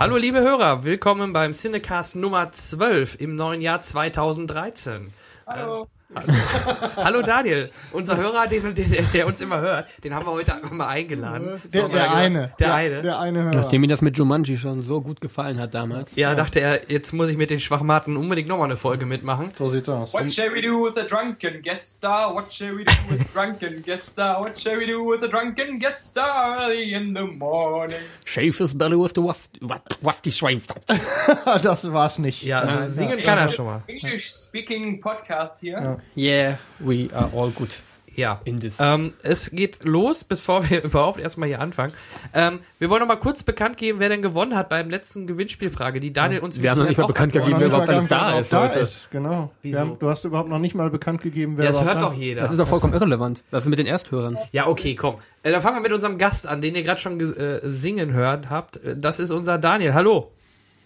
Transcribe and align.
Hallo 0.00 0.16
liebe 0.16 0.40
Hörer, 0.40 0.84
willkommen 0.84 1.32
beim 1.32 1.52
Cinecast 1.52 2.14
Nummer 2.14 2.52
12 2.52 3.20
im 3.20 3.34
neuen 3.34 3.60
Jahr 3.60 3.80
2013. 3.80 5.12
Hallo. 5.44 5.88
Hallo 6.96 7.22
Daniel, 7.22 7.70
unser 7.92 8.16
Hörer, 8.16 8.46
den, 8.46 8.74
der, 8.74 9.02
der 9.02 9.26
uns 9.26 9.40
immer 9.40 9.60
hört, 9.60 9.86
den 10.04 10.14
haben 10.14 10.26
wir 10.26 10.32
heute 10.32 10.54
einfach 10.54 10.70
mal 10.70 10.88
eingeladen. 10.88 11.60
So 11.68 11.68
Der, 11.68 11.82
wir 11.82 11.88
der 11.88 11.98
gesagt, 12.02 12.16
eine. 12.16 12.52
Der 12.58 12.74
eine. 12.74 13.02
Der 13.02 13.18
eine 13.18 13.42
Hörer. 13.44 13.54
Nachdem 13.54 13.80
mir 13.80 13.86
das 13.88 14.00
mit 14.00 14.18
Jumanji 14.18 14.56
schon 14.56 14.82
so 14.82 15.00
gut 15.00 15.20
gefallen 15.20 15.58
hat 15.60 15.74
damals. 15.74 16.14
Ja, 16.16 16.34
dachte 16.34 16.60
er, 16.60 16.90
jetzt 16.90 17.12
muss 17.12 17.28
ich 17.28 17.36
mit 17.36 17.50
den 17.50 17.60
Schwachmaten 17.60 18.16
unbedingt 18.16 18.48
nochmal 18.48 18.66
eine 18.66 18.76
Folge 18.76 19.06
mitmachen. 19.06 19.50
So 19.56 19.68
sieht's 19.70 19.88
aus. 19.88 20.12
What 20.14 20.32
shall 20.32 20.52
we 20.54 20.60
do 20.62 20.84
with 20.84 20.94
the 20.96 21.06
drunken 21.06 21.62
guest 21.62 21.96
star? 21.96 22.34
What 22.34 22.52
shall 22.52 22.76
we 22.76 22.84
do 22.84 22.92
with 23.08 23.20
the 23.26 23.32
drunken 23.32 23.82
guest 23.82 24.08
star? 24.10 24.40
What 24.40 24.58
shall 24.58 24.78
we 24.78 24.86
do 24.86 25.02
with 25.04 25.20
the 25.20 25.28
drunken 25.28 25.78
guest 25.78 26.10
star 26.10 26.58
early 26.60 26.92
in 26.94 27.14
the 27.14 27.22
morning? 27.22 27.98
Shave 28.24 28.56
his 28.58 28.74
belly 28.74 28.96
with 28.96 29.14
the 29.14 29.22
wast, 29.22 29.50
what, 29.60 29.82
wasty 30.02 30.32
shave. 30.32 30.62
das 31.62 31.90
war's 31.92 32.18
nicht. 32.18 32.42
Ja, 32.42 32.60
also 32.60 32.84
singen 32.84 33.16
nein. 33.16 33.22
kann 33.24 33.38
er 33.38 33.48
schon 33.48 33.66
mal. 33.66 33.82
English 33.86 34.30
speaking 34.30 35.00
podcast 35.00 35.58
hier. 35.60 35.98
Yeah, 36.16 36.58
we 36.78 37.08
are 37.14 37.30
all 37.34 37.50
good. 37.50 37.80
Ja. 38.18 38.40
In 38.44 38.58
this. 38.58 38.78
Ähm, 38.80 39.12
es 39.22 39.52
geht 39.52 39.84
los, 39.84 40.24
bevor 40.24 40.68
wir 40.68 40.82
überhaupt 40.84 41.20
erstmal 41.20 41.48
hier 41.48 41.60
anfangen. 41.60 41.92
Ähm, 42.34 42.58
wir 42.80 42.90
wollen 42.90 43.00
noch 43.00 43.06
mal 43.06 43.14
kurz 43.14 43.44
bekannt 43.44 43.76
geben, 43.76 44.00
wer 44.00 44.08
denn 44.08 44.22
gewonnen 44.22 44.56
hat 44.56 44.68
beim 44.68 44.90
letzten 44.90 45.28
Gewinnspielfrage, 45.28 46.00
die 46.00 46.12
Daniel 46.12 46.40
uns 46.40 46.60
Wir 46.60 46.72
haben 46.72 46.80
noch 46.80 46.88
nicht 46.88 46.98
mal 46.98 47.06
bekannt 47.06 47.32
gegeben, 47.32 47.60
wer 47.60 47.68
überhaupt 47.68 47.88
alles 47.88 48.08
da 48.08 48.26
genau, 48.30 48.40
ist 48.40 48.52
heute. 48.52 48.88
Genau. 49.12 49.52
Wieso? 49.62 49.76
Wir 49.76 49.80
haben, 49.80 49.98
du 50.00 50.08
hast 50.08 50.24
überhaupt 50.24 50.48
noch 50.48 50.58
nicht 50.58 50.74
mal 50.74 50.90
bekannt 50.90 51.22
gegeben, 51.22 51.58
wer 51.58 51.66
Ja, 51.66 51.70
das 51.70 51.84
hört 51.84 51.96
da 51.96 52.00
doch 52.00 52.14
jeder. 52.14 52.42
Das 52.42 52.50
ist 52.50 52.58
doch 52.58 52.66
vollkommen 52.66 52.92
irrelevant. 52.92 53.44
Was 53.52 53.62
ist 53.62 53.68
mit 53.70 53.78
den 53.78 53.86
Ersthörern? 53.86 54.36
Ja, 54.50 54.66
okay, 54.66 54.96
komm. 54.96 55.18
Äh, 55.44 55.52
dann 55.52 55.62
fangen 55.62 55.76
wir 55.76 55.82
mit 55.82 55.92
unserem 55.92 56.18
Gast 56.18 56.44
an, 56.48 56.60
den 56.60 56.74
ihr 56.74 56.82
gerade 56.82 57.00
schon 57.00 57.20
äh, 57.20 57.60
singen 57.70 58.12
hört 58.12 58.50
habt. 58.50 58.78
Äh, 58.78 58.96
Das 58.98 59.20
ist 59.20 59.30
unser 59.30 59.58
Daniel. 59.58 59.94
Hallo. 59.94 60.32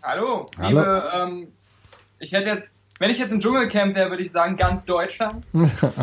Hallo. 0.03 0.47
Hallo. 0.59 0.69
Liebe, 0.81 1.11
ähm, 1.15 1.49
ich 2.19 2.33
hätte 2.33 2.51
jetzt, 2.51 2.82
wenn 3.03 3.11
ich 3.11 3.19
jetzt 3.19 3.33
im 3.33 3.41
Dschungelcamp 3.41 3.97
wäre, 3.97 4.11
würde 4.11 4.23
ich 4.23 4.31
sagen 4.31 4.57
ganz 4.57 4.85
Deutschland. 4.85 5.45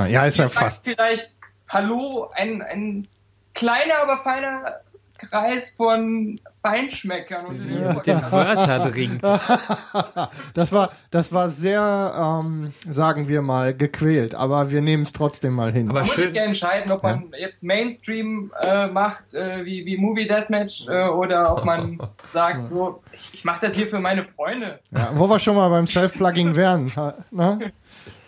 Ja, 0.09 0.25
ist 0.25 0.37
ja 0.37 0.49
fast. 0.49 0.83
Vielleicht 0.83 1.37
Hallo, 1.69 2.29
ein, 2.33 2.61
ein 2.61 3.07
kleiner, 3.53 3.93
aber 4.03 4.17
feiner 4.17 4.81
Kreis 5.19 5.71
von 5.71 6.35
Feinschmeckern. 6.61 7.45
Und 7.45 7.59
Den 7.59 8.21
Wörterring. 8.31 9.19
Das 10.53 10.71
war, 10.71 10.89
das 11.11 11.31
war 11.33 11.49
sehr, 11.49 12.13
ähm, 12.43 12.71
sagen 12.89 13.27
wir 13.27 13.41
mal, 13.41 13.73
gequält, 13.73 14.35
aber 14.35 14.69
wir 14.69 14.81
nehmen 14.81 15.03
es 15.03 15.13
trotzdem 15.13 15.53
mal 15.53 15.71
hin. 15.71 15.89
Aber 15.89 15.99
Man 15.99 16.07
muss 16.07 16.15
schön. 16.15 16.33
ja 16.33 16.43
entscheiden, 16.43 16.91
ob 16.91 17.03
man 17.03 17.31
jetzt 17.37 17.63
Mainstream 17.63 18.51
äh, 18.61 18.87
macht, 18.87 19.33
äh, 19.33 19.63
wie, 19.65 19.85
wie 19.85 19.97
Movie 19.97 20.27
Deathmatch, 20.27 20.87
äh, 20.87 21.07
oder 21.07 21.55
ob 21.55 21.65
man 21.65 21.99
sagt, 22.33 22.69
so, 22.69 23.01
ich, 23.13 23.29
ich 23.33 23.45
mache 23.45 23.67
das 23.67 23.75
hier 23.75 23.87
für 23.87 23.99
meine 23.99 24.23
Freunde. 24.25 24.79
ja, 24.91 25.09
wo 25.13 25.27
wir 25.29 25.39
schon 25.39 25.55
mal 25.55 25.69
beim 25.69 25.87
Self-Plugging 25.87 26.55
wären. 26.55 26.91
Ne? 27.31 27.71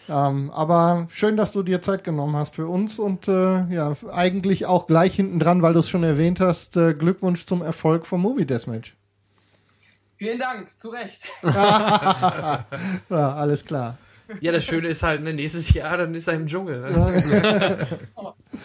Ähm, 0.10 0.52
aber 0.52 1.08
schön, 1.12 1.38
dass 1.38 1.52
du 1.52 1.64
dir 1.64 1.82
Zeit 1.82 2.04
genommen 2.04 2.36
hast 2.36 2.56
für 2.56 2.68
uns 2.68 3.00
und 3.00 3.28
äh, 3.28 3.66
ja, 3.74 3.94
eigentlich 4.12 4.66
auch 4.66 4.88
gleich 4.88 5.16
hinten 5.16 5.40
dran, 5.40 5.62
weil 5.62 5.74
du 5.74 5.80
es 5.80 5.90
schon 5.90 6.04
erwähnt 6.04 6.40
hast, 6.40 6.76
äh, 6.78 6.94
Glückwunsch 6.94 7.46
zum 7.46 7.62
Erfolg 7.62 8.06
vom 8.06 8.22
Movie 8.22 8.46
Deathmatch. 8.46 8.96
Vielen 10.18 10.40
Dank, 10.40 10.70
zu 10.80 10.90
Recht. 10.90 11.28
Ja, 11.44 12.66
alles 13.10 13.66
klar. 13.66 13.98
Ja, 14.40 14.52
das 14.52 14.64
Schöne 14.64 14.88
ist 14.88 15.04
halt, 15.04 15.24
ne, 15.24 15.34
nächstes 15.34 15.74
Jahr, 15.74 15.98
dann 15.98 16.16
ist 16.16 16.28
er 16.28 16.36
im 16.36 16.48
Dschungel. 16.48 16.80
Ne? 16.80 17.88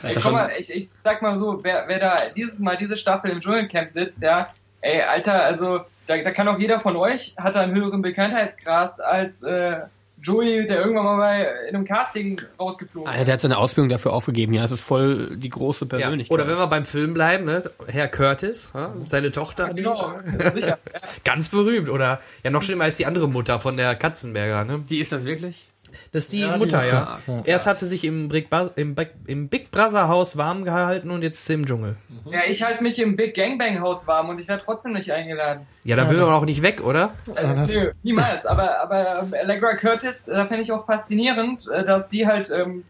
Ey, 0.03 0.14
guck 0.14 0.32
mal, 0.32 0.50
ich, 0.58 0.70
ich 0.70 0.91
sag 1.03 1.22
mal 1.22 1.36
so, 1.38 1.62
wer, 1.62 1.84
wer 1.88 1.98
da 1.98 2.16
dieses 2.36 2.60
Mal 2.60 2.76
diese 2.76 2.97
Staffel 2.97 3.30
im 3.30 3.41
Dschungelcamp 3.41 3.91
sitzt, 3.91 4.22
ja, 4.22 4.50
ey, 4.80 5.03
Alter, 5.03 5.44
also 5.44 5.80
da, 6.06 6.16
da 6.18 6.30
kann 6.30 6.47
auch 6.48 6.58
jeder 6.58 6.78
von 6.78 6.97
euch, 6.97 7.34
hat 7.36 7.56
da 7.56 7.62
einen 7.62 7.74
höheren 7.74 8.03
Bekanntheitsgrad 8.03 9.00
als 9.00 9.42
äh, 9.42 9.80
Joey, 10.22 10.66
der 10.66 10.78
irgendwann 10.81 11.04
mal 11.04 11.16
bei 11.19 11.47
in 11.69 11.77
einem 11.77 11.84
Casting 11.84 12.41
rausgeflogen 12.59 13.09
Alter, 13.10 13.25
der 13.25 13.34
hat 13.34 13.41
seine 13.43 13.59
Ausbildung 13.59 13.88
dafür 13.88 14.12
aufgegeben. 14.12 14.53
Ja, 14.54 14.65
es 14.65 14.71
ist 14.71 14.81
voll 14.81 15.37
die 15.37 15.49
große 15.50 15.84
Ja. 15.84 15.99
Persönlichkeit. 15.99 16.32
Oder 16.32 16.49
wenn 16.49 16.56
wir 16.56 16.66
beim 16.66 16.87
Film 16.87 17.15
bleiben, 17.15 17.44
ne? 17.44 17.62
Herr 17.87 18.09
Curtis, 18.09 18.71
ja, 18.75 18.94
seine 19.04 19.31
Tochter, 19.31 19.72
die, 19.75 19.82
Genau, 19.82 20.12
sicher. 20.54 20.78
Ja. 20.93 21.00
ganz 21.25 21.49
berühmt. 21.49 21.88
Oder 21.91 22.21
ja, 22.43 22.50
noch 22.50 22.62
schlimmer 22.62 22.87
ist 22.87 22.99
die 22.99 23.06
andere 23.06 23.28
Mutter 23.28 23.60
von 23.60 23.77
der 23.77 23.94
Katzenberger. 23.94 24.65
Ne? 24.65 24.82
die 24.88 25.00
ist 25.00 25.12
das 25.12 25.25
wirklich? 25.25 25.69
Das 26.12 26.25
ist 26.25 26.33
die 26.33 26.41
Ja, 26.41 26.53
die 26.55 26.59
Mutter, 26.59 26.78
ist 26.84 26.93
ja. 26.93 27.00
das, 27.00 27.27
ja. 27.27 27.43
Erst 27.44 27.67
hat 27.67 27.78
sie 27.78 27.87
sich 27.87 28.05
im 28.05 28.28
Big, 28.28 28.49
im, 28.77 28.94
im 29.27 29.49
Big 29.49 29.71
Brother 29.71 30.09
Haus 30.09 30.37
warm 30.37 30.65
gehalten 30.65 31.11
und 31.11 31.22
jetzt 31.22 31.37
ist 31.37 31.47
sie 31.47 31.55
im 31.55 31.67
Dschungel. 31.67 31.97
ja, 32.31 32.41
ich 32.49 32.62
halte 32.62 32.83
mich 32.83 32.99
im 32.99 33.17
Big 33.17 33.34
Gangbang 33.34 33.81
Haus 33.81 34.06
warm 34.06 34.28
und 34.28 34.39
ich 34.39 34.49
werde 34.49 34.62
trotzdem 34.65 34.93
nicht 34.93 35.11
eingeladen. 35.11 35.66
Ja, 35.84 35.97
da 35.97 36.09
will 36.11 36.19
man 36.19 36.31
auch 36.31 36.45
nicht 36.45 36.62
weg, 36.62 36.83
oder? 36.83 37.15
Äh, 37.34 37.55
nö, 37.66 37.93
niemals. 38.03 38.47
Aber, 38.47 38.81
aber 38.81 39.22
ähm, 39.22 39.34
Allegra 39.34 39.75
Curtis, 39.75 40.28
äh, 40.28 40.47
fände 40.47 40.62
ich 40.62 40.72
auch 40.72 40.87
faszinierend, 40.87 41.69
äh, 41.72 41.84
dass 41.84 42.11
sie 42.11 42.27
halt 42.27 42.50
ähm, 42.50 42.84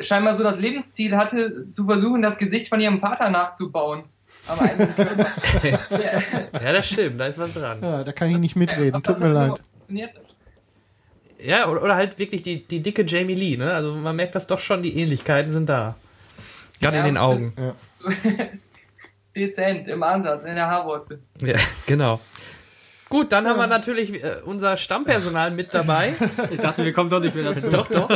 scheinbar 0.00 0.34
so 0.34 0.42
das 0.42 0.58
Lebensziel 0.58 1.16
hatte, 1.16 1.66
zu 1.66 1.84
versuchen, 1.84 2.22
das 2.22 2.38
Gesicht 2.38 2.68
von 2.68 2.80
ihrem 2.80 2.98
Vater 2.98 3.30
nachzubauen. 3.30 4.04
Körper. 4.46 5.28
ja, 5.62 5.78
Ja, 6.64 6.72
das 6.72 6.86
stimmt, 6.86 7.20
da 7.20 7.26
ist 7.26 7.38
was 7.38 7.54
dran. 7.54 7.78
Ja, 7.80 8.04
da 8.04 8.12
kann 8.12 8.30
ich 8.30 8.38
nicht 8.38 8.56
mitreden, 8.56 8.96
ob 8.96 9.04
tut 9.04 9.20
mir 9.20 9.28
leid. 9.28 9.58
funktioniert. 9.58 10.10
Ja, 11.44 11.68
oder, 11.68 11.82
oder 11.82 11.96
halt 11.96 12.18
wirklich 12.18 12.42
die, 12.42 12.62
die 12.64 12.80
dicke 12.80 13.04
Jamie 13.04 13.34
Lee, 13.34 13.56
ne? 13.56 13.72
Also 13.72 13.94
man 13.94 14.14
merkt 14.16 14.34
das 14.34 14.46
doch 14.46 14.58
schon, 14.58 14.82
die 14.82 14.96
Ähnlichkeiten 14.98 15.50
sind 15.50 15.68
da. 15.68 15.96
Gerade 16.80 16.96
Ja, 16.98 17.00
in 17.02 17.06
den 17.14 17.18
Augen. 17.18 17.52
Dezent, 19.36 19.88
im 19.88 20.02
Ansatz, 20.02 20.44
in 20.44 20.54
der 20.54 20.66
Haarwurzel. 20.68 21.22
Ja, 21.42 21.56
genau. 21.86 22.20
Gut, 23.08 23.32
dann 23.32 23.46
haben 23.46 23.58
wir 23.58 23.66
natürlich 23.66 24.22
äh, 24.22 24.36
unser 24.44 24.76
Stammpersonal 24.76 25.50
mit 25.50 25.72
dabei. 25.74 26.14
Ich 26.50 26.58
dachte, 26.60 26.84
wir 26.84 26.92
kommen 26.92 27.10
doch 27.10 27.20
nicht 27.20 27.34
mehr 27.34 27.52
dazu. 27.52 27.68
doch, 27.70 27.88
doch. 27.88 28.08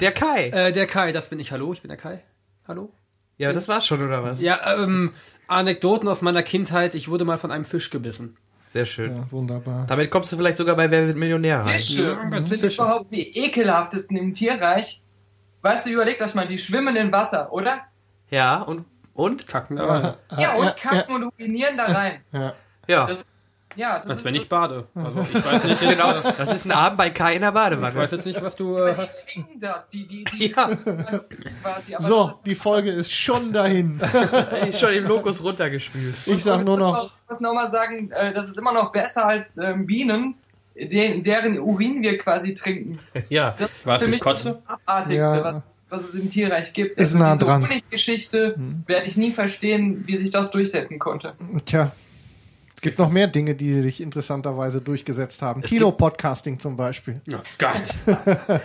Der 0.00 0.12
Kai. 0.12 0.48
Äh, 0.48 0.72
der 0.72 0.86
Kai, 0.86 1.12
das 1.12 1.28
bin 1.28 1.38
ich. 1.40 1.52
Hallo, 1.52 1.72
ich 1.72 1.82
bin 1.82 1.88
der 1.88 1.96
Kai. 1.98 2.22
Hallo? 2.66 2.92
Ja, 3.38 3.52
das 3.52 3.68
war's 3.68 3.86
schon, 3.86 4.02
oder 4.04 4.22
was? 4.22 4.40
Ja, 4.40 4.60
ähm, 4.74 5.14
Anekdoten 5.46 6.08
aus 6.08 6.22
meiner 6.22 6.42
Kindheit. 6.42 6.94
Ich 6.94 7.08
wurde 7.08 7.24
mal 7.24 7.38
von 7.38 7.50
einem 7.50 7.64
Fisch 7.64 7.90
gebissen. 7.90 8.36
Sehr 8.70 8.86
schön. 8.86 9.16
Ja, 9.16 9.26
wunderbar. 9.32 9.84
Damit 9.88 10.12
kommst 10.12 10.30
du 10.30 10.36
vielleicht 10.36 10.56
sogar 10.56 10.76
bei 10.76 10.88
Wer 10.88 11.08
wird 11.08 11.16
Millionär 11.16 11.58
rein. 11.58 11.72
Fische 11.80 12.16
Gott, 12.30 12.46
sind 12.46 12.60
Fische. 12.60 12.80
überhaupt 12.82 13.12
die 13.12 13.36
ekelhaftesten 13.36 14.16
im 14.16 14.32
Tierreich. 14.32 15.02
Weißt 15.62 15.86
du, 15.86 15.90
überlegt 15.90 16.22
euch 16.22 16.34
mal, 16.34 16.46
die 16.46 16.56
schwimmen 16.56 16.94
in 16.94 17.10
Wasser, 17.10 17.52
oder? 17.52 17.78
Ja, 18.30 18.62
und? 18.62 18.86
Und? 19.12 19.48
Kacken 19.48 19.74
da 19.76 19.84
rein. 19.86 20.14
Ja, 20.38 20.54
und 20.54 20.66
ja, 20.66 20.70
kacken 20.72 21.14
und 21.16 21.24
urinieren 21.24 21.76
da 21.76 21.86
rein. 21.86 22.20
Ja. 22.32 22.54
Ja. 22.86 23.06
Das- 23.08 23.24
Ja, 23.76 23.98
das 24.00 24.08
Als 24.10 24.18
ist 24.20 24.24
wenn 24.24 24.34
das- 24.34 24.42
ich 24.42 24.48
bade. 24.48 24.88
Also 24.94 25.26
ich 25.32 25.44
weiß 25.44 25.64
nicht 25.64 25.80
Genau, 25.90 26.12
das 26.36 26.52
ist 26.54 26.66
ein 26.66 26.72
Abend 26.72 26.98
bei 26.98 27.10
Kai 27.10 27.34
in 27.36 27.40
der 27.42 27.50
Ich 27.50 27.54
weiß 27.54 27.70
Badewanne. 27.70 28.08
jetzt 28.10 28.26
nicht, 28.26 28.42
was 28.42 28.56
du 28.56 28.76
äh, 28.78 28.94
hast. 28.96 29.24
Die 29.28 29.32
trinken 29.32 29.60
das, 29.60 29.88
die, 29.88 30.06
die, 30.06 30.24
die 30.24 30.46
Ja, 30.48 30.68
quasi. 31.62 31.94
So, 31.98 32.32
die 32.44 32.54
Folge 32.54 32.90
ist 32.90 33.12
schon 33.12 33.52
dahin. 33.52 34.00
ist 34.68 34.80
schon 34.80 34.92
im 34.92 35.04
Lokus 35.04 35.42
runtergespült. 35.42 36.14
Ich 36.26 36.42
sag 36.42 36.64
nur 36.64 36.76
noch, 36.78 37.06
Ich 37.24 37.30
muss 37.30 37.40
noch 37.40 37.54
mal 37.54 37.70
sagen, 37.70 38.10
äh, 38.10 38.32
das 38.34 38.48
ist 38.48 38.58
immer 38.58 38.72
noch 38.72 38.92
besser 38.92 39.26
als 39.26 39.56
ähm, 39.58 39.86
Bienen, 39.86 40.34
den, 40.74 41.22
deren 41.22 41.58
Urin 41.60 42.02
wir 42.02 42.18
quasi 42.18 42.54
trinken. 42.54 42.98
Ja. 43.28 43.54
Das 43.58 43.70
ist 43.70 43.86
Was, 43.86 44.02
für 44.02 44.08
mich 44.08 44.20
das 44.22 44.24
Kotzen? 44.44 44.54
Abartigste, 44.66 45.14
Ja. 45.16 45.44
was, 45.44 45.86
was 45.90 46.04
es 46.08 46.14
im 46.16 46.28
Tierreich 46.28 46.72
gibt. 46.72 46.98
Also 46.98 47.16
Ist 47.16 47.20
nah 47.20 47.34
diese 47.34 47.44
dran. 47.44 47.62
Honiggeschichte 47.62 48.56
werde 48.86 49.06
ich 49.06 49.16
nie 49.16 49.30
verstehen, 49.30 50.02
wie 50.06 50.16
sich 50.16 50.30
das 50.30 50.50
durchsetzen 50.50 50.98
konnte. 50.98 51.34
tja, 51.66 51.92
es 52.80 52.82
gibt 52.82 52.98
noch 52.98 53.10
mehr 53.10 53.26
Dinge, 53.26 53.54
die 53.54 53.82
sich 53.82 54.00
interessanterweise 54.00 54.80
durchgesetzt 54.80 55.42
haben. 55.42 55.60
Es 55.62 55.68
Kinopodcasting 55.68 56.58
zum 56.58 56.78
Beispiel. 56.78 57.20
Oh 57.30 57.36
Gott. 57.58 58.20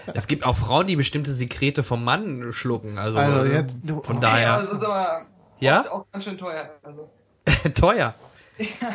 Es 0.13 0.27
gibt 0.27 0.45
auch 0.45 0.55
Frauen, 0.55 0.87
die 0.87 0.95
bestimmte 0.95 1.33
Sekrete 1.33 1.83
vom 1.83 2.01
Mann 2.01 2.53
schlucken. 2.53 2.97
Also, 2.97 3.17
Also 3.17 3.43
äh, 3.43 3.55
jetzt, 3.55 3.75
du, 3.83 4.01
von 4.01 4.19
oh, 4.19 4.21
Ja, 4.21 4.29
daher 4.29 4.59
das 4.59 4.71
ist 4.71 4.83
aber 4.85 5.25
Ja? 5.59 5.83
auch 5.91 6.05
ganz 6.13 6.23
schön 6.23 6.37
teuer. 6.37 6.69
Also. 6.81 7.09
teuer. 7.75 8.13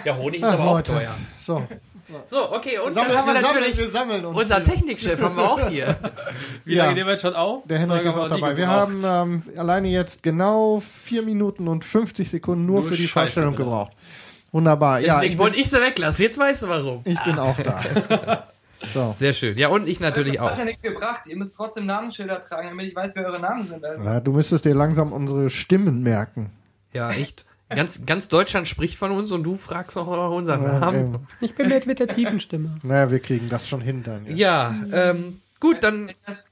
Der 0.07 0.17
Honig 0.17 0.41
ist 0.41 0.47
Ach, 0.49 0.55
aber 0.55 0.65
auch 0.65 0.75
Leute. 0.77 0.93
teuer. 0.95 1.15
So, 1.39 1.67
So, 2.25 2.53
okay, 2.55 2.79
und 2.79 2.95
Sammeln- 2.95 3.09
dann 3.13 3.19
haben 3.19 3.27
wir, 3.29 3.35
wir 3.35 3.41
sammeln- 3.43 3.55
natürlich 3.61 3.77
wir 3.79 3.89
sammeln 3.89 4.25
uns 4.25 4.39
unser. 4.39 4.63
Technikchef 4.63 5.21
haben 5.21 5.37
wir 5.37 5.45
auch 5.53 5.69
hier. 5.69 5.97
Wie 6.65 6.75
Ja. 6.77 6.85
lange 6.85 6.95
nehmen 6.95 7.09
wir 7.09 7.13
jetzt 7.13 7.21
schon 7.21 7.35
auf? 7.35 7.65
der 7.69 7.79
Henrik 7.79 8.05
ist 8.07 8.15
auch 8.17 8.27
dabei. 8.29 8.57
Wir 8.57 8.65
gebraucht. 8.67 9.05
haben 9.05 9.43
ähm, 9.45 9.59
alleine 9.59 9.89
jetzt 9.89 10.23
genau 10.23 10.81
vier 10.81 11.21
Minuten 11.23 11.69
und 11.69 11.85
50 11.85 12.31
Sekunden 12.31 12.65
nur, 12.65 12.81
Nur 12.81 12.89
für 12.91 12.97
die 12.97 13.07
Scheiße, 13.07 13.13
Vorstellung 13.35 13.51
Alter. 13.53 13.65
gebraucht. 13.65 13.93
Wunderbar. 14.53 15.01
Ja, 15.01 15.15
Deswegen 15.17 15.33
ich, 15.35 15.39
wollte 15.39 15.59
ich 15.59 15.69
sie 15.71 15.81
weglassen. 15.81 16.25
Jetzt 16.25 16.39
weißt 16.39 16.63
du 16.65 16.69
warum. 16.69 17.01
ich 17.05 17.19
bin 17.25 17.39
auch 17.39 17.57
da. 17.59 18.47
So. 18.95 19.13
Sehr 19.15 19.35
schön. 19.35 19.59
Ja, 19.59 19.69
und 19.69 19.87
ich 19.87 20.01
natürlich 20.01 20.41
Hat 20.41 20.53
auch. 20.55 20.59
ja 20.59 20.65
nichts 20.65 20.81
gebracht. 20.81 21.27
Ihr 21.27 21.37
müsst 21.37 21.55
trotzdem 21.55 21.85
Namensschilder 21.85 22.41
tragen, 22.41 22.71
damit 22.71 22.87
ich 22.87 22.97
weiß, 22.97 23.15
wer 23.15 23.27
eure 23.27 23.39
Namen 23.39 23.67
sind. 23.69 23.85
Also. 23.85 24.03
Ja, 24.03 24.21
du 24.21 24.33
müsstest 24.33 24.65
dir 24.65 24.75
langsam 24.75 25.13
unsere 25.13 25.51
Stimmen 25.51 26.03
merken. 26.03 26.49
Ja, 26.95 27.11
echt. 27.11 27.45
Ganz, 27.69 28.07
ganz 28.07 28.29
Deutschland 28.29 28.67
spricht 28.67 28.97
von 28.97 29.11
uns 29.11 29.33
und 29.33 29.43
du 29.43 29.57
fragst 29.57 29.99
auch 29.99 30.11
nach 30.11 30.31
unseren 30.35 30.63
Ja, 30.65 30.79
Namen. 30.79 30.99
eben. 30.99 31.27
Ich 31.43 31.55
bin 31.55 31.69
mit, 31.69 31.87
mit 31.87 32.01
der 32.01 32.09
tiefen 32.09 32.41
Stimme. 32.41 32.79
naja, 32.83 33.11
wir 33.11 33.21
kriegen 33.21 33.51
das 33.51 33.69
schon 33.69 33.83
hin 33.83 34.03
dann. 34.03 34.25
Ja. 34.35 34.75
Ja, 34.91 35.11
ähm, 35.11 35.43
gut, 35.61 35.85
dann 35.85 36.13
Das- 36.25 36.47
Wie, 36.47 36.50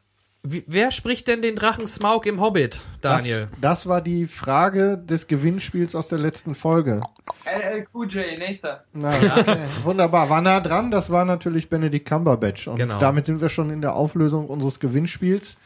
wer 0.67 0.91
spricht 0.91 1.29
denn 1.29 1.43
den 1.43 1.55
Drachen 1.57 1.87
Smaug 1.87 2.27
im 2.27 2.41
Hobbit, 2.41 2.81
Daniel? 3.01 3.43
Das, 3.43 3.61
das 3.61 3.87
war 3.87 4.01
die 4.01 4.27
Frage 4.27 4.99
des 4.99 5.27
Gewinnspiels 5.27 5.95
aus 5.95 6.09
der 6.09 6.19
letzten 6.19 6.55
Folge. 6.55 7.01
LLQJ, 7.45 8.37
nächster. 8.39 8.85
Na, 8.93 9.09
okay. 9.09 9.59
Wunderbar, 9.85 10.29
war 10.31 10.41
nah 10.41 10.61
dran. 10.61 10.91
Das 10.91 11.11
war 11.11 11.25
natürlich 11.25 11.69
Benedict 11.69 12.09
Cumberbatch. 12.09 12.69
Und 12.69 12.77
Genau. 12.77 12.99
damit 12.99 13.27
sind 13.27 13.41
wir 13.41 13.49
schon 13.49 13.71
in 13.71 13.81
der 13.81 13.95
Auflösung 13.95 14.47
unseres 14.49 14.81
Gewinnspiels. 14.81 15.57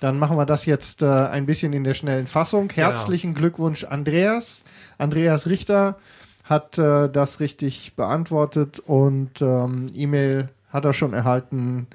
Dann 0.00 0.18
machen 0.18 0.36
wir 0.36 0.46
das 0.46 0.66
jetzt 0.66 1.02
äh, 1.02 1.06
ein 1.06 1.46
bisschen 1.46 1.72
in 1.72 1.84
der 1.84 1.94
schnellen 1.94 2.26
Fassung. 2.26 2.70
Herzlichen 2.74 3.34
Glückwunsch, 3.34 3.84
Andreas. 3.84 4.62
Andreas 4.98 5.46
Richter 5.46 5.96
hat 6.44 6.76
äh, 6.78 7.08
das 7.08 7.40
richtig 7.40 7.94
beantwortet 7.96 8.80
und 8.80 9.40
ähm, 9.40 9.86
E-Mail 9.94 10.50
hat 10.68 10.84
er 10.84 10.92
schon 10.92 11.14
erhalten, 11.14 11.86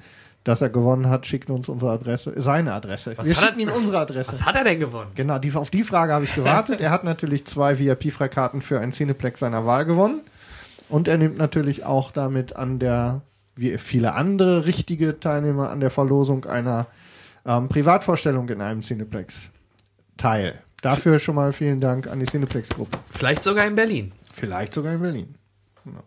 dass 0.44 0.62
er 0.62 0.70
gewonnen 0.70 1.08
hat. 1.08 1.26
Schickt 1.26 1.50
uns 1.50 1.68
unsere 1.68 1.92
Adresse, 1.92 2.32
seine 2.36 2.72
Adresse. 2.72 3.16
Was 3.16 3.26
wir 3.26 3.34
hat 3.34 3.42
er- 3.42 3.46
schicken 3.48 3.60
ihm 3.60 3.68
unsere 3.70 3.98
Adresse. 3.98 4.28
Was 4.28 4.44
hat 4.44 4.56
er 4.56 4.64
denn 4.64 4.80
gewonnen? 4.80 5.10
Genau, 5.14 5.38
die, 5.38 5.52
auf 5.54 5.70
die 5.70 5.84
Frage 5.84 6.12
habe 6.12 6.24
ich 6.24 6.34
gewartet. 6.34 6.80
er 6.80 6.90
hat 6.90 7.04
natürlich 7.04 7.44
zwei 7.46 7.78
VIP-Freikarten 7.78 8.62
für 8.62 8.80
ein 8.80 8.92
Cineplex 8.92 9.40
seiner 9.40 9.66
Wahl 9.66 9.84
gewonnen. 9.84 10.22
Und 10.88 11.08
er 11.08 11.18
nimmt 11.18 11.38
natürlich 11.38 11.84
auch 11.84 12.10
damit 12.10 12.56
an 12.56 12.78
der, 12.78 13.20
wie 13.54 13.78
viele 13.78 14.14
andere 14.14 14.66
richtige 14.66 15.20
Teilnehmer, 15.20 15.70
an 15.70 15.80
der 15.80 15.90
Verlosung 15.90 16.46
einer 16.46 16.86
ähm, 17.46 17.68
Privatvorstellung 17.68 18.48
in 18.48 18.60
einem 18.60 18.82
Cineplex 18.82 19.50
teil. 20.16 20.58
Dafür 20.82 21.18
schon 21.18 21.34
mal 21.34 21.52
vielen 21.52 21.80
Dank 21.80 22.06
an 22.08 22.18
die 22.20 22.26
Cineplex-Gruppe. 22.26 22.98
Vielleicht 23.10 23.42
sogar 23.42 23.66
in 23.66 23.74
Berlin. 23.74 24.12
Vielleicht 24.32 24.74
sogar 24.74 24.94
in 24.94 25.00
Berlin. 25.00 25.34
Genau. 25.84 26.02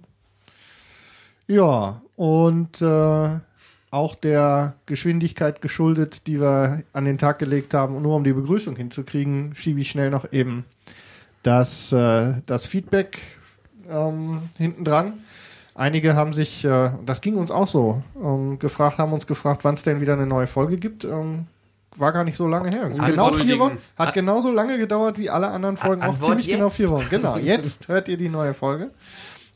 Ja, 1.47 2.01
und 2.15 2.81
äh, 2.81 3.39
auch 3.94 4.16
der 4.16 4.74
Geschwindigkeit 4.88 5.62
geschuldet, 5.62 6.25
die 6.25 6.42
wir 6.42 6.81
an 6.94 7.06
den 7.06 7.19
Tag 7.19 7.38
gelegt 7.38 7.75
haben, 7.75 8.01
nur 8.01 8.16
um 8.16 8.24
die 8.24 8.34
Begrüßung 8.34 8.75
hinzukriegen, 8.75 9.54
schiebe 9.54 9.80
ich 9.81 9.90
schnell 9.92 10.10
noch 10.10 10.31
eben 10.34 10.66
das, 11.44 11.92
äh, 11.92 12.42
das 12.48 12.66
Feedback 12.66 13.19
ähm, 13.88 14.50
hinten 14.57 14.84
dran. 14.84 15.13
Einige 15.75 16.16
haben 16.16 16.34
sich, 16.34 16.66
äh, 16.66 16.92
das 17.06 17.22
ging 17.22 17.36
uns 17.36 17.51
auch 17.51 17.68
so, 17.68 18.01
ähm, 18.22 18.57
gefragt, 18.57 18.98
haben 18.98 19.13
uns 19.13 19.28
gefragt, 19.28 19.63
wann 19.63 19.75
es 19.75 19.84
denn 19.84 20.01
wieder 20.01 20.13
eine 20.13 20.25
neue 20.25 20.48
Folge 20.48 20.78
gibt. 20.78 21.04
Ähm, 21.04 21.45
war 21.95 22.12
gar 22.12 22.24
nicht 22.24 22.38
so 22.38 22.48
lange 22.48 22.69
her. 22.69 22.90
Ist 22.90 23.04
Genau 23.06 23.31
vier. 23.31 23.60
Wochen. 23.60 23.78
Hat 23.95 24.13
genauso 24.16 24.51
lange 24.51 24.80
gedauert 24.80 25.19
wie 25.19 25.30
alle 25.30 25.50
anderen 25.50 25.78
Folgen. 25.78 26.01
Auch 26.01 26.10
Antwort 26.10 26.30
ziemlich 26.30 26.48
genau 26.48 26.66
jetzt. 26.66 26.75
vier 26.78 26.90
Wochen. 26.90 27.07
Genau, 27.12 27.38
jetzt 27.42 27.88
hört 27.88 28.07
ihr 28.07 28.18
die 28.18 28.30
neue 28.30 28.56
Folge. 28.56 28.90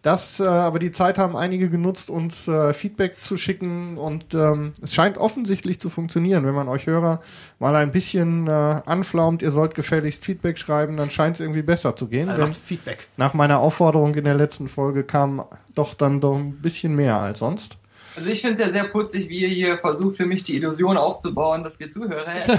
Das, 0.08 0.40
äh, 0.40 0.46
aber 0.46 0.80
die 0.80 0.94
Zeit 0.94 1.18
haben 1.18 1.36
einige 1.36 1.70
genutzt, 1.70 2.10
uns 2.10 2.48
äh, 2.48 2.74
Feedback 2.74 3.22
zu 3.22 3.36
schicken 3.36 3.98
und 3.98 4.34
ähm, 4.34 4.72
es 4.82 4.94
scheint 4.94 5.18
offensichtlich 5.18 5.82
zu 5.82 5.90
funktionieren. 5.90 6.46
Wenn 6.46 6.54
man 6.56 6.70
euch 6.70 6.88
Hörer 6.88 7.20
mal 7.60 7.76
ein 7.76 7.92
bisschen 7.92 8.48
äh, 8.48 8.52
anflaumt, 8.86 9.42
ihr 9.42 9.52
sollt 9.52 9.76
gefälligst 9.76 10.24
Feedback 10.24 10.58
schreiben, 10.60 10.96
dann 10.96 11.12
scheint 11.12 11.36
es 11.36 11.42
irgendwie 11.42 11.62
besser 11.62 11.94
zu 11.98 12.08
gehen. 12.08 12.30
Also 12.30 12.42
denn 12.44 12.52
macht 12.52 12.62
Feedback. 12.62 13.08
nach 13.18 13.34
meiner 13.34 13.60
Aufforderung 13.60 14.16
in 14.16 14.24
der 14.24 14.36
letzten 14.36 14.70
Folge 14.70 15.04
kam 15.04 15.44
doch 15.76 15.94
dann 15.94 16.22
doch 16.22 16.38
ein 16.38 16.54
bisschen 16.62 16.96
mehr 16.96 17.18
als 17.20 17.40
sonst. 17.40 17.76
Also 18.16 18.30
ich 18.30 18.40
finde 18.40 18.54
es 18.54 18.60
ja 18.62 18.70
sehr 18.72 18.86
putzig, 18.86 19.28
wie 19.28 19.42
ihr 19.42 19.50
hier 19.50 19.78
versucht, 19.78 20.16
für 20.16 20.26
mich 20.26 20.42
die 20.44 20.56
Illusion 20.56 20.96
aufzubauen, 20.96 21.66
dass 21.66 21.82
wir 21.82 21.90
Zuhörer 21.92 22.30
hätten. 22.32 22.58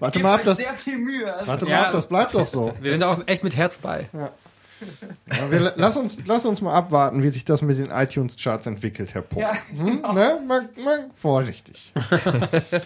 Warte 0.00 0.20
mal 0.20 0.36
ab, 0.36 0.40
das, 0.42 0.56
sehr 0.56 0.72
viel 0.72 0.96
Mühe. 0.96 1.34
Warte 1.44 1.66
mal 1.66 1.70
Ja. 1.70 1.82
ab, 1.88 1.92
das 1.92 2.06
bleibt 2.06 2.32
doch 2.34 2.46
so. 2.46 2.72
Wir 2.80 2.92
sind 2.92 3.02
auch 3.02 3.20
echt 3.26 3.44
mit 3.44 3.54
Herz 3.56 3.76
bei. 3.76 4.08
Ja, 4.14 4.30
wir, 5.50 5.72
lass, 5.76 5.96
uns, 5.96 6.18
lass 6.26 6.44
uns 6.46 6.60
mal 6.60 6.74
abwarten, 6.74 7.22
wie 7.22 7.30
sich 7.30 7.44
das 7.44 7.62
mit 7.62 7.78
den 7.78 7.90
iTunes-Charts 7.90 8.66
entwickelt, 8.66 9.14
Herr 9.14 9.22
Popp. 9.22 9.40
Ja, 9.42 9.52
hm? 9.70 10.02
ne? 10.14 10.40
mal, 10.46 10.68
mal 10.76 11.10
vorsichtig. 11.14 11.92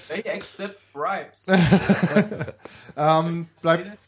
They 0.09 0.25
accept 0.31 0.79
bribes. 0.93 1.47
Ähm, 2.97 3.47
bleibt 3.63 3.99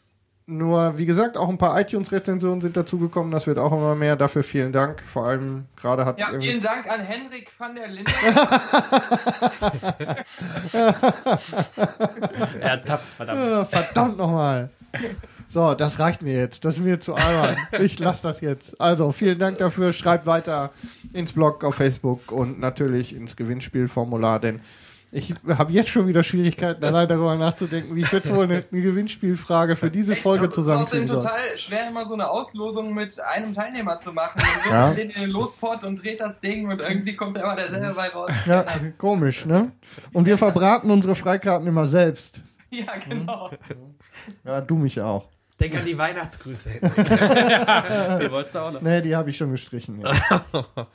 nur, 0.45 0.97
wie 0.97 1.05
gesagt, 1.05 1.37
auch 1.37 1.47
ein 1.47 1.57
paar 1.57 1.79
iTunes-Rezensionen 1.79 2.59
sind 2.59 2.75
dazugekommen. 2.75 3.31
Das 3.31 3.47
wird 3.47 3.57
auch 3.57 3.71
immer 3.71 3.95
mehr. 3.95 4.17
Dafür 4.17 4.43
vielen 4.43 4.73
Dank. 4.73 5.01
Vor 5.01 5.25
allem 5.25 5.67
gerade 5.77 6.03
hat 6.05 6.19
Ja, 6.19 6.31
irgendwie- 6.31 6.49
vielen 6.49 6.61
Dank 6.61 6.85
an 6.91 6.99
Henrik 6.99 7.49
van 7.57 7.73
der 7.75 7.87
Linden. 7.87 8.11
Ertappt, 12.59 13.03
verdammt. 13.05 13.39
Ah, 13.39 13.63
verdammt 13.71 14.17
nochmal. 14.17 14.69
So, 15.53 15.75
das 15.75 15.99
reicht 15.99 16.23
mir 16.23 16.33
jetzt. 16.33 16.65
Das 16.65 16.75
ist 16.75 16.81
mir 16.83 16.99
zu 16.99 17.13
albern. 17.13 17.55
Ich 17.79 17.99
lasse 17.99 18.27
das 18.27 18.41
jetzt. 18.41 18.81
Also, 18.81 19.11
vielen 19.11 19.37
Dank 19.37 19.59
dafür. 19.59 19.93
Schreibt 19.93 20.25
weiter 20.25 20.71
ins 21.13 21.33
Blog 21.33 21.63
auf 21.63 21.75
Facebook 21.75 22.31
und 22.31 22.59
natürlich 22.59 23.15
ins 23.15 23.35
Gewinnspielformular, 23.35 24.39
denn 24.39 24.61
ich 25.11 25.31
habe 25.47 25.71
jetzt 25.71 25.89
schon 25.89 26.07
wieder 26.07 26.23
Schwierigkeiten, 26.23 26.83
allein 26.83 27.07
darüber 27.07 27.35
nachzudenken, 27.35 27.95
wie 27.95 28.01
ich 28.01 28.11
jetzt 28.11 28.33
wohl 28.33 28.45
eine, 28.45 28.63
eine 28.71 28.81
Gewinnspielfrage 28.81 29.75
für 29.75 29.91
diese 29.91 30.15
Folge 30.15 30.47
Es 30.47 30.57
ist 30.57 30.67
außerdem 30.67 31.07
total 31.07 31.37
schwer, 31.55 31.87
immer 31.87 32.07
so 32.07 32.15
eine 32.15 32.27
Auslosung 32.27 32.95
mit 32.95 33.19
einem 33.21 33.53
Teilnehmer 33.53 33.99
zu 33.99 34.11
machen. 34.11 34.41
Man 34.65 34.73
Ja. 34.73 34.91
den 34.91 35.11
in 35.11 35.21
den 35.21 35.29
Lospot 35.29 35.83
und 35.83 36.01
dreht 36.01 36.19
das 36.19 36.39
Ding 36.41 36.67
und 36.67 36.81
irgendwie 36.81 37.15
kommt 37.15 37.37
immer 37.37 37.55
derselbe 37.55 37.93
bei 37.93 38.07
raus. 38.09 38.31
Ja, 38.47 38.65
komisch, 38.97 39.45
ne? 39.45 39.71
Und 40.13 40.25
wir 40.25 40.39
verbraten 40.39 40.89
unsere 40.89 41.13
Freikarten 41.13 41.67
immer 41.67 41.85
selbst. 41.85 42.41
Ja, 42.73 42.95
genau. 43.07 43.51
Ja, 44.43 44.59
du 44.59 44.77
mich 44.77 44.99
auch. 44.99 45.27
Denk 45.59 45.75
an 45.75 45.85
die 45.85 45.97
Weihnachtsgrüße. 45.97 46.69
Die 46.81 48.31
wolltest 48.31 48.55
du 48.55 48.59
auch 48.59 48.71
noch. 48.71 48.81
Nee, 48.81 49.01
die 49.01 49.15
habe 49.15 49.29
ich 49.29 49.37
schon 49.37 49.51
gestrichen. 49.51 50.01
Ja. 50.01 50.45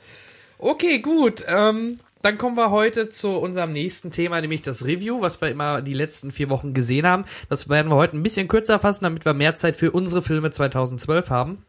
Okay, 0.61 0.99
gut. 0.99 1.45
Ähm, 1.47 2.01
dann 2.21 2.37
kommen 2.37 2.57
wir 2.57 2.69
heute 2.69 3.07
zu 3.07 3.29
unserem 3.29 3.71
nächsten 3.71 4.11
Thema, 4.11 4.41
nämlich 4.41 4.61
das 4.61 4.85
Review, 4.85 5.21
was 5.21 5.39
wir 5.39 5.47
immer 5.49 5.81
die 5.81 5.93
letzten 5.93 6.31
vier 6.31 6.49
Wochen 6.49 6.73
gesehen 6.73 7.07
haben. 7.07 7.23
Das 7.47 7.69
werden 7.69 7.89
wir 7.89 7.95
heute 7.95 8.17
ein 8.17 8.23
bisschen 8.23 8.49
kürzer 8.49 8.77
fassen, 8.77 9.05
damit 9.05 9.23
wir 9.23 9.33
mehr 9.33 9.55
Zeit 9.55 9.77
für 9.77 9.91
unsere 9.91 10.21
Filme 10.21 10.51
2012 10.51 11.29
haben. 11.29 11.63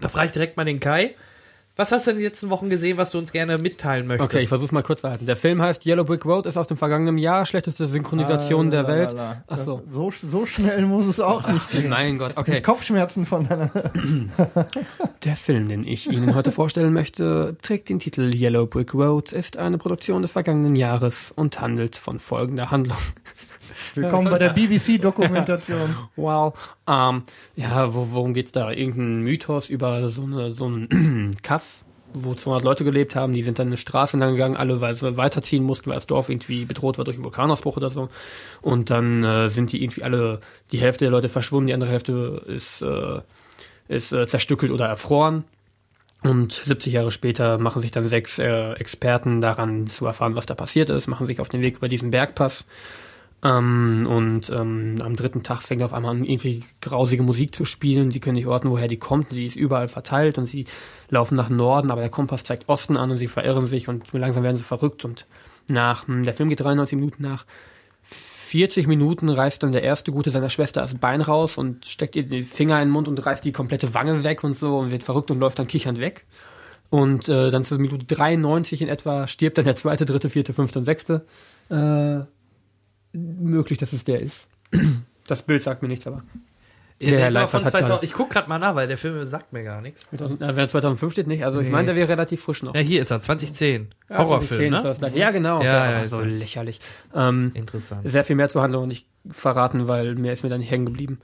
Da 0.00 0.08
frage 0.08 0.26
ich 0.26 0.32
direkt 0.32 0.56
mal 0.56 0.64
den 0.64 0.78
Kai. 0.78 1.16
Was 1.80 1.92
hast 1.92 2.08
du 2.08 2.10
in 2.10 2.16
den 2.16 2.24
letzten 2.24 2.50
Wochen 2.50 2.70
gesehen, 2.70 2.96
was 2.98 3.12
du 3.12 3.18
uns 3.18 3.30
gerne 3.30 3.56
mitteilen 3.56 4.08
möchtest? 4.08 4.28
Okay, 4.28 4.40
ich 4.42 4.48
versuch's 4.48 4.72
mal 4.72 4.82
kurz 4.82 5.02
zu 5.02 5.08
halten. 5.10 5.26
Der 5.26 5.36
Film 5.36 5.62
heißt 5.62 5.86
Yellow 5.86 6.02
Brick 6.02 6.24
Road, 6.24 6.46
ist 6.46 6.56
aus 6.56 6.66
dem 6.66 6.76
vergangenen 6.76 7.18
Jahr, 7.18 7.46
schlechteste 7.46 7.86
Synchronisation 7.86 8.72
der 8.72 8.84
Ah, 8.84 8.88
Welt. 8.88 9.12
lalala. 9.12 9.42
Ach 9.46 9.58
so. 9.58 9.82
Das- 9.86 9.94
so. 9.94 10.10
So 10.28 10.44
schnell 10.44 10.82
muss 10.86 11.06
es 11.06 11.20
auch 11.20 11.46
nicht 11.46 11.70
gehen. 11.70 11.88
Mein 11.90 12.18
Gott, 12.18 12.32
okay. 12.36 12.60
Kopfschmerzen 12.62 13.26
von 13.26 13.46
deiner. 13.46 13.70
Der 15.24 15.36
Film, 15.36 15.68
den 15.68 15.84
ich 15.86 16.10
Ihnen 16.10 16.34
heute 16.34 16.50
vorstellen 16.50 16.92
möchte, 16.92 17.56
trägt 17.62 17.88
den 17.90 18.00
Titel 18.00 18.34
Yellow 18.34 18.66
Brick 18.66 18.92
Road, 18.94 19.32
ist 19.32 19.56
eine 19.56 19.78
Produktion 19.78 20.22
des 20.22 20.32
vergangenen 20.32 20.74
Jahres 20.74 21.32
und 21.34 21.60
handelt 21.60 21.94
von 21.94 22.18
folgender 22.18 22.72
Handlung. 22.72 22.98
Willkommen 23.94 24.30
bei 24.30 24.38
der 24.38 24.50
BBC-Dokumentation. 24.50 25.96
Wow. 26.16 26.54
Ähm, 26.88 27.22
ja, 27.54 27.94
wo, 27.94 28.08
worum 28.10 28.34
geht's 28.34 28.52
da? 28.52 28.70
Irgendein 28.70 29.22
Mythos 29.22 29.68
über 29.68 30.08
so, 30.08 30.22
eine, 30.22 30.52
so 30.52 30.66
einen 30.66 31.36
Kaff, 31.42 31.84
wo 32.12 32.34
200 32.34 32.64
Leute 32.64 32.84
gelebt 32.84 33.14
haben, 33.14 33.32
die 33.32 33.42
sind 33.42 33.58
dann 33.58 33.68
eine 33.68 33.76
Straße 33.76 34.16
lang 34.16 34.32
gegangen, 34.32 34.56
alle 34.56 34.80
weil 34.80 34.94
sie 34.94 35.16
weiterziehen 35.16 35.62
mussten, 35.62 35.90
weil 35.90 35.96
das 35.96 36.06
Dorf 36.06 36.28
irgendwie 36.28 36.64
bedroht 36.64 36.98
war 36.98 37.04
durch 37.04 37.16
einen 37.16 37.24
Vulkanausbruch 37.24 37.76
oder 37.76 37.90
so. 37.90 38.08
Und 38.62 38.90
dann 38.90 39.22
äh, 39.24 39.48
sind 39.48 39.72
die 39.72 39.82
irgendwie 39.82 40.02
alle, 40.02 40.40
die 40.72 40.80
Hälfte 40.80 41.04
der 41.04 41.12
Leute 41.12 41.28
verschwunden, 41.28 41.68
die 41.68 41.74
andere 41.74 41.90
Hälfte 41.90 42.42
ist, 42.46 42.82
äh, 42.82 43.20
ist 43.88 44.12
äh, 44.12 44.26
zerstückelt 44.26 44.72
oder 44.72 44.86
erfroren. 44.86 45.44
Und 46.22 46.52
70 46.52 46.92
Jahre 46.92 47.12
später 47.12 47.58
machen 47.58 47.80
sich 47.80 47.92
dann 47.92 48.08
sechs 48.08 48.38
äh, 48.38 48.72
Experten 48.72 49.40
daran 49.40 49.86
zu 49.86 50.04
erfahren, 50.04 50.34
was 50.34 50.46
da 50.46 50.54
passiert 50.54 50.90
ist, 50.90 51.06
machen 51.06 51.26
sich 51.28 51.40
auf 51.40 51.48
den 51.48 51.62
Weg 51.62 51.76
über 51.76 51.88
diesen 51.88 52.10
Bergpass. 52.10 52.64
Ähm, 53.42 54.06
und 54.08 54.50
ähm, 54.50 54.96
am 55.00 55.14
dritten 55.14 55.42
Tag 55.42 55.62
fängt 55.62 55.82
auf 55.82 55.92
einmal 55.92 56.12
an, 56.12 56.24
irgendwie 56.24 56.64
grausige 56.80 57.22
Musik 57.22 57.54
zu 57.54 57.64
spielen. 57.64 58.10
Sie 58.10 58.20
können 58.20 58.34
nicht 58.34 58.48
orten, 58.48 58.70
woher 58.70 58.88
die 58.88 58.98
kommt. 58.98 59.30
Sie 59.30 59.46
ist 59.46 59.56
überall 59.56 59.88
verteilt 59.88 60.38
und 60.38 60.46
sie 60.46 60.66
laufen 61.08 61.36
nach 61.36 61.48
Norden, 61.48 61.90
aber 61.90 62.00
der 62.00 62.10
Kompass 62.10 62.42
zeigt 62.42 62.68
Osten 62.68 62.96
an 62.96 63.10
und 63.10 63.16
sie 63.16 63.28
verirren 63.28 63.66
sich 63.66 63.88
und 63.88 64.12
langsam 64.12 64.42
werden 64.42 64.56
sie 64.56 64.64
verrückt. 64.64 65.04
Und 65.04 65.26
nach, 65.68 66.08
hm, 66.08 66.24
der 66.24 66.34
Film 66.34 66.48
geht 66.48 66.60
93 66.60 66.96
Minuten 66.96 67.22
nach 67.22 67.44
40 68.48 68.86
Minuten 68.86 69.28
reißt 69.28 69.62
dann 69.62 69.72
der 69.72 69.82
erste 69.82 70.10
Gute 70.10 70.30
seiner 70.30 70.48
Schwester 70.48 70.80
das 70.80 70.94
Bein 70.94 71.20
raus 71.20 71.58
und 71.58 71.84
steckt 71.84 72.16
ihr 72.16 72.22
den 72.22 72.44
Finger 72.44 72.80
in 72.80 72.88
den 72.88 72.92
Mund 72.92 73.06
und 73.06 73.24
reißt 73.24 73.44
die 73.44 73.52
komplette 73.52 73.92
Wange 73.92 74.24
weg 74.24 74.42
und 74.42 74.56
so 74.56 74.78
und 74.78 74.90
wird 74.90 75.04
verrückt 75.04 75.30
und 75.30 75.38
läuft 75.38 75.58
dann 75.58 75.66
kichernd 75.66 76.00
weg. 76.00 76.24
Und 76.88 77.28
äh, 77.28 77.50
dann 77.50 77.64
zur 77.64 77.78
Minute 77.78 78.06
93 78.06 78.80
in 78.80 78.88
etwa 78.88 79.28
stirbt 79.28 79.58
dann 79.58 79.66
der 79.66 79.76
zweite, 79.76 80.06
dritte, 80.06 80.30
vierte, 80.30 80.54
fünfte 80.54 80.78
und 80.78 80.86
sechste. 80.86 81.26
Äh, 81.68 82.20
möglich, 83.12 83.78
dass 83.78 83.92
es 83.92 84.04
der 84.04 84.20
ist. 84.20 84.48
Das 85.26 85.42
Bild 85.42 85.62
sagt 85.62 85.82
mir 85.82 85.88
nichts, 85.88 86.06
aber. 86.06 86.22
Ja, 87.00 87.10
Der 87.10 87.18
der 87.18 87.30
Leifert 87.30 87.50
von 87.50 87.60
hat 87.64 87.70
2000, 87.70 87.88
gerade- 87.90 88.04
ich 88.04 88.12
guck 88.12 88.30
gerade 88.30 88.48
mal 88.48 88.58
nach, 88.58 88.74
weil 88.74 88.88
der 88.88 88.98
Film 88.98 89.22
sagt 89.24 89.52
mir 89.52 89.62
gar 89.62 89.80
nichts. 89.80 90.08
2000, 90.10 90.42
äh, 90.42 90.56
wer 90.56 90.66
2005 90.68 91.12
steht 91.12 91.26
nicht. 91.28 91.44
Also 91.46 91.60
ich 91.60 91.66
Nee. 91.66 91.70
meine, 91.72 91.86
der 91.86 91.94
wäre 91.94 92.08
relativ 92.08 92.42
frisch 92.42 92.64
noch. 92.64 92.74
Ja, 92.74 92.80
hier 92.80 93.00
ist 93.00 93.12
er, 93.12 93.20
2010. 93.20 93.86
Ja, 94.10 94.18
Horrorfilm, 94.18 94.72
2010 94.72 94.90
ist 94.90 95.14
ne? 95.14 95.20
Ja, 95.20 95.30
genau. 95.30 95.62
Ja, 95.62 95.92
ja, 95.92 96.04
so 96.04 96.18
er. 96.18 96.26
lächerlich. 96.26 96.80
Ähm, 97.14 97.52
Interessant. 97.54 98.00
sehr 98.10 98.24
viel 98.24 98.34
mehr 98.34 98.48
zur 98.48 98.62
Handlung 98.62 98.88
nicht 98.88 99.06
verraten, 99.30 99.86
weil 99.86 100.16
mehr 100.16 100.32
ist 100.32 100.42
mir 100.42 100.50
da 100.50 100.58
nicht 100.58 100.72
hängen 100.72 100.86
geblieben. 100.86 101.20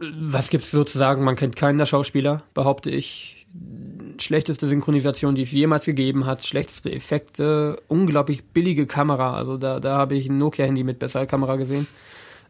Was 0.00 0.50
gibt's 0.50 0.72
sozusagen? 0.72 1.22
Man 1.22 1.36
kennt 1.36 1.54
keinen 1.54 1.78
der 1.78 1.86
Schauspieler, 1.86 2.42
behaupte 2.54 2.90
ich. 2.90 3.46
Schlechteste 4.18 4.66
Synchronisation, 4.66 5.34
die 5.34 5.42
es 5.42 5.52
jemals 5.52 5.84
gegeben 5.84 6.26
hat, 6.26 6.44
schlechteste 6.44 6.92
Effekte, 6.92 7.80
unglaublich 7.88 8.44
billige 8.44 8.86
Kamera. 8.86 9.34
Also 9.34 9.56
da, 9.56 9.80
da 9.80 9.96
habe 9.96 10.14
ich 10.14 10.28
ein 10.28 10.38
Nokia-Handy 10.38 10.84
mit 10.84 10.98
besserer 10.98 11.26
Kamera 11.26 11.56
gesehen. 11.56 11.86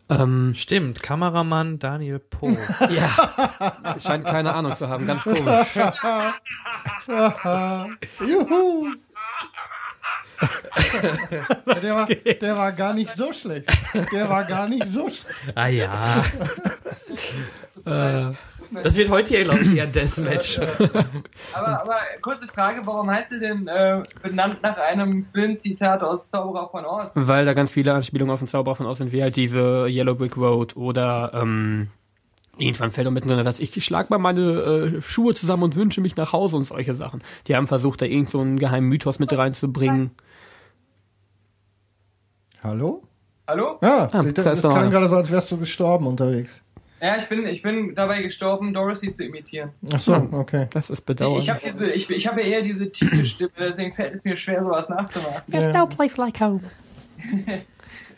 Ähm, 0.09 0.55
Stimmt, 0.55 1.03
Kameramann 1.03 1.79
Daniel 1.79 2.19
Poe. 2.19 2.57
ja, 2.91 3.97
scheint 3.99 4.25
keine 4.25 4.55
Ahnung 4.55 4.77
zu 4.77 4.89
haben, 4.89 5.07
ganz 5.07 5.23
komisch. 5.23 5.77
Juhu! 8.21 8.95
der, 11.81 11.95
war, 11.95 12.07
der 12.07 12.57
war 12.57 12.73
gar 12.73 12.95
nicht 12.95 13.17
so 13.17 13.33
schlecht. 13.33 13.71
Der 14.13 14.29
war 14.29 14.45
gar 14.45 14.69
nicht 14.69 14.87
so 14.87 15.09
schlecht. 15.09 15.57
Ah 15.57 15.69
ja. 15.69 16.25
äh, 17.87 18.33
das 18.83 18.97
wird 18.97 19.11
heute 19.11 19.35
hier, 19.35 19.45
glaube 19.45 19.63
ich, 19.63 19.75
eher 19.75 19.87
Deathmatch. 19.87 20.59
aber, 21.53 21.83
aber 21.83 21.97
kurze 22.21 22.47
Frage, 22.49 22.81
warum 22.85 23.11
heißt 23.11 23.33
du 23.33 23.41
denn 23.41 23.67
äh, 23.67 24.03
benannt 24.23 24.59
nach 24.63 24.79
einem 24.79 25.25
Filmzitat 25.25 26.03
aus 26.03 26.31
Zauberer 26.31 26.69
von 26.71 26.85
Oz? 26.85 27.13
Weil 27.15 27.45
da 27.45 27.55
ganz 27.55 27.71
viele 27.71 27.93
Anspielungen 27.93 28.33
auf 28.33 28.41
den 28.41 28.49
Zauberer 28.49 28.77
von 28.77 28.87
Oz 28.87 28.99
sind, 28.99 29.13
wie 29.13 29.23
halt 29.23 29.37
diese 29.37 29.87
Yellow 29.89 30.15
Brick 30.15 30.37
Road 30.37 30.77
oder 30.77 31.33
ähm, 31.35 31.89
Irgendwann 32.59 32.91
fällt 32.91 33.07
auch 33.07 33.13
mittendrin 33.13 33.43
Satz, 33.45 33.61
ich 33.61 33.83
schlag 33.83 34.11
mal 34.11 34.19
meine 34.19 34.41
äh, 34.41 35.01
Schuhe 35.01 35.35
zusammen 35.35 35.63
und 35.63 35.75
wünsche 35.75 36.03
mich 36.03 36.17
nach 36.17 36.33
Hause 36.33 36.59
und 36.59 36.65
solche 36.65 36.95
Sachen. 36.95 37.23
Die 37.47 37.57
haben 37.57 37.67
versucht, 37.67 38.03
da 38.03 38.07
irgend 38.07 38.29
so 38.29 38.41
einen 38.41 38.59
geheimen 38.59 38.89
Mythos 38.89 39.19
mit 39.19 39.37
reinzubringen. 39.37 40.11
Hallo? 42.63 43.03
Hallo? 43.49 43.79
Ja, 43.83 44.09
ah, 44.13 44.23
das, 44.23 44.35
das 44.35 44.61
klang 44.61 44.91
gerade 44.91 45.09
so, 45.09 45.17
als 45.17 45.31
wärst 45.31 45.51
du 45.51 45.57
gestorben 45.57 46.07
unterwegs. 46.07 46.62
Ja, 47.03 47.17
ich 47.17 47.29
bin, 47.29 47.45
ich 47.49 47.63
bin 47.63 47.97
dabei 47.97 48.23
gestorben, 48.23 48.73
Dorothy 48.73 49.11
zu 49.11 49.25
imitieren. 49.25 49.71
Ach 49.93 49.99
so, 49.99 50.15
okay. 50.31 50.69
Das 50.71 50.89
ist 50.89 51.01
bedauerlich. 51.01 51.43
Ich 51.43 51.51
habe 51.51 51.61
diese, 51.65 51.91
ich, 51.91 52.09
ich 52.09 52.27
habe 52.29 52.43
eher 52.43 52.63
diese 52.63 52.93
tiefe 52.93 53.27
Stimme, 53.27 53.51
deswegen 53.59 53.93
fällt 53.93 54.15
es 54.15 54.25
mir 54.25 54.37
schwer, 54.37 54.63
sowas 54.63 54.89
nachzumachen. 54.89 55.43
Yes, 55.49 55.75
no 55.75 55.87
place 55.87 56.17
like 56.17 56.41
home. 56.41 56.61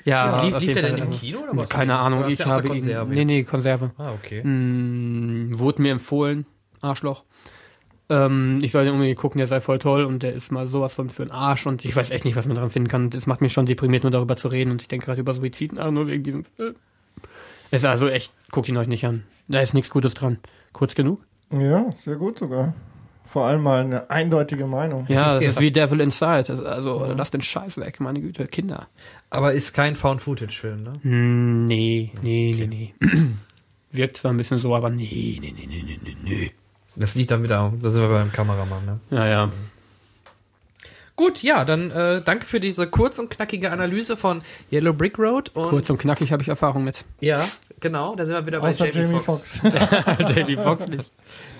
ja, 0.04 0.36
ja 0.36 0.42
lief, 0.42 0.58
lief 0.58 0.74
der 0.74 0.82
denn 0.82 0.98
im 0.98 1.10
Kino 1.12 1.38
oder 1.38 1.56
was? 1.56 1.70
Keine 1.70 1.96
Ahnung, 1.96 2.28
ich 2.28 2.44
habe 2.44 2.68
Konserve 2.68 3.08
ihn, 3.08 3.14
nee, 3.14 3.24
nee, 3.24 3.42
Konserve. 3.44 3.92
Ah, 3.96 4.12
okay. 4.12 4.42
Hm, 4.42 5.52
wurde 5.54 5.80
mir 5.80 5.92
empfohlen, 5.92 6.44
Arschloch. 6.82 7.24
Ähm, 8.10 8.58
ich 8.60 8.72
soll 8.72 8.84
den 8.84 8.92
unbedingt 8.92 9.18
gucken, 9.18 9.38
der 9.38 9.46
sei 9.46 9.62
voll 9.62 9.78
toll 9.78 10.04
und 10.04 10.22
der 10.22 10.34
ist 10.34 10.52
mal 10.52 10.68
sowas 10.68 10.92
von 10.92 11.08
für 11.08 11.22
einen 11.22 11.30
Arsch 11.30 11.66
und 11.66 11.86
ich 11.86 11.96
weiß 11.96 12.10
echt 12.10 12.26
nicht, 12.26 12.36
was 12.36 12.44
man 12.46 12.56
daran 12.56 12.68
finden 12.68 12.90
kann. 12.90 13.08
Das 13.08 13.26
macht 13.26 13.40
mich 13.40 13.54
schon 13.54 13.64
deprimiert, 13.64 14.02
nur 14.02 14.10
darüber 14.10 14.36
zu 14.36 14.48
reden 14.48 14.72
und 14.72 14.82
ich 14.82 14.88
denke 14.88 15.06
gerade 15.06 15.22
über 15.22 15.32
Suizid 15.32 15.72
nach, 15.72 15.90
nur 15.90 16.06
wegen 16.06 16.22
diesem 16.22 16.44
Film. 16.44 16.74
Ist 17.74 17.84
also 17.84 18.08
echt, 18.08 18.32
guckt 18.50 18.68
ihn 18.68 18.76
euch 18.76 18.86
nicht 18.86 19.04
an. 19.04 19.24
Da 19.48 19.60
ist 19.60 19.74
nichts 19.74 19.90
Gutes 19.90 20.14
dran. 20.14 20.38
Kurz 20.72 20.94
genug? 20.94 21.20
Ja, 21.50 21.90
sehr 22.04 22.16
gut 22.16 22.38
sogar. 22.38 22.74
Vor 23.26 23.46
allem 23.46 23.62
mal 23.62 23.80
eine 23.80 24.10
eindeutige 24.10 24.66
Meinung. 24.66 25.06
Ja, 25.08 25.34
das 25.34 25.44
ist 25.44 25.60
wie 25.60 25.72
Devil 25.72 26.00
Inside. 26.00 26.62
Also, 26.66 27.04
ja. 27.04 27.12
lass 27.12 27.30
den 27.30 27.40
Scheiß 27.40 27.78
weg, 27.78 27.98
meine 28.00 28.20
Güte, 28.20 28.46
Kinder. 28.46 28.88
Aber 29.30 29.52
ist 29.52 29.72
kein 29.72 29.96
Found-Footage-Film, 29.96 30.82
ne? 30.82 30.92
Hm, 31.02 31.66
nee, 31.66 32.12
nee, 32.22 32.54
okay. 32.54 32.66
nee, 32.66 32.94
nee. 33.00 33.10
Wirkt 33.92 34.18
zwar 34.18 34.32
ein 34.32 34.36
bisschen 34.36 34.58
so, 34.58 34.74
aber 34.74 34.90
nee, 34.90 35.38
nee, 35.40 35.54
nee, 35.56 35.66
nee, 35.66 35.98
nee, 36.02 36.16
nee. 36.22 36.52
Das 36.96 37.14
liegt 37.14 37.30
dann 37.30 37.42
wieder, 37.42 37.72
das 37.82 37.94
sind 37.94 38.02
wir 38.02 38.08
beim 38.08 38.30
Kameramann, 38.30 38.84
ne? 38.84 39.00
Ja, 39.10 39.26
ja. 39.26 39.50
Gut, 41.16 41.44
ja, 41.44 41.64
dann 41.64 41.92
äh, 41.92 42.23
danke 42.23 42.44
für 42.44 42.59
diese 42.59 42.88
kurz 42.88 43.21
und 43.21 43.30
knackige 43.30 43.71
Analyse 43.71 44.16
von 44.16 44.42
Yellow 44.73 44.92
Brick 44.92 45.16
Road. 45.18 45.50
Und 45.54 45.68
kurz 45.68 45.88
und 45.88 45.99
knackig 45.99 46.33
habe 46.33 46.42
ich 46.42 46.49
Erfahrung 46.49 46.83
mit. 46.83 47.04
Ja, 47.21 47.40
genau, 47.78 48.16
da 48.16 48.26
sind 48.26 48.35
wir 48.35 48.47
wieder 48.47 48.61
bei 48.61 48.71
Außer 48.71 48.87
Jamie, 48.92 49.12
Jamie 49.12 49.23
Foxx. 49.23 49.59
Fox. 49.59 49.75
Jamie 50.35 50.56
Foxx 50.56 50.88
nicht. 50.88 51.11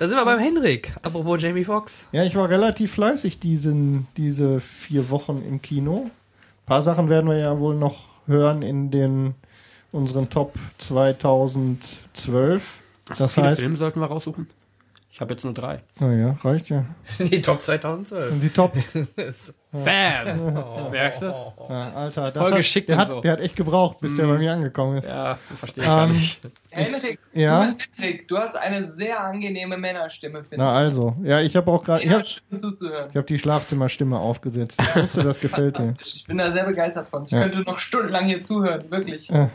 Da 0.01 0.09
sind 0.09 0.17
wir 0.17 0.25
beim 0.25 0.41
Henrik, 0.41 0.93
apropos 1.03 1.41
Jamie 1.41 1.63
Foxx. 1.63 2.09
Ja, 2.11 2.25
ich 2.25 2.35
war 2.35 2.49
relativ 2.49 2.95
fleißig 2.95 3.39
diesen, 3.39 4.09
diese 4.17 4.59
vier 4.59 5.09
Wochen 5.11 5.41
im 5.47 5.63
Kino. 5.63 6.07
Ein 6.07 6.67
paar 6.67 6.83
Sachen 6.83 7.09
werden 7.09 7.31
wir 7.31 7.39
ja 7.39 7.57
wohl 7.61 7.77
noch 7.77 8.07
hören 8.27 8.63
in 8.63 8.91
den 8.91 9.35
unseren 9.93 10.31
Top 10.31 10.55
2012. 10.79 12.63
Das 13.19 13.37
heißt, 13.37 13.61
Filme 13.61 13.77
sollten 13.77 14.01
wir 14.01 14.07
raussuchen. 14.07 14.49
Ich 15.14 15.21
habe 15.21 15.33
jetzt 15.33 15.44
nur 15.44 15.54
drei. 15.54 15.80
Naja, 16.00 16.37
reicht 16.42 16.71
ja. 16.71 16.87
Die 17.21 17.40
Top 17.40 17.62
2012. 17.62 18.33
Und 18.33 18.40
die 18.40 18.49
Top. 18.49 18.73
Bam! 19.71 20.40
Oh. 20.64 20.90
Merkst 20.90 21.23
du? 21.23 21.26
Ja, 21.26 21.88
Alter, 21.90 22.33
das 22.33 22.42
Voll 22.42 22.50
hat, 22.50 22.56
geschickt 22.56 22.88
der 22.88 22.97
und 22.97 23.00
hat, 23.00 23.09
so. 23.09 23.21
Der 23.21 23.33
hat 23.33 23.40
echt 23.40 23.54
gebraucht, 23.54 24.00
bis 24.00 24.12
mm. 24.12 24.16
der 24.16 24.26
bei 24.26 24.38
mir 24.38 24.52
angekommen 24.52 24.99
ist. 24.99 25.09
Ja, 25.09 25.38
verstehe 25.56 25.85
ich 25.85 25.90
um, 25.90 25.97
gar 25.97 26.06
nicht. 26.09 26.40
Henrik, 26.71 27.18
ja? 27.33 27.61
du, 27.61 27.66
bist 27.66 27.88
Henrik, 27.97 28.28
du 28.28 28.38
hast 28.38 28.56
eine 28.56 28.85
sehr 28.85 29.21
angenehme 29.21 29.76
Männerstimme, 29.76 30.42
finde 30.42 30.56
ich. 30.56 30.59
Na 30.59 30.73
also, 30.73 31.16
ja, 31.23 31.40
ich 31.40 31.54
habe 31.54 31.71
auch 31.71 31.85
gerade, 31.85 32.04
ich 32.04 32.11
habe 32.11 32.25
hab 33.14 33.26
die 33.26 33.38
Schlafzimmerstimme 33.38 34.18
aufgesetzt. 34.18 34.80
Ich 34.80 34.97
wusste, 34.97 35.23
das 35.23 35.38
gefällt 35.38 35.78
dir. 35.78 35.94
Ich 36.04 36.26
bin 36.26 36.38
da 36.38 36.50
sehr 36.50 36.64
begeistert 36.64 37.09
von. 37.09 37.25
Ich 37.25 37.30
ja. 37.30 37.42
könnte 37.42 37.61
noch 37.61 37.78
stundenlang 37.78 38.26
hier 38.26 38.42
zuhören, 38.42 38.90
wirklich. 38.90 39.28
Ja. 39.28 39.50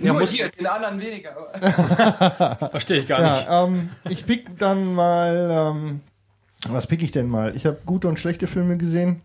Ja, 0.00 0.12
Nur 0.12 0.22
muss 0.22 0.32
hier, 0.32 0.48
den 0.48 0.66
anderen 0.66 0.98
weniger. 0.98 1.32
Verstehe 2.70 3.00
ich 3.00 3.06
gar 3.06 3.20
ja, 3.20 3.36
nicht. 3.36 3.48
Ähm, 3.50 3.90
ich 4.10 4.26
pick 4.26 4.58
dann 4.58 4.94
mal, 4.94 5.74
ähm, 5.74 6.00
was 6.68 6.86
pick 6.86 7.02
ich 7.02 7.10
denn 7.10 7.28
mal? 7.28 7.54
Ich 7.54 7.66
habe 7.66 7.78
gute 7.84 8.08
und 8.08 8.18
schlechte 8.18 8.46
Filme 8.46 8.78
gesehen. 8.78 9.20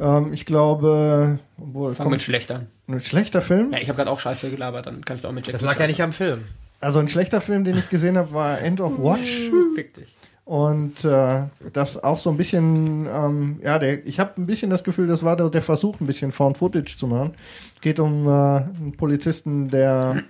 Ähm, 0.00 0.32
ich 0.32 0.46
glaube, 0.46 1.38
obwohl, 1.60 1.94
Fang 1.94 2.08
mit 2.08 2.22
schlechter. 2.22 2.66
Ein 2.86 3.00
schlechter 3.00 3.42
Film? 3.42 3.72
Ja, 3.72 3.80
ich 3.80 3.88
habe 3.88 3.98
gerade 3.98 4.10
auch 4.10 4.20
Scheiße 4.20 4.50
gelabert, 4.50 4.86
dann 4.86 5.04
kannst 5.04 5.24
du 5.24 5.28
auch 5.28 5.32
mit 5.32 5.46
Jack 5.46 5.52
Das 5.52 5.62
lag 5.62 5.78
ja 5.78 5.86
nicht 5.86 6.02
am 6.02 6.12
Film. 6.12 6.44
Also 6.80 7.00
ein 7.00 7.08
schlechter 7.08 7.40
Film, 7.40 7.64
den 7.64 7.76
ich 7.76 7.90
gesehen 7.90 8.16
habe, 8.16 8.32
war 8.32 8.60
End 8.60 8.80
of 8.80 8.98
Watch. 8.98 9.50
Fick 9.74 9.94
dich. 9.94 10.17
Und 10.48 11.04
äh, 11.04 11.42
das 11.74 12.02
auch 12.02 12.18
so 12.18 12.30
ein 12.30 12.38
bisschen, 12.38 13.06
ähm, 13.06 13.60
ja, 13.62 13.78
der, 13.78 14.06
ich 14.06 14.18
habe 14.18 14.40
ein 14.40 14.46
bisschen 14.46 14.70
das 14.70 14.82
Gefühl, 14.82 15.06
das 15.06 15.22
war 15.22 15.36
der, 15.36 15.50
der 15.50 15.60
Versuch, 15.60 16.00
ein 16.00 16.06
bisschen 16.06 16.32
Found 16.32 16.56
Footage 16.56 16.96
zu 16.96 17.06
machen. 17.06 17.34
Geht 17.82 18.00
um 18.00 18.26
äh, 18.26 18.30
einen 18.30 18.94
Polizisten, 18.96 19.68
der 19.68 20.22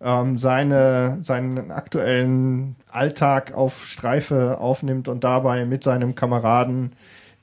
ähm, 0.00 0.38
seine, 0.38 1.18
seinen 1.20 1.70
aktuellen 1.70 2.76
Alltag 2.90 3.52
auf 3.52 3.86
Streife 3.86 4.58
aufnimmt 4.58 5.06
und 5.06 5.22
dabei 5.22 5.66
mit 5.66 5.84
seinem 5.84 6.14
Kameraden 6.14 6.92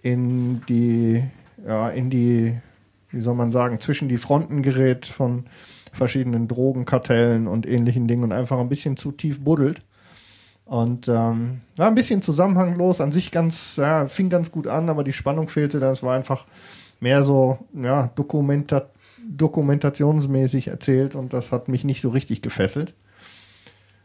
in 0.01 0.65
die, 0.65 1.23
ja, 1.63 1.89
in 1.89 2.09
die, 2.09 2.57
wie 3.11 3.21
soll 3.21 3.35
man 3.35 3.51
sagen, 3.51 3.79
zwischen 3.81 4.09
die 4.09 4.17
Fronten 4.17 4.63
gerät 4.63 5.05
von 5.05 5.43
verschiedenen 5.93 6.47
Drogenkartellen 6.47 7.47
und 7.47 7.67
ähnlichen 7.67 8.07
Dingen 8.07 8.23
und 8.23 8.31
einfach 8.31 8.57
ein 8.57 8.69
bisschen 8.69 8.97
zu 8.97 9.11
tief 9.11 9.43
buddelt. 9.43 9.83
Und 10.69 11.07
ähm, 11.07 11.61
war 11.77 11.87
ein 11.87 11.95
bisschen 11.95 12.21
zusammenhanglos, 12.21 13.01
an 13.01 13.11
sich 13.11 13.31
ganz, 13.31 13.77
ja, 13.77 14.05
fing 14.05 14.29
ganz 14.29 14.51
gut 14.51 14.67
an, 14.67 14.87
aber 14.87 15.03
die 15.03 15.13
Spannung 15.13 15.49
fehlte. 15.49 15.79
Das 15.79 16.03
war 16.03 16.15
einfach 16.15 16.45
mehr 16.99 17.23
so, 17.23 17.57
ja, 17.73 18.11
Dokumenta 18.15 18.83
dokumentationsmäßig 19.27 20.67
erzählt 20.67 21.15
und 21.15 21.33
das 21.33 21.51
hat 21.51 21.69
mich 21.69 21.83
nicht 21.83 22.01
so 22.01 22.09
richtig 22.09 22.43
gefesselt. 22.43 22.93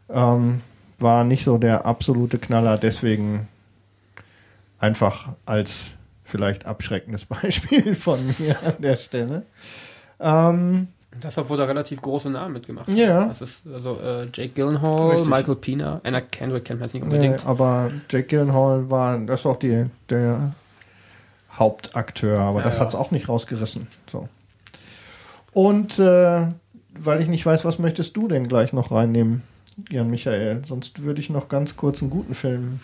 Ähm, 0.09 0.61
war 0.97 1.23
nicht 1.23 1.43
so 1.43 1.59
der 1.59 1.85
absolute 1.85 2.39
Knaller, 2.39 2.77
deswegen 2.79 3.47
einfach 4.79 5.29
als 5.45 5.91
vielleicht 6.23 6.65
abschreckendes 6.65 7.25
Beispiel 7.25 7.93
von 7.93 8.19
mir 8.39 8.57
an 8.65 8.75
der 8.79 8.97
Stelle. 8.97 9.43
Ähm, 10.19 10.87
wohl 11.49 11.57
da 11.57 11.65
relativ 11.65 12.01
große 12.01 12.29
Namen 12.29 12.53
mitgemacht. 12.53 12.89
Ja. 12.91 13.25
Das 13.25 13.41
ist 13.41 13.61
also 13.71 13.99
äh, 13.99 14.27
Jake 14.33 14.49
Gyllenhaal, 14.49 15.11
Richtig. 15.11 15.29
Michael 15.29 15.55
Pina, 15.55 16.01
Anna 16.03 16.21
Kendrick 16.21 16.65
kennt 16.65 16.79
man 16.79 16.87
jetzt 16.87 16.93
nicht 16.93 17.03
unbedingt. 17.03 17.37
Nee, 17.37 17.49
aber 17.49 17.91
Jake 18.09 18.27
Gyllenhaal 18.27 18.89
war, 18.89 19.17
das 19.19 19.41
ist 19.41 19.45
auch 19.45 19.57
die, 19.57 19.85
der 20.09 20.53
Hauptakteur, 21.51 22.39
aber 22.39 22.59
ja, 22.59 22.65
das 22.65 22.75
ja. 22.75 22.81
hat 22.81 22.89
es 22.89 22.95
auch 22.95 23.11
nicht 23.11 23.29
rausgerissen. 23.29 23.87
So. 24.11 24.27
Und 25.51 25.99
äh, 25.99 26.47
weil 26.97 27.21
ich 27.21 27.27
nicht 27.27 27.45
weiß, 27.45 27.65
was 27.65 27.79
möchtest 27.79 28.15
du 28.17 28.27
denn 28.27 28.47
gleich 28.47 28.73
noch 28.73 28.91
reinnehmen, 28.91 29.43
Jan 29.89 30.09
Michael? 30.09 30.63
Sonst 30.65 31.03
würde 31.03 31.21
ich 31.21 31.29
noch 31.29 31.47
ganz 31.47 31.77
kurz 31.77 32.01
einen 32.01 32.09
guten 32.09 32.35
Film 32.35 32.79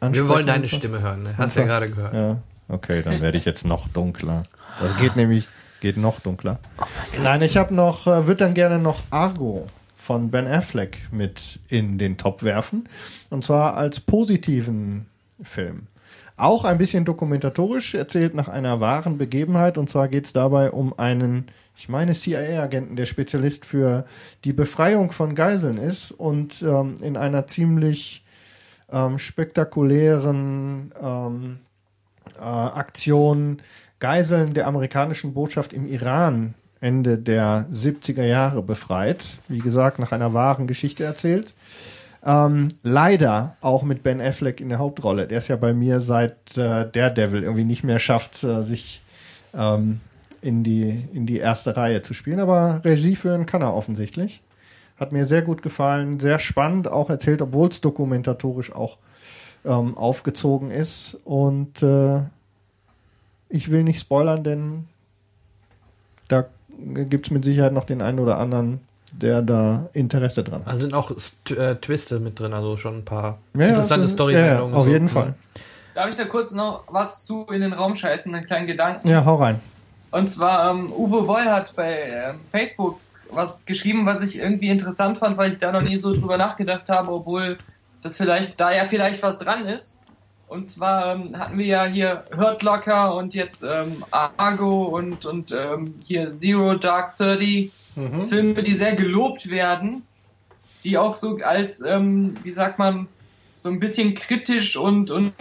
ansprechen. 0.00 0.14
Wir 0.14 0.28
wollen 0.28 0.46
deine 0.46 0.68
Stimme 0.68 1.00
hören, 1.00 1.22
ne? 1.22 1.34
hast 1.36 1.56
du 1.56 1.60
ja 1.60 1.66
gerade 1.66 1.88
gehört. 1.88 2.14
Ja, 2.14 2.38
okay, 2.68 3.02
dann 3.02 3.20
werde 3.20 3.38
ich 3.38 3.44
jetzt 3.44 3.64
noch 3.64 3.88
dunkler. 3.88 4.44
Das 4.80 4.96
geht 4.96 5.16
nämlich 5.16 5.48
Geht 5.86 5.98
noch 5.98 6.18
dunkler. 6.18 6.58
Oh 6.80 6.84
Nein, 7.22 7.42
ich 7.42 7.56
habe 7.56 7.72
noch, 7.72 8.08
äh, 8.08 8.26
würde 8.26 8.42
dann 8.42 8.54
gerne 8.54 8.80
noch 8.80 9.04
Argo 9.10 9.68
von 9.96 10.32
Ben 10.32 10.48
Affleck 10.48 10.98
mit 11.12 11.60
in 11.68 11.96
den 11.96 12.18
Top 12.18 12.42
werfen. 12.42 12.88
Und 13.30 13.44
zwar 13.44 13.76
als 13.76 14.00
positiven 14.00 15.06
Film. 15.40 15.86
Auch 16.36 16.64
ein 16.64 16.78
bisschen 16.78 17.04
dokumentatorisch, 17.04 17.94
erzählt 17.94 18.34
nach 18.34 18.48
einer 18.48 18.80
wahren 18.80 19.16
Begebenheit. 19.16 19.78
Und 19.78 19.88
zwar 19.88 20.08
geht 20.08 20.26
es 20.26 20.32
dabei 20.32 20.72
um 20.72 20.98
einen, 20.98 21.46
ich 21.76 21.88
meine, 21.88 22.14
CIA-Agenten, 22.14 22.96
der 22.96 23.06
Spezialist 23.06 23.64
für 23.64 24.06
die 24.42 24.52
Befreiung 24.52 25.12
von 25.12 25.36
Geiseln 25.36 25.78
ist 25.78 26.10
und 26.10 26.62
ähm, 26.62 26.96
in 27.00 27.16
einer 27.16 27.46
ziemlich 27.46 28.24
ähm, 28.90 29.20
spektakulären 29.20 30.92
ähm, 31.00 31.58
äh, 32.34 32.40
Aktion 32.42 33.62
Geiseln 34.06 34.54
der 34.54 34.68
amerikanischen 34.68 35.34
Botschaft 35.34 35.72
im 35.72 35.84
Iran 35.84 36.54
Ende 36.80 37.18
der 37.18 37.66
70er 37.72 38.22
Jahre 38.22 38.62
befreit. 38.62 39.38
Wie 39.48 39.58
gesagt, 39.58 39.98
nach 39.98 40.12
einer 40.12 40.32
wahren 40.32 40.68
Geschichte 40.68 41.02
erzählt. 41.02 41.54
Ähm, 42.24 42.68
leider 42.84 43.56
auch 43.60 43.82
mit 43.82 44.04
Ben 44.04 44.20
Affleck 44.20 44.60
in 44.60 44.68
der 44.68 44.78
Hauptrolle. 44.78 45.26
Der 45.26 45.38
ist 45.38 45.48
ja 45.48 45.56
bei 45.56 45.72
mir 45.72 45.98
seit 45.98 46.56
äh, 46.56 46.88
Daredevil 46.88 47.42
irgendwie 47.42 47.64
nicht 47.64 47.82
mehr 47.82 47.98
schafft, 47.98 48.44
äh, 48.44 48.62
sich 48.62 49.02
ähm, 49.52 49.98
in, 50.40 50.62
die, 50.62 51.02
in 51.12 51.26
die 51.26 51.38
erste 51.38 51.76
Reihe 51.76 52.00
zu 52.02 52.14
spielen. 52.14 52.38
Aber 52.38 52.82
Regie 52.84 53.16
führen 53.16 53.44
kann 53.44 53.62
er 53.62 53.74
offensichtlich. 53.74 54.40
Hat 55.00 55.10
mir 55.10 55.26
sehr 55.26 55.42
gut 55.42 55.62
gefallen, 55.62 56.20
sehr 56.20 56.38
spannend 56.38 56.86
auch 56.86 57.10
erzählt, 57.10 57.42
obwohl 57.42 57.70
es 57.70 57.80
dokumentatorisch 57.80 58.72
auch 58.72 58.98
ähm, 59.64 59.98
aufgezogen 59.98 60.70
ist. 60.70 61.18
Und 61.24 61.82
äh, 61.82 62.20
ich 63.48 63.70
will 63.70 63.82
nicht 63.82 64.00
spoilern, 64.00 64.44
denn 64.44 64.88
da 66.28 66.46
gibt 66.78 67.26
es 67.26 67.30
mit 67.30 67.44
Sicherheit 67.44 67.72
noch 67.72 67.84
den 67.84 68.02
einen 68.02 68.18
oder 68.18 68.38
anderen, 68.38 68.80
der 69.12 69.42
da 69.42 69.88
Interesse 69.92 70.44
dran 70.44 70.64
hat. 70.64 70.72
Da 70.72 70.76
sind 70.76 70.94
auch 70.94 71.10
äh, 71.10 71.76
Twiste 71.76 72.20
mit 72.20 72.38
drin, 72.38 72.52
also 72.52 72.76
schon 72.76 72.98
ein 72.98 73.04
paar 73.04 73.38
ja, 73.56 73.66
interessante 73.66 74.08
Storywendungen. 74.08 74.72
Ja, 74.72 74.78
auf 74.78 74.84
so. 74.84 74.90
jeden 74.90 75.08
Fall. 75.08 75.34
Darf 75.94 76.10
ich 76.10 76.16
da 76.16 76.24
kurz 76.24 76.52
noch 76.52 76.84
was 76.88 77.24
zu 77.24 77.46
in 77.46 77.62
den 77.62 77.72
Raum 77.72 77.96
scheißen, 77.96 78.34
einen 78.34 78.44
kleinen 78.44 78.66
Gedanken? 78.66 79.08
Ja, 79.08 79.24
hau 79.24 79.36
rein. 79.36 79.60
Und 80.10 80.28
zwar, 80.28 80.70
ähm, 80.70 80.92
Uwe 80.92 81.26
Woll 81.26 81.44
hat 81.44 81.74
bei 81.74 82.10
ähm, 82.10 82.40
Facebook 82.50 83.00
was 83.30 83.66
geschrieben, 83.66 84.06
was 84.06 84.22
ich 84.22 84.38
irgendwie 84.38 84.68
interessant 84.68 85.18
fand, 85.18 85.36
weil 85.36 85.52
ich 85.52 85.58
da 85.58 85.72
noch 85.72 85.82
nie 85.82 85.96
so 85.96 86.12
drüber 86.12 86.36
nachgedacht 86.36 86.88
habe, 86.88 87.10
obwohl 87.12 87.58
das 88.02 88.16
vielleicht, 88.16 88.60
da 88.60 88.72
ja 88.72 88.84
vielleicht 88.84 89.22
was 89.22 89.38
dran 89.38 89.66
ist. 89.66 89.95
Und 90.48 90.68
zwar 90.68 91.14
ähm, 91.14 91.38
hatten 91.38 91.58
wir 91.58 91.66
ja 91.66 91.84
hier 91.86 92.24
Hurt 92.36 92.62
Locker 92.62 93.16
und 93.16 93.34
jetzt 93.34 93.64
ähm, 93.64 94.04
Argo 94.10 94.84
und, 94.84 95.26
und 95.26 95.52
ähm, 95.52 95.94
hier 96.06 96.32
Zero 96.32 96.74
Dark 96.74 97.16
Thirty. 97.16 97.72
Mhm. 97.96 98.24
Filme, 98.26 98.62
die 98.62 98.74
sehr 98.74 98.94
gelobt 98.94 99.48
werden, 99.48 100.02
die 100.84 100.98
auch 100.98 101.16
so 101.16 101.38
als, 101.38 101.80
ähm, 101.80 102.36
wie 102.42 102.50
sagt 102.50 102.78
man, 102.78 103.08
so 103.56 103.70
ein 103.70 103.80
bisschen 103.80 104.14
kritisch 104.14 104.76
und, 104.76 105.10
und 105.10 105.32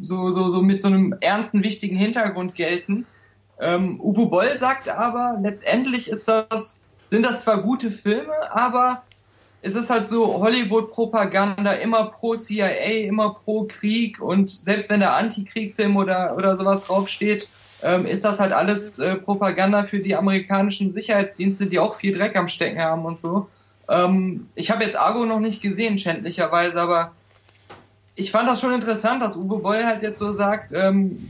so, 0.00 0.30
so, 0.30 0.48
so 0.48 0.62
mit 0.62 0.80
so 0.80 0.86
einem 0.86 1.16
ernsten, 1.20 1.64
wichtigen 1.64 1.96
Hintergrund 1.96 2.54
gelten. 2.54 3.04
Ähm, 3.58 4.00
Uwe 4.00 4.26
Boll 4.26 4.56
sagt 4.58 4.88
aber, 4.88 5.38
letztendlich 5.42 6.08
ist 6.08 6.28
das, 6.28 6.84
sind 7.02 7.24
das 7.24 7.42
zwar 7.42 7.62
gute 7.62 7.90
Filme, 7.90 8.34
aber 8.52 9.02
es 9.66 9.74
ist 9.74 9.90
halt 9.90 10.06
so 10.06 10.40
Hollywood-Propaganda, 10.40 11.72
immer 11.72 12.04
pro 12.04 12.36
CIA, 12.36 13.06
immer 13.08 13.34
pro 13.34 13.64
Krieg 13.64 14.20
und 14.22 14.48
selbst 14.48 14.88
wenn 14.90 15.00
der 15.00 15.16
Antikriegsfilm 15.16 15.96
oder, 15.96 16.36
oder 16.36 16.56
sowas 16.56 16.84
draufsteht, 16.84 17.48
ähm, 17.82 18.06
ist 18.06 18.24
das 18.24 18.38
halt 18.38 18.52
alles 18.52 19.00
äh, 19.00 19.16
Propaganda 19.16 19.82
für 19.82 19.98
die 19.98 20.14
amerikanischen 20.14 20.92
Sicherheitsdienste, 20.92 21.66
die 21.66 21.80
auch 21.80 21.96
viel 21.96 22.16
Dreck 22.16 22.36
am 22.36 22.46
Stecken 22.46 22.80
haben 22.80 23.04
und 23.04 23.18
so. 23.18 23.48
Ähm, 23.88 24.48
ich 24.54 24.70
habe 24.70 24.84
jetzt 24.84 24.96
Argo 24.96 25.26
noch 25.26 25.40
nicht 25.40 25.60
gesehen, 25.62 25.98
schändlicherweise, 25.98 26.80
aber 26.80 27.10
ich 28.14 28.30
fand 28.30 28.48
das 28.48 28.60
schon 28.60 28.72
interessant, 28.72 29.20
dass 29.20 29.36
Uwe 29.36 29.58
Boll 29.58 29.84
halt 29.84 30.02
jetzt 30.02 30.20
so 30.20 30.30
sagt, 30.30 30.72
ähm, 30.74 31.28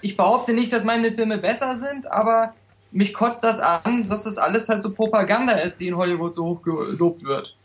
ich 0.00 0.16
behaupte 0.16 0.54
nicht, 0.54 0.72
dass 0.72 0.84
meine 0.84 1.12
Filme 1.12 1.36
besser 1.36 1.76
sind, 1.76 2.10
aber 2.10 2.54
mich 2.92 3.12
kotzt 3.12 3.44
das 3.44 3.60
an, 3.60 4.06
dass 4.06 4.24
das 4.24 4.38
alles 4.38 4.70
halt 4.70 4.82
so 4.82 4.90
Propaganda 4.90 5.52
ist, 5.52 5.80
die 5.80 5.88
in 5.88 5.96
Hollywood 5.98 6.34
so 6.34 6.46
hoch 6.46 6.62
gelobt 6.62 7.24
wird. 7.24 7.57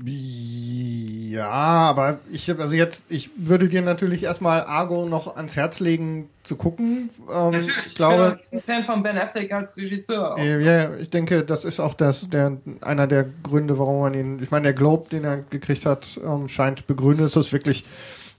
Ja, 0.00 1.50
aber 1.50 2.20
ich 2.30 2.48
also 2.56 2.76
jetzt, 2.76 3.02
ich 3.08 3.30
würde 3.36 3.68
dir 3.68 3.82
natürlich 3.82 4.22
erstmal 4.22 4.62
Argo 4.62 5.06
noch 5.06 5.36
ans 5.36 5.56
Herz 5.56 5.80
legen 5.80 6.30
zu 6.44 6.54
gucken. 6.54 7.10
Ähm, 7.28 7.50
natürlich, 7.50 7.86
ich 7.86 7.94
glaube, 7.96 8.38
ich 8.44 8.50
bin 8.50 8.60
ein 8.60 8.62
Fan 8.62 8.84
von 8.84 9.02
Ben 9.02 9.18
Affleck 9.18 9.52
als 9.52 9.76
Regisseur. 9.76 10.34
Auch. 10.34 10.38
Äh, 10.38 10.62
ja, 10.62 10.94
ich 10.94 11.10
denke, 11.10 11.42
das 11.42 11.64
ist 11.64 11.80
auch 11.80 11.94
das, 11.94 12.28
der, 12.30 12.58
einer 12.80 13.08
der 13.08 13.26
Gründe, 13.42 13.76
warum 13.76 14.02
man 14.02 14.14
ihn, 14.14 14.40
ich 14.40 14.52
meine, 14.52 14.64
der 14.64 14.72
Globe, 14.72 15.08
den 15.10 15.24
er 15.24 15.38
gekriegt 15.38 15.84
hat, 15.84 16.20
ähm, 16.24 16.46
scheint 16.46 16.86
begründet. 16.86 17.26
Es 17.26 17.36
ist 17.36 17.52
wirklich 17.52 17.84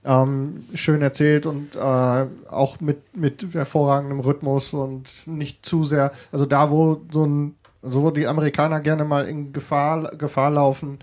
ähm, 0.06 0.64
schön 0.74 1.02
erzählt 1.02 1.46
und 1.46 1.76
äh, 1.76 1.80
auch 1.80 2.80
mit, 2.80 3.18
mit 3.18 3.46
hervorragendem 3.54 4.22
Rhythmus 4.22 4.72
und 4.72 5.10
nicht 5.26 5.66
zu 5.66 5.84
sehr, 5.84 6.14
also 6.32 6.46
da, 6.46 6.70
wo 6.72 7.02
so 7.12 7.26
ein, 7.26 7.56
so 7.82 8.04
wo 8.04 8.12
die 8.12 8.28
Amerikaner 8.28 8.80
gerne 8.80 9.04
mal 9.04 9.28
in 9.28 9.52
Gefahr, 9.52 10.16
Gefahr 10.18 10.52
laufen, 10.52 11.00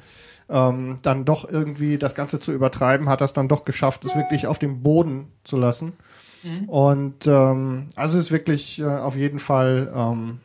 ähm, 0.48 0.98
dann 1.02 1.24
doch 1.24 1.48
irgendwie 1.48 1.98
das 1.98 2.14
Ganze 2.14 2.40
zu 2.40 2.52
übertreiben, 2.52 3.08
hat 3.08 3.20
das 3.20 3.32
dann 3.32 3.48
doch 3.48 3.64
geschafft, 3.64 4.04
es 4.04 4.14
wirklich 4.14 4.46
auf 4.46 4.58
dem 4.58 4.82
Boden 4.82 5.26
zu 5.44 5.56
lassen. 5.56 5.94
Mhm. 6.42 6.68
Und 6.68 7.26
ähm, 7.26 7.88
also 7.96 8.18
ist 8.18 8.30
wirklich 8.30 8.78
äh, 8.78 8.84
auf 8.84 9.16
jeden 9.16 9.38
Fall 9.38 9.92
ähm, 9.94 10.38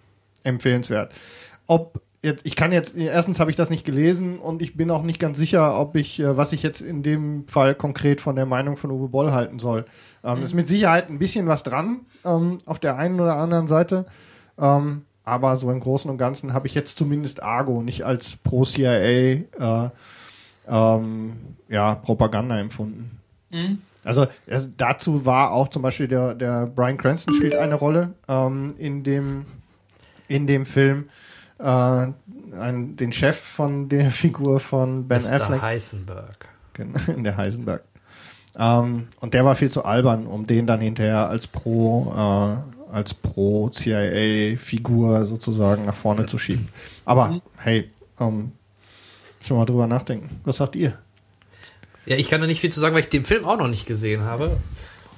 empfehlenswert. 0.44 1.14
Ob 1.68 2.02
jetzt, 2.24 2.46
ich 2.46 2.56
kann 2.56 2.72
jetzt, 2.72 2.96
erstens 2.96 3.40
habe 3.40 3.52
ich 3.52 3.58
das 3.58 3.70
nicht 3.70 3.86
gelesen 3.86 4.40
und 4.40 4.62
ich 4.62 4.76
bin 4.76 4.92
auch 4.92 5.04
nicht 5.04 5.20
ganz 5.20 5.38
sicher, 5.38 5.80
ob 5.80 5.96
ich, 5.96 6.20
äh, 6.20 6.38
was 6.38 6.52
ich 6.52 6.64
jetzt 6.64 6.82
in 6.82 7.04
dem 7.04 7.48
Fall 7.48 7.76
konkret 7.76 8.22
von 8.22 8.36
der 8.36 8.46
Meinung 8.46 8.78
von 8.78 8.92
Uwe 8.92 9.08
Boll 9.08 9.32
halten 9.32 9.60
soll. 9.60 9.86
Ähm, 10.24 10.40
mhm. 10.40 10.44
Ist 10.44 10.54
mit 10.54 10.68
Sicherheit 10.68 11.10
ein 11.10 11.20
bisschen 11.20 11.48
was 11.48 11.64
dran 11.64 12.02
ähm, 12.26 12.58
auf 12.66 12.80
der 12.80 12.98
einen 12.98 13.20
oder 13.20 13.36
anderen 13.36 13.68
Seite. 13.68 14.06
Ähm, 14.60 15.04
aber 15.24 15.58
so 15.58 15.72
im 15.72 15.80
Großen 15.80 16.10
und 16.10 16.18
Ganzen 16.18 16.54
habe 16.54 16.68
ich 16.68 16.74
jetzt 16.74 16.98
zumindest 16.98 17.44
Argo 17.44 17.82
nicht 17.82 18.04
als 18.04 18.36
Pro-CIA 18.38 18.90
äh, 18.90 19.90
ähm, 20.68 21.34
ja, 21.70 21.96
Propaganda 21.96 22.60
empfunden. 22.60 23.20
Mhm. 23.50 23.82
Also 24.04 24.28
es, 24.48 24.70
dazu 24.78 25.26
war 25.26 25.52
auch 25.52 25.68
zum 25.68 25.82
Beispiel 25.82 26.08
der, 26.08 26.34
der 26.34 26.66
Brian 26.66 26.98
Cranston 26.98 27.36
spielt 27.36 27.56
eine 27.56 27.76
Rolle 27.76 28.14
ähm, 28.28 28.74
in 28.78 29.04
dem 29.04 29.46
in 30.28 30.48
dem 30.48 30.66
Film. 30.66 31.06
Äh, 31.60 32.08
ein, 32.54 32.96
den 32.96 33.12
Chef 33.12 33.38
von 33.38 33.90
der 33.90 34.12
Figur 34.12 34.60
von 34.60 35.08
Ben 35.08 35.22
Mr. 35.22 35.34
Affleck. 35.34 35.62
Heisenberg. 35.62 36.48
Genau, 36.74 37.00
der 37.18 37.38
Heisenberg. 37.38 37.84
Ähm, 38.58 39.08
und 39.20 39.34
der 39.34 39.46
war 39.46 39.56
viel 39.56 39.72
zu 39.72 39.86
albern, 39.86 40.26
um 40.26 40.48
den 40.48 40.68
dann 40.68 40.82
hinterher 40.82 41.30
als 41.30 41.48
Pro 41.48 42.12
äh, 42.12 42.81
als 42.92 43.14
Pro-CIA-Figur 43.14 45.26
sozusagen 45.26 45.86
nach 45.86 45.96
vorne 45.96 46.26
zu 46.26 46.38
schieben. 46.38 46.68
Aber 47.06 47.30
mhm. 47.30 47.42
hey, 47.58 47.90
ähm, 48.20 48.52
schon 49.46 49.58
mal 49.58 49.66
drüber 49.66 49.88
nachdenken. 49.88 50.42
Was 50.44 50.58
sagt 50.58 50.76
ihr? 50.76 50.98
Ja, 52.06 52.18
ich 52.18 52.30
kann 52.30 52.42
da 52.42 52.48
nicht 52.48 52.62
viel 52.62 52.72
zu 52.72 52.80
sagen, 52.80 52.96
weil 52.96 53.02
ich 53.02 53.10
den 53.10 53.24
Film 53.24 53.46
auch 53.46 53.58
noch 53.58 53.68
nicht 53.68 53.86
gesehen 53.86 54.24
habe. 54.24 54.58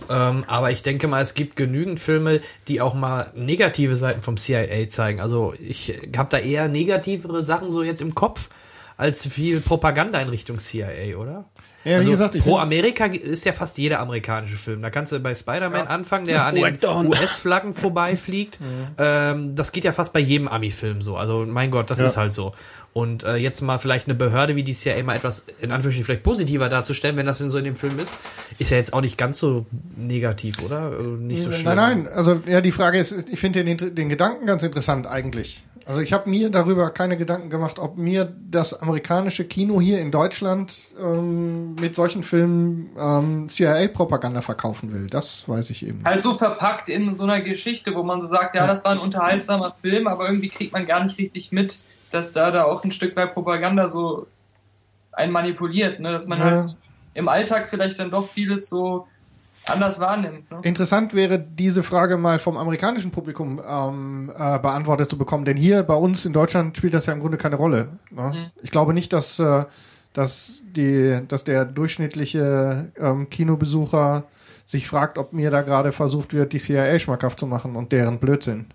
Ähm, 0.10 0.44
aber 0.48 0.72
ich 0.72 0.84
denke 0.84 1.08
mal, 1.08 1.22
es 1.22 1.34
gibt 1.34 1.56
genügend 1.56 2.00
Filme, 2.00 2.42
die 2.68 2.82
auch 2.82 2.94
mal 2.94 3.32
negative 3.36 3.96
Seiten 3.96 4.22
vom 4.22 4.38
CIA 4.38 4.90
zeigen. 4.90 5.22
Also 5.22 5.54
ich 5.60 5.94
habe 6.18 6.30
da 6.30 6.40
eher 6.40 6.68
negativere 6.68 7.44
Sachen 7.44 7.72
so 7.72 7.84
jetzt 7.84 8.02
im 8.02 8.16
Kopf 8.16 8.50
als 8.98 9.28
viel 9.28 9.62
Propaganda 9.62 10.20
in 10.20 10.30
Richtung 10.30 10.60
CIA, 10.60 11.18
oder? 11.18 11.46
Ja, 11.84 11.98
also, 11.98 12.08
wie 12.08 12.12
gesagt, 12.12 12.38
pro 12.40 12.58
Amerika 12.58 13.06
ist 13.06 13.46
ja 13.46 13.54
fast 13.54 13.78
jeder 13.78 14.00
amerikanische 14.00 14.56
Film. 14.58 14.82
Da 14.82 14.90
kannst 14.90 15.12
du 15.12 15.20
bei 15.20 15.36
Spider-Man 15.36 15.86
ja. 15.86 15.88
anfangen, 15.88 16.26
der 16.26 16.46
an 16.46 16.56
den 16.56 17.08
US-Flaggen 17.08 17.74
vorbeifliegt. 17.74 18.60
Mhm. 18.62 18.88
Ähm, 18.98 19.56
das 19.56 19.72
geht 19.72 19.84
ja 19.84 19.92
fast 19.92 20.14
bei 20.14 20.20
jedem 20.20 20.48
Ami-Film 20.48 21.02
so. 21.02 21.18
Also 21.18 21.46
mein 21.46 21.72
Gott, 21.72 21.90
das 21.90 22.00
ja. 22.00 22.06
ist 22.06 22.18
halt 22.18 22.32
so. 22.32 22.54
Und 22.94 23.24
äh, 23.24 23.36
jetzt 23.38 23.62
mal 23.62 23.80
vielleicht 23.80 24.08
eine 24.08 24.14
Behörde 24.14 24.56
wie 24.56 24.62
die 24.64 24.74
CIA 24.74 25.02
mal 25.04 25.16
etwas 25.16 25.46
in 25.60 25.72
Anführungsstrichen 25.72 26.06
vielleicht 26.06 26.24
positiver 26.24 26.70
darzustellen, 26.70 27.18
wenn 27.18 27.26
das 27.26 27.40
denn 27.40 27.50
so 27.50 27.58
in 27.58 27.64
dem 27.64 27.76
Film 27.76 27.98
ist, 27.98 28.18
ist 28.60 28.70
ja 28.70 28.78
jetzt 28.78 28.94
auch 28.94 29.02
nicht 29.02 29.18
ganz 29.18 29.40
so 29.40 29.66
negativ, 29.98 30.62
oder? 30.62 31.00
Äh, 31.00 31.04
nicht 31.04 31.44
so 31.44 31.52
schlimm. 31.52 31.66
Nein, 31.66 31.76
nein. 31.76 32.08
Also 32.08 32.42
ja, 32.46 32.62
die 32.62 32.72
Frage 32.72 33.00
ist, 33.00 33.16
ich 33.32 33.40
finde 33.40 33.64
den, 33.64 33.96
den 33.96 34.10
Gedanken 34.10 34.46
ganz 34.46 34.62
interessant 34.62 35.08
eigentlich. 35.08 35.64
Also 35.86 36.00
ich 36.00 36.14
habe 36.14 36.30
mir 36.30 36.50
darüber 36.50 36.90
keine 36.92 37.18
Gedanken 37.18 37.50
gemacht, 37.50 37.78
ob 37.78 37.98
mir 37.98 38.34
das 38.50 38.74
amerikanische 38.74 39.46
Kino 39.46 39.82
hier 39.82 40.00
in 40.00 40.12
Deutschland 40.12 40.76
ähm, 41.00 41.76
mit 41.76 41.96
solchen 41.96 42.24
Filmen 42.24 42.92
ähm, 42.98 43.50
CIA-Propaganda 43.50 44.42
verkaufen 44.42 44.94
will. 44.94 45.08
Das 45.08 45.48
weiß 45.48 45.70
ich 45.72 45.86
eben. 45.86 46.00
Nicht. 46.00 46.08
Also 46.08 46.34
verpackt 46.34 46.90
in 46.90 47.14
so 47.16 47.24
einer 47.24 47.42
Geschichte, 47.42 47.96
wo 47.96 48.04
man 48.04 48.22
so 48.22 48.28
sagt, 48.28 48.56
ja, 48.56 48.62
ja, 48.62 48.68
das 48.68 48.86
war 48.86 48.92
ein 48.92 49.00
unterhaltsamer 49.00 49.74
Film, 49.74 50.08
aber 50.08 50.28
irgendwie 50.28 50.50
kriegt 50.50 50.72
man 50.72 50.86
gar 50.86 51.04
nicht 51.04 51.18
richtig 51.18 51.52
mit, 51.52 51.80
dass 52.12 52.32
da 52.32 52.52
da 52.52 52.64
auch 52.64 52.84
ein 52.84 52.92
Stück 52.92 53.16
weit 53.16 53.34
Propaganda 53.34 53.90
so 53.90 54.28
einen 55.12 55.32
manipuliert, 55.32 56.00
ne? 56.00 56.12
dass 56.12 56.28
man 56.28 56.40
ja. 56.40 56.46
halt 56.46 56.64
im 57.14 57.28
Alltag 57.28 57.70
vielleicht 57.70 58.00
dann 58.00 58.10
doch 58.10 58.30
vieles 58.30 58.70
so 58.70 59.08
anders 59.66 60.00
wahrnimmt. 60.00 60.50
Ne? 60.52 60.60
Interessant 60.64 61.14
wäre, 61.14 61.40
diese 61.40 61.84
Frage 61.84 62.18
mal 62.18 62.40
vom 62.40 62.58
amerikanischen 62.58 63.12
Publikum 63.12 63.62
ähm, 63.66 64.32
äh, 64.36 64.60
beantwortet 64.60 65.10
zu 65.10 65.18
bekommen, 65.18 65.46
denn 65.46 65.58
hier 65.58 65.84
bei 65.84 65.96
uns 65.96 66.26
in 66.26 66.34
Deutschland 66.34 66.78
spielt 66.78 66.94
das 66.94 67.06
ja 67.06 67.14
im 67.14 67.20
Grunde 67.20 67.38
keine 67.38 67.56
Rolle. 67.56 67.90
Ne? 68.12 68.32
Mhm. 68.34 68.52
Ich 68.62 68.72
glaube 68.72 68.94
nicht, 68.94 69.14
dass, 69.14 69.40
äh, 69.40 69.66
dass, 70.14 70.62
die, 70.76 71.22
dass 71.28 71.44
der 71.44 71.66
durchschnittliche 71.66 72.92
ähm, 72.98 73.30
Kinobesucher 73.30 74.24
sich 74.66 74.88
fragt, 74.88 75.18
ob 75.18 75.34
mir 75.34 75.52
da 75.52 75.62
gerade 75.62 75.92
versucht 75.92 76.34
wird, 76.34 76.54
die 76.54 76.60
CIA 76.60 77.00
schmackhaft 77.00 77.40
zu 77.40 77.48
machen 77.48 77.76
und 77.76 77.92
deren 77.92 78.20
Blödsinn. 78.20 78.68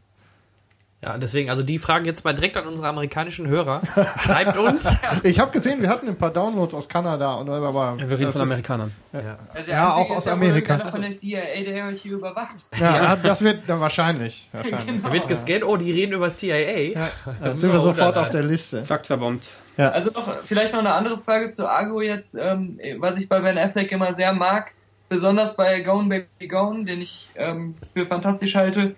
Ja, 1.01 1.17
deswegen, 1.17 1.49
also 1.49 1.63
die 1.63 1.79
Fragen 1.79 2.07
jetzt 2.07 2.25
mal 2.25 2.33
direkt 2.35 2.57
an 2.57 2.67
unsere 2.67 2.89
amerikanischen 2.89 3.47
Hörer. 3.47 3.83
Schreibt 4.21 4.57
uns. 4.57 4.89
Ich 5.23 5.39
habe 5.39 5.53
gesehen, 5.53 5.81
wir 5.81 5.89
hatten 5.91 6.09
ein 6.09 6.17
paar 6.17 6.33
Downloads 6.33 6.75
aus 6.75 6.89
Kanada 6.89 7.35
und 7.37 7.49
aber 7.49 7.97
Ja, 8.01 8.11
wir 8.11 8.19
reden 8.19 8.33
von 8.33 8.41
ist- 8.41 8.47
Amerikanern. 8.49 8.93
Also 9.13 9.29
Ja, 9.29 9.39
einzige 9.55 9.83
auch 9.95 10.11
ist 10.11 10.17
aus 10.17 10.25
ja 10.25 10.33
Amerika. 10.33 10.91
von 10.91 11.03
der 11.03 11.13
CIA, 11.13 11.63
der 11.65 11.87
euch 11.87 12.03
hier 12.03 12.15
überwacht. 12.15 12.57
Ja, 12.81 13.15
das 13.15 13.43
wird 13.43 13.69
ja, 13.69 13.79
wahrscheinlich. 13.79 14.49
wahrscheinlich. 14.53 15.03
Da 15.03 15.13
wird 15.13 15.29
gescannt, 15.29 15.63
oh, 15.65 15.77
die 15.77 15.93
reden 15.93 16.15
über 16.15 16.31
CIA. 16.31 16.79
Ja, 16.95 17.11
dann 17.43 17.59
sind 17.61 17.73
wir 17.73 17.79
sofort 17.81 18.17
auf 18.17 18.31
der 18.31 18.43
Liste. 18.43 18.83
Fakt 18.83 19.07
zerbombt. 19.07 19.47
Also 19.77 20.11
noch, 20.11 20.41
vielleicht 20.45 20.73
noch 20.73 20.81
eine 20.81 20.95
andere 20.95 21.19
Frage 21.21 21.53
zu 21.53 21.69
Argo 21.69 22.01
jetzt, 22.01 22.35
ähm, 22.35 22.81
was 22.99 23.19
ich 23.19 23.29
bei 23.29 23.39
Ben 23.39 23.57
Affleck 23.57 23.93
immer 23.93 24.15
sehr 24.15 24.33
mag, 24.33 24.73
besonders 25.09 25.55
bei 25.55 25.79
Gone 25.81 26.09
Baby 26.09 26.49
Gone, 26.49 26.85
den 26.85 27.03
ich 27.03 27.29
ähm, 27.37 27.77
für 27.95 28.05
fantastisch 28.07 28.57
halte. 28.57 28.97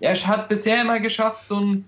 Er 0.00 0.14
hat 0.14 0.48
bisher 0.48 0.80
immer 0.80 1.00
geschafft, 1.00 1.46
so 1.46 1.60
ein 1.60 1.84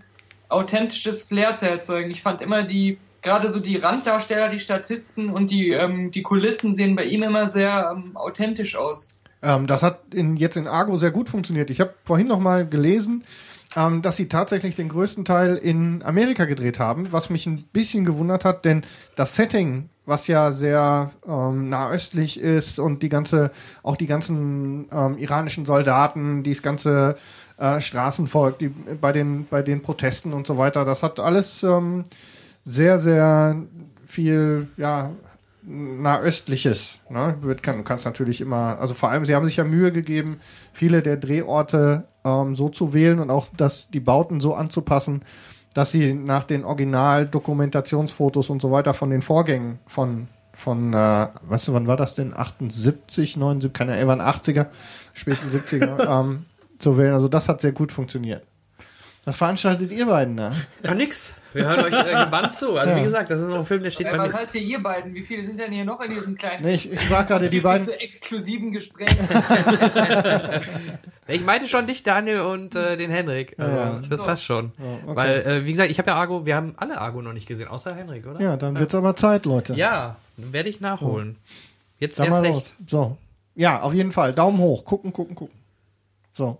authentisches 0.48 1.22
Flair 1.22 1.56
zu 1.56 1.68
erzeugen. 1.68 2.10
Ich 2.10 2.22
fand 2.22 2.42
immer 2.42 2.62
die, 2.62 2.98
gerade 3.22 3.50
so 3.50 3.58
die 3.58 3.76
Randdarsteller, 3.76 4.48
die 4.50 4.60
Statisten 4.60 5.30
und 5.30 5.50
die, 5.50 5.70
ähm, 5.70 6.10
die 6.10 6.22
Kulissen 6.22 6.74
sehen 6.74 6.94
bei 6.94 7.04
ihm 7.04 7.22
immer 7.22 7.48
sehr 7.48 7.92
ähm, 7.94 8.16
authentisch 8.16 8.76
aus. 8.76 9.14
Ähm, 9.42 9.66
das 9.66 9.82
hat 9.82 10.14
in, 10.14 10.36
jetzt 10.36 10.56
in 10.56 10.68
Argo 10.68 10.96
sehr 10.96 11.10
gut 11.10 11.28
funktioniert. 11.28 11.70
Ich 11.70 11.80
habe 11.80 11.94
vorhin 12.04 12.28
noch 12.28 12.38
mal 12.38 12.68
gelesen, 12.68 13.24
ähm, 13.76 14.02
dass 14.02 14.16
sie 14.16 14.28
tatsächlich 14.28 14.76
den 14.76 14.88
größten 14.88 15.24
Teil 15.24 15.56
in 15.56 16.02
Amerika 16.02 16.44
gedreht 16.44 16.78
haben, 16.78 17.12
was 17.12 17.30
mich 17.30 17.46
ein 17.46 17.64
bisschen 17.72 18.04
gewundert 18.04 18.44
hat, 18.44 18.64
denn 18.64 18.84
das 19.16 19.34
Setting, 19.34 19.88
was 20.04 20.26
ja 20.26 20.52
sehr 20.52 21.12
ähm, 21.26 21.68
nahöstlich 21.68 22.38
ist 22.38 22.78
und 22.78 23.02
die 23.02 23.08
ganze, 23.08 23.50
auch 23.82 23.96
die 23.96 24.06
ganzen 24.06 24.88
ähm, 24.92 25.16
iranischen 25.16 25.64
Soldaten, 25.64 26.42
dieses 26.42 26.62
ganze 26.62 27.16
äh, 27.58 27.80
Straßenvolk, 27.80 28.58
die 28.58 28.68
bei 28.68 29.12
den 29.12 29.46
bei 29.46 29.62
den 29.62 29.82
Protesten 29.82 30.32
und 30.32 30.46
so 30.46 30.58
weiter, 30.58 30.84
das 30.84 31.02
hat 31.02 31.20
alles 31.20 31.62
ähm, 31.62 32.04
sehr 32.64 32.98
sehr 32.98 33.56
viel 34.06 34.68
ja 34.76 35.10
nahöstliches. 35.62 36.98
Ne? 37.08 37.36
Wird, 37.40 37.62
kann, 37.62 37.78
du 37.78 37.82
kannst 37.84 38.04
natürlich 38.04 38.40
immer, 38.40 38.78
also 38.80 38.94
vor 38.94 39.10
allem, 39.10 39.24
sie 39.26 39.34
haben 39.34 39.44
sich 39.44 39.56
ja 39.56 39.64
Mühe 39.64 39.92
gegeben, 39.92 40.40
viele 40.72 41.02
der 41.02 41.16
Drehorte 41.16 42.04
ähm, 42.24 42.56
so 42.56 42.68
zu 42.68 42.92
wählen 42.92 43.20
und 43.20 43.30
auch 43.30 43.48
das, 43.56 43.88
die 43.90 44.00
Bauten 44.00 44.40
so 44.40 44.54
anzupassen, 44.54 45.22
dass 45.74 45.90
sie 45.90 46.12
nach 46.14 46.44
den 46.44 46.64
Original-Dokumentationsfotos 46.64 48.50
und 48.50 48.60
so 48.60 48.70
weiter 48.72 48.94
von 48.94 49.10
den 49.10 49.22
Vorgängen 49.22 49.78
von, 49.86 50.28
von 50.52 50.92
äh, 50.92 51.28
weißt 51.42 51.68
du, 51.68 51.74
wann 51.74 51.86
war 51.86 51.96
das 51.96 52.14
denn? 52.14 52.36
78, 52.36 53.36
79, 53.36 53.72
keine 53.72 53.94
Ahnung, 53.94 54.08
waren 54.08 54.20
80er, 54.20 54.66
späten 55.14 55.50
70er, 55.50 56.20
ähm, 56.20 56.44
zu 56.82 56.98
wählen. 56.98 57.12
Also 57.14 57.28
das 57.28 57.48
hat 57.48 57.60
sehr 57.60 57.72
gut 57.72 57.92
funktioniert. 57.92 58.42
Was 59.24 59.36
veranstaltet 59.36 59.92
ihr 59.92 60.06
beiden 60.06 60.36
da? 60.36 60.52
Ja, 60.82 60.94
nix. 60.94 61.36
Wir 61.52 61.64
hören 61.68 61.80
euch 61.84 61.92
äh, 61.94 62.24
gebannt 62.24 62.50
zu. 62.52 62.76
Also 62.76 62.90
Ja. 62.90 62.98
wie 62.98 63.02
gesagt, 63.04 63.30
das 63.30 63.40
ist 63.40 63.46
noch 63.48 63.58
ein 63.60 63.64
Film, 63.64 63.84
der 63.84 63.92
steht 63.92 64.08
Äh, 64.08 64.10
bei 64.10 64.18
was 64.18 64.32
mir. 64.32 64.38
heißt 64.40 64.52
hier 64.52 64.62
ihr 64.62 64.82
beiden? 64.82 65.14
Wie 65.14 65.20
viele 65.22 65.44
sind 65.44 65.60
denn 65.60 65.70
hier 65.70 65.84
noch 65.84 66.00
in 66.00 66.10
diesem 66.12 66.36
kleinen 66.36 66.64
Nee, 66.64 66.72
ich, 66.74 66.90
ich 66.92 67.08
war 67.10 67.22
gerade 67.24 67.48
die 67.48 67.60
beiden. 67.60 67.86
zu 67.86 68.00
exklusiven 68.00 68.72
Gespräch? 68.72 69.10
Ich 71.28 71.44
meinte 71.46 71.68
schon 71.68 71.86
dich, 71.86 72.02
Daniel, 72.02 72.40
und 72.40 72.74
äh, 72.74 72.96
den 72.96 73.10
Henrik. 73.10 73.56
Ja, 73.58 73.68
ja. 73.68 74.02
Das 74.08 74.18
So. 74.18 74.24
passt 74.24 74.44
schon. 74.44 74.72
Oh, 74.78 75.10
okay. 75.10 75.16
Weil, 75.16 75.30
äh, 75.42 75.64
wie 75.64 75.70
gesagt, 75.70 75.90
ich 75.90 75.98
habe 75.98 76.10
ja 76.10 76.16
Argo, 76.16 76.44
wir 76.44 76.56
haben 76.56 76.74
alle 76.76 77.00
Argo 77.00 77.22
noch 77.22 77.32
nicht 77.32 77.46
gesehen, 77.46 77.68
außer 77.68 77.94
Henrik, 77.94 78.26
oder? 78.26 78.40
Ja, 78.40 78.56
dann 78.56 78.76
wird's 78.78 78.94
aber 78.94 79.14
Zeit, 79.16 79.46
Leute. 79.46 79.74
Ja, 79.74 80.16
dann 80.36 80.52
werde 80.52 80.68
ich 80.68 80.80
nachholen. 80.80 81.36
Jetzt 81.98 82.16
Sag 82.16 82.26
erst 82.26 82.38
mal 82.42 82.42
recht. 82.50 82.54
los. 82.54 82.72
So. 82.88 83.16
Ja, 83.54 83.80
auf 83.82 83.94
jeden 83.94 84.12
Fall. 84.12 84.32
Daumen 84.34 84.58
hoch. 84.58 84.84
Gucken, 84.84 85.12
gucken, 85.12 85.36
gucken. 85.36 85.56
So. 86.34 86.58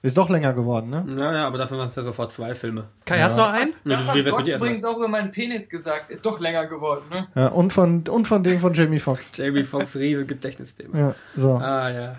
Ist 0.00 0.16
doch 0.16 0.30
länger 0.30 0.52
geworden, 0.52 0.90
ne? 0.90 1.04
Ja, 1.18 1.32
ja, 1.32 1.46
aber 1.46 1.58
dafür 1.58 1.78
waren 1.78 1.88
es 1.88 1.96
ja 1.96 2.04
sofort 2.04 2.30
zwei 2.30 2.54
Filme. 2.54 2.84
Kai, 3.04 3.20
hast 3.20 3.36
du 3.36 3.42
noch 3.42 3.52
einen? 3.52 3.74
Ja, 3.84 3.96
Das 3.96 4.06
hat 4.08 4.24
Gott 4.30 4.46
übrigens 4.46 4.84
auch 4.84 4.96
über 4.96 5.08
meinen 5.08 5.32
Penis 5.32 5.68
gesagt. 5.68 6.10
Ist 6.10 6.24
doch 6.24 6.38
länger 6.38 6.66
geworden, 6.66 7.04
ne? 7.10 7.26
Ja, 7.34 7.48
und 7.48 7.72
von, 7.72 8.04
und 8.08 8.28
von 8.28 8.44
dem 8.44 8.60
von 8.60 8.72
Jamie 8.74 9.00
Foxx. 9.00 9.28
Jamie 9.34 9.64
Foxx, 9.64 9.96
riesen 9.96 10.26
Gedächtnisprobleme. 10.26 11.00
Ja, 11.08 11.14
so. 11.36 11.54
Ah, 11.54 11.90
ja. 11.90 12.16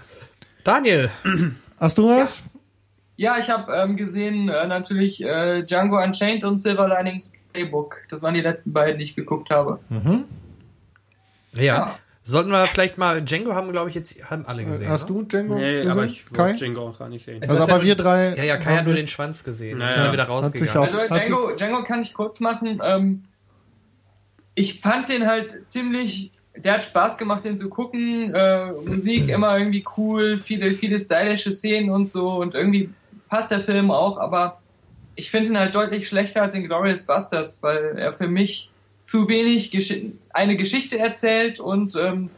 Daniel. 0.65 1.09
Hast 1.79 1.97
du 1.97 2.09
was? 2.09 2.43
Ja, 3.15 3.37
ich 3.37 3.49
habe 3.49 3.71
ähm, 3.73 3.95
gesehen 3.95 4.49
äh, 4.49 4.67
natürlich 4.67 5.23
äh, 5.23 5.63
Django 5.63 6.01
Unchained 6.03 6.43
und 6.43 6.57
Silver 6.57 6.87
Linings 6.87 7.31
Playbook. 7.53 7.97
Das 8.09 8.21
waren 8.21 8.33
die 8.33 8.41
letzten 8.41 8.73
beiden, 8.73 8.97
die 8.97 9.05
ich 9.05 9.15
geguckt 9.15 9.49
habe. 9.51 9.79
Mhm. 9.89 10.25
Ja. 11.55 11.63
Ja. 11.63 11.95
Sollten 12.29 12.51
wir 12.51 12.65
vielleicht 12.67 12.97
mal, 12.97 13.21
Django 13.23 13.55
haben, 13.55 13.71
glaube 13.71 13.89
ich, 13.89 13.95
jetzt 13.95 14.29
haben 14.29 14.45
alle 14.45 14.63
gesehen. 14.63 14.87
Hast 14.89 15.09
ne? 15.09 15.15
du 15.15 15.23
Django 15.23 15.55
Nee, 15.55 15.77
gesehen? 15.77 15.91
aber 15.91 16.05
ich 16.05 16.25
Kai? 16.31 16.53
Django 16.53 16.81
auch 16.89 16.99
gar 16.99 17.09
nicht 17.09 17.25
sehen. 17.25 17.41
Also 17.41 17.57
hast 17.59 17.69
aber 17.69 17.79
ja 17.79 17.85
wir 17.85 17.95
drei. 17.95 18.35
Ja, 18.35 18.43
ja, 18.43 18.57
Kai 18.57 18.77
hat 18.77 18.85
nur 18.85 18.93
den 18.93 19.07
Schwanz 19.07 19.43
gesehen. 19.43 19.79
Naja. 19.79 19.95
Ist 19.95 20.03
er 20.03 20.11
wieder 20.13 20.27
Hat 20.27 20.51
sich 20.53 20.75
rausgegangen. 20.75 20.89
auch- 20.99 21.11
Also 21.11 21.25
Django, 21.27 21.55
Django 21.55 21.83
kann 21.83 22.01
ich 22.01 22.13
kurz 22.13 22.39
machen. 22.39 22.79
Ähm, 22.83 23.23
ich 24.55 24.79
fand 24.79 25.09
den 25.09 25.25
halt 25.27 25.67
ziemlich. 25.67 26.31
Der 26.55 26.73
hat 26.73 26.83
Spaß 26.83 27.17
gemacht, 27.17 27.45
den 27.45 27.55
zu 27.57 27.69
gucken. 27.69 28.33
Äh, 28.33 28.71
Musik 28.85 29.29
immer 29.29 29.57
irgendwie 29.57 29.85
cool, 29.97 30.37
viele, 30.37 30.71
viele 30.71 30.99
stylische 30.99 31.51
Szenen 31.51 31.89
und 31.89 32.07
so. 32.09 32.33
Und 32.33 32.53
irgendwie 32.55 32.89
passt 33.29 33.51
der 33.51 33.61
Film 33.61 33.91
auch, 33.91 34.17
aber 34.17 34.59
ich 35.15 35.29
finde 35.31 35.49
ihn 35.51 35.57
halt 35.59 35.75
deutlich 35.75 36.07
schlechter 36.07 36.41
als 36.43 36.55
in 36.55 36.63
Glorious 36.65 37.03
Bastards, 37.03 37.61
weil 37.61 37.97
er 37.97 38.11
für 38.13 38.27
mich 38.27 38.71
zu 39.09 39.27
wenig 39.27 39.71
Gesch 39.71 39.91
eine 40.29 40.55
Geschichte 40.55 40.99
erzählt 40.99 41.59
und 41.59 41.95
ähm, 41.95 42.29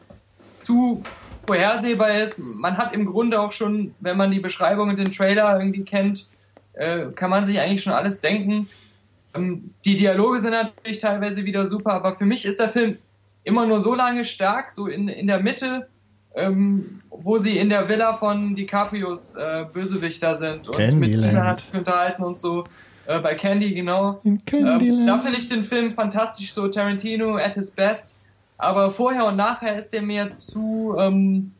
zu 0.56 1.04
vorhersehbar 1.46 2.24
ist. 2.24 2.40
Man 2.40 2.78
hat 2.78 2.94
im 2.94 3.06
Grunde 3.06 3.42
auch 3.42 3.52
schon, 3.52 3.94
wenn 4.00 4.16
man 4.16 4.32
die 4.32 4.40
Beschreibung 4.40 4.90
und 4.90 4.98
den 4.98 5.12
Trailer 5.12 5.60
irgendwie 5.60 5.84
kennt, 5.84 6.28
äh, 6.74 7.08
kann 7.14 7.30
man 7.30 7.46
sich 7.46 7.60
eigentlich 7.60 7.84
schon 7.84 7.92
alles 7.92 8.22
denken. 8.22 8.70
Ähm, 9.36 9.74
die 9.84 9.96
Dialoge 9.96 10.40
sind 10.40 10.52
natürlich 10.52 11.00
teilweise 11.00 11.44
wieder 11.44 11.68
super, 11.68 11.92
aber 11.92 12.16
für 12.16 12.26
mich 12.26 12.46
ist 12.46 12.62
der 12.62 12.70
Film 12.70 12.98
immer 13.44 13.66
nur 13.66 13.82
so 13.82 13.94
lange 13.94 14.24
stark, 14.24 14.72
so 14.72 14.88
in, 14.88 15.10
in 15.10 15.28
der 15.28 15.40
Mitte, 15.40 15.90
ähm, 16.36 17.02
wo 17.10 17.38
sie 17.38 17.58
in 17.58 17.68
der 17.68 17.90
Villa 17.90 18.14
von 18.14 18.56
DiCaprios 18.56 19.36
äh, 19.36 19.66
Bösewichter 19.74 20.38
sind 20.38 20.70
und 20.70 21.00
mit 21.00 21.12
Candyland. 21.12 21.60
Sich 21.60 21.74
unterhalten 21.74 22.24
und 22.24 22.38
so. 22.38 22.64
Äh, 23.08 23.20
bei 23.20 23.36
Candy, 23.36 23.74
genau. 23.74 24.20
In 24.24 24.34
Ähm, 24.34 24.42
Candyland. 24.46 25.08
da 25.10 25.18
finde 25.20 25.38
ich 25.40 25.50
den 25.50 25.64
Film 25.64 25.94
fantastisch, 25.94 26.54
so 26.54 26.68
Tarantino 26.68 27.38
at 27.38 27.56
his 27.56 27.72
best. 27.72 28.14
Aber 28.58 28.92
vorher 28.92 29.26
und 29.26 29.38
nachher 29.38 29.76
ist 29.76 29.90
der 29.92 30.04
mir 30.04 30.34
zu, 30.34 30.96
ähm, 31.00 31.52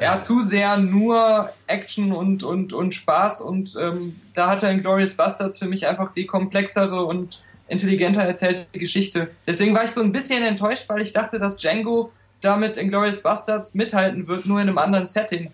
ja, 0.00 0.20
zu 0.20 0.40
sehr 0.40 0.78
nur 0.78 1.50
Action 1.66 2.12
und, 2.12 2.42
und, 2.42 2.72
und 2.72 2.94
Spaß. 2.94 3.42
Und 3.42 3.76
ähm, 3.78 4.16
da 4.32 4.48
hat 4.48 4.62
er 4.62 4.70
in 4.70 4.80
Glorious 4.80 5.14
Bastards 5.14 5.58
für 5.58 5.66
mich 5.66 5.86
einfach 5.86 6.12
die 6.14 6.24
komplexere 6.26 7.04
und 7.04 7.42
intelligenter 7.68 8.22
erzählte 8.22 8.66
Geschichte. 8.78 9.30
Deswegen 9.46 9.74
war 9.74 9.84
ich 9.84 9.90
so 9.90 10.02
ein 10.02 10.12
bisschen 10.12 10.42
enttäuscht, 10.42 10.88
weil 10.88 11.02
ich 11.02 11.12
dachte, 11.12 11.38
dass 11.38 11.56
Django 11.56 12.10
damit 12.40 12.76
in 12.76 12.88
Glorious 12.88 13.22
Bastards 13.22 13.74
mithalten 13.74 14.26
wird, 14.26 14.46
nur 14.46 14.60
in 14.60 14.68
einem 14.68 14.78
anderen 14.78 15.06
Setting. 15.06 15.50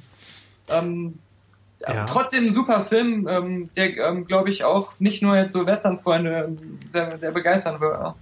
Ähm, 0.71 1.19
Ja. 1.87 2.05
Trotzdem 2.05 2.47
ein 2.49 2.53
super 2.53 2.85
Film, 2.85 3.27
ähm, 3.29 3.71
der, 3.75 3.97
ähm, 3.97 4.27
glaube 4.27 4.51
ich, 4.51 4.65
auch 4.65 4.93
nicht 4.99 5.23
nur 5.23 5.37
jetzt 5.37 5.53
so 5.53 5.65
Western-Freunde 5.65 6.49
ähm, 6.49 6.79
sehr, 6.91 7.19
sehr 7.19 7.33
begeistern 7.33 7.81
wird. 7.81 7.99
Ja. 8.01 8.15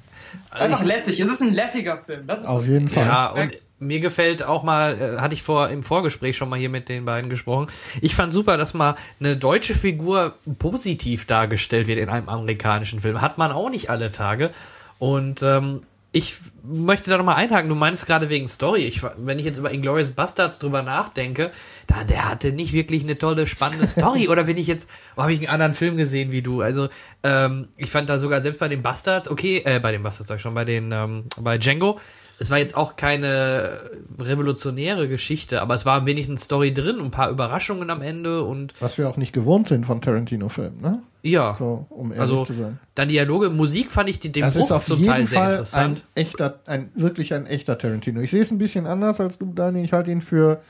Einfach 0.51 0.79
Also 0.79 0.83
ich- 0.90 0.97
lässig. 0.97 1.21
Es 1.21 1.31
ist 1.31 1.42
ein 1.42 1.55
lässiger 1.55 1.99
Film. 1.99 2.27
Das 2.27 2.40
ist 2.40 2.47
Auf 2.47 2.66
jeden 2.66 2.88
Fall. 2.88 3.07
Ja, 3.07 3.31
und 3.31 3.53
mir 3.81 4.01
gefällt 4.01 4.42
auch 4.42 4.62
mal, 4.62 4.94
äh, 5.01 5.21
hatte 5.21 5.35
ich 5.35 5.42
vor 5.42 5.68
im 5.71 5.83
Vorgespräch 5.83 6.37
schon 6.37 6.49
mal 6.49 6.59
hier 6.59 6.68
mit 6.68 6.88
den 6.88 7.05
beiden 7.05 7.31
gesprochen. 7.31 7.68
Ich 8.01 8.14
fand 8.14 8.33
super, 8.33 8.57
dass 8.57 8.75
mal 8.75 8.94
eine 9.21 9.37
deutsche 9.37 9.75
Figur 9.75 10.35
positiv 10.59 11.27
dargestellt 11.27 11.87
wird 11.87 11.99
in 11.99 12.09
einem 12.09 12.29
amerikanischen 12.29 13.01
Film. 13.01 13.21
Hat 13.21 13.38
man 13.38 13.51
auch 13.53 13.71
nicht 13.71 13.88
alle 13.90 14.11
Tage. 14.12 14.51
Und 14.99 15.42
ähm, 15.42 15.83
ich 16.11 16.37
möchte 16.64 17.11
da 17.11 17.18
nochmal 17.18 17.37
einhaken. 17.37 17.68
Du 17.68 17.75
meinst 17.75 18.07
gerade 18.07 18.29
wegen 18.31 18.47
Story. 18.49 18.81
Ich, 18.81 19.03
wenn 19.16 19.38
ich 19.38 19.44
jetzt 19.44 19.59
über 19.59 19.71
Inglourious 19.71 20.11
Bastards 20.12 20.59
drüber 20.59 20.83
nachdenke, 20.83 21.51
da, 21.88 22.05
der 22.05 22.29
hatte 22.29 22.53
nicht 22.53 22.72
wirklich 22.72 23.03
eine 23.03 23.18
tolle, 23.18 23.46
spannende 23.48 23.87
Story. 23.88 24.29
Oder 24.29 24.46
wenn 24.46 24.57
ich 24.57 24.68
jetzt, 24.68 24.88
oh, 25.16 25.22
habe 25.22 25.33
ich 25.33 25.40
einen 25.40 25.48
anderen 25.48 25.74
Film 25.74 25.96
gesehen 25.96 26.31
wie 26.31 26.42
du? 26.42 26.61
Also, 26.61 26.88
ähm, 27.24 27.68
ich 27.77 27.90
fand 27.90 28.09
da 28.09 28.20
sogar 28.20 28.40
selbst 28.42 28.61
bei 28.61 28.68
den 28.68 28.83
Bastards, 28.83 29.29
okay, 29.29 29.62
äh, 29.64 29.81
bei 29.81 29.90
den 29.90 30.03
Bastards 30.05 30.29
sag 30.29 30.37
ich 30.37 30.42
schon, 30.42 30.55
bei 30.55 30.64
den, 30.64 30.92
ähm, 30.92 31.24
bei 31.40 31.59
Django, 31.59 31.98
es 32.38 32.51
war 32.51 32.59
jetzt 32.59 32.77
auch 32.77 32.94
keine 32.94 33.81
revolutionäre 34.20 35.09
Geschichte, 35.09 35.61
aber 35.62 35.74
es 35.74 35.87
war 35.87 36.07
wenigstens 36.07 36.44
Story 36.44 36.72
drin, 36.72 37.01
ein 37.01 37.11
paar 37.11 37.31
Überraschungen 37.31 37.90
am 37.90 38.03
Ende 38.03 38.42
und 38.44 38.74
Was 38.81 38.98
wir 38.98 39.09
auch 39.09 39.16
nicht 39.16 39.33
gewohnt 39.33 39.68
sind 39.68 39.87
von 39.87 40.01
Tarantino-Filmen, 40.01 40.81
ne? 40.81 41.03
ja. 41.22 41.57
So, 41.59 41.87
um 41.90 42.11
ehrlich 42.12 42.20
Also, 42.20 42.44
zu 42.44 42.53
sein. 42.53 42.79
dann 42.94 43.09
Dialoge, 43.09 43.51
Musik 43.51 43.90
fand 43.90 44.09
ich 44.11 44.20
die- 44.20 44.31
den 44.31 44.42
Das 44.42 44.55
ist 44.57 44.68
Bruch 44.68 44.77
auf 44.77 44.85
zum 44.85 44.98
jeden 44.98 45.11
Teil 45.11 45.27
sehr 45.27 45.38
Fall 45.40 45.51
interessant. 45.53 46.05
ein 46.14 46.20
echter, 46.22 46.61
ein, 46.66 46.90
wirklich 46.94 47.35
ein 47.35 47.46
echter 47.46 47.77
Tarantino. 47.79 48.20
Ich 48.20 48.31
sehe 48.31 48.42
es 48.42 48.51
ein 48.51 48.59
bisschen 48.59 48.87
anders 48.87 49.18
als 49.20 49.38
du, 49.38 49.53
Daniel. 49.53 49.85
Ich 49.85 49.92
halte 49.92 50.11
ihn 50.12 50.20
für 50.22 50.61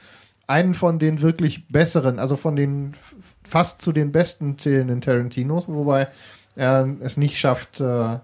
einen 0.48 0.74
von 0.74 0.98
den 0.98 1.20
wirklich 1.20 1.68
besseren, 1.68 2.18
also 2.18 2.36
von 2.36 2.56
den 2.56 2.94
fast 3.44 3.80
zu 3.82 3.92
den 3.92 4.10
besten 4.12 4.58
zählenden 4.58 5.00
Tarantinos, 5.00 5.68
wobei 5.68 6.08
er 6.56 6.88
es 7.00 7.16
nicht 7.16 7.38
schafft, 7.38 7.80
äh, 7.80 8.18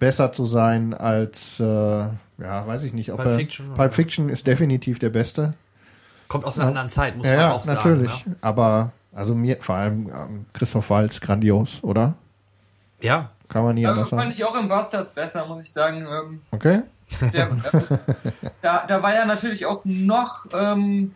besser 0.00 0.32
zu 0.32 0.46
sein 0.46 0.94
als, 0.94 1.60
äh, 1.60 1.64
ja, 1.64 2.66
weiß 2.66 2.82
ich 2.82 2.92
nicht, 2.94 3.12
ob 3.12 3.18
Pulp 3.18 3.30
er, 3.30 3.36
Fiction? 3.36 3.74
Pulp 3.74 3.94
Fiction 3.94 4.28
ist 4.28 4.46
definitiv 4.46 4.98
der 4.98 5.10
beste. 5.10 5.54
Kommt 6.28 6.44
aus 6.44 6.58
einer 6.58 6.68
anderen 6.68 6.88
Zeit, 6.88 7.16
muss 7.16 7.28
ja, 7.28 7.36
man 7.36 7.40
ja, 7.44 7.52
auch 7.52 7.64
sagen. 7.64 7.76
natürlich. 7.78 8.26
Ne? 8.26 8.36
Aber 8.40 8.92
Also 9.12 9.34
mir 9.34 9.58
vor 9.60 9.74
allem 9.74 10.08
ähm, 10.08 10.46
Christoph 10.52 10.88
Waltz 10.90 11.20
grandios, 11.20 11.80
oder? 11.82 12.14
Ja. 13.02 13.30
Kann 13.48 13.64
man 13.64 13.74
nie 13.74 13.82
Ja, 13.82 13.90
anders 13.90 14.08
fand 14.10 14.20
sagen. 14.22 14.30
ich 14.32 14.44
auch 14.44 14.54
im 14.56 14.68
Bastards 14.68 15.10
besser, 15.10 15.44
muss 15.46 15.62
ich 15.64 15.72
sagen. 15.72 16.06
Ähm, 16.08 16.40
Okay. 16.52 16.82
der, 17.32 17.48
äh, 17.50 17.50
da, 18.62 18.84
da 18.86 19.02
war 19.02 19.12
er 19.12 19.26
natürlich 19.26 19.66
auch 19.66 19.80
noch 19.84 20.46
ähm, 20.54 21.12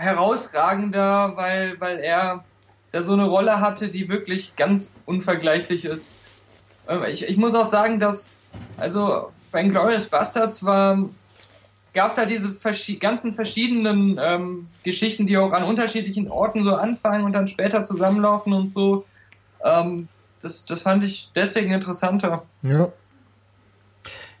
herausragender, 0.00 1.36
weil, 1.36 1.78
weil 1.80 1.98
er 1.98 2.44
da 2.90 3.02
so 3.02 3.12
eine 3.12 3.26
Rolle 3.26 3.60
hatte, 3.60 3.88
die 3.88 4.08
wirklich 4.08 4.56
ganz 4.56 4.96
unvergleichlich 5.06 5.84
ist. 5.84 6.14
Ähm, 6.88 7.04
ich, 7.08 7.28
ich 7.28 7.36
muss 7.36 7.54
auch 7.54 7.66
sagen, 7.66 8.00
dass, 8.00 8.30
also 8.78 9.30
bei 9.52 9.62
Glorious 9.62 10.06
Bastards 10.06 10.64
war, 10.64 10.98
gab 11.92 12.12
es 12.12 12.18
halt 12.18 12.30
diese 12.30 12.52
verschi 12.52 12.96
ganzen 12.96 13.34
verschiedenen 13.34 14.18
ähm, 14.22 14.68
Geschichten, 14.84 15.26
die 15.26 15.36
auch 15.36 15.52
an 15.52 15.64
unterschiedlichen 15.64 16.30
Orten 16.30 16.64
so 16.64 16.76
anfangen 16.76 17.24
und 17.24 17.32
dann 17.32 17.46
später 17.46 17.84
zusammenlaufen 17.84 18.52
und 18.52 18.72
so. 18.72 19.04
Ähm, 19.62 20.08
das, 20.40 20.64
das 20.64 20.82
fand 20.82 21.04
ich 21.04 21.30
deswegen 21.34 21.72
interessanter. 21.72 22.44
Ja. 22.62 22.88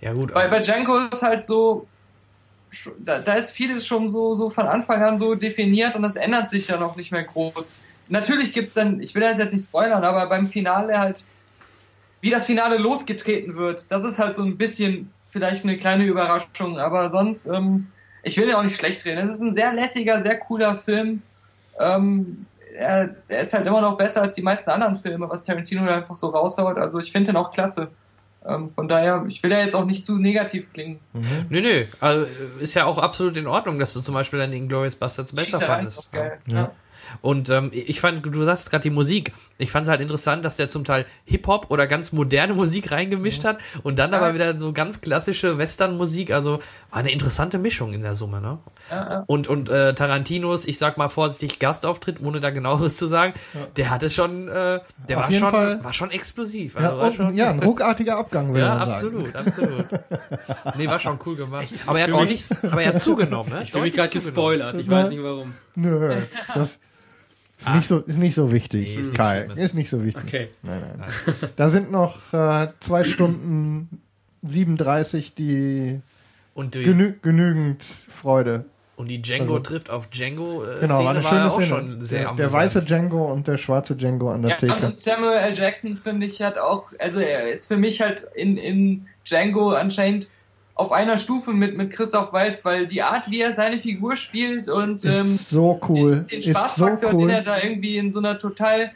Ja, 0.00 0.14
gut. 0.14 0.32
Bei, 0.32 0.48
bei 0.48 0.60
Django 0.60 0.96
ist 1.12 1.22
halt 1.22 1.44
so, 1.44 1.86
da, 2.98 3.18
da 3.18 3.34
ist 3.34 3.50
vieles 3.50 3.86
schon 3.86 4.08
so, 4.08 4.34
so 4.34 4.50
von 4.50 4.66
Anfang 4.66 5.02
an 5.02 5.18
so 5.18 5.34
definiert 5.34 5.94
und 5.96 6.02
das 6.02 6.16
ändert 6.16 6.50
sich 6.50 6.68
ja 6.68 6.76
noch 6.76 6.96
nicht 6.96 7.12
mehr 7.12 7.24
groß. 7.24 7.76
Natürlich 8.08 8.52
gibt's 8.52 8.74
dann, 8.74 9.00
ich 9.00 9.14
will 9.14 9.22
das 9.22 9.38
jetzt 9.38 9.52
nicht 9.52 9.64
spoilern, 9.64 10.04
aber 10.04 10.26
beim 10.28 10.46
Finale 10.48 10.98
halt, 10.98 11.24
wie 12.20 12.30
das 12.30 12.46
Finale 12.46 12.76
losgetreten 12.76 13.56
wird, 13.56 13.86
das 13.90 14.04
ist 14.04 14.18
halt 14.18 14.34
so 14.34 14.42
ein 14.42 14.56
bisschen 14.56 15.10
vielleicht 15.28 15.64
eine 15.64 15.78
kleine 15.78 16.04
Überraschung, 16.04 16.78
aber 16.78 17.08
sonst, 17.08 17.46
ähm, 17.46 17.86
ich 18.22 18.36
will 18.36 18.46
den 18.46 18.56
auch 18.56 18.62
nicht 18.62 18.76
schlecht 18.76 19.04
reden. 19.04 19.20
Es 19.20 19.30
ist 19.32 19.40
ein 19.40 19.54
sehr 19.54 19.72
lässiger, 19.72 20.20
sehr 20.22 20.38
cooler 20.38 20.76
Film. 20.76 21.22
Ähm, 21.78 22.46
er, 22.76 23.14
er 23.28 23.40
ist 23.40 23.54
halt 23.54 23.66
immer 23.66 23.80
noch 23.80 23.96
besser 23.96 24.22
als 24.22 24.34
die 24.34 24.42
meisten 24.42 24.70
anderen 24.70 24.96
Filme, 24.96 25.28
was 25.28 25.44
Tarantino 25.44 25.84
da 25.84 25.96
einfach 25.96 26.16
so 26.16 26.28
raushaut. 26.28 26.76
Also 26.78 26.98
ich 26.98 27.12
finde 27.12 27.32
den 27.32 27.36
auch 27.36 27.50
klasse. 27.50 27.90
Ähm, 28.46 28.70
von 28.70 28.88
daher, 28.88 29.24
ich 29.28 29.42
will 29.42 29.50
ja 29.50 29.58
jetzt 29.58 29.74
auch 29.74 29.84
nicht 29.84 30.04
zu 30.04 30.16
negativ 30.16 30.72
klingen. 30.72 31.00
Nö, 31.50 31.60
nö. 31.60 31.84
Also, 32.00 32.26
ist 32.58 32.74
ja 32.74 32.86
auch 32.86 32.98
absolut 32.98 33.36
in 33.36 33.46
Ordnung, 33.46 33.78
dass 33.78 33.92
du 33.92 34.00
zum 34.00 34.14
Beispiel 34.14 34.38
dann 34.38 34.50
den 34.50 34.68
Glorious 34.68 34.96
Bastards 34.96 35.32
besser 35.32 35.60
fandest. 35.60 36.08
Ja. 36.14 36.32
Ja. 36.46 36.70
Und 37.22 37.50
ähm, 37.50 37.70
ich 37.72 38.00
fand, 38.00 38.24
du 38.24 38.42
sagst 38.44 38.70
gerade 38.70 38.82
die 38.82 38.90
Musik. 38.90 39.32
Ich 39.58 39.70
fand 39.70 39.86
es 39.86 39.90
halt 39.90 40.00
interessant, 40.00 40.44
dass 40.44 40.56
der 40.56 40.68
zum 40.68 40.84
Teil 40.84 41.04
Hip-Hop 41.24 41.66
oder 41.70 41.86
ganz 41.86 42.12
moderne 42.12 42.54
Musik 42.54 42.90
reingemischt 42.90 43.44
hat 43.44 43.58
und 43.82 43.98
dann 43.98 44.14
aber 44.14 44.34
wieder 44.34 44.58
so 44.58 44.72
ganz 44.72 45.00
klassische 45.00 45.58
Western-Musik. 45.58 46.32
Also 46.32 46.60
war 46.90 47.00
eine 47.00 47.10
interessante 47.12 47.58
Mischung 47.58 47.92
in 47.92 48.02
der 48.02 48.14
Summe, 48.14 48.40
ne? 48.40 48.58
Ja, 48.90 49.10
ja. 49.10 49.24
Und, 49.26 49.48
und 49.48 49.68
äh, 49.68 49.94
Tarantinos, 49.94 50.66
ich 50.66 50.78
sag 50.78 50.96
mal 50.98 51.08
vorsichtig, 51.08 51.58
Gastauftritt, 51.58 52.22
ohne 52.22 52.40
da 52.40 52.50
genaueres 52.50 52.96
zu 52.96 53.06
sagen, 53.06 53.34
der 53.76 53.90
hatte 53.90 54.10
schon, 54.10 54.48
äh, 54.48 54.80
der 55.08 55.18
Auf 55.18 55.24
war 55.24 55.32
schon, 55.32 55.50
Fall. 55.50 55.84
war 55.84 55.92
schon 55.92 56.10
explosiv. 56.10 56.74
Ja, 56.74 56.88
Also 56.88 56.98
war 56.98 57.06
und, 57.08 57.14
schon, 57.14 57.34
ja, 57.34 57.50
ein 57.50 57.58
ruckartiger 57.62 58.16
Abgang, 58.16 58.54
will 58.54 58.62
ja, 58.62 58.76
man 58.76 58.90
sagen. 58.90 58.92
absolut, 58.92 59.36
absolut. 59.36 59.86
Nee, 60.76 60.86
war 60.88 60.98
schon 60.98 61.18
cool 61.26 61.36
gemacht. 61.36 61.68
Aber 61.86 61.98
er 61.98 62.06
hat 62.06 62.12
auch 62.12 62.24
nicht, 62.24 62.48
aber 62.64 62.82
er 62.82 62.88
hat 62.88 63.00
zugenommen, 63.00 63.50
ne? 63.52 63.62
Ich 63.62 63.72
fühle 63.72 63.84
mich 63.84 63.94
gerade 63.94 64.10
gespoilert. 64.10 64.76
Ich 64.78 64.88
weiß 64.88 65.10
nicht 65.10 65.22
warum. 65.22 65.54
Nö, 65.74 66.14
das 66.54 66.78
ist, 67.60 67.68
nicht, 67.74 67.88
so, 67.88 67.98
ist 68.00 68.18
nicht 68.18 68.34
so 68.34 68.52
wichtig, 68.52 68.88
Nee, 68.94 69.00
ist 69.00 69.06
nicht 69.08 69.16
Kai. 69.16 69.38
Schlimmes. 69.40 69.58
Ist 69.58 69.74
nicht 69.74 69.90
so 69.90 70.04
wichtig. 70.04 70.24
Okay. 70.26 70.48
Nein, 70.62 70.82
nein. 70.98 71.08
Da 71.56 71.68
sind 71.68 71.90
noch 71.90 72.32
äh, 72.32 72.68
zwei 72.80 73.04
Stunden 73.04 74.00
37, 74.42 75.34
die 75.34 76.00
Und 76.54 76.74
die, 76.74 76.82
genü 76.82 77.14
genügend 77.22 77.84
Freude. 77.84 78.64
und 78.96 79.08
die 79.08 79.20
Django 79.22 79.54
Also- 79.54 79.62
trifft 79.64 79.90
auf 79.90 80.08
Django 80.08 80.64
äh, 80.64 80.80
Genau, 80.80 81.04
war 81.04 81.10
eine 81.10 81.22
war, 81.24 81.30
schöne 81.30 81.46
auch 81.50 81.60
Szene. 81.60 81.66
schon 81.66 82.00
sehr 82.02 82.24
der, 82.24 82.34
der 82.34 82.52
weiße 82.52 82.84
Django 82.84 83.32
und 83.32 83.46
der 83.46 83.56
schwarze 83.56 83.94
Django 83.96 84.30
an 84.30 84.42
der 84.42 84.52
Ja, 84.52 84.56
Theke. 84.56 84.86
und 84.86 84.94
Samuel 84.94 85.38
L. 85.38 85.54
Jackson, 85.56 85.96
finde 85.96 86.26
ich, 86.26 86.42
hat 86.42 86.58
auch, 86.58 86.92
also 86.98 87.20
er 87.20 87.50
ist 87.52 87.66
für 87.66 87.76
mich 87.76 88.00
halt 88.00 88.26
in, 88.34 88.56
in 88.56 89.06
Django 89.24 89.70
anscheinend 89.72 90.28
auf 90.80 90.92
einer 90.92 91.18
Stufe 91.18 91.52
mit, 91.52 91.76
mit 91.76 91.92
Christoph 91.92 92.32
Waltz, 92.32 92.64
weil 92.64 92.86
die 92.86 93.02
Art, 93.02 93.30
wie 93.30 93.42
er 93.42 93.52
seine 93.52 93.78
Figur 93.78 94.16
spielt 94.16 94.66
und 94.66 95.04
ähm, 95.04 95.36
so 95.36 95.78
cool. 95.86 96.24
den 96.30 96.38
Ist 96.38 96.46
so 96.46 96.52
Spaßfaktor, 96.52 97.10
den 97.10 97.28
er 97.28 97.38
cool. 97.40 97.44
da 97.44 97.62
irgendwie 97.62 97.98
in 97.98 98.10
so 98.10 98.18
einer 98.18 98.38
total 98.38 98.90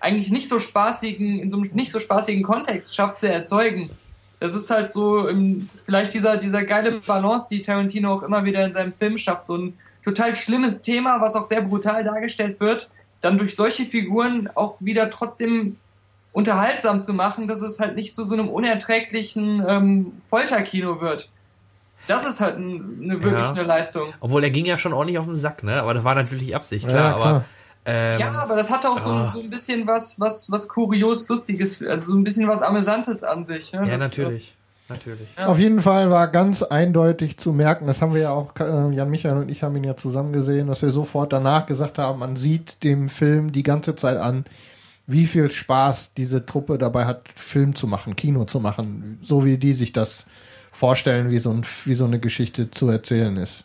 eigentlich 0.00 0.30
nicht 0.30 0.50
so 0.50 0.60
spaßigen, 0.60 1.40
in 1.40 1.48
so 1.48 1.56
einem 1.56 1.70
nicht 1.72 1.92
so 1.92 1.98
spaßigen 1.98 2.42
Kontext 2.42 2.94
schafft 2.94 3.18
zu 3.18 3.32
erzeugen. 3.32 3.88
Das 4.38 4.54
ist 4.54 4.68
halt 4.68 4.90
so 4.90 5.28
im, 5.28 5.70
vielleicht 5.82 6.12
dieser, 6.12 6.36
dieser 6.36 6.62
geile 6.64 7.00
Balance, 7.00 7.46
die 7.50 7.62
Tarantino 7.62 8.12
auch 8.12 8.22
immer 8.22 8.44
wieder 8.44 8.62
in 8.66 8.74
seinem 8.74 8.92
Film 8.92 9.16
schafft. 9.16 9.44
So 9.44 9.56
ein 9.56 9.78
total 10.04 10.36
schlimmes 10.36 10.82
Thema, 10.82 11.22
was 11.22 11.36
auch 11.36 11.46
sehr 11.46 11.62
brutal 11.62 12.04
dargestellt 12.04 12.60
wird, 12.60 12.90
dann 13.22 13.38
durch 13.38 13.56
solche 13.56 13.86
Figuren 13.86 14.50
auch 14.54 14.76
wieder 14.80 15.08
trotzdem 15.08 15.76
unterhaltsam 16.32 17.02
zu 17.02 17.12
machen, 17.12 17.48
dass 17.48 17.60
es 17.60 17.80
halt 17.80 17.96
nicht 17.96 18.14
zu 18.14 18.24
so 18.24 18.34
einem 18.34 18.48
unerträglichen 18.48 19.64
ähm, 19.66 20.12
Folterkino 20.28 21.00
wird. 21.00 21.28
Das 22.06 22.24
ist 22.24 22.40
halt 22.40 22.56
ein, 22.56 23.00
eine 23.02 23.22
wirklich 23.22 23.44
Ja. 23.44 23.50
eine 23.50 23.62
Leistung. 23.62 24.08
Obwohl 24.20 24.42
er 24.44 24.50
ging 24.50 24.64
ja 24.64 24.78
schon 24.78 24.92
ordentlich 24.92 25.18
auf 25.18 25.26
den 25.26 25.36
Sack, 25.36 25.62
ne? 25.62 25.80
Aber 25.80 25.94
das 25.94 26.04
war 26.04 26.14
natürlich 26.14 26.54
Absicht, 26.54 26.84
Ja, 26.86 26.90
klar. 26.90 27.14
klar. 27.14 27.26
Aber 27.26 27.44
ähm, 27.84 28.20
Ja, 28.20 28.32
aber 28.32 28.56
das 28.56 28.70
hatte 28.70 28.88
auch 28.88 28.98
so, 28.98 29.10
ah. 29.10 29.30
so 29.30 29.40
ein 29.40 29.50
bisschen 29.50 29.86
was, 29.86 30.18
was, 30.18 30.50
was 30.50 30.68
kurios, 30.68 31.28
lustiges, 31.28 31.82
also 31.82 32.12
so 32.12 32.18
ein 32.18 32.24
bisschen 32.24 32.48
was 32.48 32.62
Amüsantes 32.62 33.22
an 33.24 33.44
sich. 33.44 33.72
Ne? 33.72 33.80
ja, 33.84 33.92
Das, 33.92 34.00
natürlich. 34.00 34.54
Natürlich. 34.88 35.28
Ja. 35.38 35.46
Auf 35.46 35.58
jeden 35.60 35.80
Fall 35.82 36.10
war 36.10 36.26
ganz 36.26 36.64
eindeutig 36.64 37.38
zu 37.38 37.52
merken, 37.52 37.86
das 37.86 38.02
haben 38.02 38.12
wir 38.12 38.22
ja 38.22 38.30
auch, 38.32 38.54
äh, 38.58 38.92
Jan 38.92 39.08
Michael 39.08 39.36
und 39.36 39.48
ich 39.48 39.62
haben 39.62 39.76
ihn 39.76 39.84
ja 39.84 39.96
zusammen 39.96 40.32
gesehen, 40.32 40.66
dass 40.66 40.82
wir 40.82 40.90
sofort 40.90 41.32
danach 41.32 41.66
gesagt 41.66 41.98
haben, 41.98 42.18
man 42.18 42.34
sieht 42.34 42.82
dem 42.82 43.08
Film 43.08 43.52
die 43.52 43.62
ganze 43.62 43.94
Zeit 43.94 44.16
an, 44.16 44.44
wie 45.10 45.26
viel 45.26 45.50
Spaß 45.50 46.14
diese 46.14 46.46
Truppe 46.46 46.78
dabei 46.78 47.06
hat, 47.06 47.28
Film 47.34 47.74
zu 47.74 47.86
machen, 47.86 48.16
Kino 48.16 48.44
zu 48.44 48.60
machen, 48.60 49.18
so 49.22 49.44
wie 49.44 49.58
die 49.58 49.74
sich 49.74 49.92
das 49.92 50.26
vorstellen, 50.72 51.30
wie 51.30 51.38
so, 51.38 51.50
ein, 51.50 51.64
wie 51.84 51.94
so 51.94 52.04
eine 52.04 52.20
Geschichte 52.20 52.70
zu 52.70 52.88
erzählen 52.88 53.36
ist. 53.36 53.64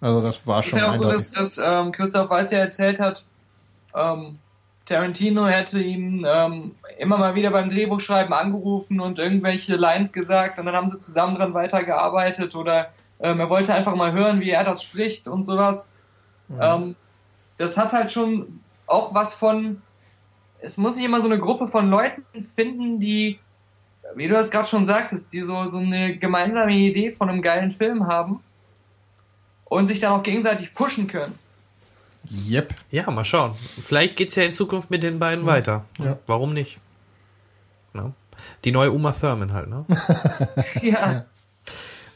Also 0.00 0.22
das 0.22 0.46
war 0.46 0.60
Ist 0.60 0.70
schon 0.70 0.78
ja 0.78 0.90
auch 0.90 0.94
so, 0.94 1.04
eindeutig. 1.04 1.32
dass, 1.32 1.56
dass 1.56 1.58
ähm, 1.58 1.92
Christoph 1.92 2.30
Waltz 2.30 2.50
ja 2.50 2.58
erzählt 2.58 2.98
hat, 2.98 3.24
ähm, 3.94 4.38
Tarantino 4.86 5.46
hätte 5.46 5.80
ihn 5.80 6.24
ähm, 6.28 6.74
immer 6.98 7.18
mal 7.18 7.34
wieder 7.34 7.50
beim 7.50 7.68
Drehbuchschreiben 7.70 8.32
angerufen 8.32 9.00
und 9.00 9.18
irgendwelche 9.18 9.76
Lines 9.76 10.12
gesagt 10.12 10.58
und 10.58 10.66
dann 10.66 10.76
haben 10.76 10.88
sie 10.88 10.98
zusammen 10.98 11.36
dran 11.36 11.54
weitergearbeitet 11.54 12.54
oder 12.54 12.90
ähm, 13.18 13.40
er 13.40 13.50
wollte 13.50 13.74
einfach 13.74 13.96
mal 13.96 14.12
hören, 14.12 14.40
wie 14.40 14.50
er 14.50 14.64
das 14.64 14.82
spricht 14.82 15.26
und 15.26 15.44
sowas. 15.44 15.90
Ähm, 16.60 16.94
das 17.56 17.76
hat 17.76 17.92
halt 17.92 18.12
schon 18.12 18.60
auch 18.86 19.14
was 19.14 19.34
von, 19.34 19.82
es 20.60 20.76
muss 20.76 20.94
sich 20.96 21.04
immer 21.04 21.20
so 21.20 21.26
eine 21.26 21.38
Gruppe 21.38 21.68
von 21.68 21.88
Leuten 21.90 22.22
finden, 22.42 23.00
die, 23.00 23.38
wie 24.14 24.28
du 24.28 24.34
das 24.34 24.50
gerade 24.50 24.68
schon 24.68 24.86
sagtest, 24.86 25.32
die 25.32 25.42
so, 25.42 25.64
so 25.66 25.78
eine 25.78 26.16
gemeinsame 26.16 26.72
Idee 26.74 27.10
von 27.10 27.28
einem 27.28 27.42
geilen 27.42 27.70
Film 27.70 28.06
haben 28.06 28.40
und 29.66 29.86
sich 29.86 30.00
dann 30.00 30.12
auch 30.12 30.22
gegenseitig 30.22 30.74
pushen 30.74 31.06
können. 31.06 31.38
Yep. 32.30 32.74
Ja, 32.90 33.08
mal 33.10 33.24
schauen. 33.24 33.54
Vielleicht 33.80 34.16
geht's 34.16 34.34
ja 34.34 34.42
in 34.42 34.52
Zukunft 34.52 34.90
mit 34.90 35.02
den 35.02 35.18
beiden 35.18 35.46
weiter. 35.46 35.84
Ja. 35.98 36.18
Warum 36.26 36.54
nicht? 36.54 36.78
Na? 37.92 38.12
Die 38.64 38.72
neue 38.72 38.90
Uma 38.90 39.12
Thurman 39.12 39.52
halt, 39.52 39.68
ne? 39.68 39.84
Ja. 40.82 41.24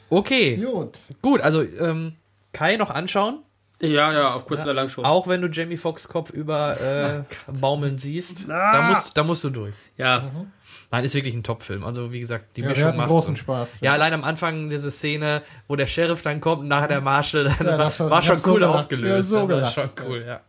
Okay, 0.09 0.57
Gut. 0.57 0.99
gut, 1.23 1.41
also 1.41 1.63
ähm, 1.63 2.17
Kai 2.53 2.77
noch 2.77 2.91
anschauen, 2.91 3.45
Ja, 3.83 4.13
ja, 4.13 4.35
auf 4.35 4.47
kurz 4.47 4.61
oder 4.61 4.75
lang 4.75 4.89
schon. 4.91 5.05
auch 5.07 5.27
wenn 5.27 5.41
du 5.41 5.49
Jamie 5.49 5.77
Foxx 5.79 6.07
Kopf 6.09 6.31
über 6.31 6.79
äh, 6.81 7.23
baumeln 7.61 7.97
siehst, 7.99 8.47
da 8.49 8.83
musst, 8.83 9.17
da 9.17 9.25
musst 9.25 9.43
du 9.45 9.51
durch. 9.51 9.75
Ja, 9.97 10.31
Nein, 10.93 11.05
ist 11.05 11.15
wirklich 11.15 11.35
ein 11.35 11.43
Top-Film. 11.45 11.85
Also 11.85 12.13
wie 12.13 12.19
gesagt, 12.21 12.57
die 12.57 12.63
Ja, 12.63 12.69
Mischung 12.69 12.97
macht 12.97 13.09
großen 13.09 13.37
Spaß. 13.37 13.69
Ja, 13.81 13.93
allein 13.93 14.13
am 14.13 14.25
Anfang 14.25 14.69
diese 14.71 14.91
Szene, 14.91 15.43
wo 15.69 15.77
der 15.77 15.87
Sheriff 15.87 16.23
dann 16.23 16.41
kommt 16.41 16.63
und 16.63 16.69
nachher 16.69 16.89
der 16.89 17.01
Marshall, 17.01 17.45
dann 17.45 17.67
Ja, 17.67 17.79
war, 17.79 17.79
das 17.79 18.01
war- 18.01 18.23
schon 18.23 18.39
so 18.41 18.51
cool 18.51 18.61
gelacht. 18.61 18.75
aufgelöst. 18.81 19.17
Ja, 19.17 19.23
so 19.23 19.47
das 19.47 19.63
war 19.63 19.71
schon 19.85 19.91
cool, 20.07 20.25
ja. 20.27 20.41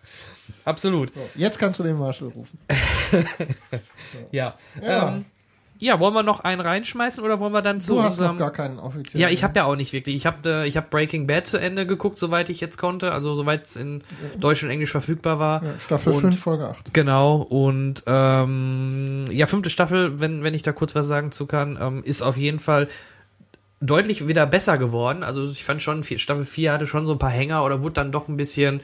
Absolut. 0.65 1.11
Jetzt 1.35 1.57
kannst 1.59 1.79
du 1.79 1.83
den 1.83 1.97
Marshall 1.97 2.29
rufen. 2.29 2.57
Ja. 4.31 4.55
Ja. 4.81 5.09
Ähm, 5.09 5.25
ja, 5.81 5.99
wollen 5.99 6.13
wir 6.13 6.21
noch 6.21 6.41
einen 6.41 6.61
reinschmeißen 6.61 7.23
oder 7.23 7.39
wollen 7.39 7.53
wir 7.53 7.63
dann 7.63 7.81
zu 7.81 7.95
Du 7.95 8.03
hast 8.03 8.17
noch 8.19 8.25
unserem 8.25 8.37
gar 8.37 8.51
keinen 8.51 8.77
offiziellen. 8.79 9.19
Ja, 9.21 9.33
ich 9.33 9.43
habe 9.43 9.57
ja 9.57 9.65
auch 9.65 9.75
nicht 9.75 9.93
wirklich. 9.93 10.15
Ich 10.15 10.25
habe 10.27 10.37
äh, 10.47 10.67
ich 10.67 10.77
hab 10.77 10.91
Breaking 10.91 11.25
Bad 11.25 11.47
zu 11.47 11.57
Ende 11.59 11.87
geguckt, 11.87 12.19
soweit 12.19 12.49
ich 12.51 12.61
jetzt 12.61 12.77
konnte, 12.77 13.11
also 13.11 13.33
soweit 13.33 13.65
es 13.65 13.75
in 13.75 14.03
Deutsch 14.39 14.63
und 14.63 14.69
Englisch 14.69 14.91
verfügbar 14.91 15.39
war. 15.39 15.63
Ja, 15.63 15.69
Staffel 15.83 16.13
Und- 16.13 16.21
5, 16.21 16.39
Folge 16.39 16.67
8. 16.69 16.93
Genau, 16.93 17.37
und 17.37 18.03
ähm, 18.05 19.25
ja, 19.31 19.47
fünfte 19.47 19.71
Staffel, 19.71 20.21
wenn, 20.21 20.43
wenn 20.43 20.53
ich 20.53 20.61
da 20.61 20.71
kurz 20.71 20.93
was 20.93 21.07
sagen 21.07 21.31
zu 21.31 21.47
kann, 21.47 21.79
ähm, 21.81 22.03
ist 22.03 22.21
auf 22.21 22.37
jeden 22.37 22.59
Fall 22.59 22.87
deutlich 23.79 24.27
wieder 24.27 24.45
besser 24.45 24.77
geworden. 24.77 25.23
Also 25.23 25.49
ich 25.49 25.63
fand 25.63 25.81
schon, 25.81 26.03
Staffel 26.03 26.45
4 26.45 26.73
hatte 26.73 26.85
schon 26.85 27.07
so 27.07 27.13
ein 27.13 27.19
paar 27.19 27.31
Hänger 27.31 27.65
oder 27.65 27.81
wurde 27.81 27.93
dann 27.93 28.11
doch 28.11 28.27
ein 28.27 28.37
bisschen 28.37 28.81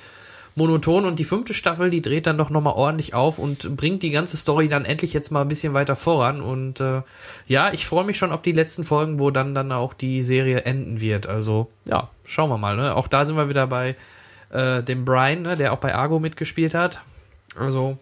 monoton 0.58 1.06
und 1.06 1.20
die 1.20 1.24
fünfte 1.24 1.54
Staffel, 1.54 1.91
die 1.91 2.02
dreht 2.02 2.26
dann 2.26 2.38
doch 2.38 2.50
nochmal 2.50 2.74
ordentlich 2.74 3.13
auf 3.13 3.38
und 3.38 3.78
bringt 3.78 4.02
die 4.02 4.10
ganze 4.10 4.38
Story 4.38 4.67
dann 4.67 4.86
endlich 4.86 5.13
jetzt 5.13 5.32
mal 5.32 5.41
ein 5.41 5.48
bisschen 5.48 5.76
weiter 5.76 5.96
voran 5.96 6.41
und 6.41 6.80
äh, 6.80 7.04
ja, 7.48 7.72
ich 7.72 7.86
freue 7.86 8.06
mich 8.06 8.17
schon 8.17 8.32
auf 8.32 8.41
die 8.41 8.54
letzten 8.54 8.84
Folgen, 8.84 9.20
wo 9.20 9.30
dann 9.30 9.54
dann 9.54 9.72
auch 9.72 9.93
die 9.93 10.24
Serie 10.24 10.62
enden 10.62 11.00
wird. 11.00 11.28
Also 11.28 11.70
ja, 11.86 12.10
schauen 12.26 12.50
wir 12.50 12.58
mal. 12.58 12.76
Ne? 12.76 12.96
Auch 12.96 13.08
da 13.08 13.24
sind 13.24 13.36
wir 13.36 13.50
wieder 13.50 13.67
bei 13.67 13.96
äh, 14.50 14.82
dem 14.82 15.06
Brian, 15.06 15.43
ne, 15.43 15.56
der 15.56 15.74
auch 15.74 15.78
bei 15.78 15.93
Argo 15.93 16.20
mitgespielt 16.20 16.74
hat. 16.74 17.02
Also 17.56 18.00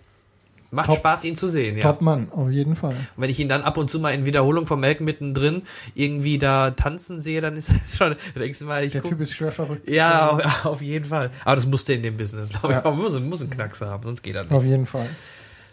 macht 0.75 0.87
Top. 0.87 0.97
Spaß, 0.97 1.23
ihn 1.23 1.35
zu 1.35 1.47
sehen, 1.47 1.77
ja. 1.77 1.81
Top 1.83 2.01
Mann, 2.01 2.27
auf 2.31 2.49
jeden 2.51 2.75
Fall. 2.75 2.91
Und 2.91 3.23
wenn 3.23 3.29
ich 3.29 3.39
ihn 3.39 3.49
dann 3.49 3.63
ab 3.63 3.77
und 3.77 3.89
zu 3.89 3.99
mal 3.99 4.11
in 4.11 4.25
Wiederholung 4.25 4.67
vom 4.67 4.79
Melken 4.81 5.05
mittendrin 5.05 5.63
irgendwie 5.95 6.37
da 6.37 6.71
tanzen 6.71 7.19
sehe, 7.19 7.41
dann 7.41 7.55
ist 7.55 7.69
das 7.81 7.97
schon, 7.97 8.15
denkst 8.35 8.59
du 8.59 8.65
mal, 8.65 8.83
ich 8.83 8.91
Der 8.91 9.01
guck, 9.01 9.11
Typ 9.11 9.21
ist 9.21 9.33
schwer 9.33 9.51
verrückt. 9.51 9.89
ja, 9.89 10.29
auf, 10.29 10.65
auf 10.65 10.81
jeden 10.81 11.05
Fall. 11.05 11.31
Aber 11.43 11.55
das 11.55 11.65
musste 11.65 11.93
in 11.93 12.03
dem 12.03 12.17
Business, 12.17 12.49
glaube 12.49 12.69
ich. 12.69 12.83
Ja. 12.83 12.89
Man 12.89 12.99
muss, 12.99 13.19
muss 13.19 13.41
einen 13.41 13.49
Knacks 13.49 13.81
haben, 13.81 14.03
sonst 14.03 14.21
geht 14.21 14.35
das 14.35 14.43
nicht. 14.47 14.53
Auf 14.55 14.63
jeden 14.63 14.85
Fall. 14.85 15.07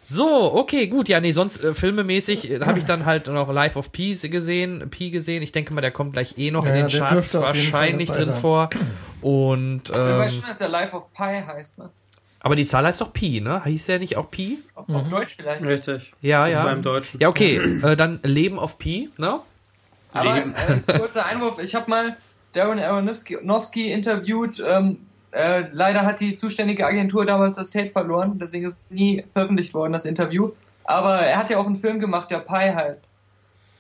So, 0.05 0.55
okay, 0.55 0.89
gut. 0.89 1.09
Ja, 1.09 1.21
nee, 1.21 1.31
sonst 1.31 1.63
äh, 1.63 1.75
filmemäßig 1.75 2.51
äh, 2.51 2.61
habe 2.61 2.79
ich 2.81 2.85
dann 2.85 3.05
halt 3.07 3.29
noch 3.29 3.53
Life 3.53 3.79
of 3.79 3.93
Pi 3.93 4.15
gesehen, 4.17 4.91
Pi 4.91 5.11
gesehen. 5.11 5.43
Ich 5.43 5.53
denke 5.53 5.73
mal, 5.75 5.81
der 5.81 5.93
kommt 5.93 6.15
gleich 6.15 6.39
eh 6.39 6.51
noch 6.51 6.67
Ja, 6.67 6.75
in 6.75 6.89
den 6.89 6.99
Charts 6.99 7.35
wahrscheinlich 7.35 8.11
drin 8.11 8.25
sein. 8.27 8.35
vor. 8.41 8.71
Und 9.21 9.83
Ich 9.89 9.95
weiß 9.95 10.33
ähm, 10.35 10.41
schon, 10.41 10.49
dass 10.49 10.59
der 10.59 10.71
Life 10.71 10.97
of 10.97 11.13
Pi 11.13 11.23
heißt, 11.47 11.79
ne? 11.79 11.91
Aber 12.43 12.57
die 12.57 12.67
Zahl 12.67 12.85
heißt 12.87 13.01
doch 13.01 13.13
Pi, 13.13 13.41
ne? 13.41 13.63
Hieß 13.65 13.87
der 13.87 13.99
nicht 13.99 14.17
auch 14.17 14.31
Pi? 14.31 14.59
Auf, 14.75 14.89
Mhm. 14.89 15.11
Deutsch 15.11 15.37
vielleicht. 15.37 15.63
Richtig. 15.63 16.13
Ja, 16.21 16.45
Das 16.45 16.53
ja. 16.59 16.65
war 16.65 16.73
im 16.73 16.83
Deutschen. 16.83 17.21
Ja, 17.21 17.29
okay. 17.29 17.57
Äh, 17.83 17.97
dann 17.97 18.21
Leben 18.23 18.59
auf 18.59 18.79
Pi, 18.79 19.11
ne? 19.19 19.41
Aber 20.13 20.37
äh, 20.37 20.99
kurzer 20.99 21.25
Einwurf, 21.25 21.59
ich 21.59 21.75
habe 21.75 21.89
mal 21.89 22.17
Darren 22.53 22.79
Aronofsky 22.79 23.37
Aronofsky 23.37 23.91
interviewt. 23.93 24.63
Ähm, 24.67 24.99
äh, 25.31 25.65
leider 25.73 26.03
hat 26.03 26.21
die 26.21 26.37
zuständige 26.37 26.87
Agentur 26.87 27.25
damals 27.25 27.57
das 27.57 27.71
Tape 27.71 27.91
verloren, 27.91 28.39
deswegen 28.39 28.67
ist 28.67 28.79
nie 28.91 29.25
veröffentlicht 29.31 29.73
worden, 29.73 29.95
das 29.95 30.05
Interview. 30.05 30.51
Aber 30.85 31.21
er 31.21 31.39
hat 31.39 31.49
ja 31.49 31.57
auch 31.59 31.65
einen 31.67 31.77
Film 31.77 31.99
gemacht, 32.01 32.31
der 32.31 32.41
Pi 32.41 32.53
heißt. 32.75 33.07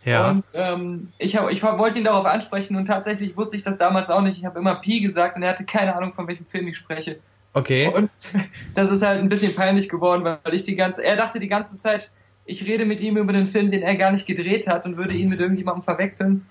Ja. 0.04 0.30
Und 0.30 0.44
ähm, 0.54 1.12
ich, 1.18 1.36
hab, 1.36 1.50
ich 1.50 1.62
wollte 1.62 1.98
ihn 1.98 2.04
darauf 2.04 2.24
ansprechen 2.24 2.76
und 2.76 2.86
tatsächlich 2.86 3.36
wusste 3.36 3.56
ich 3.56 3.62
das 3.62 3.76
damals 3.76 4.08
auch 4.08 4.22
nicht. 4.22 4.38
Ich 4.38 4.44
habe 4.46 4.58
immer 4.58 4.76
Pi 4.76 5.00
gesagt 5.00 5.36
und 5.36 5.42
er 5.42 5.50
hatte 5.50 5.64
keine 5.64 5.94
Ahnung, 5.94 6.14
von 6.14 6.26
welchem 6.26 6.46
Film 6.46 6.66
ich 6.68 6.76
spreche. 6.76 7.18
Okay. 7.54 7.88
Und 7.88 8.10
das 8.74 8.90
ist 8.90 9.02
halt 9.02 9.20
ein 9.20 9.28
bisschen 9.28 9.54
peinlich 9.54 9.88
geworden, 9.88 10.24
weil 10.24 10.54
ich 10.54 10.62
die 10.62 10.76
ganze, 10.76 11.04
er 11.04 11.16
dachte 11.16 11.40
die 11.40 11.48
ganze 11.48 11.78
Zeit, 11.78 12.10
ich 12.44 12.66
rede 12.66 12.84
mit 12.84 13.00
ihm 13.00 13.16
über 13.16 13.32
den 13.32 13.46
Film, 13.46 13.70
den 13.70 13.82
er 13.82 13.96
gar 13.96 14.12
nicht 14.12 14.26
gedreht 14.26 14.66
hat 14.66 14.84
und 14.86 14.96
würde 14.96 15.14
ihn 15.14 15.28
mit 15.28 15.40
irgendjemandem 15.40 15.82
verwechseln. 15.82 16.46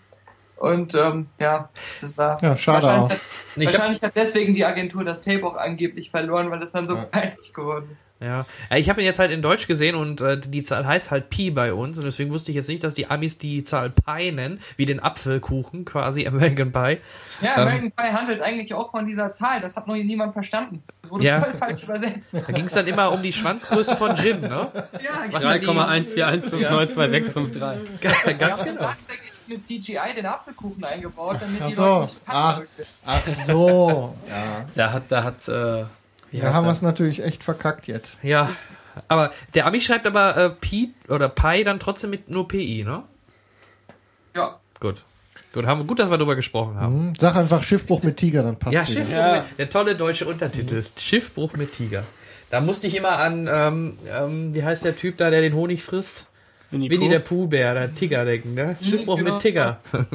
Und 0.62 0.93
ähm, 0.93 1.26
ja, 1.39 1.69
das 2.02 2.15
war 2.19 2.39
Ja, 2.43 2.56
schade 2.56 2.84
wahrscheinlich, 2.86 3.06
auch. 3.06 3.10
hat, 3.10 3.19
Ich 3.56 3.65
hab- 3.65 3.74
wahrscheinlich 3.74 4.04
hat 4.04 4.12
deswegen 4.15 4.54
die 4.54 4.63
Agentur 4.63 5.04
das 5.04 5.19
Tape 5.21 5.43
auch 5.43 5.56
angeblich 5.56 6.12
verloren, 6.12 6.52
weil 6.52 6.62
es 6.62 6.71
dann 6.71 6.86
so 6.88 6.97
Ja. 6.97 7.06
peinlich 7.06 7.52
geworden 7.52 7.89
ist. 7.91 8.13
Ja, 8.19 8.45
ja 8.69 8.78
ich 8.78 8.88
habe 8.88 9.02
ihn 9.02 9.08
jetzt 9.08 9.17
halt 9.17 9.32
in 9.32 9.41
Deutsch 9.41 9.65
gesehen 9.67 9.95
und 9.95 10.21
äh, 10.21 10.39
die 10.39 10.62
Zahl 10.62 10.86
heißt 10.86 11.10
halt 11.10 11.32
Pi 11.32 11.50
bei 11.50 11.74
uns 11.74 11.97
und 11.97 12.04
deswegen 12.06 12.30
wusste 12.32 12.52
ich 12.52 12.58
jetzt 12.58 12.69
nicht, 12.69 12.84
dass 12.84 12.93
die 12.93 13.10
Amis 13.10 13.39
die 13.39 13.63
Zahl 13.63 13.89
Pi 13.89 14.32
nennen, 14.32 14.60
wie 14.78 14.86
den 14.86 15.00
Apfelkuchen, 15.00 15.84
quasi 15.84 16.28
American 16.28 16.71
Pie. 16.71 17.00
Ja, 17.41 17.56
Ähm. 17.56 17.62
American 17.67 17.91
Pie 17.93 18.13
handelt 18.13 18.43
eigentlich 18.43 18.76
auch 18.76 18.91
von 18.91 19.08
dieser 19.08 19.32
Zahl. 19.32 19.62
Das 19.62 19.76
hat 19.76 19.88
noch 19.88 19.95
niemand 19.95 20.34
verstanden. 20.34 20.84
Das 21.02 21.10
wurde 21.10 21.24
Ja. 21.24 21.41
voll 21.41 21.54
falsch 21.56 21.84
übersetzt. 21.86 22.36
Da 22.47 22.52
ging 22.54 22.65
es 22.65 22.74
dann 22.74 22.86
immer 22.86 23.12
um 23.12 23.24
die 23.24 23.34
Schwanzgröße 23.34 23.95
von 23.95 24.15
Jim, 24.15 24.41
ne? 24.41 24.67
Ja, 24.71 24.84
Was 25.32 25.43
ja, 25.52 25.54
denn 25.58 25.62
die- 25.62 25.67
3,141592653. 25.67 28.38
Ganz 28.38 28.63
genau. 28.63 28.89
Mit 29.52 29.62
CGI 29.64 30.14
den 30.16 30.26
Apfelkuchen 30.26 30.84
eingebaut, 30.84 31.38
damit 31.40 31.62
Ach 31.62 31.68
die 31.68 31.74
so. 31.74 31.84
Leute 31.84 32.06
nicht 32.06 32.26
packen 32.26 32.58
würden. 32.60 32.70
Ach 33.06 33.28
so. 33.28 34.16
Ja. 34.30 34.66
Da 34.76 34.92
hat, 34.94 35.04
da 35.10 35.24
hat, 35.24 35.48
äh, 35.48 35.52
heißt 35.52 36.54
haben 36.54 36.54
wir 36.56 36.62
der? 36.64 36.72
es 36.72 36.82
natürlich 36.82 37.24
echt 37.24 37.44
verkackt 37.44 37.88
jetzt. 37.88 38.18
Ja. 38.24 38.50
Aber 39.08 39.32
der 39.54 39.66
Ami 39.68 39.80
schreibt 39.82 40.06
aber 40.08 40.36
äh, 40.38 40.50
Pi 40.50 40.94
oder 41.08 41.30
Pi 41.30 41.64
dann 41.64 41.80
trotzdem 41.80 42.10
mit 42.10 42.30
nur 42.30 42.48
PI, 42.48 42.84
ne? 42.84 43.04
Ja. 44.36 44.60
Gut. 44.80 45.04
Gut, 45.54 45.66
haben 45.66 45.82
wir 45.82 45.86
gut, 45.86 46.00
dass 46.00 46.10
wir 46.10 46.18
darüber 46.18 46.36
gesprochen 46.36 46.76
haben. 46.80 46.94
Hm, 47.08 47.14
Sag 47.20 47.36
einfach 47.36 47.62
Schiffbruch 47.64 48.04
mit 48.04 48.18
Tiger, 48.18 48.44
dann 48.44 48.58
passt 48.58 48.74
Ja. 48.74 48.86
Schiffbruch 48.86 49.10
Ja. 49.16 49.34
mit, 49.50 49.60
der 49.60 49.70
tolle 49.70 49.96
deutsche 49.96 50.26
Untertitel. 50.26 50.86
Schiffbruch 50.98 51.54
mit 51.54 51.74
Tiger. 51.74 52.04
Da 52.50 52.62
musste 52.62 52.88
ich 52.88 52.96
immer 52.96 53.18
an, 53.18 53.50
ähm, 53.52 53.98
ähm, 54.10 54.54
wie 54.54 54.64
heißt 54.64 54.84
der 54.86 54.96
Typ 54.96 55.18
da, 55.18 55.30
der 55.30 55.42
den 55.42 55.54
Honig 55.54 55.84
frisst? 55.84 56.26
Winnie 56.72 56.90
Winnie 56.90 57.10
der 57.10 57.20
Pooh-Bär, 57.20 57.74
der 57.74 57.94
Tiger 57.94 58.26
denken, 58.26 58.54
ne? 58.54 58.78
Schiffbruch 58.82 59.18
genau. 59.18 59.34
mit 59.34 59.42
Tiger. 59.42 59.80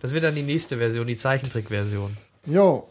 Das 0.00 0.12
wird 0.12 0.24
dann 0.24 0.34
die 0.34 0.42
nächste 0.42 0.76
Version, 0.76 1.06
die 1.06 1.16
Zeichentrickversion. 1.16 2.14
Jo. 2.44 2.86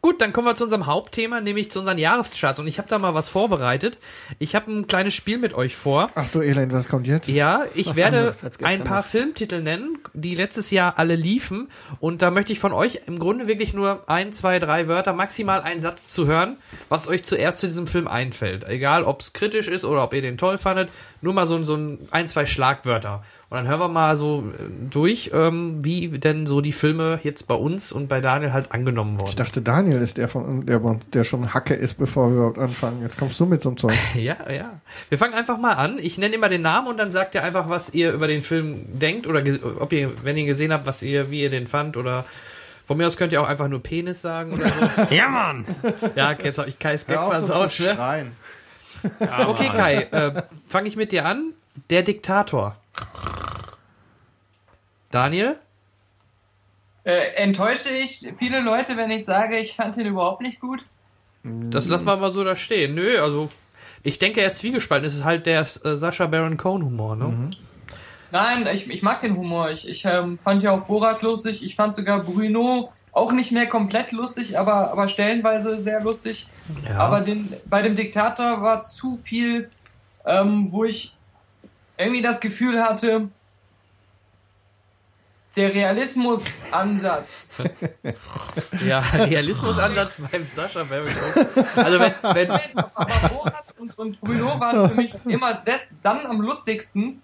Gut, 0.00 0.20
dann 0.20 0.32
kommen 0.32 0.46
wir 0.46 0.54
zu 0.54 0.62
unserem 0.62 0.86
Hauptthema, 0.86 1.40
nämlich 1.40 1.72
zu 1.72 1.80
unseren 1.80 1.98
Jahrescharts. 1.98 2.60
Und 2.60 2.68
ich 2.68 2.78
habe 2.78 2.88
da 2.88 3.00
mal 3.00 3.14
was 3.14 3.28
vorbereitet. 3.28 3.98
Ich 4.38 4.54
habe 4.54 4.70
ein 4.70 4.86
kleines 4.86 5.12
Spiel 5.12 5.38
mit 5.38 5.54
euch 5.54 5.74
vor. 5.74 6.10
Ach 6.14 6.28
du 6.28 6.40
Elend, 6.40 6.72
was 6.72 6.88
kommt 6.88 7.08
jetzt? 7.08 7.26
Ja, 7.26 7.64
ich 7.74 7.88
Was 7.88 7.96
werde 7.96 8.32
ein 8.62 8.84
paar 8.84 8.98
noch. 8.98 9.04
Filmtitel 9.04 9.60
nennen, 9.60 9.98
die 10.14 10.36
letztes 10.36 10.70
Jahr 10.70 11.00
alle 11.00 11.16
liefen. 11.16 11.68
Und 11.98 12.22
da 12.22 12.30
möchte 12.30 12.52
ich 12.52 12.60
von 12.60 12.72
euch 12.72 13.00
im 13.06 13.18
Grunde 13.18 13.48
wirklich 13.48 13.74
nur 13.74 14.04
ein, 14.08 14.32
zwei, 14.32 14.60
drei 14.60 14.86
Wörter, 14.86 15.14
maximal 15.14 15.62
einen 15.62 15.80
Satz 15.80 16.06
zu 16.06 16.28
hören, 16.28 16.58
was 16.88 17.08
euch 17.08 17.24
zuerst 17.24 17.58
zu 17.58 17.66
diesem 17.66 17.88
Film 17.88 18.06
einfällt. 18.06 18.68
Egal, 18.68 19.02
ob 19.02 19.20
es 19.20 19.32
kritisch 19.32 19.66
ist 19.66 19.84
oder 19.84 20.04
ob 20.04 20.14
ihr 20.14 20.22
den 20.22 20.38
toll 20.38 20.58
fandet. 20.58 20.90
Nur 21.20 21.34
mal 21.34 21.46
so, 21.46 21.62
so 21.64 21.74
ein, 21.74 21.98
ein, 22.12 22.28
zwei 22.28 22.46
Schlagwörter. 22.46 23.22
Und 23.50 23.56
dann 23.56 23.66
hören 23.66 23.80
wir 23.80 23.88
mal 23.88 24.14
so 24.16 24.44
äh, 24.56 24.62
durch, 24.90 25.30
ähm, 25.34 25.84
wie 25.84 26.08
denn 26.18 26.46
so 26.46 26.60
die 26.60 26.72
Filme 26.72 27.18
jetzt 27.22 27.48
bei 27.48 27.54
uns 27.54 27.90
und 27.92 28.08
bei 28.08 28.20
Daniel 28.20 28.52
halt 28.52 28.72
angenommen 28.72 29.18
worden 29.18 29.30
Ich 29.30 29.36
dachte, 29.36 29.60
Daniel 29.62 30.00
ist 30.00 30.16
der 30.16 30.28
von 30.28 30.64
der, 30.66 30.80
der 31.12 31.24
schon 31.24 31.52
Hacke 31.54 31.74
ist, 31.74 31.94
bevor 31.94 32.28
wir 32.30 32.36
überhaupt 32.36 32.58
anfangen. 32.58 33.02
Jetzt 33.02 33.18
kommst 33.18 33.40
du 33.40 33.46
mit 33.46 33.62
so 33.62 33.70
einem 33.70 33.78
Zeug. 33.78 33.92
Ja, 34.14 34.36
ja. 34.50 34.80
Wir 35.08 35.18
fangen 35.18 35.34
einfach 35.34 35.58
mal 35.58 35.72
an. 35.72 35.98
Ich 35.98 36.18
nenne 36.18 36.34
immer 36.34 36.48
den 36.48 36.62
Namen 36.62 36.88
und 36.88 36.98
dann 36.98 37.10
sagt 37.10 37.34
ihr 37.34 37.42
einfach, 37.42 37.68
was 37.68 37.92
ihr 37.94 38.12
über 38.12 38.28
den 38.28 38.42
Film 38.42 38.84
denkt 38.98 39.26
oder 39.26 39.42
ob 39.80 39.92
ihr, 39.92 40.12
wenn 40.24 40.36
ihr 40.36 40.42
ihn 40.42 40.46
gesehen 40.46 40.72
habt, 40.72 40.86
was 40.86 41.02
ihr, 41.02 41.30
wie 41.30 41.42
ihr 41.42 41.50
den 41.50 41.66
fand 41.66 41.96
oder 41.96 42.24
von 42.86 42.96
mir 42.96 43.06
aus 43.06 43.16
könnt 43.18 43.32
ihr 43.34 43.42
auch 43.42 43.46
einfach 43.48 43.68
nur 43.68 43.82
Penis 43.82 44.22
sagen 44.22 44.54
oder 44.54 44.66
so. 44.68 45.02
Ja, 45.14 45.28
Mann! 45.28 45.66
ja, 46.14 46.32
jetzt 46.32 46.58
habe 46.58 46.68
ich 46.70 46.78
Kais 46.78 47.06
Gag 47.06 47.18
versaut. 47.22 47.70
zu 47.70 47.82
Ne? 47.82 47.92
schreien. 47.94 48.32
Ja, 49.20 49.48
Okay. 49.48 49.70
Kai, 49.74 49.94
äh, 50.10 50.42
fange 50.66 50.88
ich 50.88 50.96
mit 50.96 51.12
dir 51.12 51.24
an. 51.26 51.52
Der 51.90 52.02
Diktator. 52.02 52.76
Daniel? 55.10 55.56
Äh, 57.04 57.34
enttäusche 57.36 57.88
ich 57.88 58.32
viele 58.38 58.60
Leute, 58.60 58.96
wenn 58.96 59.10
ich 59.10 59.24
sage, 59.24 59.56
ich 59.56 59.74
fand 59.74 59.96
ihn 59.96 60.06
überhaupt 60.06 60.42
nicht 60.42 60.60
gut? 60.60 60.84
Das 61.44 61.88
lassen 61.88 62.06
wir 62.06 62.16
mal 62.16 62.30
so 62.30 62.44
da 62.44 62.56
stehen. 62.56 62.94
Nö, 62.94 63.20
also 63.20 63.48
ich 64.02 64.18
denke, 64.18 64.40
er 64.40 64.48
ist 64.48 64.58
zwiegespalten. 64.58 65.06
Es 65.06 65.14
ist 65.14 65.24
halt 65.24 65.46
der 65.46 65.60
äh, 65.60 65.64
Sascha 65.96 66.26
Baron 66.26 66.56
Cohen 66.56 66.84
Humor, 66.84 67.16
ne? 67.16 67.50
Nein, 68.30 68.68
ich, 68.72 68.90
ich 68.90 69.02
mag 69.02 69.20
den 69.20 69.36
Humor. 69.36 69.70
Ich, 69.70 69.88
ich 69.88 70.04
ähm, 70.04 70.38
fand 70.38 70.62
ja 70.62 70.72
auch 70.72 70.82
Borat 70.82 71.22
lustig. 71.22 71.64
Ich 71.64 71.76
fand 71.76 71.94
sogar 71.94 72.20
Bruno 72.20 72.92
auch 73.12 73.32
nicht 73.32 73.52
mehr 73.52 73.66
komplett 73.66 74.12
lustig, 74.12 74.58
aber, 74.58 74.90
aber 74.90 75.08
stellenweise 75.08 75.80
sehr 75.80 76.00
lustig. 76.00 76.48
Ja. 76.88 76.98
Aber 76.98 77.20
den, 77.20 77.52
bei 77.66 77.82
dem 77.82 77.96
Diktator 77.96 78.62
war 78.62 78.84
zu 78.84 79.18
viel, 79.24 79.70
ähm, 80.24 80.70
wo 80.70 80.84
ich 80.84 81.16
irgendwie 81.96 82.22
das 82.22 82.40
Gefühl 82.40 82.82
hatte, 82.82 83.28
der 85.58 85.74
Realismusansatz. 85.74 87.52
Ja, 88.86 89.00
Realismusansatz 89.00 90.18
beim 90.30 90.46
Sascha 90.46 90.84
Baron. 90.84 91.08
Also 91.74 91.98
wenn, 91.98 92.12
wenn, 92.22 92.50
Aber 92.94 93.28
Borat 93.28 93.74
und, 93.78 93.98
und 93.98 94.20
Bruno 94.20 94.60
waren 94.60 94.90
für 94.90 94.96
mich 94.96 95.14
immer 95.26 95.54
des, 95.54 95.94
dann 96.02 96.24
am 96.26 96.40
lustigsten, 96.40 97.20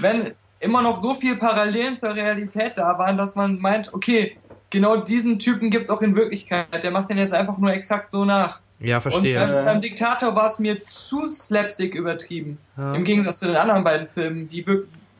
wenn 0.00 0.34
immer 0.58 0.82
noch 0.82 0.96
so 0.98 1.14
viel 1.14 1.36
Parallelen 1.36 1.96
zur 1.96 2.14
Realität 2.14 2.76
da 2.76 2.98
waren, 2.98 3.16
dass 3.16 3.36
man 3.36 3.58
meint, 3.60 3.94
okay, 3.94 4.36
genau 4.76 4.96
diesen 4.98 5.38
Typen 5.38 5.70
gibt's 5.70 5.88
auch 5.88 6.02
in 6.02 6.14
Wirklichkeit. 6.14 6.82
Der 6.82 6.90
macht 6.90 7.08
den 7.08 7.16
jetzt 7.16 7.32
einfach 7.32 7.56
nur 7.56 7.72
exakt 7.72 8.10
so 8.10 8.26
nach. 8.26 8.60
ja, 8.78 8.96
Und 8.96 9.02
verstehe. 9.02 9.40
beim, 9.40 9.64
beim 9.64 9.80
Diktator 9.80 10.36
war 10.36 10.48
es 10.48 10.58
mir 10.58 10.82
zu 10.82 11.26
slapstick 11.28 11.94
übertrieben. 11.94 12.58
Ja. 12.76 12.94
Im 12.94 13.02
Gegensatz 13.02 13.38
zu 13.38 13.46
den 13.46 13.56
anderen 13.56 13.82
beiden 13.84 14.06
Filmen, 14.08 14.46
die 14.46 14.64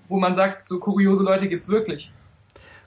wo 0.09 0.19
man 0.19 0.37
sagt, 0.37 0.63
so 0.63 0.79
kuriose 0.79 1.25
Leute 1.25 1.49
gibt's 1.49 1.69
wirklich. 1.71 2.13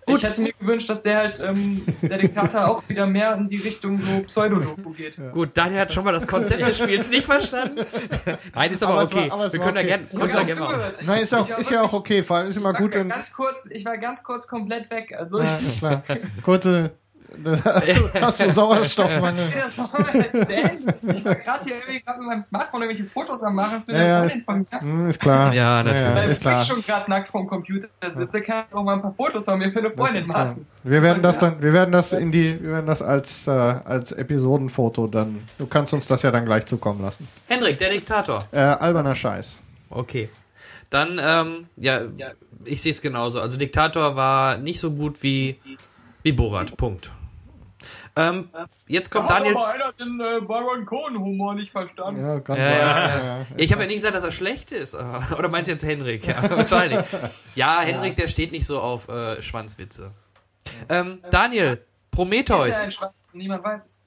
Gut. 0.09 0.17
Ich 0.19 0.23
hätte 0.29 0.41
mir 0.41 0.53
gewünscht, 0.53 0.89
dass 0.89 1.03
der 1.03 1.17
halt, 1.17 1.39
ähm, 1.39 1.85
der 2.01 2.17
Diktator 2.17 2.67
auch 2.67 2.83
wieder 2.89 3.05
mehr 3.05 3.33
in 3.35 3.47
die 3.47 3.57
Richtung 3.57 3.99
so 3.99 4.21
Pseudodoku 4.23 4.91
geht. 4.91 5.15
Gut, 5.31 5.49
Daniel 5.53 5.81
hat 5.81 5.93
schon 5.93 6.03
mal 6.03 6.11
das 6.11 6.27
Konzept 6.27 6.61
des 6.61 6.77
Spiels 6.77 7.09
nicht 7.09 7.25
verstanden. 7.25 7.85
Nein, 8.55 8.71
ist 8.71 8.83
aber, 8.83 8.93
Aber 8.93 9.03
okay. 9.03 9.29
war- 9.29 9.31
aber 9.39 9.53
Wir 9.53 9.59
können 9.59 9.75
da 9.75 9.79
okay. 9.81 9.87
gerne 9.89 10.03
Ich 10.11 10.19
können 10.19 10.33
da 10.33 10.43
gerne 10.43 10.59
mal. 10.59 10.69
zugehört. 10.69 10.97
Ich- 11.01 11.07
Nein, 11.07 11.21
ist, 11.21 11.33
auch, 11.33 11.57
ist 11.57 11.71
ja 11.71 11.81
auch 11.81 11.93
wirklich- 11.93 11.99
okay, 12.17 12.23
vor 12.23 12.37
allem 12.37 12.49
ist 12.49 12.57
immer 12.57 12.71
Ich 12.71 12.77
gut, 12.77 12.93
war 12.93 12.99
wenn. 13.01 13.09
ganz 13.09 13.33
kurz, 13.33 13.67
ich 13.71 13.85
war 13.85 13.97
ganz 13.97 14.23
kurz 14.23 14.47
komplett 14.47 14.89
weg. 14.91 15.15
Also 15.17 15.39
Ja, 15.41 15.59
klar. 15.79 16.03
Kurze. 16.43 16.91
Hast 17.63 17.97
du, 17.97 18.21
hast 18.21 18.39
du 18.39 18.51
Sauerstoffmangel? 18.51 19.45
das 19.55 19.75
soll 19.75 19.87
man 19.91 20.21
erzählen. 20.21 20.79
Ich 21.13 21.25
war 21.25 21.35
gerade 21.35 21.63
hier 21.63 21.75
irgendwie 21.75 22.01
grad 22.01 22.17
mit 22.17 22.27
meinem 22.27 22.41
Smartphone 22.41 22.81
irgendwelche 22.81 23.09
Fotos 23.09 23.43
am 23.43 23.55
machen 23.55 23.83
für 23.85 23.91
Ja, 23.91 23.97
eine 23.97 24.07
ja, 24.07 24.19
Freundin 24.29 24.43
von 24.43 24.67
mir. 24.71 24.81
Hm, 24.81 25.09
ist 25.09 25.19
klar. 25.19 25.53
Ja, 25.53 25.83
natürlich. 25.83 26.15
Weil 26.15 26.29
ist 26.29 26.37
ich 26.37 26.41
klar. 26.41 26.65
schon 26.65 26.81
gerade 26.81 27.09
nackt 27.09 27.29
vorm 27.29 27.47
Computer 27.47 27.87
sitze, 28.13 28.41
kann 28.41 28.65
ich 28.69 28.75
auch 28.75 28.83
mal 28.83 28.93
ein 28.93 29.01
paar 29.01 29.13
Fotos 29.13 29.45
von 29.45 29.59
mir 29.59 29.71
für 29.71 29.79
eine 29.79 29.91
Freundin 29.91 30.27
machen. 30.27 30.65
Wir 30.83 31.01
werden 31.01 31.21
das 31.21 31.39
dann, 31.39 31.61
wir 31.61 31.73
werden 31.73 31.91
das 31.91 32.13
in 32.13 32.31
die, 32.31 32.61
wir 32.61 32.71
werden 32.71 32.87
das 32.87 33.01
als, 33.01 33.47
äh, 33.47 33.51
als 33.51 34.11
Episodenfoto 34.11 35.07
dann. 35.07 35.47
Du 35.57 35.67
kannst 35.67 35.93
uns 35.93 36.07
das 36.07 36.21
ja 36.21 36.31
dann 36.31 36.45
gleich 36.45 36.65
zukommen 36.65 37.01
lassen. 37.01 37.27
Hendrik, 37.47 37.77
der 37.77 37.91
Diktator. 37.91 38.45
Äh, 38.51 38.59
alberner 38.59 39.15
Scheiß. 39.15 39.59
Okay. 39.89 40.29
Dann, 40.89 41.19
ähm, 41.21 41.67
ja, 41.77 42.01
ich 42.65 42.81
sehe 42.81 42.91
es 42.91 43.01
genauso. 43.01 43.39
Also 43.39 43.57
Diktator 43.57 44.15
war 44.15 44.57
nicht 44.57 44.79
so 44.79 44.91
gut 44.91 45.21
wie, 45.21 45.59
wie 46.23 46.31
Borat. 46.31 46.75
Punkt. 46.77 47.11
Ähm, 48.19 48.49
jetzt 48.87 49.11
kommt 49.11 49.29
Da 49.29 49.35
Daniels. 49.37 49.59
Hat 49.61 49.75
aber 49.75 49.85
einer 49.85 49.93
den 49.93 50.19
äh, 50.19 50.41
Baron 50.41 50.85
Cohen-Humor 50.85 51.55
nicht 51.55 51.71
verstanden. 51.71 52.21
Ja, 52.21 52.39
ganz 52.39 52.59
Ja, 52.59 52.69
ja, 52.69 53.23
ja. 53.39 53.45
Ich 53.55 53.71
habe 53.71 53.83
ja 53.83 53.87
nicht 53.87 53.97
gesagt, 53.97 54.15
dass 54.15 54.23
er 54.23 54.31
schlecht 54.31 54.71
ist. 54.71 54.95
Oder 55.37 55.47
meinst 55.47 55.69
du 55.69 55.73
jetzt 55.73 55.83
Henrik? 55.83 56.27
Ja, 56.27 56.49
wahrscheinlich. 56.57 57.05
Ja, 57.55 57.79
Henrik, 57.79 58.15
der 58.17 58.27
steht 58.27 58.51
nicht 58.51 58.65
so 58.65 58.79
auf 58.81 59.07
äh, 59.07 59.41
Schwanzwitze. 59.41 60.11
Ähm, 60.89 61.21
Daniel, 61.31 61.73
Ist 61.73 61.77
ja 61.79 61.85
Prometheus. 62.11 62.83
ein 62.83 62.91
Schwarz, 62.91 63.13
niemand 63.33 63.63
weiß 63.63 63.85
es. 63.85 63.99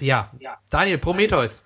Ja. 0.00 0.30
Ja. 0.38 0.58
Daniel, 0.70 0.98
Prometheus. 0.98 1.64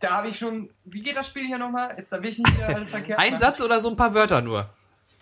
Da 0.00 0.10
habe 0.10 0.28
ich 0.28 0.38
schon. 0.38 0.68
Wie 0.84 1.02
geht 1.02 1.16
das 1.16 1.28
Spiel 1.28 1.46
hier 1.46 1.58
nochmal? 1.58 1.94
Jetzt 1.96 2.12
habe 2.12 2.28
ich 2.28 2.36
nicht 2.38 2.54
wieder 2.56 2.68
alles 2.68 2.90
verkehrt. 2.96 3.18
Ein 3.18 3.38
Satz 3.38 3.62
oder 3.62 3.80
so 3.80 3.88
ein 3.88 3.96
paar 3.96 4.12
Wörter 4.12 4.42
nur? 4.42 4.68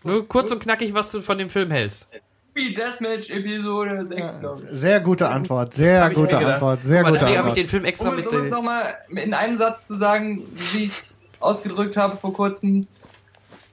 Nur 0.03 0.27
kurz 0.29 0.51
und 0.51 0.61
knackig, 0.61 0.93
was 0.93 1.13
du 1.13 1.21
von 1.21 1.39
dem 1.39 1.49
Film 1.49 1.71
hältst. 1.71 2.09
Wie 2.55 2.73
Deathmatch 2.73 3.31
Episode 3.31 4.07
6, 4.07 4.41
glaube 4.41 4.63
ich. 4.63 4.79
Sehr 4.79 5.01
gute 5.01 5.29
Antwort, 5.29 5.75
sehr 5.75 6.09
gute. 6.11 6.37
Antwort, 6.39 6.83
sehr 6.85 7.03
mal, 7.03 7.11
gute 7.11 7.21
deswegen 7.21 7.39
habe 7.39 7.49
ich 7.49 7.53
Antwort. 7.53 7.57
den 7.57 7.67
Film 7.67 7.85
extra 7.85 8.09
Um 8.11 8.15
mit. 8.17 8.25
es, 8.27 8.31
um 8.33 8.41
es 8.41 8.49
nochmal 8.51 8.95
in 9.11 9.35
einem 9.35 9.57
Satz 9.57 9.87
zu 9.89 9.97
sagen, 9.97 10.43
wie 10.73 10.85
ich 10.85 10.91
es 10.93 11.21
ausgedrückt 11.41 11.97
habe 11.97 12.17
vor 12.17 12.33
kurzem. 12.33 12.87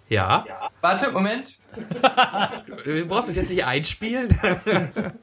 Ja. 0.09 0.45
Warte, 0.81 1.11
Moment. 1.11 1.55
Du 2.83 3.05
brauchst 3.05 3.29
es 3.29 3.35
jetzt 3.37 3.49
nicht 3.49 3.65
einspielen. 3.65 4.27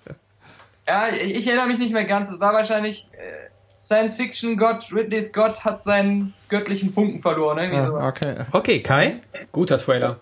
Ja, 0.86 1.08
ich, 1.10 1.34
ich 1.36 1.46
erinnere 1.46 1.66
mich 1.66 1.78
nicht 1.78 1.92
mehr 1.92 2.06
ganz. 2.06 2.30
Es 2.30 2.40
war 2.40 2.54
wahrscheinlich 2.54 3.08
äh, 3.12 3.50
Science-Fiction-Gott 3.78 4.86
Ridley 4.90 5.20
Scott 5.20 5.62
hat 5.62 5.82
seinen 5.82 6.32
göttlichen 6.48 6.94
Funken 6.94 7.20
verloren. 7.20 7.58
Irgendwie 7.58 7.78
Ah, 7.80 7.86
sowas. 7.88 8.08
okay. 8.16 8.34
Okay, 8.52 8.82
Kai. 8.82 9.20
Guter 9.52 9.76
Trailer. 9.76 10.18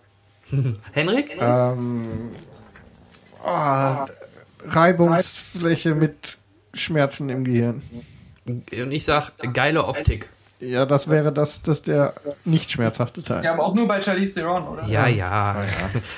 Henrik? 0.92 1.36
Ähm, 1.40 2.30
ah, 3.46 4.06
Reibungsfläche 4.64 5.94
mit 5.94 6.38
Schmerzen 6.74 7.28
im 7.30 7.44
Gehirn. 7.44 7.82
Und 8.46 8.92
ich 8.92 9.04
sag, 9.04 9.32
geile 9.54 9.84
Optik. 9.84 10.28
Ja, 10.60 10.86
das 10.86 11.08
wäre 11.08 11.32
das, 11.32 11.62
das 11.62 11.82
der 11.82 12.14
nicht 12.44 12.70
schmerzhafte 12.70 13.22
Teil. 13.22 13.44
Ja, 13.44 13.52
aber 13.52 13.64
auch 13.64 13.74
nur 13.74 13.86
bei 13.86 14.00
Charlize 14.00 14.34
Theron, 14.40 14.66
oder? 14.66 14.86
Ja, 14.86 15.06
ja. 15.06 15.62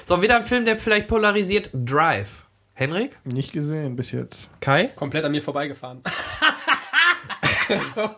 So, 0.07 0.23
wieder 0.23 0.37
ein 0.37 0.45
Film, 0.45 0.65
der 0.65 0.79
vielleicht 0.79 1.09
polarisiert. 1.09 1.71
Drive. 1.73 2.45
Henrik? 2.75 3.19
Nicht 3.25 3.53
gesehen 3.53 3.97
bis 3.97 4.13
jetzt. 4.13 4.49
Kai? 4.61 4.91
Komplett 4.95 5.25
an 5.25 5.33
mir 5.33 5.43
vorbeigefahren. 5.43 6.03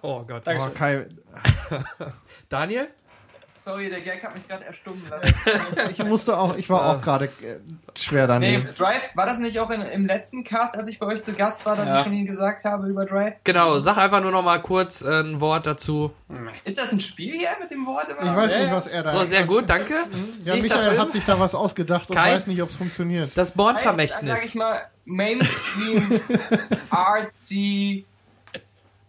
Oh 0.02 0.22
Gott. 0.22 0.44
Oh, 0.46 0.68
Kai, 0.74 1.06
Daniel? 2.48 2.88
Sorry, 3.62 3.90
der 3.90 4.00
Gag 4.00 4.22
hat 4.24 4.34
mich 4.34 4.48
gerade 4.48 4.64
erstummen 4.64 5.02
lassen. 5.10 5.34
ich 5.90 5.98
musste 6.02 6.38
auch, 6.38 6.56
ich 6.56 6.70
war 6.70 6.96
auch 6.96 7.02
gerade 7.02 7.26
äh, 7.26 7.58
schwer 7.94 8.22
nee, 8.38 8.56
daneben. 8.56 8.68
Drive, 8.74 9.10
war 9.14 9.26
das 9.26 9.38
nicht 9.38 9.58
auch 9.60 9.68
in, 9.68 9.82
im 9.82 10.06
letzten 10.06 10.44
Cast, 10.44 10.76
als 10.78 10.88
ich 10.88 10.98
bei 10.98 11.04
euch 11.06 11.22
zu 11.22 11.34
Gast 11.34 11.64
war, 11.66 11.76
dass 11.76 11.86
Ja. 11.86 11.98
ich 11.98 12.04
schon 12.04 12.24
gesagt 12.24 12.64
habe 12.64 12.88
über 12.88 13.04
Drive? 13.04 13.34
Genau, 13.44 13.78
sag 13.78 13.98
einfach 13.98 14.22
nur 14.22 14.30
noch 14.30 14.42
mal 14.42 14.62
kurz 14.62 15.02
äh, 15.02 15.20
ein 15.20 15.40
Wort 15.42 15.66
dazu. 15.66 16.10
Ist 16.64 16.78
das 16.78 16.90
ein 16.92 17.00
Spiel 17.00 17.38
hier 17.38 17.50
mit 17.60 17.70
dem 17.70 17.84
Wort 17.86 18.08
immer? 18.08 18.30
Ich 18.30 18.36
weiß 18.36 18.52
Ja, 18.52 18.58
nicht, 18.62 18.72
was 18.72 18.86
er 18.86 19.02
da. 19.02 19.10
So, 19.10 19.24
sehr 19.24 19.44
gut, 19.44 19.68
danke. 19.68 19.92
Ja, 20.44 20.54
Nächster 20.54 20.76
Michael 20.76 20.88
Film. 20.90 21.00
hat 21.02 21.12
sich 21.12 21.24
da 21.26 21.38
was 21.38 21.54
ausgedacht 21.54 22.08
und 22.08 22.16
Kai? 22.16 22.32
weiß 22.34 22.46
nicht, 22.46 22.62
ob 22.62 22.70
es 22.70 22.76
funktioniert. 22.76 23.30
Das 23.34 23.34
Dann 23.34 23.46
sag 23.46 23.56
Born-Vermächtnis. 23.56 24.44
ich 24.44 24.54
mal 24.54 24.80
Mainstream, 25.04 26.20
artsy, 26.88 28.04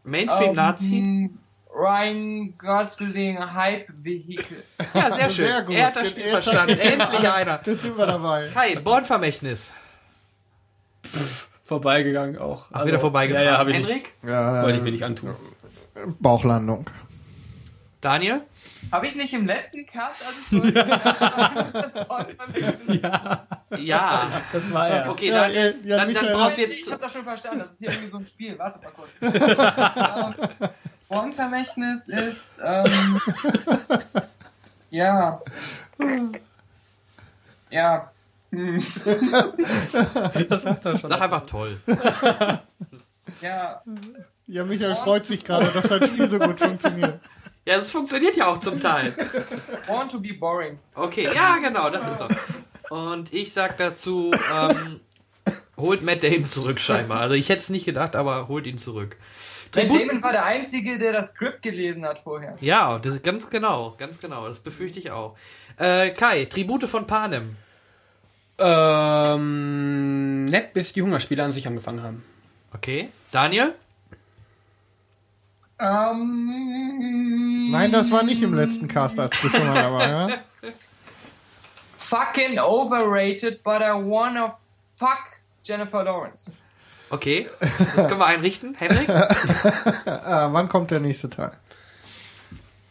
Mainstream-Nazi. 0.04 0.96
ähm, 0.98 1.38
Ryan 1.74 2.58
Gosling 2.58 3.40
Hype 3.54 3.88
Vehicle. 4.04 4.64
Ja, 4.94 5.12
sehr 5.14 5.30
schön. 5.30 5.46
Sehr 5.48 5.62
gut. 5.64 5.76
Er 5.76 5.88
hat 5.88 5.96
das 5.96 6.04
Jetzt- 6.04 6.12
Spiel 6.12 6.24
jetzt- 6.26 6.34
verstanden. 6.34 6.70
jetzt 6.78 6.86
Endlich 6.86 7.30
einer. 7.30 7.60
Jetzt 7.66 7.82
sind 7.82 7.98
wir 7.98 8.06
dabei. 8.06 8.50
Kai, 8.54 8.76
Born-Vermächtnis. 8.76 9.74
Vorbeigegangen 11.64 12.38
auch. 12.38 12.66
Ach, 12.74 12.86
wieder 12.86 13.00
vorbeigefahren. 13.00 13.46
Ja, 13.48 13.62
ja, 13.64 13.68
ich 13.68 13.78
nicht, 13.78 13.88
Henrik? 13.90 14.14
Ja, 14.24 14.64
wollte 14.64 14.78
ich 14.78 14.84
mir 14.84 14.92
nicht 14.92 15.04
antun. 15.04 15.36
Bauchlandung. 16.20 16.90
Daniel? 18.02 18.42
Habe 18.92 19.08
ich 19.08 19.16
nicht 19.16 19.34
im 19.34 19.46
letzten 19.46 19.86
Cast, 19.86 20.22
als 20.26 20.36
ich 20.40 20.58
so 20.58 20.72
das 20.72 22.10
Wort 22.10 22.32
verwendet 22.34 22.80
Ja, 23.04 23.48
Ja. 23.78 24.28
das 24.52 24.74
war 24.74 24.88
er. 24.90 25.10
Okay, 25.10 25.28
Ja, 25.30 25.42
Daniel, 25.44 25.76
ja, 25.84 25.98
dann, 25.98 26.14
dann 26.14 26.26
brauchst 26.34 26.58
du 26.58 26.62
Ich 26.64 26.80
jetzt... 26.80 26.92
habe 26.92 27.02
das 27.02 27.14
schon 27.14 27.24
verstanden, 27.24 27.60
das 27.60 27.74
ist 27.74 27.80
hier 27.80 27.90
irgendwie 27.90 28.10
so 28.10 28.18
ein 28.18 28.26
Spiel. 28.28 28.58
Warte 28.60 28.80
mal 28.80 28.92
kurz. 28.92 29.12
Bornvermächtnis 31.12 32.08
ist, 32.08 32.60
ähm, 32.64 33.22
ja, 34.90 35.42
ja, 37.70 38.12
hm, 38.52 38.82
Sag 41.04 41.22
einfach 41.22 41.46
toll. 41.46 41.82
ja, 43.42 43.82
Ja, 44.48 44.64
Michael 44.64 44.96
freut 44.96 45.26
sich 45.26 45.44
gerade, 45.44 45.68
dass 45.68 45.90
sein 45.90 46.02
Spiel 46.08 46.30
so 46.30 46.40
gut 46.40 46.60
funktioniert. 46.60 47.20
Ja, 47.66 47.76
das 47.76 47.92
funktioniert 47.92 48.38
ja 48.38 48.48
auch 48.48 48.60
zum 48.60 48.80
Teil. 48.80 49.14
born 49.88 50.08
to 50.08 50.20
be 50.20 50.34
boring. 50.34 50.80
Okay, 50.96 51.30
ja, 51.34 51.58
genau, 51.58 51.90
das 51.90 52.10
ist 52.10 52.22
er. 52.22 52.30
Und 52.90 53.34
ich 53.34 53.54
sag 53.54 53.78
dazu, 53.78 54.32
ähm, 54.54 55.02
holt 55.78 56.04
Matt 56.04 56.24
Damon 56.24 56.48
zurück 56.48 56.80
scheinbar. 56.80 57.20
Also 57.20 57.36
ich 57.36 57.50
hätte 57.50 57.62
es 57.62 57.70
nicht 57.70 57.86
gedacht, 57.86 58.16
aber 58.16 58.48
holt 58.48 58.66
ihn 58.66 58.78
zurück. 58.78 59.18
Matt 59.74 59.86
Tribut- 59.90 60.02
Damon 60.10 60.24
war 60.24 60.32
der 60.34 60.46
Einzige, 60.46 60.98
der 61.00 61.14
das 61.14 61.30
Skript 61.30 61.62
gelesen 61.62 62.06
hat 62.06 62.20
vorher. 62.20 62.58
Ja, 62.62 63.00
das 63.00 63.14
ist 63.16 63.24
ganz 63.24 63.50
genau, 63.50 63.96
ganz 63.98 64.20
genau. 64.20 64.48
Das 64.48 64.60
befürchte 64.60 65.00
ich 65.00 65.12
auch. 65.12 65.36
Äh, 65.78 66.10
Kai, 66.12 66.46
Tribute 66.46 66.84
von 66.86 67.08
Panem. 67.08 67.56
Ähm, 68.60 70.46
nett, 70.46 70.74
bis 70.74 70.94
die 70.94 71.02
Hungerspiele 71.02 71.44
an 71.44 71.52
sich 71.52 71.68
angefangen 71.68 72.04
haben. 72.04 72.24
Okay. 72.74 73.10
Daniel? 73.32 73.74
Ähm, 75.80 77.70
Nein, 77.72 77.92
das 77.92 78.12
war 78.12 78.24
nicht 78.24 78.42
im 78.44 78.54
letzten 78.54 78.88
Cast, 78.88 79.20
als 79.20 79.40
du 79.42 79.50
schon 79.50 79.66
mal 79.68 79.74
dabei 79.74 80.14
warst. 80.14 80.38
Fucking 81.98 82.60
overrated, 82.60 83.64
but 83.64 83.82
I 83.82 83.94
wanna 83.94 84.58
fuck 84.98 85.20
Jennifer 85.64 86.04
Lawrence. 86.04 86.52
Okay. 87.12 87.48
Das 87.96 88.08
können 88.08 88.20
wir 88.20 88.26
einrichten. 88.26 88.76
Henrik? 88.76 89.10
Ah, 89.10 90.50
wann 90.52 90.70
kommt 90.70 90.92
der 90.92 91.02
nächste 91.02 91.30
Teil? 91.30 91.52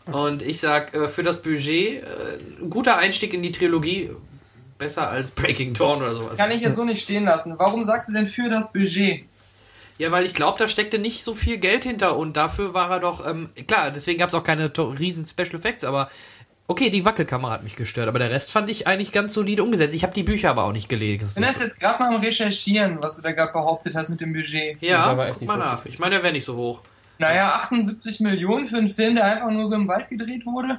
Und 0.07 0.43
ich 0.43 0.61
sag, 0.61 0.95
äh, 0.95 1.09
für 1.09 1.23
das 1.23 1.43
Budget, 1.43 2.03
äh, 2.03 2.07
ein 2.61 2.71
guter 2.71 2.97
Einstieg 2.99 3.33
in 3.35 3.43
die 3.43 3.53
Trilogie. 3.53 4.11
Besser 4.79 5.11
als 5.11 5.31
Breaking 5.33 5.75
Dawn 5.75 5.99
oder 5.99 6.15
sowas. 6.15 6.39
Kann 6.39 6.51
ich 6.51 6.63
jetzt 6.63 6.77
so 6.77 6.85
nicht 6.85 7.03
stehen 7.03 7.25
lassen. 7.25 7.55
Warum 7.59 7.85
sagst 7.85 8.09
du 8.09 8.15
denn 8.15 8.29
für 8.29 8.49
das 8.49 8.73
Budget? 8.73 9.25
Ja, 9.99 10.11
weil 10.11 10.25
ich 10.25 10.33
glaube, 10.33 10.59
da 10.59 10.69
steckte 10.69 10.99
nicht 10.99 11.23
so 11.23 11.35
viel 11.35 11.59
Geld 11.59 11.85
hinter 11.85 12.17
und 12.17 12.35
dafür 12.35 12.73
war 12.73 12.91
er 12.91 13.01
doch, 13.01 13.27
ähm, 13.27 13.51
klar, 13.69 13.91
deswegen 13.91 14.19
gab 14.19 14.31
es 14.31 14.35
auch 14.35 14.45
keine 14.45 14.73
riesen 14.99 15.27
Special 15.27 15.57
Effects, 15.57 15.85
aber 15.85 16.11
okay, 16.71 16.89
die 16.89 17.05
Wackelkamera 17.05 17.53
hat 17.53 17.65
mich 17.65 17.75
gestört, 17.75 18.07
aber 18.07 18.21
der 18.21 18.31
Rest 18.31 18.53
fand 18.53 18.71
ich 18.71 18.87
eigentlich 18.87 19.11
ganz 19.11 19.35
solide 19.35 19.65
umgesetzt. 19.65 19.93
Ich 19.95 20.05
habe 20.05 20.15
die 20.15 20.23
Bücher 20.23 20.51
aber 20.51 20.65
auch 20.65 20.73
nicht 20.73 20.89
gelesen. 20.89 21.27
Ich 21.29 21.35
bin 21.35 21.45
jetzt 21.45 21.61
jetzt 21.61 21.81
gerade 21.81 22.01
mal 22.01 22.15
am 22.15 22.21
Recherchieren, 22.21 22.99
was 23.03 23.17
du 23.17 23.23
da 23.23 23.33
gerade 23.33 23.53
behauptet 23.53 23.97
hast 23.97 24.09
mit 24.09 24.21
dem 24.21 24.33
Budget. 24.33 24.81
ja, 24.81 25.13
guck 25.15 25.41
nicht 25.41 25.49
mal 25.49 25.55
so 25.55 25.59
nach. 25.59 25.85
Ich 25.87 25.99
meine, 25.99 26.15
der 26.15 26.23
wäre 26.23 26.33
nicht 26.33 26.45
so 26.45 26.57
hoch. 26.57 26.81
Naja, 27.19 27.55
78 27.57 28.21
Millionen 28.21 28.69
für 28.69 28.79
einen 28.79 28.89
Film, 28.89 29.17
der 29.17 29.25
einfach 29.25 29.51
nur 29.51 29.69
so 29.69 29.75
im 29.75 29.89
Wald 29.89 30.09
gedreht 30.09 30.47
wurde. 30.47 30.79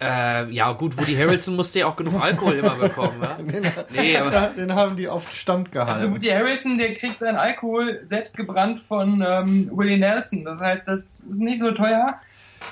Äh, 0.00 0.50
ja, 0.50 0.72
gut, 0.72 0.98
Woody 0.98 1.14
Harrelson 1.14 1.54
musste 1.54 1.78
ja 1.78 1.86
auch 1.86 1.94
genug 1.96 2.20
Alkohol 2.20 2.54
immer 2.54 2.74
bekommen, 2.74 3.20
ne? 3.20 3.72
Nee, 3.90 4.16
aber 4.16 4.32
Ja, 4.32 4.46
den 4.48 4.74
haben 4.74 4.96
die 4.96 5.06
auf 5.08 5.30
Stand 5.32 5.68
Also 5.68 5.86
gehalten. 5.86 6.14
Woody 6.14 6.28
Harrelson, 6.28 6.76
der 6.76 6.94
kriegt 6.94 7.20
seinen 7.20 7.36
Alkohol 7.36 8.00
selbst 8.04 8.36
gebrannt 8.36 8.80
von 8.80 9.24
ähm, 9.26 9.70
Willie 9.72 9.96
Nelson. 9.96 10.44
Das 10.44 10.58
heißt, 10.58 10.88
das 10.88 10.98
ist 10.98 11.40
nicht 11.40 11.60
so 11.60 11.70
teuer. 11.70 12.18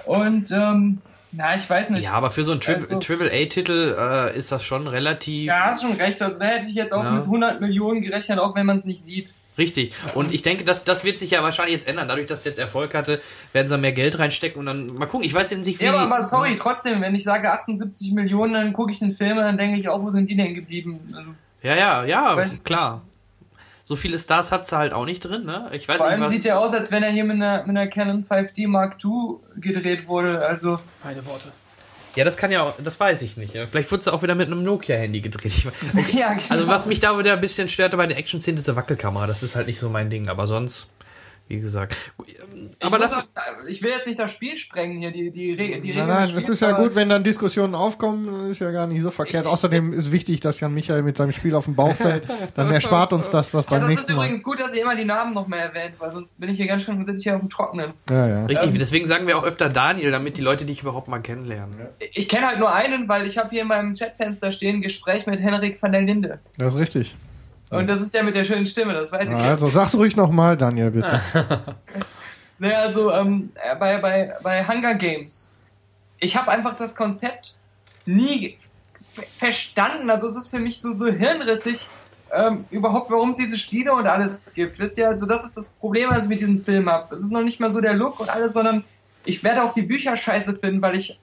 Und 0.04 0.50
ähm, 0.50 0.98
na, 1.32 1.56
ich 1.56 1.68
weiß 1.68 1.90
nicht. 1.90 2.04
ja, 2.04 2.12
aber 2.12 2.30
für 2.30 2.44
so 2.44 2.52
einen 2.52 2.60
Tri 2.60 2.74
Also- 2.74 2.98
Triple 2.98 3.30
A-Titel 3.32 3.96
äh, 3.98 4.36
ist 4.36 4.52
das 4.52 4.64
schon 4.64 4.86
relativ 4.86 5.46
Ja, 5.46 5.64
hast 5.66 5.82
schon 5.82 5.92
recht. 5.94 6.20
Also 6.22 6.38
da 6.38 6.44
hätte 6.46 6.68
ich 6.68 6.74
jetzt 6.74 6.92
auch 6.92 7.04
Ja. 7.04 7.10
mit 7.12 7.24
100 7.24 7.60
Millionen 7.60 8.00
gerechnet, 8.02 8.38
auch 8.38 8.54
wenn 8.54 8.66
man 8.66 8.78
es 8.78 8.84
nicht 8.84 9.02
sieht. 9.02 9.34
richtig. 9.58 9.92
Und 10.14 10.32
ich 10.32 10.40
denke, 10.42 10.64
das, 10.64 10.82
das 10.84 11.04
wird 11.04 11.18
sich 11.18 11.30
ja 11.32 11.42
wahrscheinlich 11.42 11.74
jetzt 11.74 11.86
ändern. 11.88 12.08
Dadurch, 12.08 12.26
dass 12.26 12.38
es 12.40 12.44
jetzt 12.46 12.58
Erfolg 12.58 12.94
hatte, 12.94 13.20
werden 13.52 13.68
sie 13.68 13.76
mehr 13.78 13.92
Geld 13.92 14.18
reinstecken 14.18 14.58
und 14.60 14.66
dann 14.66 14.86
mal 14.94 15.04
gucken. 15.06 15.26
Ich 15.26 15.34
weiß 15.34 15.50
jetzt 15.50 15.66
nicht, 15.66 15.78
wie. 15.78 15.84
Ja, 15.84 15.92
aber, 15.92 16.00
aber 16.14 16.22
sorry, 16.22 16.56
trotzdem, 16.56 17.00
wenn 17.02 17.14
ich 17.14 17.24
sage 17.24 17.52
78 17.52 18.12
Millionen, 18.12 18.54
dann 18.54 18.72
gucke 18.72 18.92
ich 18.92 18.98
den 18.98 19.10
Film 19.10 19.36
und 19.38 19.44
dann 19.44 19.58
denke 19.58 19.78
ich 19.78 19.88
auch, 19.90 20.00
wo 20.02 20.10
sind 20.10 20.30
die 20.30 20.36
denn 20.36 20.54
geblieben? 20.54 21.00
Also, 21.14 21.30
Ja, 21.62 21.76
ja, 21.76 22.04
ja, 22.04 22.44
klar. 22.64 23.02
So 23.92 23.96
viele 23.96 24.18
Stars 24.18 24.50
hat 24.52 24.64
sie 24.66 24.74
halt 24.74 24.94
auch 24.94 25.04
nicht 25.04 25.20
drin, 25.20 25.44
ne? 25.44 25.68
Ich 25.72 25.86
weiß 25.86 25.98
vor 25.98 26.06
nicht, 26.06 26.12
allem 26.14 26.22
was. 26.22 26.30
sieht 26.30 26.46
der 26.46 26.58
aus, 26.58 26.72
als 26.72 26.90
wenn 26.90 27.02
er 27.02 27.10
hier 27.10 27.24
mit 27.24 27.36
einer, 27.36 27.58
mit 27.66 27.76
einer 27.76 27.86
Canon 27.88 28.24
5D 28.24 28.66
Mark 28.66 28.96
II 29.04 29.36
gedreht 29.60 30.08
wurde. 30.08 30.42
Also, 30.46 30.78
Meine 31.04 31.26
Worte. 31.26 31.48
ja, 32.16 32.24
das 32.24 32.38
kann 32.38 32.50
ja 32.50 32.62
auch, 32.62 32.72
das 32.82 32.98
weiß 32.98 33.20
ich 33.20 33.36
nicht. 33.36 33.52
Ja. 33.52 33.66
Vielleicht 33.66 33.90
wurde 33.92 34.00
es 34.00 34.08
auch 34.08 34.22
wieder 34.22 34.34
mit 34.34 34.46
einem 34.46 34.62
Nokia-Handy 34.64 35.20
gedreht. 35.20 35.52
Ich, 35.52 35.66
weiß- 35.66 36.16
ja, 36.18 36.32
genau. 36.32 36.44
also, 36.48 36.68
was 36.68 36.86
mich 36.86 37.00
da 37.00 37.18
wieder 37.18 37.34
ein 37.34 37.40
bisschen 37.42 37.68
störte 37.68 37.98
bei 37.98 38.06
der 38.06 38.16
Action-Szene, 38.16 38.56
ist 38.60 38.66
die 38.66 38.74
Wackelkamera. 38.74 39.26
Das 39.26 39.42
ist 39.42 39.56
halt 39.56 39.66
nicht 39.66 39.78
so 39.78 39.90
mein 39.90 40.08
Ding. 40.08 40.30
Aber 40.30 40.46
sonst, 40.46 40.86
wie 41.52 41.60
gesagt. 41.60 41.94
Aber 42.80 42.96
ich 42.96 43.02
das. 43.02 43.14
Auch, 43.14 43.24
ich 43.68 43.82
will 43.82 43.90
jetzt 43.90 44.06
nicht 44.06 44.18
das 44.18 44.32
Spiel 44.32 44.56
sprengen 44.56 44.98
hier, 44.98 45.12
die, 45.12 45.30
die, 45.30 45.54
die, 45.54 45.80
die 45.80 45.92
Nein, 45.92 46.08
nein, 46.08 46.30
es 46.34 46.48
ist 46.48 46.60
ja 46.60 46.72
gut, 46.72 46.94
wenn 46.94 47.10
dann 47.10 47.22
Diskussionen 47.22 47.74
aufkommen, 47.74 48.50
ist 48.50 48.60
ja 48.60 48.70
gar 48.70 48.86
nicht 48.86 49.02
so 49.02 49.10
verkehrt. 49.10 49.46
Außerdem 49.46 49.92
ist 49.92 50.10
wichtig, 50.10 50.40
dass 50.40 50.60
Jan 50.60 50.72
Michael 50.72 51.02
mit 51.02 51.18
seinem 51.18 51.32
Spiel 51.32 51.54
auf 51.54 51.66
dem 51.66 51.74
Bauch 51.74 51.94
fällt. 51.94 52.24
Dann 52.54 52.72
erspart 52.72 53.12
uns 53.12 53.28
das, 53.28 53.50
das 53.50 53.66
beim 53.66 53.82
ja, 53.82 53.88
nächsten 53.88 54.14
Mal. 54.14 54.22
Das 54.22 54.24
ist 54.24 54.40
übrigens 54.40 54.42
gut, 54.42 54.60
dass 54.60 54.74
ihr 54.74 54.82
immer 54.82 54.96
die 54.96 55.04
Namen 55.04 55.34
noch 55.34 55.46
mehr 55.46 55.72
erwähnt, 55.72 55.94
weil 55.98 56.10
sonst 56.10 56.40
bin 56.40 56.48
ich 56.48 56.56
hier 56.56 56.66
ganz 56.66 56.84
schön, 56.84 57.04
sitze 57.04 57.18
ich 57.18 57.24
hier 57.24 57.34
auf 57.34 57.40
dem 57.40 57.50
Trockenen. 57.50 57.92
Ja, 58.08 58.28
ja. 58.28 58.46
Richtig, 58.46 58.70
ähm, 58.70 58.78
deswegen 58.78 59.06
sagen 59.06 59.26
wir 59.26 59.36
auch 59.36 59.44
öfter 59.44 59.68
Daniel, 59.68 60.10
damit 60.10 60.38
die 60.38 60.42
Leute 60.42 60.64
dich 60.64 60.80
überhaupt 60.80 61.08
mal 61.08 61.20
kennenlernen. 61.20 61.76
Ich 62.14 62.28
kenne 62.30 62.46
halt 62.46 62.58
nur 62.58 62.72
einen, 62.72 63.08
weil 63.08 63.26
ich 63.26 63.36
habe 63.36 63.50
hier 63.50 63.62
in 63.62 63.68
meinem 63.68 63.94
Chatfenster 63.94 64.52
stehen 64.52 64.80
Gespräch 64.80 65.26
mit 65.26 65.40
Henrik 65.40 65.82
van 65.82 65.92
der 65.92 66.02
Linde. 66.02 66.40
Das 66.56 66.74
ist 66.74 66.80
richtig. 66.80 67.16
Und 67.78 67.86
das 67.86 68.00
ist 68.00 68.14
der 68.14 68.22
mit 68.22 68.34
der 68.34 68.44
schönen 68.44 68.66
Stimme, 68.66 68.92
das 68.94 69.10
weiß 69.10 69.26
ich 69.26 69.34
Also 69.34 69.66
jetzt. 69.66 69.74
sag's 69.74 69.94
ruhig 69.94 70.16
nochmal, 70.16 70.56
Daniel, 70.56 70.90
bitte. 70.90 71.20
naja, 72.58 72.80
also 72.80 73.10
ähm, 73.12 73.50
äh, 73.54 73.76
bei, 73.76 73.98
bei, 73.98 74.34
bei 74.42 74.66
Hunger 74.66 74.94
Games, 74.94 75.50
ich 76.18 76.36
habe 76.36 76.50
einfach 76.50 76.76
das 76.76 76.94
Konzept 76.94 77.54
nie 78.06 78.58
verstanden. 79.38 80.10
Also 80.10 80.28
es 80.28 80.36
ist 80.36 80.48
für 80.48 80.58
mich 80.58 80.80
so, 80.80 80.92
so 80.92 81.06
hirnrissig, 81.06 81.88
ähm, 82.32 82.64
überhaupt, 82.70 83.10
warum 83.10 83.30
es 83.30 83.36
diese 83.36 83.58
Spiele 83.58 83.92
und 83.92 84.06
alles 84.06 84.38
gibt. 84.54 84.78
Wisst 84.78 84.96
ihr, 84.98 85.08
also 85.08 85.26
das 85.26 85.44
ist 85.44 85.56
das 85.56 85.68
Problem, 85.68 86.10
was 86.10 86.24
ich 86.24 86.28
mit 86.28 86.40
diesem 86.40 86.62
Film 86.62 86.88
habe. 86.88 87.14
Es 87.14 87.22
ist 87.22 87.32
noch 87.32 87.42
nicht 87.42 87.60
mal 87.60 87.70
so 87.70 87.80
der 87.80 87.94
Look 87.94 88.20
und 88.20 88.28
alles, 88.30 88.54
sondern 88.54 88.84
ich 89.24 89.44
werde 89.44 89.62
auch 89.62 89.74
die 89.74 89.82
Bücher 89.82 90.16
scheiße 90.16 90.56
finden, 90.58 90.82
weil 90.82 90.96
ich 90.96 91.18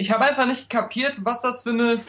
ich 0.00 0.12
habe 0.12 0.24
einfach 0.24 0.46
nicht 0.46 0.70
kapiert, 0.70 1.14
was 1.18 1.42
das 1.42 1.62
für 1.62 1.70
eine 1.70 2.00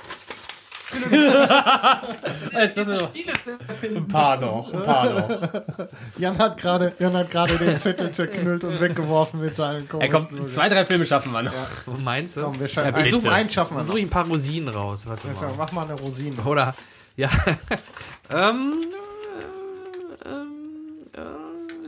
Jetzt 2.51 2.77
ein 2.77 4.07
paar 4.07 4.37
noch, 4.37 4.73
ein 4.73 4.83
paar 4.83 5.13
noch. 5.13 5.89
Jan 6.17 6.37
hat 6.37 6.57
gerade, 6.57 6.93
Jan 6.99 7.13
hat 7.13 7.29
gerade 7.29 7.57
den 7.57 7.77
Zettel 7.77 8.11
zerknüllt 8.11 8.63
und 8.63 8.79
weggeworfen 8.79 9.39
mit 9.39 9.55
seinem 9.55 9.87
Kopf. 9.87 10.01
Er 10.01 10.09
kommt, 10.09 10.51
zwei, 10.51 10.67
drei 10.69 10.85
Filme 10.85 11.05
schaffen 11.05 11.31
wir 11.31 11.43
noch. 11.43 11.53
Ja. 11.53 11.67
Meinst 12.03 12.37
du? 12.37 12.41
Komm, 12.41 12.59
wir 12.59 12.67
ja, 12.67 12.97
ich 12.97 13.11
suche 13.11 13.31
einen 13.31 13.49
schaffen 13.49 13.75
wir. 13.75 13.79
Dann 13.79 13.85
suche 13.85 13.99
ich 13.99 14.05
ein 14.05 14.09
paar 14.09 14.27
Rosinen 14.27 14.69
raus. 14.69 15.07
Warte 15.07 15.27
mal. 15.27 15.53
Mach 15.57 15.71
mal 15.71 15.83
eine 15.83 15.93
Rosine. 15.93 16.35
Oder, 16.43 16.73
ja. 17.15 17.29
ähm, 18.31 18.85
äh, 20.25 20.29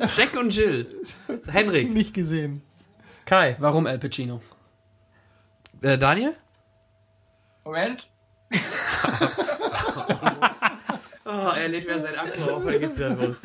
äh, 0.03 0.07
Jack 0.15 0.37
und 0.39 0.55
Jill. 0.55 0.85
Henrik. 1.47 1.91
Nicht 1.91 2.13
gesehen. 2.13 2.61
Kai, 3.25 3.55
warum 3.59 3.87
Al 3.87 3.97
Pacino? 3.97 4.41
Äh, 5.81 5.97
Daniel? 5.97 6.35
Moment. 7.63 8.07
Oh, 11.25 11.51
er 11.55 11.67
lädt 11.67 11.85
wieder 11.85 12.01
sein 12.01 12.15
Akku 12.15 12.51
auf, 12.51 12.65
dann 12.65 12.79
geht's 12.79 12.97
wieder 12.97 13.09
los. 13.15 13.41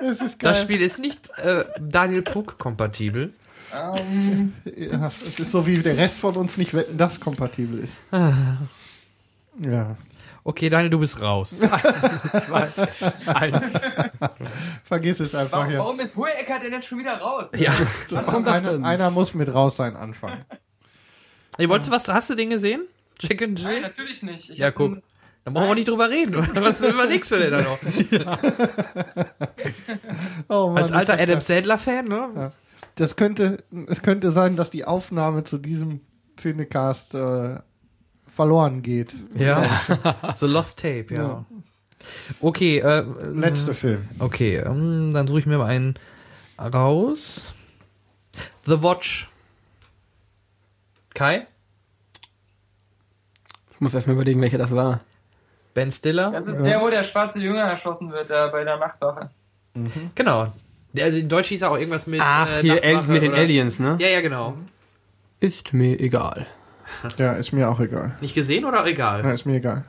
Das, 0.00 0.20
ist 0.20 0.38
geil. 0.38 0.52
das 0.52 0.62
Spiel 0.62 0.80
ist 0.80 0.98
nicht 0.98 1.30
äh, 1.38 1.64
Daniel 1.78 2.22
Puck 2.22 2.58
kompatibel. 2.58 3.34
Um. 3.72 3.96
Ähm. 3.96 4.52
Ja, 4.64 5.12
es 5.26 5.38
ist 5.38 5.52
so 5.52 5.66
wie 5.66 5.74
der 5.74 5.96
Rest 5.96 6.18
von 6.18 6.36
uns 6.36 6.56
nicht 6.56 6.74
wetten, 6.74 6.96
das 6.98 7.20
kompatibel 7.20 7.78
ist. 7.80 7.96
ja. 8.10 9.96
Okay, 10.42 10.70
Daniel, 10.70 10.90
du 10.90 10.98
bist 10.98 11.20
raus. 11.20 11.58
Zwei, 12.46 12.68
eins. 13.26 13.74
Vergiss 14.84 15.20
es 15.20 15.34
einfach 15.34 15.58
warum, 15.58 15.78
Warum 15.78 16.00
ist 16.00 16.16
Hohecker 16.16 16.58
denn 16.60 16.72
jetzt 16.72 16.86
schon 16.86 16.98
wieder 16.98 17.18
raus? 17.18 17.50
Ja. 17.56 17.74
Warum 18.08 18.48
einer, 18.48 18.84
einer 18.84 19.10
muss 19.10 19.34
mit 19.34 19.52
raus 19.52 19.76
sein 19.76 19.96
anfangen. 19.96 20.44
Hey, 21.58 21.68
wolltest 21.68 21.90
du 21.90 21.94
was, 21.94 22.08
hast 22.08 22.30
du 22.30 22.34
den 22.34 22.50
gesehen? 22.50 22.86
Jack 23.20 23.42
and 23.42 23.58
Jill? 23.58 23.68
Nein, 23.68 23.82
natürlich 23.82 24.22
nicht. 24.22 24.50
Ich 24.50 24.58
ja, 24.58 24.70
guck. 24.70 24.98
Dann 25.44 25.54
brauchen 25.54 25.68
wir 25.68 25.74
nicht 25.74 25.88
drüber 25.88 26.10
reden. 26.10 26.34
Was 26.54 26.82
überlegst 26.82 27.30
du 27.30 27.38
denn 27.38 27.50
da 27.52 27.62
noch? 27.62 27.78
Ja. 28.10 28.38
oh 30.48 30.68
Mann, 30.68 30.82
Als 30.82 30.92
alter 30.92 31.18
Adam 31.18 31.40
Sandler-Fan, 31.40 32.06
ne? 32.06 32.28
Ja. 32.36 32.52
Das 32.96 33.16
könnte, 33.16 33.64
es 33.86 34.02
könnte 34.02 34.32
sein, 34.32 34.56
dass 34.56 34.70
die 34.70 34.84
Aufnahme 34.84 35.44
zu 35.44 35.56
diesem 35.56 36.00
Cinecast 36.38 37.14
äh, 37.14 37.60
verloren 38.26 38.82
geht. 38.82 39.14
Ja. 39.34 39.80
The 40.34 40.46
Lost 40.46 40.80
Tape, 40.80 41.06
ja. 41.10 41.22
ja. 41.22 41.46
Okay, 42.40 42.78
äh, 42.78 43.04
letzter 43.32 43.74
Film. 43.74 44.08
Okay, 44.18 44.56
ähm, 44.56 45.10
dann 45.12 45.26
suche 45.26 45.40
ich 45.40 45.46
mir 45.46 45.58
mal 45.58 45.66
einen 45.66 45.94
raus. 46.58 47.54
The 48.66 48.82
Watch. 48.82 49.30
Kai? 51.14 51.46
Ich 53.80 53.82
muss 53.82 53.94
erstmal 53.94 54.16
überlegen, 54.16 54.42
welcher 54.42 54.58
das 54.58 54.76
war. 54.76 55.00
Ben 55.72 55.90
Stiller? 55.90 56.32
Das 56.32 56.46
ist 56.46 56.58
ja. 56.58 56.66
der, 56.66 56.80
wo 56.82 56.90
der 56.90 57.02
schwarze 57.02 57.40
Jünger 57.40 57.62
erschossen 57.62 58.12
wird, 58.12 58.28
äh, 58.28 58.48
bei 58.52 58.62
der 58.62 58.76
Nachtwache. 58.76 59.30
Mhm. 59.72 60.10
Genau. 60.14 60.52
Also 60.98 61.16
in 61.16 61.30
Deutsch 61.30 61.48
hieß 61.48 61.62
er 61.62 61.70
auch 61.70 61.78
irgendwas 61.78 62.06
mit. 62.06 62.20
Ach, 62.22 62.58
äh, 62.58 62.60
hier 62.60 62.84
El 62.84 63.00
mit 63.04 63.22
den 63.22 63.32
Aliens, 63.32 63.78
ne? 63.78 63.96
Ja, 63.98 64.08
ja, 64.08 64.20
genau. 64.20 64.54
Ist 65.40 65.72
mir 65.72 65.98
egal. 65.98 66.46
Ja, 67.16 67.32
ist 67.34 67.52
mir 67.52 67.70
auch 67.70 67.80
egal. 67.80 68.18
Nicht 68.20 68.34
gesehen 68.34 68.66
oder 68.66 68.84
egal? 68.84 69.24
Ja, 69.24 69.32
ist 69.32 69.46
mir 69.46 69.56
egal. 69.56 69.84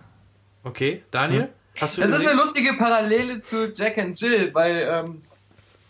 Okay, 0.63 1.03
Daniel? 1.11 1.41
Ja. 1.41 1.81
Hast 1.81 1.97
du 1.97 2.01
das 2.01 2.11
gesehen? 2.11 2.27
ist 2.27 2.31
eine 2.31 2.41
lustige 2.41 2.73
Parallele 2.77 3.41
zu 3.41 3.73
Jack 3.73 3.97
and 3.97 4.17
Jill, 4.21 4.53
weil 4.53 4.87
ähm, 4.89 5.21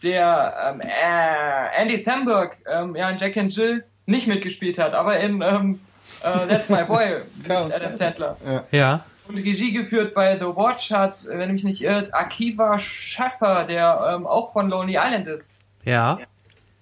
der 0.01 0.73
ähm, 0.73 0.81
äh, 0.81 1.81
Andy 1.81 1.97
Samberg 1.97 2.57
ähm, 2.65 2.95
ja 2.95 3.09
in 3.11 3.17
Jack 3.17 3.37
and 3.37 3.55
Jill 3.55 3.83
nicht 4.07 4.25
mitgespielt 4.27 4.79
hat, 4.79 4.93
aber 4.93 5.19
in 5.19 5.43
ähm, 5.43 5.81
Uh, 6.23 6.47
That's 6.47 6.69
My 6.69 6.83
Boy 6.83 7.21
mit 7.37 7.51
Adam 7.51 7.93
Sandler. 7.93 8.37
Ja. 8.71 9.05
Und 9.27 9.37
Regie 9.37 9.71
geführt 9.71 10.13
bei 10.13 10.35
The 10.37 10.45
Watch 10.45 10.91
hat, 10.91 11.25
wenn 11.25 11.41
ich 11.41 11.53
mich 11.53 11.63
nicht 11.63 11.81
irrt, 11.83 12.13
Akiva 12.13 12.77
Schaffer, 12.79 13.63
der 13.63 14.13
ähm, 14.13 14.27
auch 14.27 14.51
von 14.51 14.69
Lonely 14.69 14.97
Island 14.97 15.27
ist. 15.27 15.57
Ja. 15.85 16.19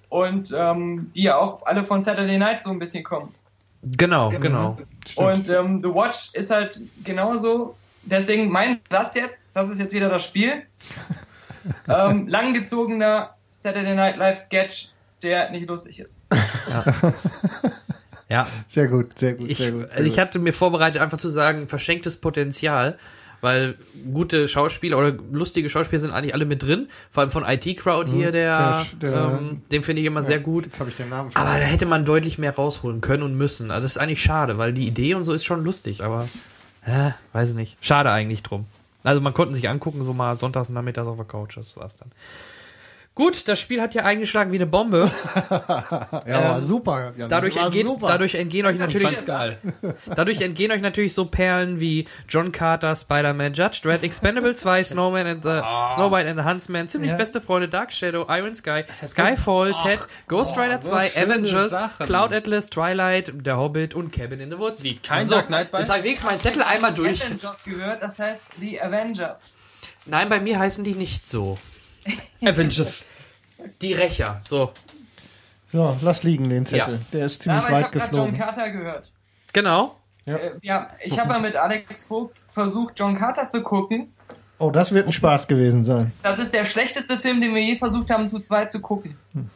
Und 0.10 0.56
ähm, 0.58 1.12
die 1.14 1.24
ja 1.24 1.38
auch 1.38 1.66
alle 1.66 1.84
von 1.84 2.02
Saturday 2.02 2.38
Night 2.38 2.64
so 2.64 2.72
ein 2.72 2.80
bisschen 2.80 3.04
kommen. 3.04 3.34
Genau, 3.84 4.30
genau. 4.30 4.78
genau. 5.16 5.30
Und 5.30 5.50
ähm, 5.50 5.82
The 5.82 5.90
Watch 5.90 6.34
ist 6.34 6.52
halt 6.52 6.80
genauso. 7.04 7.76
Deswegen 8.04 8.50
mein 8.50 8.80
Satz 8.90 9.16
jetzt, 9.16 9.50
das 9.54 9.70
ist 9.70 9.80
jetzt 9.80 9.94
wieder 9.94 10.10
das 10.10 10.26
Spiel. 10.26 10.64
ähm, 11.88 12.28
langgezogener 12.28 13.36
Saturday 13.52 13.96
Night 13.96 14.18
Live 14.18 14.40
Sketch, 14.40 14.90
der 15.22 15.52
nicht 15.52 15.68
lustig 15.68 16.00
ist. 16.00 16.26
Ja. 16.70 16.84
Ja. 18.30 18.48
Sehr 18.68 18.88
gut, 18.88 19.18
sehr 19.18 19.34
gut, 19.34 19.50
ich, 19.50 19.58
sehr 19.58 19.72
gut. 19.72 19.90
Sehr 19.90 19.98
also 19.98 20.10
ich 20.10 20.20
hatte 20.20 20.40
mir 20.40 20.54
vorbereitet, 20.54 21.02
einfach 21.02 21.18
zu 21.18 21.30
sagen, 21.30 21.68
verschenktes 21.68 22.18
Potenzial, 22.18 22.98
weil 23.42 23.76
gute 24.14 24.48
Schauspieler 24.48 24.98
oder 24.98 25.18
lustige 25.32 25.70
Schauspieler 25.70 26.00
sind 26.00 26.12
eigentlich 26.12 26.34
alle 26.34 26.46
mit 26.46 26.62
drin. 26.62 26.90
Vor 27.10 27.22
allem 27.22 27.32
von 27.32 27.44
IT 27.44 27.78
Crowd 27.78 28.12
hier, 28.12 28.28
mhm. 28.28 28.34
der, 28.34 28.86
der, 29.02 29.12
der 29.12 29.40
ähm, 29.40 29.62
den 29.72 29.84
finde 29.84 30.02
ich 30.02 30.08
immer 30.08 30.20
ja, 30.22 30.26
sehr 30.26 30.40
gut. 30.40 30.66
Jetzt 30.66 30.80
habe 30.80 30.90
ich 30.90 30.98
den 30.98 31.10
Namen 31.10 31.32
schon 31.32 31.42
Aber 31.42 31.58
da 31.58 31.66
hätte 31.66 31.86
man 31.86 32.06
deutlich 32.06 32.38
mehr 32.38 32.54
rausholen 32.54 33.02
können 33.02 33.24
und 33.24 33.36
müssen. 33.36 33.72
Also 33.72 33.84
das 33.84 33.94
ist 33.94 33.98
eigentlich 33.98 34.22
schade, 34.22 34.58
weil 34.58 34.74
die 34.74 34.88
Idee 34.88 35.16
und 35.16 35.24
so 35.24 35.34
ist 35.34 35.46
schon 35.46 35.64
lustig, 35.64 36.04
aber 36.04 36.28
äh, 36.86 37.12
weiß 37.34 37.52
ich 37.52 37.56
nicht. 37.56 37.78
Schade 37.82 38.12
eigentlich 38.12 38.44
drum. 38.44 38.66
Also 39.04 39.22
man 39.22 39.34
konnte 39.34 39.56
sich 39.56 39.70
angucken, 39.70 40.04
so 40.04 40.14
mal 40.14 40.36
sonntags 40.36 40.70
nachmittags 40.70 41.08
auf 41.08 41.16
der 41.16 41.26
Couch, 41.26 41.58
das 41.58 41.76
war's 41.78 41.96
dann. 41.98 42.12
Gut, 43.20 43.50
das 43.50 43.60
Spiel 43.60 43.82
hat 43.82 43.94
ja 43.94 44.06
eingeschlagen 44.06 44.54
wie 44.54 44.56
eine 44.56 44.66
Bombe. 44.66 45.12
ja, 46.26 46.56
ähm, 46.56 46.64
super. 46.64 47.12
Ja, 47.18 47.28
dadurch, 47.28 47.58
entgeht, 47.58 47.86
super. 47.86 48.08
dadurch 48.08 48.36
entgehen 48.36 48.66
euch 48.66 48.78
natürlich, 48.78 49.18
dadurch 50.16 50.40
entgehen 50.40 50.72
euch 50.72 50.80
natürlich 50.80 51.14
so 51.14 51.26
Perlen 51.26 51.82
wie 51.82 52.08
John 52.30 52.54
Carter, 52.54 52.96
Spider-Man, 52.96 53.56
Judge 53.56 53.82
Dredd, 53.84 54.04
Expendable 54.04 54.56
2, 54.56 54.84
Snowman 54.86 55.28
and 55.28 55.44
the, 55.44 55.60
oh. 55.62 55.88
Snowbite 55.90 56.30
and 56.30 56.40
the 56.40 56.46
Huntsman, 56.46 56.88
ziemlich 56.88 57.12
ja. 57.12 57.18
beste 57.18 57.42
Freunde, 57.42 57.68
Dark 57.68 57.92
Shadow, 57.92 58.26
Iron 58.30 58.56
Sky, 58.56 58.84
Skyfall, 59.06 59.74
Ach, 59.76 59.84
Ted, 59.84 60.00
Ghost 60.30 60.56
Rider 60.56 60.80
oh, 60.82 60.88
2, 60.88 61.18
Avengers, 61.18 61.72
Sachen. 61.72 62.06
Cloud 62.06 62.34
Atlas, 62.34 62.70
Twilight, 62.70 63.34
Der 63.36 63.58
Hobbit 63.58 63.96
und 63.96 64.14
Cabin 64.14 64.40
in 64.40 64.50
the 64.50 64.58
Woods. 64.58 64.80
Sieht 64.80 65.04
kein 65.04 65.26
so, 65.26 65.36
Dark 65.36 65.48
Knight 65.48 65.72
bei. 65.72 65.80
Jetzt 65.80 65.92
habe 65.92 66.08
ich 66.08 66.24
meinen 66.24 66.40
Zettel 66.40 66.64
einmal 66.64 66.94
durch. 66.94 67.26
Avengers 67.26 67.64
gehört, 67.66 68.02
das 68.02 68.18
heißt 68.18 68.44
The 68.62 68.82
Avengers. 68.82 69.56
Nein, 70.06 70.30
bei 70.30 70.40
mir 70.40 70.58
heißen 70.58 70.86
die 70.86 70.96
nicht 70.96 71.28
so. 71.28 71.58
Avengers. 72.42 73.06
Die 73.82 73.94
Rächer, 73.94 74.38
so. 74.42 74.72
So, 75.72 75.98
lass 76.02 76.24
liegen 76.24 76.50
den 76.50 76.66
Zettel. 76.66 76.96
Ja. 76.96 77.00
Der 77.14 77.26
ist 77.26 77.44
ziemlich 77.44 77.64
ja, 77.64 77.72
weit 77.72 77.86
ich 77.86 77.92
geflogen. 77.92 78.34
Ich 78.34 78.42
habe 78.42 78.52
John 78.52 78.56
Carter 78.56 78.70
gehört. 78.72 79.12
Genau. 79.54 79.96
Ja, 80.26 80.38
äh, 80.38 80.52
ja 80.62 80.90
ich 81.04 81.20
habe 81.20 81.34
ja 81.34 81.40
mit 81.40 81.56
Alex 81.56 82.06
Vogt 82.06 82.44
versucht, 82.52 82.94
John 82.98 83.18
Carter 83.18 83.50
zu 83.50 83.62
gucken. 83.62 84.14
Oh, 84.58 84.72
das 84.72 84.92
wird 84.92 85.08
ein 85.08 85.14
Spaß 85.14 85.48
gewesen 85.48 85.86
sein. 85.86 86.12
Das 86.22 86.38
ist 86.38 86.54
der 86.54 86.66
schlechteste 86.66 87.20
Film, 87.20 87.40
den 87.40 87.56
wir 87.56 87.62
je 87.62 87.78
versucht 87.78 88.10
haben, 88.10 88.28
zu 88.28 88.40
zweit 88.40 88.72
zu 88.72 88.82
gucken. 88.82 89.18
Hm. 89.34 89.50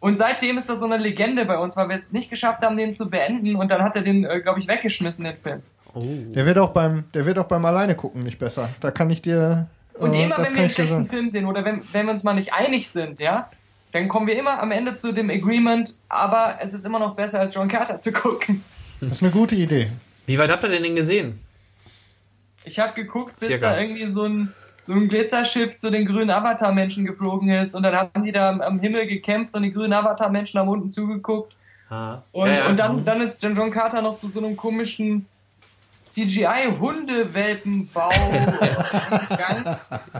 Und 0.00 0.18
seitdem 0.18 0.58
ist 0.58 0.68
das 0.68 0.80
so 0.80 0.86
eine 0.86 0.98
Legende 0.98 1.44
bei 1.44 1.56
uns, 1.58 1.76
weil 1.76 1.88
wir 1.88 1.96
es 1.96 2.12
nicht 2.12 2.28
geschafft 2.28 2.62
haben, 2.62 2.76
den 2.76 2.92
zu 2.92 3.08
beenden. 3.08 3.54
Und 3.56 3.70
dann 3.70 3.82
hat 3.82 3.94
er 3.94 4.02
den, 4.02 4.24
äh, 4.24 4.40
glaube 4.40 4.58
ich, 4.58 4.68
weggeschmissen, 4.68 5.24
den 5.24 5.36
Film. 5.36 5.62
Oh. 5.94 6.02
Der 6.34 6.44
wird 6.44 6.58
auch 6.58 6.70
beim, 6.70 7.04
der 7.14 7.24
wird 7.24 7.38
auch 7.38 7.46
beim 7.46 7.64
Alleine 7.64 7.94
gucken 7.94 8.22
nicht 8.22 8.38
besser. 8.38 8.68
Da 8.80 8.90
kann 8.90 9.10
ich 9.10 9.22
dir 9.22 9.68
und 9.94 10.14
immer 10.14 10.38
wenn 10.38 10.54
wir 10.54 10.62
einen 10.62 10.70
schlechten 10.70 11.06
Film 11.06 11.28
sehen 11.30 11.46
oder 11.46 11.64
wenn, 11.64 11.82
wenn 11.92 12.06
wir 12.06 12.12
uns 12.12 12.22
mal 12.22 12.34
nicht 12.34 12.52
einig 12.52 12.90
sind, 12.90 13.20
ja, 13.20 13.50
dann 13.92 14.08
kommen 14.08 14.26
wir 14.26 14.38
immer 14.38 14.62
am 14.62 14.72
Ende 14.72 14.94
zu 14.94 15.12
dem 15.12 15.30
Agreement, 15.30 15.94
aber 16.08 16.58
es 16.60 16.72
ist 16.74 16.84
immer 16.84 16.98
noch 16.98 17.14
besser 17.14 17.40
als 17.40 17.54
John 17.54 17.68
Carter 17.68 18.00
zu 18.00 18.12
gucken. 18.12 18.64
Das 19.00 19.12
ist 19.12 19.22
eine 19.22 19.32
gute 19.32 19.54
Idee. 19.54 19.90
Wie 20.26 20.38
weit 20.38 20.50
habt 20.50 20.62
ihr 20.62 20.70
denn 20.70 20.82
den 20.82 20.96
gesehen? 20.96 21.40
Ich 22.64 22.78
habe 22.78 22.94
geguckt, 22.94 23.38
bis 23.38 23.48
Circa. 23.48 23.70
da 23.70 23.80
irgendwie 23.80 24.08
so 24.08 24.24
ein 24.24 24.52
so 24.82 24.92
ein 24.94 25.08
Glitzerschiff 25.08 25.76
zu 25.76 25.90
den 25.90 26.06
grünen 26.06 26.30
Avatar-Menschen 26.30 27.06
geflogen 27.06 27.50
ist 27.50 27.74
und 27.74 27.84
dann 27.84 27.94
haben 27.94 28.24
die 28.24 28.32
da 28.32 28.50
am, 28.50 28.60
am 28.60 28.80
Himmel 28.80 29.06
gekämpft 29.06 29.54
und 29.54 29.62
die 29.62 29.72
grünen 29.72 29.92
Avatar-Menschen 29.92 30.58
haben 30.58 30.68
unten 30.68 30.90
zugeguckt. 30.90 31.56
Ah. 31.88 32.22
Und, 32.32 32.48
Ja, 32.48 32.54
ja. 32.54 32.66
und 32.66 32.78
dann, 32.78 33.04
dann 33.04 33.20
ist 33.20 33.42
John 33.42 33.70
Carter 33.70 34.02
noch 34.02 34.16
zu 34.16 34.28
so 34.28 34.40
einem 34.40 34.56
komischen 34.56 35.26
CGI-Hundewelpenbau. 36.12 38.10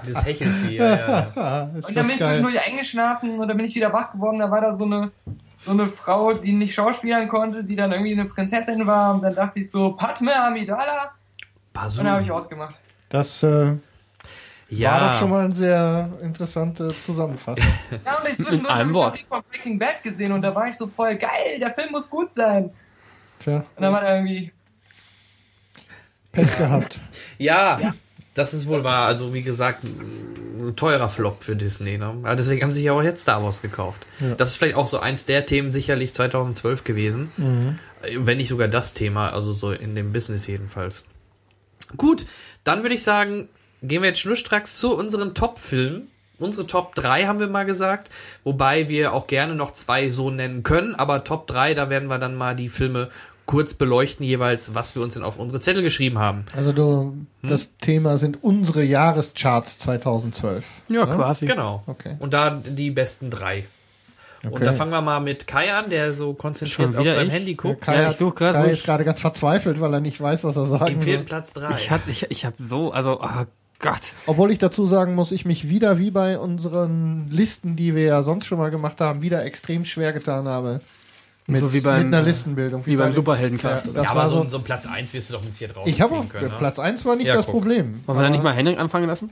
Dieses 0.07 0.25
Hechelvieh, 0.25 0.77
ja, 0.79 1.27
ja. 1.37 1.71
Und 1.75 1.97
dann 1.97 2.07
bin 2.07 2.17
das 2.19 2.21
ich 2.21 2.27
zwischendurch 2.27 2.67
eingeschlafen 2.67 3.39
und 3.39 3.49
dann 3.49 3.57
bin 3.57 3.67
ich 3.67 3.75
wieder 3.75 3.93
wach 3.93 4.13
geworden. 4.13 4.39
Da 4.39 4.51
war 4.51 4.61
da 4.63 4.73
so 4.73 4.85
eine, 4.85 5.11
so 5.59 5.73
eine 5.73 5.91
Frau, 5.91 6.33
die 6.33 6.53
nicht 6.53 6.75
schauspielern 6.75 7.29
konnte, 7.29 7.63
die 7.65 7.77
dann 7.77 7.93
irgendwie 7.93 8.13
eine 8.13 8.25
Prinzessin 8.25 8.87
war. 8.87 9.15
Und 9.15 9.23
dann 9.23 9.35
dachte 9.35 9.61
ich 9.61 9.71
so, 9.71 9.93
Padme 9.93 10.35
Amidala. 10.35 11.13
Und 11.75 11.99
dann 11.99 12.11
habe 12.11 12.23
ich 12.23 12.31
ausgemacht. 12.31 12.77
Das 13.09 13.43
äh, 13.43 13.75
ja. 14.69 14.93
war 14.93 15.01
doch 15.11 15.19
schon 15.19 15.31
mal 15.31 15.45
eine 15.45 15.55
sehr 15.55 16.09
interessante 16.23 16.87
Zusammenfassung. 17.05 17.65
Ja, 18.05 18.19
und 18.19 18.29
ich 18.29 18.37
zwischendurch 18.37 18.73
habe 18.75 19.17
ich 19.17 19.27
von 19.27 19.43
Breaking 19.51 19.79
Bad 19.79 20.03
gesehen 20.03 20.33
und 20.33 20.43
da 20.43 20.55
war 20.55 20.69
ich 20.69 20.77
so 20.77 20.87
voll 20.87 21.17
geil, 21.17 21.59
der 21.61 21.73
Film 21.75 21.93
muss 21.93 22.09
gut 22.09 22.33
sein. 22.33 22.71
Tja, 23.39 23.57
Und 23.57 23.83
dann 23.83 23.93
war 23.93 24.01
da 24.01 24.15
irgendwie, 24.15 24.53
Pech 26.33 26.57
gehabt. 26.57 27.01
Ja, 27.39 27.95
das 28.35 28.55
ist 28.55 28.67
wohl 28.67 28.83
wahr. 28.85 29.07
Also 29.07 29.35
wie 29.35 29.43
gesagt, 29.43 29.85
ein 29.85 30.75
teurer 30.77 31.09
Flop 31.09 31.43
für 31.43 31.57
Disney. 31.57 31.99
Ne? 31.99 32.07
Aber 32.07 32.35
deswegen 32.35 32.63
haben 32.63 32.73
sie 32.73 32.79
sich 32.79 32.87
ja 32.87 32.93
auch 32.93 33.03
jetzt 33.03 33.23
Star 33.23 33.43
Wars 33.43 33.63
gekauft. 33.63 34.07
Ja. 34.21 34.35
Das 34.35 34.51
ist 34.51 34.57
vielleicht 34.57 34.77
auch 34.77 34.87
so 34.87 34.99
eins 34.99 35.27
der 35.27 35.45
Themen 35.47 35.71
sicherlich 35.71 36.15
2012 36.15 36.85
gewesen. 36.85 37.31
Mhm. 37.37 37.79
Wenn 38.17 38.39
nicht 38.39 38.49
sogar 38.49 38.69
das 38.69 38.95
Thema, 38.95 39.33
also 39.33 39.53
so 39.53 39.73
in 39.73 39.95
dem 39.95 40.13
Business 40.13 40.47
jedenfalls. 40.47 41.05
Gut, 41.97 42.25
dann 42.65 42.83
würde 42.83 42.95
ich 42.95 43.03
sagen, 43.03 43.49
gehen 43.83 44.03
wir 44.03 44.09
jetzt 44.09 44.21
schnurstracks 44.21 44.79
zu 44.79 44.97
unseren 44.97 45.35
Top-Filmen. 45.35 46.09
Unsere 46.39 46.67
Top 46.67 46.97
3 46.97 47.27
haben 47.27 47.39
wir 47.39 47.47
mal 47.47 47.65
gesagt, 47.65 48.11
wobei 48.43 48.89
wir 48.89 49.13
auch 49.13 49.29
gerne 49.29 49.55
noch 49.55 49.73
zwei 49.73 50.09
so 50.09 50.31
nennen 50.31 50.65
können, 50.65 50.97
aber 50.97 51.23
Top 51.23 51.47
3, 51.47 51.75
da 51.75 51.89
werden 51.89 52.09
wir 52.09 52.19
dann 52.19 52.35
mal 52.35 52.57
die 52.57 52.69
Filme 52.69 53.11
kurz 53.47 53.75
beleuchten, 53.75 54.25
jeweils, 54.25 54.75
was 54.75 54.95
wir 54.95 55.03
uns 55.03 55.15
denn 55.15 55.23
auf 55.23 55.39
unsere 55.39 55.61
Zettel 55.61 55.83
geschrieben 55.83 56.19
haben. 56.19 56.45
Also 56.57 56.73
du, 56.73 57.17
das 57.43 57.77
Thema 57.79 58.17
sind 58.19 58.43
unsere 58.43 58.83
Jahrescharts 58.83 59.79
2012. 59.81 60.65
Ja, 60.89 61.07
quasi. 61.07 61.47
Genau. 61.47 61.83
Okay. 61.87 62.17
Und 62.19 62.33
da 62.35 62.51
die 62.51 62.91
besten 62.91 63.31
drei. 63.31 63.67
Und 64.45 64.55
Okay. 64.55 64.65
da 64.65 64.73
fangen 64.73 64.91
wir 64.91 65.01
mal 65.03 65.21
mit 65.21 65.47
Kai 65.47 65.73
an, 65.73 65.89
der 65.89 66.13
so 66.13 66.35
konzentriert 66.35 66.91
Schon 66.91 66.97
auf 66.97 67.05
wieder 67.05 67.15
seinem 67.15 67.29
ich? 67.29 67.33
Handy 67.33 67.55
guckt. 67.55 67.81
Kai, 67.83 67.95
Ja, 67.95 68.01
ich 68.03 68.07
hat, 68.09 68.19
such 68.19 68.35
grad, 68.35 68.55
Kai 68.55 68.71
ist 68.71 68.85
gerade 68.85 69.05
ganz 69.05 69.21
verzweifelt, 69.21 69.81
weil 69.81 69.95
er 69.95 70.01
nicht 70.01 70.21
weiß, 70.21 70.43
was 70.43 70.57
er 70.57 70.67
sagen 70.67 71.01
soll. 71.01 71.19
Platz 71.19 71.53
drei. 71.53 71.77
Ich 71.77 71.91
hab, 71.93 72.09
ich, 72.09 72.29
ich 72.29 72.45
hab 72.45 72.55
so, 72.59 72.91
also, 72.91 73.21
oh 73.23 73.45
Gott. 73.79 74.01
Obwohl 74.27 74.51
ich 74.51 74.59
dazu 74.59 74.87
sagen 74.87 75.15
muss, 75.15 75.31
ich 75.31 75.45
mich 75.45 75.69
wieder 75.69 75.99
wie 75.99 76.11
bei 76.11 76.39
unseren 76.41 77.29
Listen, 77.31 77.77
die 77.77 77.95
wir 77.95 78.05
ja 78.05 78.23
sonst 78.23 78.47
schon 78.47 78.59
mal 78.59 78.71
gemacht 78.71 79.01
haben, 79.01 79.23
wieder 79.23 79.45
extrem 79.45 79.85
schwer 79.85 80.13
getan 80.13 80.49
habe. 80.49 80.81
Mit, 81.47 81.61
So 81.61 81.73
wie 81.73 81.81
beim, 81.81 82.05
mit 82.05 82.15
einer 82.15 82.23
Listenbildung. 82.25 82.87
Wie 82.87 82.97
beim 82.97 83.09
bei- 83.11 83.15
Superheldencast. 83.15 83.87
Ja, 83.87 83.93
das 83.93 84.05
ja, 84.07 84.15
war 84.15 84.23
aber 84.23 84.29
so, 84.31 84.43
so- 84.45 84.49
so 84.51 84.57
ein 84.59 84.65
Platz 84.65 84.87
1 84.87 85.13
wirst 85.13 85.31
du 85.31 85.35
doch 85.35 85.43
mit 85.45 85.55
hier 85.55 85.69
draus 85.69 85.89
Ich 85.89 86.01
habe 86.01 86.15
auch, 86.15 86.29
können. 86.29 86.49
Ne? 86.49 86.55
Platz 86.59 86.79
1 86.79 87.05
war 87.05 87.17
nicht 87.17 87.27
Ja, 87.27 87.35
das 87.35 87.47
guck. 87.47 87.55
Problem. 87.57 88.01
Wollen 88.07 88.19
wir 88.19 88.23
da 88.23 88.31
nicht 88.31 88.41
Aber- 88.41 88.51
mal 88.51 88.55
Henrik 88.57 88.79
anfangen 88.79 89.09
lassen? 89.09 89.31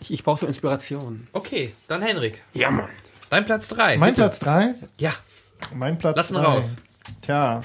Ich, 0.00 0.10
ich 0.10 0.24
brauche 0.24 0.40
so 0.40 0.46
Inspiration. 0.46 1.26
Okay, 1.34 1.74
dann 1.86 2.00
Henrik. 2.00 2.42
Ja, 2.54 2.70
Mann. 2.70 2.88
Dein 3.28 3.44
Platz 3.44 3.68
3. 3.68 3.98
Mein 3.98 4.14
Platz 4.14 4.38
3? 4.38 4.74
Ja. 4.98 5.12
Mein 5.74 5.98
Platz 5.98 6.16
Lass 6.16 6.30
ihn 6.30 6.36
drei. 6.38 6.44
raus. 6.44 6.76
Tja. 7.22 7.60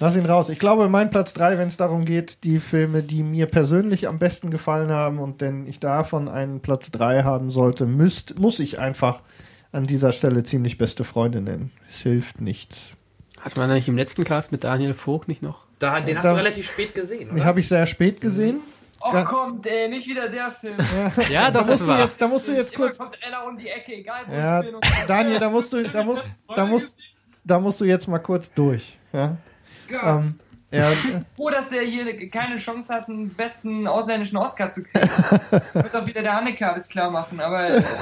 Lass 0.00 0.14
ihn 0.14 0.24
raus. 0.26 0.48
Ich 0.48 0.60
glaube, 0.60 0.88
mein 0.88 1.10
Platz 1.10 1.34
3, 1.34 1.58
wenn 1.58 1.66
es 1.66 1.76
darum 1.76 2.04
geht, 2.04 2.44
die 2.44 2.60
Filme, 2.60 3.02
die 3.02 3.24
mir 3.24 3.46
persönlich 3.46 4.06
am 4.06 4.20
besten 4.20 4.50
gefallen 4.50 4.92
haben 4.92 5.18
und 5.18 5.40
denn 5.40 5.66
ich 5.66 5.80
davon 5.80 6.28
einen 6.28 6.60
Platz 6.60 6.92
3 6.92 7.24
haben 7.24 7.50
sollte, 7.50 7.84
müsst, 7.84 8.38
muss 8.38 8.60
ich 8.60 8.78
einfach 8.78 9.20
an 9.72 9.84
dieser 9.84 10.12
Stelle 10.12 10.42
ziemlich 10.42 10.78
beste 10.78 11.04
Freunde 11.04 11.40
nennen. 11.40 11.70
Es 11.88 11.98
hilft 11.98 12.40
nichts. 12.40 12.90
Hat 13.40 13.56
man 13.56 13.70
eigentlich 13.70 13.88
im 13.88 13.96
letzten 13.96 14.24
Cast 14.24 14.50
mit 14.52 14.64
Daniel 14.64 14.94
Vogt 14.94 15.28
nicht 15.28 15.42
noch? 15.42 15.64
Da, 15.78 16.00
den 16.00 16.16
hast 16.16 16.24
Da- 16.24 16.32
du 16.32 16.38
relativ 16.38 16.66
spät 16.66 16.94
gesehen, 16.94 17.28
Den 17.34 17.44
habe 17.44 17.60
ich 17.60 17.68
sehr 17.68 17.86
spät 17.86 18.20
gesehen. 18.20 18.60
oh 19.00 19.10
Ja. 19.14 19.24
kommt, 19.24 19.64
ey, 19.66 19.88
nicht 19.88 20.08
wieder 20.08 20.28
der 20.28 20.50
Film. 20.50 20.76
Ja, 21.30 21.50
Da 21.52 21.62
musst 21.62 21.86
du 21.86 21.92
jetzt, 21.92 22.20
da 22.20 22.26
musst 22.28 22.48
du 22.48 22.52
jetzt 22.52 22.72
Immer 22.74 22.86
kurz. 22.86 22.98
kommt 22.98 23.16
Ella 23.24 23.42
um 23.42 23.56
die 23.56 23.68
Ecke, 23.68 23.94
egal 23.94 24.22
wo 24.26 24.32
Ja, 24.32 24.60
ich 24.60 24.66
bin. 24.66 24.74
Und 24.74 24.84
Daniel, 25.06 25.38
da 25.38 25.50
musst 25.50 25.72
du, 25.72 25.82
da 25.84 26.02
musst, 26.02 26.24
da 26.56 26.66
musst, 26.66 26.96
da 27.44 27.60
musst 27.60 27.80
du 27.80 27.84
jetzt 27.84 28.08
mal 28.08 28.18
kurz 28.18 28.52
durch. 28.52 28.98
Ja. 29.12 29.36
Ähm, 30.02 30.38
er, 30.70 30.90
froh, 31.36 31.48
dass 31.50 31.70
der 31.70 31.82
hier 31.82 32.28
keine 32.28 32.58
Chance 32.58 32.92
hat, 32.92 33.08
einen 33.08 33.30
besten 33.30 33.86
ausländischen 33.86 34.36
Oscar 34.36 34.70
zu 34.72 34.82
kriegen. 34.82 35.08
Wird 35.72 35.94
doch 35.94 36.06
wieder 36.06 36.20
der 36.22 36.36
Anneke 36.36 36.70
alles 36.70 36.88
klar 36.88 37.10
machen, 37.10 37.38
aber. 37.40 37.82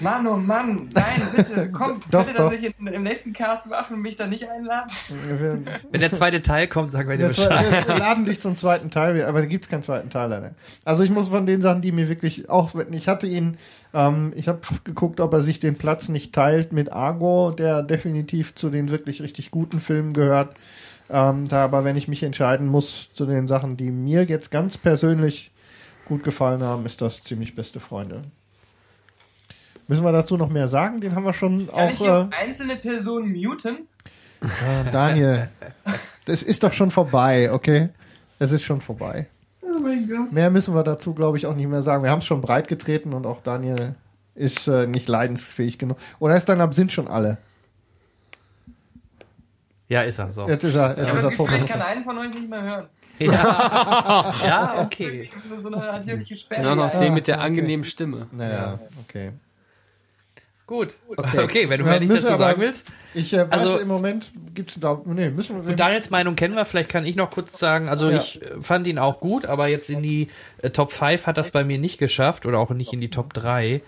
Mann, 0.00 0.26
oh 0.26 0.36
Mann, 0.36 0.88
nein, 0.94 1.22
bitte, 1.36 1.70
kommt, 1.72 2.04
Doch, 2.10 2.24
bitte 2.24 2.38
doch. 2.38 2.50
das 2.50 2.60
nicht 2.60 2.78
in, 2.78 2.86
im 2.86 3.02
nächsten 3.02 3.32
Cast 3.32 3.66
machen 3.66 3.96
und 3.96 4.02
mich 4.02 4.16
da 4.16 4.26
nicht 4.26 4.48
einladen. 4.48 4.90
Wenn 5.90 6.00
der 6.00 6.10
zweite 6.10 6.42
Teil 6.42 6.68
kommt, 6.68 6.90
sagen 6.90 7.08
wir 7.08 7.16
dir 7.16 7.28
Bescheid. 7.28 7.70
wir, 7.70 7.88
wir 7.88 7.98
laden 7.98 8.24
dich 8.24 8.40
zum 8.40 8.56
zweiten 8.56 8.90
Teil, 8.90 9.22
aber 9.24 9.40
da 9.40 9.46
gibt 9.46 9.66
es 9.66 9.70
keinen 9.70 9.82
zweiten 9.82 10.10
Teil 10.10 10.30
leider. 10.30 10.54
Also 10.84 11.02
ich 11.02 11.10
muss 11.10 11.28
von 11.28 11.46
den 11.46 11.60
Sachen, 11.60 11.82
die 11.82 11.92
mir 11.92 12.08
wirklich, 12.08 12.48
auch 12.48 12.74
wenn 12.74 12.92
ich 12.92 13.08
hatte 13.08 13.26
ihn, 13.26 13.58
ähm, 13.92 14.32
ich 14.34 14.48
habe 14.48 14.60
geguckt, 14.84 15.20
ob 15.20 15.32
er 15.32 15.42
sich 15.42 15.60
den 15.60 15.76
Platz 15.76 16.08
nicht 16.08 16.34
teilt 16.34 16.72
mit 16.72 16.92
Argo, 16.92 17.50
der 17.50 17.82
definitiv 17.82 18.54
zu 18.54 18.70
den 18.70 18.90
wirklich 18.90 19.22
richtig 19.22 19.50
guten 19.50 19.80
Filmen 19.80 20.12
gehört. 20.12 20.56
Ähm, 21.10 21.48
da 21.48 21.64
aber 21.64 21.84
wenn 21.84 21.96
ich 21.96 22.08
mich 22.08 22.22
entscheiden 22.22 22.66
muss 22.68 23.12
zu 23.12 23.26
den 23.26 23.48
Sachen, 23.48 23.76
die 23.76 23.90
mir 23.90 24.24
jetzt 24.24 24.50
ganz 24.50 24.78
persönlich 24.78 25.50
gut 26.04 26.22
gefallen 26.22 26.62
haben, 26.62 26.86
ist 26.86 27.00
das 27.02 27.22
ziemlich 27.22 27.54
beste 27.54 27.80
Freunde. 27.80 28.22
Müssen 29.90 30.04
wir 30.04 30.12
dazu 30.12 30.36
noch 30.36 30.50
mehr 30.50 30.68
sagen? 30.68 31.00
Den 31.00 31.16
haben 31.16 31.24
wir 31.24 31.32
schon 31.32 31.66
Kann 31.66 31.88
ich 31.88 31.94
auch. 31.96 31.98
hier 31.98 32.28
Äh, 32.30 32.44
einzelne 32.44 32.76
Personen 32.76 33.32
muten? 33.32 33.88
äh, 34.40 34.88
Daniel, 34.92 35.48
das 36.26 36.44
ist 36.44 36.62
doch 36.62 36.72
schon 36.72 36.92
vorbei, 36.92 37.50
okay? 37.50 37.88
Es 38.38 38.52
ist 38.52 38.62
schon 38.62 38.80
vorbei. 38.80 39.26
Oh 39.60 39.80
mein 39.80 40.08
Gott. 40.08 40.30
Mehr 40.30 40.48
müssen 40.48 40.76
wir 40.76 40.84
dazu, 40.84 41.12
glaube 41.12 41.38
ich, 41.38 41.46
auch 41.46 41.56
nicht 41.56 41.66
mehr 41.66 41.82
sagen. 41.82 42.04
Wir 42.04 42.10
haben 42.12 42.20
es 42.20 42.24
schon 42.24 42.40
breit 42.40 42.68
getreten 42.68 43.12
und 43.12 43.26
auch 43.26 43.42
Daniel 43.42 43.96
ist 44.36 44.68
äh, 44.68 44.86
nicht 44.86 45.08
leidensfähig 45.08 45.76
genug. 45.76 45.98
Oder 46.20 46.36
ist 46.36 46.48
dann 46.48 46.60
ab 46.60 46.72
sind 46.72 46.92
schon 46.92 47.08
alle? 47.08 47.38
Ja, 49.88 50.02
ist 50.02 50.20
er 50.20 50.30
so. 50.30 50.46
Jetzt 50.46 50.62
ist 50.62 50.76
er, 50.76 50.90
jetzt 50.90 51.00
Ich 51.00 51.08
habe 51.08 51.18
ist 51.18 51.24
das 51.24 51.32
er 51.32 51.36
Gefühl, 51.36 51.56
ich 51.56 51.66
kann 51.66 51.82
einen 51.82 52.04
von 52.04 52.16
euch 52.16 52.32
nicht 52.32 52.48
mehr 52.48 52.62
hören. 52.62 52.86
Ja, 53.18 54.34
ja 54.46 54.82
okay. 54.82 55.28
Das 55.34 55.44
ist 55.58 55.62
so 55.62 55.66
eine 55.66 55.84
natürliche 55.84 56.36
Sperre. 56.36 56.62
Genau 56.62 56.74
noch 56.76 56.96
den 56.96 57.12
mit 57.12 57.26
der 57.26 57.38
okay. 57.38 57.46
angenehmen 57.46 57.84
Stimme. 57.84 58.28
Naja, 58.30 58.78
okay. 59.04 59.32
Gut. 60.70 60.94
Okay, 61.36 61.68
wenn 61.68 61.80
du 61.80 61.84
Ja, 61.84 61.90
mehr 61.90 62.00
nicht 62.00 62.12
dazu 62.12 62.28
aber- 62.28 62.36
sagen 62.38 62.60
willst. 62.60 62.86
Ich 63.12 63.32
äh, 63.34 63.38
weiß, 63.50 63.50
Also- 63.58 63.78
im 63.80 63.88
Moment 63.88 64.32
gibt's 64.54 64.78
da, 64.78 65.00
nee, 65.04 65.28
müssen 65.28 65.60
wir, 65.64 65.68
Und 65.72 65.80
Daniels 65.80 66.10
Meinung 66.10 66.36
kennen 66.36 66.54
wir, 66.54 66.64
vielleicht 66.64 66.88
kann 66.88 67.04
ich 67.04 67.16
noch 67.16 67.30
kurz 67.32 67.58
sagen. 67.58 67.88
Also 67.88 68.08
Ja. 68.08 68.18
ich 68.18 68.40
äh, 68.40 68.62
fand 68.62 68.86
ihn 68.86 69.00
auch 69.00 69.18
gut, 69.18 69.46
aber 69.46 69.66
jetzt 69.66 69.90
in 69.90 70.00
die 70.00 70.28
äh, 70.62 70.70
Top 70.70 70.92
5 70.92 71.26
hat 71.26 71.36
das 71.38 71.50
bei 71.50 71.64
mir 71.64 71.78
nicht 71.78 71.98
geschafft 71.98 72.46
oder 72.46 72.58
auch 72.60 72.70
nicht 72.70 72.92
in 72.92 73.00
die 73.00 73.10
Top 73.10 73.34
3. 73.34 73.82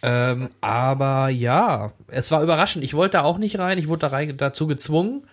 Ähm, 0.00 0.50
aber 0.60 1.28
ja, 1.28 1.90
es 2.06 2.30
war 2.30 2.40
überraschend. 2.44 2.84
Ich 2.84 2.94
wollte 2.94 3.16
da 3.18 3.24
auch 3.24 3.38
nicht 3.38 3.58
rein, 3.58 3.76
ich 3.78 3.88
wurde 3.88 4.02
da 4.02 4.06
rein, 4.08 4.36
dazu 4.36 4.68
gezwungen 4.68 5.26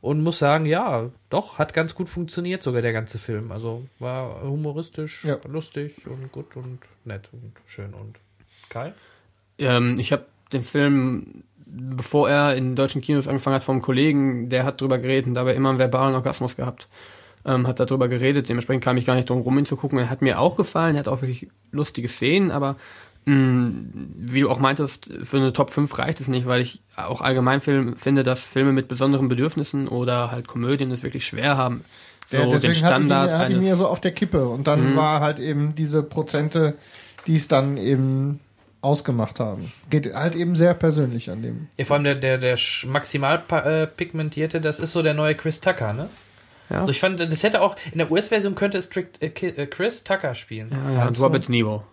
und 0.00 0.22
muss 0.22 0.38
sagen, 0.38 0.64
ja, 0.64 1.10
doch, 1.28 1.58
hat 1.58 1.74
ganz 1.74 1.94
gut 1.94 2.08
funktioniert 2.08 2.62
sogar 2.62 2.80
der 2.80 2.94
ganze 2.94 3.18
Film. 3.18 3.52
Also 3.52 3.84
war 3.98 4.40
humoristisch, 4.40 5.22
Ja. 5.26 5.36
lustig 5.46 6.06
und 6.06 6.32
gut 6.32 6.56
und 6.56 6.78
nett 7.04 7.28
und 7.32 7.52
schön 7.66 7.92
und 7.92 8.16
Kai? 8.70 8.94
Ähm, 9.58 9.96
ich 9.98 10.12
habe 10.12 10.24
den 10.52 10.62
Film, 10.62 11.42
bevor 11.66 12.28
er 12.30 12.56
in 12.56 12.74
deutschen 12.76 13.00
Kinos 13.02 13.28
angefangen 13.28 13.56
hat, 13.56 13.64
vom 13.64 13.80
Kollegen, 13.82 14.48
der 14.48 14.64
hat 14.64 14.80
drüber 14.80 14.98
geredet 14.98 15.26
und 15.26 15.34
dabei 15.34 15.54
immer 15.54 15.70
einen 15.70 15.78
verbalen 15.78 16.14
Orgasmus 16.14 16.56
gehabt. 16.56 16.88
Ähm, 17.44 17.66
hat 17.68 17.78
darüber 17.78 18.08
geredet, 18.08 18.48
dementsprechend 18.48 18.82
kam 18.82 18.96
ich 18.96 19.06
gar 19.06 19.14
nicht 19.14 19.30
drum 19.30 19.40
rum, 19.40 19.56
ihn 19.58 19.66
zu 19.66 19.76
gucken. 19.76 19.98
Er 19.98 20.10
hat 20.10 20.20
mir 20.22 20.40
auch 20.40 20.56
gefallen, 20.56 20.96
er 20.96 21.00
hat 21.00 21.08
auch 21.08 21.22
wirklich 21.22 21.48
lustige 21.70 22.08
Szenen, 22.08 22.50
aber 22.50 22.74
mh, 23.26 23.70
wie 24.18 24.40
du 24.40 24.50
auch 24.50 24.58
meintest, 24.58 25.08
für 25.22 25.36
eine 25.36 25.52
Top 25.52 25.70
5 25.70 25.96
reicht 25.98 26.18
es 26.20 26.26
nicht, 26.28 26.46
weil 26.46 26.60
ich 26.60 26.80
auch 26.96 27.20
allgemein 27.20 27.60
Film, 27.60 27.96
finde, 27.96 28.22
dass 28.24 28.42
Filme 28.42 28.72
mit 28.72 28.88
besonderen 28.88 29.28
Bedürfnissen 29.28 29.86
oder 29.86 30.32
halt 30.32 30.48
Komödien 30.48 30.90
es 30.90 31.02
wirklich 31.04 31.24
schwer 31.26 31.56
haben, 31.56 31.84
so 32.30 32.36
Der, 32.36 32.46
den 32.46 32.50
deswegen 32.50 32.74
hatte 32.74 32.78
ich, 32.78 32.82
ihn, 32.82 32.86
Standard 32.86 33.32
hatte 33.34 33.52
ich 33.52 33.58
mir 33.60 33.66
eines... 33.66 33.78
so 33.78 33.86
auf 33.86 34.00
der 34.00 34.12
Kippe. 34.12 34.48
Und 34.48 34.66
dann 34.66 34.92
Mhm. 34.92 34.96
war 34.96 35.20
halt 35.20 35.38
eben 35.38 35.76
diese 35.76 36.02
Prozente, 36.02 36.74
die 37.28 37.36
es 37.36 37.46
dann 37.46 37.76
eben 37.76 38.40
ausgemacht 38.86 39.40
haben. 39.40 39.70
Geht 39.90 40.14
halt 40.14 40.34
eben 40.36 40.56
sehr 40.56 40.74
persönlich 40.74 41.30
an 41.30 41.42
dem. 41.42 41.68
Ja, 41.76 41.84
vor 41.84 41.96
allem 41.96 42.04
der, 42.04 42.14
der, 42.14 42.38
der 42.38 42.58
maximal 42.86 43.42
äh, 43.50 43.86
pigmentierte, 43.86 44.60
das 44.60 44.80
ist 44.80 44.92
so 44.92 45.02
der 45.02 45.14
neue 45.14 45.34
Chris 45.34 45.60
Tucker, 45.60 45.92
ne? 45.92 46.08
Ja. 46.70 46.80
Also 46.80 46.90
ich 46.90 47.00
fand, 47.00 47.20
das 47.20 47.42
hätte 47.42 47.60
auch, 47.60 47.76
in 47.92 47.98
der 47.98 48.10
US-Version 48.10 48.54
könnte 48.54 48.78
es 48.78 48.86
strikt 48.86 49.22
äh, 49.22 49.26
äh, 49.28 49.66
Chris 49.66 50.02
Tucker 50.04 50.34
spielen. 50.34 50.70
ja, 50.72 50.92
ja, 50.92 51.06
und 51.06 51.16
du? 51.16 51.22
Robert 51.22 51.48
Niro. 51.48 51.84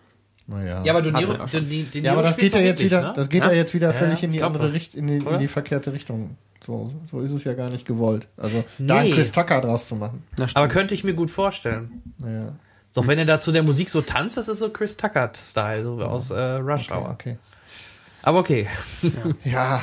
Naja. 0.46 0.82
Ja, 0.84 0.94
aber 0.94 1.04
Hat 1.12 1.20
Niro, 1.20 1.32
ja 1.32 2.00
Ja, 2.02 2.12
aber 2.12 2.22
das 2.22 2.36
geht 2.36 2.52
ja 2.52 2.60
jetzt 2.60 2.82
wieder, 2.82 3.00
ne? 3.00 3.12
das 3.16 3.28
geht 3.28 3.42
ja, 3.44 3.50
Ja? 3.50 3.56
jetzt 3.56 3.72
wieder 3.72 3.88
Ja, 3.88 3.92
völlig 3.94 4.20
ja, 4.20 4.26
in 4.26 4.32
die 4.32 4.42
andere. 4.42 4.72
Richtung, 4.72 5.00
in 5.00 5.06
die, 5.06 5.16
in 5.26 5.38
die 5.38 5.48
verkehrte 5.48 5.92
Richtung. 5.92 6.36
So, 6.66 6.92
so 7.10 7.20
ist 7.20 7.30
es 7.30 7.44
ja 7.44 7.52
gar 7.54 7.70
nicht 7.70 7.86
gewollt. 7.86 8.26
Also 8.36 8.64
Nee. 8.78 8.86
da 8.88 8.96
einen 8.98 9.12
Chris 9.12 9.32
Tucker 9.32 9.60
draus 9.60 9.86
zu 9.88 9.96
machen. 9.96 10.22
Aber 10.54 10.68
könnte 10.68 10.94
ich 10.94 11.04
mir 11.04 11.14
gut 11.14 11.30
vorstellen. 11.30 12.02
Naja. 12.18 12.52
So, 12.94 13.08
wenn 13.08 13.18
er 13.18 13.24
da 13.24 13.40
zu 13.40 13.50
der 13.50 13.64
Musik 13.64 13.90
so 13.90 14.02
tanzt, 14.02 14.36
das 14.36 14.46
ist 14.46 14.60
so 14.60 14.70
Chris 14.70 14.96
Tucker-Style, 14.96 15.82
so 15.82 15.98
aus 16.04 16.30
äh, 16.30 16.40
Rush 16.40 16.92
Hour. 16.92 17.10
Okay. 17.10 17.38
Aber 18.22 18.38
okay. 18.38 18.68
Ja, 19.42 19.80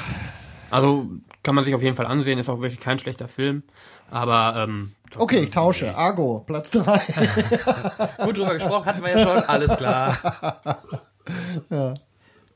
Also 0.70 1.10
kann 1.44 1.54
man 1.54 1.66
sich 1.66 1.76
auf 1.76 1.82
jeden 1.84 1.98
Fall 1.98 2.06
ansehen, 2.06 2.40
ist 2.40 2.48
auch 2.48 2.62
wirklich 2.62 2.80
kein 2.80 3.00
schlechter 3.00 3.28
Film. 3.28 3.64
Aber 4.10 4.64
ähm, 4.64 4.94
okay, 5.18 5.40
ich 5.40 5.50
tausche. 5.50 5.94
Argo, 5.94 6.46
Platz 6.48 6.72
3. 6.72 7.02
Gut 8.24 8.38
drüber 8.38 8.54
gesprochen, 8.54 8.86
hatten 8.86 9.04
wir 9.04 9.18
ja 9.18 9.28
schon, 9.28 9.44
alles 9.44 9.76
klar. 9.76 10.78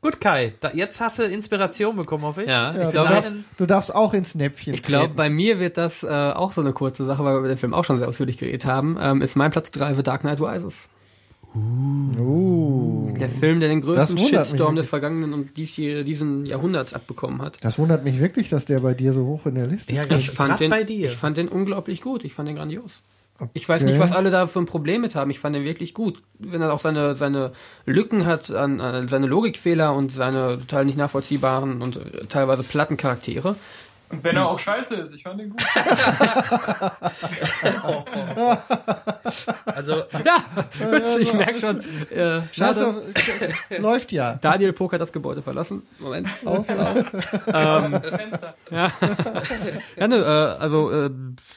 Gut, 0.05 0.21
Kai, 0.21 0.53
da, 0.59 0.69
jetzt 0.71 1.01
hast 1.01 1.17
du 1.17 1.23
Inspiration 1.23 1.95
bekommen, 1.95 2.25
hoffe 2.25 2.43
ich. 2.43 2.47
Ja, 2.47 2.75
Ja, 2.75 2.83
ich 2.83 2.89
du, 2.89 2.93
darfst, 2.93 3.35
du 3.57 3.65
darfst 3.65 3.95
auch 3.95 4.13
ins 4.13 4.35
Näpfchen 4.35 4.75
Ich 4.75 4.83
glaube, 4.83 5.15
bei 5.15 5.31
mir 5.31 5.59
wird 5.59 5.77
das 5.77 6.03
äh, 6.03 6.07
auch 6.07 6.51
so 6.51 6.61
eine 6.61 6.73
kurze 6.73 7.05
Sache, 7.05 7.23
weil 7.23 7.33
wir 7.33 7.39
über 7.39 7.47
den 7.47 7.57
Film 7.57 7.73
auch 7.73 7.85
schon 7.85 7.97
sehr 7.97 8.07
ausführlich 8.07 8.37
geredet 8.37 8.65
haben. 8.65 8.99
Ähm, 9.01 9.23
ist 9.23 9.35
mein 9.35 9.49
Platz 9.49 9.71
3 9.71 9.95
The 9.95 10.03
Dark 10.03 10.21
Knight 10.21 10.39
Rises. 10.39 10.89
Uh, 11.55 13.15
Der 13.19 13.29
Film, 13.29 13.59
der 13.59 13.69
den 13.69 13.81
größten 13.81 14.19
Shitstorm 14.19 14.75
des 14.75 14.89
vergangenen 14.89 15.33
und 15.33 15.57
dies, 15.57 15.73
diesen 15.73 16.45
Jahrhunderts 16.45 16.93
abbekommen 16.93 17.41
hat. 17.41 17.57
das 17.61 17.79
wundert 17.79 18.03
mich 18.03 18.19
wirklich, 18.19 18.49
dass 18.49 18.65
der 18.65 18.81
bei 18.81 18.93
dir 18.93 19.11
so 19.11 19.25
hoch 19.25 19.47
in 19.47 19.55
der 19.55 19.65
Liste 19.65 19.91
Ja, 19.91 20.03
ist. 20.03 20.11
Ich 20.11 20.29
fand, 20.29 20.59
den, 20.59 20.69
bei 20.69 20.83
dir. 20.83 21.07
ich 21.07 21.15
fand 21.15 21.37
den 21.37 21.47
unglaublich 21.47 22.01
gut. 22.01 22.25
Ich 22.25 22.35
fand 22.35 22.47
den 22.47 22.57
grandios. 22.57 23.01
Ich 23.53 23.67
weiß 23.67 23.83
Okay. 23.83 23.91
nicht, 23.91 23.99
was 23.99 24.11
alle 24.11 24.31
da 24.31 24.47
für 24.47 24.59
ein 24.59 24.65
Problem 24.65 25.01
mit 25.01 25.15
haben. 25.15 25.29
Ich 25.29 25.39
fand 25.39 25.55
den 25.55 25.65
wirklich 25.65 25.93
gut. 25.93 26.21
Wenn 26.39 26.61
er 26.61 26.73
auch 26.73 26.79
seine, 26.79 27.15
seine 27.15 27.51
Lücken 27.85 28.25
hat, 28.25 28.49
an, 28.51 28.79
an 28.79 29.07
seine 29.07 29.27
Logikfehler 29.27 29.93
und 29.93 30.11
seine 30.11 30.59
total 30.59 30.85
nicht 30.85 30.97
nachvollziehbaren 30.97 31.81
und 31.81 31.97
äh, 31.97 32.25
teilweise 32.27 32.63
platten 32.63 32.97
Charaktere. 32.97 33.55
Und 34.09 34.23
wenn 34.23 34.35
er 34.35 34.47
auch 34.47 34.59
scheiße 34.59 34.95
ist, 34.95 35.13
ich 35.13 35.23
fand 35.23 35.41
ihn 35.41 35.49
gut. 35.49 35.63
Also, 39.65 40.03
Ja, 40.23 40.37
ich 41.19 41.33
merke 41.33 41.59
schon. 41.59 41.79
Äh, 42.11 42.41
schade. 42.51 42.67
Also, 42.67 43.01
läuft 43.79 44.11
ja. 44.11 44.35
Daniel 44.35 44.73
Pook 44.73 44.93
hat 44.93 45.01
das 45.01 45.11
Gebäude 45.11 45.41
verlassen. 45.41 45.83
Moment. 45.99 46.29
Aus, 46.45 46.69
aus. 46.69 47.11
Das 47.45 48.15
Fenster. 48.15 48.55
Ja, 49.97 50.07
ne, 50.07 50.17
äh, 50.17 50.61
also 50.61 50.91
äh, 50.91 51.09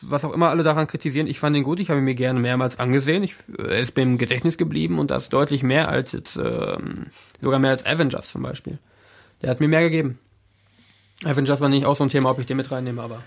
was 0.02 0.24
auch 0.24 0.32
immer 0.32 0.50
alle 0.50 0.62
daran 0.62 0.86
kritisieren, 0.86 1.26
ich 1.26 1.38
fand 1.40 1.56
ihn 1.56 1.62
gut, 1.62 1.80
ich 1.80 1.90
habe 1.90 2.00
ihn 2.00 2.04
mir 2.04 2.14
gerne 2.14 2.40
mehrmals 2.40 2.78
angesehen. 2.78 3.22
Ich, 3.22 3.34
äh, 3.58 3.62
er 3.62 3.80
ist 3.80 3.96
mir 3.96 4.02
im 4.02 4.18
Gedächtnis 4.18 4.56
geblieben 4.58 4.98
und 4.98 5.10
das 5.10 5.28
deutlich 5.28 5.62
mehr 5.62 5.88
als 5.88 6.12
jetzt, 6.12 6.36
ähm, 6.36 7.06
sogar 7.40 7.58
mehr 7.58 7.72
als 7.72 7.84
Avengers 7.86 8.30
zum 8.30 8.42
Beispiel. 8.42 8.78
Der 9.42 9.50
hat 9.50 9.60
mir 9.60 9.68
mehr 9.68 9.82
gegeben. 9.82 10.18
Avengers 11.24 11.60
war 11.60 11.68
nicht 11.68 11.84
auch 11.86 11.96
so 11.96 12.04
ein 12.04 12.08
Thema, 12.10 12.30
ob 12.30 12.38
ich 12.38 12.46
den 12.46 12.56
mit 12.56 12.70
reinnehme, 12.70 13.02
aber. 13.02 13.22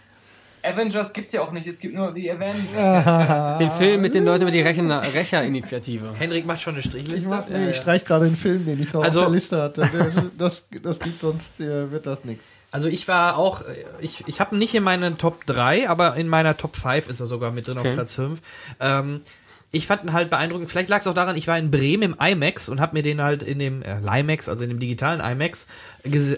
Avengers 0.64 1.12
gibt's 1.14 1.34
ja 1.34 1.42
auch 1.42 1.52
nicht, 1.52 1.66
es 1.66 1.80
gibt 1.80 1.96
nur 1.96 2.14
die 2.14 2.32
Avengers. 2.32 3.58
Den 3.60 3.72
Film 3.72 4.00
mit 4.02 4.14
den 4.14 4.24
Leuten 4.26 4.44
über 4.44 4.52
die 4.52 4.62
Rechner, 4.62 5.02
Rächer-Initiative. 5.12 6.14
Henrik 6.20 6.46
macht 6.46 6.62
schon 6.62 6.74
eine 6.76 6.82
Ich, 6.82 6.86
Strichliste. 6.86 7.30
mach, 7.30 7.50
nee, 7.50 7.72
ich 7.72 7.78
streich 7.78 8.06
gerade 8.06 8.26
den 8.26 8.36
Film, 8.36 8.66
den 8.68 8.80
ich 8.82 8.94
noch 8.94 9.04
Also- 9.04 9.22
auf 9.22 9.26
der 9.26 9.34
Liste 9.36 9.60
hatte. 9.60 9.89
Das, 9.92 10.22
das, 10.38 10.64
das 10.84 11.00
gibt 11.00 11.20
sonst 11.22 11.60
äh, 11.60 11.89
wird 11.92 12.06
das 12.06 12.26
nichts. 12.26 12.46
Also 12.70 12.88
ich 12.88 13.08
war 13.08 13.38
auch, 13.38 13.64
ich, 14.00 14.24
ich 14.28 14.39
habe 14.39 14.56
ihn 14.56 14.60
nicht 14.60 14.76
in 14.76 14.84
meinen 14.84 15.18
Top 15.18 15.46
3, 15.48 15.89
aber 15.89 16.16
in 16.16 16.28
meiner 16.28 16.56
Top 16.56 16.76
5 16.76 17.10
ist 17.10 17.20
er 17.20 17.26
sogar 17.28 17.52
mit 17.52 17.68
drin 17.68 17.80
Okay. 17.80 17.89
auf 17.89 17.96
Platz 17.96 18.14
5. 18.14 18.39
Ähm, 18.80 19.22
ich 19.74 19.88
fand 19.88 20.04
ihn 20.04 20.14
halt 20.14 20.30
beeindruckend. 20.30 20.70
Vielleicht 20.70 20.89
lag 20.89 21.00
es 21.00 21.08
auch 21.08 21.14
daran, 21.14 21.36
ich 21.38 21.48
war 21.48 21.58
in 21.58 21.72
Bremen 21.72 22.04
im 22.04 22.16
IMAX 22.20 22.68
und 22.70 22.80
habe 22.82 22.94
mir 22.94 23.04
den 23.04 23.22
halt 23.22 23.42
in 23.42 23.58
dem 23.58 23.82
äh, 23.84 24.00
Limax, 24.00 24.48
also 24.50 24.64
in 24.64 24.70
dem 24.70 24.80
digitalen 24.80 25.22
IMAX, 25.22 25.66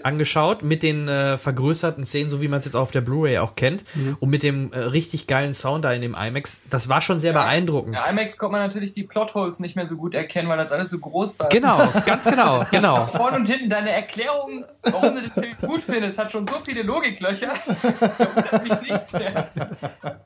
angeschaut 0.02 0.62
mit 0.62 0.82
den 0.82 1.08
äh, 1.08 1.38
vergrößerten 1.38 2.06
Szenen, 2.06 2.30
so 2.30 2.40
wie 2.40 2.48
man 2.48 2.60
es 2.60 2.64
jetzt 2.64 2.74
auf 2.74 2.90
der 2.90 3.00
Blu-ray 3.00 3.38
auch 3.38 3.56
kennt 3.56 3.84
und 4.20 4.30
mit 4.30 4.42
dem 4.42 4.72
äh, 4.72 4.78
richtig 4.78 5.26
geilen 5.26 5.54
Sound 5.54 5.84
da 5.84 5.92
in 5.92 6.02
dem 6.02 6.14
IMAX. 6.14 6.62
Das 6.70 6.88
war 6.88 7.00
schon 7.00 7.20
sehr 7.20 7.32
beeindruckend. 7.32 7.94
Ja, 7.94 8.06
IMAX 8.06 8.36
konnte 8.36 8.52
man 8.52 8.62
natürlich 8.62 8.92
die 8.92 9.04
Plotholes 9.04 9.60
nicht 9.60 9.76
mehr 9.76 9.86
so 9.86 9.96
gut 9.96 10.14
erkennen, 10.14 10.48
weil 10.48 10.58
das 10.58 10.72
alles 10.72 10.90
so 10.90 10.98
groß 10.98 11.38
war. 11.38 11.48
Genau, 11.48 11.88
ganz 12.06 12.24
genau, 12.24 12.64
genau. 12.70 13.06
Vorne 13.06 13.38
und 13.38 13.48
hinten, 13.48 13.68
deine 13.68 13.90
Erklärung, 13.90 14.64
warum 14.82 15.14
du 15.14 15.20
den 15.20 15.30
Film 15.30 15.54
gut 15.60 15.82
findest, 15.82 16.18
hat 16.18 16.32
schon 16.32 16.46
so 16.46 16.56
viele 16.64 16.82
Logiklöcher. 16.82 17.52
Da 18.04 18.34
wundert 18.34 18.62
mich 18.62 18.90
nichts 18.90 19.12
mehr. 19.12 19.50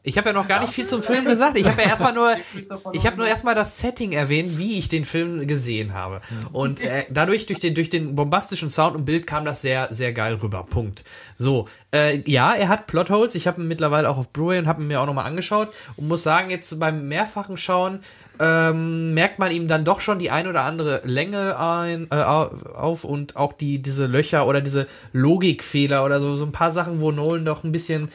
Ich 0.02 0.16
habe 0.16 0.28
ja 0.28 0.32
noch 0.32 0.48
gar 0.48 0.60
nicht 0.60 0.72
viel 0.72 0.86
zum 0.86 1.02
Film 1.02 1.24
gesagt. 1.24 1.56
Ich 1.56 1.66
habe 1.66 1.82
ja 1.82 1.88
erstmal 1.88 2.12
nur, 2.12 2.34
ich 2.92 3.06
habe 3.06 3.16
nur 3.16 3.26
erstmal 3.26 3.54
das 3.54 3.78
Setting 3.78 4.12
erwähnt, 4.12 4.58
wie 4.58 4.78
ich 4.78 4.88
den 4.88 5.04
Film 5.04 5.46
gesehen 5.46 5.94
habe. 5.94 6.20
Und 6.52 6.80
äh, 6.80 7.04
dadurch, 7.10 7.46
durch 7.46 7.60
den, 7.60 7.74
durch 7.74 7.90
den 7.90 8.14
bombastischen 8.14 8.70
Sound 8.70 8.96
und 8.96 9.04
Bild 9.04 9.26
kam 9.28 9.44
das 9.44 9.62
sehr, 9.62 9.92
sehr 9.92 10.12
geil 10.12 10.34
rüber. 10.42 10.64
Punkt. 10.68 11.04
So, 11.36 11.68
äh, 11.94 12.22
ja, 12.28 12.54
er 12.54 12.68
hat 12.68 12.86
Plotholes. 12.86 13.34
Ich 13.34 13.46
habe 13.46 13.60
ihn 13.60 13.68
mittlerweile 13.68 14.08
auch 14.08 14.16
auf 14.16 14.30
Blu-ray 14.30 14.58
und 14.58 14.66
habe 14.66 14.82
ihn 14.82 14.88
mir 14.88 15.00
auch 15.00 15.06
nochmal 15.06 15.26
angeschaut 15.26 15.68
und 15.96 16.08
muss 16.08 16.22
sagen, 16.22 16.50
jetzt 16.50 16.80
beim 16.80 17.06
mehrfachen 17.08 17.56
Schauen 17.58 18.00
ähm, 18.40 19.14
merkt 19.14 19.38
man 19.38 19.50
ihm 19.50 19.68
dann 19.68 19.84
doch 19.84 20.00
schon 20.00 20.18
die 20.18 20.30
ein 20.30 20.46
oder 20.46 20.62
andere 20.62 21.02
Länge 21.04 21.58
ein, 21.58 22.06
äh, 22.10 22.14
au- 22.14 22.50
auf 22.74 23.04
und 23.04 23.36
auch 23.36 23.52
die 23.52 23.82
diese 23.82 24.06
Löcher 24.06 24.46
oder 24.46 24.60
diese 24.60 24.86
Logikfehler 25.12 26.04
oder 26.04 26.20
so 26.20 26.36
so 26.36 26.44
ein 26.46 26.52
paar 26.52 26.70
Sachen, 26.70 27.00
wo 27.00 27.10
Nolan 27.12 27.44
doch 27.44 27.64
ein 27.64 27.72
bisschen 27.72 28.10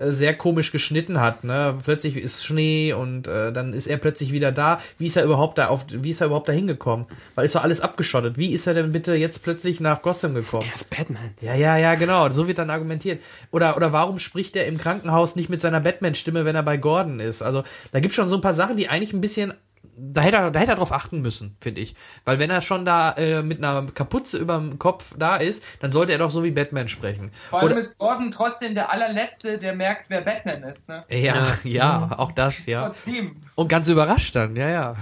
sehr 0.00 0.34
komisch 0.34 0.72
geschnitten 0.72 1.20
hat. 1.20 1.44
Ne? 1.44 1.78
Plötzlich 1.84 2.16
ist 2.16 2.44
Schnee 2.44 2.92
und 2.92 3.26
äh, 3.26 3.52
dann 3.52 3.72
ist 3.72 3.86
er 3.86 3.96
plötzlich 3.96 4.32
wieder 4.32 4.52
da. 4.52 4.80
Wie 4.98 5.06
ist 5.06 5.16
er 5.16 5.24
überhaupt 5.24 5.58
da 5.58 5.68
auf? 5.68 5.86
Wie 5.90 6.10
ist 6.10 6.20
er 6.20 6.28
überhaupt 6.28 6.48
da 6.48 6.52
hingekommen? 6.52 7.06
Weil 7.34 7.44
ist 7.44 7.54
doch 7.54 7.62
alles 7.62 7.80
abgeschottet. 7.80 8.38
Wie 8.38 8.52
ist 8.52 8.66
er 8.66 8.74
denn 8.74 8.92
bitte 8.92 9.14
jetzt 9.14 9.42
plötzlich 9.42 9.80
nach 9.80 10.02
Gotham 10.02 10.34
gekommen? 10.34 10.66
Er 10.68 10.74
ist 10.74 10.90
Batman. 10.90 11.30
Ja, 11.40 11.54
ja, 11.54 11.76
ja, 11.76 11.94
genau. 11.94 12.28
So 12.30 12.46
wird 12.46 12.58
dann 12.58 12.70
argumentiert. 12.70 13.20
Oder, 13.50 13.76
oder 13.76 13.92
warum 13.92 14.18
spricht 14.18 14.56
er 14.56 14.66
im 14.66 14.78
Krankenhaus 14.78 15.36
nicht 15.36 15.50
mit 15.50 15.60
seiner 15.60 15.80
Batman-Stimme, 15.80 16.44
wenn 16.44 16.56
er 16.56 16.62
bei 16.62 16.76
Gordon 16.76 17.20
ist? 17.20 17.42
Also, 17.42 17.64
da 17.92 18.00
gibt's 18.00 18.16
schon 18.16 18.28
so 18.28 18.36
ein 18.36 18.40
paar 18.40 18.54
Sachen, 18.54 18.76
die 18.76 18.88
eigentlich 18.88 19.12
ein 19.12 19.20
bisschen. 19.20 19.54
Da 20.00 20.20
hätte 20.20 20.36
er, 20.36 20.50
da 20.50 20.60
hätte 20.60 20.72
er 20.72 20.76
drauf 20.76 20.92
achten 20.92 21.20
müssen, 21.20 21.56
finde 21.60 21.80
ich. 21.80 21.94
Weil 22.24 22.38
wenn 22.38 22.50
er 22.50 22.62
schon 22.62 22.84
da 22.84 23.12
äh, 23.12 23.42
mit 23.42 23.58
einer 23.58 23.86
Kapuze 23.86 24.38
überm 24.38 24.78
Kopf 24.78 25.14
da 25.18 25.36
ist, 25.36 25.64
dann 25.80 25.90
sollte 25.90 26.12
er 26.12 26.18
doch 26.18 26.30
so 26.30 26.44
wie 26.44 26.52
Batman 26.52 26.88
sprechen. 26.88 27.30
Vor 27.50 27.60
allem 27.60 27.72
Oder, 27.72 27.80
ist 27.80 27.98
Gordon 27.98 28.30
trotzdem 28.30 28.74
der 28.74 28.92
allerletzte, 28.92 29.58
der 29.58 29.74
merkt, 29.74 30.08
wer 30.08 30.20
Batman 30.20 30.62
ist. 30.62 30.88
Ne? 30.88 31.00
ja, 31.10 31.56
ja, 31.64 32.10
auch 32.18 32.32
das, 32.32 32.66
ja. 32.66 32.86
Trotzdem. 32.86 33.36
Und 33.54 33.68
ganz 33.68 33.88
überrascht 33.88 34.36
dann, 34.36 34.54
ja, 34.54 34.68
ja. 34.68 34.96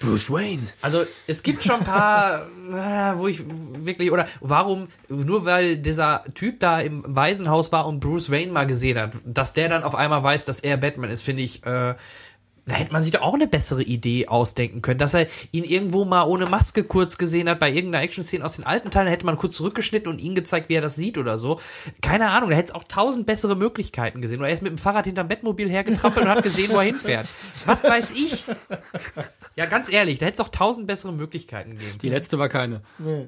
Bruce 0.00 0.30
Wayne. 0.30 0.62
Also 0.80 1.04
es 1.26 1.42
gibt 1.42 1.62
schon 1.62 1.76
ein 1.76 1.84
paar, 1.84 2.46
äh, 2.72 3.18
wo 3.18 3.28
ich 3.28 3.44
wirklich, 3.46 4.10
oder 4.10 4.26
warum, 4.40 4.88
nur 5.08 5.44
weil 5.46 5.76
dieser 5.76 6.24
Typ 6.34 6.58
da 6.58 6.80
im 6.80 7.04
Waisenhaus 7.06 7.70
war 7.70 7.86
und 7.86 8.00
Bruce 8.00 8.30
Wayne 8.30 8.50
mal 8.50 8.66
gesehen 8.66 8.98
hat, 8.98 9.12
dass 9.24 9.52
der 9.52 9.68
dann 9.68 9.84
auf 9.84 9.94
einmal 9.94 10.22
weiß, 10.22 10.46
dass 10.46 10.60
er 10.60 10.76
Batman 10.76 11.10
ist, 11.10 11.22
finde 11.22 11.42
ich, 11.42 11.64
äh, 11.64 11.94
da 12.66 12.76
hätte 12.76 12.92
man 12.92 13.02
sich 13.02 13.10
doch 13.12 13.22
auch 13.22 13.34
eine 13.34 13.48
bessere 13.48 13.82
Idee 13.82 14.28
ausdenken 14.28 14.82
können, 14.82 14.98
dass 14.98 15.14
er 15.14 15.26
ihn 15.50 15.64
irgendwo 15.64 16.04
mal 16.04 16.22
ohne 16.22 16.46
Maske 16.46 16.84
kurz 16.84 17.18
gesehen 17.18 17.48
hat, 17.48 17.58
bei 17.58 17.70
irgendeiner 17.70 18.04
Action-Szene 18.04 18.44
aus 18.44 18.54
den 18.54 18.64
alten 18.64 18.90
Teilen, 18.90 19.06
da 19.06 19.12
hätte 19.12 19.26
man 19.26 19.36
kurz 19.36 19.56
zurückgeschnitten 19.56 20.10
und 20.10 20.20
ihn 20.20 20.36
gezeigt, 20.36 20.68
wie 20.68 20.74
er 20.74 20.80
das 20.80 20.94
sieht 20.94 21.18
oder 21.18 21.38
so. 21.38 21.60
Keine 22.02 22.30
Ahnung, 22.30 22.50
da 22.50 22.56
hätte 22.56 22.68
es 22.68 22.74
auch 22.74 22.84
tausend 22.84 23.26
bessere 23.26 23.56
Möglichkeiten 23.56 24.22
gesehen. 24.22 24.38
Oder 24.38 24.48
er 24.48 24.54
ist 24.54 24.62
mit 24.62 24.70
dem 24.70 24.78
Fahrrad 24.78 25.06
hinterm 25.06 25.26
Bettmobil 25.26 25.68
hergetrampelt 25.68 26.24
und 26.24 26.30
hat 26.30 26.44
gesehen, 26.44 26.70
wo 26.72 26.76
er 26.76 26.84
hinfährt. 26.84 27.26
Was 27.66 27.82
weiß 27.82 28.12
ich? 28.12 28.44
Ja, 29.56 29.66
ganz 29.66 29.92
ehrlich, 29.92 30.18
da 30.18 30.26
hätte 30.26 30.34
es 30.34 30.40
auch 30.40 30.50
tausend 30.50 30.86
bessere 30.86 31.12
Möglichkeiten 31.12 31.76
geben. 31.78 31.98
Die 32.00 32.08
letzte 32.08 32.38
war 32.38 32.48
keine. 32.48 32.82
Nee, 32.98 33.26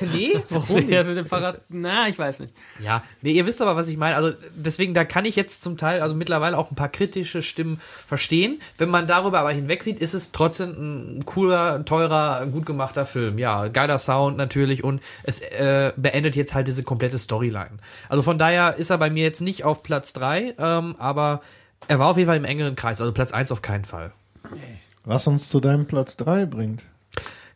nee, 0.12 0.42
warum 0.50 0.86
Der 0.86 1.04
mit 1.04 1.16
dem 1.16 1.26
Fahrrad, 1.26 1.62
na, 1.68 2.06
ich 2.08 2.18
weiß 2.18 2.40
nicht. 2.40 2.52
Ja, 2.82 3.02
nee, 3.22 3.32
ihr 3.32 3.46
wisst 3.46 3.62
aber, 3.62 3.76
was 3.76 3.88
ich 3.88 3.96
meine. 3.96 4.14
Also 4.14 4.32
deswegen, 4.54 4.92
da 4.92 5.04
kann 5.04 5.24
ich 5.24 5.36
jetzt 5.36 5.62
zum 5.62 5.78
Teil, 5.78 6.02
also 6.02 6.14
mittlerweile 6.14 6.58
auch 6.58 6.70
ein 6.70 6.76
paar 6.76 6.90
kritische 6.90 7.42
Stimmen 7.42 7.80
verstehen. 8.06 8.41
Wenn 8.78 8.88
man 8.88 9.06
darüber 9.06 9.40
aber 9.40 9.50
hinwegsieht, 9.50 9.98
ist 9.98 10.14
es 10.14 10.32
trotzdem 10.32 11.18
ein 11.18 11.24
cooler, 11.24 11.84
teurer, 11.84 12.46
gut 12.46 12.66
gemachter 12.66 13.06
Film. 13.06 13.38
Ja, 13.38 13.68
geiler 13.68 13.98
Sound 13.98 14.36
natürlich 14.36 14.84
und 14.84 15.02
es 15.22 15.40
äh, 15.40 15.92
beendet 15.96 16.36
jetzt 16.36 16.54
halt 16.54 16.66
diese 16.66 16.82
komplette 16.82 17.18
Storyline. 17.18 17.78
Also 18.08 18.22
von 18.22 18.38
daher 18.38 18.76
ist 18.76 18.90
er 18.90 18.98
bei 18.98 19.10
mir 19.10 19.22
jetzt 19.22 19.40
nicht 19.40 19.64
auf 19.64 19.82
Platz 19.82 20.12
drei, 20.12 20.54
ähm, 20.58 20.96
aber 20.98 21.42
er 21.88 21.98
war 21.98 22.08
auf 22.08 22.16
jeden 22.16 22.28
Fall 22.28 22.36
im 22.36 22.44
engeren 22.44 22.76
Kreis. 22.76 23.00
Also 23.00 23.12
Platz 23.12 23.32
eins 23.32 23.52
auf 23.52 23.62
keinen 23.62 23.84
Fall. 23.84 24.12
Was 25.04 25.26
uns 25.26 25.48
zu 25.48 25.60
deinem 25.60 25.86
Platz 25.86 26.16
3 26.16 26.46
bringt. 26.46 26.84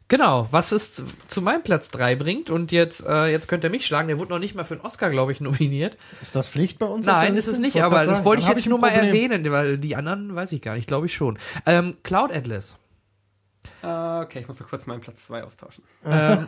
Genau, 0.09 0.47
was 0.53 0.71
es 0.71 1.03
zu 1.27 1.43
meinem 1.43 1.63
Platz 1.65 1.91
drei 1.91 2.15
bringt 2.15 2.49
und 2.49 2.71
jetzt, 2.71 3.05
äh, 3.05 3.27
jetzt 3.27 3.49
könnt 3.49 3.65
ihr 3.65 3.71
mich 3.71 3.85
schlagen, 3.85 4.07
der 4.07 4.21
wurde 4.21 4.31
noch 4.31 4.39
nicht 4.39 4.55
mal 4.55 4.63
für 4.63 4.75
einen 4.75 4.85
Oscar, 4.85 5.11
glaube 5.11 5.33
ich, 5.33 5.41
nominiert. 5.41 5.99
Ist 6.23 6.37
das 6.37 6.49
Pflicht 6.49 6.79
bei 6.79 6.87
uns? 6.87 7.07
Nein, 7.07 7.37
ist 7.37 7.49
es 7.49 7.59
nicht, 7.59 7.83
aber 7.83 8.05
das 8.05 8.25
wollte 8.25 8.41
ich 8.43 8.47
dann 8.47 8.57
jetzt 8.57 8.67
ein 8.67 8.71
nur 8.71 8.79
mal 8.79 8.91
Problem. 8.93 9.09
erwähnen, 9.09 9.51
weil 9.51 9.79
die 9.79 9.97
anderen 9.97 10.35
weiß 10.35 10.53
ich 10.53 10.63
gar 10.63 10.77
nicht, 10.77 10.87
glaube 10.87 11.07
ich 11.07 11.15
schon. 11.15 11.39
Ähm, 11.67 11.97
Cloud 12.05 12.33
Atlas. 12.33 12.79
Äh, 13.83 13.87
okay, 13.87 14.41
ich 14.41 14.49
muss 14.49 14.59
noch 14.61 14.69
kurz 14.69 14.87
meinen 14.87 15.01
Platz 15.01 15.27
2 15.27 15.45
austauschen. 15.45 15.85
Ähm, 16.09 16.47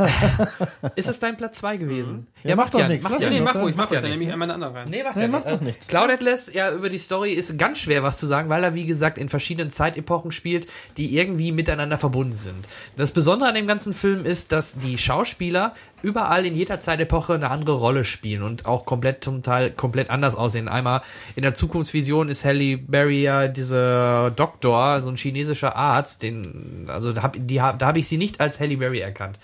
ist 0.97 1.09
es 1.09 1.19
dein 1.19 1.37
Platz 1.37 1.59
2 1.59 1.79
gewesen? 1.79 2.27
Ja, 2.45 2.55
macht 2.57 2.75
doch 2.75 2.87
nichts, 2.87 3.05
lass 3.09 3.21
ja 3.21 3.29
nee, 3.31 3.39
doch 3.39 3.45
nichts. 3.45 3.55
mach 3.55 3.63
ruhig, 3.63 3.75
mach 3.77 3.85
Macht 3.85 3.93
ja 3.93 3.99
ruhig, 3.99 4.11
dann 4.11 4.19
nehme 4.19 4.25
ich 4.25 4.33
einmal 4.33 4.51
einen 4.51 4.63
anderen 4.63 4.77
rein. 4.77 4.89
Nee, 4.89 5.03
macht 5.03 5.17
Nee, 5.17 5.23
ja 5.23 5.29
nicht. 5.29 5.47
doch 5.51 5.61
nichts. 5.61 5.87
Cloud 5.89 6.11
Atlas, 6.11 6.53
ja, 6.53 6.73
über 6.73 6.89
die 6.89 6.99
Story 6.99 7.33
ist 7.33 7.59
ganz 7.59 7.79
schwer 7.81 8.03
was 8.03 8.19
zu 8.19 8.27
sagen, 8.27 8.49
weil 8.49 8.63
er, 8.63 8.75
wie 8.75 8.87
gesagt, 8.87 9.19
in 9.19 9.29
verschiedenen 9.29 9.71
Zeitepochen 9.71 10.31
spielt, 10.31 10.69
die 10.97 11.17
irgendwie 11.17 11.51
miteinander 11.53 11.99
verbunden 11.99 12.33
sind. 12.33 12.69
Das 12.97 13.13
Besondere 13.13 13.49
an 13.49 13.55
dem 13.57 13.67
ganzen 13.67 13.93
Film 13.95 14.25
ist, 14.25 14.53
dass 14.53 14.79
die 14.79 14.97
Schauspieler 14.99 15.75
überall 16.03 16.47
in 16.47 16.55
jeder 16.55 16.81
Zeitepoche 16.81 17.35
eine 17.35 17.51
andere 17.51 17.77
Rolle 17.77 18.05
spielen 18.05 18.43
und 18.43 18.67
auch 18.67 18.85
komplett 18.85 19.25
zum 19.25 19.43
Teil 19.43 19.71
komplett 19.71 20.11
anders 20.11 20.37
aussehen. 20.37 20.69
Einmal 20.69 21.03
in 21.37 21.43
der 21.43 21.55
Zukunftsvision 21.55 22.29
ist 22.29 22.45
Halle 22.45 22.79
Berry 22.79 23.23
ja 23.23 23.49
dieser 23.49 24.31
Doktor, 24.31 25.03
so 25.03 25.09
ein 25.09 25.17
chinesischer 25.17 25.77
Arzt, 25.77 26.23
den, 26.23 26.87
also 26.89 27.13
da 27.13 27.23
habe 27.23 27.41
da 27.41 27.87
hab 27.87 27.97
ich 27.97 28.09
sie 28.09 28.19
nicht 28.19 28.41
als 28.41 28.61
Halle 28.61 28.77
Berry 28.77 29.01
erkannt. 29.01 29.39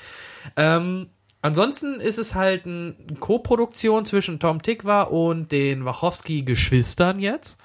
Ähm, 0.56 1.08
ansonsten 1.42 2.00
ist 2.00 2.18
es 2.18 2.34
halt 2.34 2.66
eine 2.66 2.94
Co-Produktion 3.20 4.04
zwischen 4.04 4.38
Tom 4.38 4.62
Tikva 4.62 5.02
und 5.02 5.52
den 5.52 5.84
Wachowski-Geschwistern 5.84 7.18
jetzt. 7.18 7.58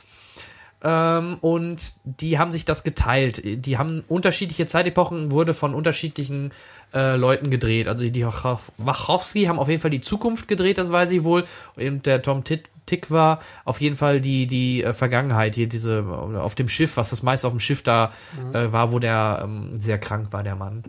Ähm, 0.81 1.37
und 1.41 1.93
die 2.05 2.39
haben 2.39 2.51
sich 2.51 2.65
das 2.65 2.83
geteilt. 2.83 3.41
Die 3.43 3.77
haben 3.77 4.03
unterschiedliche 4.07 4.65
Zeitepochen, 4.65 5.31
wurde 5.31 5.53
von 5.53 5.73
unterschiedlichen 5.73 6.51
äh, 6.93 7.15
Leuten 7.17 7.49
gedreht. 7.49 7.87
Also 7.87 8.05
die 8.05 8.25
Wachowski 8.25 9.45
haben 9.45 9.59
auf 9.59 9.67
jeden 9.67 9.81
Fall 9.81 9.91
die 9.91 10.01
Zukunft 10.01 10.47
gedreht, 10.47 10.77
das 10.77 10.91
weiß 10.91 11.11
ich 11.11 11.23
wohl. 11.23 11.45
Und 11.75 12.05
der 12.05 12.21
Tom 12.21 12.43
Tick 12.43 13.11
war 13.11 13.39
auf 13.65 13.81
jeden 13.81 13.97
Fall 13.97 14.21
die 14.21 14.47
die 14.47 14.83
äh, 14.83 14.93
Vergangenheit 14.93 15.55
hier 15.55 15.67
diese 15.67 16.03
auf 16.05 16.55
dem 16.55 16.69
Schiff, 16.69 16.97
was 16.97 17.09
das 17.09 17.23
meiste 17.23 17.47
auf 17.47 17.53
dem 17.53 17.59
Schiff 17.59 17.83
da 17.83 18.13
mhm. 18.41 18.55
äh, 18.55 18.73
war, 18.73 18.91
wo 18.91 18.99
der 18.99 19.41
ähm, 19.43 19.79
sehr 19.79 19.99
krank 19.99 20.29
war 20.31 20.43
der 20.43 20.55
Mann. 20.55 20.83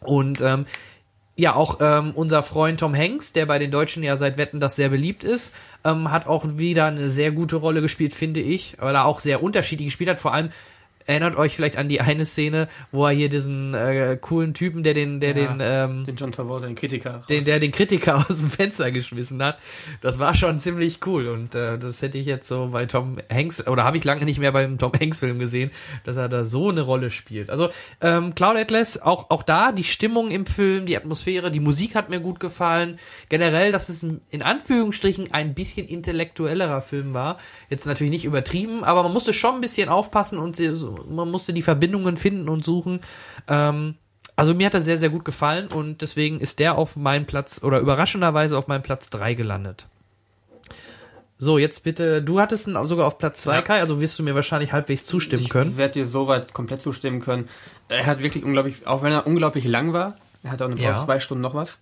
Und 0.00 0.40
ähm, 0.40 0.66
ja, 1.38 1.54
auch 1.54 1.78
ähm, 1.80 2.10
unser 2.16 2.42
Freund 2.42 2.80
Tom 2.80 2.96
Hanks, 2.96 3.32
der 3.32 3.46
bei 3.46 3.60
den 3.60 3.70
Deutschen 3.70 4.02
ja 4.02 4.16
seit 4.16 4.38
Wetten 4.38 4.58
das 4.58 4.74
sehr 4.74 4.88
beliebt 4.88 5.22
ist, 5.22 5.52
ähm, 5.84 6.10
hat 6.10 6.26
auch 6.26 6.44
wieder 6.58 6.86
eine 6.86 7.08
sehr 7.08 7.30
gute 7.30 7.54
Rolle 7.54 7.80
gespielt, 7.80 8.12
finde 8.12 8.40
ich, 8.40 8.74
weil 8.80 8.96
er 8.96 9.04
auch 9.04 9.20
sehr 9.20 9.40
unterschiedlich 9.40 9.86
gespielt 9.86 10.10
hat. 10.10 10.18
Vor 10.18 10.34
allem 10.34 10.50
erinnert 11.08 11.36
euch 11.36 11.56
vielleicht 11.56 11.76
an 11.78 11.88
die 11.88 12.00
eine 12.00 12.24
Szene, 12.24 12.68
wo 12.92 13.06
er 13.06 13.12
hier 13.12 13.28
diesen 13.28 13.74
äh, 13.74 14.18
coolen 14.20 14.52
Typen, 14.52 14.82
der 14.82 14.94
den, 14.94 15.20
der 15.20 15.36
ja, 15.36 15.54
den, 15.54 15.58
ähm, 15.60 16.04
den 16.04 16.16
John 16.16 16.32
Travolta, 16.32 16.66
den 16.66 16.76
Kritiker, 16.76 17.22
den, 17.28 17.44
der 17.44 17.58
den 17.58 17.72
Kritiker 17.72 18.16
aus 18.28 18.38
dem 18.38 18.50
Fenster 18.50 18.90
geschmissen 18.92 19.42
hat. 19.42 19.58
Das 20.02 20.18
war 20.18 20.34
schon 20.34 20.58
ziemlich 20.58 21.00
cool 21.06 21.28
und 21.28 21.54
äh, 21.54 21.78
das 21.78 22.02
hätte 22.02 22.18
ich 22.18 22.26
jetzt 22.26 22.46
so 22.46 22.68
bei 22.72 22.84
Tom 22.86 23.16
Hanks 23.32 23.66
oder 23.66 23.84
habe 23.84 23.96
ich 23.96 24.04
lange 24.04 24.24
nicht 24.26 24.38
mehr 24.38 24.52
beim 24.52 24.78
Tom 24.78 24.92
Hanks 24.92 25.20
Film 25.20 25.38
gesehen, 25.38 25.70
dass 26.04 26.16
er 26.16 26.28
da 26.28 26.44
so 26.44 26.68
eine 26.68 26.82
Rolle 26.82 27.10
spielt. 27.10 27.48
Also 27.48 27.70
ähm, 28.02 28.34
Cloud 28.34 28.56
Atlas, 28.56 29.00
auch 29.00 29.30
auch 29.30 29.42
da 29.42 29.72
die 29.72 29.84
Stimmung 29.84 30.30
im 30.30 30.44
Film, 30.44 30.84
die 30.84 30.96
Atmosphäre, 30.96 31.50
die 31.50 31.60
Musik 31.60 31.94
hat 31.94 32.10
mir 32.10 32.20
gut 32.20 32.38
gefallen. 32.38 32.98
Generell, 33.30 33.72
dass 33.72 33.88
es 33.88 34.02
in 34.02 34.42
Anführungsstrichen 34.42 35.32
ein 35.32 35.54
bisschen 35.54 35.88
intellektuellerer 35.88 36.82
Film 36.82 37.14
war. 37.14 37.38
Jetzt 37.70 37.86
natürlich 37.86 38.10
nicht 38.10 38.26
übertrieben, 38.26 38.84
aber 38.84 39.02
man 39.02 39.12
musste 39.12 39.32
schon 39.32 39.54
ein 39.54 39.60
bisschen 39.62 39.88
aufpassen 39.88 40.38
und 40.38 40.56
so 40.56 40.97
man 41.08 41.30
musste 41.30 41.52
die 41.52 41.62
Verbindungen 41.62 42.16
finden 42.16 42.48
und 42.48 42.64
suchen. 42.64 43.00
Ähm, 43.48 43.94
also 44.36 44.54
mir 44.54 44.66
hat 44.66 44.74
er 44.74 44.80
sehr, 44.80 44.98
sehr 44.98 45.10
gut 45.10 45.24
gefallen 45.24 45.68
und 45.68 46.00
deswegen 46.00 46.38
ist 46.38 46.60
der 46.60 46.78
auf 46.78 46.96
meinem 46.96 47.26
Platz 47.26 47.60
oder 47.62 47.80
überraschenderweise 47.80 48.56
auf 48.56 48.68
meinem 48.68 48.82
Platz 48.82 49.10
3 49.10 49.34
gelandet. 49.34 49.88
So, 51.40 51.58
jetzt 51.58 51.84
bitte, 51.84 52.20
du 52.20 52.40
hattest 52.40 52.66
ihn 52.66 52.76
sogar 52.86 53.06
auf 53.06 53.18
Platz 53.18 53.42
2, 53.42 53.54
ja. 53.54 53.62
Kai, 53.62 53.80
also 53.80 54.00
wirst 54.00 54.18
du 54.18 54.24
mir 54.24 54.34
wahrscheinlich 54.34 54.72
halbwegs 54.72 55.04
zustimmen 55.06 55.44
ich 55.44 55.48
können. 55.48 55.70
Ich 55.70 55.76
werde 55.76 55.94
dir 55.94 56.06
soweit 56.06 56.52
komplett 56.52 56.80
zustimmen 56.80 57.20
können. 57.20 57.48
Er 57.88 58.06
hat 58.06 58.22
wirklich 58.22 58.44
unglaublich, 58.44 58.86
auch 58.86 59.02
wenn 59.02 59.12
er 59.12 59.26
unglaublich 59.26 59.64
lang 59.64 59.92
war, 59.92 60.16
er 60.42 60.52
hat 60.52 60.62
auch 60.62 60.70
eine 60.70 60.80
ja. 60.80 60.96
zwei 60.96 61.20
Stunden 61.20 61.42
noch 61.42 61.54
was, 61.54 61.78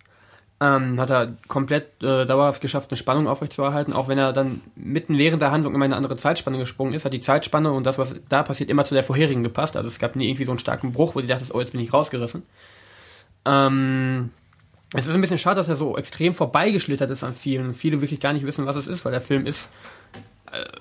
ähm, 0.59 0.99
hat 0.99 1.09
er 1.09 1.33
komplett 1.47 2.01
äh, 2.01 2.25
dauerhaft 2.25 2.61
geschafft, 2.61 2.89
eine 2.89 2.97
Spannung 2.97 3.27
aufrechtzuerhalten, 3.27 3.93
auch 3.93 4.07
wenn 4.07 4.17
er 4.17 4.33
dann 4.33 4.61
mitten 4.75 5.17
während 5.17 5.41
der 5.41 5.51
Handlung 5.51 5.75
immer 5.75 5.85
in 5.85 5.91
eine 5.91 5.97
andere 5.97 6.17
Zeitspanne 6.17 6.57
gesprungen 6.57 6.93
ist, 6.93 7.05
hat 7.05 7.13
die 7.13 7.19
Zeitspanne 7.19 7.71
und 7.71 7.85
das, 7.85 7.97
was 7.97 8.15
da 8.27 8.41
passiert, 8.41 8.69
immer 8.69 8.83
zu 8.83 8.95
der 8.95 9.03
vorherigen 9.03 9.43
gepasst. 9.43 9.77
Also 9.77 9.87
es 9.87 9.99
gab 9.99 10.15
nie 10.15 10.27
irgendwie 10.27 10.45
so 10.45 10.51
einen 10.51 10.59
starken 10.59 10.93
Bruch, 10.93 11.15
wo 11.15 11.21
du 11.21 11.27
dachtest, 11.27 11.53
oh, 11.53 11.59
jetzt 11.59 11.73
bin 11.73 11.81
ich 11.81 11.93
rausgerissen. 11.93 12.43
Ähm, 13.45 14.31
es 14.93 15.05
ist 15.05 15.13
ein 15.13 15.21
bisschen 15.21 15.37
schade, 15.37 15.57
dass 15.57 15.69
er 15.69 15.75
so 15.75 15.97
extrem 15.97 16.33
vorbeigeschlittert 16.33 17.11
ist 17.11 17.23
an 17.23 17.35
vielen. 17.35 17.73
Viele 17.73 18.01
wirklich 18.01 18.19
gar 18.19 18.33
nicht 18.33 18.45
wissen, 18.45 18.65
was 18.65 18.77
es 18.77 18.87
ist, 18.87 19.05
weil 19.05 19.11
der 19.11 19.21
Film 19.21 19.45
ist 19.45 19.69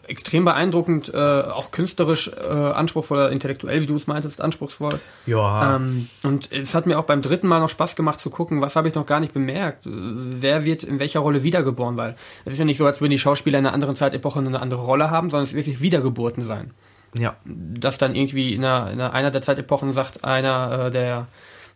extrem 0.06 0.44
beeindruckend, 0.44 1.12
äh, 1.12 1.16
auch 1.16 1.70
künstlerisch 1.70 2.28
äh, 2.28 2.50
anspruchsvoll, 2.50 3.30
intellektuell, 3.32 3.80
wie 3.80 3.86
du 3.86 3.96
es 3.96 4.06
meintest, 4.06 4.40
anspruchsvoll. 4.40 4.98
Ja. 5.26 5.76
Ähm, 5.76 6.08
und 6.22 6.52
es 6.52 6.74
hat 6.74 6.86
mir 6.86 6.98
auch 6.98 7.04
beim 7.04 7.22
dritten 7.22 7.48
Mal 7.48 7.60
noch 7.60 7.68
Spaß 7.68 7.96
gemacht 7.96 8.20
zu 8.20 8.30
gucken, 8.30 8.60
was 8.60 8.76
habe 8.76 8.88
ich 8.88 8.94
noch 8.94 9.06
gar 9.06 9.20
nicht 9.20 9.32
bemerkt. 9.32 9.80
Wer 9.84 10.64
wird 10.64 10.82
in 10.82 10.98
welcher 10.98 11.20
Rolle 11.20 11.42
wiedergeboren, 11.42 11.96
weil 11.96 12.16
es 12.44 12.54
ist 12.54 12.58
ja 12.58 12.64
nicht 12.64 12.78
so, 12.78 12.86
als 12.86 13.00
würden 13.00 13.10
die 13.10 13.18
Schauspieler 13.18 13.58
in 13.58 13.66
einer 13.66 13.74
anderen 13.74 13.96
Zeitepoche 13.96 14.38
eine 14.38 14.60
andere 14.60 14.82
Rolle 14.82 15.10
haben, 15.10 15.30
sondern 15.30 15.44
es 15.44 15.50
ist 15.50 15.56
wirklich 15.56 15.80
Wiedergeburten 15.80 16.44
sein. 16.44 16.72
Ja. 17.14 17.36
Dass 17.44 17.98
dann 17.98 18.14
irgendwie 18.14 18.54
in 18.54 18.64
einer, 18.64 18.90
in 18.90 19.00
einer 19.00 19.30
der 19.30 19.42
Zeitepochen 19.42 19.92
sagt 19.92 20.24
einer 20.24 20.86
äh, 20.86 20.90
der 20.90 21.26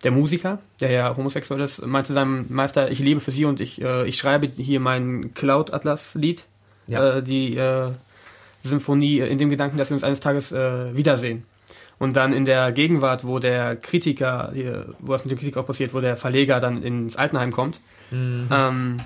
der 0.05 0.11
Musiker, 0.11 0.59
der 0.81 0.91
ja 0.91 1.17
homosexuell 1.17 1.61
ist, 1.61 1.85
meinte 1.85 2.09
zu 2.09 2.13
seinem 2.15 2.47
Meister, 2.49 2.91
ich 2.91 3.01
lebe 3.01 3.21
für 3.21 3.33
sie 3.33 3.45
und 3.45 3.61
ich, 3.61 3.83
äh, 3.83 4.09
ich 4.09 4.17
schreibe 4.17 4.47
hier 4.47 4.81
mein 4.81 5.35
Cloud 5.35 5.73
Atlas 5.75 6.15
Lied 6.15 6.47
ja. 6.93 7.17
äh, 7.17 7.23
die 7.23 7.57
äh, 7.57 7.91
Symphonie 8.63 9.21
in 9.21 9.39
dem 9.39 9.49
Gedanken, 9.49 9.77
dass 9.77 9.91
wir 9.91 9.95
uns 9.95 10.05
eines 10.05 10.21
Tages 10.21 10.53
äh, 10.53 10.97
wiedersehen. 10.97 11.45
Und 11.99 12.15
dann 12.17 12.33
in 12.33 12.47
der 12.47 12.73
Gegenwart, 12.73 13.27
wo 13.27 13.39
der 13.39 13.77
Kritiker, 13.77 14.53
hier, 14.55 14.95
wo 15.01 15.13
das 15.13 15.25
mit 15.25 15.33
dem 15.33 15.39
Kritiker 15.39 15.61
auch 15.61 15.67
passiert, 15.67 15.93
wo 15.93 16.01
der 16.01 16.17
Verleger 16.17 16.59
dann 16.59 16.83
ins 16.83 17.17
Altenheim 17.17 17.53
kommt, 17.53 17.81
mhm. 18.11 18.49
ähm, 18.51 18.97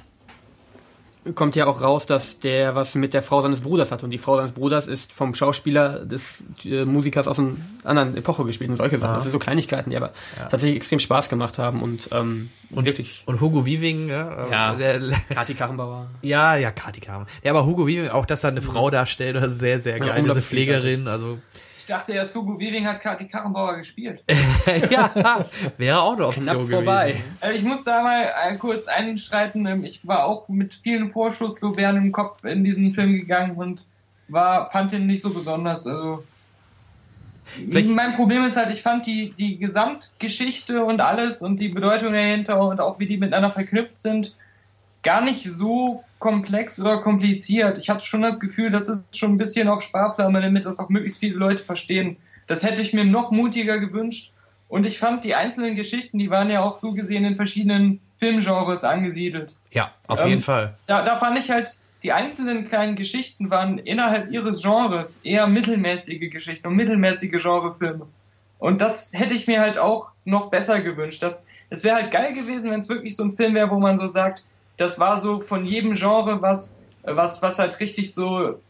kommt 1.35 1.57
ja 1.57 1.67
auch 1.67 1.81
raus, 1.83 2.07
dass 2.07 2.39
der 2.39 2.75
was 2.75 2.95
mit 2.95 3.15
der 3.15 3.23
Frau 3.23 3.41
seines 3.41 3.63
Bruders 3.63 3.91
hat. 3.91 4.03
Und 4.03 4.11
die 4.11 4.19
Frau 4.19 4.37
seines 4.37 4.53
Bruders 4.53 4.87
ist 4.87 5.13
vom 5.13 5.35
Schauspieler 5.35 6.05
des 6.05 6.45
äh, 6.65 6.85
Musikers 6.85 7.27
aus 7.27 7.39
einer 7.39 7.57
anderen 7.83 8.17
Epoche 8.17 8.45
gespielt 8.45 8.71
und 8.71 8.77
solche 8.77 8.99
Sachen. 8.99 9.11
Ja. 9.11 9.15
Das 9.15 9.23
sind 9.25 9.33
so 9.33 9.39
Kleinigkeiten, 9.39 9.91
die 9.91 9.97
aber 9.97 10.13
ja. 10.39 10.49
tatsächlich 10.49 10.77
extrem 10.77 10.99
Spaß 10.99 11.29
gemacht 11.29 11.59
haben 11.59 11.83
und, 11.83 12.11
ähm, 12.13 12.51
und 12.71 12.85
wirklich. 12.85 13.23
Und 13.27 13.41
Hugo 13.41 13.65
Weaving, 13.65 14.09
ja. 14.09 14.49
ja 14.51 14.75
der, 14.75 15.01
Kati 15.31 15.55
Karrenbauer. 15.55 16.09
Ja, 16.23 16.57
ja, 16.57 16.71
Kati 16.71 17.01
Karrenbauer. 17.01 17.29
Ja, 17.43 17.53
aber 17.53 17.65
Hugo 17.65 17.87
Weaving, 17.87 18.11
auch 18.11 18.27
dass 18.27 18.45
er 18.45 18.51
eine 18.51 18.61
mhm. 18.61 18.65
Frau 18.65 18.91
darstellt, 18.91 19.37
das 19.37 19.53
ist 19.53 19.59
sehr, 19.61 19.81
sehr 19.81 19.99
geil. 19.99 20.23
Diese 20.23 20.43
Pflegerin, 20.43 21.09
also. 21.09 21.39
Ich 21.85 21.89
dachte 21.89 22.15
ja, 22.15 22.25
Hugo 22.25 22.59
Weaving 22.59 22.87
hat 22.87 23.03
Kati 23.03 23.29
Karrenbauer 23.29 23.77
gespielt. 23.77 24.25
ja, 24.91 25.45
wäre 25.77 26.01
auch 26.01 26.15
eine 26.15 26.29
Option 26.29 26.45
Knapp 26.45 26.57
gewesen. 26.57 26.73
vorbei. 26.73 27.23
Also 27.43 27.59
ich 27.59 27.63
muss 27.63 27.85
da 27.85 28.03
mal 28.03 28.23
äh, 28.43 28.57
kurz 28.57 28.87
einstreiten. 28.87 29.67
Ähm, 29.67 29.85
ich 29.85 30.09
war 30.09 30.25
auch 30.25 30.49
mit 30.49 30.75
vielen 30.75 31.13
Vorschusslorbeeren 31.13 31.99
im 31.99 32.11
Kopf 32.11 32.43
in 32.43 32.65
diesen 32.65 32.93
Film 32.93 33.13
gegangen 33.13 33.57
und 33.57 33.85
war, 34.29 34.71
fand 34.71 34.95
ihn 34.95 35.07
nicht 35.07 35.21
so 35.21 35.29
besonders. 35.29 35.87
Also 35.87 36.25
Vielleicht 37.45 37.91
mein 37.91 38.17
Problem 38.17 38.47
ist 38.47 38.57
halt, 38.57 38.73
ich 38.73 38.81
fand 38.81 39.07
die, 39.07 39.35
die 39.35 39.59
Gesamtgeschichte 39.59 40.83
und 40.87 41.03
alles 41.03 41.43
und 41.43 41.59
die 41.59 41.69
Bedeutung 41.69 42.15
dahinter 42.15 42.67
und 42.67 42.81
auch 42.81 42.99
wie 42.99 43.07
die 43.07 43.19
miteinander 43.19 43.51
verknüpft 43.51 44.01
sind, 44.01 44.35
gar 45.03 45.21
nicht 45.21 45.45
so 45.45 46.03
komplex 46.25 46.81
oder 46.81 47.03
kompliziert. 47.03 47.77
Ich 47.77 47.91
hatte 47.91 48.07
schon 48.07 48.23
das 48.23 48.41
Gefühl, 48.41 48.71
das 48.71 48.89
ist 48.89 49.15
schon 49.15 49.33
ein 49.33 49.37
bisschen 49.37 49.69
auf 49.69 49.83
Sparflamme, 49.83 50.41
damit 50.41 50.65
das 50.65 50.79
auch 50.79 50.89
möglichst 50.89 51.21
viele 51.21 51.37
Leute 51.37 51.63
verstehen. 51.63 52.17
Das 52.47 52.63
hätte 52.63 52.81
ich 52.81 52.95
mir 52.95 53.05
noch 53.05 53.31
mutiger 53.31 53.79
gewünscht. 53.79 54.33
Und 54.69 54.87
ich 54.87 54.99
fand 54.99 55.25
die 55.25 55.35
einzelnen 55.35 55.77
Geschichten, 55.77 56.19
die 56.19 56.31
waren 56.31 56.51
ja 56.51 56.63
auch 56.63 56.79
so 56.79 56.93
gesehen 56.93 57.27
in 57.27 57.37
verschiedenen 57.37 58.01
Filmgenres 58.17 58.85
angesiedelt. 58.85 59.55
Ja, 59.71 59.93
auf 60.07 60.23
ähm, 60.23 60.29
jeden 60.29 60.43
Fall. 60.43 60.75
Da, 60.87 61.05
da 61.05 61.19
fand 61.19 61.39
ich 61.39 61.51
halt, 61.51 61.69
die 62.03 62.13
einzelnen 62.13 62.67
kleinen 62.67 62.97
Geschichten 62.97 63.51
waren 63.51 63.77
innerhalb 63.77 64.33
ihres 64.33 64.63
Genres 64.63 65.21
eher 65.25 65.47
mittelmäßige 65.47 66.31
Geschichten 66.31 66.69
und 66.69 66.75
mittelmäßige 66.75 67.33
Genrefilme. 67.33 68.07
Und 68.59 68.81
das 68.81 69.13
hätte 69.13 69.35
ich 69.35 69.47
mir 69.47 69.61
halt 69.61 69.77
auch 69.77 70.09
noch 70.25 70.49
besser 70.49 70.81
gewünscht. 70.81 71.23
es 71.69 71.85
wäre 71.85 71.97
halt 71.97 72.11
geil 72.11 72.33
gewesen, 72.33 72.71
wenn 72.71 72.81
es 72.81 72.89
wirklich 72.89 73.15
so 73.15 73.25
ein 73.25 73.33
Film 73.33 73.55
wäre, 73.55 73.71
wo 73.71 73.79
man 73.79 73.99
so 73.99 74.07
sagt, 74.07 74.43
das 74.77 74.99
war 74.99 75.21
so 75.21 75.41
von 75.41 75.65
jedem 75.65 75.95
Genre 75.95 76.43
was, 76.43 76.75
was, 77.03 77.43
was 77.43 77.59
halt 77.59 77.81
richtig 77.81 78.15
so 78.15 78.61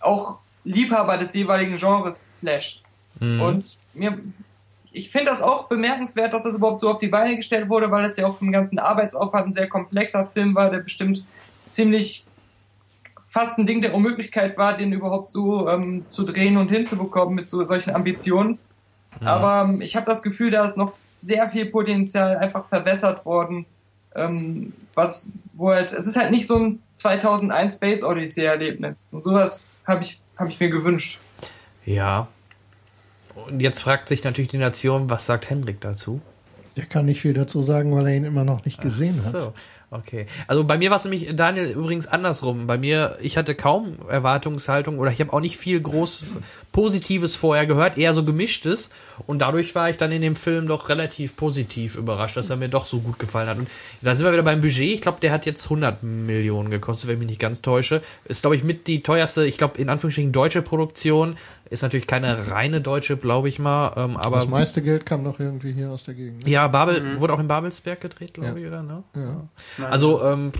auch 0.00 0.38
Liebhaber 0.64 1.16
des 1.16 1.34
jeweiligen 1.34 1.76
Genres 1.76 2.28
flasht. 2.38 2.82
Mhm. 3.20 3.40
Und 3.40 3.78
mir, 3.94 4.18
ich 4.92 5.10
finde 5.10 5.30
das 5.30 5.42
auch 5.42 5.68
bemerkenswert, 5.68 6.32
dass 6.32 6.42
das 6.42 6.54
überhaupt 6.54 6.80
so 6.80 6.90
auf 6.90 6.98
die 6.98 7.08
Beine 7.08 7.36
gestellt 7.36 7.68
wurde, 7.68 7.90
weil 7.90 8.04
es 8.04 8.16
ja 8.16 8.26
auch 8.26 8.38
vom 8.38 8.52
ganzen 8.52 8.78
Arbeitsaufwand 8.78 9.48
ein 9.48 9.52
sehr 9.52 9.68
komplexer 9.68 10.26
Film 10.26 10.54
war, 10.54 10.70
der 10.70 10.80
bestimmt 10.80 11.24
ziemlich 11.66 12.26
fast 13.22 13.58
ein 13.58 13.66
Ding 13.66 13.82
der 13.82 13.94
Unmöglichkeit 13.94 14.56
war, 14.56 14.76
den 14.76 14.92
überhaupt 14.92 15.28
so 15.28 15.68
ähm, 15.68 16.06
zu 16.08 16.24
drehen 16.24 16.56
und 16.56 16.68
hinzubekommen 16.68 17.34
mit 17.34 17.48
so 17.48 17.64
solchen 17.64 17.94
Ambitionen. 17.94 18.58
Mhm. 19.20 19.26
Aber 19.26 19.68
ähm, 19.68 19.80
ich 19.80 19.96
habe 19.96 20.06
das 20.06 20.22
Gefühl, 20.22 20.50
da 20.50 20.64
ist 20.64 20.76
noch 20.76 20.92
sehr 21.20 21.50
viel 21.50 21.66
Potenzial 21.66 22.36
einfach 22.36 22.66
verbessert 22.66 23.24
worden 23.24 23.66
ähm, 24.16 24.72
was, 24.94 25.26
wo 25.52 25.70
halt, 25.70 25.92
es 25.92 26.06
ist 26.06 26.16
halt 26.16 26.30
nicht 26.30 26.46
so 26.46 26.58
ein 26.58 26.82
2001 26.94 27.74
Space 27.74 28.02
Odyssey 28.02 28.44
Erlebnis. 28.44 28.96
Und 29.12 29.22
sowas 29.22 29.68
habe 29.86 30.02
ich, 30.02 30.20
hab 30.36 30.48
ich 30.48 30.58
mir 30.58 30.70
gewünscht. 30.70 31.20
Ja. 31.84 32.28
Und 33.34 33.60
jetzt 33.60 33.82
fragt 33.82 34.08
sich 34.08 34.24
natürlich 34.24 34.50
die 34.50 34.58
Nation, 34.58 35.10
was 35.10 35.26
sagt 35.26 35.50
Hendrik 35.50 35.80
dazu? 35.80 36.20
Der 36.76 36.86
kann 36.86 37.06
nicht 37.06 37.20
viel 37.20 37.34
dazu 37.34 37.62
sagen, 37.62 37.94
weil 37.94 38.06
er 38.06 38.16
ihn 38.16 38.24
immer 38.24 38.44
noch 38.44 38.64
nicht 38.64 38.80
gesehen 38.80 39.14
Ach 39.18 39.30
so. 39.30 39.40
hat. 39.46 39.54
Okay. 39.88 40.26
Also 40.48 40.64
bei 40.64 40.78
mir 40.78 40.90
war 40.90 40.96
es 40.96 41.04
nämlich, 41.04 41.28
Daniel, 41.36 41.70
übrigens 41.70 42.08
andersrum. 42.08 42.66
Bei 42.66 42.76
mir, 42.76 43.16
ich 43.20 43.36
hatte 43.36 43.54
kaum 43.54 43.98
Erwartungshaltung 44.08 44.98
oder 44.98 45.12
ich 45.12 45.20
habe 45.20 45.32
auch 45.32 45.40
nicht 45.40 45.56
viel 45.56 45.80
Großes 45.80 46.38
Positives 46.72 47.36
vorher 47.36 47.66
gehört, 47.66 47.96
eher 47.96 48.12
so 48.12 48.24
gemischtes. 48.24 48.90
Und 49.28 49.38
dadurch 49.38 49.76
war 49.76 49.88
ich 49.88 49.96
dann 49.96 50.10
in 50.10 50.22
dem 50.22 50.34
Film 50.34 50.66
doch 50.66 50.88
relativ 50.88 51.36
positiv 51.36 51.94
überrascht, 51.94 52.36
dass 52.36 52.50
er 52.50 52.56
mir 52.56 52.68
doch 52.68 52.84
so 52.84 52.98
gut 52.98 53.20
gefallen 53.20 53.48
hat. 53.48 53.58
Und 53.58 53.68
da 54.02 54.16
sind 54.16 54.26
wir 54.26 54.32
wieder 54.32 54.42
beim 54.42 54.60
Budget. 54.60 54.92
Ich 54.92 55.02
glaube, 55.02 55.20
der 55.20 55.30
hat 55.30 55.46
jetzt 55.46 55.64
100 55.64 56.02
Millionen 56.02 56.68
gekostet, 56.68 57.06
wenn 57.06 57.14
ich 57.14 57.20
mich 57.20 57.28
nicht 57.28 57.40
ganz 57.40 57.62
täusche. 57.62 58.02
Ist, 58.24 58.40
glaube 58.40 58.56
ich, 58.56 58.64
mit 58.64 58.88
die 58.88 59.04
teuerste, 59.04 59.46
ich 59.46 59.56
glaube, 59.56 59.80
in 59.80 59.88
Anführungsstrichen 59.88 60.32
deutsche 60.32 60.62
Produktion. 60.62 61.36
Ist 61.68 61.82
natürlich 61.82 62.06
keine 62.06 62.50
reine 62.50 62.80
deutsche, 62.80 63.16
glaube 63.16 63.48
ich 63.48 63.58
mal. 63.58 63.92
Ähm, 63.96 64.16
aber 64.16 64.38
das 64.38 64.48
meiste 64.48 64.82
Geld 64.82 65.04
kam 65.04 65.24
doch 65.24 65.40
irgendwie 65.40 65.72
hier 65.72 65.90
aus 65.90 66.04
der 66.04 66.14
Gegend. 66.14 66.44
Ne? 66.44 66.50
Ja, 66.50 66.68
Babel 66.68 67.00
mhm. 67.02 67.20
wurde 67.20 67.34
auch 67.34 67.40
in 67.40 67.48
Babelsberg 67.48 68.00
gedreht, 68.00 68.34
glaube 68.34 68.60
ja. 68.60 68.66
ich, 68.66 68.66
oder? 68.66 68.82
Ne? 68.82 69.02
Ja. 69.14 69.88
Also, 69.88 70.22
ähm, 70.22 70.52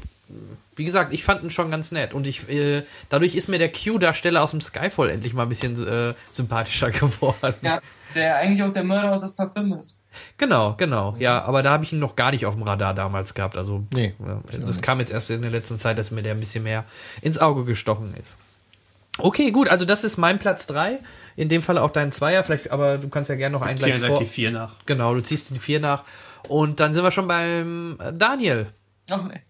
wie 0.74 0.84
gesagt, 0.84 1.12
ich 1.12 1.22
fand 1.22 1.42
ihn 1.42 1.50
schon 1.50 1.70
ganz 1.70 1.92
nett 1.92 2.12
und 2.12 2.26
ich 2.26 2.48
äh, 2.48 2.82
dadurch 3.08 3.36
ist 3.36 3.48
mir 3.48 3.58
der 3.58 3.70
Q-Darsteller 3.70 4.42
aus 4.42 4.50
dem 4.50 4.60
Skyfall 4.60 5.10
endlich 5.10 5.32
mal 5.32 5.44
ein 5.44 5.48
bisschen 5.48 5.74
äh, 5.86 6.14
sympathischer 6.32 6.90
geworden. 6.92 7.54
Ja, 7.62 7.80
der 8.14 8.36
eigentlich 8.36 8.62
auch 8.62 8.72
der 8.72 8.82
Mörder 8.84 9.12
aus 9.12 9.20
das 9.20 9.32
Parfüm 9.32 9.72
ist. 9.74 10.02
Genau, 10.38 10.74
genau. 10.76 11.14
Ja, 11.18 11.44
aber 11.44 11.62
da 11.62 11.70
habe 11.70 11.84
ich 11.84 11.92
ihn 11.92 11.98
noch 11.98 12.16
gar 12.16 12.32
nicht 12.32 12.46
auf 12.46 12.54
dem 12.54 12.62
Radar 12.64 12.94
damals 12.94 13.34
gehabt. 13.34 13.56
Also 13.56 13.84
nee, 13.92 14.14
das 14.50 14.82
kam 14.82 14.98
jetzt 14.98 15.12
erst 15.12 15.30
in 15.30 15.42
der 15.42 15.50
letzten 15.50 15.78
Zeit, 15.78 15.98
dass 15.98 16.10
mir 16.10 16.22
der 16.22 16.34
ein 16.34 16.40
bisschen 16.40 16.64
mehr 16.64 16.84
ins 17.22 17.38
Auge 17.38 17.64
gestochen 17.64 18.14
ist. 18.14 18.36
Okay, 19.18 19.50
gut, 19.50 19.68
also 19.68 19.84
das 19.84 20.04
ist 20.04 20.16
mein 20.16 20.38
Platz 20.38 20.66
3. 20.66 20.98
In 21.36 21.48
dem 21.48 21.62
Fall 21.62 21.78
auch 21.78 21.90
dein 21.90 22.12
Zweier, 22.12 22.42
vielleicht, 22.44 22.70
aber 22.70 22.98
du 22.98 23.08
kannst 23.08 23.28
ja 23.28 23.36
gerne 23.36 23.52
noch 23.52 23.62
einen 23.62 23.78
gleich 23.78 23.98
vor. 23.98 24.18
die 24.18 24.26
vier 24.26 24.50
nach. 24.50 24.76
Genau, 24.86 25.14
du 25.14 25.22
ziehst 25.22 25.50
die 25.50 25.58
vier 25.58 25.80
nach. 25.80 26.04
Und 26.48 26.80
dann 26.80 26.94
sind 26.94 27.04
wir 27.04 27.10
schon 27.10 27.26
beim 27.26 27.98
Daniel. 28.14 28.68
Ach 29.10 29.22
nee. 29.24 29.40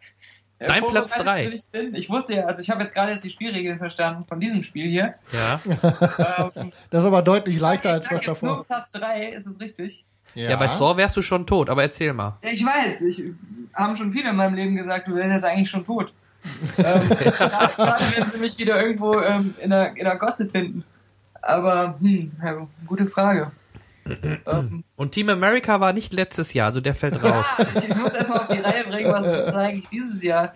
Dein 0.59 0.83
ja, 0.83 0.89
Platz 0.89 1.15
3. 1.17 1.49
Ich, 1.49 1.65
ich, 1.93 2.11
wusste 2.11 2.35
ja, 2.35 2.47
also 2.47 2.63
ich 2.63 2.71
habe 2.71 2.83
jetzt 2.83 2.95
gerade 2.95 3.13
jetzt 3.13 3.25
die 3.25 3.31
Spielregeln 3.31 3.79
verstanden 3.79 4.25
von 4.27 4.41
diesem 4.41 4.63
Spiel 4.63 4.89
hier. 4.89 5.15
Ja. 5.33 5.61
ähm, 6.55 6.73
das 6.89 7.03
ist 7.03 7.07
aber 7.07 7.21
deutlich 7.21 7.61
leichter 7.61 7.91
als 7.91 8.09
das 8.09 8.23
davor. 8.23 8.57
Nur 8.57 8.65
Platz 8.65 8.91
3, 8.93 9.29
ist 9.29 9.47
es 9.47 9.61
richtig? 9.61 10.07
Ja. 10.35 10.51
ja, 10.51 10.57
bei 10.57 10.69
Saw 10.69 10.97
wärst 10.97 11.17
du 11.17 11.23
schon 11.23 11.47
tot, 11.47 11.69
aber 11.69 11.83
erzähl 11.83 12.13
mal. 12.13 12.39
Ich 12.43 12.65
weiß, 12.65 13.03
ich 13.03 13.25
haben 13.75 13.97
schon 13.97 14.13
viele 14.13 14.31
in 14.31 14.37
meinem 14.37 14.55
Leben 14.55 14.77
gesagt, 14.77 15.09
du 15.09 15.15
wärst 15.15 15.33
jetzt 15.33 15.45
eigentlich 15.45 15.71
schon 15.71 15.85
tot. 15.85 16.13
Ähm, 16.79 17.09
gerade 17.09 18.05
wenn 18.15 18.31
sie 18.31 18.39
mich 18.39 18.59
wieder 18.59 18.81
irgendwo 18.83 19.21
ähm, 19.21 19.55
in, 19.61 19.71
der, 19.71 19.97
in 19.97 20.05
der 20.05 20.17
Gosse 20.17 20.47
finden. 20.47 20.85
Aber, 21.43 21.97
hm, 22.01 22.33
ja, 22.43 22.67
gute 22.87 23.07
Frage. 23.07 23.53
Ähm, 24.47 24.85
Und 24.97 25.13
Team 25.13 25.29
America 25.29 25.81
war 25.81 25.93
nicht 25.93 26.13
letztes 26.13 26.53
Jahr, 26.55 26.69
also 26.69 26.81
der 26.81 26.95
fällt 26.95 27.23
raus. 27.23 27.47
Ich 27.89 27.97
muss 27.97 28.15
erstmal 28.15 28.41
auf 28.41 28.49
die 28.49 28.59
Reihe 28.59 28.85
bringen, 28.85 29.13
was 29.13 29.27
ist 29.27 29.57
eigentlich 29.57 29.89
dieses 29.89 30.23
Jahr. 30.23 30.53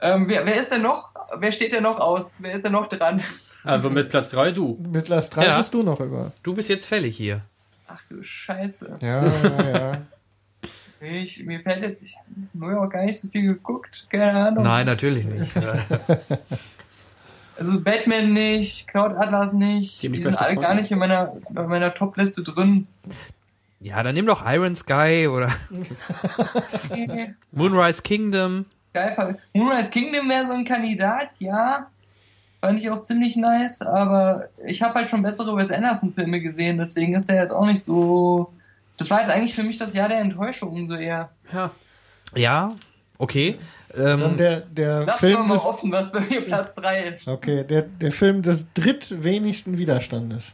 Ähm, 0.00 0.28
wer, 0.28 0.44
wer, 0.46 0.60
ist 0.60 0.70
denn 0.70 0.82
noch? 0.82 1.10
Wer 1.38 1.52
steht 1.52 1.72
denn 1.72 1.82
noch 1.82 1.98
aus? 1.98 2.38
Wer 2.40 2.54
ist 2.54 2.64
denn 2.64 2.72
noch 2.72 2.88
dran? 2.88 3.22
Also 3.64 3.90
mit 3.90 4.08
Platz 4.08 4.30
3 4.30 4.52
du. 4.52 4.78
Mit 4.92 5.06
Platz 5.06 5.30
3 5.30 5.44
ja. 5.44 5.58
bist 5.58 5.74
du 5.74 5.82
noch 5.82 6.00
über. 6.00 6.32
Du 6.42 6.54
bist 6.54 6.68
jetzt 6.68 6.86
fällig 6.86 7.16
hier. 7.16 7.42
Ach 7.88 8.00
du 8.08 8.22
Scheiße. 8.22 8.98
Ja, 9.00 9.26
ja, 9.26 9.70
ja. 9.70 10.02
Ich, 11.00 11.44
mir 11.44 11.60
fällt 11.60 11.82
jetzt, 11.82 12.02
ich 12.02 12.16
habe 12.60 12.72
ja 12.72 12.80
auch 12.80 12.88
gar 12.88 13.04
nicht 13.04 13.20
so 13.20 13.28
viel 13.28 13.42
geguckt, 13.42 14.06
keine 14.10 14.32
Ahnung. 14.32 14.64
Nein, 14.64 14.86
natürlich 14.86 15.24
nicht. 15.26 15.52
Also 17.58 17.80
Batman 17.80 18.34
nicht, 18.34 18.86
Cloud 18.86 19.16
Atlas 19.16 19.52
nicht, 19.54 20.02
die, 20.02 20.10
die 20.10 20.22
sind 20.22 20.38
alle 20.38 20.56
gar 20.56 20.74
nicht 20.74 20.90
in 20.90 20.98
meiner, 20.98 21.32
in 21.48 21.66
meiner 21.66 21.94
Top-Liste 21.94 22.42
drin. 22.42 22.86
Ja, 23.80 24.02
dann 24.02 24.14
nimm 24.14 24.26
doch 24.26 24.44
Iron 24.50 24.76
Sky 24.76 25.26
oder 25.26 25.50
Moonrise 27.52 28.02
Kingdom. 28.02 28.66
Geil, 28.92 29.38
Moonrise 29.54 29.90
Kingdom 29.90 30.28
wäre 30.28 30.46
so 30.46 30.52
ein 30.52 30.64
Kandidat, 30.64 31.30
ja. 31.38 31.86
Fand 32.60 32.78
ich 32.78 32.90
auch 32.90 33.02
ziemlich 33.02 33.36
nice, 33.36 33.80
aber 33.80 34.48
ich 34.66 34.82
habe 34.82 34.94
halt 34.94 35.08
schon 35.08 35.22
bessere 35.22 35.56
Wes 35.56 35.70
Anderson-Filme 35.70 36.40
gesehen, 36.40 36.78
deswegen 36.78 37.14
ist 37.14 37.28
der 37.28 37.40
jetzt 37.40 37.52
auch 37.52 37.66
nicht 37.66 37.84
so. 37.84 38.52
Das 38.96 39.10
war 39.10 39.20
jetzt 39.20 39.30
eigentlich 39.30 39.54
für 39.54 39.62
mich 39.62 39.78
das 39.78 39.94
Jahr 39.94 40.08
der 40.08 40.20
Enttäuschung 40.20 40.86
so 40.86 40.94
eher. 40.94 41.30
Ja. 41.52 41.70
Ja, 42.34 42.74
okay. 43.18 43.58
Ähm, 43.94 44.20
Dann 44.20 44.36
der, 44.36 44.60
der 44.60 45.04
Lass 45.04 45.20
Film 45.20 45.46
mal 45.46 45.54
des, 45.54 45.64
offen, 45.64 45.92
was 45.92 46.12
bei 46.12 46.20
mir 46.20 46.42
Platz 46.42 46.74
3 46.74 47.04
ist. 47.04 47.28
Okay, 47.28 47.64
der, 47.64 47.82
der 47.82 48.12
Film 48.12 48.42
des 48.42 48.66
drittwenigsten 48.74 49.78
Widerstandes. 49.78 50.52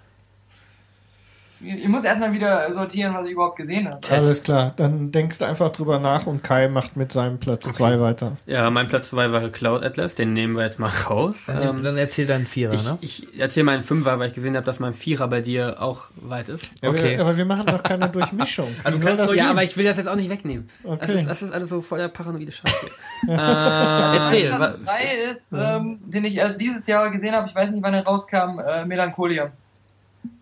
Ich 1.65 1.89
muss 1.89 2.05
erstmal 2.05 2.33
wieder 2.33 2.73
sortieren, 2.73 3.15
was 3.15 3.27
ich 3.27 3.33
überhaupt 3.33 3.57
gesehen 3.57 3.89
habe. 3.89 4.01
Alles 4.11 4.43
klar, 4.43 4.73
dann 4.77 5.13
denkst 5.13 5.39
du 5.39 5.45
einfach 5.45 5.71
drüber 5.71 5.99
nach 5.99 6.27
und 6.27 6.43
Kai 6.43 6.69
macht 6.69 6.97
mit 6.97 7.13
seinem 7.13 7.39
Platz 7.39 7.65
2 7.65 7.95
okay. 7.95 8.01
weiter. 8.01 8.37
Ja, 8.47 8.69
mein 8.71 8.89
Platz 8.89 9.11
2 9.11 9.33
war 9.33 9.49
Cloud 9.51 9.83
Atlas, 9.83 10.15
den 10.15 10.33
nehmen 10.33 10.57
wir 10.57 10.65
jetzt 10.65 10.79
mal 10.79 10.91
raus. 10.91 11.45
Dann, 11.47 11.63
ähm, 11.63 11.83
dann 11.83 11.97
erzähl 11.97 12.27
deinen 12.27 12.47
Vierer, 12.47 12.75
ich, 12.75 12.85
ne? 12.85 12.99
Ich 13.01 13.39
erzähl 13.39 13.65
meinen 13.65 13.83
Fünfer, 13.83 14.19
weil 14.19 14.29
ich 14.29 14.35
gesehen 14.35 14.57
habe, 14.57 14.67
dass 14.67 14.81
mein 14.81 14.95
Vierer 14.95 15.29
bei 15.29 15.41
dir 15.41 15.81
auch 15.81 16.07
weit 16.17 16.49
ist. 16.49 16.67
Ja, 16.83 16.91
okay. 16.91 17.19
aber 17.19 17.37
wir 17.37 17.45
machen 17.45 17.67
doch 17.67 17.83
keine 17.83 18.09
Durchmischung. 18.13 18.69
also 18.83 18.99
das 18.99 19.35
ja, 19.35 19.51
aber 19.51 19.63
ich 19.63 19.77
will 19.77 19.85
das 19.85 19.97
jetzt 19.97 20.09
auch 20.09 20.17
nicht 20.17 20.31
wegnehmen. 20.31 20.69
Okay. 20.83 20.99
Das, 21.01 21.11
ist, 21.11 21.29
das 21.29 21.43
ist 21.43 21.53
alles 21.53 21.69
so 21.69 21.81
voller 21.81 22.09
paranoide 22.09 22.53
Scheiße. 22.53 22.87
äh, 23.29 23.33
erzähl. 23.33 24.51
Platz 24.51 24.79
3 24.85 25.31
ist, 25.31 25.53
ähm, 25.53 26.01
den 26.03 26.25
ich 26.25 26.37
erst 26.37 26.61
dieses 26.61 26.87
Jahr 26.87 27.11
gesehen 27.11 27.35
habe, 27.35 27.47
ich 27.49 27.55
weiß 27.55 27.71
nicht, 27.71 27.83
wann 27.83 27.95
er 27.95 28.05
rauskam, 28.05 28.59
äh, 28.59 28.85
Melancholia. 28.85 29.53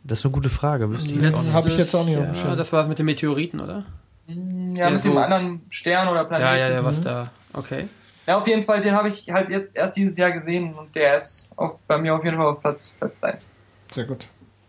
Das 0.02 0.20
ist 0.20 0.24
eine 0.24 0.32
gute 0.32 0.50
Frage. 0.50 0.90
Wüsste 0.90 1.12
ich 1.12 1.20
jetzt 1.20 1.52
habe 1.52 1.68
ich 1.68 1.76
jetzt 1.76 1.94
auch 1.94 2.04
nicht 2.04 2.18
ja, 2.18 2.30
auf 2.30 2.56
Das 2.56 2.72
war 2.72 2.82
es 2.82 2.88
mit 2.88 2.98
den 2.98 3.06
Meteoriten, 3.06 3.60
oder? 3.60 3.84
Ja, 4.26 4.34
Der 4.74 4.90
mit 4.90 5.02
so 5.02 5.08
dem 5.08 5.18
anderen 5.18 5.62
Stern 5.70 6.08
oder 6.08 6.24
Planeten. 6.24 6.50
Ja, 6.50 6.68
ja, 6.68 6.74
ja, 6.74 6.84
was 6.84 6.98
mhm. 7.00 7.04
da. 7.04 7.30
Okay. 7.52 7.88
Ja, 8.26 8.38
auf 8.38 8.46
jeden 8.46 8.62
Fall, 8.62 8.80
den 8.80 8.94
habe 8.94 9.08
ich 9.08 9.30
halt 9.30 9.50
jetzt 9.50 9.76
erst 9.76 9.96
dieses 9.96 10.16
Jahr 10.16 10.30
gesehen 10.30 10.74
und 10.74 10.94
der 10.94 11.16
ist 11.16 11.50
auf, 11.56 11.78
bei 11.86 11.98
mir 11.98 12.14
auf 12.14 12.24
jeden 12.24 12.36
Fall 12.36 12.46
auf 12.46 12.60
Platz, 12.60 12.94
Platz 12.98 13.18
3. 13.20 13.38
Sehr 13.92 14.04
gut. 14.04 14.28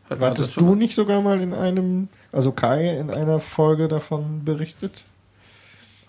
Hat 0.10 0.20
Wartest 0.20 0.58
du 0.58 0.76
nicht 0.76 0.96
sogar 0.96 1.22
mal 1.22 1.40
in 1.40 1.54
einem, 1.54 2.10
also 2.32 2.52
Kai 2.52 2.98
in 2.98 3.10
einer 3.10 3.40
Folge 3.40 3.88
davon 3.88 4.44
berichtet? 4.44 5.06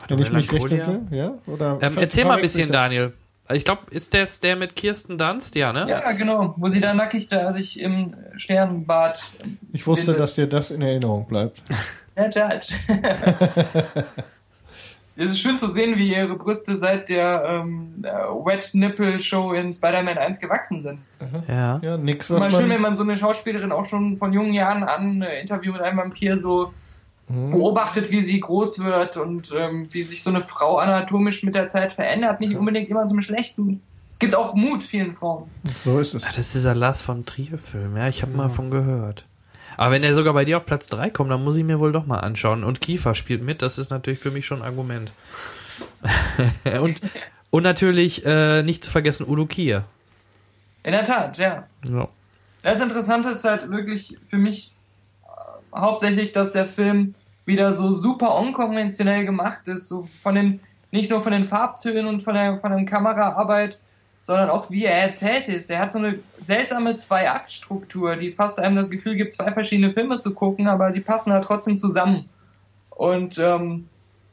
Wenn 0.09 0.19
ich 0.19 0.33
mich 0.33 0.53
recht 0.53 0.71
hätte, 0.71 1.03
ja? 1.11 1.35
Oder 1.47 1.79
ähm, 1.81 1.97
erzähl 1.97 2.25
mal 2.25 2.37
ein 2.37 2.43
bisschen, 2.43 2.73
Daniel. 2.73 3.13
Also 3.49 3.59
ich 3.59 3.65
glaube, 3.65 3.83
ist 3.91 4.15
das 4.15 4.41
der 4.41 4.57
mit 4.57 4.77
Kirsten 4.77 5.19
Dunst, 5.19 5.57
ja, 5.57 5.73
ne? 5.73 5.87
Ja, 5.89 6.13
genau, 6.13 6.55
wo 6.57 6.69
sie 6.69 6.81
da 6.81 6.95
nackig 6.95 7.29
da 7.29 7.53
sich 7.53 7.81
im 7.81 8.15
Sternbad. 8.37 9.23
Ich 9.73 9.87
wusste, 9.87 10.07
bildet. 10.07 10.23
dass 10.23 10.35
dir 10.35 10.47
das 10.47 10.71
in 10.71 10.81
Erinnerung 10.81 11.27
bleibt. 11.27 11.61
ja, 12.17 12.29
Tat. 12.29 12.69
es 15.17 15.31
ist 15.31 15.41
schön 15.41 15.59
zu 15.59 15.69
sehen, 15.69 15.97
wie 15.97 16.15
ihre 16.15 16.37
Brüste 16.37 16.77
seit 16.77 17.09
der 17.09 17.43
ähm, 17.47 18.05
Wet 18.45 18.71
Nipple 18.75 19.19
Show 19.19 19.53
in 19.53 19.73
Spider-Man 19.73 20.19
1 20.19 20.39
gewachsen 20.39 20.81
sind. 20.81 21.01
Ja. 21.49 21.81
Ja, 21.83 21.97
nix, 21.97 22.31
was 22.31 22.39
Mal 22.39 22.51
schön, 22.51 22.71
wenn 22.71 22.81
man 22.81 22.97
so 22.97 23.03
eine 23.03 23.17
Schauspielerin 23.17 23.73
auch 23.73 23.87
schon 23.87 24.19
von 24.19 24.33
jungen 24.33 24.53
Jahren 24.53 24.85
an 24.85 25.21
ein 25.21 25.41
Interview 25.41 25.73
mit 25.73 25.83
einem 25.83 25.99
Vampir 25.99 26.39
so. 26.39 26.73
Beobachtet, 27.29 28.11
wie 28.11 28.23
sie 28.23 28.41
groß 28.41 28.81
wird 28.81 29.17
und 29.17 29.53
ähm, 29.57 29.89
wie 29.91 30.03
sich 30.03 30.23
so 30.23 30.31
eine 30.31 30.43
Frau 30.43 30.79
anatomisch 30.79 31.43
mit 31.43 31.55
der 31.55 31.69
Zeit 31.69 31.93
verändert. 31.93 32.41
Nicht 32.41 32.57
unbedingt 32.57 32.91
immer 32.91 33.07
zum 33.07 33.23
Schlechten. 33.23 33.81
Es 34.09 34.19
gibt 34.19 34.35
auch 34.35 34.55
Mut 34.55 34.85
vielen 34.85 35.15
Frauen. 35.15 35.51
So 35.85 35.99
ist 35.99 36.13
es. 36.15 36.25
Ach, 36.25 36.29
das 36.29 36.39
ist 36.39 36.55
dieser 36.55 36.75
Lars 36.75 37.01
von 37.01 37.25
Trier-Film, 37.25 37.97
ja, 37.97 38.09
ich 38.09 38.23
habe 38.23 38.33
ja. 38.33 38.39
mal 38.39 38.49
von 38.51 38.71
gehört. 38.71 39.25
Aber 39.79 39.93
wenn 39.93 40.03
er 40.03 40.15
sogar 40.15 40.35
bei 40.35 40.45
dir 40.45 40.59
auf 40.59 40.67
Platz 40.67 40.89
3 40.89 41.09
kommt, 41.09 41.31
dann 41.31 41.43
muss 41.43 41.57
ich 41.57 41.65
mir 41.65 41.81
wohl 41.81 41.93
doch 41.93 42.05
mal 42.05 42.19
anschauen. 42.19 42.63
Und 42.63 42.83
Kiefer 42.83 43.15
spielt 43.15 43.43
mit, 43.43 43.63
das 43.63 43.79
ist 43.79 43.91
natürlich 43.91 44.19
für 44.19 44.31
mich 44.31 44.45
schon 44.45 44.61
ein 44.61 44.69
Argument. 44.69 45.15
und, 46.81 47.01
und 47.51 47.63
natürlich 47.63 48.27
äh, 48.27 48.63
nicht 48.63 48.85
zu 48.85 48.91
vergessen 48.91 49.27
Udo 49.27 49.47
Kier. 49.47 49.85
In 50.83 50.93
der 50.93 51.05
Tat, 51.05 51.39
ja. 51.39 51.67
ja. 51.89 52.09
Das 52.63 52.81
Interessante 52.81 53.31
ist 53.31 53.45
halt 53.45 53.71
wirklich 53.71 54.19
für 54.29 54.37
mich 54.37 54.72
hauptsächlich, 55.75 56.33
dass 56.33 56.53
der 56.53 56.67
Film 56.67 57.15
wieder 57.45 57.75
so 57.75 57.93
super 57.93 58.37
unkonventionell 58.37 59.25
gemacht 59.25 59.67
ist, 59.69 59.89
so 59.89 60.09
von 60.23 60.35
den, 60.35 60.61
nicht 60.91 61.11
nur 61.11 61.21
von 61.21 61.33
den 61.33 61.45
Farbtönen 61.45 62.07
und 62.07 62.23
von 62.23 62.35
der, 62.35 62.59
von 62.61 62.73
der 62.73 62.85
Kameraarbeit, 62.85 63.79
sondern 64.21 64.51
auch 64.51 64.71
wie 64.71 64.85
er 64.85 64.95
erzählt 64.95 65.49
ist. 65.49 65.69
Er 65.69 65.81
hat 65.81 65.93
so 65.93 65.99
eine 65.99 66.21
seltsame 66.39 66.95
Zwei-Akt-Struktur, 66.95 68.17
die 68.17 68.31
fast 68.31 68.61
einem 68.61 68.77
das 68.77 68.89
Gefühl 68.89 69.17
gibt, 69.17 69.33
zwei 69.33 69.51
verschiedene 69.51 69.93
Filme 69.93 70.21
zu 70.21 70.33
gucken, 70.33 70.69
aber 70.69 70.93
sie 70.93 71.01
passen 71.01 71.33
halt 71.33 71.45
trotzdem 71.45 71.77
zusammen. 71.77 72.29
Und 72.91 73.39
ähm, 73.39 73.89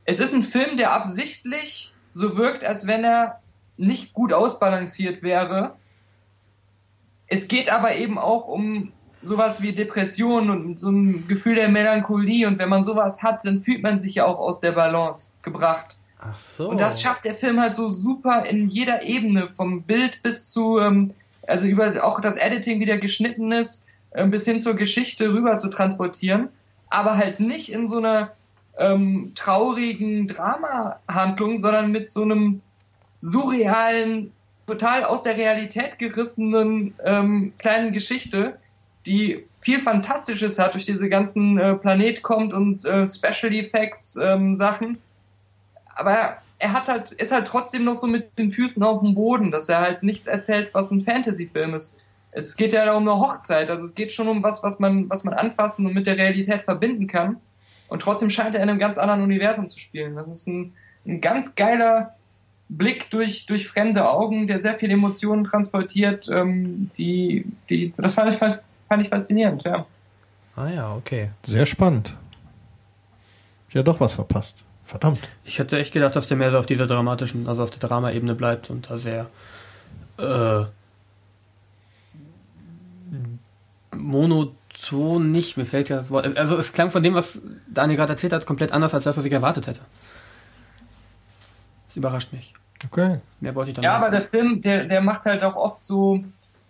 es 0.05 0.19
ist 0.19 0.33
ein 0.33 0.43
Film, 0.43 0.77
der 0.77 0.93
absichtlich 0.93 1.93
so 2.13 2.37
wirkt, 2.37 2.63
als 2.63 2.85
wenn 2.85 3.03
er 3.03 3.39
nicht 3.77 4.13
gut 4.13 4.31
ausbalanciert 4.31 5.23
wäre. 5.23 5.75
Es 7.27 7.47
geht 7.47 7.71
aber 7.71 7.95
eben 7.95 8.19
auch 8.19 8.47
um 8.47 8.91
sowas 9.21 9.61
wie 9.61 9.73
Depression 9.73 10.49
und 10.49 10.79
so 10.79 10.89
ein 10.89 11.27
Gefühl 11.27 11.55
der 11.55 11.69
Melancholie 11.69 12.47
und 12.47 12.59
wenn 12.59 12.69
man 12.69 12.83
sowas 12.83 13.21
hat, 13.21 13.45
dann 13.45 13.59
fühlt 13.59 13.83
man 13.83 13.99
sich 13.99 14.15
ja 14.15 14.25
auch 14.25 14.39
aus 14.39 14.59
der 14.59 14.71
Balance 14.71 15.33
gebracht. 15.41 15.97
Ach 16.19 16.37
so. 16.37 16.69
Und 16.69 16.79
das 16.79 17.01
schafft 17.01 17.25
der 17.25 17.35
Film 17.35 17.59
halt 17.59 17.75
so 17.75 17.89
super 17.89 18.45
in 18.45 18.69
jeder 18.69 19.03
Ebene, 19.03 19.49
vom 19.49 19.83
Bild 19.83 20.21
bis 20.21 20.49
zu, 20.49 20.79
ähm, 20.79 21.13
also 21.47 21.65
über 21.65 22.03
auch 22.03 22.19
das 22.19 22.37
Editing, 22.37 22.79
wie 22.79 22.85
der 22.85 22.97
geschnitten 22.97 23.51
ist, 23.51 23.85
äh, 24.11 24.25
bis 24.25 24.45
hin 24.45 24.61
zur 24.61 24.75
Geschichte 24.75 25.33
rüber 25.33 25.57
zu 25.57 25.69
transportieren, 25.69 26.49
aber 26.89 27.17
halt 27.17 27.39
nicht 27.39 27.71
in 27.71 27.87
so 27.87 27.97
einer 27.97 28.31
ähm, 28.77 29.31
traurigen 29.35 30.27
Drama-Handlung, 30.27 31.57
sondern 31.57 31.91
mit 31.91 32.09
so 32.09 32.23
einem 32.23 32.61
surrealen, 33.17 34.31
total 34.67 35.03
aus 35.03 35.23
der 35.23 35.35
Realität 35.35 35.99
gerissenen 35.99 36.93
ähm, 37.03 37.53
kleinen 37.57 37.91
Geschichte, 37.91 38.57
die 39.09 39.45
viel 39.59 39.79
Fantastisches 39.79 40.59
hat, 40.59 40.75
durch 40.75 40.85
diese 40.85 41.09
ganzen 41.09 41.57
äh, 41.57 41.75
Planet 41.75 42.21
kommt 42.21 42.53
und 42.53 42.85
äh, 42.85 43.05
Special 43.05 43.53
Effects 43.53 44.15
ähm, 44.15 44.53
Sachen. 44.53 44.99
Aber 45.95 46.37
er 46.59 46.73
hat 46.73 46.87
halt, 46.87 47.11
ist 47.13 47.31
halt 47.31 47.47
trotzdem 47.47 47.83
noch 47.83 47.97
so 47.97 48.07
mit 48.07 48.37
den 48.37 48.51
Füßen 48.51 48.83
auf 48.83 49.01
dem 49.01 49.15
Boden, 49.15 49.51
dass 49.51 49.67
er 49.67 49.81
halt 49.81 50.03
nichts 50.03 50.27
erzählt, 50.27 50.69
was 50.73 50.91
ein 50.91 51.01
Fantasy-Film 51.01 51.73
ist. 51.73 51.97
Es 52.31 52.55
geht 52.55 52.73
ja 52.73 52.93
um 52.93 53.07
eine 53.07 53.19
Hochzeit, 53.19 53.69
also 53.69 53.83
es 53.83 53.95
geht 53.95 54.11
schon 54.11 54.27
um 54.27 54.43
was, 54.43 54.61
was 54.61 54.79
man, 54.79 55.09
was 55.09 55.23
man 55.23 55.33
anfassen 55.33 55.85
und 55.85 55.93
mit 55.93 56.05
der 56.05 56.17
Realität 56.17 56.61
verbinden 56.61 57.07
kann. 57.07 57.37
Und 57.87 58.03
trotzdem 58.03 58.29
scheint 58.29 58.53
er 58.53 58.61
in 58.61 58.69
einem 58.69 58.77
ganz 58.77 58.99
anderen 58.99 59.23
Universum 59.23 59.69
zu 59.69 59.79
spielen. 59.79 60.15
Das 60.15 60.29
ist 60.29 60.47
ein, 60.47 60.73
ein 61.07 61.21
ganz 61.21 61.55
geiler 61.55 62.13
Blick 62.69 63.09
durch, 63.09 63.47
durch 63.47 63.67
fremde 63.67 64.07
Augen, 64.07 64.45
der 64.45 64.61
sehr 64.61 64.75
viele 64.75 64.93
Emotionen 64.93 65.43
transportiert, 65.43 66.29
ähm, 66.31 66.91
die, 66.97 67.45
die, 67.67 67.91
das 67.97 68.13
fand 68.13 68.31
ich, 68.31 68.37
ich 68.99 69.09
faszinierend, 69.09 69.63
ja. 69.63 69.85
Ah 70.55 70.69
ja, 70.69 70.95
okay. 70.95 71.29
Sehr 71.45 71.65
spannend. 71.65 72.15
Ja, 73.71 73.83
doch 73.83 73.99
was 73.99 74.13
verpasst. 74.13 74.63
Verdammt. 74.83 75.19
Ich 75.43 75.59
hätte 75.59 75.77
echt 75.77 75.93
gedacht, 75.93 76.15
dass 76.15 76.27
der 76.27 76.37
mehr 76.37 76.49
so 76.49 76.57
auf 76.57 76.65
dieser 76.65 76.87
dramatischen, 76.87 77.47
also 77.47 77.61
auf 77.61 77.69
der 77.69 77.87
Drama-Ebene 77.87 78.33
bleibt 78.33 78.71
und 78.71 78.89
da 78.89 78.97
sehr 78.97 79.27
äh, 80.17 80.65
monoton 83.95 85.31
nicht. 85.31 85.57
Mir 85.57 85.65
fällt 85.65 85.89
ja 85.89 85.97
das 85.97 86.09
Wort. 86.09 86.35
Also 86.37 86.57
es 86.57 86.73
klang 86.73 86.89
von 86.89 87.03
dem, 87.03 87.13
was 87.13 87.39
Daniel 87.67 87.97
gerade 87.97 88.13
erzählt 88.13 88.33
hat, 88.33 88.45
komplett 88.47 88.71
anders 88.71 88.93
als 88.95 89.03
das, 89.03 89.15
was 89.15 89.25
ich 89.25 89.31
erwartet 89.31 89.67
hätte. 89.67 89.81
Das 91.87 91.95
überrascht 91.95 92.33
mich. 92.33 92.53
Okay. 92.85 93.19
Mehr 93.39 93.53
wollte 93.55 93.71
ich 93.71 93.75
dann 93.75 93.83
Ja, 93.83 93.97
nicht 93.97 94.07
aber 94.07 94.11
der 94.11 94.21
Film, 94.21 94.61
der, 94.61 94.85
der 94.85 95.01
macht 95.01 95.25
halt 95.25 95.43
auch 95.43 95.55
oft 95.55 95.83
so 95.83 96.23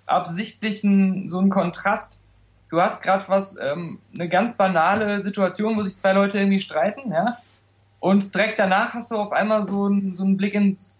absichtlichen, 0.10 1.30
so 1.30 1.40
einen 1.40 1.50
Kontrast. 1.50 2.22
Du 2.70 2.82
hast 2.82 3.02
gerade 3.02 3.26
was, 3.28 3.58
ähm, 3.60 4.00
eine 4.14 4.30
ganz 4.30 4.56
banale 4.56 5.22
Situation, 5.22 5.78
wo 5.78 5.84
sich 5.84 5.98
zwei 5.98 6.14
Leute 6.14 6.38
irgendwie 6.38 6.60
streiten, 6.60 7.12
ja. 7.12 7.38
Und 8.00 8.34
direkt 8.34 8.60
danach 8.60 8.94
hast 8.94 9.12
du 9.12 9.18
auf 9.18 9.32
einmal 9.32 9.64
so, 9.64 9.86
einen 9.86 10.16
so 10.16 10.24
einen 10.24 10.38
Blick 10.38 10.54
ins, 10.54 11.00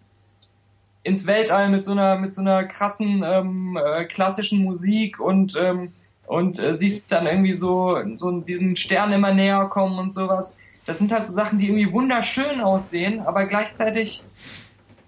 ins 1.04 1.26
Weltall 1.28 1.70
mit 1.70 1.84
so 1.84 1.92
einer, 1.92 2.18
mit 2.18 2.34
so 2.34 2.42
einer 2.42 2.66
krassen 2.66 3.24
ähm, 3.26 3.80
äh, 3.82 4.06
klassischen 4.06 4.64
Musik 4.64 5.20
und, 5.20 5.56
ähm, 5.60 5.94
und 6.28 6.60
äh, 6.60 6.74
siehst 6.74 7.12
dann 7.12 7.26
irgendwie 7.26 7.54
so, 7.54 7.98
so 8.16 8.42
diesen 8.42 8.76
Stern 8.76 9.14
immer 9.14 9.34
näher 9.34 9.66
kommen 9.68 9.98
und 9.98 10.12
sowas. 10.12 10.58
Das 10.86 10.98
sind 10.98 11.12
halt 11.12 11.26
so 11.26 11.34
Sachen, 11.34 11.60
die 11.60 11.68
irgendwie 11.68 11.94
wunderschön 11.94 12.62
aussehen, 12.62 13.22
aber 13.22 13.46
gleichzeitig 13.46 14.24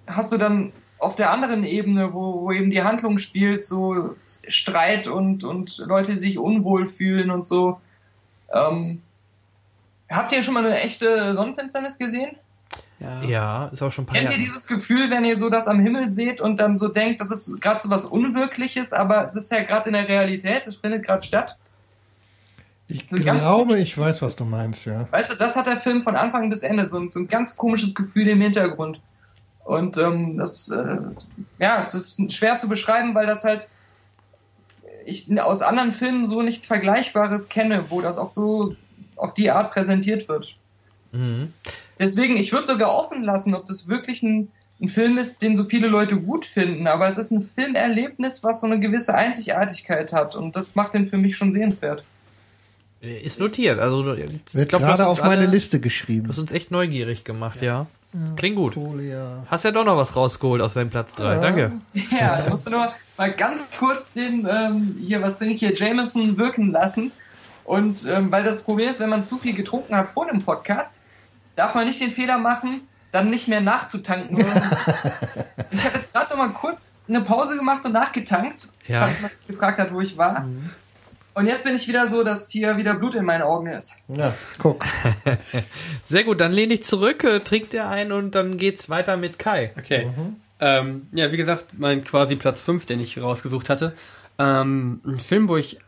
hast 0.08 0.32
du 0.32 0.38
dann 0.38 0.72
auf 1.02 1.16
der 1.16 1.32
anderen 1.32 1.64
Ebene, 1.64 2.14
wo, 2.14 2.42
wo 2.42 2.52
eben 2.52 2.70
die 2.70 2.84
Handlung 2.84 3.18
spielt, 3.18 3.64
so 3.64 4.16
Streit 4.48 5.08
und, 5.08 5.44
und 5.44 5.78
Leute, 5.80 6.14
die 6.14 6.20
sich 6.20 6.38
unwohl 6.38 6.86
fühlen 6.86 7.32
und 7.32 7.46
so. 7.46 7.82
Ähm, 8.54 9.02
habt 10.10 10.32
ihr 10.32 10.44
schon 10.44 10.54
mal 10.54 10.66
eine 10.66 10.80
echte 10.80 11.34
Sonnenfinsternis 11.34 11.98
gesehen? 11.98 12.36
Ja. 13.00 13.24
Ja, 13.24 13.68
ist 13.68 13.82
auch 13.82 13.92
schon 13.92 14.04
ein 14.04 14.08
paar 14.08 14.18
Kennt 14.18 14.30
ihr 14.30 14.38
dieses 14.38 14.68
Gefühl, 14.68 15.10
wenn 15.10 15.26
ihr 15.26 15.36
so 15.38 15.50
das 15.50 15.68
am 15.68 15.80
Himmel 15.80 16.12
seht 16.12 16.40
und 16.40 16.60
dann 16.60 16.78
so 16.78 16.88
denkt, 16.88 17.20
das 17.20 17.32
ist 17.32 17.60
gerade 17.60 17.80
so 17.80 17.90
was 17.90 18.06
Unwirkliches, 18.06 18.94
aber 18.94 19.26
es 19.26 19.36
ist 19.36 19.52
ja 19.52 19.64
gerade 19.64 19.90
in 19.90 19.94
der 19.94 20.08
Realität, 20.08 20.68
es 20.68 20.76
findet 20.76 21.04
gerade 21.04 21.24
statt? 21.24 21.58
Ich 22.88 23.08
So 23.10 23.18
glaube, 23.18 23.80
ich 23.80 23.98
weiß, 23.98 24.22
was 24.22 24.36
du 24.36 24.46
meinst, 24.46 24.86
ja. 24.86 25.08
Weißt 25.10 25.32
du, 25.32 25.36
das 25.36 25.56
hat 25.56 25.66
der 25.66 25.78
Film 25.78 26.04
von 26.04 26.16
Anfang 26.16 26.50
bis 26.52 26.62
Ende, 26.62 26.86
so 26.86 27.00
ein, 27.00 27.10
so 27.10 27.22
ein 27.22 27.28
ganz 27.28 27.58
komisches 27.58 27.96
Gefühl 27.96 28.28
im 28.28 28.42
Hintergrund. 28.42 29.00
Und 29.72 29.96
ähm, 29.98 30.38
das, 30.38 30.70
äh, 30.70 30.98
ja, 31.58 31.78
es 31.80 31.94
ist 31.94 32.34
schwer 32.34 32.60
zu 32.60 32.68
beschreiben, 32.68 33.16
weil 33.16 33.26
das 33.26 33.46
halt 33.46 33.70
ich 35.06 35.32
aus 35.42 35.62
anderen 35.62 35.94
Filmen 35.94 36.26
so 36.26 36.42
nichts 36.42 36.66
Vergleichbares 36.68 37.48
kenne, 37.48 37.86
wo 37.90 38.02
das 38.02 38.18
auch 38.18 38.30
so 38.30 38.76
auf 39.16 39.34
die 39.34 39.50
Art 39.50 39.72
präsentiert 39.72 40.28
wird. 40.28 40.58
Mhm. 41.14 41.54
Deswegen, 41.98 42.36
ich 42.36 42.52
würde 42.52 42.68
sogar 42.68 42.94
offen 42.94 43.24
lassen, 43.24 43.56
ob 43.56 43.66
das 43.66 43.88
wirklich 43.88 44.22
ein, 44.24 44.52
ein 44.82 44.90
Film 44.90 45.18
ist, 45.18 45.42
den 45.42 45.56
so 45.56 45.64
viele 45.64 45.88
Leute 45.88 46.18
gut 46.18 46.46
finden, 46.46 46.86
aber 46.88 47.08
es 47.08 47.18
ist 47.18 47.32
ein 47.32 47.42
Filmerlebnis, 47.42 48.44
was 48.44 48.60
so 48.60 48.68
eine 48.68 48.80
gewisse 48.80 49.16
Einzigartigkeit 49.16 50.12
hat 50.12 50.36
und 50.36 50.56
das 50.58 50.76
macht 50.76 50.94
den 50.96 51.08
für 51.08 51.18
mich 51.18 51.38
schon 51.38 51.54
sehenswert. 51.54 52.04
Ist 53.00 53.40
notiert. 53.40 53.80
Also 53.80 54.14
ich 54.16 54.26
Wird 54.54 54.70
glaub, 54.70 54.82
du 54.82 54.88
hast 54.88 54.98
gerade 55.00 55.08
auf 55.08 55.22
meine 55.22 55.42
alle- 55.44 55.46
Liste 55.52 55.78
Du 55.78 55.84
geschrieben. 55.84 56.28
hast 56.28 56.38
uns 56.40 56.52
echt 56.52 56.72
neugierig 56.72 57.24
gemacht, 57.24 57.62
ja. 57.62 57.88
Das 58.14 58.36
klingt 58.36 58.58
gut. 58.58 58.74
Folia. 58.74 59.46
Hast 59.48 59.64
ja 59.64 59.72
doch 59.72 59.86
noch 59.86 59.96
was 59.98 60.16
rausgeholt 60.16 60.62
aus 60.62 60.74
deinem 60.74 60.90
Platz 60.90 61.16
3. 61.16 61.24
Ja. 61.36 61.40
Danke. 61.40 61.72
Ja, 62.12 62.42
da 62.42 62.50
musst 62.50 62.68
du 62.68 62.72
nur 62.72 62.94
mal 63.18 63.32
ganz 63.32 63.62
kurz 63.80 64.12
den, 64.12 64.48
ähm, 64.50 64.98
hier, 65.00 65.22
was 65.22 65.38
trinke 65.38 65.54
ich 65.56 65.60
hier, 65.60 65.76
Jameson 65.76 66.38
wirken 66.38 66.72
lassen. 66.72 67.12
Und 67.64 68.06
ähm, 68.08 68.32
weil 68.32 68.44
das 68.44 68.64
Problem 68.64 68.90
ist, 68.90 69.00
wenn 69.00 69.10
man 69.10 69.24
zu 69.24 69.38
viel 69.38 69.54
getrunken 69.56 69.96
hat 69.96 70.08
vor 70.08 70.28
dem 70.28 70.42
Podcast, 70.42 71.00
darf 71.56 71.74
man 71.76 71.88
nicht 71.88 72.02
den 72.02 72.12
Fehler 72.12 72.38
machen, 72.38 72.82
dann 73.12 73.30
nicht 73.30 73.48
mehr 73.48 73.62
nachzutanken. 73.62 74.38
ich 75.72 75.86
habe 75.86 75.98
jetzt 75.98 76.14
gerade 76.14 76.30
noch 76.32 76.38
mal 76.38 76.50
kurz 76.54 77.02
eine 77.08 77.22
Pause 77.22 77.58
gemacht 77.58 77.86
und 77.86 77.92
nachgetankt, 77.94 78.68
Ja. 78.88 79.02
falls 79.02 79.22
man 79.22 79.30
sich 79.32 79.48
gefragt 79.48 79.80
hat, 79.80 79.94
wo 79.94 80.02
ich 80.02 80.18
war. 80.18 80.46
Und 81.34 81.48
jetzt 81.48 81.64
bin 81.64 81.76
ich 81.76 81.88
wieder 81.88 82.08
so, 82.08 82.24
dass 82.24 82.50
hier 82.50 82.78
wieder 82.78 82.94
Blut 82.94 83.16
in 83.16 83.26
meinen 83.26 83.44
Augen 83.44 83.68
ist. 83.68 83.94
Ja, 84.10 84.34
guck. 84.60 84.86
Sehr 86.04 86.24
gut, 86.24 86.42
dann 86.42 86.52
lehne 86.52 86.74
ich 86.74 86.84
zurück, 86.84 87.24
äh, 87.24 87.40
trink 87.40 87.70
dir 87.70 87.88
ein 87.88 88.12
und 88.12 88.36
dann 88.36 88.58
geht's 88.58 88.90
weiter 88.90 89.16
mit 89.16 89.40
Kai. 89.40 89.72
Okay. 89.78 90.10
Ähm, 90.60 91.08
ja, 91.14 91.32
wie 91.32 91.38
gesagt, 91.38 91.68
mein 91.78 92.04
quasi 92.04 92.36
Platz 92.36 92.60
5, 92.62 92.86
den 92.86 93.00
ich 93.00 93.22
rausgesucht 93.22 93.70
hatte. 93.70 93.94
Ähm, 94.38 95.02
ein 95.06 95.18
Film, 95.18 95.48
wo 95.48 95.58
ich 95.58 95.80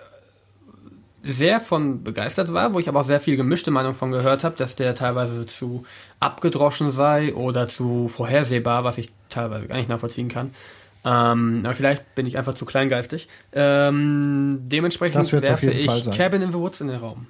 sehr 1.24 1.60
von 1.60 2.04
begeistert 2.04 2.54
war, 2.54 2.74
wo 2.74 2.80
ich 2.80 2.90
aber 2.90 3.02
auch 3.02 3.06
sehr 3.06 3.22
viel 3.22 3.38
gemischte 3.38 3.72
Meinung 3.72 3.94
von 3.94 4.12
gehört 4.12 4.44
habe, 4.44 4.58
dass 4.58 4.76
der 4.76 4.94
teilweise 4.94 5.46
zu 5.46 5.86
abgedroschen 6.20 6.92
sei 6.92 7.34
oder 7.34 7.68
zu 7.68 8.10
vorhersehbar, 8.10 8.84
was 8.84 8.98
ich 8.98 9.10
teilweise 9.30 9.68
gar 9.68 9.78
nicht 9.78 9.90
nachvollziehen 9.90 10.28
kann. 10.28 10.52
Ähm, 11.06 11.62
aber 11.66 11.74
vielleicht 11.74 12.16
bin 12.16 12.26
ich 12.26 12.38
einfach 12.38 12.54
zu 12.54 12.66
kleingeistig. 12.66 13.28
Ähm, 13.52 14.60
dementsprechend 14.64 15.20
Das 15.20 15.32
werfe 15.34 15.70
ich. 15.72 16.12
Cabin 16.12 16.42
in 16.42 16.52
the 16.52 16.58
Woods 16.58 16.80
in 16.82 16.88
den 16.88 16.98
Raum. 16.98 17.28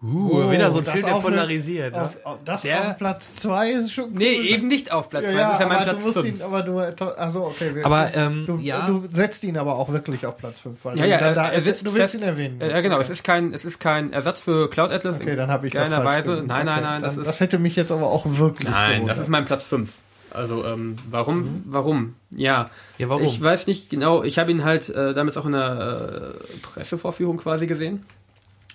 Uh, 0.00 0.48
wieder 0.52 0.70
so 0.70 0.78
ein 0.78 0.84
das 0.84 0.92
Film, 0.92 1.06
der 1.06 1.16
auf 1.16 1.26
eine- 1.26 1.34
polarisiert. 1.38 1.92
Ne? 1.92 2.02
Auf, 2.02 2.16
auf, 2.22 2.38
das 2.44 2.62
Der- 2.62 2.90
auf 2.92 2.96
Platz 2.98 3.34
2 3.34 3.70
ist 3.72 3.92
schon 3.92 4.04
cool. 4.04 4.10
Nee, 4.14 4.34
eben 4.34 4.68
nicht 4.68 4.92
auf 4.92 5.10
Platz 5.10 5.24
2, 5.24 5.32
Ja, 5.32 5.38
das 5.40 5.52
ist 5.54 5.58
ja 5.58 5.66
aber 5.66 5.74
mein 5.74 5.84
du 5.86 5.90
Platz 5.90 6.02
musst 6.04 6.18
5. 6.20 6.28
ihn, 6.36 6.42
aber 6.42 6.62
du, 6.62 6.78
also 7.16 7.44
okay. 7.46 7.74
Wir, 7.74 7.84
Aber, 7.84 8.14
ähm, 8.14 8.44
du, 8.46 8.58
ja. 8.58 8.86
du 8.86 9.08
setzt 9.10 9.42
ihn 9.42 9.58
aber 9.58 9.74
auch 9.74 9.88
wirklich 9.90 10.24
auf 10.24 10.36
Platz 10.36 10.60
5, 10.60 10.84
weil 10.84 10.96
Ja, 10.98 11.04
du, 11.04 11.10
ja, 11.10 11.18
da, 11.18 11.34
da, 11.34 11.44
er, 11.48 11.52
er 11.54 11.62
sitzt 11.62 11.82
du 11.84 11.94
willst 11.94 12.12
fest, 12.12 12.14
ihn 12.14 12.22
erwähnen. 12.22 12.60
Ja, 12.60 12.80
genau, 12.80 13.00
es 13.00 13.10
ist 13.10 13.24
kein, 13.24 13.52
es 13.52 13.64
ist 13.64 13.80
kein 13.80 14.12
Ersatz 14.12 14.40
für 14.40 14.70
Cloud 14.70 14.92
Atlas. 14.92 15.16
Okay, 15.20 15.34
dann 15.34 15.50
habe 15.50 15.66
ich 15.66 15.72
das 15.72 15.90
keiner 15.90 16.02
falsch 16.04 16.28
Weise. 16.28 16.44
Nein, 16.46 16.66
nein, 16.66 16.68
Okay, 16.68 16.80
nein, 16.80 17.02
das 17.02 17.14
dann, 17.14 17.22
ist 17.22 17.26
das 17.26 17.40
hätte 17.40 17.58
mich 17.58 17.74
jetzt 17.74 17.90
aber 17.90 18.06
auch 18.06 18.24
wirklich 18.24 18.68
Nein, 18.70 18.90
das 18.90 18.94
gewundert. 18.98 19.18
ist 19.18 19.28
mein 19.30 19.44
Platz 19.46 19.64
5. 19.64 19.92
Also, 20.30 20.64
ähm, 20.64 20.96
warum? 21.10 21.38
Mhm. 21.38 21.62
Warum? 21.66 22.14
Ja. 22.30 22.70
Ja, 22.98 23.08
warum? 23.08 23.24
Ich 23.24 23.40
weiß 23.40 23.66
nicht 23.66 23.90
genau, 23.90 24.22
ich 24.22 24.38
habe 24.38 24.50
ihn 24.50 24.64
halt 24.64 24.88
äh, 24.90 25.14
damals 25.14 25.36
auch 25.36 25.46
in 25.46 25.52
der 25.52 26.34
äh, 26.40 26.56
Pressevorführung 26.62 27.38
quasi 27.38 27.66
gesehen. 27.66 28.04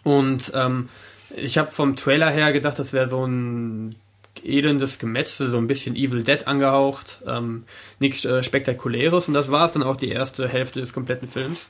Und 0.03 0.51
ähm, 0.55 0.89
ich 1.35 1.57
habe 1.57 1.71
vom 1.71 1.95
Trailer 1.95 2.29
her 2.29 2.51
gedacht, 2.51 2.77
das 2.79 2.93
wäre 2.93 3.07
so 3.07 3.25
ein 3.25 3.95
elendes 4.43 4.99
Gemetzel, 4.99 5.49
so 5.49 5.57
ein 5.57 5.67
bisschen 5.67 5.95
Evil 5.95 6.23
Dead 6.23 6.47
angehaucht. 6.47 7.21
Ähm, 7.27 7.63
nichts 7.99 8.25
äh, 8.25 8.43
Spektakuläres. 8.43 9.27
Und 9.27 9.33
das 9.33 9.51
war 9.51 9.65
es 9.65 9.71
dann 9.71 9.83
auch 9.83 9.95
die 9.95 10.09
erste 10.09 10.47
Hälfte 10.47 10.81
des 10.81 10.93
kompletten 10.93 11.27
Films. 11.27 11.69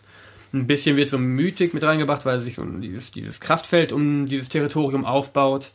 Ein 0.54 0.68
bisschen 0.68 0.98
wird 0.98 1.10
so 1.10 1.18
Mythik 1.18 1.74
mit 1.74 1.84
reingebracht, 1.84 2.26
weil 2.26 2.40
sich 2.40 2.56
so 2.56 2.64
dieses, 2.64 3.12
dieses 3.12 3.40
Kraftfeld 3.40 3.92
um 3.92 4.28
dieses 4.28 4.50
Territorium 4.50 5.04
aufbaut. 5.04 5.72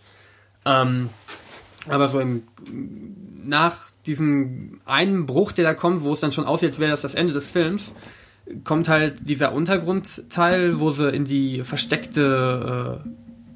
Ähm, 0.64 1.10
aber 1.88 2.08
so 2.08 2.20
im, 2.20 2.42
nach 3.44 3.87
diesem 4.08 4.80
einen 4.84 5.26
Bruch, 5.26 5.52
der 5.52 5.64
da 5.64 5.74
kommt, 5.74 6.02
wo 6.02 6.12
es 6.12 6.20
dann 6.20 6.32
schon 6.32 6.44
aussieht, 6.44 6.70
als 6.70 6.78
wäre 6.78 6.90
das 6.90 7.02
das 7.02 7.14
Ende 7.14 7.32
des 7.32 7.48
Films, 7.48 7.92
kommt 8.64 8.88
halt 8.88 9.28
dieser 9.28 9.52
Untergrundteil, 9.52 10.80
wo 10.80 10.90
sie 10.90 11.10
in 11.10 11.24
die 11.24 11.62
versteckte 11.64 13.02
äh, 13.04 13.08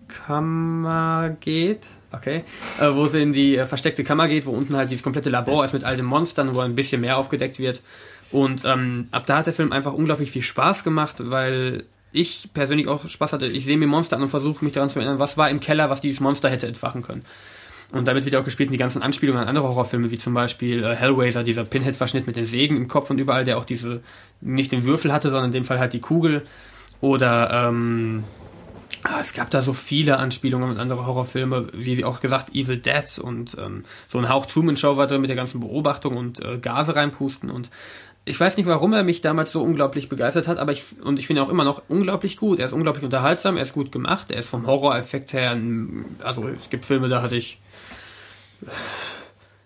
Kammer 0.08 1.36
geht. 1.40 1.88
Okay. 2.12 2.44
Äh, 2.78 2.94
wo 2.94 3.06
sie 3.06 3.22
in 3.22 3.32
die 3.32 3.56
äh, 3.56 3.66
versteckte 3.66 4.04
Kammer 4.04 4.28
geht, 4.28 4.44
wo 4.44 4.50
unten 4.50 4.76
halt 4.76 4.90
dieses 4.90 5.02
komplette 5.02 5.30
Labor 5.30 5.64
ist 5.64 5.72
mit 5.72 5.84
all 5.84 5.96
den 5.96 6.04
Monstern, 6.04 6.54
wo 6.54 6.60
ein 6.60 6.74
bisschen 6.74 7.00
mehr 7.00 7.16
aufgedeckt 7.16 7.58
wird. 7.58 7.80
Und 8.30 8.64
ähm, 8.64 9.08
ab 9.10 9.24
da 9.26 9.38
hat 9.38 9.46
der 9.46 9.54
Film 9.54 9.72
einfach 9.72 9.94
unglaublich 9.94 10.30
viel 10.30 10.42
Spaß 10.42 10.84
gemacht, 10.84 11.16
weil 11.18 11.84
ich 12.12 12.50
persönlich 12.52 12.88
auch 12.88 13.08
Spaß 13.08 13.32
hatte. 13.32 13.46
Ich 13.46 13.64
sehe 13.64 13.78
mir 13.78 13.86
Monster 13.86 14.16
an 14.16 14.22
und 14.22 14.28
versuche 14.28 14.64
mich 14.64 14.74
daran 14.74 14.90
zu 14.90 14.98
erinnern, 14.98 15.18
was 15.18 15.38
war 15.38 15.48
im 15.48 15.60
Keller, 15.60 15.88
was 15.88 16.02
dieses 16.02 16.20
Monster 16.20 16.50
hätte 16.50 16.66
entfachen 16.66 17.02
können. 17.02 17.22
Und 17.92 18.08
damit 18.08 18.24
wird 18.24 18.34
auch 18.36 18.44
gespielt 18.44 18.68
in 18.68 18.72
die 18.72 18.78
ganzen 18.78 19.02
Anspielungen 19.02 19.42
an 19.42 19.48
andere 19.48 19.68
Horrorfilme, 19.68 20.10
wie 20.10 20.16
zum 20.16 20.32
Beispiel 20.32 20.82
äh, 20.82 20.94
Hellraiser, 20.94 21.44
dieser 21.44 21.64
Pinhead-Verschnitt 21.64 22.26
mit 22.26 22.36
den 22.36 22.46
Sägen 22.46 22.76
im 22.76 22.88
Kopf 22.88 23.10
und 23.10 23.18
überall, 23.18 23.44
der 23.44 23.58
auch 23.58 23.64
diese, 23.64 24.00
nicht 24.40 24.72
den 24.72 24.84
Würfel 24.84 25.12
hatte, 25.12 25.30
sondern 25.30 25.46
in 25.46 25.52
dem 25.52 25.64
Fall 25.64 25.78
halt 25.78 25.92
die 25.92 26.00
Kugel. 26.00 26.42
Oder, 27.02 27.68
ähm, 27.68 28.24
ah, 29.02 29.18
es 29.20 29.34
gab 29.34 29.50
da 29.50 29.60
so 29.60 29.74
viele 29.74 30.16
Anspielungen 30.16 30.70
an 30.70 30.78
andere 30.78 31.06
Horrorfilme, 31.06 31.68
wie 31.74 32.02
auch 32.04 32.20
gesagt, 32.20 32.54
Evil 32.54 32.78
Dead 32.78 33.18
und 33.20 33.58
ähm, 33.58 33.84
so 34.08 34.18
ein 34.18 34.28
Hauch 34.30 34.46
Truman 34.46 34.78
Show 34.78 34.96
war 34.96 35.06
drin 35.06 35.20
mit 35.20 35.28
der 35.28 35.36
ganzen 35.36 35.60
Beobachtung 35.60 36.16
und 36.16 36.42
äh, 36.42 36.58
Gase 36.58 36.96
reinpusten 36.96 37.50
und 37.50 37.68
ich 38.24 38.38
weiß 38.38 38.56
nicht, 38.56 38.66
warum 38.66 38.92
er 38.92 39.02
mich 39.02 39.20
damals 39.20 39.50
so 39.50 39.62
unglaublich 39.62 40.08
begeistert 40.08 40.46
hat, 40.46 40.58
aber 40.58 40.70
ich, 40.70 40.84
und 41.02 41.18
ich 41.18 41.26
finde 41.26 41.42
ihn 41.42 41.46
auch 41.46 41.50
immer 41.50 41.64
noch 41.64 41.82
unglaublich 41.88 42.36
gut. 42.36 42.60
Er 42.60 42.66
ist 42.66 42.72
unglaublich 42.72 43.04
unterhaltsam, 43.04 43.56
er 43.56 43.64
ist 43.64 43.72
gut 43.72 43.90
gemacht, 43.90 44.30
er 44.30 44.38
ist 44.38 44.48
vom 44.48 44.66
Horror-Effekt 44.66 45.32
her, 45.32 45.58
also 46.22 46.46
es 46.46 46.70
gibt 46.70 46.84
Filme, 46.84 47.08
da 47.08 47.20
hatte 47.20 47.36
ich 47.36 47.60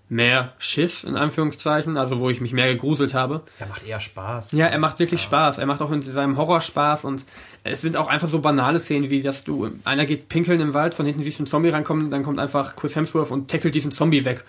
mehr 0.09 0.52
Schiss, 0.59 1.02
in 1.02 1.16
Anführungszeichen, 1.16 1.97
also 1.97 2.20
wo 2.20 2.31
ich 2.31 2.40
mich 2.40 2.52
mehr 2.52 2.73
gegruselt 2.73 3.12
habe. 3.12 3.43
Er 3.59 3.66
macht 3.66 3.86
eher 3.86 3.98
Spaß. 3.98 4.52
Ja, 4.52 4.66
er 4.66 4.78
macht 4.78 5.01
wirklich 5.01 5.20
ja. 5.20 5.27
Spaß. 5.27 5.59
Er 5.59 5.66
macht 5.66 5.82
auch 5.82 5.90
in 5.90 6.02
seinem 6.02 6.36
Horror 6.36 6.60
Spaß 6.60 7.05
und 7.05 7.24
es 7.64 7.81
sind 7.81 7.97
auch 7.97 8.06
einfach 8.06 8.28
so 8.28 8.39
banale 8.39 8.78
Szenen, 8.78 9.10
wie 9.10 9.23
dass 9.23 9.43
du, 9.43 9.70
einer 9.85 10.06
geht 10.06 10.28
pinkeln 10.28 10.60
im 10.60 10.74
Wald, 10.74 10.94
von 10.94 11.06
hinten 11.06 11.23
siehst 11.23 11.39
du 11.39 11.43
einen 11.43 11.51
Zombie 11.51 11.70
reinkommen, 11.70 12.10
dann 12.10 12.23
kommt 12.23 12.39
einfach 12.39 12.77
Chris 12.77 12.94
Hemsworth 12.94 13.32
und 13.32 13.51
tackelt 13.51 13.74
diesen 13.74 13.90
Zombie 13.90 14.24
weg. 14.24 14.44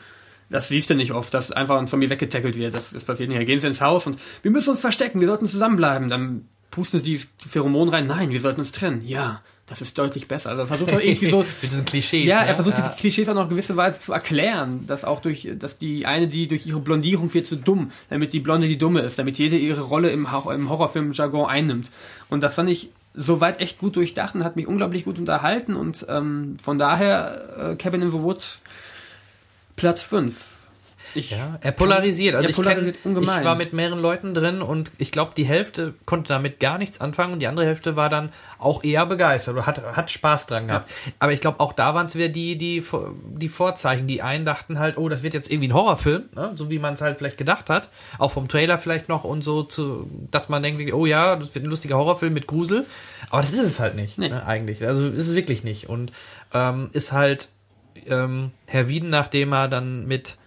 Das 0.50 0.70
siehst 0.70 0.90
du 0.90 0.96
nicht 0.96 1.12
oft, 1.12 1.34
dass 1.34 1.52
einfach 1.52 1.78
ein 1.78 1.88
Zombie 1.88 2.10
weggetackelt 2.10 2.56
wird. 2.56 2.74
Das, 2.74 2.92
das 2.92 3.04
passiert 3.04 3.30
nicht. 3.30 3.40
Da 3.40 3.44
gehen 3.44 3.60
sie 3.60 3.68
ins 3.68 3.82
Haus 3.82 4.08
und 4.08 4.20
wir 4.44 4.52
müssen 4.52 4.70
uns 4.70 4.80
verstecken, 4.80 5.20
wir 5.20 5.28
sollten 5.28 5.48
zusammenbleiben. 5.48 6.08
Dann 6.08 6.48
pusten 6.72 7.02
sie 7.02 7.18
die 7.18 7.50
Pheromonen 7.50 7.94
rein. 7.94 8.08
Nein, 8.08 8.30
wir 8.30 8.40
sollten 8.40 8.62
uns 8.62 8.72
trennen. 8.72 9.02
Ja, 9.06 9.42
das 9.68 9.82
ist 9.82 9.98
deutlich 9.98 10.30
besser. 10.30 10.50
Also 10.50 10.64
er 10.64 10.68
versucht 10.68 10.94
doch 10.94 11.00
irgendwie 11.00 11.28
so 11.28 11.40
mit 11.62 11.72
diesen 11.72 11.86
Klischees. 11.86 12.26
Ja, 12.26 12.42
er 12.42 12.50
ne? 12.50 12.56
versucht 12.56 12.78
ja. 12.78 12.84
diese 12.84 12.96
Klischees 12.96 13.30
auch 13.30 13.36
noch 13.36 13.50
gewisse 13.50 13.76
Weise 13.76 14.00
zu 14.00 14.14
erklären, 14.14 14.86
dass 14.88 15.04
auch 15.04 15.20
durch, 15.20 15.50
dass 15.60 15.78
die 15.78 16.06
eine, 16.06 16.28
die 16.28 16.48
durch 16.48 16.66
ihre 16.66 16.80
Blondierung 16.80 17.34
wird 17.34 17.46
zu 17.46 17.58
dumm, 17.58 17.92
damit 18.10 18.32
die 18.32 18.40
Blonde 18.40 18.68
die 18.68 18.78
Dumme 18.78 19.02
ist, 19.02 19.20
damit 19.20 19.38
jede 19.38 19.58
ihre 19.58 19.82
Rolle 19.82 20.10
im, 20.10 20.26
im 20.26 20.70
Horrorfilm-Jargon 20.70 21.50
einnimmt. 21.50 21.92
Und 22.30 22.44
das 22.44 22.56
fand 22.56 22.70
ich 22.70 22.90
soweit 23.14 23.60
echt 23.60 23.78
gut 23.78 23.98
durchdacht 23.98 24.36
und 24.36 24.44
hat 24.44 24.56
mich 24.56 24.68
unglaublich 24.68 25.04
gut 25.04 25.20
unterhalten 25.20 25.76
und 25.76 26.06
ähm, 26.08 26.58
von 26.62 26.78
daher 26.78 27.72
äh, 27.72 27.76
Cabin 27.76 28.04
in 28.04 28.12
the 28.12 28.22
Woods 28.22 28.62
Platz 29.76 30.02
5. 30.02 30.57
Ich 31.18 31.32
ja, 31.32 31.58
er 31.62 31.72
polarisiert. 31.72 32.36
Also 32.36 32.50
er 32.50 32.54
polarisiert 32.56 32.96
ich, 32.96 33.04
kenn, 33.04 33.24
ich 33.24 33.28
war 33.28 33.56
mit 33.56 33.74
mehreren 33.74 34.00
Leuten 34.00 34.34
drin 34.34 34.62
und 34.62 34.92
ich 34.98 35.12
glaube, 35.12 35.32
die 35.36 35.46
Hälfte 35.46 35.96
konnte 36.06 36.30
damit 36.30 36.60
gar 36.60 36.78
nichts 36.78 37.02
anfangen 37.02 37.34
und 37.34 37.40
die 37.40 37.48
andere 37.48 37.66
Hälfte 37.66 37.96
war 37.96 38.10
dann 38.10 38.32
auch 38.60 38.84
eher 38.84 39.06
begeistert 39.06 39.56
oder 39.56 39.66
hat, 39.66 39.84
hat 39.96 40.12
Spaß 40.12 40.46
dran 40.46 40.68
gehabt. 40.68 40.90
Ja. 40.90 41.12
Aber 41.20 41.34
ich 41.34 41.42
glaube, 41.42 41.60
auch 41.60 41.74
da 41.74 41.96
waren 41.96 42.06
es 42.06 42.16
wieder 42.16 42.30
die, 42.30 42.58
die, 42.58 42.84
die 43.36 43.50
Vorzeichen. 43.50 44.08
Die 44.08 44.22
einen 44.22 44.46
dachten 44.46 44.78
halt, 44.78 44.98
oh, 44.98 45.10
das 45.10 45.24
wird 45.24 45.34
jetzt 45.34 45.50
irgendwie 45.50 45.70
ein 45.70 45.74
Horrorfilm, 45.74 46.26
ne? 46.36 46.52
so 46.56 46.70
wie 46.70 46.80
man 46.80 46.94
es 46.94 47.02
halt 47.02 47.18
vielleicht 47.18 47.38
gedacht 47.38 47.70
hat. 47.70 47.90
Auch 48.20 48.32
vom 48.32 48.48
Trailer 48.48 48.78
vielleicht 48.78 49.10
noch 49.10 49.24
und 49.24 49.44
so, 49.44 49.64
zu, 49.64 50.10
dass 50.30 50.50
man 50.50 50.62
denkt, 50.62 50.94
oh 50.94 51.06
ja, 51.06 51.36
das 51.36 51.56
wird 51.56 51.66
ein 51.66 51.70
lustiger 51.70 51.98
Horrorfilm 51.98 52.34
mit 52.34 52.48
Grusel. 52.48 52.86
Aber 53.30 53.42
das 53.42 53.54
ist 53.54 53.64
es 53.64 53.80
halt 53.80 53.96
nicht, 53.96 54.18
nee. 54.18 54.30
ne, 54.30 54.46
eigentlich. 54.46 54.86
Also 54.86 55.08
ist 55.08 55.28
es 55.28 55.36
wirklich 55.36 55.64
nicht. 55.64 55.90
Und 55.90 56.12
ähm, 56.54 56.90
ist 56.94 57.12
halt 57.12 57.50
ähm, 58.10 58.52
Herr 58.66 58.88
Wieden, 58.88 59.10
nachdem 59.10 59.54
er 59.54 59.68
dann 59.68 60.06
mit 60.06 60.38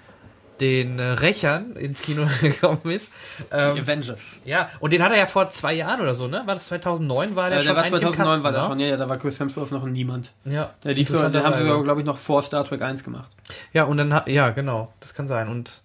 den 0.61 0.99
äh, 0.99 1.03
Rächern 1.03 1.73
ins 1.77 2.03
Kino 2.03 2.27
gekommen 2.41 2.81
ist. 2.85 3.11
Ähm, 3.51 3.79
Avengers. 3.79 4.41
Ja, 4.45 4.69
und 4.81 4.93
den 4.93 5.03
hat 5.03 5.13
er 5.13 5.19
ja 5.19 5.27
vor 5.27 5.51
zwei 5.51 5.75
Jahren 5.75 6.01
oder 6.01 6.15
so, 6.15 6.29
ne? 6.29 6.43
War 6.47 6.55
das 6.55 6.67
2009? 6.67 7.37
War 7.37 7.51
der 7.51 7.59
ja, 7.59 7.65
schon 7.65 7.75
der 7.75 7.83
war 7.83 7.89
2009 7.89 8.17
Kasten, 8.17 8.45
war 8.45 8.53
der 8.53 8.61
ne? 8.61 8.67
schon, 8.67 8.79
ja, 8.79 8.87
ja, 8.87 8.97
da 8.97 9.09
war 9.09 9.19
Chris 9.19 9.41
Hemsworth 9.41 9.73
noch 9.73 9.85
niemand. 9.87 10.33
Ja. 10.45 10.75
Der 10.85 10.95
lief 10.95 11.09
so, 11.09 11.29
den 11.29 11.43
haben 11.43 11.55
sie, 11.55 11.83
glaube 11.83 12.01
ich, 12.01 12.07
noch 12.07 12.19
vor 12.19 12.43
Star 12.43 12.65
Trek 12.65 12.83
1 12.83 13.05
gemacht. 13.05 13.31
Ja, 13.73 13.85
und 13.85 13.97
dann, 13.97 14.23
ja, 14.27 14.51
genau, 14.51 14.93
das 15.01 15.15
kann 15.15 15.27
sein. 15.27 15.49
Und 15.49 15.83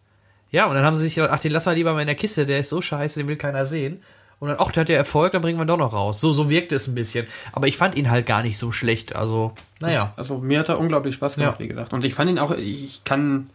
ja, 0.52 0.66
und 0.66 0.76
dann 0.76 0.86
haben 0.86 0.96
sie 0.96 1.02
sich 1.02 1.16
gedacht, 1.16 1.32
ach, 1.34 1.40
den 1.40 1.52
lassen 1.52 1.70
wir 1.70 1.76
lieber 1.76 1.94
mal 1.94 2.02
in 2.02 2.08
der 2.08 2.16
Kiste, 2.16 2.46
der 2.46 2.60
ist 2.60 2.70
so 2.70 2.82
scheiße, 2.82 3.20
den 3.20 3.28
will 3.28 3.36
keiner 3.36 3.66
sehen. 3.66 4.02
Und 4.40 4.50
dann, 4.50 4.58
ach, 4.60 4.72
der 4.72 4.82
hat 4.82 4.90
ja 4.90 4.96
Erfolg, 4.96 5.32
dann 5.32 5.42
bringen 5.42 5.58
wir 5.58 5.66
ihn 5.66 5.68
doch 5.68 5.78
noch 5.78 5.94
raus. 5.94 6.20
So, 6.20 6.34
so 6.34 6.50
wirkte 6.50 6.76
es 6.76 6.88
ein 6.88 6.96
bisschen. 6.96 7.26
Aber 7.54 7.68
ich 7.68 7.78
fand 7.78 7.96
ihn 7.96 8.12
halt 8.12 8.26
gar 8.26 8.44
nicht 8.44 8.58
so 8.58 8.72
schlecht. 8.72 9.16
Also, 9.16 9.54
naja. 9.80 10.14
Also, 10.18 10.38
mir 10.38 10.60
hat 10.60 10.70
er 10.70 10.80
unglaublich 10.80 11.16
Spaß 11.16 11.36
gemacht, 11.36 11.60
ja. 11.60 11.64
wie 11.64 11.68
gesagt. 11.70 11.94
Und 11.94 12.04
ich 12.04 12.14
fand 12.14 12.30
ihn 12.30 12.40
auch, 12.40 12.52
ich 12.52 13.04
kann 13.06 13.50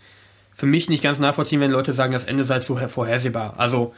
für 0.60 0.66
mich 0.66 0.90
nicht 0.90 1.02
ganz 1.02 1.18
nachvollziehen, 1.18 1.60
wenn 1.60 1.70
Leute 1.70 1.94
sagen, 1.94 2.12
das 2.12 2.24
Ende 2.24 2.44
sei 2.44 2.60
zu 2.60 2.76
vorhersehbar. 2.76 3.54
Also, 3.56 3.94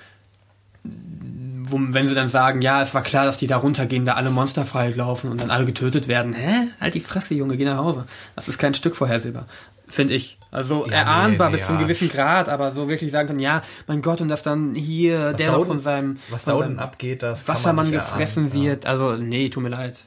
wo, 0.84 1.78
wenn 1.80 2.06
sie 2.06 2.14
dann 2.14 2.28
sagen, 2.28 2.62
ja, 2.62 2.82
es 2.82 2.94
war 2.94 3.02
klar, 3.02 3.24
dass 3.24 3.36
die 3.36 3.48
da 3.48 3.56
runtergehen, 3.56 4.05
da 4.05 4.14
alle 4.14 4.30
Monster 4.30 4.64
frei 4.64 4.90
laufen 4.90 5.32
und 5.32 5.40
dann 5.40 5.51
alle 5.51 5.64
getötet 5.64 6.06
werden. 6.06 6.34
Hä? 6.34 6.68
Halt 6.80 6.94
die 6.94 7.01
Fresse, 7.01 7.34
Junge, 7.34 7.56
geh 7.56 7.64
nach 7.64 7.78
Hause. 7.78 8.06
Das 8.36 8.47
ist 8.47 8.59
kein 8.59 8.74
Stück 8.74 8.94
vorhersehbar. 8.94 9.47
Finde 9.89 10.14
ich. 10.14 10.39
Also 10.52 10.86
ja, 10.86 10.98
erahnbar 10.98 11.48
nee, 11.48 11.56
nee, 11.56 11.59
bis 11.59 11.66
zu 11.66 11.72
einem 11.72 11.82
gewissen 11.82 12.09
Grad, 12.09 12.48
aber 12.48 12.70
so 12.72 12.89
wirklich 12.89 13.10
sagen 13.10 13.26
können, 13.26 13.40
ja, 13.40 13.62
mein 13.89 14.01
Gott, 14.01 14.20
und 14.20 14.28
dass 14.28 14.44
dann 14.44 14.76
hier 14.76 15.32
was 15.32 15.36
der 15.36 15.51
noch 15.51 15.66
von 15.66 15.80
seinem 15.80 16.16
was 16.30 16.44
von 16.44 16.52
da 16.52 16.64
unten 16.64 16.78
abgeht, 16.78 17.24
das 17.24 17.48
Wassermann 17.48 17.90
gefressen 17.90 18.47
erahnen, 18.47 18.64
wird. 18.64 18.84
Ja. 18.84 18.90
Also, 18.90 19.16
nee, 19.16 19.48
tut 19.48 19.64
mir 19.64 19.68
leid. 19.68 19.98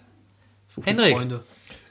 Such 0.70 0.86
Henrik. 0.86 1.18
Freunde. 1.18 1.44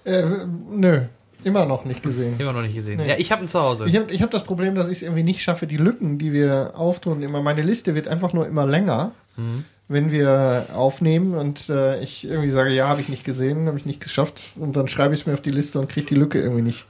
Äh, 0.05 0.24
nö. 0.70 1.03
Immer 1.45 1.66
noch 1.66 1.85
nicht 1.85 2.03
gesehen. 2.03 2.35
Immer 2.39 2.53
noch 2.53 2.62
nicht 2.62 2.75
gesehen. 2.75 2.97
Nee. 2.99 3.09
Ja, 3.09 3.15
ich 3.19 3.31
habe 3.31 3.43
ihn 3.43 3.49
zu 3.49 3.61
Hause. 3.61 3.87
Ich 3.87 3.97
habe 3.97 4.12
ich 4.12 4.23
hab 4.23 4.31
das 4.31 4.45
Problem, 4.45 4.75
dass 4.75 4.89
ich 4.89 4.99
es 4.99 5.03
irgendwie 5.03 5.23
nicht 5.23 5.43
schaffe, 5.43 5.66
die 5.66 5.77
Lücken, 5.77 6.19
die 6.19 6.33
wir 6.33 6.73
auftun, 6.75 7.23
immer 7.23 7.43
meine 7.43 7.62
Liste 7.62 7.95
wird 7.95 8.09
einfach 8.09 8.33
nur 8.33 8.47
immer 8.47 8.66
länger, 8.66 9.12
mhm. 9.37 9.65
wenn 9.89 10.11
wir 10.11 10.66
aufnehmen 10.75 11.35
und 11.35 11.69
äh, 11.69 12.01
ich 12.01 12.25
irgendwie 12.25 12.51
sage, 12.51 12.71
ja, 12.71 12.89
habe 12.89 13.01
ich 13.01 13.09
nicht 13.09 13.25
gesehen, 13.25 13.66
habe 13.66 13.79
ich 13.79 13.87
nicht 13.87 14.01
geschafft 14.01 14.41
und 14.59 14.75
dann 14.75 14.89
schreibe 14.89 15.15
ich 15.15 15.21
es 15.21 15.27
mir 15.27 15.35
auf 15.35 15.43
die 15.43 15.51
Liste 15.51 15.79
und 15.79 15.89
kriege 15.89 16.07
die 16.07 16.16
Lücke 16.16 16.41
irgendwie 16.41 16.62
nicht 16.62 16.87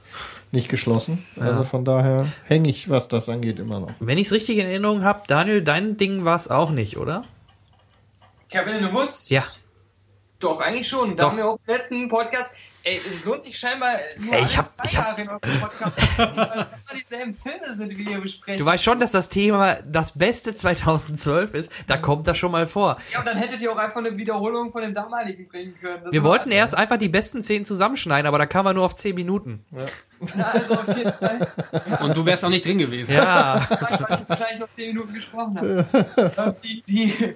nicht 0.51 0.69
geschlossen. 0.69 1.25
Ja. 1.35 1.43
Also 1.43 1.63
von 1.63 1.85
daher 1.85 2.25
hänge 2.45 2.69
ich, 2.69 2.89
was 2.89 3.07
das 3.07 3.29
angeht, 3.29 3.59
immer 3.59 3.79
noch. 3.79 3.91
Wenn 3.99 4.17
ich 4.17 4.27
es 4.27 4.33
richtig 4.33 4.57
in 4.57 4.65
Erinnerung 4.65 5.03
habe, 5.03 5.23
Daniel, 5.27 5.61
dein 5.61 5.97
Ding 5.97 6.23
war 6.23 6.35
es 6.35 6.49
auch 6.49 6.71
nicht, 6.71 6.97
oder? 6.97 7.23
Cabin 8.49 8.75
in 8.75 8.87
the 8.87 8.93
Woods? 8.93 9.29
Ja. 9.29 9.43
Doch, 10.39 10.61
eigentlich 10.61 10.87
schon. 10.87 11.15
Da 11.15 11.23
Doch. 11.23 11.31
haben 11.31 11.37
wir 11.37 11.47
auch 11.47 11.59
im 11.65 11.73
letzten 11.73 12.09
Podcast, 12.09 12.51
Ey, 12.87 12.97
es 12.97 13.25
lohnt 13.25 13.43
sich 13.43 13.57
scheinbar 13.57 13.97
nur 14.19 14.31
Ey, 14.35 14.43
ich 14.43 14.55
hab, 14.55 14.71
ich 14.85 14.95
hab, 14.95 15.17
in 15.17 15.27
eurem 15.27 15.39
Podcast, 15.41 16.19
weil 16.19 16.67
dieselben 16.95 17.33
Filme 17.33 17.75
sind, 17.75 17.97
wie 17.97 18.03
ihr 18.03 18.21
besprechen. 18.21 18.59
Du 18.59 18.65
weißt 18.65 18.83
schon, 18.83 18.99
dass 18.99 19.11
das 19.11 19.27
Thema 19.27 19.77
das 19.87 20.11
Beste 20.15 20.53
2012 20.53 21.55
ist. 21.55 21.71
Da 21.87 21.97
kommt 21.97 22.27
das 22.27 22.37
schon 22.37 22.51
mal 22.51 22.67
vor. 22.67 22.97
Ja, 23.11 23.19
und 23.19 23.25
dann 23.25 23.37
hättet 23.37 23.59
ihr 23.63 23.71
auch 23.71 23.77
einfach 23.77 23.97
eine 23.97 24.15
Wiederholung 24.17 24.71
von 24.71 24.83
dem 24.83 24.93
damaligen 24.93 25.47
bringen 25.47 25.73
können. 25.81 26.03
Das 26.03 26.13
wir 26.13 26.23
wollten 26.23 26.51
erst 26.51 26.77
einfach 26.77 26.97
die 26.97 27.09
besten 27.09 27.41
Szenen 27.41 27.65
zusammenschneiden, 27.65 28.27
aber 28.27 28.37
da 28.37 28.45
kam 28.45 28.65
man 28.65 28.75
nur 28.75 28.85
auf 28.85 28.93
10 28.93 29.15
Minuten. 29.15 29.65
Ja. 29.75 29.85
Ja, 30.37 30.43
also 30.51 30.73
auf 30.75 30.95
jeden 30.95 31.13
Fall. 31.13 31.47
Und 32.01 32.15
du 32.15 32.23
wärst 32.23 32.45
auch 32.45 32.49
nicht 32.49 32.65
drin 32.65 32.77
gewesen. 32.77 33.15
Ja. 33.15 33.65
Weil 33.67 34.19
ich 34.21 34.29
wahrscheinlich 34.29 34.59
noch 34.59 34.69
10 34.75 34.87
Minuten 34.89 35.13
gesprochen 35.13 35.57
habe. 35.57 36.55
die, 36.63 36.83
die, 36.87 37.35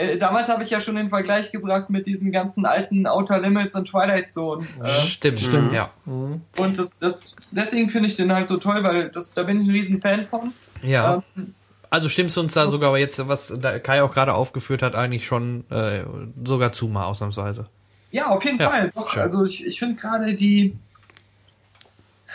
äh, 0.00 0.18
damals 0.18 0.48
habe 0.48 0.62
ich 0.62 0.70
ja 0.70 0.80
schon 0.80 0.96
den 0.96 1.08
Vergleich 1.08 1.52
gebracht 1.52 1.90
mit 1.90 2.06
diesen 2.06 2.32
ganzen 2.32 2.66
alten 2.66 3.06
Outer 3.06 3.40
Limits 3.40 3.74
und 3.74 3.86
Twilight 3.86 4.30
Zone. 4.30 4.66
Ja, 4.78 4.88
stimmt, 4.88 5.40
stimmt, 5.40 5.72
ja. 5.72 5.90
Mhm. 6.06 6.42
Und 6.58 6.78
das, 6.78 6.98
das, 6.98 7.36
deswegen 7.50 7.90
finde 7.90 8.08
ich 8.08 8.16
den 8.16 8.32
halt 8.32 8.48
so 8.48 8.56
toll, 8.56 8.82
weil 8.82 9.10
das, 9.10 9.34
da 9.34 9.42
bin 9.42 9.60
ich 9.60 9.68
ein 9.68 9.72
riesen 9.72 10.00
Fan 10.00 10.26
von. 10.26 10.52
Ja. 10.82 11.22
Ähm, 11.36 11.54
also 11.90 12.08
stimmst 12.08 12.36
du 12.36 12.40
uns 12.40 12.54
da 12.54 12.68
sogar 12.68 12.96
jetzt, 12.98 13.26
was 13.28 13.52
Kai 13.82 14.02
auch 14.02 14.14
gerade 14.14 14.34
aufgeführt 14.34 14.82
hat, 14.82 14.94
eigentlich 14.94 15.26
schon 15.26 15.68
äh, 15.70 16.04
sogar 16.44 16.72
zu 16.72 16.88
mal 16.88 17.04
ausnahmsweise? 17.04 17.64
Ja, 18.12 18.28
auf 18.28 18.44
jeden 18.44 18.58
ja, 18.58 18.70
Fall. 18.70 18.90
Doch, 18.94 19.16
also 19.16 19.44
ich, 19.44 19.66
ich 19.66 19.78
finde 19.78 20.00
gerade 20.00 20.34
die, 20.34 20.76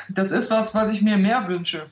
das 0.10 0.32
ist 0.32 0.52
was, 0.52 0.76
was 0.76 0.92
ich 0.92 1.02
mir 1.02 1.18
mehr 1.18 1.48
wünsche. 1.48 1.88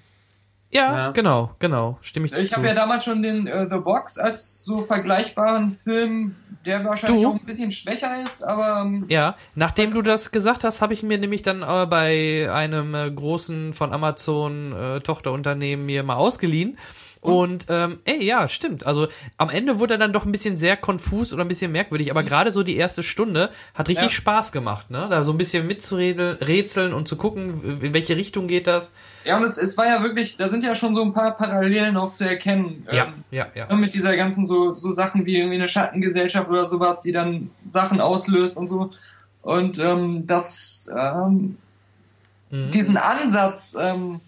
Ja, 0.73 0.97
ja, 0.97 1.11
genau, 1.11 1.51
genau. 1.59 1.99
Stimme 2.01 2.25
ich 2.25 2.33
Ich 2.33 2.53
habe 2.53 2.67
ja 2.67 2.73
damals 2.73 3.05
schon 3.05 3.21
den 3.21 3.47
uh, 3.47 3.69
The 3.69 3.77
Box 3.77 4.17
als 4.17 4.65
so 4.65 4.81
vergleichbaren 4.81 5.71
Film, 5.71 6.35
der 6.65 6.83
wahrscheinlich 6.83 7.21
du? 7.21 7.29
auch 7.29 7.35
ein 7.35 7.45
bisschen 7.45 7.71
schwächer 7.71 8.21
ist, 8.21 8.41
aber. 8.41 8.81
Ähm, 8.81 9.05
ja, 9.07 9.35
nachdem 9.53 9.93
du 9.93 10.01
das 10.01 10.31
gesagt 10.31 10.63
hast, 10.63 10.81
habe 10.81 10.93
ich 10.93 11.03
mir 11.03 11.19
nämlich 11.19 11.43
dann 11.43 11.61
äh, 11.61 11.85
bei 11.85 12.49
einem 12.51 12.95
äh, 12.95 13.11
großen 13.11 13.73
von 13.73 13.93
Amazon 13.93 14.73
äh, 14.73 14.99
Tochterunternehmen 15.01 15.85
mir 15.85 16.01
mal 16.01 16.15
ausgeliehen 16.15 16.77
und 17.23 17.65
ähm, 17.69 17.99
ey, 18.05 18.23
ja, 18.23 18.47
stimmt. 18.47 18.85
Also 18.85 19.07
am 19.37 19.49
Ende 19.49 19.79
wurde 19.79 19.95
er 19.95 19.97
dann 19.97 20.13
doch 20.13 20.25
ein 20.25 20.31
bisschen 20.31 20.57
sehr 20.57 20.75
konfus 20.77 21.33
oder 21.33 21.43
ein 21.43 21.47
bisschen 21.47 21.71
merkwürdig, 21.71 22.11
aber 22.11 22.23
gerade 22.23 22.51
so 22.51 22.63
die 22.63 22.75
erste 22.75 23.03
Stunde 23.03 23.49
hat 23.73 23.87
richtig 23.87 24.05
ja. 24.05 24.09
Spaß 24.11 24.51
gemacht, 24.51 24.91
ne? 24.91 25.07
Da 25.09 25.23
so 25.23 25.31
ein 25.31 25.37
bisschen 25.37 25.65
mitzurätseln 25.65 26.93
und 26.93 27.07
zu 27.07 27.15
gucken, 27.15 27.79
in 27.81 27.93
welche 27.93 28.17
Richtung 28.17 28.47
geht 28.47 28.67
das. 28.67 28.91
Ja, 29.23 29.37
und 29.37 29.43
es, 29.43 29.57
es 29.57 29.77
war 29.77 29.87
ja 29.87 30.03
wirklich, 30.03 30.35
da 30.35 30.49
sind 30.49 30.63
ja 30.63 30.75
schon 30.75 30.95
so 30.95 31.01
ein 31.01 31.13
paar 31.13 31.37
Parallelen 31.37 31.95
auch 31.95 32.13
zu 32.13 32.27
erkennen. 32.27 32.85
Ja, 32.91 33.05
ähm, 33.05 33.13
ja, 33.31 33.47
ja. 33.55 33.73
Mit 33.75 33.93
dieser 33.93 34.17
ganzen 34.17 34.45
so, 34.45 34.73
so 34.73 34.91
Sachen 34.91 35.25
wie 35.25 35.37
irgendwie 35.37 35.55
eine 35.55 35.67
Schattengesellschaft 35.67 36.49
oder 36.49 36.67
sowas, 36.67 37.01
die 37.01 37.11
dann 37.11 37.49
Sachen 37.67 38.01
auslöst 38.01 38.57
und 38.57 38.67
so. 38.67 38.91
Und 39.41 39.79
ähm, 39.79 40.27
das, 40.27 40.89
ähm, 40.97 41.57
mhm. 42.49 42.71
diesen 42.71 42.97
Ansatz, 42.97 43.75
ähm, 43.79 44.19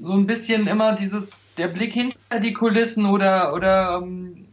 so 0.00 0.14
ein 0.14 0.26
bisschen 0.26 0.66
immer 0.66 0.94
dieses 0.94 1.34
der 1.56 1.68
Blick 1.68 1.92
hinter 1.92 2.40
die 2.42 2.52
Kulissen 2.52 3.06
oder, 3.06 3.54
oder 3.54 4.00
ähm, 4.02 4.46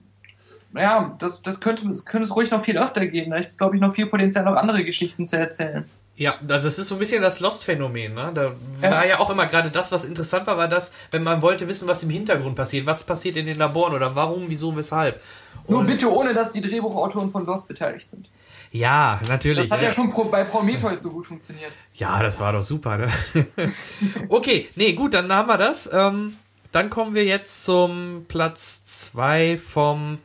ja, 0.73 1.15
das, 1.19 1.41
das 1.41 1.59
könnte, 1.59 1.87
das 1.87 2.05
könnte 2.05 2.25
es 2.25 2.35
ruhig 2.35 2.51
noch 2.51 2.63
viel 2.63 2.77
öfter 2.77 3.05
gehen. 3.07 3.31
Da 3.31 3.37
ist, 3.37 3.57
glaube 3.57 3.75
ich, 3.75 3.81
noch 3.81 3.93
viel 3.93 4.07
Potenzial, 4.07 4.45
noch 4.45 4.55
andere 4.55 4.83
Geschichten 4.83 5.27
zu 5.27 5.37
erzählen. 5.37 5.85
Ja, 6.15 6.35
das 6.41 6.65
ist 6.65 6.77
so 6.77 6.95
ein 6.95 6.99
bisschen 6.99 7.21
das 7.21 7.39
Lost-Phänomen. 7.39 8.15
Ne? 8.15 8.31
Da 8.33 8.53
ja. 8.81 8.91
war 8.91 9.05
ja 9.05 9.19
auch 9.19 9.29
immer 9.29 9.45
gerade 9.45 9.69
das, 9.69 9.91
was 9.91 10.03
interessant 10.03 10.47
war, 10.47 10.57
war 10.57 10.67
das, 10.67 10.91
wenn 11.11 11.23
man 11.23 11.43
wollte 11.43 11.67
wissen, 11.67 11.87
was 11.87 12.01
im 12.01 12.09
Hintergrund 12.09 12.55
passiert, 12.55 12.87
was 12.87 13.03
passiert 13.03 13.37
in 13.37 13.45
den 13.45 13.57
Laboren 13.57 13.93
oder 13.93 14.15
warum, 14.15 14.45
wieso, 14.47 14.75
weshalb. 14.75 15.21
Und 15.67 15.75
Nur 15.75 15.83
bitte 15.83 16.11
ohne, 16.11 16.33
dass 16.33 16.51
die 16.51 16.61
Drehbuchautoren 16.61 17.29
von 17.29 17.45
Lost 17.45 17.67
beteiligt 17.67 18.09
sind. 18.09 18.29
Ja, 18.71 19.21
natürlich. 19.27 19.69
Das 19.69 19.71
hat 19.71 19.81
ja, 19.81 19.89
ja 19.89 19.93
schon 19.93 20.11
bei 20.29 20.43
Prometheus 20.43 21.01
so 21.01 21.11
gut 21.11 21.27
funktioniert. 21.27 21.71
Ja, 21.93 22.21
das 22.21 22.39
war 22.39 22.51
doch 22.51 22.63
super. 22.63 22.97
Ne? 22.97 23.09
okay, 24.29 24.67
nee, 24.75 24.93
gut, 24.93 25.13
dann 25.13 25.31
haben 25.31 25.47
wir 25.47 25.57
das. 25.57 25.89
Ähm, 25.91 26.35
dann 26.71 26.89
kommen 26.89 27.15
wir 27.15 27.25
jetzt 27.25 27.65
zum 27.65 28.25
Platz 28.27 28.83
2 28.85 29.57
vom 29.57 30.19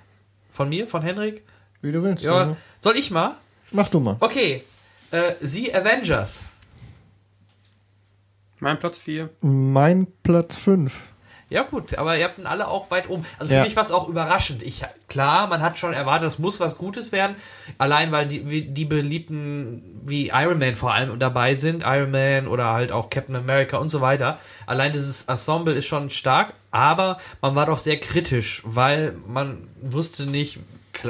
von 0.53 0.69
mir, 0.69 0.87
von 0.87 1.03
Henrik. 1.03 1.43
Wie 1.81 1.93
du 1.93 2.03
willst. 2.03 2.23
Ja, 2.23 2.57
soll 2.81 2.97
ich 2.97 3.11
mal? 3.11 3.37
Mach 3.71 3.89
du 3.89 4.01
mal. 4.01 4.17
Okay. 4.21 4.63
Äh, 5.11 5.35
The 5.41 5.75
Avengers. 5.75 6.45
Mein 8.61 8.79
Platz 8.79 8.99
4. 8.99 9.31
Mein 9.41 10.07
Platz 10.23 10.57
5. 10.57 10.97
Ja 11.53 11.63
gut, 11.63 11.97
aber 11.99 12.17
ihr 12.17 12.25
habt 12.25 12.39
ihn 12.39 12.47
alle 12.47 12.67
auch 12.69 12.91
weit 12.91 13.09
oben. 13.09 13.25
Also 13.39 13.51
für 13.51 13.59
Ja. 13.59 13.65
mich 13.65 13.77
war 13.77 13.83
es 13.83 13.93
auch 13.93 14.09
überraschend. 14.09 14.63
Ich 14.63 14.83
klar, 15.09 15.47
man 15.47 15.61
hat 15.61 15.79
schon 15.79 15.93
erwartet, 15.93 16.29
es 16.29 16.39
muss 16.39 16.59
was 16.61 16.79
Gutes 16.79 17.13
werden. 17.13 17.37
Allein 17.79 18.11
weil 18.13 18.27
die, 18.27 18.73
die 18.73 18.85
beliebten 18.85 20.01
wie 20.05 20.29
Iron 20.29 20.59
Man 20.59 20.75
vor 20.75 20.95
allem 20.95 21.19
dabei 21.19 21.55
sind, 21.55 21.85
Iron 21.87 22.11
Man 22.11 22.49
oder 22.49 22.73
halt 22.73 22.91
auch 22.93 23.11
Captain 23.11 23.37
America 23.37 23.77
und 23.77 23.89
so 23.91 24.01
weiter. 24.01 24.39
Allein 24.67 24.93
dieses 24.93 25.25
Ensemble 25.25 25.75
ist 25.75 25.87
schon 25.87 26.11
stark, 26.11 26.55
aber 26.71 27.19
man 27.41 27.55
war 27.55 27.67
doch 27.67 27.79
sehr 27.79 27.99
kritisch, 28.01 28.63
weil 28.65 29.15
man 29.27 29.69
wusste 29.81 30.25
nicht, 30.27 30.59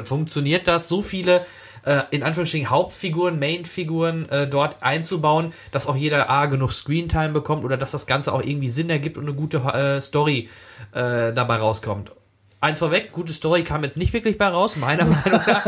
funktioniert 0.03 0.67
das? 0.67 0.87
So 0.87 1.01
viele 1.01 1.45
äh, 1.85 2.01
in 2.11 2.23
Anführungsstrichen 2.23 2.69
Hauptfiguren, 2.69 3.39
Mainfiguren 3.39 4.29
äh, 4.29 4.47
dort 4.47 4.81
einzubauen, 4.83 5.53
dass 5.71 5.87
auch 5.87 5.95
jeder 5.95 6.29
A 6.29 6.45
genug 6.47 6.71
Screentime 6.71 7.29
bekommt 7.29 7.63
oder 7.63 7.77
dass 7.77 7.91
das 7.91 8.07
Ganze 8.07 8.33
auch 8.33 8.41
irgendwie 8.41 8.69
Sinn 8.69 8.89
ergibt 8.89 9.17
und 9.17 9.23
eine 9.25 9.33
gute 9.33 9.57
äh, 9.57 10.01
Story 10.01 10.49
äh, 10.93 11.33
dabei 11.33 11.57
rauskommt. 11.57 12.11
Eins 12.61 12.79
vorweg, 12.79 13.11
gute 13.11 13.33
Story 13.33 13.65
kam 13.65 13.83
jetzt 13.83 13.97
nicht 13.97 14.13
wirklich 14.13 14.37
bei 14.37 14.47
raus, 14.47 14.77
meiner 14.77 15.03
Meinung 15.05 15.41
nach. 15.45 15.65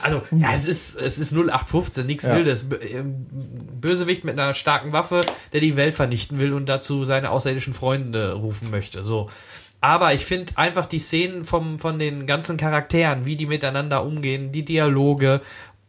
Also, 0.00 0.22
ja, 0.30 0.54
es 0.54 0.64
ist, 0.64 0.94
es 0.94 1.18
ist 1.18 1.32
0815, 1.32 2.06
nichts 2.06 2.22
Ja. 2.24 2.36
Wildes. 2.36 2.66
Ähm, 2.88 3.26
Bösewicht 3.80 4.22
mit 4.22 4.38
einer 4.38 4.54
starken 4.54 4.92
Waffe, 4.92 5.22
der 5.52 5.60
die 5.60 5.74
Welt 5.74 5.96
vernichten 5.96 6.38
will 6.38 6.52
und 6.52 6.66
dazu 6.68 7.04
seine 7.04 7.30
außerirdischen 7.30 7.74
Freunde 7.74 8.34
rufen 8.34 8.70
möchte. 8.70 9.02
So. 9.02 9.28
Aber 9.84 10.14
ich 10.14 10.24
finde 10.24 10.54
einfach 10.56 10.86
die 10.86 10.98
Szenen 10.98 11.44
vom, 11.44 11.78
von 11.78 11.98
den 11.98 12.26
ganzen 12.26 12.56
Charakteren, 12.56 13.26
wie 13.26 13.36
die 13.36 13.44
miteinander 13.44 14.02
umgehen, 14.02 14.50
die 14.50 14.64
Dialoge 14.64 15.42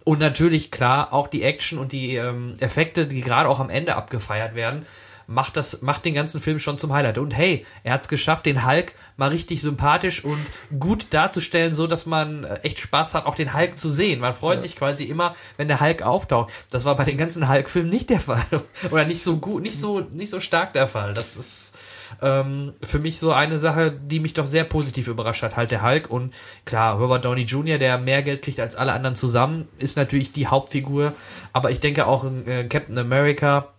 und 0.03 0.19
natürlich 0.19 0.69
klar 0.69 1.13
auch 1.13 1.30
die 1.30 1.43
Action 1.43 1.80
und 1.80 1.93
die 1.93 2.17
ähm, 2.17 2.55
Effekte, 2.59 3.07
die 3.07 3.22
gerade 3.22 3.47
auch 3.47 3.61
am 3.61 3.69
Ende 3.69 3.95
abgefeiert 3.95 4.53
werden, 4.53 4.85
macht 5.27 5.55
das 5.55 5.81
macht 5.81 6.03
den 6.03 6.13
ganzen 6.13 6.41
Film 6.41 6.59
schon 6.59 6.77
zum 6.77 6.91
Highlight. 6.91 7.19
Und 7.19 7.38
hey, 7.38 7.65
er 7.85 7.93
hat 7.93 8.01
es 8.01 8.09
geschafft, 8.09 8.45
den 8.45 8.67
Hulk 8.67 8.95
mal 9.15 9.30
richtig 9.30 9.61
sympathisch 9.61 10.26
und 10.26 10.45
gut 10.77 11.07
darzustellen, 11.11 11.73
so 11.73 11.88
dass 11.88 12.05
man 12.05 12.43
äh, 12.43 12.55
echt 12.63 12.80
Spaß 12.80 13.13
hat, 13.13 13.26
auch 13.26 13.35
den 13.35 13.53
Hulk 13.53 13.80
zu 13.80 13.88
sehen. 13.88 14.19
Man 14.19 14.35
freut 14.35 14.61
sich 14.61 14.76
quasi 14.76 15.05
immer, 15.05 15.38
wenn 15.55 15.69
der 15.69 15.80
Hulk 15.80 16.01
auftaucht. 16.01 16.51
Das 16.69 16.84
war 16.84 16.97
bei 16.97 17.05
den 17.05 17.17
ganzen 17.17 17.47
Hulk-Filmen 17.47 17.91
nicht 17.91 18.09
der 18.09 18.19
Fall 18.30 18.45
oder 18.91 19.05
nicht 19.05 19.23
so 19.23 19.38
gut, 19.38 19.63
nicht 19.63 19.80
so 19.80 20.01
nicht 20.01 20.31
so 20.31 20.41
stark 20.41 20.73
der 20.73 20.88
Fall. 20.88 21.13
Das 21.13 21.38
ist 21.38 21.72
ähm, 22.22 22.73
für 22.82 22.99
mich 22.99 23.19
so 23.19 23.32
eine 23.32 23.60
Sache, 23.60 23.91
die 23.91 24.19
mich 24.19 24.34
doch 24.34 24.45
sehr 24.45 24.64
positiv 24.64 25.07
überrascht 25.07 25.44
hat, 25.44 25.56
halt 25.56 25.72
der 25.72 25.84
Hulk. 25.84 26.10
Und 26.10 26.34
klar, 26.65 26.98
Robert 26.99 27.26
Downey 27.26 27.44
Jr., 27.44 27.77
der 27.77 27.98
mehr 27.98 28.23
Geld 28.23 28.41
kriegt 28.41 28.60
als 28.60 28.76
alle 28.76 28.94
anderen 28.94 29.15
zusammen, 29.15 29.68
ist 29.80 29.98
natürlich 29.98 30.32
die 30.32 30.48
Hauptfigur. 30.48 31.14
Aber 31.53 31.72
ich 31.72 31.80
denke 31.80 32.07
auch 32.07 32.26
äh, 32.45 32.65
Captain 32.65 32.98
America 32.98 33.69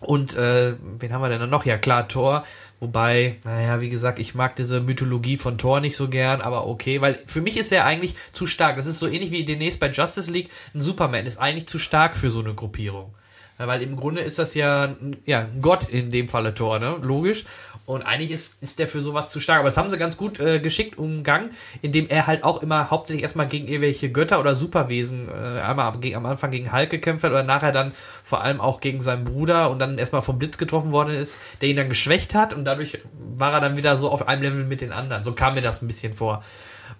und 0.00 0.36
äh, 0.36 0.74
wen 0.98 1.12
haben 1.12 1.22
wir 1.22 1.28
denn 1.28 1.50
noch? 1.50 1.64
Ja, 1.64 1.76
klar, 1.76 2.06
Thor. 2.06 2.44
Wobei, 2.80 3.38
naja, 3.42 3.80
wie 3.80 3.88
gesagt, 3.88 4.20
ich 4.20 4.36
mag 4.36 4.54
diese 4.54 4.80
Mythologie 4.80 5.36
von 5.36 5.58
Thor 5.58 5.80
nicht 5.80 5.96
so 5.96 6.08
gern, 6.08 6.40
aber 6.40 6.68
okay, 6.68 7.00
weil 7.00 7.14
für 7.14 7.40
mich 7.40 7.56
ist 7.56 7.72
er 7.72 7.84
eigentlich 7.84 8.14
zu 8.30 8.46
stark. 8.46 8.76
Das 8.76 8.86
ist 8.86 9.00
so 9.00 9.08
ähnlich 9.08 9.32
wie 9.32 9.44
demnächst 9.44 9.80
bei 9.80 9.90
Justice 9.90 10.30
League. 10.30 10.50
Ein 10.74 10.80
Superman 10.80 11.26
ist 11.26 11.38
eigentlich 11.38 11.66
zu 11.66 11.80
stark 11.80 12.16
für 12.16 12.30
so 12.30 12.38
eine 12.38 12.54
Gruppierung. 12.54 13.12
Weil 13.58 13.82
im 13.82 13.96
Grunde 13.96 14.20
ist 14.20 14.38
das 14.38 14.54
ja, 14.54 14.94
ja 15.26 15.46
Gott 15.60 15.88
in 15.88 16.10
dem 16.10 16.28
Falle 16.28 16.54
Thor, 16.54 16.78
ne? 16.78 16.96
Logisch. 17.02 17.44
Und 17.86 18.02
eigentlich 18.02 18.30
ist, 18.30 18.62
ist 18.62 18.78
der 18.78 18.86
für 18.86 19.00
sowas 19.00 19.30
zu 19.30 19.40
stark. 19.40 19.60
Aber 19.60 19.68
das 19.68 19.78
haben 19.78 19.88
sie 19.88 19.96
ganz 19.96 20.18
gut 20.18 20.38
äh, 20.40 20.60
geschickt 20.60 20.98
umgangen, 20.98 21.50
indem 21.80 22.06
er 22.08 22.26
halt 22.26 22.44
auch 22.44 22.62
immer 22.62 22.90
hauptsächlich 22.90 23.22
erstmal 23.22 23.46
gegen 23.46 23.66
irgendwelche 23.66 24.12
Götter 24.12 24.40
oder 24.40 24.54
Superwesen, 24.54 25.28
äh, 25.28 25.60
einmal 25.60 25.86
am- 25.86 26.00
gegen, 26.00 26.14
am 26.16 26.26
Anfang 26.26 26.50
gegen 26.50 26.70
Hulk 26.70 26.90
gekämpft 26.90 27.24
hat 27.24 27.30
oder 27.30 27.44
nachher 27.44 27.72
dann 27.72 27.92
vor 28.24 28.42
allem 28.42 28.60
auch 28.60 28.80
gegen 28.80 29.00
seinen 29.00 29.24
Bruder 29.24 29.70
und 29.70 29.78
dann 29.78 29.96
erstmal 29.96 30.20
vom 30.20 30.38
Blitz 30.38 30.58
getroffen 30.58 30.92
worden 30.92 31.14
ist, 31.14 31.38
der 31.62 31.70
ihn 31.70 31.76
dann 31.76 31.88
geschwächt 31.88 32.34
hat 32.34 32.52
und 32.52 32.66
dadurch 32.66 32.98
war 33.36 33.54
er 33.54 33.60
dann 33.60 33.78
wieder 33.78 33.96
so 33.96 34.10
auf 34.10 34.28
einem 34.28 34.42
Level 34.42 34.64
mit 34.64 34.82
den 34.82 34.92
anderen. 34.92 35.24
So 35.24 35.32
kam 35.32 35.54
mir 35.54 35.62
das 35.62 35.80
ein 35.80 35.86
bisschen 35.86 36.12
vor. 36.12 36.44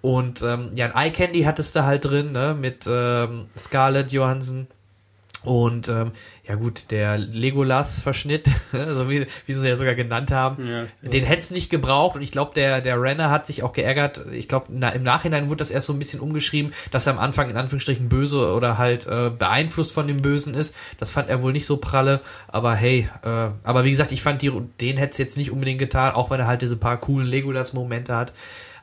Und 0.01 0.41
ähm, 0.41 0.71
ja, 0.75 0.87
ein 0.87 1.05
Eye 1.05 1.11
Candy 1.11 1.43
hattest 1.43 1.75
du 1.75 1.85
halt 1.85 2.05
drin, 2.05 2.31
ne, 2.31 2.57
mit 2.59 2.87
ähm, 2.91 3.45
Scarlett 3.55 4.11
Johansson. 4.11 4.65
Und 5.43 5.87
ähm, 5.87 6.11
ja 6.49 6.55
gut, 6.55 6.89
der 6.89 7.19
Legolas-Verschnitt, 7.19 8.47
so 8.71 9.07
wie, 9.09 9.27
wie 9.45 9.53
sie 9.53 9.67
ja 9.69 9.77
sogar 9.77 9.93
genannt 9.93 10.31
haben, 10.31 10.67
Ja. 10.67 10.85
den 11.03 11.23
hätte 11.23 11.41
es 11.41 11.51
nicht 11.51 11.69
gebraucht. 11.69 12.15
Und 12.15 12.23
ich 12.23 12.31
glaube, 12.31 12.53
der, 12.55 12.81
der 12.81 12.99
Renner 12.99 13.29
hat 13.29 13.45
sich 13.45 13.61
auch 13.61 13.71
geärgert. 13.71 14.25
Ich 14.31 14.47
glaube, 14.47 14.65
na, 14.69 14.89
im 14.89 15.03
Nachhinein 15.03 15.47
wurde 15.49 15.57
das 15.59 15.69
erst 15.69 15.85
so 15.85 15.93
ein 15.93 15.99
bisschen 15.99 16.19
umgeschrieben, 16.19 16.73
dass 16.89 17.05
er 17.05 17.13
am 17.13 17.19
Anfang 17.19 17.51
in 17.51 17.55
Anführungsstrichen 17.57 18.09
böse 18.09 18.51
oder 18.53 18.79
halt 18.79 19.05
äh, 19.05 19.29
beeinflusst 19.29 19.93
von 19.93 20.07
dem 20.07 20.23
Bösen 20.23 20.55
ist. 20.55 20.73
Das 20.99 21.11
fand 21.11 21.29
er 21.29 21.43
wohl 21.43 21.51
nicht 21.53 21.67
so 21.67 21.77
pralle. 21.77 22.19
Aber 22.47 22.73
hey, 22.73 23.07
äh, 23.23 23.49
aber 23.63 23.83
wie 23.83 23.91
gesagt, 23.91 24.11
ich 24.11 24.23
fand 24.23 24.41
die, 24.41 24.51
den 24.81 24.97
hätte 24.97 25.11
es 25.11 25.17
jetzt 25.19 25.37
nicht 25.37 25.51
unbedingt 25.51 25.77
getan, 25.79 26.15
auch 26.15 26.31
wenn 26.31 26.39
er 26.39 26.47
halt 26.47 26.63
diese 26.63 26.77
paar 26.77 26.97
coolen 26.97 27.27
Legolas-Momente 27.27 28.15
hat. 28.15 28.33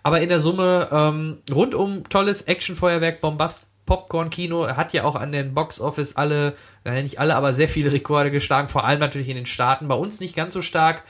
Aber 0.05 0.21
in 0.21 0.29
der 0.29 0.39
Summe 0.39 0.89
ähm, 0.93 1.39
rundum 1.53 2.09
tolles 2.09 2.43
Actionfeuerwerk, 2.43 3.21
Bombast, 3.21 3.67
Popcorn-Kino 3.87 4.69
hat 4.77 4.93
ja 4.93 5.05
auch 5.05 5.15
an 5.15 5.33
den 5.33 5.55
Box-Office 5.55 6.17
alle, 6.17 6.55
naja, 6.85 7.03
nicht 7.03 7.19
alle, 7.21 7.37
aber 7.37 7.55
sehr 7.55 7.69
viele 7.69 7.93
Rekorde 7.93 8.31
geschlagen, 8.31 8.69
vor 8.69 8.85
allem 8.85 9.01
natürlich 9.01 9.29
in 9.29 9.37
den 9.37 9.47
Staaten. 9.47 9.89
Bei 9.89 9.95
uns 9.95 10.21
nicht 10.21 10.35
ganz 10.37 10.53
so 10.55 10.61
stark, 10.63 11.05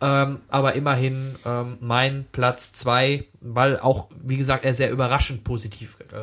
ähm, 0.00 0.40
aber 0.48 0.72
immerhin 0.74 1.36
ähm, 1.44 1.76
mein 1.80 2.24
Platz 2.32 2.72
zwei, 2.72 3.24
weil 3.40 3.78
auch, 3.78 4.08
wie 4.24 4.36
gesagt, 4.38 4.64
er 4.64 4.74
sehr 4.74 4.90
überraschend 4.90 5.44
positiv 5.44 5.96
äh, 6.10 6.16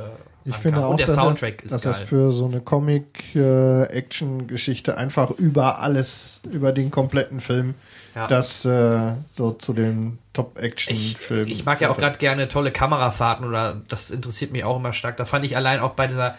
Ich 0.44 0.54
ankam. 0.54 0.62
finde 0.62 0.86
auch, 0.86 0.90
Und 0.92 0.98
der 1.00 1.08
dass, 1.08 1.16
Soundtrack 1.16 1.58
das, 1.62 1.66
ist 1.66 1.72
dass 1.72 1.84
geil. 1.84 1.94
das 1.94 2.02
für 2.02 2.32
so 2.34 2.46
eine 2.46 2.60
Comic-Action-Geschichte 2.60 4.98
einfach 4.98 5.32
über 5.32 5.80
alles, 5.80 6.42
über 6.52 6.74
den 6.74 6.92
kompletten 6.92 7.40
Film, 7.40 7.76
Ja. 8.16 8.28
das 8.28 8.66
äh, 8.66 9.14
so 9.36 9.52
zu 9.52 9.74
den 9.74 10.14
ich, 10.14 10.34
Top-Action-Filmen. 10.34 11.48
ich 11.48 11.66
mag 11.66 11.80
ja 11.82 11.90
auch 11.90 11.98
gerade 11.98 12.18
gerne 12.18 12.48
tolle 12.48 12.72
Kamerafahrten 12.72 13.46
oder 13.46 13.82
das 13.88 14.10
interessiert 14.12 14.52
mich 14.52 14.64
auch 14.64 14.78
immer 14.78 14.94
stark. 14.94 15.18
Da 15.18 15.26
fand 15.26 15.46
ich 15.46 15.56
allein 15.56 15.80
auch 15.80 15.92
bei 15.92 16.08
dieser 16.08 16.36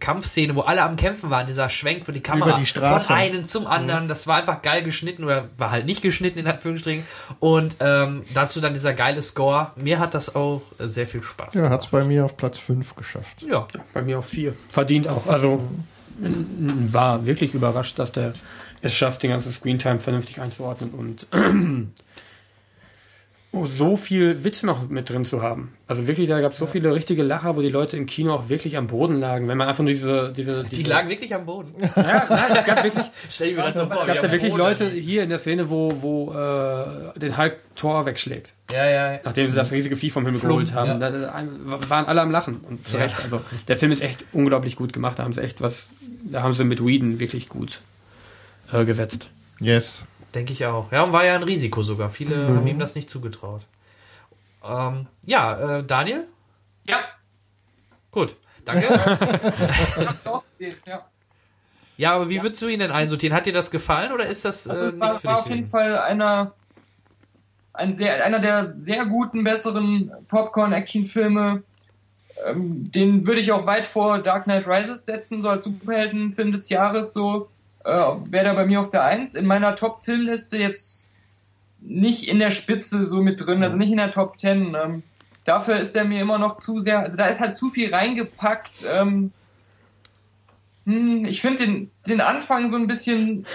Kampfszene, 0.00 0.54
wo 0.56 0.62
alle 0.62 0.82
am 0.82 0.96
Kämpfen 0.96 1.28
waren, 1.28 1.46
dieser 1.46 1.68
Schwenk 1.68 2.06
für 2.06 2.12
die 2.14 2.20
Kamera 2.22 2.50
Über 2.50 2.58
die 2.58 2.64
Straße. 2.66 3.08
von 3.08 3.16
einem 3.16 3.44
zum 3.44 3.66
anderen, 3.66 4.08
das 4.08 4.26
war 4.26 4.36
einfach 4.36 4.62
geil 4.62 4.82
geschnitten 4.82 5.24
oder 5.24 5.44
war 5.58 5.70
halt 5.70 5.84
nicht 5.84 6.00
geschnitten 6.00 6.38
in 6.38 6.46
Anführungsstrichen 6.46 7.04
und 7.38 7.76
ähm, 7.80 8.24
dazu 8.32 8.62
dann 8.62 8.72
dieser 8.72 8.94
geile 8.94 9.20
Score. 9.20 9.72
Mir 9.76 9.98
hat 9.98 10.14
das 10.14 10.34
auch 10.34 10.62
sehr 10.78 11.06
viel 11.06 11.22
Spaß 11.22 11.54
Ja, 11.54 11.68
hat 11.68 11.82
es 11.84 11.88
bei 11.88 12.02
mir 12.02 12.24
auf 12.24 12.36
Platz 12.38 12.58
5 12.58 12.96
geschafft. 12.96 13.42
Ja, 13.46 13.66
Bei 13.92 14.00
mir 14.00 14.18
auf 14.20 14.26
vier. 14.26 14.54
Verdient 14.70 15.06
auch. 15.06 15.26
Also 15.26 15.60
n- 16.22 16.88
war 16.92 17.26
wirklich 17.26 17.52
überrascht, 17.52 17.98
dass 17.98 18.10
der 18.10 18.32
es 18.84 18.94
schafft, 18.94 19.22
den 19.22 19.30
ganzen 19.30 19.52
Screentime 19.52 20.00
vernünftig 20.00 20.40
einzuordnen 20.40 20.90
und 20.90 21.26
oh, 23.52 23.66
so 23.66 23.96
viel 23.96 24.44
Witz 24.44 24.62
noch 24.62 24.88
mit 24.90 25.08
drin 25.08 25.24
zu 25.24 25.40
haben. 25.40 25.72
Also 25.86 26.06
wirklich, 26.06 26.28
da 26.28 26.40
gab 26.40 26.52
es 26.52 26.58
so 26.58 26.66
viele 26.66 26.94
richtige 26.94 27.22
Lacher, 27.22 27.56
wo 27.56 27.62
die 27.62 27.70
Leute 27.70 27.96
im 27.96 28.04
Kino 28.04 28.34
auch 28.34 28.48
wirklich 28.50 28.76
am 28.76 28.86
Boden 28.86 29.20
lagen. 29.20 29.48
Wenn 29.48 29.56
man 29.56 29.68
einfach 29.68 29.82
nur 29.82 29.92
diese... 29.92 30.34
diese, 30.36 30.64
die 30.64 30.76
diese 30.76 30.90
lagen 30.90 31.08
wirklich 31.08 31.34
am 31.34 31.46
Boden. 31.46 31.72
Ja, 31.80 32.26
nein, 32.28 32.56
es 32.56 32.64
gab 32.66 32.84
wirklich, 32.84 33.06
Stell 33.30 33.50
dir 33.50 33.56
mir 33.56 33.72
das 33.72 33.78
so 33.78 33.86
vor. 33.86 34.02
es 34.02 34.06
gab 34.06 34.20
da 34.20 34.30
wirklich 34.30 34.52
Boden. 34.52 34.62
Leute 34.62 34.90
hier 34.90 35.22
in 35.22 35.30
der 35.30 35.38
Szene, 35.38 35.70
wo, 35.70 36.02
wo 36.02 36.32
äh, 36.32 37.18
den 37.18 37.38
Hulk 37.38 37.56
Tor 37.76 38.04
wegschlägt. 38.04 38.52
Ja, 38.70 38.86
ja. 38.88 39.20
Nachdem 39.24 39.48
sie 39.48 39.56
das 39.56 39.72
riesige 39.72 39.96
Vieh 39.96 40.10
vom 40.10 40.26
Himmel 40.26 40.40
Plump, 40.40 40.66
geholt 40.66 40.74
haben, 40.74 41.00
ja. 41.00 41.10
da, 41.10 41.10
da 41.10 41.90
waren 41.90 42.06
alle 42.06 42.20
am 42.20 42.30
Lachen. 42.30 42.58
Und 42.68 42.86
zu 42.86 42.96
Ja. 42.96 43.04
Recht. 43.04 43.16
Also 43.22 43.40
der 43.66 43.78
Film 43.78 43.92
ist 43.92 44.02
echt 44.02 44.24
unglaublich 44.32 44.76
gut 44.76 44.92
gemacht. 44.92 45.18
Da 45.18 45.24
haben 45.24 45.32
sie 45.32 45.42
echt 45.42 45.62
was, 45.62 45.88
da 46.24 46.42
haben 46.42 46.54
sie 46.54 46.64
mit 46.64 46.84
Whedon 46.84 47.18
wirklich 47.18 47.48
gut 47.48 47.80
äh, 48.72 48.84
gesetzt. 48.84 49.30
Yes. 49.60 50.04
Denke 50.34 50.52
ich 50.52 50.66
auch. 50.66 50.90
Ja, 50.92 51.02
und 51.04 51.12
war 51.12 51.24
ja 51.24 51.34
ein 51.36 51.42
Risiko 51.44 51.82
sogar. 51.82 52.10
Viele 52.10 52.36
Mhm. 52.36 52.56
haben 52.56 52.66
ihm 52.66 52.78
das 52.78 52.94
nicht 52.94 53.08
zugetraut. 53.10 53.62
Ähm, 54.68 55.06
ja, 55.24 55.78
äh, 55.78 55.84
Daniel? 55.84 56.26
Ja, 56.84 56.98
Gut. 58.10 58.36
Danke. 58.64 58.86
ja. 60.86 61.06
ja, 61.96 62.14
aber 62.14 62.30
wie 62.30 62.42
würdest 62.42 62.62
du 62.62 62.68
ihn 62.68 62.78
denn 62.80 62.90
einsortieren? 62.90 63.36
Hat 63.36 63.46
dir 63.46 63.52
das 63.52 63.70
gefallen 63.70 64.12
oder 64.12 64.26
ist 64.26 64.44
das 64.44 64.66
äh, 64.66 64.70
Also, 64.70 64.84
nichts 64.84 65.00
war, 65.00 65.12
für 65.14 65.24
war 65.28 65.34
dich? 65.34 65.42
auf 65.42 65.48
jeden 65.50 65.58
gewesen? 65.62 65.70
Fall 65.70 65.98
einer, 65.98 66.52
ein 67.72 67.94
sehr, 67.94 68.24
einer 68.24 68.38
der 68.38 68.74
sehr 68.76 69.06
guten, 69.06 69.44
besseren 69.44 70.12
Popcorn-Action-Filme. 70.28 71.62
Ähm, 72.46 72.90
den 72.92 73.26
würde 73.26 73.40
ich 73.40 73.52
auch 73.52 73.66
weit 73.66 73.86
vor 73.86 74.18
Dark 74.18 74.44
Knight 74.44 74.66
Rises 74.66 75.04
setzen, 75.04 75.42
so 75.42 75.48
als 75.48 75.64
Superheldenfilm 75.64 76.52
des 76.52 76.68
Jahres. 76.68 77.12
So 77.12 77.48
äh, 77.84 77.90
wäre 77.90 78.44
der 78.44 78.54
bei 78.54 78.66
mir 78.66 78.80
auf 78.80 78.90
der 78.90 79.04
Eins. 79.04 79.34
In 79.34 79.46
meiner 79.46 79.76
Top-Filmliste 79.76 80.56
jetzt 80.56 81.06
nicht 81.80 82.28
in 82.28 82.38
der 82.38 82.50
Spitze 82.50 83.04
so 83.04 83.22
mit 83.22 83.44
drin, 83.44 83.62
also 83.62 83.76
nicht 83.76 83.90
in 83.90 83.98
der 83.98 84.10
Top 84.10 84.38
10. 84.38 84.74
Ähm, 84.74 85.02
dafür 85.44 85.76
ist 85.76 85.94
er 85.94 86.04
mir 86.04 86.20
immer 86.20 86.38
noch 86.38 86.56
zu 86.56 86.80
sehr, 86.80 87.00
also 87.00 87.16
da 87.16 87.26
ist 87.26 87.40
halt 87.40 87.56
zu 87.56 87.70
viel 87.70 87.94
reingepackt. 87.94 88.84
Ähm, 88.90 89.32
hm, 90.86 91.24
ich 91.26 91.40
finde 91.40 91.64
den, 91.66 91.90
den 92.06 92.20
Anfang 92.20 92.68
so 92.70 92.76
ein 92.76 92.86
bisschen 92.86 93.46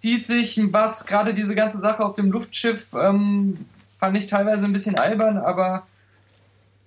zieht 0.00 0.26
sich, 0.26 0.60
was 0.72 1.06
gerade 1.06 1.34
diese 1.34 1.54
ganze 1.54 1.78
Sache 1.78 2.04
auf 2.04 2.14
dem 2.14 2.30
Luftschiff 2.30 2.92
ähm, 2.94 3.66
fand 3.88 4.16
fand 4.16 4.18
ich 4.18 4.26
teilweise 4.26 4.64
ein 4.64 4.72
bisschen 4.72 4.98
albern, 4.98 5.38
aber 5.38 5.86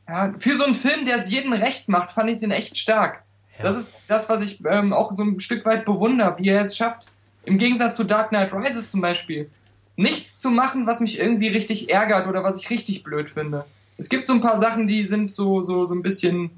ja, 0.08 0.34
für 0.38 0.56
so 0.56 0.64
einen 0.64 0.76
Film, 0.76 1.06
der 1.06 1.18
es 1.18 1.30
jedem 1.30 1.54
recht 1.54 1.90
macht, 1.90 2.12
fand 2.12 2.30
ich 2.30 2.38
den 2.38 2.52
echt 2.52 2.78
stark. 2.78 3.24
Ja. 3.60 3.66
Das 3.66 3.76
ist 3.76 4.00
das, 4.08 4.30
was 4.30 4.42
ich 4.42 4.64
ähm, 4.66 4.94
auch 4.94 5.12
so 5.12 5.24
ein 5.24 5.40
Stück 5.40 5.66
weit 5.66 5.86
bewundere, 5.86 6.38
wie 6.40 6.50
er 6.50 6.62
es 6.62 6.76
schafft, 6.76 7.08
im 7.44 7.58
Gegensatz 7.58 7.96
zu 7.96 8.04
Dark 8.04 8.30
Knight 8.30 8.54
Rises 8.54 8.90
zum 8.92 9.02
Beispiel, 9.02 9.50
nichts 9.96 10.40
zu 10.40 10.50
machen, 10.50 10.88
was 10.88 11.02
mich 11.02 11.20
irgendwie 11.20 11.50
richtig 11.50 11.92
ärgert 11.92 12.28
oder 12.28 12.44
was 12.44 12.58
ich 12.58 12.70
richtig 12.70 13.04
blöd 13.04 13.30
finde. 13.30 13.66
Es 13.98 14.08
gibt 14.08 14.26
so 14.26 14.34
ein 14.34 14.40
paar 14.40 14.58
Sachen, 14.58 14.88
die 14.88 15.04
sind 15.04 15.30
so, 15.30 15.62
so, 15.62 15.86
so 15.86 15.94
ein 15.94 16.02
bisschen, 16.02 16.52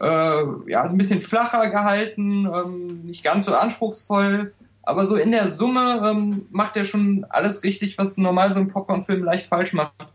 äh, 0.00 0.44
ja, 0.66 0.86
so 0.86 0.94
ein 0.94 0.98
bisschen 0.98 1.22
flacher 1.22 1.70
gehalten, 1.70 2.46
ähm, 2.46 3.00
nicht 3.04 3.24
ganz 3.24 3.46
so 3.46 3.56
anspruchsvoll, 3.56 4.52
aber 4.84 5.06
so 5.06 5.16
in 5.16 5.32
der 5.32 5.48
Summe 5.48 6.02
ähm, 6.04 6.46
macht 6.50 6.76
er 6.76 6.84
schon 6.84 7.26
alles 7.30 7.64
richtig, 7.64 7.98
was 7.98 8.16
normal 8.16 8.52
so 8.52 8.60
ein 8.60 8.68
Popcorn-Film 8.68 9.24
leicht 9.24 9.46
falsch 9.46 9.72
macht. 9.72 10.06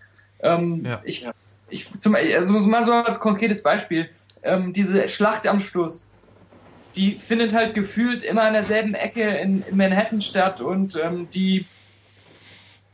Ähm, 0.42 0.86
ja. 0.86 1.02
Ich, 1.04 1.28
ich 1.70 2.00
zum, 2.00 2.16
also 2.16 2.54
mal 2.60 2.86
so 2.86 2.94
als 2.94 3.20
konkretes 3.20 3.62
Beispiel, 3.62 4.10
ähm, 4.44 4.72
diese 4.72 5.10
Schlacht 5.10 5.48
am 5.48 5.60
Schluss, 5.60 6.12
die 6.96 7.18
findet 7.18 7.54
halt 7.54 7.74
gefühlt 7.74 8.24
immer 8.24 8.44
an 8.44 8.54
derselben 8.54 8.94
Ecke 8.94 9.24
in, 9.24 9.64
in 9.64 9.78
Manhattan 9.78 10.22
statt 10.22 10.62
und 10.62 11.00
ähm, 11.02 11.30
die 11.32 11.66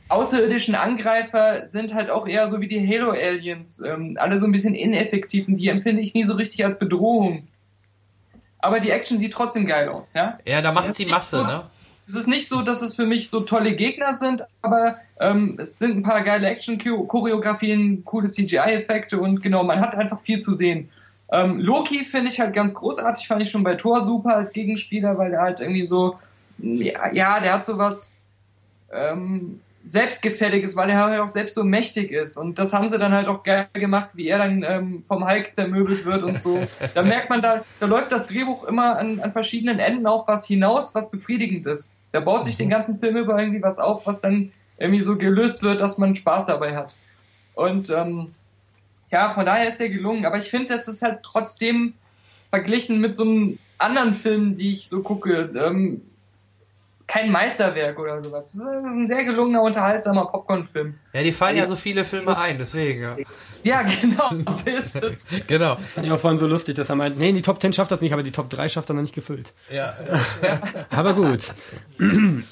außerirdischen 0.07 0.76
Angreifer 0.76 1.65
sind 1.65 1.93
halt 1.93 2.09
auch 2.09 2.27
eher 2.27 2.47
so 2.47 2.61
wie 2.61 2.67
die 2.67 2.88
Halo-Aliens, 2.88 3.81
ähm, 3.81 4.17
alle 4.19 4.38
so 4.38 4.45
ein 4.45 4.51
bisschen 4.51 4.76
ineffektiv 4.76 5.47
und 5.47 5.55
die 5.55 5.69
empfinde 5.69 6.01
ich 6.01 6.13
nie 6.13 6.23
so 6.23 6.35
richtig 6.35 6.63
als 6.63 6.77
Bedrohung 6.77 7.47
aber 8.65 8.80
die 8.80 8.89
Action 8.89 9.19
sieht 9.19 9.31
trotzdem 9.31 9.67
geil 9.67 9.89
aus, 9.89 10.13
ja? 10.13 10.39
Ja, 10.45 10.61
da 10.61 10.72
macht 10.72 10.89
es 10.89 10.95
die 10.95 11.05
Masse, 11.05 11.38
so, 11.38 11.43
ne? 11.43 11.63
Es 12.07 12.15
ist 12.15 12.27
nicht 12.27 12.47
so, 12.47 12.61
dass 12.61 12.81
es 12.81 12.95
für 12.95 13.05
mich 13.05 13.30
so 13.30 13.41
tolle 13.41 13.73
Gegner 13.76 14.13
sind, 14.13 14.43
aber 14.61 14.97
ähm, 15.19 15.57
es 15.59 15.80
sind 15.80 15.97
ein 15.97 16.03
paar 16.03 16.22
geile 16.23 16.47
Action-Choreografien, 16.47 18.03
coole 18.05 18.27
CGI-Effekte 18.27 19.19
und 19.19 19.41
genau, 19.41 19.63
man 19.63 19.81
hat 19.81 19.95
einfach 19.95 20.19
viel 20.19 20.39
zu 20.39 20.53
sehen. 20.53 20.89
Ähm, 21.31 21.60
Loki 21.60 22.03
finde 22.03 22.30
ich 22.30 22.39
halt 22.39 22.53
ganz 22.53 22.73
großartig, 22.73 23.27
fand 23.27 23.41
ich 23.41 23.49
schon 23.49 23.64
bei 23.64 23.76
Thor 23.76 24.02
super 24.02 24.35
als 24.35 24.53
Gegenspieler, 24.53 25.18
weil 25.18 25.31
der 25.31 25.41
halt 25.41 25.60
irgendwie 25.60 25.85
so, 25.85 26.18
ja, 26.60 27.11
ja 27.11 27.39
der 27.39 27.53
hat 27.53 27.65
sowas, 27.65 28.18
ähm, 28.91 29.60
selbstgefällig 29.85 30.64
ist, 30.64 30.76
weil 30.76 30.89
er 30.89 30.97
halt 30.97 31.19
auch 31.19 31.27
selbst 31.27 31.53
so 31.53 31.64
mächtig 31.64 32.11
ist. 32.11 32.38
Und 32.38 32.57
das 32.57 32.73
haben 32.73 32.88
sie 32.88 32.97
dann 32.97 33.14
halt 33.14 33.27
auch 33.27 33.43
geil 33.43 33.68
gemacht, 33.73 34.10
wie 34.14 34.27
er 34.27 34.39
dann 34.39 34.65
ähm, 34.68 35.03
vom 35.07 35.30
Hulk 35.30 35.53
zermöbelt 35.53 36.06
wird 36.06 36.23
und 36.23 36.39
so. 36.39 36.65
Da 36.95 37.03
merkt 37.03 37.30
man, 37.30 37.41
da, 37.41 37.64
da 37.80 37.85
läuft 37.85 38.11
das 38.11 38.26
Drehbuch 38.26 38.64
immer 38.64 38.97
an, 38.97 39.19
an 39.19 39.31
verschiedenen 39.31 39.77
Enden 39.77 40.07
auf 40.07 40.27
was 40.27 40.47
hinaus, 40.47 40.95
was 40.95 41.11
befriedigend 41.11 41.68
ist. 41.68 41.95
Da 42.14 42.19
baut 42.19 42.45
sich 42.45 42.57
den 42.57 42.68
mhm. 42.68 42.72
ganzen 42.72 42.97
Film 42.97 43.15
über 43.15 43.38
irgendwie 43.38 43.61
was 43.61 43.77
auf, 43.77 44.07
was 44.07 44.22
dann 44.22 44.52
irgendwie 44.80 45.02
so 45.02 45.18
gelöst 45.18 45.61
wird, 45.61 45.81
dass 45.81 45.99
man 45.99 46.15
Spaß 46.15 46.47
dabei 46.47 46.76
hat. 46.76 46.95
Und 47.53 47.91
ähm, 47.91 48.34
ja, 49.15 49.29
von 49.29 49.45
daher 49.45 49.69
ist 49.69 49.79
der 49.79 49.87
gelungen. 49.87 50.25
Aber 50.25 50.37
ich 50.37 50.49
finde, 50.49 50.73
das 50.73 50.89
ist 50.89 51.01
halt 51.01 51.23
trotzdem 51.23 51.93
verglichen 52.49 52.99
mit 52.99 53.15
so 53.15 53.23
einem 53.23 53.59
anderen 53.77 54.13
Film, 54.13 54.57
die 54.57 54.73
ich 54.73 54.89
so 54.89 55.01
gucke, 55.01 55.51
ähm, 55.55 56.01
kein 57.07 57.31
Meisterwerk 57.31 57.97
oder 57.97 58.21
sowas. 58.21 58.51
Das 58.51 58.61
ist 58.61 58.67
ein 58.67 59.07
sehr 59.07 59.23
gelungener, 59.23 59.61
unterhaltsamer 59.61 60.25
Popcorn-Film. 60.25 60.95
Ja, 61.13 61.23
die 61.23 61.31
fallen 61.31 61.55
ja 61.55 61.65
so 61.65 61.77
viele 61.77 62.03
Filme 62.03 62.37
ein, 62.37 62.57
deswegen. 62.57 63.03
Ja, 63.03 63.15
ja 63.63 63.83
genau, 63.83 64.53
so 64.53 64.69
ist 64.69 64.95
es. 64.97 65.27
genau. 65.47 65.75
Das 65.75 65.93
fand 65.93 66.07
ich 66.07 66.11
auch 66.11 66.19
vorhin 66.19 66.37
so 66.37 66.47
lustig, 66.47 66.75
dass 66.75 66.89
er 66.89 66.97
meint, 66.97 67.17
nee, 67.17 67.31
die 67.31 67.41
Top 67.41 67.61
10 67.61 67.71
schafft 67.71 67.91
das 67.91 68.01
nicht, 68.01 68.11
aber 68.11 68.23
die 68.23 68.31
Top 68.31 68.49
3 68.49 68.67
schafft 68.67 68.89
er 68.89 68.95
noch 68.95 69.01
nicht 69.01 69.15
gefüllt. 69.15 69.53
Ja. 69.71 69.93
aber 70.89 71.13
gut. 71.13 71.53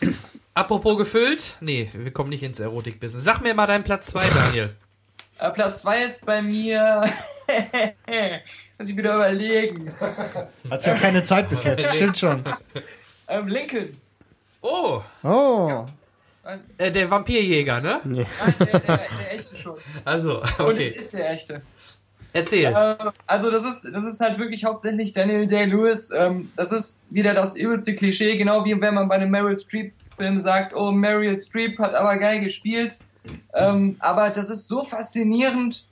Apropos 0.54 0.98
gefüllt, 0.98 1.58
nee, 1.60 1.90
wir 1.94 2.12
kommen 2.12 2.30
nicht 2.30 2.44
ins 2.44 2.62
Erotik-Business. 2.62 3.22
Sag 3.22 3.42
mir 3.42 3.54
mal 3.54 3.68
deinen 3.68 3.84
Platz 3.84 4.08
2, 4.12 4.24
Daniel. 4.30 4.76
Äh, 5.40 5.52
Platz 5.52 5.82
2 5.82 6.04
ist 6.04 6.26
bei 6.26 6.42
mir. 6.42 7.04
Muss 8.78 8.90
ich 8.90 8.98
wieder 8.98 9.16
überlegen. 9.16 9.94
Hat 10.70 10.86
ja 10.86 10.96
keine 10.96 11.24
Zeit 11.24 11.50
bis 11.50 11.64
jetzt, 11.64 11.94
stimmt 11.96 12.18
schon. 12.18 12.44
Ähm, 13.28 13.48
Lincoln. 13.48 13.98
Oh. 14.62 15.02
Oh. 15.24 15.68
Ja. 15.70 15.86
Äh, 16.78 16.92
der 16.92 17.10
Vampirjäger, 17.10 17.82
ne? 17.82 18.02
Nee. 18.04 18.26
Nein, 18.40 18.56
der, 18.60 18.80
der, 18.80 18.98
der, 18.98 19.34
echte 19.34 19.58
schon. 19.58 19.78
Also, 20.04 20.42
okay. 20.42 20.64
Und 20.64 20.80
es 20.80 20.98
ist 20.98 21.14
der 21.14 21.32
echte. 21.32 21.62
Erzähl. 22.34 22.66
Äh, 22.66 22.96
also 23.28 23.52
das 23.52 23.64
ist, 23.64 23.94
das 23.94 24.04
ist 24.04 24.20
halt 24.20 24.40
wirklich 24.40 24.66
hauptsächlich 24.66 25.14
Daniel 25.14 25.48
Day-Lewis. 25.48 26.12
Ähm, 26.12 26.52
das 26.56 26.72
ist 26.72 27.08
wieder 27.12 27.34
das 27.34 27.56
übelste 27.56 27.96
Klischee, 27.96 28.38
genau 28.38 28.66
wie 28.66 28.80
wenn 28.80 28.94
man 28.94 29.08
bei 29.08 29.16
einem 29.16 29.32
Meryl 29.32 29.56
Streep-Film 29.56 30.42
sagt, 30.42 30.76
oh, 30.76 30.92
Meryl 30.92 31.40
Streep 31.40 31.80
hat 31.80 31.94
aber 31.94 32.18
geil 32.18 32.42
gespielt. 32.42 32.98
Ähm, 33.54 33.96
aber 34.00 34.30
das 34.30 34.50
ist 34.50 34.68
so 34.68 34.84
faszinierend. 34.84 35.86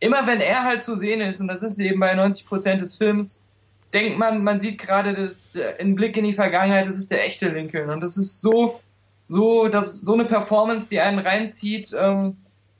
Immer 0.00 0.26
wenn 0.26 0.40
er 0.40 0.64
halt 0.64 0.82
zu 0.82 0.96
sehen 0.96 1.20
ist, 1.20 1.40
und 1.40 1.48
das 1.48 1.62
ist 1.62 1.78
eben 1.78 2.00
bei 2.00 2.14
90% 2.14 2.76
des 2.76 2.94
Films, 2.94 3.44
denkt 3.92 4.18
man, 4.18 4.42
man 4.42 4.60
sieht 4.60 4.78
gerade 4.78 5.14
das, 5.14 5.50
einen 5.78 5.94
Blick 5.94 6.16
in 6.16 6.24
die 6.24 6.34
Vergangenheit, 6.34 6.86
das 6.86 6.96
ist 6.96 7.10
der 7.10 7.24
echte 7.24 7.48
Lincoln. 7.48 7.90
Und 7.90 8.02
das 8.02 8.16
ist 8.16 8.40
so, 8.40 8.80
so, 9.22 9.68
das, 9.68 10.00
so 10.00 10.14
eine 10.14 10.24
Performance, 10.24 10.88
die 10.88 11.00
einen 11.00 11.20
reinzieht. 11.20 11.94
Ähm, 11.96 12.36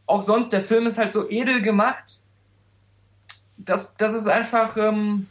auch 0.07 0.23
sonst, 0.23 0.53
der 0.53 0.63
Film 0.63 0.87
ist 0.87 0.99
halt 0.99 1.13
so 1.13 1.31
edel 1.31 1.63
gemacht. 1.63 2.21
Das, 3.57 3.97
das 3.97 4.13
ist 4.13 4.27
einfach, 4.27 4.77
ähm, 4.77 5.27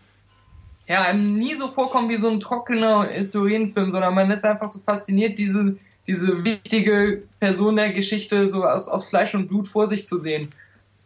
ja, 0.88 1.02
einem 1.04 1.36
nie 1.36 1.56
so 1.56 1.68
vorkommen 1.68 2.10
wie 2.10 2.18
so 2.18 2.30
ein 2.30 2.40
trockener 2.40 3.08
Historienfilm, 3.08 3.92
sondern 3.92 4.16
man 4.16 4.32
ist 4.32 4.46
einfach 4.46 4.70
so 4.70 4.80
fasziniert, 4.80 5.38
diese, 5.38 5.78
diese 6.08 6.44
wichtige 6.44 7.24
Person 7.40 7.76
der 7.76 7.94
Geschichte 7.94 8.50
so 8.50 8.66
aus, 8.66 8.88
aus 8.88 9.08
Fleisch 9.08 9.34
und 9.36 9.48
Blut 9.48 9.68
vor 9.68 9.88
sich 9.88 10.06
zu 10.06 10.18
sehen. 10.18 10.50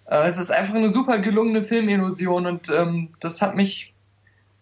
Äh, 0.06 0.28
es 0.28 0.38
ist 0.38 0.52
einfach 0.52 0.76
eine 0.76 0.90
super 0.90 1.20
gelungene 1.20 1.64
Filmillusion 1.64 2.46
und 2.48 2.70
ähm, 2.70 3.10
das 3.20 3.42
hat 3.42 3.56
mich 3.56 3.94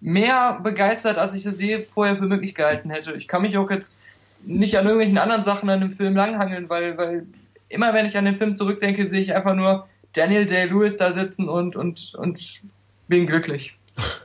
mehr 0.01 0.59
begeistert, 0.61 1.17
als 1.17 1.35
ich 1.35 1.43
das 1.43 1.59
je 1.59 1.83
vorher 1.83 2.17
für 2.17 2.25
möglich 2.25 2.53
gehalten 2.53 2.89
hätte. 2.89 3.13
Ich 3.13 3.27
kann 3.27 3.41
mich 3.41 3.57
auch 3.57 3.69
jetzt 3.69 3.97
nicht 4.43 4.77
an 4.77 4.85
irgendwelchen 4.85 5.17
anderen 5.17 5.43
Sachen 5.43 5.69
an 5.69 5.81
dem 5.81 5.93
Film 5.93 6.15
langhangeln, 6.15 6.69
weil, 6.69 6.97
weil 6.97 7.25
immer 7.69 7.93
wenn 7.93 8.05
ich 8.05 8.17
an 8.17 8.25
den 8.25 8.35
Film 8.35 8.55
zurückdenke, 8.55 9.07
sehe 9.07 9.21
ich 9.21 9.33
einfach 9.33 9.55
nur 9.55 9.87
Daniel 10.13 10.45
Day-Lewis 10.45 10.97
da 10.97 11.13
sitzen 11.13 11.49
und, 11.49 11.75
und, 11.75 12.13
und 12.15 12.61
bin 13.07 13.25
glücklich. 13.25 13.77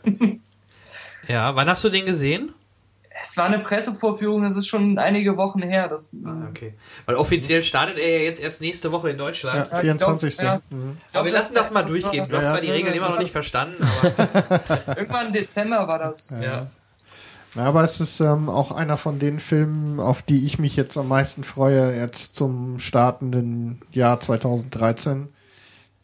ja, 1.29 1.55
wann 1.57 1.69
hast 1.69 1.85
du 1.85 1.89
den 1.89 2.07
gesehen? 2.07 2.53
Es 3.23 3.37
war 3.37 3.47
eine 3.47 3.59
Pressevorführung, 3.59 4.43
das 4.43 4.57
ist 4.57 4.67
schon 4.67 4.99
einige 4.99 5.37
Wochen 5.37 5.63
her. 5.63 5.89
Das, 5.89 6.17
ah, 6.25 6.49
okay. 6.49 6.75
Weil 7.07 7.17
offiziell 7.17 7.63
startet 7.63 7.99
er 7.99 8.19
ja 8.19 8.25
jetzt 8.25 8.41
erst 8.41 8.61
nächste 8.61 8.93
Woche 8.93 9.11
in 9.11 9.19
Deutschland. 9.19 9.71
Ja, 9.71 9.79
24. 9.79 10.39
Glaub, 10.39 10.63
ja. 10.71 10.77
Mhm. 10.77 10.97
Aber 11.13 11.25
wir 11.27 11.33
lassen 11.33 11.55
das 11.55 11.71
mal 11.71 11.83
durchgehen. 11.83 12.27
Du 12.29 12.37
hast 12.37 12.49
zwar 12.49 12.61
die 12.61 12.71
Regeln 12.71 12.95
immer 12.95 13.11
noch 13.11 13.19
nicht 13.19 13.33
verstanden, 13.33 13.83
aber. 13.83 14.61
Irgendwann 14.97 15.27
im 15.29 15.33
Dezember 15.33 15.87
war 15.87 15.99
das. 15.99 16.31
Ja. 16.31 16.71
Ja, 17.55 17.65
aber 17.65 17.83
es 17.83 18.01
ist 18.01 18.21
ähm, 18.21 18.49
auch 18.49 18.71
einer 18.71 18.97
von 18.97 19.19
den 19.19 19.41
Filmen, 19.41 19.99
auf 19.99 20.23
die 20.23 20.47
ich 20.47 20.59
mich 20.59 20.77
jetzt 20.77 20.97
am 20.97 21.09
meisten 21.09 21.43
freue, 21.43 21.97
jetzt 21.97 22.37
zum 22.37 22.79
startenden 22.79 23.83
Jahr 23.91 24.21
2013, 24.21 25.29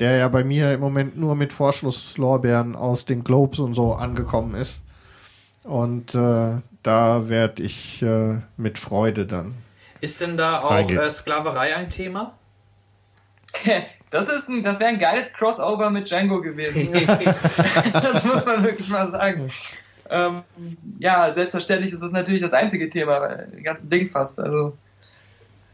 der 0.00 0.16
ja 0.16 0.28
bei 0.28 0.42
mir 0.42 0.72
im 0.72 0.80
Moment 0.80 1.16
nur 1.16 1.36
mit 1.36 1.52
Vorschlusslorbeeren 1.52 2.74
aus 2.74 3.04
den 3.04 3.22
Globes 3.22 3.60
und 3.60 3.74
so 3.74 3.94
angekommen 3.94 4.56
ist. 4.56 4.80
Und 5.62 6.14
äh, 6.16 6.56
da 6.86 7.28
werde 7.28 7.62
ich 7.64 8.00
äh, 8.02 8.38
mit 8.56 8.78
Freude 8.78 9.26
dann. 9.26 9.54
Ist 10.00 10.20
denn 10.20 10.36
da 10.36 10.60
auch 10.60 10.88
äh, 10.88 11.10
Sklaverei 11.10 11.74
ein 11.76 11.90
Thema? 11.90 12.38
Das 14.08 14.28
ist 14.28 14.48
ein, 14.48 14.62
das 14.62 14.78
wäre 14.78 14.90
ein 14.90 15.00
geiles 15.00 15.32
Crossover 15.32 15.90
mit 15.90 16.08
Django 16.08 16.40
gewesen. 16.40 16.92
das 17.92 18.24
muss 18.24 18.46
man 18.46 18.62
wirklich 18.62 18.88
mal 18.88 19.10
sagen. 19.10 19.50
Ähm, 20.08 20.42
ja, 21.00 21.34
selbstverständlich 21.34 21.92
ist 21.92 22.04
das 22.04 22.12
natürlich 22.12 22.40
das 22.40 22.52
einzige 22.52 22.88
Thema, 22.88 23.20
weil 23.20 23.48
das 23.52 23.64
ganze 23.64 23.88
Ding 23.88 24.08
fast. 24.08 24.38
Also 24.38 24.78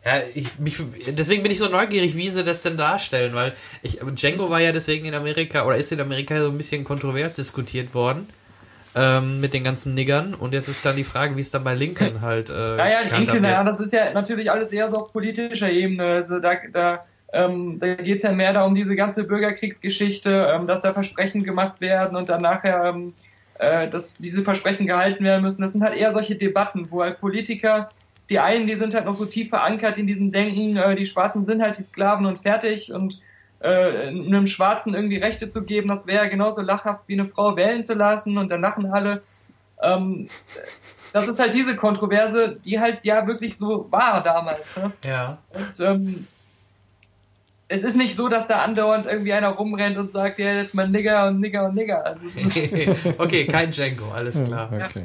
ja, 0.03 0.23
ich, 0.35 0.59
mich, 0.59 0.79
deswegen 1.09 1.43
bin 1.43 1.53
ich 1.53 1.59
so 1.59 1.69
neugierig, 1.69 2.17
wie 2.17 2.31
sie 2.31 2.43
das 2.43 2.63
denn 2.63 2.79
darstellen, 2.79 3.35
weil 3.35 3.53
ich, 3.83 4.01
Django 4.01 4.49
war 4.49 4.61
ja 4.61 4.73
deswegen 4.73 5.05
in 5.05 5.15
Amerika 5.15 5.67
oder 5.67 5.77
ist 5.77 5.93
in 5.93 6.01
Amerika 6.01 6.43
so 6.43 6.49
ein 6.49 6.57
bisschen 6.57 6.85
kontrovers 6.85 7.35
diskutiert 7.35 7.93
worden 7.93 8.27
ähm, 8.95 9.41
mit 9.41 9.55
den 9.55 9.65
ganzen 9.65 9.95
Niggern. 9.95 10.35
Und 10.35 10.55
jetzt 10.55 10.69
ist 10.69 10.85
dann 10.85 10.97
die 10.97 11.05
Frage, 11.05 11.37
wie 11.37 11.41
es 11.41 11.51
dann 11.51 11.65
bei 11.65 11.75
Lincoln 11.75 12.21
halt. 12.21 12.51
Äh, 12.51 12.77
ja, 12.77 12.89
ja, 12.89 13.19
Lincoln, 13.19 13.45
ja, 13.45 13.65
das 13.65 13.81
ist 13.81 13.93
ja 13.93 14.13
natürlich 14.13 14.51
alles 14.51 14.73
eher 14.73 14.91
so 14.91 14.99
auf 14.99 15.13
politischer 15.13 15.71
Ebene. 15.71 16.05
Also 16.05 16.41
da, 16.41 16.55
da, 16.73 17.05
ähm, 17.33 17.79
da 17.79 17.95
geht 17.95 18.19
es 18.19 18.23
ja 18.23 18.33
mehr 18.33 18.53
darum, 18.53 18.75
diese 18.75 18.97
ganze 18.97 19.25
Bürgerkriegsgeschichte, 19.25 20.53
ähm, 20.55 20.67
dass 20.67 20.83
da 20.83 20.93
Versprechen 20.93 21.45
gemacht 21.45 21.81
werden 21.81 22.17
und 22.17 22.29
dann 22.29 22.43
nachher, 22.43 22.85
ähm, 22.85 23.15
äh, 23.59 23.89
dass 23.89 24.17
diese 24.19 24.43
Versprechen 24.43 24.87
gehalten 24.87 25.25
werden 25.25 25.43
müssen. 25.43 25.63
Das 25.63 25.73
sind 25.73 25.83
halt 25.83 25.97
eher 25.97 26.13
solche 26.13 26.37
Debatten, 26.37 26.89
wo 26.91 27.03
halt 27.03 27.21
Politiker 27.21 27.91
die 28.33 28.39
einen, 28.39 28.67
die 28.67 28.77
sind 28.77 28.95
halt 28.95 29.05
noch 29.05 29.15
so 29.15 29.27
tief 29.27 29.51
verankert 29.51 29.99
in 29.99 30.07
diesem 30.07 30.33
Denken, 30.33 30.77
äh, 30.77 30.97
die 30.97 31.07
Schwarzen 31.07 31.45
sind 31.45 31.63
halt 31.63 31.77
die 31.79 31.83
Sklaven 31.83 32.25
und 32.25 32.39
fertig 32.39 32.93
und 32.93 33.21
äh, 33.63 34.09
einem 34.09 34.47
Schwarzen 34.47 34.95
irgendwie 34.95 35.19
Rechte 35.19 35.49
zu 35.49 35.63
geben, 35.65 35.89
das 35.89 36.07
wäre 36.07 36.29
genauso 36.29 36.63
lachhaft 36.63 37.05
wie 37.07 37.15
eine 37.15 37.27
Frau 37.27 37.57
wählen 37.57 37.85
zu 37.85 37.95
lassen 37.95 38.37
und 38.39 38.51
dann 38.51 38.61
lachen 38.61 38.87
alle. 38.87 39.23
Ähm, 39.81 40.29
das 41.13 41.29
ist 41.29 41.39
halt 41.39 41.55
diese 41.55 41.77
Kontroverse, 41.77 42.59
die 42.65 42.81
halt 42.81 43.05
ja 43.05 43.27
wirklich 43.27 43.57
so 43.59 43.87
war 43.91 44.23
damals. 44.23 44.77
Ne? 44.77 44.93
Ja. 45.05 45.39
Und 45.53 45.81
ähm, 45.81 46.27
es 47.69 47.85
ist 47.85 47.97
nicht 47.97 48.17
so, 48.17 48.29
dass 48.29 48.49
da 48.49 48.59
andauernd 48.59 49.07
irgendwie 49.07 49.33
einer 49.33 49.49
rumrennt 49.49 49.97
und 49.97 50.13
sagt, 50.13 50.39
ja, 50.39 50.53
jetzt 50.55 50.75
mal 50.75 50.89
Nigger 50.89 51.29
und 51.29 51.41
Nigger 51.41 51.67
und 51.67 51.75
Nigger. 51.75 52.05
Also, 52.05 52.27
okay, 53.19 53.47
kein 53.47 53.71
Django, 53.71 54.11
alles 54.13 54.43
klar. 54.45 54.71
Okay. 54.73 55.05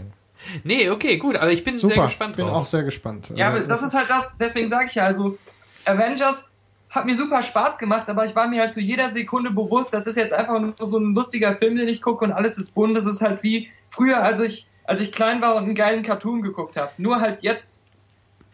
Nee, 0.63 0.89
okay, 0.89 1.17
gut, 1.17 1.35
aber 1.35 1.51
ich 1.51 1.63
bin 1.63 1.79
Super, 1.79 1.93
sehr 1.95 2.03
gespannt 2.05 2.35
bin 2.35 2.45
drauf. 2.45 2.55
auch 2.55 2.65
sehr 2.65 2.83
gespannt. 2.83 3.29
Ja, 3.35 3.47
Äh, 3.47 3.57
aber 3.57 3.59
das 3.67 3.81
ist 3.83 3.93
halt 3.93 4.09
das, 4.09 4.37
deswegen 4.37 4.69
sage 4.69 4.85
ich 4.87 4.95
ja, 4.95 5.05
also 5.05 5.37
Avengers 5.85 6.49
hat 6.89 7.05
mir 7.05 7.17
super 7.17 7.41
Spaß 7.43 7.77
gemacht, 7.77 8.09
aber 8.09 8.25
ich 8.25 8.35
war 8.35 8.47
mir 8.47 8.61
halt 8.61 8.73
zu 8.73 8.79
jeder 8.81 9.09
Sekunde 9.09 9.51
bewusst, 9.51 9.93
das 9.93 10.07
ist 10.07 10.15
jetzt 10.15 10.33
einfach 10.33 10.59
nur 10.59 10.73
so 10.83 10.97
ein 10.97 11.13
lustiger 11.13 11.55
Film, 11.55 11.75
den 11.75 11.87
ich 11.87 12.01
gucke 12.01 12.23
und 12.25 12.31
alles 12.31 12.57
ist 12.57 12.73
bunt. 12.73 12.95
Das 12.97 13.05
ist 13.05 13.21
halt 13.21 13.43
wie 13.43 13.69
früher, 13.87 14.23
als 14.23 14.39
ich, 14.39 14.67
als 14.85 15.01
ich 15.01 15.11
klein 15.11 15.41
war 15.41 15.55
und 15.55 15.63
einen 15.65 15.75
geilen 15.75 16.01
Cartoon 16.03 16.41
geguckt 16.41 16.77
habe. 16.77 16.91
Nur 16.97 17.19
halt 17.19 17.39
jetzt 17.43 17.83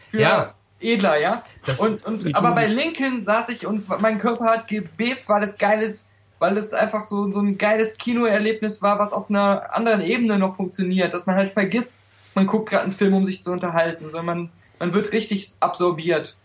für 0.09 0.19
Ja. 0.19 0.53
edler, 0.79 1.17
ja. 1.19 1.43
Das- 1.65 1.79
und, 1.79 2.03
und 2.05 2.35
aber 2.35 2.51
bei 2.53 2.65
Lincoln 2.65 3.23
saß 3.23 3.49
ich 3.49 3.67
und 3.67 3.87
mein 4.01 4.19
Körper 4.19 4.45
hat 4.45 4.67
gebebt, 4.67 5.29
weil 5.29 5.43
es 5.43 5.57
geil 5.57 5.81
ist, 5.83 6.09
weil 6.39 6.57
es 6.57 6.73
einfach 6.73 7.03
so, 7.03 7.29
so 7.31 7.39
ein 7.39 7.57
geiles 7.57 7.97
Kinoerlebnis 7.97 8.81
war, 8.81 8.99
was 8.99 9.13
auf 9.13 9.29
einer 9.29 9.73
anderen 9.75 10.01
Ebene 10.01 10.39
noch 10.39 10.55
funktioniert, 10.55 11.13
dass 11.13 11.25
man 11.27 11.35
halt 11.35 11.51
vergisst, 11.51 12.01
man 12.35 12.47
guckt 12.47 12.69
gerade 12.71 12.83
einen 12.83 12.91
Film, 12.91 13.13
um 13.13 13.25
sich 13.25 13.43
zu 13.43 13.51
unterhalten, 13.51 14.09
sondern 14.09 14.25
man, 14.25 14.49
man 14.79 14.93
wird 14.93 15.13
richtig 15.13 15.53
absorbiert. 15.59 16.35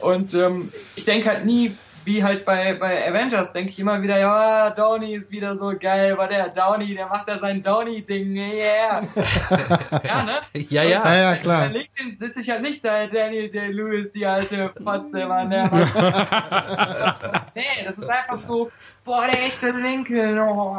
Und 0.00 0.34
ähm, 0.34 0.72
ich 0.96 1.04
denke 1.04 1.28
halt 1.28 1.44
nie, 1.44 1.76
wie 2.04 2.24
halt 2.24 2.44
bei, 2.44 2.74
bei 2.74 3.08
Avengers, 3.08 3.52
denke 3.52 3.70
ich 3.70 3.78
immer 3.78 4.02
wieder, 4.02 4.18
ja, 4.18 4.70
Downey 4.70 5.14
ist 5.14 5.30
wieder 5.30 5.54
so 5.56 5.72
geil, 5.78 6.18
war 6.18 6.26
der 6.26 6.48
Downey, 6.48 6.96
der 6.96 7.06
macht 7.06 7.28
da 7.28 7.38
sein 7.38 7.62
Downey-Ding, 7.62 8.36
yeah. 8.36 9.02
ja, 10.04 10.22
ne? 10.24 10.32
ja, 10.68 10.82
ja. 10.82 10.88
Ja, 11.04 11.14
ja, 11.16 11.30
Bei 11.30 11.36
klar. 11.36 11.68
LinkedIn 11.68 12.16
sitze 12.16 12.40
ich 12.40 12.50
halt 12.50 12.62
nicht 12.62 12.84
da, 12.84 13.06
Daniel 13.06 13.48
Day-Lewis, 13.48 14.10
die 14.10 14.26
alte 14.26 14.72
Fotze, 14.82 15.26
Mann. 15.26 15.48
Der 15.50 15.64
macht- 15.70 17.54
nee, 17.54 17.62
das 17.84 17.98
ist 17.98 18.10
einfach 18.10 18.40
so, 18.44 18.68
boah, 19.04 19.26
der 19.26 19.46
echte 19.46 19.70
Lincoln. 19.70 20.38
Oh. 20.38 20.76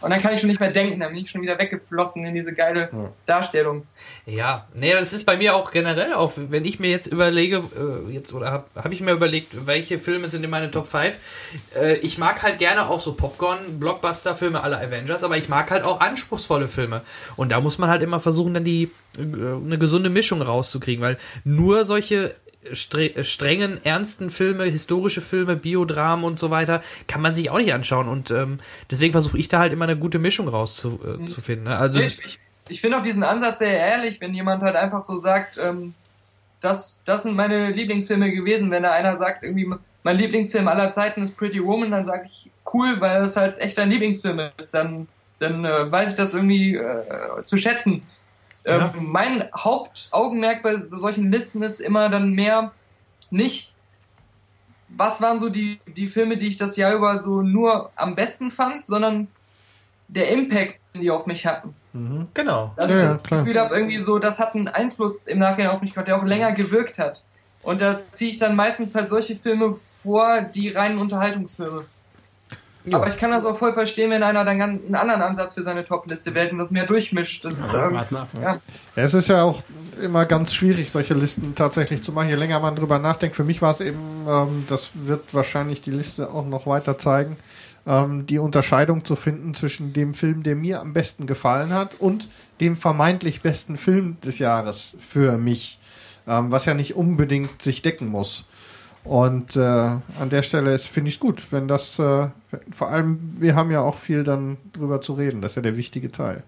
Und 0.00 0.10
dann 0.10 0.20
kann 0.20 0.34
ich 0.34 0.40
schon 0.40 0.50
nicht 0.50 0.60
mehr 0.60 0.70
denken, 0.70 1.00
dann 1.00 1.12
bin 1.12 1.22
ich 1.22 1.30
schon 1.30 1.40
wieder 1.40 1.58
weggeflossen 1.58 2.24
in 2.24 2.34
diese 2.34 2.52
geile. 2.52 2.90
Darstellung. 3.24 3.86
Ja, 4.26 4.66
nee, 4.74 4.92
das 4.92 5.12
ist 5.12 5.24
bei 5.24 5.36
mir 5.36 5.56
auch 5.56 5.70
generell 5.70 6.14
auch, 6.14 6.32
wenn 6.36 6.64
ich 6.64 6.78
mir 6.78 6.90
jetzt 6.90 7.06
überlege, 7.06 7.64
äh, 7.76 8.12
jetzt 8.12 8.32
oder 8.32 8.52
habe 8.52 8.64
hab 8.74 8.92
ich 8.92 9.00
mir 9.00 9.12
überlegt, 9.12 9.66
welche 9.66 9.98
Filme 9.98 10.28
sind 10.28 10.44
in 10.44 10.50
meine 10.50 10.70
Top 10.70 10.86
5. 10.86 11.18
Äh, 11.74 11.96
ich 11.96 12.18
mag 12.18 12.42
halt 12.42 12.58
gerne 12.58 12.88
auch 12.88 13.00
so 13.00 13.14
Popcorn, 13.14 13.58
Blockbuster-Filme 13.80 14.62
aller 14.62 14.80
Avengers, 14.80 15.24
aber 15.24 15.36
ich 15.38 15.48
mag 15.48 15.70
halt 15.70 15.84
auch 15.84 16.00
anspruchsvolle 16.00 16.68
Filme. 16.68 17.00
Und 17.36 17.50
da 17.50 17.60
muss 17.60 17.78
man 17.78 17.88
halt 17.88 18.02
immer 18.02 18.20
versuchen, 18.20 18.52
dann 18.52 18.64
die 18.64 18.90
äh, 19.16 19.20
eine 19.20 19.78
gesunde 19.78 20.10
Mischung 20.10 20.42
rauszukriegen, 20.42 21.02
weil 21.02 21.16
nur 21.44 21.84
solche 21.84 22.34
stre 22.72 23.24
strengen, 23.24 23.84
ernsten 23.84 24.30
Filme, 24.30 24.64
historische 24.64 25.20
Filme, 25.20 25.56
Biodramen 25.56 26.24
und 26.24 26.38
so 26.38 26.50
weiter, 26.50 26.82
kann 27.08 27.20
man 27.20 27.34
sich 27.34 27.50
auch 27.50 27.58
nicht 27.58 27.72
anschauen. 27.72 28.08
Und 28.08 28.30
ähm, 28.30 28.58
deswegen 28.90 29.12
versuche 29.12 29.38
ich 29.38 29.48
da 29.48 29.58
halt 29.58 29.72
immer 29.72 29.84
eine 29.84 29.96
gute 29.96 30.18
Mischung 30.18 30.48
rauszufinden. 30.48 31.24
Äh, 31.24 31.28
zu 31.28 31.40
finden, 31.40 31.64
ne? 31.64 31.78
Also 31.78 32.00
Ich, 32.00 32.24
ich, 32.24 32.38
ich 32.68 32.80
finde 32.80 32.98
auch 32.98 33.02
diesen 33.02 33.22
Ansatz 33.22 33.58
sehr 33.58 33.78
ehrlich, 33.78 34.20
wenn 34.20 34.34
jemand 34.34 34.62
halt 34.62 34.76
einfach 34.76 35.04
so 35.04 35.18
sagt, 35.18 35.58
ähm, 35.58 35.94
das, 36.60 36.98
das 37.04 37.22
sind 37.22 37.36
meine 37.36 37.70
Lieblingsfilme 37.70 38.32
gewesen. 38.32 38.70
Wenn 38.70 38.82
da 38.82 38.92
einer 38.92 39.16
sagt, 39.16 39.42
irgendwie, 39.42 39.70
mein 40.02 40.16
Lieblingsfilm 40.16 40.68
aller 40.68 40.92
Zeiten 40.92 41.22
ist 41.22 41.36
Pretty 41.36 41.64
Woman, 41.64 41.90
dann 41.90 42.04
sage 42.04 42.28
ich, 42.30 42.50
cool, 42.72 43.00
weil 43.00 43.20
das 43.20 43.36
halt 43.36 43.58
echt 43.60 43.78
dein 43.78 43.90
Lieblingsfilm 43.90 44.40
ist. 44.56 44.72
Dann, 44.72 45.06
dann 45.38 45.64
äh, 45.64 45.90
weiß 45.90 46.10
ich 46.10 46.16
das 46.16 46.34
irgendwie 46.34 46.76
äh, 46.76 47.44
zu 47.44 47.56
schätzen. 47.58 48.02
Ähm, 48.66 48.80
Ja. 48.80 48.94
Mein 49.00 49.44
Hauptaugenmerk 49.56 50.62
bei 50.62 50.76
solchen 50.76 51.30
Listen 51.32 51.62
ist 51.62 51.80
immer 51.80 52.08
dann 52.08 52.32
mehr 52.32 52.72
nicht, 53.30 53.72
was 54.88 55.20
waren 55.22 55.38
so 55.38 55.48
die, 55.48 55.80
die 55.86 56.08
Filme, 56.08 56.36
die 56.36 56.46
ich 56.46 56.58
das 56.58 56.76
Jahr 56.76 56.94
über 56.94 57.18
so 57.18 57.42
nur 57.42 57.90
am 57.96 58.14
besten 58.14 58.50
fand, 58.50 58.84
sondern 58.84 59.28
der 60.08 60.28
Impact, 60.30 60.78
den 60.94 61.02
die 61.02 61.10
auf 61.10 61.26
mich 61.26 61.46
hatten. 61.46 61.74
Mhm. 61.92 62.28
genau. 62.34 62.72
Dass 62.76 62.90
Ja, 62.90 62.96
ich 62.96 63.02
das 63.02 63.22
klar. 63.22 63.40
Gefühl 63.40 63.58
habe, 63.60 63.74
irgendwie 63.74 64.00
so, 64.00 64.18
das 64.18 64.38
hat 64.38 64.54
einen 64.54 64.68
Einfluss 64.68 65.22
im 65.26 65.38
Nachhinein 65.38 65.70
auf 65.70 65.80
mich 65.80 65.94
gehabt, 65.94 66.08
der 66.08 66.16
auch 66.16 66.24
länger 66.24 66.52
gewirkt 66.52 66.98
hat. 66.98 67.22
Und 67.62 67.80
da 67.80 68.00
ziehe 68.12 68.30
ich 68.30 68.38
dann 68.38 68.54
meistens 68.54 68.94
halt 68.94 69.08
solche 69.08 69.34
Filme 69.36 69.74
vor, 69.74 70.42
die 70.42 70.68
reinen 70.68 70.98
Unterhaltungsfilme. 70.98 71.86
Ja. 72.86 72.98
Aber 72.98 73.08
ich 73.08 73.18
kann 73.18 73.32
das 73.32 73.44
auch 73.44 73.56
voll 73.58 73.72
verstehen, 73.72 74.10
wenn 74.10 74.22
einer 74.22 74.44
dann 74.44 74.62
einen 74.62 74.94
anderen 74.94 75.20
Ansatz 75.20 75.54
für 75.54 75.64
seine 75.64 75.84
Top-Liste 75.84 76.34
wählt 76.34 76.52
und 76.52 76.58
das 76.58 76.70
mehr 76.70 76.86
durchmischt. 76.86 77.44
Das 77.44 77.54
ist, 77.54 77.74
ähm, 77.74 77.94
ja. 77.94 78.28
Ja, 78.40 78.60
es 78.94 79.12
ist 79.12 79.28
ja 79.28 79.42
auch 79.42 79.62
immer 80.00 80.24
ganz 80.24 80.54
schwierig, 80.54 80.92
solche 80.92 81.14
Listen 81.14 81.56
tatsächlich 81.56 82.02
zu 82.04 82.12
machen. 82.12 82.28
Je 82.28 82.36
länger 82.36 82.60
man 82.60 82.76
drüber 82.76 83.00
nachdenkt, 83.00 83.34
für 83.34 83.42
mich 83.42 83.60
war 83.60 83.72
es 83.72 83.80
eben, 83.80 84.26
ähm, 84.28 84.66
das 84.68 84.90
wird 84.94 85.34
wahrscheinlich 85.34 85.82
die 85.82 85.90
Liste 85.90 86.30
auch 86.30 86.46
noch 86.46 86.68
weiter 86.68 86.96
zeigen, 86.96 87.36
ähm, 87.88 88.26
die 88.26 88.38
Unterscheidung 88.38 89.04
zu 89.04 89.16
finden 89.16 89.54
zwischen 89.54 89.92
dem 89.92 90.14
Film, 90.14 90.44
der 90.44 90.54
mir 90.54 90.80
am 90.80 90.92
besten 90.92 91.26
gefallen 91.26 91.74
hat 91.74 91.96
und 91.96 92.28
dem 92.60 92.76
vermeintlich 92.76 93.42
besten 93.42 93.78
Film 93.78 94.16
des 94.24 94.38
Jahres 94.38 94.96
für 95.10 95.38
mich, 95.38 95.80
ähm, 96.28 96.52
was 96.52 96.66
ja 96.66 96.74
nicht 96.74 96.94
unbedingt 96.94 97.62
sich 97.62 97.82
decken 97.82 98.06
muss. 98.06 98.46
Und 99.06 99.54
äh, 99.54 99.60
an 99.60 100.30
der 100.30 100.42
Stelle 100.42 100.74
ist 100.74 100.86
finde 100.86 101.10
ich 101.10 101.20
gut, 101.20 101.52
wenn 101.52 101.68
das 101.68 101.98
äh, 101.98 102.28
vor 102.72 102.90
allem 102.90 103.36
wir 103.38 103.54
haben 103.54 103.70
ja 103.70 103.80
auch 103.80 103.96
viel 103.96 104.24
dann 104.24 104.56
drüber 104.72 105.00
zu 105.00 105.14
reden, 105.14 105.40
das 105.40 105.52
ist 105.52 105.56
ja 105.56 105.62
der 105.62 105.76
wichtige 105.76 106.10
Teil. 106.10 106.42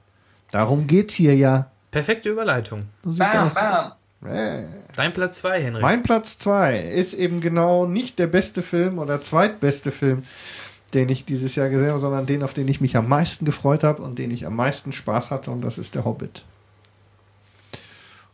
Darum 0.51 0.87
geht's 0.87 1.15
hier 1.15 1.37
ja. 1.37 1.71
Perfekte 1.91 2.31
Überleitung. 2.31 2.85
So 3.05 3.19
bam, 3.19 3.53
bam. 3.55 3.93
Äh. 4.29 4.65
Dein 4.97 5.13
Platz 5.13 5.39
2, 5.39 5.63
Henrik. 5.63 5.83
Mein 5.83 6.03
Platz 6.03 6.39
2 6.39 6.81
ist 6.81 7.13
eben 7.13 7.41
genau 7.41 7.87
nicht 7.87 8.19
der 8.19 8.27
beste 8.27 8.65
Film 8.65 8.99
oder 8.99 9.23
zweitbeste 9.23 9.93
Film, 9.93 10.25
den 10.95 11.09
ich 11.09 11.25
dieses 11.25 11.55
Jahr 11.55 11.69
gesehen 11.69 11.91
habe, 11.91 12.01
sondern 12.01 12.27
den, 12.27 12.43
auf 12.43 12.55
den 12.55 12.67
ich 12.67 12.81
mich 12.81 12.97
am 12.97 13.09
meisten 13.09 13.45
gefreut 13.45 13.85
habe 13.85 14.03
und 14.03 14.19
den 14.19 14.33
ich 14.33 14.47
am 14.47 14.57
meisten 14.57 14.91
Spaß 14.91 15.31
hatte, 15.31 15.53
und 15.53 15.61
das 15.63 15.79
ist 15.79 15.95
der 15.95 16.05
Hobbit. 16.05 16.45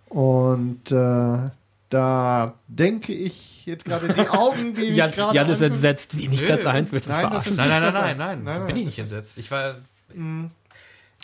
Und 0.09 0.91
äh, 0.91 1.51
da 1.91 2.55
denke 2.69 3.13
ich 3.13 3.54
jetzt 3.67 3.85
gerade 3.85 4.13
die 4.13 4.29
Augen, 4.29 4.75
die 4.75 4.81
mich 4.89 4.97
Jan, 4.97 5.11
gerade 5.13 5.35
Jan 5.35 5.47
ist 5.49 5.55
angucken. 5.55 5.75
entsetzt. 5.75 6.17
Wie 6.19 6.29
nicht. 6.29 6.45
Platz 6.45 6.65
1? 6.65 6.93
Willst 6.93 7.07
du 7.07 7.11
Nein, 7.11 7.21
verarschen? 7.23 7.57
nein, 7.57 7.69
nein, 7.69 7.83
nein, 7.83 7.93
nein, 7.93 8.17
nein, 8.17 8.43
Nein, 8.45 8.59
nein. 8.59 8.67
Bin 8.67 8.77
ich 8.77 8.87
nicht 8.87 8.99
entsetzt. 8.99 9.39
Ich 9.39 9.51
war. 9.51 9.77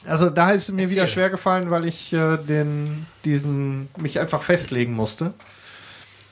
Also 0.07 0.31
da 0.31 0.51
ist 0.53 0.63
es 0.69 0.75
mir 0.75 0.83
Erzähl. 0.83 0.97
wieder 0.97 1.07
schwer 1.07 1.31
gefallen, 1.31 1.71
weil 1.71 1.85
ich 1.87 2.13
äh, 2.13 2.37
den, 2.39 3.07
diesen, 3.25 3.89
mich 3.97 4.19
einfach 4.19 4.43
festlegen 4.43 4.95
musste. 4.95 5.35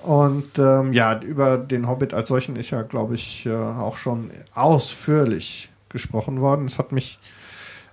Und 0.01 0.59
ähm, 0.59 0.93
ja, 0.93 1.21
über 1.21 1.59
den 1.59 1.89
Hobbit 1.89 2.15
als 2.15 2.29
solchen 2.29 2.57
ist 2.57 2.71
ja, 2.71 2.83
glaube 2.83 3.15
ich, 3.17 3.45
äh, 3.47 3.53
auch 3.55 3.97
schon 3.97 4.31
ausführlich 4.55 5.71
gesprochen 5.89 6.41
worden. 6.41 6.67
Es 6.67 6.79
hat 6.79 6.93
mich, 6.93 7.19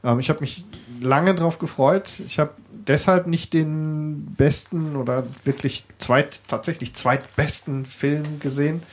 ähm, 0.06 0.20
ich 0.20 0.30
habe 0.30 0.42
mich 0.42 0.64
lange 1.02 1.36
drauf 1.36 1.60
gefreut. 1.60 2.14
Ich 2.26 2.40
habe 2.40 2.52
deshalb 2.88 3.28
nicht 3.28 3.54
den 3.54 4.36
besten 4.38 4.96
oder 4.96 5.24
wirklich 5.44 5.86
zweit, 5.98 6.42
tatsächlich 6.48 6.94
zweitbesten 6.94 7.86
Film 7.86 8.40
gesehen, 8.40 8.84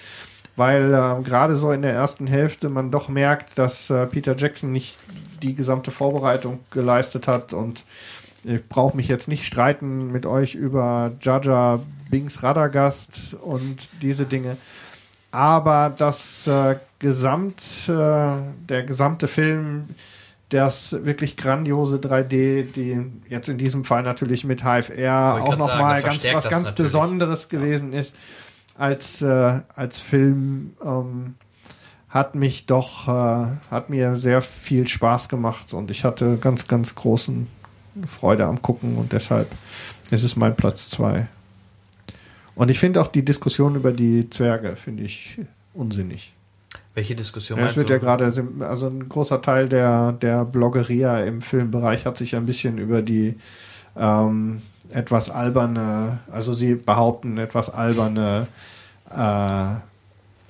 weil 0.56 0.92
äh, 0.92 1.22
gerade 1.22 1.56
so 1.56 1.70
in 1.72 1.82
der 1.82 1.92
ersten 1.92 2.26
Hälfte 2.26 2.68
man 2.68 2.90
doch 2.90 3.08
merkt, 3.08 3.58
dass 3.58 3.90
äh, 3.90 4.06
Peter 4.06 4.36
Jackson 4.36 4.72
nicht 4.72 4.96
die 5.42 5.54
gesamte 5.54 5.90
Vorbereitung 5.90 6.60
geleistet 6.70 7.28
hat 7.28 7.52
und 7.52 7.84
ich 8.44 8.66
brauche 8.68 8.96
mich 8.96 9.06
jetzt 9.06 9.28
nicht 9.28 9.46
streiten 9.46 10.10
mit 10.10 10.26
euch 10.26 10.56
über 10.56 11.12
Jaja 11.20 11.78
Bings 12.10 12.42
Radagast 12.42 13.36
und 13.40 13.88
diese 14.02 14.24
Dinge. 14.24 14.56
Aber 15.30 15.94
das 15.96 16.46
äh, 16.46 16.76
Gesamt, 16.98 17.62
äh, 17.88 17.90
der 18.68 18.84
gesamte 18.84 19.26
Film, 19.26 19.88
das 20.52 20.92
wirklich 21.04 21.36
grandiose 21.36 21.96
3D, 21.96 22.72
die 22.72 23.00
jetzt 23.28 23.48
in 23.48 23.58
diesem 23.58 23.84
Fall 23.84 24.02
natürlich 24.02 24.44
mit 24.44 24.62
HFR 24.62 25.42
auch 25.42 25.56
nochmal 25.56 26.02
ganz 26.02 26.24
was 26.24 26.48
ganz 26.48 26.68
natürlich. 26.68 26.92
Besonderes 26.92 27.48
gewesen 27.48 27.92
ist 27.92 28.14
als 28.76 29.22
äh, 29.22 29.60
als 29.74 29.98
Film 29.98 30.74
ähm, 30.84 31.34
hat 32.08 32.34
mich 32.34 32.66
doch 32.66 33.08
äh, 33.08 33.46
hat 33.70 33.88
mir 33.88 34.16
sehr 34.16 34.42
viel 34.42 34.86
Spaß 34.86 35.28
gemacht 35.28 35.72
und 35.72 35.90
ich 35.90 36.04
hatte 36.04 36.36
ganz 36.36 36.66
ganz 36.68 36.94
großen 36.94 37.46
Freude 38.06 38.46
am 38.46 38.60
gucken 38.60 38.96
und 38.96 39.12
deshalb 39.12 39.50
ist 40.10 40.22
es 40.22 40.36
mein 40.36 40.56
Platz 40.56 40.90
zwei. 40.90 41.28
Und 42.54 42.70
ich 42.70 42.78
finde 42.78 43.00
auch 43.00 43.08
die 43.08 43.24
Diskussion 43.24 43.74
über 43.76 43.92
die 43.92 44.28
Zwerge 44.28 44.76
finde 44.76 45.04
ich 45.04 45.40
unsinnig. 45.72 46.34
Welche 46.94 47.14
Diskussion 47.14 47.58
Ja, 47.58 47.66
es 47.66 47.76
wird 47.76 47.88
du? 47.88 47.94
ja 47.94 47.98
gerade, 47.98 48.32
also 48.60 48.86
ein 48.88 49.08
großer 49.08 49.40
Teil 49.40 49.68
der, 49.68 50.12
der 50.12 50.44
Bloggeria 50.44 51.20
im 51.20 51.40
Filmbereich 51.40 52.04
hat 52.04 52.18
sich 52.18 52.36
ein 52.36 52.44
bisschen 52.46 52.76
über 52.78 53.00
die 53.02 53.34
ähm, 53.96 54.62
etwas 54.90 55.30
alberne, 55.30 56.18
also 56.30 56.52
sie 56.52 56.74
behaupten 56.74 57.38
etwas 57.38 57.70
alberne 57.70 58.46
äh, 59.10 59.76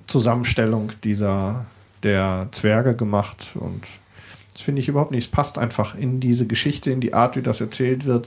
Zusammenstellung 0.09 0.91
dieser 1.05 1.65
der 2.03 2.49
Zwerge 2.51 2.97
gemacht 2.97 3.53
und 3.55 3.85
Das 4.55 4.63
finde 4.63 4.81
ich 4.83 4.89
überhaupt 4.89 5.13
nicht. 5.13 5.25
Es 5.27 5.31
passt 5.31 5.59
einfach 5.59 5.95
in 5.95 6.19
diese 6.19 6.47
Geschichte, 6.47 6.91
in 6.91 7.01
die 7.01 7.15
Art, 7.15 7.37
wie 7.37 7.43
das 7.43 7.61
erzählt 7.61 8.05
wird. 8.05 8.27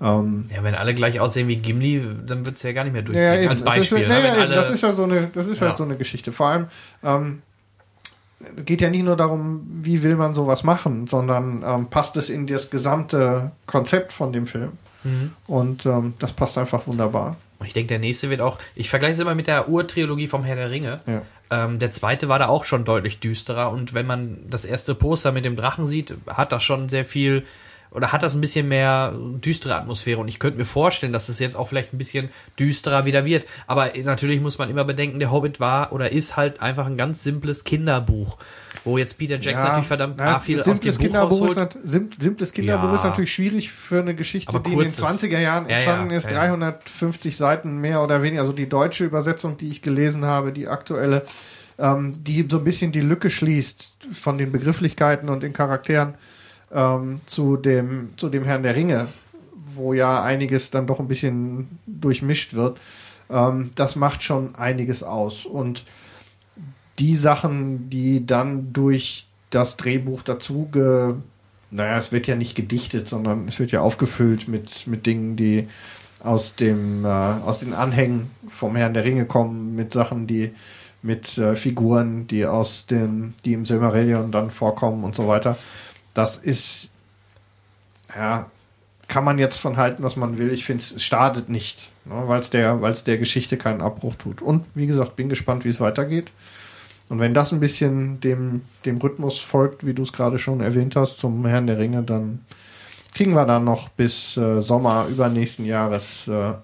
Ähm, 0.00 0.48
ja, 0.54 0.64
wenn 0.64 0.74
alle 0.74 0.94
gleich 0.94 1.20
aussehen 1.20 1.46
wie 1.46 1.56
Gimli, 1.56 2.02
dann 2.26 2.46
wird 2.46 2.56
es 2.56 2.62
ja 2.62 2.72
gar 2.72 2.84
nicht 2.84 2.94
mehr 2.94 3.02
durchgehen. 3.02 3.42
Ja, 3.44 3.50
als 3.50 3.62
Beispiel. 3.62 4.08
Das 4.08 4.16
ist, 4.16 4.22
ne, 4.22 4.28
ja, 4.28 4.42
alle, 4.42 4.54
das 4.54 4.70
ist 4.70 4.82
ja 4.82 4.92
so 4.92 5.04
eine, 5.04 5.26
das 5.26 5.46
ist 5.46 5.60
halt 5.60 5.76
so 5.76 5.84
eine 5.84 5.96
Geschichte. 5.96 6.32
Vor 6.32 6.46
allem, 6.46 6.66
ähm, 7.04 7.42
geht 8.64 8.80
ja 8.80 8.90
nicht 8.90 9.04
nur 9.04 9.16
darum, 9.16 9.66
wie 9.70 10.02
will 10.02 10.16
man 10.16 10.34
sowas 10.34 10.64
machen, 10.64 11.06
sondern 11.06 11.62
ähm, 11.66 11.86
passt 11.90 12.16
es 12.16 12.30
in 12.30 12.46
das 12.46 12.70
gesamte 12.70 13.52
Konzept 13.66 14.12
von 14.12 14.32
dem 14.32 14.46
Film. 14.46 14.72
Mhm. 15.04 15.32
Und 15.46 15.86
ähm, 15.86 16.14
das 16.18 16.32
passt 16.32 16.58
einfach 16.58 16.86
wunderbar. 16.86 17.36
Und 17.58 17.66
ich 17.66 17.74
denke, 17.74 17.88
der 17.88 17.98
nächste 17.98 18.30
wird 18.30 18.40
auch, 18.40 18.58
ich 18.74 18.88
vergleiche 18.88 19.12
es 19.12 19.18
immer 19.20 19.34
mit 19.34 19.46
der 19.46 19.68
Urtrilogie 19.68 20.26
vom 20.26 20.44
Herr 20.44 20.56
der 20.56 20.70
Ringe. 20.70 20.96
Ja. 21.06 21.22
Ähm, 21.50 21.78
der 21.78 21.90
zweite 21.90 22.28
war 22.28 22.38
da 22.38 22.48
auch 22.48 22.64
schon 22.64 22.84
deutlich 22.84 23.20
düsterer 23.20 23.70
und 23.70 23.92
wenn 23.92 24.06
man 24.06 24.38
das 24.48 24.64
erste 24.64 24.94
Poster 24.94 25.32
mit 25.32 25.44
dem 25.44 25.56
Drachen 25.56 25.86
sieht, 25.86 26.14
hat 26.26 26.52
das 26.52 26.62
schon 26.62 26.88
sehr 26.88 27.04
viel 27.04 27.44
oder 27.90 28.12
hat 28.12 28.22
das 28.22 28.34
ein 28.34 28.40
bisschen 28.40 28.68
mehr 28.68 29.12
düstere 29.16 29.74
Atmosphäre 29.74 30.20
und 30.20 30.28
ich 30.28 30.38
könnte 30.38 30.58
mir 30.58 30.64
vorstellen, 30.64 31.12
dass 31.12 31.28
es 31.28 31.38
jetzt 31.38 31.56
auch 31.56 31.68
vielleicht 31.68 31.92
ein 31.92 31.98
bisschen 31.98 32.30
düsterer 32.58 33.04
wieder 33.04 33.24
wird. 33.24 33.46
Aber 33.66 33.90
natürlich 34.04 34.40
muss 34.40 34.58
man 34.58 34.70
immer 34.70 34.84
bedenken, 34.84 35.18
der 35.18 35.32
Hobbit 35.32 35.58
war 35.60 35.92
oder 35.92 36.12
ist 36.12 36.36
halt 36.36 36.62
einfach 36.62 36.86
ein 36.86 36.96
ganz 36.96 37.22
simples 37.24 37.64
Kinderbuch, 37.64 38.36
wo 38.84 38.96
jetzt 38.96 39.18
Peter 39.18 39.34
Jackson 39.34 39.52
ja, 39.52 39.64
natürlich 39.64 39.88
verdammt 39.88 40.20
ja, 40.20 40.38
viel 40.38 40.62
simples 40.62 40.94
aus 40.94 40.98
dem 40.98 41.06
Kinderbuch 41.06 41.54
Buch 41.54 41.56
ist 41.56 41.78
Simples 42.20 42.52
Kinderbuch 42.52 42.88
ja. 42.90 42.94
ist 42.94 43.04
natürlich 43.04 43.32
schwierig 43.32 43.70
für 43.72 44.00
eine 44.00 44.14
Geschichte, 44.14 44.60
die 44.60 44.72
in 44.72 44.78
den 44.78 44.90
20er 44.90 45.38
Jahren 45.38 45.68
entstanden 45.68 46.14
ist, 46.14 46.30
350 46.30 47.36
Seiten 47.36 47.78
mehr 47.78 48.02
oder 48.02 48.22
weniger. 48.22 48.42
Also 48.42 48.52
die 48.52 48.68
deutsche 48.68 49.04
Übersetzung, 49.04 49.56
die 49.56 49.68
ich 49.68 49.82
gelesen 49.82 50.24
habe, 50.24 50.52
die 50.52 50.68
aktuelle, 50.68 51.24
ähm, 51.78 52.22
die 52.22 52.46
so 52.48 52.58
ein 52.58 52.64
bisschen 52.64 52.92
die 52.92 53.00
Lücke 53.00 53.30
schließt 53.30 53.92
von 54.12 54.38
den 54.38 54.52
Begrifflichkeiten 54.52 55.28
und 55.28 55.42
den 55.42 55.52
Charakteren 55.52 56.14
ähm, 56.72 57.20
zu, 57.26 57.56
dem, 57.56 58.10
zu 58.16 58.28
dem 58.28 58.44
Herrn 58.44 58.62
der 58.62 58.76
Ringe, 58.76 59.08
wo 59.74 59.92
ja 59.92 60.22
einiges 60.22 60.70
dann 60.70 60.86
doch 60.86 61.00
ein 61.00 61.08
bisschen 61.08 61.78
durchmischt 61.86 62.54
wird. 62.54 62.80
Ähm, 63.28 63.70
das 63.74 63.96
macht 63.96 64.22
schon 64.22 64.54
einiges 64.54 65.02
aus. 65.02 65.46
Und 65.46 65.84
die 66.98 67.16
Sachen, 67.16 67.90
die 67.90 68.26
dann 68.26 68.72
durch 68.72 69.26
das 69.50 69.76
Drehbuch 69.76 70.22
dazu 70.22 70.68
ge, 70.70 71.14
naja, 71.70 71.98
es 71.98 72.12
wird 72.12 72.26
ja 72.26 72.36
nicht 72.36 72.54
gedichtet, 72.54 73.08
sondern 73.08 73.48
es 73.48 73.58
wird 73.58 73.72
ja 73.72 73.80
aufgefüllt 73.80 74.48
mit, 74.48 74.86
mit 74.86 75.06
Dingen, 75.06 75.36
die 75.36 75.68
aus 76.22 76.56
dem, 76.56 77.04
äh, 77.04 77.08
aus 77.08 77.60
den 77.60 77.72
Anhängen 77.72 78.30
vom 78.48 78.76
Herrn 78.76 78.94
der 78.94 79.04
Ringe 79.04 79.24
kommen, 79.24 79.74
mit 79.74 79.92
Sachen, 79.92 80.26
die 80.26 80.52
mit 81.02 81.38
äh, 81.38 81.56
Figuren, 81.56 82.26
die 82.26 82.44
aus 82.44 82.86
dem, 82.86 83.32
die 83.44 83.54
im 83.54 83.64
Silmarillion 83.64 84.30
dann 84.30 84.50
vorkommen 84.50 85.04
und 85.04 85.14
so 85.14 85.26
weiter 85.26 85.56
das 86.14 86.36
ist, 86.36 86.90
ja, 88.14 88.50
kann 89.08 89.24
man 89.24 89.38
jetzt 89.38 89.58
von 89.58 89.76
halten, 89.76 90.02
was 90.02 90.16
man 90.16 90.38
will. 90.38 90.52
Ich 90.52 90.64
finde, 90.64 90.82
es 90.82 91.02
startet 91.02 91.48
nicht, 91.48 91.90
ne, 92.04 92.22
weil 92.26 92.40
es 92.40 92.50
der, 92.50 92.76
der 92.76 93.18
Geschichte 93.18 93.56
keinen 93.56 93.80
Abbruch 93.80 94.14
tut. 94.14 94.40
Und 94.40 94.64
wie 94.74 94.86
gesagt, 94.86 95.16
bin 95.16 95.28
gespannt, 95.28 95.64
wie 95.64 95.68
es 95.68 95.80
weitergeht. 95.80 96.32
Und 97.08 97.18
wenn 97.18 97.34
das 97.34 97.52
ein 97.52 97.58
bisschen 97.58 98.20
dem, 98.20 98.62
dem 98.84 98.98
Rhythmus 98.98 99.38
folgt, 99.38 99.84
wie 99.84 99.94
du 99.94 100.04
es 100.04 100.12
gerade 100.12 100.38
schon 100.38 100.60
erwähnt 100.60 100.94
hast, 100.94 101.18
zum 101.18 101.44
Herrn 101.44 101.66
der 101.66 101.78
Ringe, 101.78 102.04
dann 102.04 102.44
kriegen 103.12 103.34
wir 103.34 103.44
dann 103.46 103.64
noch 103.64 103.88
bis 103.88 104.36
äh, 104.36 104.60
Sommer 104.60 105.06
übernächsten 105.10 105.64
Jahres 105.64 106.28
äh, 106.28 106.54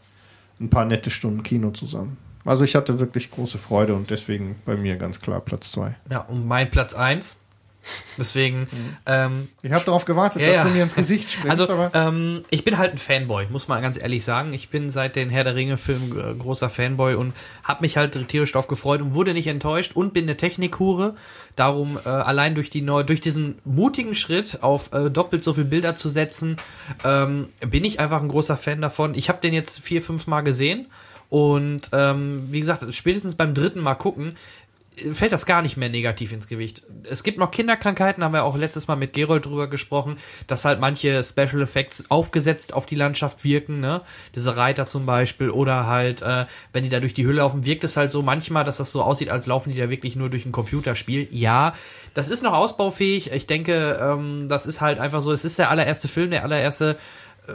ein 0.61 0.71
paar 0.71 0.85
nette 0.85 1.11
Stunden 1.11 1.43
Kino 1.43 1.71
zusammen. 1.71 2.17
Also 2.45 2.63
ich 2.63 2.77
hatte 2.77 3.01
wirklich 3.01 3.33
große 3.33 3.59
Freude 3.59 3.95
und 3.97 4.09
deswegen 4.09 4.55
bei 4.65 4.77
mir 4.77 4.95
ganz 4.97 5.21
klar 5.21 5.41
Platz 5.41 5.73
2. 5.73 5.97
Ja, 6.11 6.21
und 6.21 6.47
mein 6.47 6.71
Platz 6.71 6.95
1 6.95 7.37
Deswegen. 8.19 8.61
Mhm. 8.61 8.97
Ähm, 9.07 9.49
ich 9.63 9.73
habe 9.73 9.85
darauf 9.85 10.05
gewartet, 10.05 10.43
ja, 10.43 10.53
dass 10.53 10.67
du 10.67 10.71
mir 10.71 10.83
ins 10.83 10.95
Gesicht 10.95 11.31
sprichst. 11.33 11.61
Also, 11.61 11.91
ähm, 11.93 12.45
ich 12.51 12.65
bin 12.65 12.79
halt 12.79 12.93
ein 12.93 12.99
Fanboy, 12.99 13.47
muss 13.51 13.69
man 13.69 13.83
ganz 13.83 13.99
ehrlich 14.01 14.25
sagen. 14.25 14.53
Ich 14.53 14.71
bin 14.71 14.91
seit 14.91 15.17
den 15.17 15.31
Herr 15.31 15.45
der 15.45 15.55
Ringe-Filmen 15.55 16.19
äh, 16.19 16.35
großer 16.35 16.71
Fanboy 16.71 17.15
und 17.15 17.35
habe 17.63 17.83
mich 17.83 17.97
halt 17.97 18.29
tierisch 18.29 18.53
darauf 18.53 18.69
gefreut 18.69 19.01
und 19.03 19.15
wurde 19.15 19.35
nicht 19.35 19.47
enttäuscht 19.47 19.93
und 19.95 20.13
bin 20.13 20.25
eine 20.25 20.37
Technikhure. 20.37 21.15
Darum 21.55 21.99
äh, 22.05 22.09
allein 22.09 22.55
durch 22.55 22.71
die 22.71 22.83
neu, 22.83 23.03
durch 23.03 23.21
diesen 23.21 23.59
mutigen 23.65 24.15
Schritt 24.15 24.63
auf 24.63 24.93
äh, 24.93 25.11
doppelt 25.11 25.43
so 25.43 25.55
viele 25.55 25.67
Bilder 25.67 25.97
zu 25.97 26.09
setzen, 26.09 26.57
ähm, 27.05 27.49
bin 27.61 27.85
ich 27.85 28.01
einfach 28.01 28.21
ein 28.21 28.29
großer 28.29 28.57
Fan 28.57 28.81
davon. 28.81 29.15
Ich 29.15 29.29
habe 29.29 29.41
den 29.41 29.55
jetzt 29.55 29.81
vier, 29.81 30.03
fünf 30.03 30.27
Mal 30.27 30.43
gesehen. 30.43 30.87
Und 31.29 31.91
ähm, 31.93 32.47
wie 32.51 32.61
gesagt, 32.61 32.87
spätestens 32.95 33.35
beim 33.35 33.53
dritten 33.53 33.81
Mal 33.81 33.97
gucken, 33.97 34.37
fällt 35.13 35.33
das 35.33 35.45
gar 35.45 35.63
nicht 35.63 35.77
mehr 35.77 35.89
negativ 35.89 36.33
ins 36.33 36.49
Gewicht. 36.49 36.85
Es 37.09 37.23
gibt 37.23 37.39
noch 37.39 37.51
Kinderkrankheiten, 37.51 38.25
haben 38.25 38.33
wir 38.33 38.45
auch 38.45 38.57
letztes 38.57 38.89
Mal 38.89 38.97
mit 38.97 39.13
Gerold 39.13 39.45
drüber 39.45 39.69
gesprochen, 39.69 40.17
dass 40.47 40.65
halt 40.65 40.81
manche 40.81 41.23
Special 41.23 41.61
Effects 41.61 42.05
aufgesetzt 42.09 42.73
auf 42.73 42.87
die 42.87 42.95
Landschaft 42.95 43.45
wirken, 43.45 43.81
ne? 43.81 44.03
Diese 44.35 44.57
Reiter 44.57 44.87
zum 44.87 45.05
Beispiel 45.05 45.51
oder 45.51 45.87
halt, 45.87 46.23
äh, 46.23 46.47
wenn 46.73 46.85
die 46.85 46.89
da 46.89 47.01
durch 47.01 47.15
die 47.15 47.27
Hülle 47.27 47.39
laufen, 47.39 47.67
wirkt 47.67 47.85
es 47.85 47.97
halt 47.97 48.11
so 48.11 48.23
manchmal, 48.23 48.65
dass 48.65 48.79
das 48.79 48.91
so 48.91 49.03
aussieht, 49.03 49.29
als 49.29 49.47
laufen 49.47 49.71
die 49.71 49.79
da 49.79 49.91
wirklich 49.91 50.17
nur 50.17 50.31
durch 50.31 50.47
ein 50.47 50.53
Computerspiel. 50.53 51.29
Ja, 51.31 51.75
das 52.15 52.31
ist 52.31 52.43
noch 52.43 52.55
ausbaufähig. 52.55 53.33
Ich 53.33 53.47
denke, 53.47 53.99
ähm, 54.01 54.47
das 54.49 54.67
ist 54.67 54.81
halt 54.81 54.99
einfach 54.99 55.21
so, 55.21 55.33
es 55.33 55.45
ist 55.45 55.59
der 55.59 55.71
allererste 55.71 56.09
Film, 56.09 56.31
der 56.31 56.45
allererste 56.45 56.97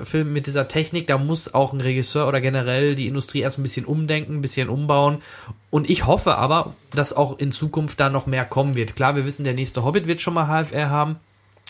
Film 0.03 0.34
mit 0.34 0.47
dieser 0.47 0.68
Technik, 0.68 1.07
da 1.07 1.18
muss 1.18 1.53
auch 1.53 1.73
ein 1.73 1.81
Regisseur 1.81 2.27
oder 2.27 2.41
generell 2.41 2.95
die 2.95 3.07
Industrie 3.07 3.39
erst 3.41 3.59
ein 3.59 3.63
bisschen 3.63 3.85
umdenken, 3.85 4.38
ein 4.38 4.41
bisschen 4.41 4.69
umbauen. 4.69 5.22
Und 5.69 5.89
ich 5.89 6.05
hoffe 6.05 6.38
aber, 6.38 6.76
dass 6.91 7.13
auch 7.13 7.39
in 7.39 7.51
Zukunft 7.51 7.99
da 7.99 8.09
noch 8.09 8.26
mehr 8.26 8.45
kommen 8.45 8.76
wird. 8.76 8.95
Klar, 8.95 9.15
wir 9.15 9.26
wissen, 9.26 9.43
der 9.43 9.53
nächste 9.53 9.84
Hobbit 9.84 10.07
wird 10.07 10.22
schon 10.22 10.34
mal 10.34 10.47
HFR 10.47 10.89
haben 10.89 11.18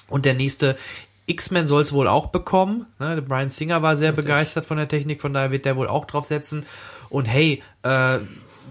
und 0.07 0.25
der 0.25 0.33
nächste 0.33 0.77
X-Men 1.25 1.67
soll 1.67 1.81
es 1.83 1.93
wohl 1.93 2.07
auch 2.07 2.27
bekommen. 2.27 2.85
Ne? 2.99 3.21
Brian 3.21 3.49
Singer 3.49 3.81
war 3.81 3.95
sehr 3.95 4.09
Richtig. 4.09 4.25
begeistert 4.25 4.65
von 4.65 4.77
der 4.77 4.87
Technik, 4.87 5.21
von 5.21 5.33
daher 5.33 5.51
wird 5.51 5.65
der 5.65 5.77
wohl 5.77 5.87
auch 5.87 6.05
drauf 6.05 6.25
setzen. 6.25 6.65
Und 7.09 7.25
hey, 7.25 7.61
äh, 7.83 8.19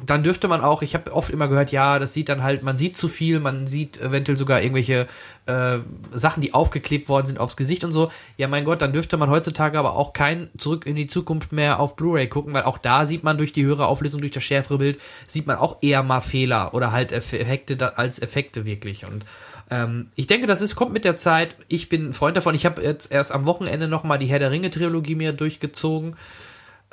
dann 0.06 0.22
dürfte 0.22 0.48
man 0.48 0.60
auch, 0.60 0.82
ich 0.82 0.94
habe 0.94 1.12
oft 1.12 1.30
immer 1.30 1.48
gehört, 1.48 1.72
ja, 1.72 1.98
das 1.98 2.12
sieht 2.12 2.28
dann 2.28 2.42
halt, 2.42 2.62
man 2.62 2.76
sieht 2.76 2.96
zu 2.96 3.08
viel, 3.08 3.40
man 3.40 3.66
sieht 3.66 4.00
eventuell 4.00 4.38
sogar 4.38 4.62
irgendwelche 4.62 5.06
äh, 5.46 5.78
Sachen, 6.12 6.40
die 6.40 6.54
aufgeklebt 6.54 7.08
worden 7.08 7.26
sind 7.26 7.38
aufs 7.38 7.56
Gesicht 7.56 7.84
und 7.84 7.92
so. 7.92 8.10
Ja, 8.36 8.48
mein 8.48 8.64
Gott, 8.64 8.82
dann 8.82 8.92
dürfte 8.92 9.16
man 9.16 9.30
heutzutage 9.30 9.78
aber 9.78 9.96
auch 9.96 10.12
kein 10.12 10.48
Zurück 10.56 10.86
in 10.86 10.96
die 10.96 11.06
Zukunft 11.06 11.52
mehr 11.52 11.80
auf 11.80 11.96
Blu-ray 11.96 12.28
gucken, 12.28 12.54
weil 12.54 12.62
auch 12.62 12.78
da 12.78 13.06
sieht 13.06 13.24
man 13.24 13.38
durch 13.38 13.52
die 13.52 13.64
höhere 13.64 13.86
Auflösung, 13.86 14.20
durch 14.20 14.32
das 14.32 14.42
schärfere 14.42 14.78
Bild, 14.78 15.00
sieht 15.26 15.46
man 15.46 15.56
auch 15.56 15.78
eher 15.82 16.02
mal 16.02 16.20
Fehler 16.20 16.74
oder 16.74 16.92
halt 16.92 17.12
Effekte 17.12 17.98
als 17.98 18.20
Effekte 18.20 18.64
wirklich. 18.64 19.04
Und 19.04 19.24
ähm, 19.70 20.08
ich 20.16 20.26
denke, 20.26 20.46
das 20.46 20.62
ist, 20.62 20.74
kommt 20.76 20.92
mit 20.92 21.04
der 21.04 21.16
Zeit. 21.16 21.56
Ich 21.68 21.88
bin 21.88 22.08
ein 22.08 22.12
Freund 22.12 22.36
davon. 22.36 22.54
Ich 22.54 22.66
habe 22.66 22.82
jetzt 22.82 23.10
erst 23.10 23.32
am 23.32 23.46
Wochenende 23.46 23.88
nochmal 23.88 24.18
die 24.18 24.26
Herr 24.26 24.38
der 24.38 24.50
Ringe-Trilogie 24.50 25.14
mir 25.14 25.32
durchgezogen. 25.32 26.16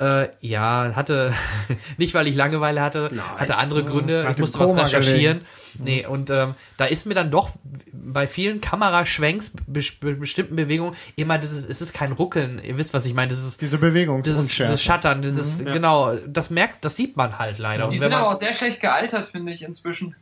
Äh, 0.00 0.28
ja, 0.40 0.92
hatte, 0.94 1.32
nicht 1.96 2.14
weil 2.14 2.28
ich 2.28 2.36
Langeweile 2.36 2.80
hatte, 2.80 3.10
Nein. 3.12 3.20
hatte 3.36 3.56
andere 3.56 3.84
Gründe, 3.84 4.28
Hat 4.28 4.34
ich 4.34 4.38
musste 4.38 4.60
was 4.60 4.76
recherchieren. 4.76 5.40
Gelegen. 5.76 5.84
Nee, 5.84 6.06
und 6.06 6.30
ähm, 6.30 6.54
da 6.76 6.84
ist 6.84 7.04
mir 7.04 7.14
dann 7.14 7.32
doch 7.32 7.50
bei 7.92 8.28
vielen 8.28 8.60
Kameraschwenks, 8.60 9.54
be 9.66 9.80
be 10.00 10.14
bestimmten 10.14 10.54
Bewegungen, 10.54 10.94
immer 11.16 11.38
dieses, 11.38 11.68
es 11.68 11.80
ist 11.80 11.94
kein 11.94 12.12
Ruckeln, 12.12 12.60
ihr 12.64 12.78
wisst, 12.78 12.94
was 12.94 13.06
ich 13.06 13.14
meine, 13.14 13.28
das 13.28 13.44
ist 13.44 13.60
diese 13.60 13.78
Bewegung, 13.78 14.22
dieses, 14.22 14.48
dieses 14.48 14.82
Schattern, 14.82 15.20
dieses, 15.20 15.58
mhm, 15.58 15.66
ja. 15.66 15.72
genau, 15.72 16.14
das 16.28 16.50
merkt, 16.50 16.84
das 16.84 16.94
sieht 16.94 17.16
man 17.16 17.38
halt 17.38 17.58
leider. 17.58 17.88
Die 17.88 17.98
sind 17.98 18.12
aber 18.12 18.28
auch 18.28 18.38
sehr 18.38 18.54
schlecht 18.54 18.80
gealtert, 18.80 19.26
finde 19.26 19.52
ich, 19.52 19.64
inzwischen. 19.64 20.14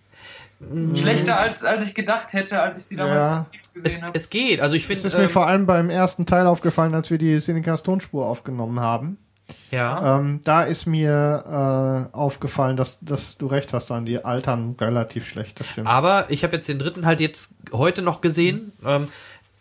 Mhm. 0.59 0.97
Schlechter 0.97 1.39
als, 1.39 1.65
als 1.65 1.85
ich 1.85 1.95
gedacht 1.95 2.33
hätte, 2.33 2.63
als 2.63 2.79
ich 2.79 2.85
sie 2.87 2.97
damals 2.97 3.27
ja. 3.27 3.47
gesehen 3.75 4.03
habe. 4.05 4.13
Es 4.15 4.31
geht, 4.31 4.63
also 4.63 4.75
ich 4.75 4.87
finde. 4.87 5.01
Es 5.01 5.13
ist 5.13 5.19
mir 5.19 5.25
ähm, 5.25 5.31
vor 5.31 5.47
allem 5.47 5.67
beim 5.67 5.91
ersten 5.91 6.25
Teil 6.25 6.47
aufgefallen, 6.47 6.95
als 6.95 7.11
wir 7.11 7.19
die 7.19 7.39
Cinecast 7.41 7.85
Tonspur 7.85 8.27
aufgenommen 8.27 8.81
haben. 8.81 9.19
Ja. 9.71 10.19
Ähm, 10.19 10.41
da 10.45 10.63
ist 10.63 10.87
mir 10.87 12.09
äh, 12.13 12.17
aufgefallen, 12.17 12.77
dass, 12.77 12.99
dass 13.01 13.37
du 13.37 13.47
recht 13.47 13.73
hast, 13.73 13.91
an 13.91 14.07
die 14.07 14.25
altern 14.25 14.77
relativ 14.81 15.27
schlecht, 15.27 15.61
das 15.61 15.69
stimmt. 15.69 15.89
Aber 15.89 16.27
ich 16.29 16.45
habe 16.45 16.55
jetzt 16.57 16.69
den 16.69 16.79
dritten 16.79 17.07
halt 17.07 17.21
jetzt 17.21 17.55
heute 17.73 18.03
noch 18.03 18.21
gesehen. 18.21 18.73
Mhm. 18.81 18.89
Ähm, 18.89 19.09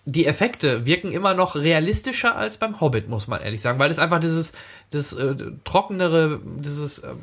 die 0.08 0.28
Effekte 0.28 0.86
wirken 0.86 1.12
immer 1.12 1.34
noch 1.34 1.56
realistischer 1.56 2.36
als 2.36 2.58
beim 2.58 2.80
Hobbit, 2.80 3.10
muss 3.10 3.28
man 3.28 3.42
ehrlich 3.42 3.62
sagen, 3.62 3.80
weil 3.80 3.90
es 3.90 3.98
einfach 3.98 4.20
dieses, 4.20 4.54
das 4.92 5.14
äh, 5.14 5.36
trockenere, 5.64 6.40
dieses 6.60 7.04
ähm, 7.04 7.20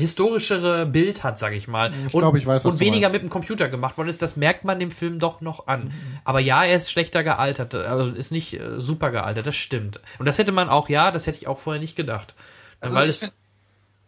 historischere 0.00 0.86
Bild 0.86 1.22
hat, 1.22 1.38
sag 1.38 1.52
ich 1.52 1.68
mal. 1.68 1.92
Ich 2.06 2.14
und, 2.14 2.20
glaub, 2.20 2.34
ich 2.34 2.46
weiß, 2.46 2.64
und 2.64 2.80
weniger 2.80 3.08
mit 3.10 3.22
dem 3.22 3.30
Computer 3.30 3.68
gemacht 3.68 3.96
worden 3.96 4.08
ist. 4.08 4.22
Das 4.22 4.36
merkt 4.36 4.64
man 4.64 4.78
dem 4.80 4.90
Film 4.90 5.18
doch 5.18 5.40
noch 5.40 5.66
an. 5.66 5.84
Mhm. 5.84 5.92
Aber 6.24 6.40
ja, 6.40 6.64
er 6.64 6.76
ist 6.76 6.90
schlechter 6.90 7.22
gealtert, 7.22 7.74
also 7.74 8.06
ist 8.06 8.32
nicht 8.32 8.58
äh, 8.58 8.80
super 8.80 9.10
gealtert, 9.10 9.46
das 9.46 9.56
stimmt. 9.56 10.00
Und 10.18 10.26
das 10.26 10.38
hätte 10.38 10.52
man 10.52 10.68
auch, 10.68 10.88
ja, 10.88 11.10
das 11.10 11.26
hätte 11.26 11.38
ich 11.38 11.46
auch 11.46 11.58
vorher 11.58 11.80
nicht 11.80 11.96
gedacht. 11.96 12.34
Also 12.80 12.96
weil 12.96 13.08
es, 13.08 13.36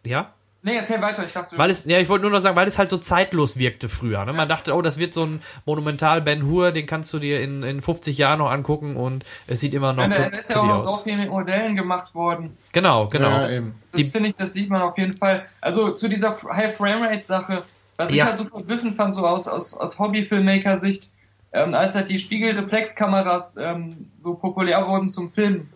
ja? 0.05 0.33
Nee, 0.65 0.77
erzähl 0.77 1.01
weiter, 1.01 1.25
ich 1.25 1.33
dachte. 1.33 1.57
Weil 1.57 1.69
es, 1.69 1.83
ja, 1.83 1.99
ich 1.99 2.07
wollte 2.07 2.21
nur 2.23 2.31
noch 2.31 2.39
sagen, 2.39 2.55
weil 2.55 2.69
es 2.69 2.79
halt 2.79 2.89
so 2.89 2.97
zeitlos 2.97 3.59
wirkte 3.59 3.89
früher. 3.89 4.23
Ne? 4.23 4.31
Man 4.31 4.47
dachte, 4.47 4.73
oh, 4.73 4.81
das 4.81 4.97
wird 4.97 5.13
so 5.13 5.25
ein 5.25 5.41
Monumental 5.65 6.21
Ben 6.21 6.47
Hur, 6.47 6.71
den 6.71 6.85
kannst 6.85 7.11
du 7.13 7.19
dir 7.19 7.41
in, 7.41 7.63
in 7.63 7.81
50 7.81 8.17
Jahren 8.17 8.39
noch 8.39 8.49
angucken 8.49 8.95
und 8.95 9.25
es 9.45 9.59
sieht 9.59 9.73
immer 9.73 9.91
noch. 9.91 10.03
Ja, 10.03 10.07
der 10.07 10.39
ist 10.39 10.49
ja 10.49 10.61
auch 10.61 10.69
aus 10.69 10.85
so 10.85 10.97
vielen 11.03 11.27
Modellen 11.27 11.75
gemacht 11.75 12.15
worden. 12.15 12.57
Genau, 12.71 13.09
genau. 13.09 13.29
Ja, 13.29 13.59
das, 13.59 13.81
das 13.91 14.07
finde 14.07 14.29
ich, 14.29 14.35
das 14.37 14.53
sieht 14.53 14.69
man 14.69 14.81
auf 14.81 14.97
jeden 14.97 15.17
Fall. 15.17 15.45
Also 15.59 15.91
zu 15.91 16.07
dieser 16.07 16.41
High 16.41 16.73
Frame 16.73 17.03
Rate 17.03 17.25
Sache, 17.25 17.63
was 17.97 18.09
ja. 18.11 18.15
ich 18.15 18.23
halt 18.23 18.39
so 18.39 18.45
verblüffend 18.45 18.95
fand, 18.95 19.15
so 19.15 19.27
aus, 19.27 19.49
aus, 19.49 19.73
aus 19.73 19.99
Hobby-Filmmaker-Sicht, 19.99 21.09
ähm, 21.51 21.73
als 21.73 21.95
halt 21.95 22.09
die 22.09 22.17
Spiegelreflexkameras 22.17 23.57
ähm, 23.57 24.09
so 24.17 24.35
populär 24.35 24.87
wurden 24.87 25.09
zum 25.09 25.29
Filmen. 25.29 25.69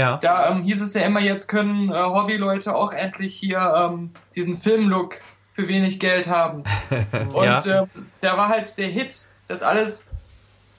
Ja. 0.00 0.16
Da 0.16 0.50
ähm, 0.50 0.62
hieß 0.62 0.80
es 0.80 0.94
ja 0.94 1.02
immer, 1.02 1.20
jetzt 1.20 1.46
können 1.46 1.90
äh, 1.90 1.94
Hobbyleute 2.02 2.74
auch 2.74 2.92
endlich 2.92 3.34
hier 3.34 3.58
ähm, 3.76 4.10
diesen 4.34 4.56
Filmlook 4.56 5.16
für 5.52 5.68
wenig 5.68 6.00
Geld 6.00 6.26
haben. 6.28 6.64
Und 7.34 7.44
Ja. 7.44 7.62
ähm, 7.66 8.10
da 8.20 8.36
war 8.36 8.48
halt 8.48 8.76
der 8.78 8.88
Hit, 8.88 9.26
das 9.48 9.62
alles 9.62 10.06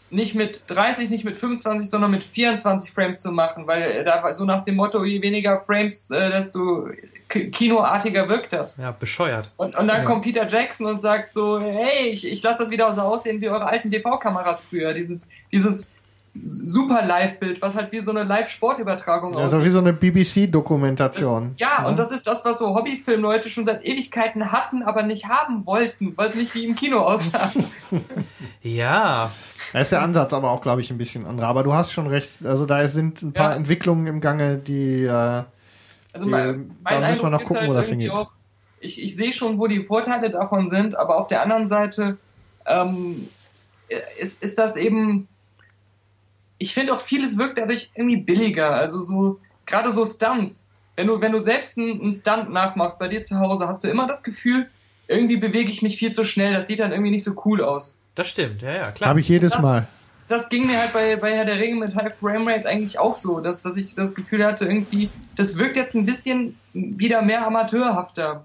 nicht 0.10 0.35
mit 0.35 0.64
30, 0.68 1.10
nicht 1.10 1.23
mit 1.23 1.38
25, 1.38 1.89
sondern 1.89 2.11
mit 2.11 2.22
24 2.23 2.91
Frames 2.91 3.22
zu 3.22 3.31
machen, 3.31 3.65
weil 3.68 3.84
äh, 3.84 4.03
da 4.03 4.22
war 4.23 4.34
so 4.34 4.43
nach 4.43 4.65
dem 4.65 4.76
Motto, 4.76 5.06
je 5.06 5.22
weniger 5.22 5.61
Frames, 5.61 6.10
äh, 6.11 6.30
desto 6.31 6.89
kinoartiger 7.30 8.27
wirkt 8.27 8.52
das. 8.53 8.77
Ja, 8.77 8.91
bescheuert. 8.91 9.52
Und, 9.56 9.76
und 9.77 9.88
dann 9.88 9.99
Ja. 10.02 10.03
kommt 10.06 10.23
Peter 10.23 10.45
Jackson 10.48 10.88
und 10.88 10.99
sagt 10.99 11.31
so, 11.31 11.61
hey, 11.61 12.10
ich, 12.10 12.26
ich 12.27 12.43
lasse 12.43 12.60
das 12.64 12.69
wieder 12.72 12.93
so 12.93 13.02
aussehen 13.02 13.39
wie 13.39 13.49
eure 13.49 13.65
alten 13.68 13.89
TV-Kameras 13.89 14.65
früher. 14.69 14.93
Dieses, 14.93 15.30
dieses 15.52 15.95
super 16.39 17.05
Live-Bild, 17.05 17.61
was 17.61 17.75
halt 17.75 17.91
wie 17.91 17.99
so 17.99 18.11
eine 18.11 18.23
Live-Sportübertragung 18.23 19.33
Ja, 19.33 19.49
so 19.49 19.65
wie 19.65 19.69
so 19.69 19.79
eine 19.79 19.91
BBC-Dokumentation. 19.91 21.55
ja, 21.57 21.85
und 21.85 21.99
das 21.99 22.11
ist 22.11 22.25
das, 22.25 22.45
was 22.45 22.59
so 22.59 22.73
Hobbyfilmleute 22.73 23.49
schon 23.49 23.65
seit 23.65 23.83
Ewigkeiten 23.85 24.51
hatten, 24.51 24.81
aber 24.83 25.03
nicht 25.03 25.27
haben 25.27 25.65
wollten, 25.65 26.13
weil 26.15 26.29
es 26.29 26.35
nicht 26.35 26.55
wie 26.55 26.65
im 26.65 26.75
Kino 26.75 26.99
aussah. 26.99 27.51
Ja. 28.63 29.31
Da 29.73 29.79
ist 29.79 29.91
der 29.91 30.01
Ansatz 30.03 30.33
aber 30.33 30.51
auch, 30.51 30.61
glaube 30.61 30.81
ich, 30.81 30.91
ein 30.91 30.97
bisschen 30.97 31.25
anderer. 31.25 31.47
Aber 31.47 31.63
du 31.63 31.73
hast 31.73 31.91
schon 31.91 32.05
recht. 32.07 32.29
Also 32.45 32.65
da 32.67 32.87
sind 32.87 33.21
ein 33.23 33.33
paar 33.33 33.51
Ja. 33.51 33.55
Entwicklungen 33.55 34.05
im 34.07 34.21
Gange, 34.21 34.57
die. 34.57 35.03
Äh, 35.03 35.09
Also 35.09 36.25
Die- 36.25 36.29
mein, 36.29 36.75
da 36.83 36.99
mein 36.99 37.09
müssen 37.09 37.23
wir 37.23 37.29
noch 37.31 37.39
gucken, 37.43 37.57
halt 37.61 37.69
wo 37.69 37.73
das 37.73 37.87
hingeht. 37.87 38.11
auch, 38.11 38.31
ich, 38.79 39.01
ich 39.01 39.15
sehe 39.15 39.31
schon, 39.33 39.57
wo 39.59 39.65
die 39.67 39.83
Vorteile 39.83 40.29
davon 40.29 40.69
sind, 40.69 40.95
aber 40.97 41.17
auf 41.17 41.27
der 41.27 41.41
anderen 41.41 41.67
Seite 41.67 42.17
ähm, 42.67 43.27
ist, 44.19 44.43
ist 44.43 44.59
das 44.59 44.75
eben, 44.75 45.27
ich 46.61 46.73
finde 46.73 46.93
auch 46.93 47.01
vieles 47.01 47.38
wirkt 47.38 47.57
dadurch 47.57 47.91
irgendwie 47.95 48.17
billiger. 48.17 48.71
Also 48.75 49.01
so, 49.01 49.39
gerade 49.65 49.91
so 49.91 50.05
Stunts. 50.05 50.67
Wenn 50.95 51.07
du, 51.07 51.19
wenn 51.19 51.31
du 51.31 51.39
selbst 51.39 51.77
einen, 51.77 51.99
einen 52.01 52.13
Stunt 52.13 52.51
nachmachst 52.51 52.99
bei 52.99 53.07
dir 53.07 53.21
zu 53.21 53.39
Hause, 53.39 53.67
hast 53.67 53.83
du 53.83 53.88
immer 53.88 54.05
das 54.07 54.23
Gefühl, 54.23 54.69
irgendwie 55.07 55.38
bewege 55.38 55.71
ich 55.71 55.81
mich 55.81 55.97
viel 55.97 56.11
zu 56.11 56.23
schnell. 56.23 56.53
Das 56.53 56.67
sieht 56.67 56.79
dann 56.79 56.91
irgendwie 56.91 57.11
nicht 57.11 57.23
so 57.23 57.33
cool 57.45 57.63
aus. 57.63 57.97
Das 58.15 58.27
stimmt, 58.27 58.61
ja, 58.61 58.71
ja, 58.75 58.91
klar. 58.91 59.09
Habe 59.09 59.21
ich 59.21 59.27
jedes 59.27 59.53
Das- 59.53 59.61
Mal. 59.63 59.88
das 60.27 60.49
ging 60.49 60.67
mir 60.67 60.77
halt 60.79 60.93
bei, 60.93 61.15
bei 61.15 61.33
Herr 61.35 61.45
der 61.45 61.59
Ringe 61.59 61.77
mit 61.77 61.95
High 61.95 62.13
Frame 62.15 62.47
Rate 62.47 62.67
eigentlich 62.67 62.99
auch 62.99 63.15
so, 63.15 63.39
dass, 63.39 63.61
dass 63.63 63.75
ich 63.77 63.95
das 63.95 64.13
Gefühl 64.13 64.45
hatte, 64.45 64.65
irgendwie, 64.65 65.09
das 65.35 65.57
wirkt 65.57 65.77
jetzt 65.77 65.95
ein 65.95 66.05
bisschen 66.05 66.57
wieder 66.73 67.21
mehr 67.23 67.47
amateurhafter. 67.47 68.43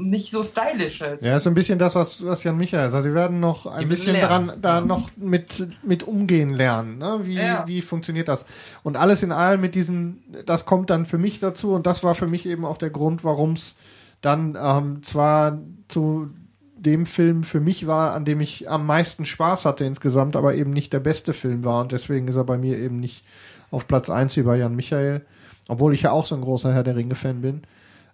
Nicht 0.00 0.30
so 0.30 0.44
stylisch 0.44 1.00
halt. 1.00 1.22
Ja, 1.24 1.36
ist 1.36 1.42
so 1.42 1.50
ein 1.50 1.54
bisschen 1.54 1.78
das, 1.80 1.96
was, 1.96 2.24
was 2.24 2.44
Jan 2.44 2.56
Michael 2.56 2.88
sagt. 2.90 3.02
Sie 3.02 3.14
werden 3.14 3.40
noch 3.40 3.64
Die 3.64 3.68
ein 3.70 3.88
müssen 3.88 4.06
bisschen 4.06 4.20
daran, 4.20 4.52
da 4.62 4.80
noch 4.80 5.10
mit, 5.16 5.66
mit 5.82 6.04
umgehen 6.04 6.50
lernen. 6.50 6.98
Ne? 6.98 7.20
Wie, 7.24 7.34
Ja. 7.34 7.66
wie 7.66 7.82
funktioniert 7.82 8.28
das? 8.28 8.46
Und 8.84 8.96
alles 8.96 9.24
in 9.24 9.32
allem 9.32 9.60
mit 9.60 9.74
diesen, 9.74 10.22
das 10.46 10.66
kommt 10.66 10.90
dann 10.90 11.04
für 11.04 11.18
mich 11.18 11.40
dazu 11.40 11.72
und 11.72 11.86
das 11.86 12.04
war 12.04 12.14
für 12.14 12.28
mich 12.28 12.46
eben 12.46 12.64
auch 12.64 12.76
der 12.76 12.90
Grund, 12.90 13.24
warum 13.24 13.54
es 13.54 13.74
dann 14.20 14.56
ähm, 14.60 15.02
zwar 15.02 15.58
zu 15.88 16.30
dem 16.76 17.04
Film 17.04 17.42
für 17.42 17.58
mich 17.58 17.88
war, 17.88 18.12
an 18.14 18.24
dem 18.24 18.40
ich 18.40 18.70
am 18.70 18.86
meisten 18.86 19.26
Spaß 19.26 19.64
hatte 19.64 19.84
insgesamt, 19.84 20.36
aber 20.36 20.54
eben 20.54 20.70
nicht 20.70 20.92
der 20.92 21.00
beste 21.00 21.32
Film 21.32 21.64
war 21.64 21.80
und 21.80 21.90
deswegen 21.90 22.28
ist 22.28 22.36
er 22.36 22.44
bei 22.44 22.56
mir 22.56 22.78
eben 22.78 23.00
nicht 23.00 23.24
auf 23.72 23.88
Platz 23.88 24.08
1 24.10 24.36
wie 24.36 24.42
bei 24.42 24.56
Jan 24.56 24.76
Michael, 24.76 25.22
obwohl 25.66 25.92
ich 25.92 26.02
ja 26.02 26.12
auch 26.12 26.24
so 26.24 26.36
ein 26.36 26.40
großer 26.40 26.72
Herr 26.72 26.84
der 26.84 26.94
Ringe-Fan 26.94 27.40
bin. 27.40 27.62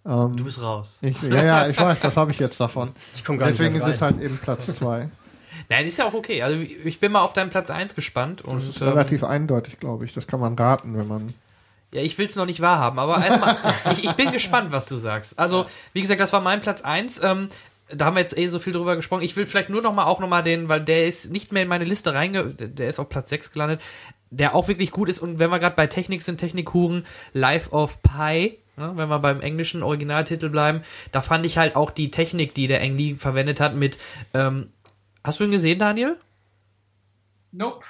Ähm, 0.06 0.36
Du 0.36 0.44
bist 0.44 0.60
raus. 0.60 0.98
ich, 1.02 1.20
ja, 1.22 1.44
ja, 1.44 1.68
ich 1.68 1.78
weiß, 1.78 2.00
das 2.00 2.16
habe 2.16 2.30
ich 2.30 2.38
jetzt 2.38 2.60
davon. 2.60 2.92
Ich 3.14 3.24
komme 3.24 3.38
gar 3.38 3.48
Deswegen 3.48 3.72
nicht 3.72 3.80
ist 3.80 3.86
mehr 3.86 3.94
es 3.94 4.02
halt 4.02 4.20
eben 4.20 4.36
Platz 4.38 4.66
2. 4.66 5.08
Nein, 5.68 5.86
ist 5.86 5.96
ja 5.96 6.06
auch 6.06 6.14
okay. 6.14 6.42
Also 6.42 6.58
ich 6.58 7.00
bin 7.00 7.12
mal 7.12 7.20
auf 7.20 7.32
deinen 7.32 7.50
Platz 7.50 7.70
1 7.70 7.94
gespannt 7.94 8.42
und 8.42 8.60
Das 8.60 8.68
ist 8.68 8.80
ähm, 8.82 8.88
relativ 8.88 9.24
eindeutig, 9.24 9.78
glaube 9.78 10.04
ich. 10.04 10.12
Das 10.12 10.26
kann 10.26 10.40
man 10.40 10.54
raten, 10.56 10.96
wenn 10.96 11.08
man. 11.08 11.32
Ja, 11.92 12.02
ich 12.02 12.18
will's 12.18 12.36
noch 12.36 12.44
nicht 12.46 12.60
wahrhaben, 12.60 12.98
aber 12.98 13.24
erstmal, 13.24 13.56
ich, 13.92 14.04
ich 14.04 14.12
bin 14.12 14.32
gespannt, 14.32 14.72
was 14.72 14.86
du 14.86 14.96
sagst. 14.96 15.38
Also, 15.38 15.66
wie 15.92 16.02
gesagt, 16.02 16.20
das 16.20 16.32
war 16.32 16.40
mein 16.40 16.60
Platz 16.60 16.82
eins. 16.82 17.22
Ähm, 17.22 17.48
da 17.88 18.06
haben 18.06 18.16
wir 18.16 18.20
jetzt 18.20 18.36
eh 18.36 18.48
so 18.48 18.58
viel 18.58 18.72
drüber 18.72 18.96
gesprochen. 18.96 19.22
Ich 19.22 19.36
will 19.36 19.46
vielleicht 19.46 19.70
nur 19.70 19.80
noch 19.80 19.94
mal 19.94 20.04
auch 20.04 20.18
noch 20.18 20.28
mal 20.28 20.42
den, 20.42 20.68
weil 20.68 20.80
der 20.80 21.06
ist 21.06 21.30
nicht 21.30 21.52
mehr 21.52 21.62
in 21.62 21.68
meine 21.68 21.84
Liste 21.84 22.14
reinge... 22.14 22.46
Der 22.46 22.88
ist 22.88 22.98
auf 22.98 23.08
Platz 23.08 23.30
6 23.30 23.52
gelandet, 23.52 23.80
der 24.30 24.54
auch 24.54 24.68
wirklich 24.68 24.90
gut 24.90 25.08
ist. 25.08 25.20
Und 25.20 25.38
wenn 25.38 25.50
wir 25.50 25.58
gerade 25.60 25.76
bei 25.76 25.86
Technik 25.86 26.22
sind, 26.22 26.38
Technikhuren, 26.38 27.06
Life 27.32 27.70
of 27.70 28.02
Pi, 28.02 28.58
wenn 28.76 29.08
wir 29.08 29.18
beim 29.18 29.40
englischen 29.40 29.82
Originaltitel 29.82 30.48
bleiben, 30.48 30.82
da 31.12 31.22
fand 31.22 31.46
ich 31.46 31.58
halt 31.58 31.76
auch 31.76 31.90
die 31.90 32.10
Technik, 32.10 32.54
die 32.54 32.66
der 32.66 32.80
Engli 32.80 33.16
verwendet 33.16 33.60
hat 33.60 33.74
mit... 33.74 33.98
Ähm, 34.32 34.72
hast 35.22 35.40
du 35.40 35.44
ihn 35.44 35.50
gesehen, 35.50 35.78
Daniel? 35.78 36.18
Nope. 37.52 37.84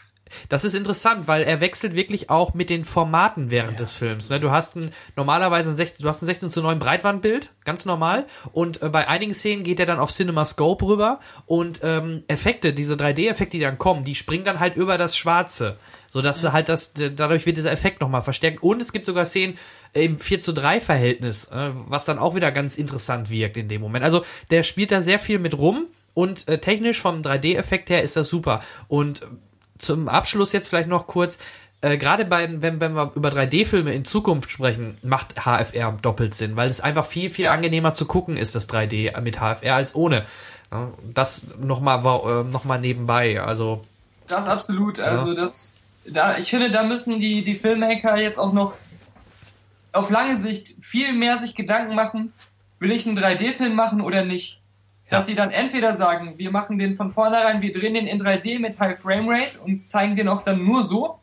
Das 0.48 0.65
ist 0.65 0.74
interessant, 0.74 1.28
weil 1.28 1.43
er 1.43 1.61
wechselt 1.61 1.94
wirklich 1.94 2.31
auch 2.31 2.55
mit 2.55 2.70
den 2.70 2.85
Formaten 2.85 3.51
während 3.51 3.81
des 3.81 3.93
Films. 3.93 4.31
ne? 4.31 4.40
Du 4.40 4.51
hast 4.51 4.77
ein, 4.77 4.90
normalerweise 5.16 5.70
ein 5.70 5.77
16, 5.77 6.02
du 6.02 6.09
hast 6.09 6.23
ein 6.23 6.27
16 6.27 6.51
zu 6.51 6.62
9 6.62 6.78
Breitbandbild, 6.78 7.51
ganz 7.65 7.85
normal. 7.85 8.27
Und 8.52 8.82
äh, 8.82 8.89
bei 8.89 9.09
einigen 9.09 9.35
Szenen 9.35 9.65
geht 9.65 9.81
er 9.81 9.86
dann 9.86 9.98
auf 9.98 10.12
CinemaScope 10.12 10.85
rüber 10.85 11.20
und 11.47 11.81
ähm, 11.82 12.24
Effekte, 12.28 12.73
diese 12.73 12.94
3D-Effekte, 12.94 13.59
die 13.59 13.61
dann 13.61 13.78
kommen, 13.78 14.05
die 14.05 14.15
springen 14.15 14.44
dann 14.44 14.61
halt 14.61 14.77
über 14.77 14.98
das 14.98 15.16
Schwarze. 15.16 15.78
Sodass 16.09 16.40
du 16.40 16.52
halt 16.52 16.69
das, 16.69 16.93
dadurch 16.94 17.44
wird 17.44 17.56
dieser 17.56 17.73
Effekt 17.73 18.01
nochmal 18.01 18.23
verstärkt. 18.23 18.62
Und 18.62 18.81
es 18.81 18.93
gibt 18.93 19.06
sogar 19.06 19.24
Szenen 19.24 19.59
im 19.95 20.19
4 20.19 20.41
zu 20.41 20.53
3 20.53 20.81
Verhältnis, 20.81 21.47
äh, 21.47 21.71
was 21.87 22.05
dann 22.05 22.19
auch 22.19 22.35
wieder 22.35 22.51
ganz 22.53 22.77
interessant 22.77 23.31
wirkt 23.31 23.57
in 23.57 23.69
dem 23.69 23.81
Moment. 23.81 24.05
Also 24.05 24.25
der 24.51 24.62
spielt 24.62 24.93
da 24.93 25.03
sehr 25.03 25.19
viel 25.19 25.39
mit 25.39 25.57
rum 25.57 25.87
und 26.15 26.49
äh, 26.49 26.59
technisch 26.59 27.01
vom 27.01 27.23
3D-Effekt 27.23 27.91
her 27.91 28.03
ist 28.03 28.16
das 28.16 28.29
super. 28.29 28.61
Und 28.89 29.23
zum 29.79 30.09
Abschluss 30.09 30.53
jetzt 30.53 30.69
vielleicht 30.69 30.89
noch 30.89 31.07
kurz, 31.07 31.39
äh, 31.81 31.97
gerade 31.97 32.25
bei, 32.25 32.49
wenn, 32.62 32.81
wenn 32.81 32.95
wir 32.95 33.12
über 33.15 33.29
3D-Filme 33.31 33.93
in 33.93 34.05
Zukunft 34.05 34.51
sprechen, 34.51 34.97
macht 35.03 35.45
HFR 35.45 35.99
doppelt 36.01 36.35
Sinn, 36.35 36.57
weil 36.57 36.71
es 36.71 36.81
einfach 36.81 37.05
viel, 37.05 37.31
viel 37.31 37.49
angenehmer 37.49 37.95
zu 37.95 38.07
gucken 38.07 38.37
ist, 38.37 38.55
das 38.55 38.69
3D 38.69 39.21
mit 39.21 39.39
HFR 39.39 39.75
als 39.75 39.95
ohne. 39.95 40.25
Ja, 40.73 40.93
das 41.12 41.49
nochmal 41.61 41.99
äh, 42.01 42.45
noch 42.51 42.65
mal 42.65 42.81
nebenbei. 42.81 43.41
Also, 43.41 43.85
Das 44.29 44.47
absolut. 44.47 44.99
Also 44.99 45.35
das, 45.35 45.79
da, 46.07 46.39
ich 46.39 46.51
finde, 46.51 46.71
da 46.71 46.83
müssen 46.83 47.21
die, 47.21 47.45
die 47.45 47.55
Filmmaker 47.55 48.16
jetzt 48.16 48.39
auch 48.39 48.53
noch 48.53 48.75
auf 49.95 50.11
lange 50.11 50.37
Sicht 50.37 50.75
viel 50.81 51.12
mehr 51.12 51.39
sich 51.39 51.55
Gedanken 51.55 51.95
machen, 51.95 52.33
will 52.79 52.93
ich 52.93 53.07
einen 53.07 53.19
3D-Film 53.19 53.75
machen 53.75 54.01
oder 54.01 54.25
nicht. 54.25 54.61
Ja. 55.11 55.19
Dass 55.19 55.27
sie 55.27 55.35
dann 55.35 55.51
entweder 55.51 55.95
sagen, 55.95 56.35
wir 56.39 56.51
machen 56.51 56.79
den 56.79 56.95
von 56.97 57.11
vornherein, 57.11 57.61
wir 57.61 57.73
drehen 57.73 57.95
den 57.95 58.07
in 58.07 58.21
3D 58.21 58.59
mit 58.59 58.79
High 58.81 58.99
Frame 58.99 59.29
Rate 59.29 59.61
und 59.62 59.89
zeigen 59.89 60.16
den 60.16 60.29
auch 60.29 60.43
dann 60.43 60.65
nur 60.65 60.85
so. 60.85 61.19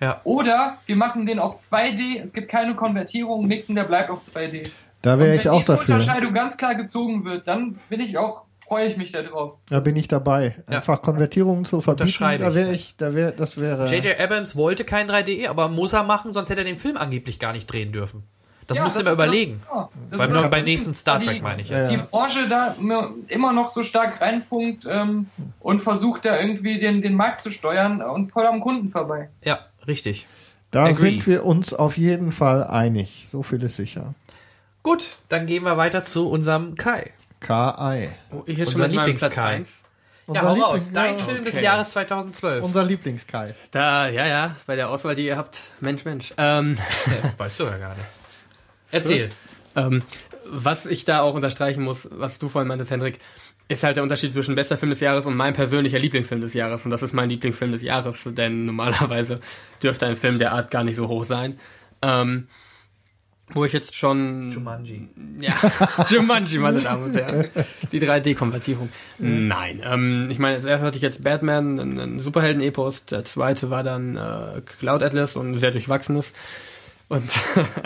ja. 0.00 0.20
Oder 0.24 0.78
wir 0.86 0.96
machen 0.96 1.26
den 1.26 1.38
auf 1.38 1.60
2D, 1.60 2.22
es 2.22 2.32
gibt 2.32 2.48
keine 2.48 2.74
Konvertierung, 2.74 3.46
nix 3.46 3.68
und 3.68 3.76
der 3.76 3.84
bleibt 3.84 4.10
auf 4.10 4.22
2D. 4.22 4.70
Da 5.02 5.18
wäre 5.18 5.30
wenn 5.30 5.38
ich 5.38 5.48
auch 5.48 5.62
dafür. 5.62 5.94
Unterscheidung 5.94 6.32
ganz 6.32 6.56
klar 6.56 6.74
gezogen 6.74 7.24
wird, 7.24 7.46
dann 7.46 7.78
bin 7.88 8.00
ich 8.00 8.16
auch, 8.18 8.44
freue 8.66 8.86
ich 8.86 8.96
mich 8.96 9.12
darauf. 9.12 9.54
Da 9.70 9.80
bin 9.80 9.96
ich 9.96 10.08
dabei. 10.08 10.56
Ja. 10.68 10.78
Einfach 10.78 11.02
Konvertierungen 11.02 11.64
zu 11.64 11.80
verbieten, 11.80 12.16
da 12.20 12.54
wäre 12.54 12.72
ich, 12.72 12.94
da 12.96 13.14
wäre, 13.14 13.32
das 13.32 13.60
wäre. 13.60 13.86
J.J. 13.86 14.18
Abrams 14.20 14.56
wollte 14.56 14.84
kein 14.84 15.08
3D, 15.10 15.48
aber 15.48 15.68
muss 15.68 15.92
er 15.92 16.02
machen, 16.02 16.32
sonst 16.32 16.50
hätte 16.50 16.60
er 16.62 16.64
den 16.64 16.76
Film 16.78 16.96
angeblich 16.96 17.38
gar 17.38 17.52
nicht 17.52 17.66
drehen 17.66 17.92
dürfen. 17.92 18.22
Das 18.66 18.78
Ja, 18.78 18.82
musst 18.84 18.98
du 18.98 19.04
mal 19.04 19.10
ist 19.12 19.18
das- 19.18 19.26
überlegen. 19.26 19.62
ja, 19.72 19.88
das 20.10 20.18
Beim, 20.18 20.28
ist 20.28 20.34
noch, 20.34 20.42
das- 20.42 20.50
bei 20.50 20.60
nächsten 20.62 20.92
Star 20.94 21.20
Trek 21.20 21.36
die- 21.36 21.40
meine 21.40 21.62
ich 21.62 21.68
Ja, 21.68 21.78
jetzt. 21.82 21.90
die 21.92 21.98
Branche 21.98 22.48
da 22.48 22.74
immer 23.28 23.52
noch 23.52 23.70
so 23.70 23.84
stark 23.84 24.20
reinfunkt 24.20 24.86
ähm, 24.90 25.28
und 25.60 25.80
versucht 25.82 26.24
da 26.24 26.40
irgendwie 26.40 26.80
den, 26.80 27.00
den 27.00 27.14
Markt 27.14 27.42
zu 27.44 27.52
steuern 27.52 28.02
und 28.02 28.32
voll 28.32 28.44
am 28.46 28.60
Kunden 28.60 28.88
vorbei. 28.88 29.28
Ja, 29.44 29.60
richtig. 29.86 30.26
da 30.72 30.82
agree. 30.86 30.94
sind 30.94 31.26
wir 31.28 31.44
uns 31.44 31.72
auf 31.74 31.96
jeden 31.96 32.32
Fall 32.32 32.64
einig. 32.64 33.28
So 33.30 33.44
viel 33.44 33.62
ist 33.62 33.76
sicher. 33.76 34.14
Gut, 34.82 35.04
dann 35.28 35.46
gehen 35.46 35.62
wir 35.62 35.76
weiter 35.76 36.02
zu 36.02 36.28
unserem 36.28 36.74
Kai. 36.74 37.12
K.I. 37.40 38.10
Oh, 38.32 38.42
ich 38.46 38.58
jetzt 38.58 38.72
schon 38.72 38.80
mit 38.80 38.94
meinem 38.94 39.14
Platz 39.14 39.36
Lieblings-Kai. 39.36 39.56
1. 39.56 39.82
Ja, 40.32 40.42
hau 40.42 40.54
raus. 40.54 40.90
Dein 40.92 41.16
ja, 41.16 41.24
Film 41.24 41.44
des 41.44 41.54
okay. 41.54 41.64
Jahres 41.64 41.90
2012. 41.90 42.64
Unser 42.64 42.84
Lieblingskai. 42.84 43.54
Da, 43.70 44.08
ja, 44.08 44.26
ja, 44.26 44.56
bei 44.66 44.74
der 44.74 44.90
Auswahl, 44.90 45.14
die 45.14 45.26
ihr 45.26 45.36
habt, 45.36 45.60
Mensch, 45.80 46.04
Mensch. 46.04 46.34
Ähm, 46.36 46.76
Weißt 47.38 47.60
du 47.60 47.64
ja 47.64 47.78
gar 47.78 47.94
nicht. 47.94 48.06
Erzähl. 48.90 49.28
ähm, 49.76 50.02
was 50.44 50.86
ich 50.86 51.04
da 51.04 51.20
auch 51.20 51.34
unterstreichen 51.34 51.82
muss, 51.82 52.08
was 52.10 52.38
du 52.38 52.48
vorhin 52.48 52.68
meintest, 52.68 52.90
Hendrik, 52.90 53.20
ist 53.68 53.82
halt 53.82 53.96
der 53.96 54.02
Unterschied 54.02 54.32
zwischen 54.32 54.54
bester 54.54 54.76
Film 54.76 54.90
des 54.90 55.00
Jahres 55.00 55.26
und 55.26 55.36
mein 55.36 55.54
persönlicher 55.54 55.98
Lieblingsfilm 55.98 56.40
des 56.40 56.54
Jahres. 56.54 56.84
Und 56.84 56.90
das 56.90 57.02
ist 57.02 57.12
mein 57.12 57.28
Lieblingsfilm 57.28 57.72
des 57.72 57.82
Jahres, 57.82 58.22
denn 58.26 58.64
normalerweise 58.64 59.40
dürfte 59.82 60.06
ein 60.06 60.16
Film 60.16 60.38
der 60.38 60.52
Art 60.52 60.70
gar 60.70 60.84
nicht 60.84 60.96
so 60.96 61.08
hoch 61.08 61.24
sein. 61.24 61.58
Ähm, 62.02 62.48
wo 63.50 63.64
ich 63.64 63.72
jetzt 63.72 63.94
schon 63.94 64.50
Jumanji. 64.50 65.08
Ja, 65.40 65.54
Jumanji, 66.08 66.58
meine 66.58 66.80
Damen 66.80 67.04
und 67.04 67.16
Herren. 67.16 67.46
Die 67.92 68.00
3D-Konvertierung. 68.00 68.88
Nein, 69.18 69.82
ähm, 69.84 70.28
ich 70.30 70.38
meine, 70.38 70.56
als 70.56 70.64
erstes 70.64 70.86
hatte 70.86 70.96
ich 70.96 71.02
jetzt 71.02 71.22
Batman, 71.22 71.78
einen, 71.78 72.18
Superhelden-Epos. 72.18 73.04
Der 73.04 73.24
zweite 73.24 73.70
war 73.70 73.84
dann 73.84 74.16
äh, 74.16 74.62
Cloud 74.80 75.02
Atlas 75.02 75.36
und 75.36 75.52
ein 75.52 75.58
sehr 75.58 75.70
durchwachsenes. 75.70 76.32
Und 77.08 77.38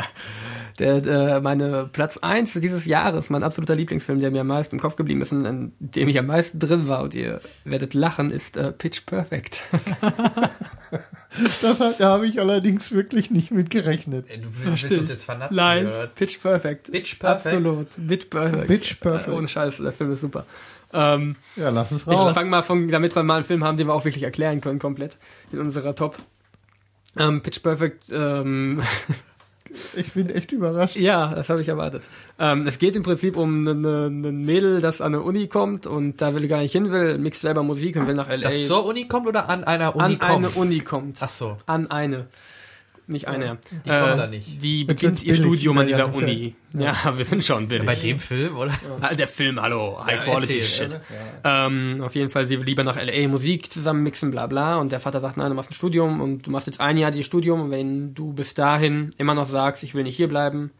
der, 0.79 1.05
äh, 1.05 1.41
meine 1.41 1.89
Platz 1.93 2.17
eins 2.17 2.55
dieses 2.55 2.87
Jahres, 2.87 3.29
mein 3.29 3.43
absoluter 3.43 3.75
Lieblingsfilm, 3.75 4.19
der 4.21 4.31
mir 4.31 4.41
am 4.41 4.47
meisten 4.47 4.77
im 4.77 4.81
Kopf 4.81 4.97
geblieben 4.97 5.21
ist 5.21 5.33
und 5.33 5.45
an 5.45 5.73
dem 5.79 6.09
ich 6.09 6.19
am 6.19 6.27
meisten 6.27 6.59
drin 6.59 6.89
war 6.89 7.03
und 7.03 7.15
ihr 7.15 7.41
werdet 7.65 7.93
lachen, 7.93 8.31
ist 8.31 8.57
äh, 8.57 8.73
Pitch 8.73 9.05
Perfect. 9.05 9.63
das 11.63 11.81
hat, 11.81 12.01
da 12.01 12.09
habe 12.13 12.27
ich 12.27 12.41
allerdings 12.41 12.93
wirklich 12.93 13.31
nicht 13.31 13.51
mit 13.51 13.69
gerechnet. 13.71 14.27
Du 14.29 14.65
willst 14.65 14.91
uns 14.91 15.09
jetzt 15.09 15.25
vernatzen. 15.25 15.57
Nein, 15.57 15.87
oder? 15.87 16.07
Pitch 16.07 16.41
Perfect. 16.41 16.91
Pitch 16.91 17.19
Perfect. 17.19 17.47
Absolut. 17.47 17.89
Pitch 18.09 18.31
Perfect. 18.31 18.67
Pitch 18.67 19.01
Perfect. 19.01 19.29
Äh, 19.29 19.33
ohne 19.33 19.49
Scheiß, 19.49 19.77
der 19.79 19.93
Film 19.93 20.13
ist 20.13 20.23
super. 20.23 20.47
Ähm, 20.93 21.37
Ja, 21.57 21.69
lass 21.71 21.93
es 21.93 22.03
ich 22.03 22.09
raus. 22.09 22.35
fange 22.35 22.51
mal 22.51 22.63
von, 22.63 22.89
damit 22.89 23.15
wir 23.15 23.23
mal 23.23 23.37
einen 23.37 23.45
Film 23.45 23.65
haben, 23.65 23.77
den 23.77 23.87
wir 23.87 23.95
auch 23.95 24.05
wirklich 24.05 24.25
erklären 24.25 24.61
können, 24.61 24.79
komplett 24.79 25.19
in 25.53 25.59
unserer 25.61 25.95
Top. 25.95 26.17
Ähm, 27.17 27.43
Pitch 27.43 27.63
Perfect, 27.63 28.05
ähm, 28.13 28.81
Ich 29.95 30.13
bin 30.15 30.31
echt 30.31 30.51
überrascht. 30.53 30.97
ja, 30.97 31.33
das 31.35 31.49
habe 31.49 31.63
ich 31.63 31.69
erwartet. 31.69 32.03
Ähm, 32.39 32.67
es 32.67 32.79
geht 32.79 32.97
im 32.97 33.03
Prinzip 33.03 33.37
um 33.37 33.65
ein 33.67 34.45
Mädel, 34.45 34.81
das 34.81 35.01
an 35.01 35.15
eine 35.15 35.23
Uni 35.23 35.47
kommt 35.47 35.87
und 35.87 36.21
da 36.21 36.35
will 36.35 36.49
gar 36.49 36.61
nicht 36.61 36.73
hin 36.73 36.91
will, 36.91 37.19
mixt 37.19 37.43
selber 37.43 37.63
Musik 37.63 37.97
und 37.97 38.07
will 38.07 38.15
nach 38.15 38.29
L.A. 38.29 38.43
Das 38.43 38.67
zur 38.67 38.85
Uni 38.85 39.07
kommt 39.07 39.27
oder 39.29 39.49
an 39.49 39.63
einer 39.65 39.95
Uni 39.95 40.05
an 40.15 40.19
kommt? 40.19 40.45
eine 40.47 40.49
Uni 40.51 40.81
kommt. 40.81 41.19
Ach 41.21 41.29
so. 41.29 41.57
An 41.67 41.91
eine. 41.91 42.27
Nicht 43.11 43.27
eine. 43.27 43.59
Die 43.85 43.89
kommt 43.89 44.19
da 44.19 44.27
nicht. 44.29 44.63
Die 44.63 44.85
beginnt 44.85 45.25
ihr 45.25 45.33
billig 45.33 45.41
Studium 45.41 45.79
an 45.79 45.89
dieser 45.89 45.99
ja. 45.99 46.05
Uni. 46.05 46.55
Ja, 46.79 46.95
wir 47.19 47.25
sind 47.25 47.43
schon 47.43 47.67
billig. 47.67 47.85
Bei 47.85 47.97
dem 47.97 48.21
Film, 48.21 48.57
oder? 48.57 48.73
Ah, 49.01 49.13
Der 49.15 49.27
Film, 49.27 49.61
hallo, 49.61 49.99
High 50.05 50.27
Ja, 50.27 50.33
Quality 50.33 50.59
erzähl. 50.61 50.91
Shit. 50.91 51.01
Ähm, 51.43 51.97
auf 52.03 52.15
jeden 52.15 52.31
Fall, 52.31 52.47
sie 52.47 52.57
will 52.57 52.65
lieber 52.65 52.85
nach 52.85 52.97
LA 52.97 53.27
Musik 53.27 53.73
zusammen 53.73 54.05
mixen, 54.05 54.31
bla 54.31 54.47
bla. 54.47 54.77
Und 54.77 54.93
der 54.93 55.01
Vater 55.01 55.21
sagt, 55.21 55.37
nein, 55.37 55.49
du 55.49 55.57
machst 55.57 55.73
ein 55.73 55.75
Studium 55.75 56.21
und 56.21 56.47
du 56.47 56.53
machst 56.53 56.69
jetzt 56.69 56.81
ein 56.81 56.97
Jahr 56.99 57.11
die 57.11 57.25
Studium 57.25 57.63
und 57.63 57.71
wenn 57.73 58.15
du 58.15 58.33
bis 58.33 58.55
dahin 58.55 59.11
immer 59.19 59.35
noch 59.35 59.49
sagst, 59.49 59.83
ich 59.83 59.95
will 59.97 60.05
nicht 60.05 60.17
hier 60.17 60.29
bleiben, 60.29 60.71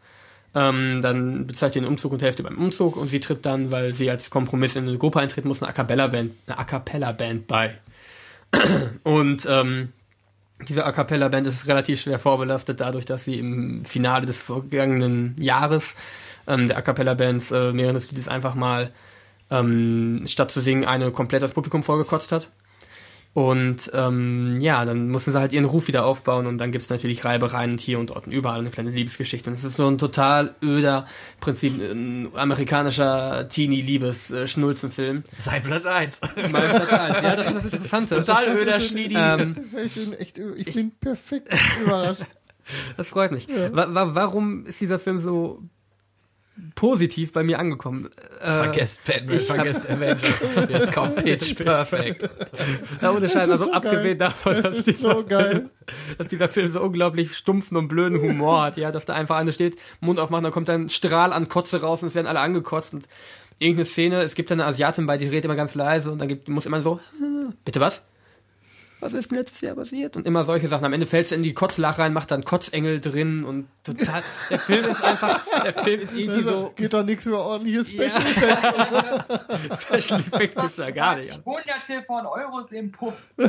ähm, 0.55 1.01
dann 1.01 1.47
bezahlt 1.47 1.75
ihr 1.75 1.81
den 1.81 1.87
Umzug 1.89 2.13
und 2.13 2.21
Hälfte 2.21 2.43
beim 2.43 2.57
Umzug 2.57 2.95
und 2.95 3.09
sie 3.09 3.19
tritt 3.19 3.45
dann, 3.45 3.71
weil 3.71 3.93
sie 3.93 4.09
als 4.09 4.29
Kompromiss 4.29 4.77
in 4.77 4.87
eine 4.87 4.97
Gruppe 4.97 5.19
eintreten 5.19 5.49
muss, 5.49 5.61
eine 5.61 5.69
A 5.69 5.73
Cappella 5.73 6.07
Band, 6.07 6.31
eine 6.47 6.57
A 6.57 6.63
Cappella 6.63 7.11
Band 7.11 7.47
bei. 7.47 7.75
Und 9.03 9.45
ähm, 9.49 9.89
diese 10.67 10.85
A 10.85 10.91
Cappella 10.91 11.27
Band 11.29 11.47
ist 11.47 11.67
relativ 11.67 12.01
schwer 12.01 12.19
vorbelastet, 12.19 12.81
dadurch, 12.81 13.05
dass 13.05 13.23
sie 13.23 13.39
im 13.39 13.85
Finale 13.85 14.25
des 14.25 14.39
vergangenen 14.39 15.35
Jahres 15.39 15.95
ähm, 16.47 16.67
der 16.67 16.77
A 16.77 16.81
Cappella 16.81 17.13
Bands 17.13 17.51
äh, 17.51 17.73
während 17.73 17.95
des 17.95 18.09
Liedes 18.09 18.27
einfach 18.27 18.55
mal 18.55 18.91
ähm, 19.49 20.23
statt 20.25 20.51
zu 20.51 20.61
singen 20.61 20.85
eine 20.85 21.11
komplett 21.11 21.43
das 21.43 21.51
Publikum 21.51 21.83
vorgekotzt 21.83 22.31
hat. 22.31 22.49
Und 23.33 23.89
ähm, 23.93 24.57
ja, 24.59 24.83
dann 24.83 25.09
mussten 25.09 25.31
sie 25.31 25.39
halt 25.39 25.53
ihren 25.53 25.63
Ruf 25.63 25.87
wieder 25.87 26.03
aufbauen 26.03 26.47
und 26.47 26.57
dann 26.57 26.73
gibt's 26.73 26.89
natürlich 26.89 27.23
Reibereien 27.23 27.71
und 27.71 27.79
hier 27.79 27.97
und 27.97 28.09
dort 28.09 28.27
und 28.27 28.33
überall 28.33 28.59
eine 28.59 28.71
kleine 28.71 28.91
Liebesgeschichte. 28.91 29.49
Und 29.49 29.55
es 29.55 29.63
ist 29.63 29.77
so 29.77 29.87
ein 29.87 29.97
total 29.97 30.55
öder, 30.61 31.05
Prinzip 31.39 31.79
ein 31.79 32.29
amerikanischer 32.35 33.47
Teenie-Liebes-Schnulzenfilm. 33.47 35.23
Sein 35.37 35.63
Platz 35.63 35.85
1. 35.85 36.19
Mein 36.35 36.51
Platz 36.51 36.89
eins. 36.91 37.17
Ja, 37.23 37.35
das 37.37 37.47
ist 37.47 37.55
das 37.55 37.65
Interessante. 37.65 38.15
Total 38.17 38.47
öder 38.49 38.79
Schniedi. 38.81 39.15
Ähm, 39.17 39.55
Ich 39.85 39.93
bin 39.93 40.13
echt, 40.13 40.37
ich 40.37 40.75
bin 40.75 40.91
perfekt 40.99 41.47
überrascht. 41.83 42.23
Das 42.95 43.07
freut 43.07 43.31
mich. 43.31 43.47
Wa 43.49 43.87
wa 43.93 44.13
warum 44.13 44.65
ist 44.65 44.79
dieser 44.79 44.99
Film 44.99 45.17
so 45.17 45.63
positiv 46.75 47.31
bei 47.33 47.43
mir 47.43 47.59
angekommen? 47.59 48.09
Äh, 48.39 48.45
Vergesst 48.45 49.03
Batman, 49.05 49.39
vergesst 49.39 49.89
Avengers. 49.89 50.41
Jetzt 50.69 50.93
kommt 50.93 51.15
Pitch 51.23 51.55
Perfect. 51.55 52.29
Ja, 53.01 53.11
ohne 53.11 53.29
Scheiß, 53.29 53.49
also 53.49 53.65
so 53.65 53.71
abgesehen 53.73 54.03
geil. 54.03 54.15
davon, 54.15 54.61
dass 54.61 54.83
dieser, 54.83 55.13
so 55.15 55.25
geil. 55.25 55.69
dass 56.17 56.27
dieser 56.27 56.49
Film 56.49 56.71
so 56.71 56.81
unglaublich 56.81 57.35
stumpfen 57.35 57.77
und 57.77 57.87
blöden 57.87 58.19
Humor 58.21 58.63
hat, 58.63 58.77
ja, 58.77 58.91
dass 58.91 59.05
da 59.05 59.13
einfach 59.13 59.37
einer 59.37 59.51
steht, 59.51 59.77
Mund 59.99 60.19
aufmacht, 60.19 60.43
dann 60.45 60.51
kommt 60.51 60.69
ein 60.69 60.89
Strahl 60.89 61.33
an 61.33 61.47
Kotze 61.49 61.81
raus 61.81 62.01
und 62.03 62.07
es 62.07 62.15
werden 62.15 62.27
alle 62.27 62.39
angekotzt 62.39 62.93
und 62.93 63.07
irgendeine 63.59 63.85
Szene, 63.85 64.21
es 64.23 64.35
gibt 64.35 64.49
da 64.49 64.53
eine 64.55 64.65
Asiatin 64.65 65.05
bei, 65.05 65.17
die 65.17 65.25
redet 65.27 65.45
immer 65.45 65.55
ganz 65.55 65.75
leise 65.75 66.11
und 66.11 66.19
dann 66.19 66.27
gibt, 66.27 66.47
muss 66.49 66.65
immer 66.65 66.81
so, 66.81 66.99
"Äh, 67.21 67.53
bitte 67.65 67.79
was? 67.79 68.01
Was 69.01 69.13
ist 69.13 69.29
denn 69.31 69.37
letztes 69.39 69.59
Jahr 69.61 69.75
passiert? 69.75 70.15
Und 70.15 70.25
immer 70.25 70.45
solche 70.45 70.67
Sachen. 70.67 70.85
Am 70.85 70.93
Ende 70.93 71.05
fällt 71.05 71.25
es 71.25 71.31
in 71.31 71.43
die 71.43 71.53
Kotzlach 71.53 71.97
rein, 71.99 72.13
macht 72.13 72.31
dann 72.31 72.43
Kotzengel 72.45 73.01
drin 73.01 73.43
und 73.43 73.67
total, 73.83 74.21
der 74.49 74.59
Film 74.59 74.85
ist 74.85 75.03
einfach, 75.03 75.41
der 75.63 75.73
Film 75.73 75.99
ist 76.01 76.13
irgendwie 76.15 76.41
so, 76.41 76.71
Geht 76.75 76.93
doch 76.93 77.03
nichts 77.03 77.25
über 77.25 77.43
ordentliche 77.43 77.83
Special 77.83 78.09
Ja. 78.11 79.25
Effects. 79.27 79.83
Special 80.03 80.19
Effects 80.21 80.55
gibt's 80.61 80.75
da 80.77 80.91
gar 80.91 81.15
nicht. 81.17 81.43
Hunderte 81.45 82.03
von 82.05 82.25
Euros 82.25 82.71
im 82.71 82.91
Puff. 82.91 83.13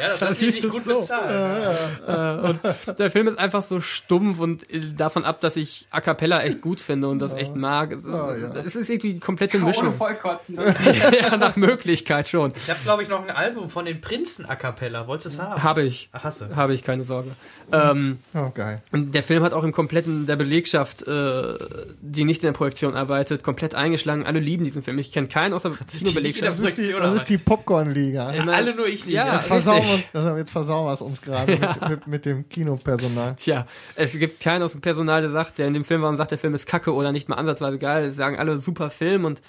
Ja, 0.00 0.08
das, 0.08 0.18
Das 0.20 0.30
ist 0.42 0.42
nicht 0.62 0.68
gut 0.68 0.84
so. 0.84 0.96
bezahlt. 0.98 1.78
Äh, 2.06 2.48
und 2.48 2.98
der 2.98 3.10
Film 3.10 3.28
ist 3.28 3.38
einfach 3.38 3.62
so 3.62 3.80
stumpf 3.80 4.40
und 4.40 4.66
davon 4.96 5.24
ab, 5.24 5.40
dass 5.40 5.56
ich 5.56 5.86
A 5.90 6.00
Cappella 6.00 6.42
echt 6.42 6.60
gut 6.60 6.80
finde 6.80 7.08
und 7.08 7.18
das 7.18 7.32
echt 7.34 7.54
mag. 7.54 7.92
Es 7.92 8.04
ist, 8.04 8.08
Ja, 8.12 8.34
ja. 8.36 8.48
es 8.64 8.76
ist 8.76 8.88
irgendwie 8.90 9.14
die 9.14 9.20
komplette 9.20 9.58
Mischung. 9.58 9.92
Vollkotzen. 9.94 10.58
ja, 11.20 11.36
nach 11.36 11.56
Möglichkeit 11.56 12.28
schon. 12.28 12.52
Ich 12.56 12.70
habe, 12.70 12.80
glaube 12.82 13.02
ich, 13.02 13.08
noch 13.08 13.22
ein 13.22 13.30
Album 13.34 13.59
von 13.68 13.84
den 13.84 14.00
Prinzen 14.00 14.46
A 14.46 14.54
Cappella. 14.56 15.06
Wolltest 15.06 15.26
du 15.38 15.42
es 15.42 15.46
haben? 15.46 15.62
Habe 15.62 15.82
ich. 15.82 16.08
Ach, 16.12 16.24
hast 16.24 16.40
du. 16.40 16.56
Habe 16.56 16.72
ich, 16.74 16.82
keine 16.82 17.04
Sorge. 17.04 17.30
Ähm, 17.72 18.18
Oh, 18.34 18.50
geil. 18.54 18.80
und 18.92 19.14
der 19.14 19.22
Film 19.22 19.42
hat 19.42 19.52
auch 19.52 19.62
im 19.64 19.72
kompletten 19.72 20.26
der 20.26 20.36
Belegschaft, 20.36 21.06
äh, 21.06 21.54
die 22.00 22.24
nicht 22.24 22.42
in 22.42 22.46
der 22.48 22.52
Projektion 22.52 22.94
arbeitet, 22.96 23.42
komplett 23.42 23.74
eingeschlagen. 23.74 24.24
Alle 24.26 24.38
lieben 24.40 24.64
diesen 24.64 24.82
Film. 24.82 24.98
Ich 24.98 25.12
kenne 25.12 25.28
keinen 25.28 25.52
außer 25.52 25.70
Kinobelegschaft. 25.98 26.52
Das 26.52 26.58
ist 26.58 26.78
die, 26.78 26.82
Projektion 26.82 27.02
das 27.02 27.14
ist 27.14 27.28
die 27.28 27.38
Popcorn-Liga. 27.38 28.30
Immer- 28.32 28.54
Alle 28.54 28.74
nur 28.74 28.86
ich 28.86 29.04
nicht. 29.06 29.14
Ja, 29.14 29.26
Ja. 29.26 29.38
Versauen 29.40 29.78
richtig. 29.80 30.06
wir, 30.14 30.38
jetzt 30.38 30.50
versauen 30.50 30.86
wir 30.86 30.94
es 30.94 31.00
uns 31.00 31.20
gerade 31.22 31.52
mit, 31.56 31.80
mit, 31.90 32.06
mit 32.06 32.26
dem 32.26 32.48
Kinopersonal. 32.48 33.36
Tja, 33.36 33.66
es 33.94 34.12
gibt 34.18 34.40
keinen 34.40 34.62
aus 34.62 34.72
dem 34.72 34.80
Personal, 34.80 35.20
der 35.22 35.30
sagt, 35.30 35.58
der 35.58 35.66
in 35.66 35.74
dem 35.74 35.84
Film 35.84 36.02
war 36.02 36.08
und 36.08 36.16
sagt, 36.16 36.30
der 36.30 36.38
Film 36.38 36.54
ist 36.54 36.66
kacke 36.66 36.92
oder 36.94 37.12
nicht 37.12 37.28
mal 37.28 37.36
ansatzweise 37.36 37.78
geil. 37.78 38.06
Es 38.06 38.16
sagen 38.16 38.38
alle 38.38 38.58
super 38.60 38.90
Film 38.90 39.24
und 39.24 39.40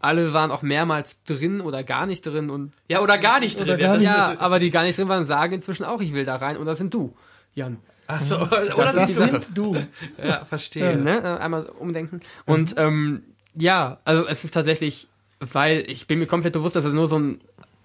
alle 0.00 0.32
waren 0.32 0.50
auch 0.50 0.62
mehrmals 0.62 1.22
drin 1.24 1.60
oder 1.60 1.84
gar 1.84 2.06
nicht 2.06 2.26
drin 2.26 2.50
und 2.50 2.72
ja, 2.88 3.00
oder 3.00 3.18
gar 3.18 3.38
nicht 3.40 3.58
drin. 3.58 3.78
gar 3.78 3.78
ja, 3.78 3.96
nicht. 3.96 4.04
ja, 4.04 4.34
aber 4.38 4.58
die 4.58 4.70
gar 4.70 4.82
nicht 4.82 4.98
drin 4.98 5.08
waren, 5.08 5.26
sagen 5.26 5.54
inzwischen 5.54 5.84
auch, 5.84 6.00
ich 6.00 6.12
will 6.12 6.24
da 6.24 6.36
rein 6.36 6.56
und 6.56 6.66
das 6.66 6.78
sind 6.78 6.92
du, 6.92 7.14
Jan. 7.54 7.78
Ach 8.06 8.20
so, 8.20 8.40
oder 8.40 8.92
Das, 8.92 9.14
das, 9.14 9.14
sind 9.14 9.56
du. 9.56 9.76
Ja, 10.22 10.44
verstehe. 10.44 10.96
Ne? 10.96 11.18
Äh, 11.22 11.42
Einmal 11.42 11.66
umdenken. 11.66 12.20
Und 12.44 12.74
ähm, 12.76 13.22
ja, 13.54 13.98
also 14.04 14.26
es 14.26 14.42
ist 14.42 14.52
tatsächlich, 14.52 15.06
weil 15.38 15.84
ich 15.86 16.08
bin 16.08 16.18
mir 16.18 16.26
komplett 16.26 16.54
bewusst, 16.54 16.74
dass 16.74 16.84
es 16.84 16.92
nur 16.92 17.06
so 17.06 17.18
ein 17.18 17.40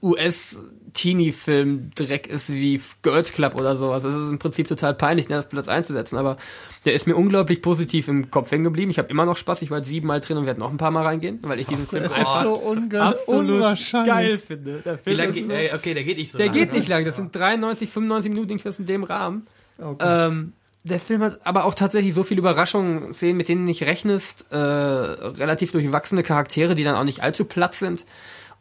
US-Teenie-Film-Dreck 0.05 2.27
ist 2.27 2.51
wie 2.51 2.79
Girls 3.01 3.31
Club 3.33 3.55
oder 3.55 3.75
sowas. 3.75 4.03
Es 4.03 4.13
ist 4.13 4.29
im 4.29 4.39
Prinzip 4.39 4.67
total 4.67 4.93
peinlich, 4.93 5.27
den 5.27 5.37
auf 5.37 5.49
Platz 5.49 5.67
einzusetzen, 5.67 6.17
aber 6.17 6.37
der 6.85 6.93
ist 6.93 7.07
mir 7.07 7.15
unglaublich 7.15 7.61
positiv 7.61 8.07
im 8.07 8.29
Kopf 8.31 8.51
hängen 8.51 8.63
geblieben. 8.63 8.91
Ich 8.91 8.99
habe 8.99 9.09
immer 9.09 9.25
noch 9.25 9.37
Spaß, 9.37 9.61
ich 9.61 9.71
war 9.71 9.79
jetzt 9.79 9.87
siebenmal 9.87 10.21
drin 10.21 10.37
und 10.37 10.45
werde 10.45 10.59
noch 10.59 10.71
ein 10.71 10.77
paar 10.77 10.91
Mal 10.91 11.03
reingehen, 11.03 11.39
weil 11.43 11.59
ich 11.59 11.67
diesen 11.67 11.87
Film 11.87 12.03
Das 12.03 12.11
ist 12.13 12.19
einfach 12.19 12.43
so 12.45 12.75
absolut 12.99 13.51
unwahrscheinlich. 13.55 14.13
geil 14.13 14.37
finde. 14.37 14.81
Der 14.85 14.97
Wie 14.99 15.03
Film 15.03 15.17
lange 15.17 15.29
ist 15.29 15.35
geht, 15.35 15.45
so, 15.45 15.51
äh, 15.51 15.73
okay, 15.73 15.93
der 15.93 16.03
geht 16.03 16.17
nicht 16.17 16.31
so 16.31 16.37
der 16.37 16.47
lange. 16.47 16.59
geht 16.59 16.73
nicht 16.73 16.87
lang, 16.87 17.05
das 17.05 17.15
sind 17.15 17.35
93, 17.35 17.89
95 17.89 18.29
Minuten, 18.31 18.49
irgendwas 18.51 18.79
in 18.79 18.85
dem 18.85 19.03
Rahmen. 19.03 19.47
Oh 19.79 19.93
Gott. 19.95 20.01
Ähm, 20.01 20.53
der 20.83 20.99
Film 20.99 21.23
hat 21.23 21.39
aber 21.45 21.65
auch 21.65 21.73
tatsächlich 21.73 22.13
so 22.13 22.23
viele 22.23 22.39
Überraschungen, 22.39 23.11
Szenen, 23.11 23.37
mit 23.37 23.49
denen 23.49 23.61
du 23.61 23.65
nicht 23.65 23.81
rechnest, 23.83 24.45
äh, 24.51 24.55
relativ 24.55 25.71
durchwachsene 25.71 26.21
Charaktere, 26.21 26.75
die 26.75 26.83
dann 26.83 26.95
auch 26.95 27.03
nicht 27.03 27.23
allzu 27.23 27.45
platt 27.45 27.73
sind. 27.73 28.05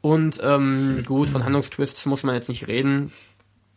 Und 0.05 0.39
ähm, 0.45 1.03
gut, 1.07 1.31
von 1.31 1.45
Handlungstwists 1.45 2.05
muss 2.05 2.25
man 2.25 2.35
jetzt 2.35 2.51
nicht 2.51 2.69
reden. 2.69 3.11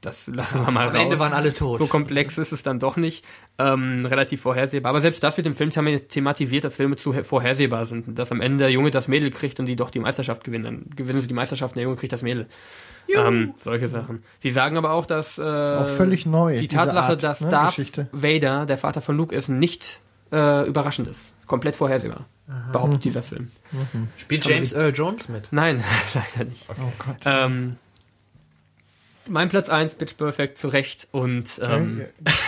Das 0.01 0.27
lassen 0.27 0.59
wir 0.65 0.71
mal 0.71 0.81
Am 0.81 0.87
raus. 0.89 0.93
Ende 0.95 1.19
waren 1.19 1.31
alle 1.31 1.53
tot. 1.53 1.79
so 1.79 1.87
komplex 1.87 2.37
ist 2.37 2.51
es 2.51 2.63
dann 2.63 2.79
doch 2.79 2.97
nicht. 2.97 3.23
Ähm, 3.57 4.05
relativ 4.05 4.41
vorhersehbar. 4.41 4.89
Aber 4.89 4.99
selbst 4.99 5.23
das 5.23 5.37
wird 5.37 5.47
im 5.47 5.55
Film 5.55 5.69
thema- 5.69 5.99
thematisiert, 5.99 6.65
dass 6.65 6.75
Filme 6.75 6.97
zu 6.97 7.13
he- 7.15 7.23
vorhersehbar 7.23 7.85
sind. 7.85 8.19
Dass 8.19 8.33
am 8.33 8.41
Ende 8.41 8.57
der 8.57 8.71
Junge 8.71 8.91
das 8.91 9.07
Mädel 9.07 9.31
kriegt 9.31 9.57
und 9.61 9.67
die 9.67 9.77
doch 9.77 9.89
die 9.89 9.99
Meisterschaft 9.99 10.43
gewinnen. 10.43 10.63
Dann 10.65 10.85
gewinnen 10.97 11.21
sie 11.21 11.29
die 11.29 11.33
Meisterschaft 11.33 11.73
und 11.73 11.77
der 11.77 11.83
Junge 11.85 11.95
kriegt 11.95 12.11
das 12.11 12.23
Mädel. 12.23 12.47
Ähm, 13.07 13.53
solche 13.57 13.87
Sachen. 13.87 14.21
Sie 14.39 14.49
sagen 14.49 14.75
aber 14.75 14.91
auch, 14.91 15.05
dass 15.05 15.37
äh, 15.37 15.41
auch 15.43 15.87
völlig 15.87 16.25
neu. 16.25 16.59
die 16.59 16.67
Tatsache, 16.67 16.99
Art, 17.13 17.23
dass 17.23 17.39
ne, 17.39 17.49
Darth 17.49 17.69
Geschichte. 17.77 18.09
Vader, 18.11 18.65
der 18.65 18.77
Vater 18.77 18.99
von 19.01 19.15
Luke 19.15 19.33
ist, 19.33 19.47
nicht 19.47 20.01
äh, 20.33 20.67
überraschend 20.67 21.07
ist. 21.07 21.31
Komplett 21.47 21.75
vorhersehbar. 21.75 22.25
Behauptet 22.71 23.03
dieser 23.03 23.23
Film. 23.23 23.51
Spielt 24.17 24.45
James 24.45 24.71
Earl 24.73 24.93
Jones 24.95 25.27
mit. 25.27 25.47
Nein, 25.51 25.83
leider 26.13 26.49
nicht. 26.49 26.65
Oh 26.69 26.91
Gott. 26.99 27.17
Ähm, 27.25 27.75
mein 29.29 29.49
Platz 29.49 29.67
1, 29.67 29.95
Pitch 29.95 30.15
Perfect, 30.15 30.57
zu 30.57 30.69
Recht. 30.69 31.09
Und 31.11 31.59
ähm, 31.61 32.05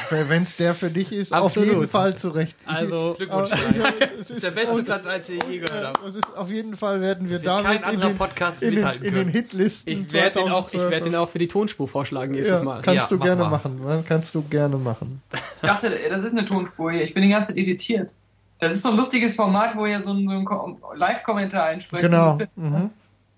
Wenn 0.10 0.44
es 0.44 0.56
der 0.56 0.74
für 0.76 0.90
dich 0.90 1.12
ist, 1.12 1.34
auf 1.34 1.56
jeden 1.58 1.88
Fall 1.90 2.18
zurecht. 2.18 2.56
also, 2.66 3.16
Glückwunsch. 3.18 3.50
Das 3.50 4.30
ist 4.30 4.42
der 4.44 4.52
beste 4.52 4.78
und- 4.78 4.86
Platz, 4.86 5.06
als 5.06 5.28
ich 5.28 5.44
je 5.44 5.58
gehört 5.58 5.84
habe. 5.86 6.00
Das 6.06 6.16
ist 6.16 6.38
auf 6.38 6.50
jeden 6.50 6.78
Fall 6.78 7.02
werden 7.02 7.28
wir 7.30 7.40
damit 7.40 7.66
kein 7.66 7.78
in 7.80 7.84
anderer 7.84 8.10
den, 8.12 8.18
Podcast 8.18 8.62
in 8.62 8.70
den, 8.70 8.76
mithalten 8.76 9.06
in 9.06 9.14
den 9.14 9.24
können. 9.24 9.32
Hitlisten. 9.34 9.92
ich 10.06 10.14
werde 10.14 10.40
ihn, 10.40 10.50
auch, 10.50 10.68
ich 10.68 10.80
2012. 10.80 10.92
werd 10.92 11.06
ihn 11.08 11.16
auch 11.16 11.30
für 11.30 11.40
die 11.40 11.48
Tonspur 11.50 11.88
vorschlagen 11.90 12.32
nächstes 12.32 12.60
ja, 12.60 12.64
Mal. 12.66 12.82
Kannst 12.82 13.12
Ja, 13.12 13.18
du 13.18 13.18
mach 13.18 13.26
gerne 13.26 13.44
mal. 13.44 13.50
machen. 13.50 13.84
ne? 13.86 14.04
Kannst 14.08 14.34
du 14.34 14.42
gerne 14.44 14.78
machen. 14.78 15.22
Ich 15.34 15.62
dachte, 15.62 16.00
das 16.10 16.24
ist 16.24 16.32
eine 16.32 16.46
Tonspur 16.46 16.94
hier. 16.94 17.04
Ich 17.04 17.14
bin 17.14 17.24
die 17.24 17.30
ganze 17.30 17.50
Zeit 17.50 17.58
irritiert. 17.58 18.14
Das 18.60 18.74
ist 18.74 18.84
so 18.84 18.90
ein 18.90 18.98
lustiges 18.98 19.36
Format, 19.36 19.76
wo 19.76 19.86
ihr 19.86 20.02
so 20.02 20.14
ein, 20.14 20.28
so 20.28 20.78
Live-Kommentar 20.94 21.66
einsprecht. 21.66 22.04
Genau. 22.04 22.38
Mhm. 22.56 22.90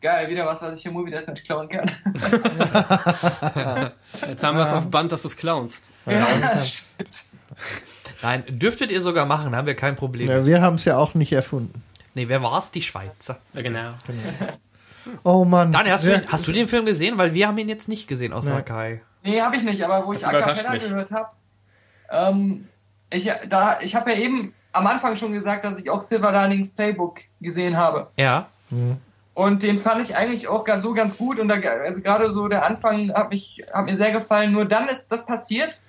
Geil, 0.01 0.29
wieder 0.29 0.45
was, 0.47 0.61
was 0.63 0.79
ich 0.79 0.85
im 0.87 0.93
Movie 0.93 1.11
Deathmatch 1.11 1.43
klauen 1.43 1.69
kann. 1.69 1.91
Jetzt 4.27 4.43
haben 4.43 4.57
wir 4.57 4.65
es 4.65 4.73
auf 4.73 4.89
Band, 4.89 5.11
dass 5.11 5.21
du 5.21 5.27
es 5.27 5.37
clownst. 5.37 5.83
Ja, 6.07 6.27
Nein, 8.23 8.43
dürftet 8.49 8.89
ihr 8.89 9.01
sogar 9.01 9.25
machen, 9.27 9.55
haben 9.55 9.67
wir 9.67 9.75
kein 9.75 9.95
Problem. 9.95 10.27
Ja, 10.27 10.45
wir 10.45 10.61
haben 10.61 10.75
es 10.75 10.85
ja 10.85 10.97
auch 10.97 11.13
nicht 11.13 11.31
erfunden. 11.33 11.83
Nee, 12.15 12.27
wer 12.27 12.41
war's? 12.41 12.71
Die 12.71 12.81
Schweizer. 12.81 13.37
Ja, 13.53 13.61
genau. 13.61 13.91
Oh 15.23 15.45
Mann. 15.45 15.71
Daniel, 15.71 15.93
hast, 15.93 16.03
du, 16.03 16.09
Wer- 16.09 16.19
den- 16.19 16.31
hast 16.31 16.47
du 16.47 16.51
den 16.51 16.67
Film 16.67 16.85
gesehen? 16.85 17.17
Weil 17.17 17.33
wir 17.33 17.47
haben 17.47 17.57
ihn 17.57 17.69
jetzt 17.69 17.87
nicht 17.87 18.07
gesehen, 18.07 18.33
außer 18.33 18.55
Nee. 18.57 18.61
Kai. 18.63 19.01
Nee, 19.23 19.41
habe 19.41 19.55
ich 19.55 19.63
nicht, 19.63 19.83
aber 19.83 20.05
wo 20.05 20.13
ich 20.13 20.21
Das 20.21 20.29
A 20.29 20.37
überrascht 20.37 20.63
Cappella 20.63 20.83
gehört 20.83 21.11
habe, 21.11 21.27
ähm, 22.11 22.67
ich, 23.11 23.31
da, 23.49 23.79
ich 23.81 23.95
habe 23.95 24.11
ja 24.11 24.17
eben 24.17 24.53
am 24.73 24.87
Anfang 24.87 25.15
schon 25.15 25.33
gesagt, 25.33 25.65
dass 25.65 25.79
ich 25.79 25.89
auch 25.89 26.01
Silver 26.01 26.31
Linings 26.31 26.71
Playbook 26.71 27.19
gesehen 27.39 27.77
habe. 27.77 28.07
Ja. 28.17 28.47
Und 29.33 29.63
den 29.63 29.77
fand 29.77 30.01
ich 30.01 30.15
eigentlich 30.15 30.47
auch 30.47 30.63
ganz, 30.63 30.83
so 30.83 30.93
ganz 30.93 31.17
gut. 31.17 31.39
Und 31.39 31.47
da, 31.47 31.55
also 31.55 32.01
gerade 32.01 32.33
so 32.33 32.47
der 32.47 32.65
Anfang 32.65 33.13
hat, 33.13 33.29
mich, 33.29 33.61
hat 33.73 33.85
mir 33.85 33.95
sehr 33.95 34.11
gefallen. 34.11 34.51
Nur 34.51 34.65
dann 34.65 34.87
ist 34.87 35.09
das 35.11 35.25
passiert. 35.25 35.81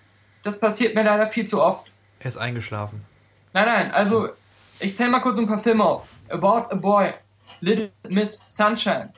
Das 0.43 0.59
passiert 0.59 0.95
mir 0.95 1.05
leider 1.05 1.27
viel 1.27 1.47
zu 1.47 1.63
oft. 1.63 1.91
Er 2.21 2.27
ist 2.27 2.39
eingeschlafen. 2.39 3.05
Nein, 3.53 3.67
nein, 3.67 3.93
also 3.93 4.31
ich 4.79 4.97
zähle 4.97 5.11
mal 5.11 5.21
kurz 5.21 5.39
ein 5.39 5.47
paar 5.47 5.59
Filme 5.59 5.85
auf. 5.85 6.05
About 6.29 6.71
a 6.71 6.75
Boy, 6.75 7.13
Little 7.61 7.91
Miss 8.09 8.41
Sunshine. 8.47 9.13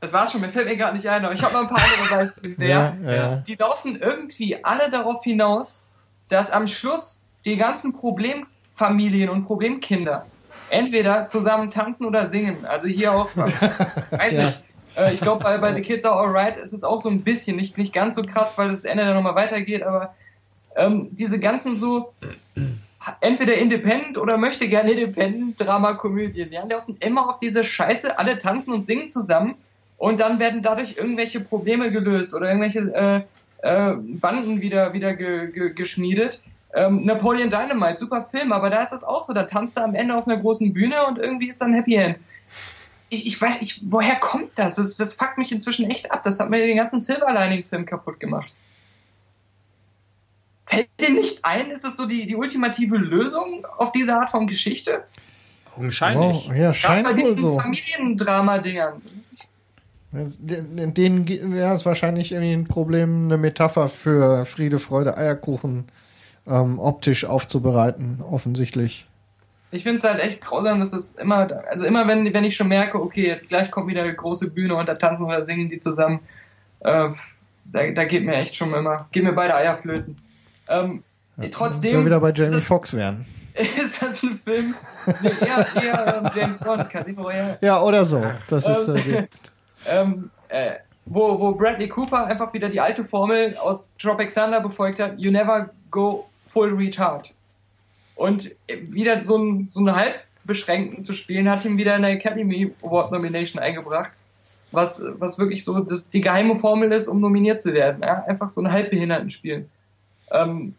Das 0.00 0.12
war's 0.12 0.32
schon, 0.32 0.40
mir 0.40 0.48
fällt 0.48 0.66
mir 0.66 0.76
gerade 0.76 0.96
nicht 0.96 1.08
ein, 1.08 1.24
aber 1.24 1.34
ich 1.34 1.42
habe 1.42 1.54
noch 1.54 1.62
ein 1.62 1.68
paar 1.68 1.82
andere 1.82 2.26
Beispiele. 2.26 2.68
Ja, 2.68 2.96
Ja. 3.02 3.36
Die 3.36 3.56
laufen 3.56 3.96
irgendwie 3.96 4.64
alle 4.64 4.90
darauf 4.90 5.24
hinaus, 5.24 5.82
dass 6.28 6.50
am 6.50 6.66
Schluss 6.66 7.24
die 7.44 7.56
ganzen 7.56 7.92
Problemfamilien 8.78 9.28
und 9.28 9.44
Problemkinder 9.44 10.26
entweder 10.70 11.26
zusammen 11.26 11.70
tanzen 11.70 12.06
oder 12.06 12.26
singen. 12.26 12.64
Also 12.66 12.86
hier 12.86 13.12
auch, 13.12 13.28
weiß 13.36 14.34
Ja. 14.34 14.44
nicht, 14.46 14.62
äh, 14.96 15.14
ich 15.14 15.20
glaube 15.20 15.42
bei, 15.42 15.58
bei 15.58 15.74
The 15.74 15.82
Kids 15.82 16.04
Are 16.04 16.18
Alright 16.20 16.56
ist 16.58 16.72
es 16.72 16.84
auch 16.84 17.00
so 17.00 17.08
ein 17.08 17.22
bisschen, 17.22 17.56
nicht, 17.56 17.78
nicht 17.78 17.92
ganz 17.92 18.16
so 18.16 18.22
krass, 18.22 18.56
weil 18.56 18.68
das 18.68 18.84
Ende 18.84 19.04
dann 19.04 19.14
nochmal 19.14 19.34
weitergeht, 19.34 19.82
aber 19.82 20.14
ähm, 20.76 21.08
diese 21.10 21.38
ganzen 21.38 21.74
so 21.76 22.12
entweder 23.20 23.54
Independent 23.54 24.18
oder 24.18 24.36
möchte 24.36 24.68
gerne 24.68 24.92
Independent 24.92 25.58
Drama-Komödien. 25.58 26.52
Ja, 26.52 26.64
laufen 26.64 26.96
immer 27.00 27.28
auf 27.28 27.38
diese 27.38 27.64
Scheiße, 27.64 28.18
alle 28.18 28.38
tanzen 28.38 28.72
und 28.72 28.84
singen 28.84 29.08
zusammen 29.08 29.54
und 29.96 30.20
dann 30.20 30.38
werden 30.38 30.62
dadurch 30.62 30.96
irgendwelche 30.98 31.40
Probleme 31.40 31.90
gelöst 31.90 32.34
oder 32.34 32.48
irgendwelche 32.48 32.92
äh, 32.94 33.20
äh, 33.62 33.94
Banden 33.96 34.60
wieder, 34.60 34.92
wieder 34.92 35.14
ge, 35.14 35.50
ge, 35.50 35.72
geschmiedet. 35.72 36.42
Ähm, 36.74 37.04
Napoleon 37.04 37.48
Dynamite, 37.48 37.98
super 37.98 38.22
Film, 38.22 38.52
aber 38.52 38.68
da 38.68 38.82
ist 38.82 38.90
das 38.90 39.02
auch 39.02 39.24
so. 39.24 39.32
Da 39.32 39.44
tanzt 39.44 39.76
er 39.76 39.84
am 39.84 39.94
Ende 39.94 40.14
auf 40.14 40.26
einer 40.26 40.36
großen 40.36 40.72
Bühne 40.72 41.06
und 41.06 41.18
irgendwie 41.18 41.48
ist 41.48 41.60
dann 41.62 41.72
Happy 41.72 41.94
End. 41.94 42.18
Ich, 43.10 43.26
ich 43.26 43.40
weiß, 43.40 43.62
ich, 43.62 43.80
woher 43.90 44.16
kommt 44.16 44.50
das? 44.56 44.74
das? 44.74 44.96
Das 44.96 45.14
fuckt 45.14 45.38
mich 45.38 45.50
inzwischen 45.50 45.90
echt 45.90 46.12
ab. 46.12 46.22
Das 46.24 46.38
hat 46.40 46.50
mir 46.50 46.58
den 46.58 46.76
ganzen 46.76 47.00
Silver 47.00 47.32
Linings-Film 47.32 47.86
kaputt 47.86 48.20
gemacht. 48.20 48.52
Fällt 50.66 50.88
dir 51.00 51.10
nichts 51.10 51.42
ein? 51.42 51.70
Ist 51.70 51.84
das 51.84 51.96
so 51.96 52.04
die, 52.04 52.26
die 52.26 52.36
ultimative 52.36 52.98
Lösung 52.98 53.66
auf 53.78 53.92
diese 53.92 54.14
Art 54.14 54.28
von 54.28 54.46
Geschichte? 54.46 55.04
Augenscheinlich. 55.74 56.50
Oh, 56.50 56.52
ja, 56.52 56.74
scheint 56.74 57.06
Gerade 57.06 57.16
bei 57.16 57.22
wohl 57.22 57.34
diesen 57.34 57.50
so. 57.50 57.58
Familiendrama-Dingern. 57.58 59.00
Denen 60.12 61.56
ja, 61.56 61.74
ist 61.74 61.86
wahrscheinlich 61.86 62.32
irgendwie 62.32 62.52
ein 62.52 62.66
Problem, 62.66 63.24
eine 63.24 63.38
Metapher 63.38 63.88
für 63.88 64.44
Friede, 64.44 64.78
Freude, 64.78 65.16
Eierkuchen 65.16 65.86
ähm, 66.48 66.78
optisch 66.78 67.24
aufzubereiten, 67.24 68.22
offensichtlich. 68.22 69.06
Ich 69.70 69.82
finde 69.82 69.98
es 69.98 70.04
halt 70.04 70.20
echt 70.20 70.40
grausam, 70.40 70.80
dass 70.80 70.92
es 70.92 71.14
immer, 71.16 71.48
also 71.68 71.84
immer 71.84 72.06
wenn, 72.08 72.32
wenn 72.32 72.44
ich 72.44 72.56
schon 72.56 72.68
merke, 72.68 73.00
okay, 73.00 73.26
jetzt 73.26 73.48
gleich 73.48 73.70
kommt 73.70 73.88
wieder 73.88 74.02
eine 74.02 74.14
große 74.14 74.50
Bühne 74.50 74.74
und 74.74 74.88
da 74.88 74.94
tanzen 74.94 75.26
oder 75.26 75.44
singen 75.44 75.68
die 75.68 75.78
zusammen, 75.78 76.20
äh, 76.80 77.10
da, 77.64 77.90
da 77.90 78.04
geht 78.04 78.24
mir 78.24 78.34
echt 78.34 78.56
schon 78.56 78.72
immer, 78.72 79.08
geht 79.12 79.24
mir 79.24 79.32
beide 79.32 79.54
Eier 79.54 79.76
flöten. 79.76 80.16
Ähm, 80.68 81.02
Wenn 81.36 81.50
trotzdem 81.50 81.98
wir 81.98 82.06
wieder 82.06 82.20
bei 82.20 82.30
ist 82.30 82.38
Jamie 82.38 82.60
Foxx 82.60 82.94
wären. 82.94 83.26
ist 83.54 84.00
das 84.00 84.22
ein 84.22 84.38
Film, 84.38 84.74
nee, 85.20 85.30
eher, 85.40 85.66
eher 85.82 86.22
ähm, 86.22 86.30
James 86.34 86.58
Bond, 86.58 86.88
Casino 86.90 87.22
Royale. 87.22 87.58
Ja, 87.60 87.82
oder 87.82 88.04
so. 88.04 88.22
Das 88.48 88.66
ist 88.66 88.88
äh, 88.88 89.02
die, 89.02 89.28
ähm, 89.86 90.30
äh, 90.48 90.74
wo, 91.04 91.38
wo 91.40 91.52
Bradley 91.52 91.88
Cooper 91.88 92.26
einfach 92.26 92.52
wieder 92.52 92.68
die 92.68 92.80
alte 92.80 93.04
Formel 93.04 93.56
aus 93.56 93.94
Tropic 93.98 94.32
Thunder 94.32 94.60
befolgt 94.60 95.00
hat, 95.00 95.18
you 95.18 95.30
never 95.30 95.70
go 95.90 96.27
full 96.48 96.74
retard. 96.74 97.34
Und 98.14 98.56
wieder 98.66 99.22
so, 99.22 99.38
ein, 99.38 99.68
so 99.68 99.80
einen 99.80 99.94
halbbeschränkten 99.94 101.04
zu 101.04 101.12
spielen, 101.12 101.48
hat 101.48 101.64
ihm 101.64 101.78
wieder 101.78 101.94
eine 101.94 102.08
Academy 102.08 102.72
Award 102.82 103.12
Nomination 103.12 103.62
eingebracht, 103.62 104.10
was, 104.72 105.02
was 105.18 105.38
wirklich 105.38 105.64
so 105.64 105.78
das, 105.80 106.10
die 106.10 106.20
geheime 106.20 106.56
Formel 106.56 106.92
ist, 106.92 107.08
um 107.08 107.18
nominiert 107.18 107.62
zu 107.62 107.72
werden. 107.72 108.02
Ja? 108.02 108.24
Einfach 108.24 108.48
so 108.48 108.60
einen 108.60 108.72
halbbehinderten 108.72 109.30
spielen. 109.30 109.70
Ähm, 110.30 110.74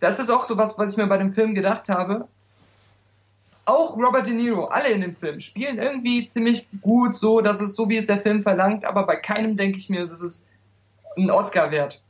das 0.00 0.18
ist 0.18 0.30
auch 0.30 0.44
so 0.44 0.56
was, 0.56 0.78
was 0.78 0.92
ich 0.92 0.96
mir 0.96 1.06
bei 1.06 1.18
dem 1.18 1.32
Film 1.32 1.54
gedacht 1.54 1.88
habe 1.88 2.26
auch 3.68 3.98
Robert 3.98 4.26
De 4.26 4.34
Niro, 4.34 4.64
alle 4.64 4.88
in 4.88 5.02
dem 5.02 5.12
Film, 5.12 5.40
spielen 5.40 5.78
irgendwie 5.78 6.24
ziemlich 6.24 6.66
gut 6.80 7.16
so, 7.16 7.42
dass 7.42 7.60
es 7.60 7.76
so, 7.76 7.88
wie 7.88 7.98
es 7.98 8.06
der 8.06 8.20
Film 8.20 8.42
verlangt, 8.42 8.86
aber 8.86 9.06
bei 9.06 9.16
keinem 9.16 9.56
denke 9.58 9.78
ich 9.78 9.90
mir, 9.90 10.06
das 10.06 10.22
ist 10.22 10.46
ein 11.18 11.30
Oscar 11.30 11.70
wert. 11.70 12.00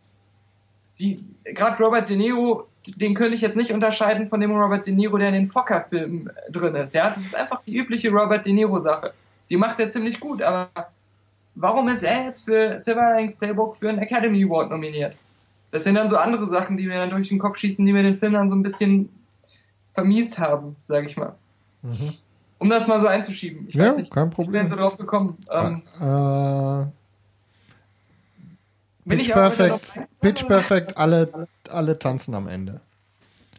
Die, 1.01 1.25
gerade 1.55 1.83
Robert 1.83 2.09
De 2.09 2.17
Niro, 2.17 2.67
den 2.97 3.15
könnte 3.15 3.35
ich 3.35 3.41
jetzt 3.41 3.57
nicht 3.57 3.73
unterscheiden 3.73 4.29
von 4.29 4.41
dem 4.41 4.53
Robert 4.53 4.87
De 4.87 4.95
Niro, 4.95 5.19
der 5.19 5.29
in 5.29 5.35
den 5.35 5.47
Fokker-Filmen 5.47 6.31
drin 6.51 6.75
ist, 6.77 6.95
ja. 6.95 7.09
Das 7.09 7.19
ist 7.19 7.35
einfach 7.35 7.61
die 7.67 7.77
übliche 7.77 8.11
Robert 8.11 8.47
De 8.47 8.53
Niro-Sache. 8.53 9.13
Die 9.51 9.57
macht 9.57 9.81
er 9.81 9.91
ziemlich 9.91 10.21
gut, 10.21 10.43
aber 10.43 10.69
warum 11.55 11.89
ist 11.89 12.03
er 12.03 12.27
jetzt 12.27 12.45
für 12.45 12.79
Silver 12.81 13.15
Linings 13.15 13.37
Playbook 13.37 13.77
für 13.77 13.89
einen 13.89 13.99
Academy 13.99 14.45
Award 14.45 14.71
nominiert? 14.71 15.17
Das 15.71 15.85
sind 15.85 15.97
dann 15.97 16.09
so 16.09 16.17
andere 16.17 16.47
Sachen, 16.47 16.77
die 16.77 16.87
mir 16.87 16.97
dann 16.97 17.11
durch 17.11 17.29
den 17.29 17.39
Kopf 17.39 17.59
schießen, 17.59 17.85
die 17.85 17.93
mir 17.93 18.03
den 18.03 18.15
Film 18.15 18.33
dann 18.33 18.49
so 18.49 18.55
ein 18.55 18.63
bisschen 18.63 19.09
vermiest 19.93 20.39
haben, 20.39 20.77
sag 20.83 21.07
ich 21.07 21.17
mal. 21.17 21.35
Mhm. 21.83 22.15
Um 22.59 22.71
das 22.71 22.87
mal 22.87 23.01
so 23.01 23.07
einzuschieben. 23.07 23.67
Ich 23.69 23.75
Ja, 23.75 23.89
weiß 23.89 23.97
nicht, 23.99 24.13
kein 24.13 24.29
ich 24.29 24.37
bin 24.37 24.45
Problem. 24.45 24.67
so 24.67 24.77
drauf 24.77 24.97
gekommen. 24.97 25.37
Ähm, 25.53 25.83
äh, 26.01 26.87
Pitch 29.09 29.33
Perfect, 29.33 30.01
Pitch 30.21 30.47
Perfect, 30.47 30.97
alle, 30.97 31.49
alle 31.69 31.99
tanzen 31.99 32.35
am 32.35 32.49
Ende. 32.49 32.81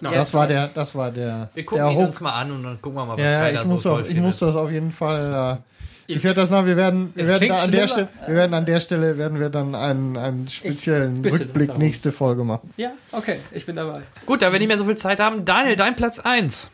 Na, 0.02 0.12
Das 0.12 0.34
war 0.34 0.48
der, 0.48 0.68
das 0.68 0.96
war 0.96 1.12
der, 1.12 1.50
Wir 1.54 1.66
gucken 1.66 1.86
der 1.86 1.94
ihn 1.94 2.06
uns 2.06 2.22
mal 2.22 2.32
an 2.34 2.52
und 2.52 2.64
dann 2.64 2.82
gucken 2.82 3.00
wir 3.00 3.06
mal, 3.06 3.18
was 3.18 3.24
Ja, 3.30 3.52
Kai 3.52 3.66
so 3.66 3.74
muss, 3.74 3.84
toll 3.84 4.02
auf, 4.02 4.10
ich 4.10 4.18
muss 4.18 4.40
das 4.40 4.56
auf 4.56 4.72
jeden 4.72 4.92
Fall. 4.92 5.60
Äh, 5.60 5.70
ich 6.14 6.24
werde 6.24 6.42
das 6.42 6.50
noch. 6.50 6.66
Wir 6.66 6.76
werden, 6.76 7.12
wir 7.14 7.24
Es 7.24 7.42
werden 7.42 7.52
an 7.52 7.72
der. 7.72 7.88
Stelle, 7.88 8.08
wir 8.26 8.36
werden 8.36 8.54
an 8.56 8.66
der 8.66 8.80
Stelle 8.80 9.18
werden 9.18 9.40
wir 9.40 9.50
dann 9.50 9.76
einen, 9.76 10.18
einen 10.18 10.48
speziellen 10.48 11.24
Rückblick 11.24 11.78
nächste 11.78 12.12
Folge 12.12 12.44
machen. 12.44 12.74
Ja, 12.78 12.94
okay, 13.12 13.40
ich 13.52 13.66
bin 13.66 13.76
dabei. 13.76 14.02
Gut, 14.26 14.42
da 14.42 14.52
wir 14.52 14.58
nicht 14.58 14.70
mehr 14.70 14.78
so 14.80 14.86
viel 14.86 14.98
Zeit 14.98 15.20
haben, 15.20 15.46
Daniel, 15.46 15.76
dein 15.76 15.96
Platz 15.96 16.18
1. 16.20 16.72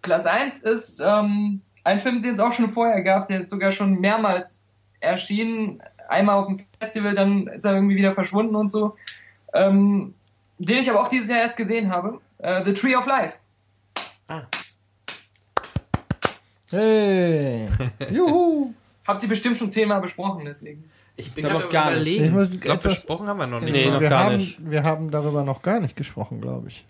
Platz 0.00 0.24
1 0.24 0.62
ist 0.62 1.02
ähm, 1.04 1.60
ein 1.84 1.98
Film, 1.98 2.22
den 2.22 2.34
es 2.34 2.40
auch 2.40 2.54
schon 2.54 2.72
vorher 2.72 3.02
gab, 3.02 3.28
der 3.28 3.40
ist 3.40 3.50
sogar 3.50 3.70
schon 3.72 4.00
mehrmals 4.00 4.66
erschienen. 5.00 5.82
Einmal 6.10 6.36
auf 6.36 6.46
dem 6.46 6.58
Festival, 6.80 7.14
dann 7.14 7.46
ist 7.46 7.64
er 7.64 7.74
irgendwie 7.74 7.96
wieder 7.96 8.14
verschwunden 8.14 8.56
und 8.56 8.68
so. 8.68 8.96
Ähm, 9.54 10.14
den 10.58 10.78
ich 10.78 10.90
aber 10.90 11.00
auch 11.00 11.08
dieses 11.08 11.28
Jahr 11.28 11.40
erst 11.40 11.56
gesehen 11.56 11.90
habe. 11.90 12.20
Äh, 12.38 12.64
The 12.64 12.74
Tree 12.74 12.94
of 12.94 13.06
Life. 13.06 13.38
Hey, 16.70 17.68
juhu! 18.10 18.72
Habt 19.06 19.22
ihr 19.22 19.28
bestimmt 19.28 19.58
schon 19.58 19.70
zehnmal 19.70 20.00
besprochen, 20.00 20.44
deswegen. 20.44 20.90
Ich 21.16 21.32
bin 21.32 21.44
gerade 21.44 21.68
gar 21.68 21.90
nicht. 21.90 22.06
Ich 22.06 22.16
überlegen. 22.16 22.34
muss 22.34 22.48
Ich 22.52 22.60
glaube, 22.60 22.82
besprochen 22.82 23.26
haben 23.26 23.38
wir 23.38 23.46
noch 23.46 23.60
nicht. 23.60 23.72
Nee, 23.72 23.86
mal. 23.86 23.94
noch 23.94 24.00
wir 24.00 24.08
gar 24.08 24.24
haben, 24.24 24.36
nicht. 24.36 24.70
wir 24.70 24.84
haben 24.84 25.10
darüber 25.10 25.42
noch 25.42 25.62
gar 25.62 25.80
nicht 25.80 25.96
gesprochen, 25.96 26.40
glaube 26.40 26.68
ich. 26.68 26.86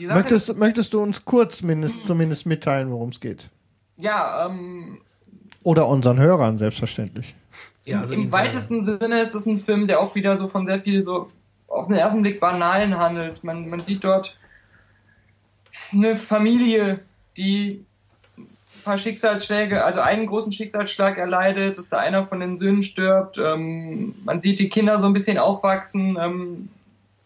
Möchtest, 0.00 0.56
möchtest 0.56 0.94
du 0.94 1.02
uns 1.02 1.24
kurz 1.24 1.62
mindest, 1.62 2.06
zumindest 2.06 2.46
mitteilen, 2.46 2.90
worum 2.90 3.10
es 3.10 3.20
geht? 3.20 3.50
ja, 4.00 4.46
ähm, 4.46 5.00
Oder 5.62 5.88
unseren 5.88 6.18
Hörern, 6.18 6.58
selbstverständlich. 6.58 7.34
Ja, 7.84 8.00
also 8.00 8.14
Im 8.14 8.30
weitesten 8.32 8.82
Sinne 8.82 9.20
ist 9.20 9.34
es 9.34 9.46
ein 9.46 9.58
Film, 9.58 9.86
der 9.86 10.00
auch 10.00 10.14
wieder 10.14 10.36
so 10.36 10.48
von 10.48 10.66
sehr 10.66 10.80
viel 10.80 11.04
so 11.04 11.30
auf 11.66 11.88
den 11.88 11.96
ersten 11.96 12.22
Blick 12.22 12.40
Banalen 12.40 12.98
handelt. 12.98 13.44
Man, 13.44 13.68
man 13.68 13.80
sieht 13.80 14.04
dort 14.04 14.38
eine 15.92 16.16
Familie, 16.16 17.00
die 17.36 17.84
ein 18.36 18.84
paar 18.84 18.98
Schicksalsschläge, 18.98 19.84
also 19.84 20.00
einen 20.00 20.26
großen 20.26 20.52
Schicksalsschlag 20.52 21.18
erleidet, 21.18 21.78
dass 21.78 21.88
da 21.88 21.98
einer 21.98 22.26
von 22.26 22.40
den 22.40 22.56
Söhnen 22.56 22.82
stirbt. 22.82 23.38
Ähm, 23.38 24.14
man 24.24 24.40
sieht 24.40 24.58
die 24.58 24.68
Kinder 24.68 25.00
so 25.00 25.06
ein 25.06 25.12
bisschen 25.12 25.38
aufwachsen, 25.38 26.18
ähm, 26.20 26.68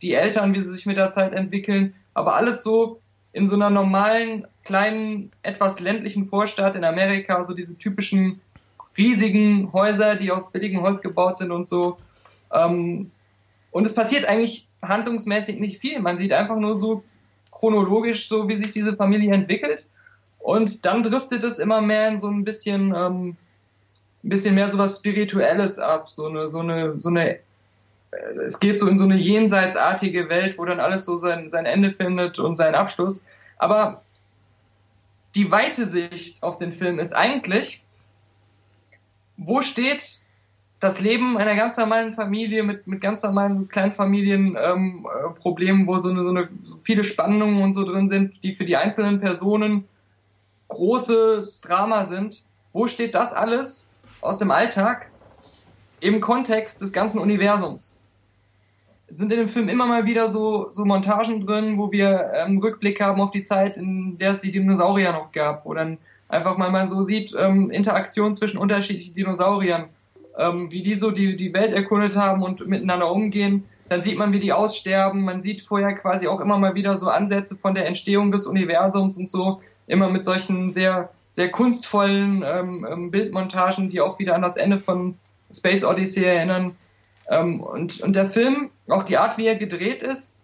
die 0.02 0.14
Eltern, 0.14 0.54
wie 0.54 0.60
sie 0.60 0.72
sich 0.72 0.86
mit 0.86 0.96
der 0.96 1.12
Zeit 1.12 1.32
entwickeln, 1.32 1.94
aber 2.12 2.34
alles 2.36 2.62
so 2.62 3.00
in 3.32 3.48
so 3.48 3.54
einer 3.56 3.70
normalen, 3.70 4.46
kleinen, 4.64 5.30
etwas 5.42 5.80
ländlichen 5.80 6.26
Vorstadt 6.26 6.76
in 6.76 6.84
Amerika, 6.84 7.44
so 7.44 7.54
diese 7.54 7.76
typischen 7.76 8.40
riesigen 8.96 9.72
Häuser, 9.72 10.16
die 10.16 10.30
aus 10.30 10.50
billigem 10.50 10.82
Holz 10.82 11.02
gebaut 11.02 11.36
sind 11.36 11.50
und 11.50 11.68
so. 11.68 11.96
Ähm, 12.52 13.10
und 13.70 13.86
es 13.86 13.94
passiert 13.94 14.26
eigentlich 14.26 14.68
handlungsmäßig 14.82 15.58
nicht 15.58 15.80
viel. 15.80 16.00
Man 16.00 16.18
sieht 16.18 16.32
einfach 16.32 16.56
nur 16.56 16.76
so 16.76 17.02
chronologisch 17.50 18.28
so, 18.28 18.48
wie 18.48 18.56
sich 18.56 18.72
diese 18.72 18.96
Familie 18.96 19.32
entwickelt. 19.32 19.84
Und 20.38 20.84
dann 20.84 21.02
driftet 21.02 21.42
es 21.44 21.58
immer 21.58 21.80
mehr 21.80 22.08
in 22.08 22.18
so 22.18 22.28
ein 22.28 22.44
bisschen, 22.44 22.94
ähm, 22.94 23.36
ein 24.22 24.28
bisschen 24.28 24.54
mehr 24.54 24.68
so 24.68 24.78
was 24.78 24.98
Spirituelles 24.98 25.78
ab. 25.78 26.10
So 26.10 26.26
eine, 26.26 26.50
so 26.50 26.60
eine, 26.60 27.00
so 27.00 27.08
eine 27.08 27.40
es 28.46 28.60
geht 28.60 28.78
so 28.78 28.88
in 28.88 28.98
so 28.98 29.04
eine 29.04 29.16
jenseitsartige 29.16 30.28
Welt, 30.28 30.58
wo 30.58 30.64
dann 30.64 30.80
alles 30.80 31.04
so 31.04 31.16
sein, 31.16 31.48
sein 31.48 31.66
Ende 31.66 31.90
findet 31.90 32.38
und 32.38 32.56
seinen 32.56 32.74
Abschluss. 32.74 33.24
Aber 33.58 34.02
die 35.34 35.50
weite 35.50 35.86
Sicht 35.86 36.42
auf 36.42 36.58
den 36.58 36.72
Film 36.72 36.98
ist 36.98 37.14
eigentlich, 37.14 37.84
wo 39.36 39.62
steht 39.62 40.20
das 40.80 41.00
Leben 41.00 41.38
einer 41.38 41.54
ganz 41.54 41.76
normalen 41.76 42.12
Familie 42.12 42.62
mit, 42.62 42.86
mit 42.86 43.00
ganz 43.00 43.22
normalen 43.22 43.68
Kleinfamilienproblemen, 43.68 44.56
ähm, 44.56 45.06
äh, 45.06 45.34
Problemen, 45.34 45.86
wo 45.86 45.98
so 45.98 46.10
eine, 46.10 46.22
so 46.22 46.28
eine 46.28 46.48
so 46.64 46.76
viele 46.76 47.04
Spannungen 47.04 47.62
und 47.62 47.72
so 47.72 47.84
drin 47.84 48.06
sind, 48.06 48.42
die 48.42 48.54
für 48.54 48.66
die 48.66 48.76
einzelnen 48.76 49.18
Personen 49.18 49.88
großes 50.68 51.62
Drama 51.62 52.04
sind. 52.04 52.44
Wo 52.72 52.86
steht 52.86 53.14
das 53.14 53.32
alles 53.32 53.88
aus 54.20 54.38
dem 54.38 54.50
Alltag 54.50 55.10
im 56.00 56.20
Kontext 56.20 56.80
des 56.82 56.92
ganzen 56.92 57.18
Universums? 57.18 57.96
Sind 59.08 59.32
in 59.32 59.38
dem 59.38 59.48
Film 59.48 59.68
immer 59.68 59.86
mal 59.86 60.06
wieder 60.06 60.28
so, 60.28 60.70
so 60.70 60.84
Montagen 60.84 61.46
drin, 61.46 61.76
wo 61.78 61.92
wir 61.92 62.32
ähm, 62.34 62.58
Rückblick 62.58 63.00
haben 63.00 63.20
auf 63.20 63.30
die 63.30 63.44
Zeit, 63.44 63.76
in 63.76 64.18
der 64.18 64.32
es 64.32 64.40
die 64.40 64.50
Dinosaurier 64.50 65.12
noch 65.12 65.30
gab, 65.32 65.66
wo 65.66 65.74
dann 65.74 65.98
einfach 66.28 66.56
mal 66.56 66.70
man 66.70 66.86
so 66.86 67.02
sieht, 67.02 67.34
ähm, 67.38 67.70
Interaktion 67.70 68.34
zwischen 68.34 68.58
unterschiedlichen 68.58 69.14
Dinosauriern 69.14 69.88
ähm, 70.36 70.70
wie 70.70 70.82
die 70.82 70.94
so 70.94 71.10
die, 71.10 71.36
die 71.36 71.54
Welt 71.54 71.72
erkundet 71.72 72.16
haben 72.16 72.42
und 72.42 72.66
miteinander 72.66 73.10
umgehen. 73.10 73.64
Dann 73.88 74.02
sieht 74.02 74.18
man, 74.18 74.32
wie 74.32 74.40
die 74.40 74.52
aussterben. 74.52 75.24
Man 75.24 75.40
sieht 75.40 75.60
vorher 75.60 75.94
quasi 75.94 76.26
auch 76.26 76.40
immer 76.40 76.58
mal 76.58 76.74
wieder 76.74 76.96
so 76.96 77.08
Ansätze 77.08 77.54
von 77.54 77.74
der 77.74 77.86
Entstehung 77.86 78.32
des 78.32 78.46
Universums 78.46 79.16
und 79.18 79.28
so. 79.28 79.60
Immer 79.86 80.08
mit 80.08 80.24
solchen 80.24 80.72
sehr, 80.72 81.10
sehr 81.30 81.50
kunstvollen 81.50 82.44
ähm, 82.46 82.86
ähm 82.90 83.10
Bildmontagen, 83.10 83.90
die 83.90 84.00
auch 84.00 84.18
wieder 84.18 84.34
an 84.34 84.42
das 84.42 84.56
Ende 84.56 84.78
von 84.78 85.16
Space 85.52 85.84
Odyssey 85.84 86.24
erinnern. 86.24 86.76
Ähm, 87.28 87.60
und, 87.60 88.00
und 88.00 88.16
der 88.16 88.26
Film, 88.26 88.70
auch 88.88 89.02
die 89.02 89.18
Art, 89.18 89.38
wie 89.38 89.46
er 89.46 89.56
gedreht 89.56 90.02
ist, 90.02 90.36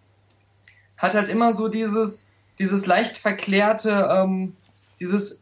hat 0.97 1.13
halt 1.13 1.29
immer 1.29 1.53
so 1.53 1.67
dieses, 1.67 2.29
dieses 2.59 2.85
leicht 2.85 3.17
verklärte, 3.17 4.07
ähm, 4.11 4.55
dieses 4.99 5.41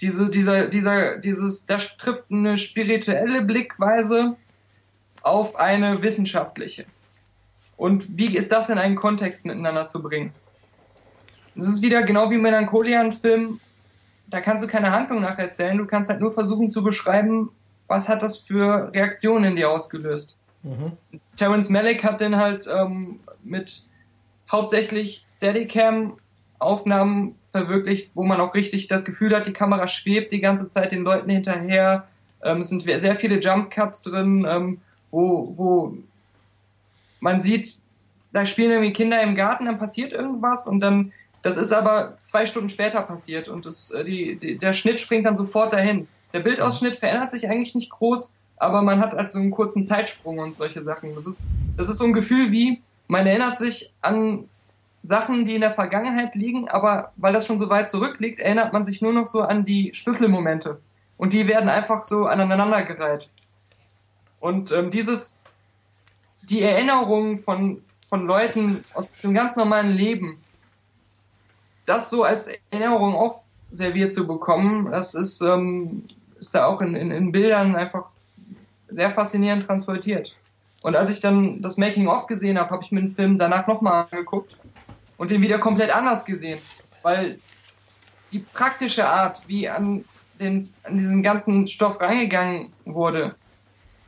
diese, 0.00 0.28
dieser, 0.28 0.66
dieser, 0.68 1.18
dieses, 1.18 1.66
das 1.66 1.96
trifft 1.96 2.30
eine 2.30 2.56
spirituelle 2.56 3.42
Blickweise 3.42 4.36
auf 5.22 5.56
eine 5.56 6.02
wissenschaftliche. 6.02 6.84
Und 7.76 8.16
wie 8.16 8.36
ist 8.36 8.52
das 8.52 8.68
in 8.68 8.78
einen 8.78 8.96
Kontext 8.96 9.44
miteinander 9.44 9.86
zu 9.86 10.02
bringen? 10.02 10.32
Das 11.54 11.66
ist 11.66 11.82
wieder 11.82 12.02
genau 12.02 12.30
wie 12.30 12.38
Melancholia, 12.38 13.00
ein 13.00 13.12
Film, 13.12 13.60
da 14.26 14.40
kannst 14.40 14.64
du 14.64 14.68
keine 14.68 14.90
Handlung 14.90 15.22
nacherzählen, 15.22 15.78
du 15.78 15.86
kannst 15.86 16.10
halt 16.10 16.20
nur 16.20 16.32
versuchen 16.32 16.70
zu 16.70 16.82
beschreiben, 16.82 17.50
was 17.88 18.08
hat 18.08 18.22
das 18.22 18.38
für 18.38 18.90
Reaktionen 18.94 19.44
in 19.44 19.56
dir 19.56 19.70
ausgelöst. 19.70 20.36
Mhm. 20.62 20.92
Terence 21.36 21.70
Malick 21.70 22.04
hat 22.04 22.20
den 22.20 22.36
halt 22.36 22.68
ähm, 22.72 23.20
mit 23.44 23.86
hauptsächlich 24.50 25.24
Steadicam-Aufnahmen 25.28 27.36
verwirklicht, 27.46 28.10
wo 28.14 28.22
man 28.22 28.40
auch 28.40 28.54
richtig 28.54 28.88
das 28.88 29.04
Gefühl 29.04 29.34
hat, 29.34 29.46
die 29.46 29.52
Kamera 29.52 29.88
schwebt 29.88 30.32
die 30.32 30.40
ganze 30.40 30.68
Zeit 30.68 30.92
den 30.92 31.02
Leuten 31.02 31.30
hinterher. 31.30 32.06
Ähm, 32.42 32.60
es 32.60 32.68
sind 32.68 32.82
sehr 32.82 33.16
viele 33.16 33.40
Jump 33.40 33.70
Cuts 33.70 34.02
drin, 34.02 34.46
ähm, 34.48 34.80
wo, 35.10 35.52
wo 35.56 35.96
man 37.20 37.40
sieht, 37.40 37.78
da 38.32 38.44
spielen 38.44 38.70
irgendwie 38.70 38.92
Kinder 38.92 39.22
im 39.22 39.34
Garten, 39.34 39.66
dann 39.66 39.78
passiert 39.78 40.12
irgendwas 40.12 40.66
und 40.66 40.80
dann, 40.80 41.12
das 41.42 41.56
ist 41.56 41.72
aber 41.72 42.18
zwei 42.22 42.44
Stunden 42.44 42.68
später 42.68 43.02
passiert 43.02 43.48
und 43.48 43.64
das, 43.64 43.90
äh, 43.92 44.04
die, 44.04 44.36
die, 44.36 44.58
der 44.58 44.72
Schnitt 44.72 45.00
springt 45.00 45.26
dann 45.26 45.36
sofort 45.36 45.72
dahin. 45.72 46.08
Der 46.32 46.40
Bildausschnitt 46.40 46.96
verändert 46.96 47.30
sich 47.30 47.48
eigentlich 47.48 47.74
nicht 47.74 47.90
groß, 47.90 48.32
aber 48.56 48.82
man 48.82 49.00
hat 49.00 49.14
also 49.14 49.38
einen 49.38 49.50
kurzen 49.50 49.86
Zeitsprung 49.86 50.38
und 50.38 50.56
solche 50.56 50.82
Sachen. 50.82 51.14
Das 51.14 51.26
ist, 51.26 51.44
das 51.76 51.88
ist 51.88 51.98
so 51.98 52.04
ein 52.04 52.12
Gefühl 52.12 52.50
wie, 52.50 52.82
man 53.08 53.26
erinnert 53.26 53.58
sich 53.58 53.92
an 54.00 54.48
Sachen, 55.02 55.44
die 55.44 55.54
in 55.54 55.60
der 55.60 55.74
Vergangenheit 55.74 56.34
liegen, 56.34 56.68
aber 56.68 57.12
weil 57.16 57.32
das 57.32 57.46
schon 57.46 57.58
so 57.58 57.70
weit 57.70 57.90
zurückliegt, 57.90 58.40
erinnert 58.40 58.72
man 58.72 58.84
sich 58.84 59.00
nur 59.00 59.12
noch 59.12 59.26
so 59.26 59.42
an 59.42 59.64
die 59.64 59.94
Schlüsselmomente. 59.94 60.80
Und 61.16 61.32
die 61.32 61.46
werden 61.46 61.68
einfach 61.68 62.04
so 62.04 62.26
aneinandergereiht. 62.26 63.30
Und 64.40 64.72
ähm, 64.72 64.90
dieses, 64.90 65.42
die 66.42 66.62
Erinnerung 66.62 67.38
von, 67.38 67.82
von 68.08 68.26
Leuten 68.26 68.84
aus 68.94 69.12
dem 69.22 69.32
ganz 69.32 69.56
normalen 69.56 69.96
Leben, 69.96 70.38
das 71.86 72.10
so 72.10 72.24
als 72.24 72.48
Erinnerung 72.70 73.14
auch 73.14 73.42
serviert 73.70 74.14
zu 74.14 74.26
bekommen, 74.26 74.90
das 74.90 75.14
ist, 75.14 75.40
ähm, 75.42 76.04
ist 76.38 76.54
da 76.54 76.66
auch 76.66 76.80
in, 76.80 76.94
in, 76.94 77.10
in 77.10 77.32
Bildern 77.32 77.76
einfach 77.76 78.10
sehr 78.88 79.10
faszinierend 79.10 79.66
transportiert. 79.66 80.34
Und 80.82 80.94
als 80.94 81.10
ich 81.10 81.20
dann 81.20 81.62
das 81.62 81.76
Making-of 81.76 82.26
gesehen 82.26 82.58
habe, 82.58 82.70
habe 82.70 82.84
ich 82.84 82.92
mir 82.92 83.00
den 83.00 83.10
Film 83.10 83.38
danach 83.38 83.66
nochmal 83.66 84.06
angeguckt 84.10 84.56
und 85.16 85.30
den 85.30 85.42
wieder 85.42 85.58
komplett 85.58 85.94
anders 85.94 86.24
gesehen. 86.24 86.58
Weil 87.02 87.38
die 88.32 88.38
praktische 88.38 89.08
Art, 89.08 89.48
wie 89.48 89.68
an, 89.68 90.04
den, 90.38 90.72
an 90.84 90.98
diesen 90.98 91.22
ganzen 91.22 91.66
Stoff 91.66 92.00
reingegangen 92.00 92.72
wurde, 92.84 93.34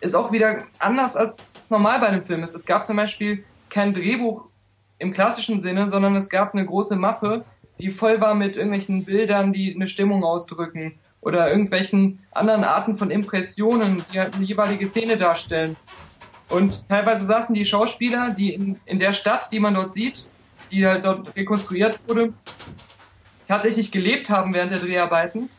ist 0.01 0.15
auch 0.15 0.31
wieder 0.31 0.65
anders 0.79 1.17
als 1.17 1.51
es 1.57 1.71
normal 1.71 1.99
bei 1.99 2.11
dem 2.11 2.25
Film 2.25 2.45
ist. 2.45 2.55
Es 2.55 2.65
gab 2.65 2.87
zum 2.87 2.97
Beispiel 2.97 3.45
kein 3.69 3.93
Drehbuch 3.93 4.47
im 4.99 5.13
klassischen 5.13 5.61
Sinne, 5.61 5.89
sondern 5.89 6.15
es 6.17 6.29
gab 6.29 6.55
eine 6.55 6.65
große 6.65 6.97
Mappe, 6.97 7.45
die 7.81 7.91
voll 7.91 8.21
war 8.21 8.35
mit 8.35 8.57
irgendwelchen 8.57 9.05
Bildern, 9.05 9.53
die 9.53 9.75
eine 9.75 9.87
Stimmung 9.87 10.25
ausdrücken 10.25 10.99
oder 11.21 11.51
irgendwelchen 11.51 12.21
anderen 12.33 12.65
Arten 12.65 12.97
von 12.97 13.11
Impressionen, 13.11 14.03
die 14.13 14.21
halt 14.21 14.35
eine 14.35 14.45
jeweilige 14.45 14.87
Szene 14.87 15.17
darstellen. 15.17 15.77
Und 16.49 16.89
teilweise 16.89 17.27
saßen 17.27 17.55
die 17.55 17.65
Schauspieler, 17.65 18.31
die 18.31 18.55
in, 18.55 18.81
in 18.87 18.99
der 18.99 19.13
Stadt, 19.13 19.53
die 19.53 19.61
man 19.61 19.75
dort 19.75 19.93
sieht, 19.93 20.25
die 20.71 20.87
halt 20.87 21.05
dort 21.05 21.35
rekonstruiert 21.37 22.01
wurde, 22.07 22.33
tatsächlich 23.47 23.93
gelebt 23.93 24.31
haben 24.31 24.55
während 24.55 24.73
der 24.73 24.79
Dreharbeiten. 24.79 25.51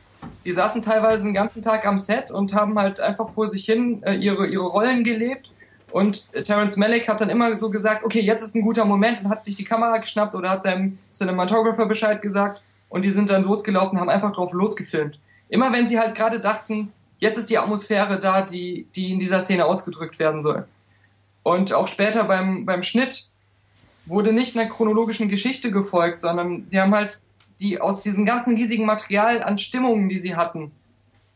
Die 0.46 0.52
saßen 0.52 0.82
teilweise 0.82 1.26
den 1.26 1.34
ganzen 1.34 1.62
Tag 1.62 1.86
am 1.86 2.00
Set 2.00 2.32
und 2.32 2.54
haben 2.54 2.78
halt 2.80 3.00
einfach 3.00 3.30
vor 3.30 3.48
sich 3.48 3.66
hin 3.66 4.02
äh, 4.04 4.16
ihre, 4.16 4.48
ihre 4.48 4.66
Rollen 4.66 5.04
gelebt. 5.04 5.52
Und 5.92 6.34
äh, 6.34 6.44
Terence 6.44 6.78
Malick 6.78 7.08
hat 7.08 7.22
dann 7.22 7.30
immer 7.30 7.56
so 7.58 7.70
gesagt, 7.70 8.04
okay, 8.04 8.22
jetzt 8.22 8.44
ist 8.44 8.56
ein 8.56 8.62
guter 8.62 8.86
Moment 8.86 9.22
und 9.22 9.30
hat 9.30 9.44
sich 9.44 9.56
die 9.56 9.64
Kamera 9.64 9.98
geschnappt 9.98 10.36
oder 10.36 10.50
hat 10.50 10.64
seinem 10.64 10.98
Cinematographer 11.12 11.86
Bescheid 11.86 12.22
gesagt 12.22 12.62
und 12.90 13.04
die 13.04 13.12
sind 13.12 13.30
dann 13.30 13.44
losgelaufen, 13.44 14.00
haben 14.00 14.10
einfach 14.10 14.34
drauf 14.34 14.54
losgefilmt. 14.54 15.20
Immer 15.50 15.72
wenn 15.72 15.88
sie 15.88 16.00
halt 16.00 16.16
gerade 16.16 16.40
dachten, 16.40 16.92
jetzt 17.20 17.38
ist 17.38 17.50
die 17.50 17.58
Atmosphäre 17.58 18.20
da, 18.20 18.42
die, 18.42 18.88
die 18.96 19.12
in 19.12 19.20
dieser 19.20 19.42
Szene 19.42 19.66
ausgedrückt 19.66 20.20
werden 20.20 20.44
soll. 20.44 20.68
Und 21.44 21.74
auch 21.74 21.88
später 21.88 22.26
beim, 22.26 22.66
beim 22.66 22.84
Schnitt 22.84 23.28
wurde 24.06 24.34
nicht 24.34 24.58
einer 24.58 24.70
chronologischen 24.70 25.30
Geschichte 25.30 25.72
gefolgt, 25.72 26.22
sondern 26.22 26.64
sie 26.68 26.80
haben 26.80 26.94
halt 26.94 27.20
die 27.60 27.82
aus 27.82 28.02
diesem 28.02 28.26
ganzen 28.26 28.56
riesigen 28.56 28.86
Material 28.86 29.44
an 29.44 29.58
Stimmungen, 29.58 30.10
die 30.10 30.20
sie 30.20 30.36
hatten, 30.36 30.72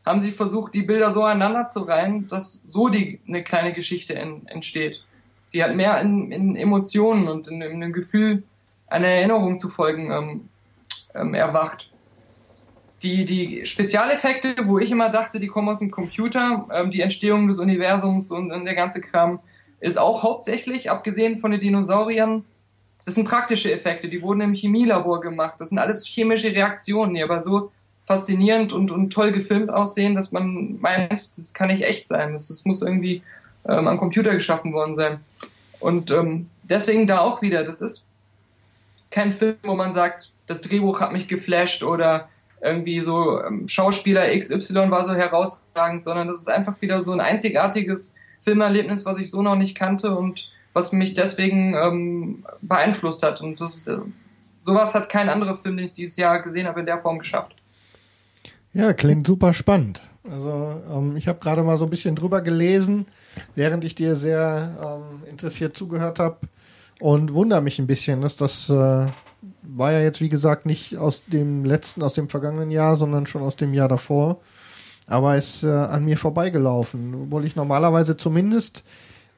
haben 0.04 0.20
sie 0.20 0.32
versucht, 0.32 0.74
die 0.74 0.82
Bilder 0.82 1.12
so 1.12 1.24
aneinander 1.24 1.68
zu 1.68 1.80
reihen, 1.80 2.28
dass 2.28 2.62
so 2.66 2.88
die 2.88 3.20
eine 3.26 3.42
kleine 3.42 3.72
Geschichte 3.72 4.14
in, 4.14 4.46
entsteht. 4.46 5.04
Die 5.52 5.62
halt 5.62 5.76
mehr 5.76 6.00
in, 6.00 6.30
in 6.30 6.56
Emotionen 6.56 7.28
und 7.28 7.48
in, 7.48 7.62
in 7.62 7.82
einem 7.82 7.92
Gefühl 7.92 8.42
einer 8.88 9.08
Erinnerung 9.08 9.58
zu 9.58 9.68
folgen 9.68 10.10
ähm, 10.10 10.48
ähm, 11.14 11.34
erwacht. 11.34 11.90
Die, 13.02 13.24
die 13.24 13.64
Spezialeffekte, 13.64 14.54
wo 14.66 14.78
ich 14.78 14.90
immer 14.90 15.10
dachte, 15.10 15.40
die 15.40 15.46
kommen 15.46 15.68
aus 15.68 15.78
dem 15.78 15.90
Computer, 15.90 16.68
ähm, 16.72 16.90
die 16.90 17.00
Entstehung 17.00 17.48
des 17.48 17.58
Universums 17.58 18.30
und, 18.30 18.50
und 18.50 18.64
der 18.64 18.74
ganze 18.74 19.00
Kram, 19.00 19.40
ist 19.80 19.98
auch 19.98 20.22
hauptsächlich, 20.22 20.90
abgesehen 20.90 21.38
von 21.38 21.50
den 21.50 21.60
Dinosauriern, 21.60 22.44
das 23.04 23.16
sind 23.16 23.28
praktische 23.28 23.70
Effekte, 23.70 24.08
die 24.08 24.22
wurden 24.22 24.40
im 24.40 24.54
Chemielabor 24.54 25.20
gemacht. 25.20 25.56
Das 25.58 25.68
sind 25.68 25.78
alles 25.78 26.06
chemische 26.06 26.52
Reaktionen, 26.52 27.14
die 27.14 27.22
aber 27.22 27.42
so 27.42 27.70
faszinierend 28.06 28.72
und, 28.72 28.90
und 28.90 29.12
toll 29.12 29.32
gefilmt 29.32 29.70
aussehen, 29.70 30.14
dass 30.14 30.32
man 30.32 30.78
meint, 30.80 31.38
das 31.38 31.54
kann 31.54 31.68
nicht 31.68 31.84
echt 31.84 32.08
sein. 32.08 32.32
Das, 32.34 32.48
das 32.48 32.64
muss 32.64 32.82
irgendwie 32.82 33.22
ähm, 33.66 33.88
am 33.88 33.98
Computer 33.98 34.34
geschaffen 34.34 34.72
worden 34.72 34.94
sein. 34.94 35.20
Und 35.80 36.10
ähm, 36.10 36.48
deswegen 36.62 37.06
da 37.06 37.20
auch 37.20 37.42
wieder, 37.42 37.64
das 37.64 37.80
ist 37.80 38.06
kein 39.10 39.32
Film, 39.32 39.56
wo 39.62 39.74
man 39.74 39.92
sagt, 39.92 40.32
das 40.46 40.60
Drehbuch 40.60 41.00
hat 41.00 41.12
mich 41.12 41.28
geflasht 41.28 41.82
oder 41.82 42.28
irgendwie 42.60 43.00
so 43.00 43.42
ähm, 43.42 43.68
Schauspieler 43.68 44.36
XY 44.38 44.90
war 44.90 45.04
so 45.04 45.14
herausragend, 45.14 46.02
sondern 46.02 46.28
das 46.28 46.38
ist 46.38 46.50
einfach 46.50 46.80
wieder 46.80 47.02
so 47.02 47.12
ein 47.12 47.20
einzigartiges 47.20 48.14
Filmerlebnis, 48.40 49.06
was 49.06 49.18
ich 49.18 49.30
so 49.30 49.42
noch 49.42 49.56
nicht 49.56 49.76
kannte 49.76 50.14
und 50.16 50.50
was 50.72 50.92
mich 50.92 51.14
deswegen 51.14 51.74
ähm, 51.74 52.44
beeinflusst 52.60 53.22
hat. 53.22 53.40
Und 53.40 53.60
das, 53.60 53.86
äh, 53.86 53.98
sowas 54.60 54.94
hat 54.94 55.08
kein 55.08 55.28
anderer 55.28 55.54
Film, 55.54 55.76
den 55.76 55.86
ich 55.86 55.92
dieses 55.92 56.16
Jahr 56.16 56.42
gesehen 56.42 56.66
habe, 56.66 56.80
in 56.80 56.86
der 56.86 56.98
Form 56.98 57.18
geschafft. 57.18 57.54
Ja, 58.74 58.92
klingt 58.92 59.26
super 59.26 59.54
spannend. 59.54 60.00
Also 60.28 60.82
ähm, 60.90 61.16
ich 61.16 61.28
habe 61.28 61.38
gerade 61.38 61.62
mal 61.62 61.78
so 61.78 61.84
ein 61.84 61.90
bisschen 61.90 62.16
drüber 62.16 62.40
gelesen, 62.40 63.06
während 63.54 63.84
ich 63.84 63.94
dir 63.94 64.16
sehr 64.16 64.76
ähm, 64.82 65.28
interessiert 65.28 65.76
zugehört 65.76 66.18
habe 66.18 66.38
und 67.00 67.32
wundere 67.32 67.60
mich 67.60 67.78
ein 67.78 67.86
bisschen, 67.86 68.20
dass 68.20 68.36
das 68.36 68.68
äh, 68.68 69.06
war 69.62 69.92
ja 69.92 70.00
jetzt 70.00 70.20
wie 70.20 70.28
gesagt 70.28 70.66
nicht 70.66 70.96
aus 70.96 71.22
dem 71.26 71.64
letzten, 71.64 72.02
aus 72.02 72.14
dem 72.14 72.28
vergangenen 72.28 72.70
Jahr, 72.70 72.96
sondern 72.96 73.26
schon 73.26 73.42
aus 73.42 73.56
dem 73.56 73.74
Jahr 73.74 73.88
davor, 73.88 74.40
aber 75.06 75.36
ist 75.36 75.62
äh, 75.62 75.68
an 75.68 76.04
mir 76.04 76.18
vorbeigelaufen, 76.18 77.14
obwohl 77.14 77.44
ich 77.44 77.56
normalerweise 77.56 78.16
zumindest 78.16 78.82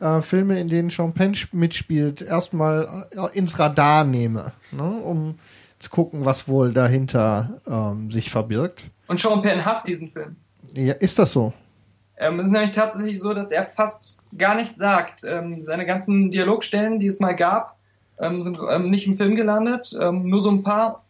äh, 0.01 0.23
Filme, 0.23 0.61
in 0.61 0.69
denen 0.69 0.91
Sean 0.91 1.13
Penn 1.13 1.37
mitspielt, 1.53 2.23
erstmal 2.23 3.07
äh, 3.11 3.37
ins 3.37 3.59
Radar 3.59 4.05
nehme, 4.05 4.53
ne? 4.71 4.83
um 4.83 5.35
zu 5.79 5.91
gucken, 5.91 6.25
was 6.25 6.49
wohl 6.49 6.73
dahinter 6.73 7.61
ähm, 7.67 8.11
sich 8.11 8.31
verbirgt. 8.31 8.87
Und 9.09 9.21
Sean 9.21 9.43
Penn 9.43 9.65
hasst 9.65 9.87
diesen 9.87 10.11
Film. 10.11 10.37
Ja, 10.75 10.95
ist 10.95 11.19
das 11.19 11.33
so? 11.33 11.53
Ähm, 12.19 12.41
es 12.41 12.47
ist 12.47 12.53
nämlich 12.53 12.73
tatsächlich 12.73 13.21
so, 13.21 13.35
dass 13.35 13.51
er 13.51 13.65
fast 13.65 14.19
gar 14.37 14.55
nichts 14.55 14.79
sagt. 14.79 15.25
Ähm, 15.25 15.65
seine 15.65 15.87
ganzen 15.87 16.31
Dialogstellen, 16.31 16.99
die 16.99 17.07
es 17.07 17.21
mal 17.21 17.35
gab, 17.35 17.77
ähm, 18.19 18.43
sind 18.43 18.59
ähm, 18.71 18.91
nicht 18.91 19.07
im 19.07 19.15
Film 19.15 19.37
gelandet. 19.37 19.97
Ähm, 20.01 20.29
nur 20.29 20.41
so 20.41 20.51
ein 20.51 20.63
paar, 20.63 21.05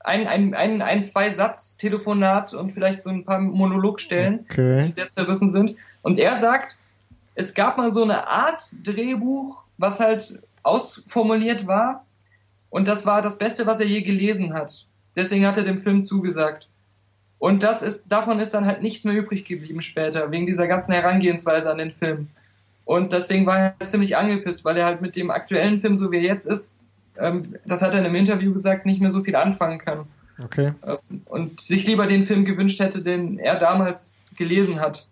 ein, 0.00 0.26
ein, 0.28 0.54
ein, 0.54 0.82
ein 0.82 1.04
zwei 1.04 1.30
Satz 1.30 1.76
Telefonat 1.76 2.54
und 2.54 2.70
vielleicht 2.70 3.02
so 3.02 3.10
ein 3.10 3.24
paar 3.24 3.40
Monologstellen, 3.40 4.46
okay. 4.50 4.86
die 4.86 4.92
sehr 4.92 5.10
zerrissen 5.10 5.50
sind. 5.50 5.74
Und 6.02 6.18
er 6.18 6.36
sagt, 6.36 6.76
es 7.34 7.54
gab 7.54 7.76
mal 7.76 7.90
so 7.90 8.04
eine 8.04 8.28
Art 8.28 8.62
Drehbuch, 8.84 9.62
was 9.78 10.00
halt 10.00 10.40
ausformuliert 10.62 11.66
war. 11.66 12.05
Und 12.70 12.88
das 12.88 13.06
war 13.06 13.22
das 13.22 13.38
Beste, 13.38 13.66
was 13.66 13.80
er 13.80 13.86
je 13.86 14.02
gelesen 14.02 14.52
hat. 14.54 14.86
Deswegen 15.14 15.46
hat 15.46 15.56
er 15.56 15.64
dem 15.64 15.78
Film 15.78 16.02
zugesagt. 16.02 16.68
Und 17.38 17.62
das 17.62 17.82
ist, 17.82 18.08
davon 18.08 18.40
ist 18.40 18.54
dann 18.54 18.66
halt 18.66 18.82
nichts 18.82 19.04
mehr 19.04 19.14
übrig 19.14 19.44
geblieben 19.44 19.80
später, 19.80 20.30
wegen 20.30 20.46
dieser 20.46 20.66
ganzen 20.66 20.92
Herangehensweise 20.92 21.70
an 21.70 21.78
den 21.78 21.90
Film. 21.90 22.28
Und 22.84 23.12
deswegen 23.12 23.46
war 23.46 23.58
er 23.58 23.74
halt 23.78 23.88
ziemlich 23.88 24.16
angepisst, 24.16 24.64
weil 24.64 24.76
er 24.76 24.86
halt 24.86 25.02
mit 25.02 25.16
dem 25.16 25.30
aktuellen 25.30 25.78
Film, 25.78 25.96
so 25.96 26.10
wie 26.12 26.16
er 26.16 26.22
jetzt 26.22 26.46
ist, 26.46 26.86
ähm, 27.18 27.56
das 27.64 27.82
hat 27.82 27.92
er 27.92 28.00
in 28.00 28.06
einem 28.06 28.14
Interview 28.14 28.52
gesagt, 28.52 28.86
nicht 28.86 29.00
mehr 29.00 29.10
so 29.10 29.22
viel 29.22 29.36
anfangen 29.36 29.78
kann. 29.78 30.06
Okay. 30.42 30.72
Ähm, 30.86 31.22
und 31.26 31.60
sich 31.60 31.86
lieber 31.86 32.06
den 32.06 32.24
Film 32.24 32.44
gewünscht 32.44 32.80
hätte, 32.80 33.02
den 33.02 33.38
er 33.38 33.58
damals 33.58 34.26
gelesen 34.36 34.80
hat. 34.80 35.06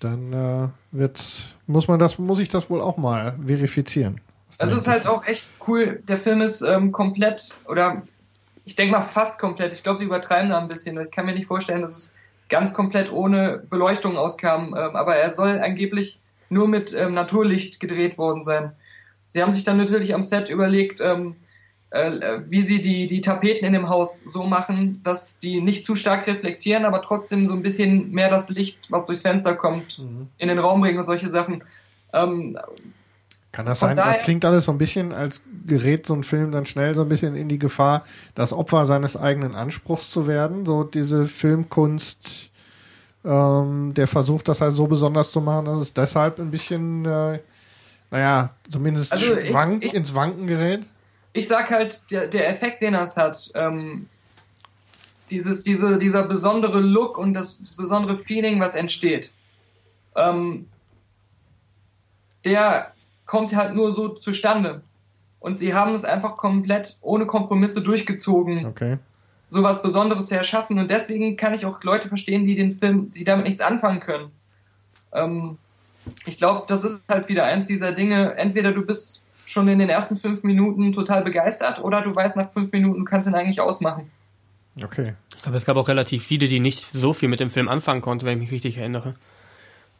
Dann 0.00 0.32
äh, 0.32 0.68
wird, 0.92 1.56
muss 1.66 1.88
man 1.88 1.98
das, 1.98 2.18
muss 2.18 2.38
ich 2.38 2.48
das 2.48 2.68
wohl 2.68 2.80
auch 2.80 2.96
mal 2.96 3.38
verifizieren. 3.44 4.20
Das 4.58 4.72
ist 4.72 4.88
halt 4.88 5.06
auch 5.06 5.26
echt 5.26 5.50
cool. 5.66 6.02
Der 6.08 6.18
Film 6.18 6.40
ist 6.40 6.62
ähm, 6.62 6.92
komplett 6.92 7.54
oder 7.68 8.02
ich 8.64 8.74
denke 8.74 8.92
mal 8.92 9.02
fast 9.02 9.38
komplett. 9.38 9.72
Ich 9.72 9.82
glaube, 9.82 9.98
sie 9.98 10.04
übertreiben 10.04 10.50
da 10.50 10.58
ein 10.58 10.68
bisschen. 10.68 11.00
Ich 11.00 11.10
kann 11.10 11.26
mir 11.26 11.34
nicht 11.34 11.46
vorstellen, 11.46 11.82
dass 11.82 11.96
es 11.96 12.14
ganz 12.48 12.74
komplett 12.74 13.12
ohne 13.12 13.62
Beleuchtung 13.70 14.16
auskam. 14.16 14.74
Ähm, 14.76 14.96
aber 14.96 15.16
er 15.16 15.30
soll 15.30 15.60
angeblich 15.60 16.20
nur 16.48 16.68
mit 16.68 16.94
ähm, 16.94 17.14
Naturlicht 17.14 17.80
gedreht 17.80 18.18
worden 18.18 18.42
sein. 18.42 18.72
Sie 19.24 19.42
haben 19.42 19.52
sich 19.52 19.64
dann 19.64 19.76
natürlich 19.76 20.14
am 20.14 20.22
Set 20.22 20.48
überlegt, 20.48 21.00
ähm, 21.00 21.36
äh, 21.90 22.40
wie 22.48 22.62
sie 22.62 22.80
die, 22.80 23.06
die 23.06 23.20
Tapeten 23.20 23.64
in 23.64 23.72
dem 23.72 23.88
Haus 23.88 24.20
so 24.20 24.44
machen, 24.44 25.00
dass 25.04 25.38
die 25.40 25.60
nicht 25.60 25.84
zu 25.84 25.96
stark 25.96 26.26
reflektieren, 26.26 26.84
aber 26.84 27.02
trotzdem 27.02 27.46
so 27.46 27.54
ein 27.54 27.62
bisschen 27.62 28.10
mehr 28.12 28.30
das 28.30 28.48
Licht, 28.48 28.90
was 28.90 29.04
durchs 29.04 29.22
Fenster 29.22 29.54
kommt, 29.54 29.98
mhm. 29.98 30.28
in 30.38 30.48
den 30.48 30.58
Raum 30.58 30.80
bringen 30.80 30.98
und 30.98 31.04
solche 31.04 31.30
Sachen. 31.30 31.62
Ähm, 32.12 32.56
kann 33.56 33.64
das 33.64 33.80
sein? 33.80 33.96
Das 33.96 34.18
klingt 34.18 34.44
alles 34.44 34.66
so 34.66 34.72
ein 34.72 34.76
bisschen, 34.76 35.14
als 35.14 35.40
gerät 35.66 36.06
so 36.06 36.12
ein 36.14 36.24
Film 36.24 36.52
dann 36.52 36.66
schnell 36.66 36.94
so 36.94 37.00
ein 37.00 37.08
bisschen 37.08 37.34
in 37.34 37.48
die 37.48 37.58
Gefahr, 37.58 38.04
das 38.34 38.52
Opfer 38.52 38.84
seines 38.84 39.16
eigenen 39.16 39.54
Anspruchs 39.54 40.10
zu 40.10 40.26
werden. 40.26 40.66
So 40.66 40.84
diese 40.84 41.26
Filmkunst, 41.26 42.50
ähm, 43.24 43.94
der 43.94 44.08
versucht, 44.08 44.48
das 44.48 44.60
halt 44.60 44.74
so 44.74 44.86
besonders 44.86 45.32
zu 45.32 45.40
machen, 45.40 45.64
dass 45.64 45.80
es 45.80 45.94
deshalb 45.94 46.38
ein 46.38 46.50
bisschen, 46.50 47.06
äh, 47.06 47.40
naja, 48.10 48.50
zumindest 48.70 49.12
also 49.12 49.24
schwank, 49.24 49.82
ich, 49.82 49.92
ich, 49.92 49.94
ins 49.94 50.14
Wanken 50.14 50.46
gerät. 50.46 50.82
Ich 51.32 51.48
sag 51.48 51.70
halt, 51.70 52.10
der, 52.10 52.26
der 52.26 52.50
Effekt, 52.50 52.82
den 52.82 52.92
das 52.92 53.16
hat, 53.16 53.52
ähm, 53.54 54.06
dieses, 55.30 55.62
diese, 55.62 55.96
dieser 55.96 56.28
besondere 56.28 56.80
Look 56.80 57.16
und 57.16 57.32
das, 57.32 57.58
das 57.58 57.76
besondere 57.76 58.18
Feeling, 58.18 58.60
was 58.60 58.74
entsteht, 58.74 59.32
ähm, 60.14 60.68
der 62.44 62.92
kommt 63.26 63.54
halt 63.54 63.74
nur 63.74 63.92
so 63.92 64.08
zustande. 64.08 64.82
Und 65.40 65.58
sie 65.58 65.74
haben 65.74 65.94
es 65.94 66.04
einfach 66.04 66.36
komplett 66.36 66.96
ohne 67.00 67.26
Kompromisse 67.26 67.82
durchgezogen. 67.82 68.66
Okay. 68.66 68.98
So 69.50 69.62
was 69.62 69.82
Besonderes 69.82 70.28
zu 70.28 70.36
erschaffen. 70.36 70.78
Und 70.78 70.90
deswegen 70.90 71.36
kann 71.36 71.54
ich 71.54 71.66
auch 71.66 71.82
Leute 71.82 72.08
verstehen, 72.08 72.46
die 72.46 72.56
den 72.56 72.72
Film, 72.72 73.12
die 73.12 73.24
damit 73.24 73.46
nichts 73.46 73.60
anfangen 73.60 74.00
können. 74.00 74.30
Ähm, 75.12 75.58
ich 76.24 76.38
glaube, 76.38 76.64
das 76.66 76.84
ist 76.84 77.02
halt 77.08 77.28
wieder 77.28 77.44
eins 77.44 77.66
dieser 77.66 77.92
Dinge. 77.92 78.34
Entweder 78.36 78.72
du 78.72 78.84
bist 78.84 79.26
schon 79.44 79.68
in 79.68 79.78
den 79.78 79.88
ersten 79.88 80.16
fünf 80.16 80.42
Minuten 80.42 80.92
total 80.92 81.22
begeistert 81.22 81.82
oder 81.82 82.02
du 82.02 82.14
weißt 82.14 82.36
nach 82.36 82.52
fünf 82.52 82.72
Minuten, 82.72 83.00
du 83.00 83.04
kannst 83.04 83.28
ihn 83.28 83.34
eigentlich 83.34 83.60
ausmachen. 83.60 84.10
Okay. 84.82 85.14
Ich 85.34 85.42
glaube, 85.42 85.58
es 85.58 85.64
gab 85.64 85.76
auch 85.76 85.88
relativ 85.88 86.24
viele, 86.24 86.48
die 86.48 86.60
nicht 86.60 86.84
so 86.84 87.12
viel 87.12 87.28
mit 87.28 87.40
dem 87.40 87.50
Film 87.50 87.68
anfangen 87.68 88.02
konnten, 88.02 88.26
wenn 88.26 88.38
ich 88.38 88.44
mich 88.44 88.52
richtig 88.52 88.78
erinnere. 88.78 89.14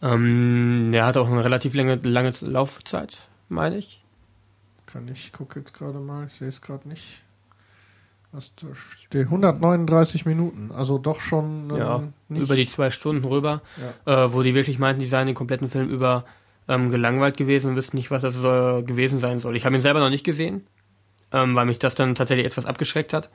Ähm, 0.03 0.91
der 0.93 1.07
hat 1.07 1.17
auch 1.17 1.29
eine 1.29 1.45
relativ 1.45 1.75
lange, 1.75 1.97
lange 1.97 2.33
Laufzeit, 2.41 3.17
meine 3.49 3.79
ich. 3.79 4.03
Kann 4.87 5.09
ich, 5.09 5.33
gucke 5.33 5.61
jetzt 5.61 5.75
gerade 5.75 5.99
mal, 5.99 6.27
ich 6.27 6.35
sehe 6.35 6.49
es 6.49 6.61
gerade 6.61 6.89
nicht. 6.89 7.23
Was 8.33 8.53
da 8.57 8.67
steht, 8.75 9.27
139 9.27 10.27
Minuten, 10.27 10.71
also 10.73 10.99
doch 10.99 11.21
schon 11.21 11.71
ähm, 11.73 11.79
ja, 11.79 12.03
über 12.29 12.57
die 12.57 12.67
zwei 12.67 12.91
Stunden 12.91 13.25
rüber, 13.25 13.63
ja. 14.07 14.25
äh, 14.25 14.33
wo 14.33 14.43
die 14.43 14.55
wirklich 14.55 14.79
meinten, 14.79 15.01
die 15.01 15.07
seien 15.07 15.27
den 15.27 15.35
kompletten 15.35 15.69
Film 15.69 15.89
über 15.89 16.25
ähm, 16.69 16.91
gelangweilt 16.91 17.37
gewesen 17.37 17.71
und 17.71 17.77
wüssten 17.77 17.97
nicht, 17.97 18.11
was 18.11 18.23
das 18.23 18.37
äh, 18.37 18.83
gewesen 18.83 19.21
sein 19.21 19.39
soll. 19.39 19.57
Ich 19.57 19.65
habe 19.65 19.75
ihn 19.77 19.81
selber 19.81 20.01
noch 20.01 20.11
nicht 20.11 20.25
gesehen, 20.25 20.67
ähm, 21.33 21.55
weil 21.55 21.67
mich 21.67 21.79
das 21.79 21.95
dann 21.95 22.15
tatsächlich 22.15 22.47
etwas 22.47 22.67
abgeschreckt 22.67 23.13
hat. 23.13 23.31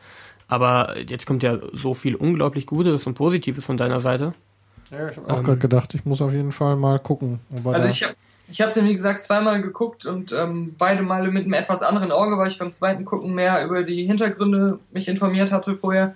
Aber 0.48 0.98
jetzt 1.00 1.26
kommt 1.26 1.44
ja 1.44 1.58
so 1.74 1.94
viel 1.94 2.16
unglaublich 2.16 2.66
Gutes 2.66 3.08
und 3.08 3.14
Positives 3.14 3.66
von 3.66 3.78
deiner 3.78 4.02
Seite. 4.02 4.34
Ja, 4.92 5.10
ich 5.10 5.18
habe 5.18 5.32
auch 5.32 5.38
ähm, 5.38 5.44
gerade 5.44 5.60
gedacht, 5.60 5.94
ich 5.94 6.06
muss 6.06 6.22
auf 6.22 6.34
jeden 6.34 6.52
Fall 6.52 6.76
mal 6.76 7.00
gucken. 7.00 7.40
Also 7.66 7.88
ich 7.88 8.04
habe 8.04 8.16
ich 8.52 8.60
hab 8.62 8.74
den, 8.74 8.86
wie 8.86 8.94
gesagt, 8.94 9.24
zweimal 9.24 9.62
geguckt 9.62 10.06
und 10.06 10.34
ähm, 10.34 10.76
beide 10.78 11.02
Male 11.04 11.32
mit 11.32 11.46
einem 11.46 11.54
etwas 11.54 11.82
anderen 11.82 12.12
Auge, 12.12 12.38
weil 12.38 12.50
ich 12.50 12.58
beim 12.58 12.74
zweiten 12.74 13.06
Gucken 13.06 13.34
mehr 13.34 13.64
über 13.64 13.84
die 13.84 14.06
Hintergründe 14.06 14.80
mich 14.92 15.08
informiert 15.08 15.54
hatte 15.54 15.78
vorher. 15.78 16.16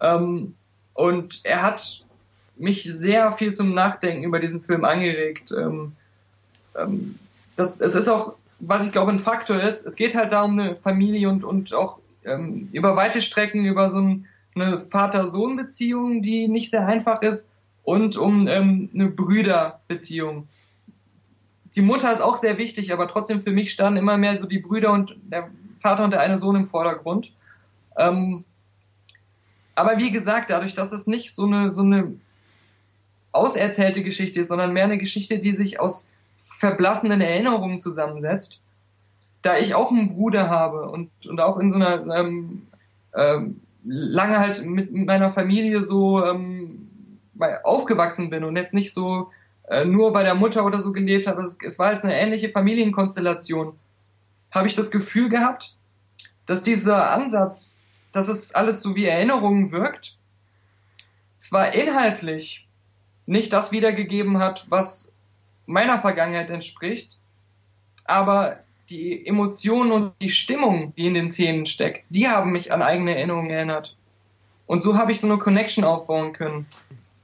Ähm, 0.00 0.54
und 0.94 1.40
er 1.44 1.60
hat 1.60 2.02
mich 2.56 2.88
sehr 2.90 3.30
viel 3.32 3.52
zum 3.52 3.74
Nachdenken 3.74 4.24
über 4.24 4.40
diesen 4.40 4.62
Film 4.62 4.84
angeregt. 4.84 5.52
Ähm, 5.52 5.92
ähm, 6.74 7.18
das, 7.56 7.80
es 7.82 7.94
ist 7.94 8.08
auch, 8.08 8.34
was 8.60 8.86
ich 8.86 8.92
glaube 8.92 9.10
ein 9.10 9.18
Faktor 9.18 9.60
ist, 9.60 9.84
es 9.84 9.94
geht 9.94 10.14
halt 10.14 10.32
da 10.32 10.42
um 10.42 10.58
eine 10.58 10.76
Familie 10.76 11.28
und, 11.28 11.44
und 11.44 11.74
auch 11.74 11.98
ähm, 12.24 12.70
über 12.72 12.96
weite 12.96 13.20
Strecken, 13.20 13.66
über 13.66 13.90
so 13.90 13.98
ein, 13.98 14.26
eine 14.54 14.80
Vater-Sohn-Beziehung, 14.80 16.22
die 16.22 16.48
nicht 16.48 16.70
sehr 16.70 16.86
einfach 16.86 17.20
ist 17.20 17.50
und 17.84 18.16
um 18.16 18.48
ähm, 18.48 18.90
eine 18.92 19.08
Brüderbeziehung. 19.08 20.48
Die 21.76 21.82
Mutter 21.82 22.12
ist 22.12 22.20
auch 22.20 22.36
sehr 22.36 22.58
wichtig, 22.58 22.92
aber 22.92 23.08
trotzdem 23.08 23.42
für 23.42 23.50
mich 23.50 23.70
standen 23.70 23.98
immer 23.98 24.16
mehr 24.16 24.36
so 24.36 24.46
die 24.46 24.58
Brüder 24.58 24.92
und 24.92 25.16
der 25.24 25.50
Vater 25.80 26.04
und 26.04 26.12
der 26.12 26.20
eine 26.20 26.38
Sohn 26.38 26.56
im 26.56 26.66
Vordergrund. 26.66 27.32
Ähm, 27.96 28.44
aber 29.74 29.98
wie 29.98 30.10
gesagt, 30.10 30.50
dadurch, 30.50 30.74
dass 30.74 30.92
es 30.92 31.06
nicht 31.06 31.34
so 31.34 31.46
eine, 31.46 31.72
so 31.72 31.82
eine 31.82 32.14
auserzählte 33.32 34.02
Geschichte 34.02 34.40
ist, 34.40 34.48
sondern 34.48 34.72
mehr 34.72 34.84
eine 34.84 34.98
Geschichte, 34.98 35.38
die 35.38 35.52
sich 35.52 35.80
aus 35.80 36.10
verblassenden 36.36 37.20
Erinnerungen 37.20 37.80
zusammensetzt, 37.80 38.60
da 39.42 39.58
ich 39.58 39.74
auch 39.74 39.90
einen 39.90 40.14
Bruder 40.14 40.48
habe 40.48 40.88
und, 40.88 41.10
und 41.26 41.40
auch 41.40 41.58
in 41.58 41.70
so 41.70 41.76
einer 41.76 42.06
ähm, 42.16 42.62
ähm, 43.14 43.60
lange 43.84 44.38
halt 44.38 44.64
mit 44.64 44.92
meiner 44.92 45.32
Familie 45.32 45.82
so 45.82 46.24
ähm, 46.24 46.63
aufgewachsen 47.62 48.30
bin 48.30 48.44
und 48.44 48.56
jetzt 48.56 48.74
nicht 48.74 48.92
so 48.92 49.30
äh, 49.68 49.84
nur 49.84 50.12
bei 50.12 50.22
der 50.22 50.34
Mutter 50.34 50.64
oder 50.64 50.82
so 50.82 50.92
gelebt 50.92 51.26
habe, 51.26 51.42
es, 51.42 51.58
es 51.64 51.78
war 51.78 51.88
halt 51.88 52.04
eine 52.04 52.18
ähnliche 52.18 52.50
Familienkonstellation, 52.50 53.78
habe 54.50 54.66
ich 54.66 54.74
das 54.74 54.90
Gefühl 54.90 55.28
gehabt, 55.28 55.74
dass 56.46 56.62
dieser 56.62 57.10
Ansatz, 57.10 57.78
dass 58.12 58.28
es 58.28 58.54
alles 58.54 58.82
so 58.82 58.94
wie 58.94 59.06
Erinnerungen 59.06 59.72
wirkt, 59.72 60.16
zwar 61.38 61.74
inhaltlich 61.74 62.68
nicht 63.26 63.52
das 63.52 63.72
wiedergegeben 63.72 64.38
hat, 64.38 64.66
was 64.70 65.14
meiner 65.66 65.98
Vergangenheit 65.98 66.50
entspricht, 66.50 67.18
aber 68.04 68.60
die 68.90 69.26
Emotionen 69.26 69.92
und 69.92 70.12
die 70.20 70.30
Stimmung, 70.30 70.94
die 70.94 71.06
in 71.06 71.14
den 71.14 71.30
Szenen 71.30 71.64
steckt, 71.64 72.04
die 72.10 72.28
haben 72.28 72.52
mich 72.52 72.72
an 72.72 72.82
eigene 72.82 73.16
Erinnerungen 73.16 73.50
erinnert. 73.50 73.96
Und 74.66 74.82
so 74.82 74.96
habe 74.96 75.12
ich 75.12 75.20
so 75.20 75.26
eine 75.26 75.38
Connection 75.38 75.84
aufbauen 75.84 76.32
können. 76.32 76.66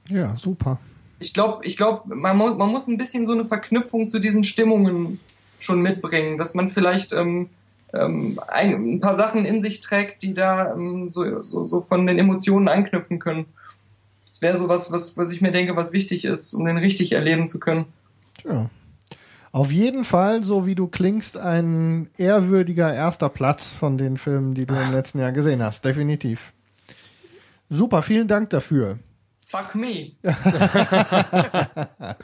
Ja, 0.09 0.35
super. 0.35 0.79
Ich 1.19 1.33
glaube, 1.33 1.65
ich 1.65 1.77
glaub, 1.77 2.05
man, 2.07 2.35
mu 2.35 2.53
man 2.55 2.69
muss 2.69 2.87
ein 2.87 2.97
bisschen 2.97 3.25
so 3.25 3.33
eine 3.33 3.45
Verknüpfung 3.45 4.07
zu 4.07 4.19
diesen 4.19 4.43
Stimmungen 4.43 5.19
schon 5.59 5.81
mitbringen, 5.81 6.37
dass 6.37 6.55
man 6.55 6.67
vielleicht 6.67 7.13
ähm, 7.13 7.49
ähm, 7.93 8.39
ein, 8.47 8.73
ein, 8.73 8.99
paar 8.99 9.15
Sachen 9.15 9.45
in 9.45 9.61
sich 9.61 9.81
trägt, 9.81 10.23
die 10.23 10.33
da 10.33 10.73
ähm, 10.73 11.09
so, 11.09 11.41
so, 11.41 11.65
so 11.65 11.81
von 11.81 12.07
den 12.07 12.17
Emotionen 12.17 12.67
anknüpfen 12.67 13.19
können. 13.19 13.45
Das 14.25 14.41
wäre 14.41 14.57
so 14.57 14.69
was, 14.69 14.91
was, 14.91 15.17
was 15.17 15.29
ich 15.29 15.41
mir 15.41 15.51
denke, 15.51 15.75
was 15.75 15.93
wichtig 15.93 16.25
ist, 16.25 16.53
um 16.53 16.65
den 16.65 16.77
richtig 16.77 17.11
erleben 17.11 17.47
zu 17.47 17.59
können. 17.59 17.85
Ja. 18.43 18.69
Auf 19.51 19.71
jeden 19.71 20.05
Fall, 20.05 20.43
so 20.43 20.65
wie 20.65 20.75
du 20.75 20.87
klingst, 20.87 21.37
ein 21.37 22.09
ehrwürdiger 22.17 22.93
erster 22.93 23.27
Platz 23.27 23.73
von 23.73 23.97
den 23.97 24.17
Filmen, 24.17 24.53
die 24.53 24.65
du 24.65 24.73
im 24.73 24.93
letzten 24.93 25.19
Jahr 25.19 25.33
gesehen 25.33 25.61
hast. 25.61 25.83
Definitiv. 25.83 26.53
Super, 27.69 28.01
vielen 28.01 28.29
Dank 28.29 28.49
dafür. 28.51 28.99
Fuck 29.51 29.75
me. 29.75 30.11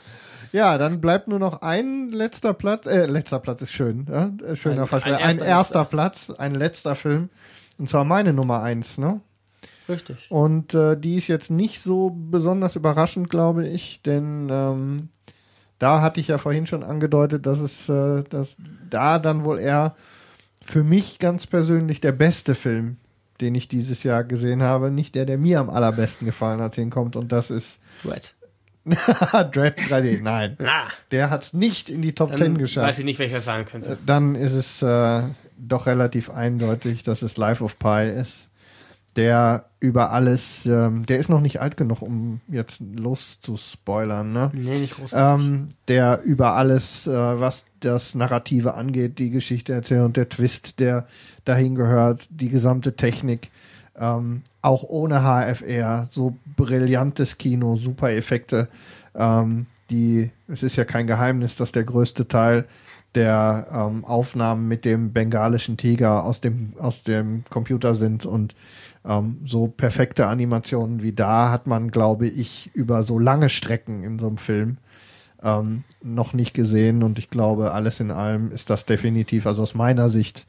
Ja, 0.50 0.78
dann 0.78 1.02
bleibt 1.02 1.28
nur 1.28 1.38
noch 1.38 1.60
ein 1.60 2.08
letzter 2.08 2.54
Platz, 2.54 2.86
äh, 2.86 3.04
letzter 3.04 3.38
Platz 3.38 3.60
ist 3.60 3.72
schön, 3.72 4.06
ja? 4.10 4.30
Äh, 4.46 4.56
schöner 4.56 4.82
Ein- 4.82 4.88
Versprecher. 4.88 5.16
ein 5.18 5.22
Ein, 5.22 5.36
erster 5.36 5.46
erster 5.46 5.84
Platz, 5.84 6.30
ein 6.30 6.54
letzter 6.54 6.96
Film. 6.96 7.28
Und 7.76 7.90
zwar 7.90 8.04
meine 8.04 8.32
Nummer 8.32 8.62
eins, 8.62 8.96
ne? 8.96 9.20
Richtig. 9.90 10.26
Und 10.30 10.72
äh, 10.72 10.96
die 10.98 11.16
ist 11.16 11.28
jetzt 11.28 11.50
nicht 11.50 11.82
so 11.82 12.10
besonders 12.10 12.76
überraschend, 12.76 13.28
glaube 13.28 13.66
ich, 13.68 14.00
denn 14.02 14.48
ähm, 14.50 15.08
da 15.78 16.00
hatte 16.00 16.18
ich 16.20 16.28
ja 16.28 16.38
vorhin 16.38 16.66
schon 16.66 16.82
angedeutet, 16.82 17.44
dass 17.44 17.58
es, 17.58 17.86
äh, 17.90 18.24
dass 18.24 18.56
da 18.88 19.18
dann 19.18 19.44
wohl 19.44 19.58
eher 19.58 19.96
für 20.64 20.82
mich 20.82 21.18
ganz 21.18 21.46
persönlich 21.46 22.00
der 22.00 22.12
beste 22.12 22.54
Film, 22.54 22.96
den 23.40 23.54
ich 23.54 23.68
dieses 23.68 24.02
Jahr 24.02 24.24
gesehen 24.24 24.62
habe, 24.62 24.90
nicht 24.90 25.14
der, 25.14 25.24
der 25.26 25.38
mir 25.38 25.60
am 25.60 25.70
allerbesten 25.70 26.26
gefallen 26.26 26.60
hat, 26.60 26.74
hinkommt. 26.74 27.16
Und 27.16 27.32
das 27.32 27.50
ist 27.50 27.78
Red. 28.04 28.34
Dread 28.84 29.78
3D. 29.88 30.22
Nein, 30.22 30.56
Na, 30.58 30.84
der 31.10 31.30
hat 31.30 31.42
es 31.42 31.52
nicht 31.52 31.90
in 31.90 32.00
die 32.02 32.14
Top 32.14 32.30
dann 32.30 32.38
10 32.38 32.52
weiß 32.54 32.58
geschafft. 32.60 32.98
ich 32.98 33.04
nicht, 33.04 33.18
welcher 33.18 33.40
sagen 33.40 33.64
könnte. 33.66 33.98
Dann 34.06 34.34
ist 34.34 34.52
es 34.52 34.82
äh, 34.82 35.22
doch 35.58 35.86
relativ 35.86 36.30
eindeutig, 36.30 37.02
dass 37.02 37.22
es 37.22 37.36
Life 37.36 37.62
of 37.62 37.78
Pi 37.78 38.08
ist. 38.08 38.47
Der 39.16 39.66
über 39.80 40.10
alles, 40.12 40.66
ähm, 40.66 41.06
der 41.06 41.18
ist 41.18 41.28
noch 41.28 41.40
nicht 41.40 41.60
alt 41.60 41.76
genug, 41.76 42.02
um 42.02 42.40
jetzt 42.48 42.80
loszuspoilern, 42.80 44.32
ne? 44.32 44.50
Nee, 44.52 44.78
nicht 44.80 44.96
groß. 44.96 45.12
ähm, 45.14 45.68
der 45.88 46.22
über 46.22 46.54
alles, 46.54 47.06
äh, 47.06 47.10
was 47.10 47.64
das 47.80 48.14
Narrative 48.14 48.74
angeht, 48.74 49.18
die 49.18 49.30
Geschichte 49.30 49.72
erzählt 49.72 50.02
und 50.02 50.16
der 50.16 50.28
Twist, 50.28 50.78
der 50.80 51.06
dahin 51.44 51.74
gehört, 51.74 52.28
die 52.30 52.48
gesamte 52.48 52.96
Technik, 52.96 53.50
ähm, 53.96 54.42
auch 54.62 54.82
ohne 54.84 55.22
HFR, 55.22 56.06
so 56.10 56.36
brillantes 56.56 57.38
Kino, 57.38 57.76
super 57.76 58.10
Effekte. 58.12 58.68
Ähm, 59.14 59.66
die, 59.90 60.30
es 60.48 60.62
ist 60.62 60.76
ja 60.76 60.84
kein 60.84 61.06
Geheimnis, 61.06 61.56
dass 61.56 61.72
der 61.72 61.84
größte 61.84 62.28
Teil 62.28 62.66
der 63.14 63.66
ähm, 63.72 64.04
Aufnahmen 64.04 64.68
mit 64.68 64.84
dem 64.84 65.12
bengalischen 65.12 65.76
Tiger 65.76 66.24
aus 66.24 66.40
dem, 66.40 66.74
aus 66.78 67.02
dem 67.02 67.44
Computer 67.48 67.94
sind 67.94 68.26
und 68.26 68.54
ähm, 69.08 69.38
so 69.44 69.66
perfekte 69.66 70.26
Animationen 70.26 71.02
wie 71.02 71.12
da 71.12 71.50
hat 71.50 71.66
man, 71.66 71.90
glaube 71.90 72.28
ich, 72.28 72.70
über 72.74 73.02
so 73.02 73.18
lange 73.18 73.48
Strecken 73.48 74.04
in 74.04 74.18
so 74.18 74.28
einem 74.28 74.36
Film 74.36 74.76
ähm, 75.42 75.84
noch 76.02 76.34
nicht 76.34 76.54
gesehen 76.54 77.02
und 77.02 77.18
ich 77.18 77.30
glaube, 77.30 77.72
alles 77.72 78.00
in 78.00 78.10
allem 78.10 78.52
ist 78.52 78.70
das 78.70 78.84
definitiv, 78.84 79.46
also 79.46 79.62
aus 79.62 79.74
meiner 79.74 80.10
Sicht, 80.10 80.46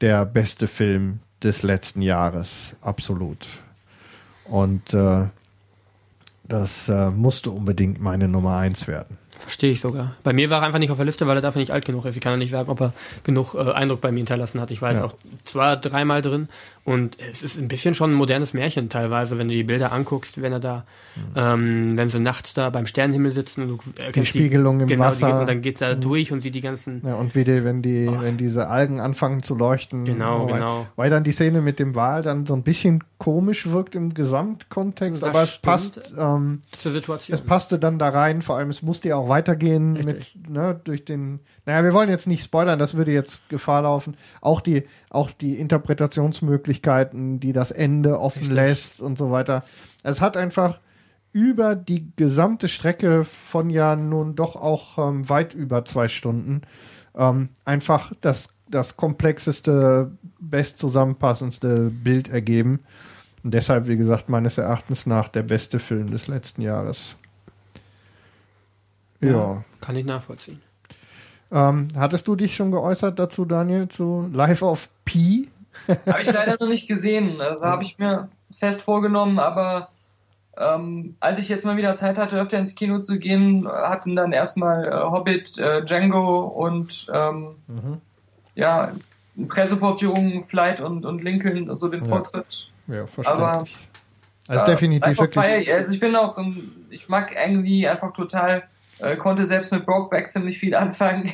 der 0.00 0.24
beste 0.24 0.68
Film 0.68 1.20
des 1.42 1.62
letzten 1.62 2.02
Jahres, 2.02 2.74
absolut. 2.80 3.46
Und 4.44 4.94
äh, 4.94 5.26
das 6.44 6.88
äh, 6.88 7.10
musste 7.10 7.50
unbedingt 7.50 8.00
meine 8.00 8.28
Nummer 8.28 8.56
eins 8.56 8.86
werden. 8.86 9.18
Verstehe 9.38 9.72
ich 9.72 9.80
sogar. 9.80 10.14
Bei 10.22 10.32
mir 10.32 10.50
war 10.50 10.60
er 10.62 10.66
einfach 10.66 10.78
nicht 10.78 10.90
auf 10.90 10.96
der 10.96 11.06
Liste, 11.06 11.26
weil 11.26 11.36
er 11.36 11.40
dafür 11.42 11.60
nicht 11.60 11.70
alt 11.70 11.84
genug 11.84 12.04
ist. 12.06 12.14
Ich 12.16 12.20
kann 12.22 12.32
ja 12.32 12.36
nicht 12.38 12.50
sagen, 12.50 12.68
ob 12.70 12.80
er 12.80 12.92
genug 13.24 13.54
äh, 13.54 13.70
Eindruck 13.72 14.00
bei 14.00 14.10
mir 14.10 14.18
hinterlassen 14.18 14.60
hat. 14.60 14.70
Ich 14.70 14.80
war 14.82 14.90
jetzt 14.90 14.98
Ja. 15.00 15.04
auch 15.06 15.14
zwei, 15.44 15.76
dreimal 15.76 16.22
drin 16.22 16.48
und 16.84 17.16
es 17.18 17.42
ist 17.42 17.56
ein 17.58 17.68
bisschen 17.68 17.94
schon 17.94 18.12
ein 18.12 18.14
modernes 18.14 18.54
Märchen 18.54 18.88
teilweise, 18.88 19.38
wenn 19.38 19.48
du 19.48 19.54
die 19.54 19.62
Bilder 19.64 19.92
anguckst, 19.92 20.40
wenn 20.40 20.52
er 20.52 20.60
da, 20.60 20.84
ähm, 21.34 21.96
wenn 21.98 22.08
sie 22.08 22.18
nachts 22.20 22.54
da 22.54 22.70
beim 22.70 22.86
Sternenhimmel 22.86 23.32
sitzen 23.32 23.62
und 23.62 23.68
du 23.68 23.78
erkennst 24.02 24.30
Spiegelung 24.30 24.80
im 24.80 24.86
genau, 24.86 25.04
Wasser. 25.04 25.26
Die, 25.26 25.32
und 25.32 25.46
dann 25.48 25.60
geht's 25.62 25.80
da 25.80 25.94
durch 25.94 26.32
und 26.32 26.40
sieht 26.40 26.54
die 26.54 26.60
ganzen 26.60 27.02
Ja, 27.04 27.16
und 27.16 27.34
wie 27.34 27.44
die, 27.44 27.64
wenn 27.64 27.82
die, 27.82 28.08
wenn 28.20 28.36
diese 28.36 28.68
Algen 28.68 29.00
anfangen 29.00 29.42
zu 29.42 29.54
leuchten. 29.54 30.04
Genau, 30.04 30.42
wobei, 30.42 30.52
genau. 30.54 30.86
Weil 30.96 31.10
dann 31.10 31.24
die 31.24 31.32
Szene 31.32 31.60
mit 31.60 31.78
dem 31.78 31.94
Wal 31.94 32.22
dann 32.22 32.46
so 32.46 32.54
ein 32.54 32.62
bisschen 32.62 33.04
komisch 33.18 33.66
wirkt 33.66 33.94
im 33.94 34.14
Gesamtkontext, 34.14 35.22
Das 35.22 35.28
aber 35.28 35.42
es 35.42 35.58
passt, 35.58 36.12
ähm, 36.18 36.60
zur 36.76 36.92
Situation. 36.92 37.34
es 37.34 37.44
passte 37.44 37.78
dann 37.78 37.98
da 37.98 38.08
rein, 38.10 38.42
vor 38.42 38.56
allem 38.56 38.70
es 38.70 38.82
musste 38.82 39.08
ja 39.08 39.16
auch 39.16 39.25
weitergehen 39.28 39.96
Richtig. 39.96 40.34
mit, 40.36 40.50
ne, 40.50 40.80
durch 40.84 41.04
den, 41.04 41.40
naja, 41.64 41.84
wir 41.84 41.92
wollen 41.92 42.08
jetzt 42.08 42.26
nicht 42.26 42.44
spoilern, 42.44 42.78
das 42.78 42.94
würde 42.94 43.12
jetzt 43.12 43.48
Gefahr 43.48 43.82
laufen. 43.82 44.16
Auch 44.40 44.60
die, 44.60 44.84
auch 45.10 45.30
die 45.30 45.58
Interpretationsmöglichkeiten, 45.58 47.40
die 47.40 47.52
das 47.52 47.70
Ende 47.70 48.18
offen 48.20 48.40
Richtig. 48.40 48.56
lässt 48.56 49.00
und 49.00 49.18
so 49.18 49.30
weiter. 49.30 49.64
Es 50.02 50.20
hat 50.20 50.36
einfach 50.36 50.80
über 51.32 51.74
die 51.74 52.12
gesamte 52.16 52.68
Strecke 52.68 53.24
von 53.24 53.68
ja 53.68 53.94
nun 53.96 54.36
doch 54.36 54.56
auch 54.56 54.96
ähm, 54.98 55.28
weit 55.28 55.52
über 55.52 55.84
zwei 55.84 56.08
Stunden 56.08 56.62
ähm, 57.16 57.48
einfach 57.64 58.12
das, 58.20 58.50
das 58.68 58.96
komplexeste, 58.96 60.12
best 60.38 60.78
zusammenpassendste 60.78 61.90
Bild 61.90 62.28
ergeben. 62.28 62.80
Und 63.42 63.54
deshalb, 63.54 63.86
wie 63.86 63.96
gesagt, 63.96 64.28
meines 64.28 64.58
Erachtens 64.58 65.06
nach 65.06 65.28
der 65.28 65.42
beste 65.42 65.78
Film 65.78 66.10
des 66.10 66.26
letzten 66.28 66.62
Jahres. 66.62 67.16
Ja. 69.20 69.64
Kann 69.80 69.96
ich 69.96 70.04
nachvollziehen. 70.04 70.60
Ähm, 71.52 71.88
hattest 71.96 72.26
du 72.26 72.34
dich 72.36 72.56
schon 72.56 72.70
geäußert 72.72 73.18
dazu, 73.18 73.44
Daniel, 73.44 73.88
zu 73.88 74.28
Life 74.32 74.64
of 74.64 74.88
Pi? 75.04 75.48
Habe 76.06 76.22
ich 76.22 76.32
leider 76.32 76.56
noch 76.58 76.68
nicht 76.68 76.88
gesehen. 76.88 77.40
Also 77.40 77.66
habe 77.66 77.82
ich 77.84 77.98
mir 77.98 78.28
fest 78.50 78.80
vorgenommen, 78.82 79.38
aber 79.38 79.90
ähm, 80.56 81.16
als 81.20 81.38
ich 81.38 81.48
jetzt 81.48 81.64
mal 81.64 81.76
wieder 81.76 81.94
Zeit 81.94 82.16
hatte, 82.18 82.40
öfter 82.40 82.58
ins 82.58 82.74
Kino 82.74 82.98
zu 83.00 83.18
gehen, 83.18 83.68
hatten 83.68 84.16
dann 84.16 84.32
erstmal 84.32 84.88
äh, 84.88 84.90
Hobbit, 85.04 85.58
äh, 85.58 85.84
Django 85.84 86.40
und 86.46 87.06
ähm, 87.12 87.56
Mhm. 87.68 88.00
ja, 88.54 88.92
Pressevorführungen, 89.48 90.44
Flight 90.44 90.80
und, 90.80 91.04
und 91.04 91.22
Lincoln, 91.22 91.74
so 91.76 91.88
den 91.88 92.00
Ja. 92.00 92.06
Vortritt. 92.06 92.70
Ja, 92.88 93.06
verständlich. 93.06 93.76
also 94.48 94.62
Äh, 94.64 94.66
definitiv 94.66 95.18
wirklich. 95.20 95.44
feier. 95.44 95.76
Also 95.76 95.92
ich 95.92 96.00
bin 96.00 96.16
auch, 96.16 96.38
ich 96.90 97.08
mag 97.08 97.34
irgendwie 97.36 97.86
einfach 97.86 98.12
total, 98.12 98.62
äh, 98.98 99.16
konnte 99.16 99.46
selbst 99.46 99.72
mit 99.72 99.84
Brokeback 99.86 100.30
ziemlich 100.32 100.58
viel 100.58 100.74
anfangen. 100.74 101.30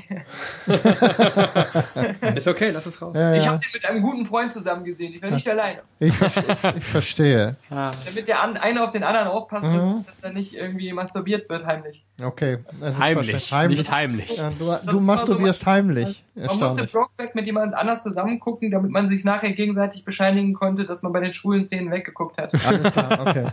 Ist 2.35 2.49
okay, 2.49 2.71
lass 2.71 2.87
es 2.87 3.01
raus. 3.01 3.15
Ja, 3.17 3.35
Ich 3.35 3.45
ja. 3.45 3.51
habe 3.53 3.59
den 3.61 3.71
mit 3.73 3.85
einem 3.85 4.03
guten 4.03 4.25
Freund 4.25 4.53
zusammen 4.53 4.85
gesehen. 4.85 5.13
Ich 5.15 5.23
war 5.23 5.31
nicht 5.31 5.49
alleine. 5.49 5.81
Ich, 5.99 6.15
ver- 6.15 6.27
ich, 6.27 6.77
ich 6.79 6.85
verstehe. 6.85 7.57
Ah, 7.71 7.91
Damit 8.05 8.29
der 8.29 8.43
an, 8.43 8.57
eine 8.57 8.83
auf 8.83 8.93
den 8.93 9.03
anderen 9.05 9.29
aufpasst, 9.29 9.63
Mhm. 9.67 10.03
dass, 10.07 10.17
dass 10.17 10.25
er 10.25 10.33
nicht 10.33 10.55
irgendwie 10.55 10.93
masturbiert 10.93 11.49
wird 11.49 11.65
heimlich. 11.67 12.05
Okay. 12.21 12.59
heimlich, 12.99 13.53
heimlich. 13.53 13.79
nicht 13.81 13.91
heimlich. 13.91 14.37
Ja, 14.37 14.51
du, 14.59 14.77
du 14.91 15.01
masturbierst 15.01 15.67
heimlich. 15.67 16.25
Man 16.35 16.59
musste. 16.59 16.85
Brokeback 16.87 17.35
mit 17.35 17.47
jemand 17.47 17.75
anders 17.75 18.03
zusammen 18.03 18.41
gucken, 18.41 18.71
damit 18.71 18.91
man 18.91 19.09
sich 19.09 19.25
nachher 19.25 19.53
gegenseitig 19.53 20.05
bescheinigen 20.05 20.55
konnte, 20.55 20.85
dass 20.87 21.03
man 21.03 21.13
bei 21.13 21.21
den 21.21 21.33
schwulen 21.33 21.63
Szenen 21.63 21.91
weggeguckt 21.91 22.39
hat. 22.39 22.53
Alles 22.67 22.91
klar, 22.93 23.19
okay. 23.27 23.47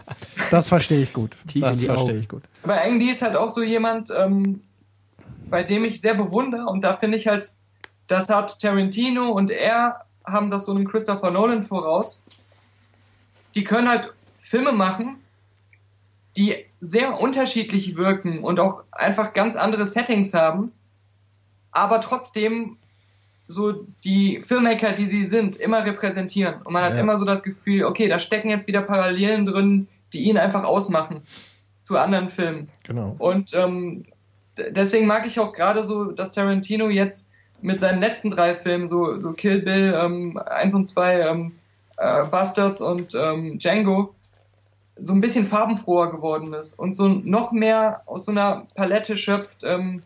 Das 0.49 0.69
verstehe 0.69 1.01
ich 1.03 1.11
gut. 1.13 1.35
Tief 1.47 1.61
das 1.61 1.73
in 1.73 1.79
die 1.79 1.85
verstehe 1.87 2.09
Augen. 2.11 2.19
ich 2.19 2.29
gut. 2.29 2.43
Aber 2.63 2.81
Ang 2.81 2.99
Lee 2.99 3.11
ist 3.11 3.21
halt 3.21 3.35
auch 3.35 3.49
so 3.49 3.61
jemand, 3.63 3.98
ähm, 4.09 4.61
bei 5.49 5.63
dem 5.63 5.83
ich 5.83 6.01
sehr 6.01 6.13
bewundere 6.13 6.65
und 6.65 6.81
da 6.81 6.93
finde 6.93 7.17
ich 7.17 7.27
halt, 7.27 7.53
das 8.07 8.29
hat 8.29 8.59
Tarantino 8.59 9.29
und 9.29 9.51
er 9.51 10.05
haben 10.25 10.51
das 10.51 10.65
so 10.65 10.71
einem 10.73 10.87
Christopher 10.87 11.31
Nolan 11.31 11.63
voraus. 11.63 12.23
Die 13.55 13.63
können 13.63 13.89
halt 13.89 14.13
Filme 14.37 14.71
machen, 14.71 15.23
die 16.37 16.65
sehr 16.81 17.19
unterschiedlich 17.19 17.97
wirken 17.97 18.43
und 18.43 18.59
auch 18.59 18.83
einfach 18.91 19.33
ganz 19.33 19.55
andere 19.55 19.85
Settings 19.85 20.33
haben, 20.33 20.71
aber 21.71 22.01
trotzdem 22.01 22.77
so 23.47 23.87
die 24.03 24.43
Filmmaker, 24.43 24.91
die 24.91 25.07
sie 25.07 25.25
sind, 25.25 25.55
immer 25.55 25.83
repräsentieren. 25.83 26.61
Und 26.61 26.71
man 26.71 26.83
hat 26.83 26.93
Ja. 26.93 26.99
immer 26.99 27.17
so 27.17 27.25
das 27.25 27.41
Gefühl, 27.41 27.83
okay, 27.83 28.07
da 28.07 28.19
stecken 28.19 28.49
jetzt 28.49 28.67
wieder 28.67 28.83
Parallelen 28.83 29.47
drin, 29.47 29.87
die 30.13 30.29
ihn 30.29 30.37
einfach 30.37 30.63
ausmachen 30.63 31.23
zu 31.89 31.97
anderen 31.97 32.29
Filmen. 32.29 32.69
Genau. 32.83 33.15
Und 33.17 33.51
ähm, 33.55 34.01
deswegen 34.55 35.07
mag 35.07 35.25
ich 35.25 35.39
auch 35.39 35.53
gerade 35.53 35.83
so, 35.83 36.11
dass 36.11 36.31
Tarantino 36.31 36.87
jetzt 36.87 37.31
mit 37.61 37.79
seinen 37.79 37.99
letzten 37.99 38.29
drei 38.29 38.53
Filmen, 38.53 38.85
so, 38.85 39.17
so 39.17 39.33
Kill 39.33 39.63
Bill 39.63 39.97
ähm, 39.99 40.37
1 40.37 40.75
und 40.75 40.85
2, 40.85 41.19
ähm, 41.21 41.55
äh, 41.97 42.25
Bastards 42.25 42.79
und 42.79 43.15
ähm, 43.15 43.57
Django, 43.57 44.13
so 44.97 45.13
ein 45.13 45.21
bisschen 45.21 45.47
farbenfroher 45.47 46.11
geworden 46.11 46.53
ist 46.53 46.77
und 46.77 46.93
so 46.93 47.07
noch 47.07 47.51
mehr 47.51 48.03
aus 48.05 48.25
so 48.25 48.33
einer 48.33 48.67
Palette 48.75 49.17
schöpft, 49.17 49.63
ähm, 49.63 50.03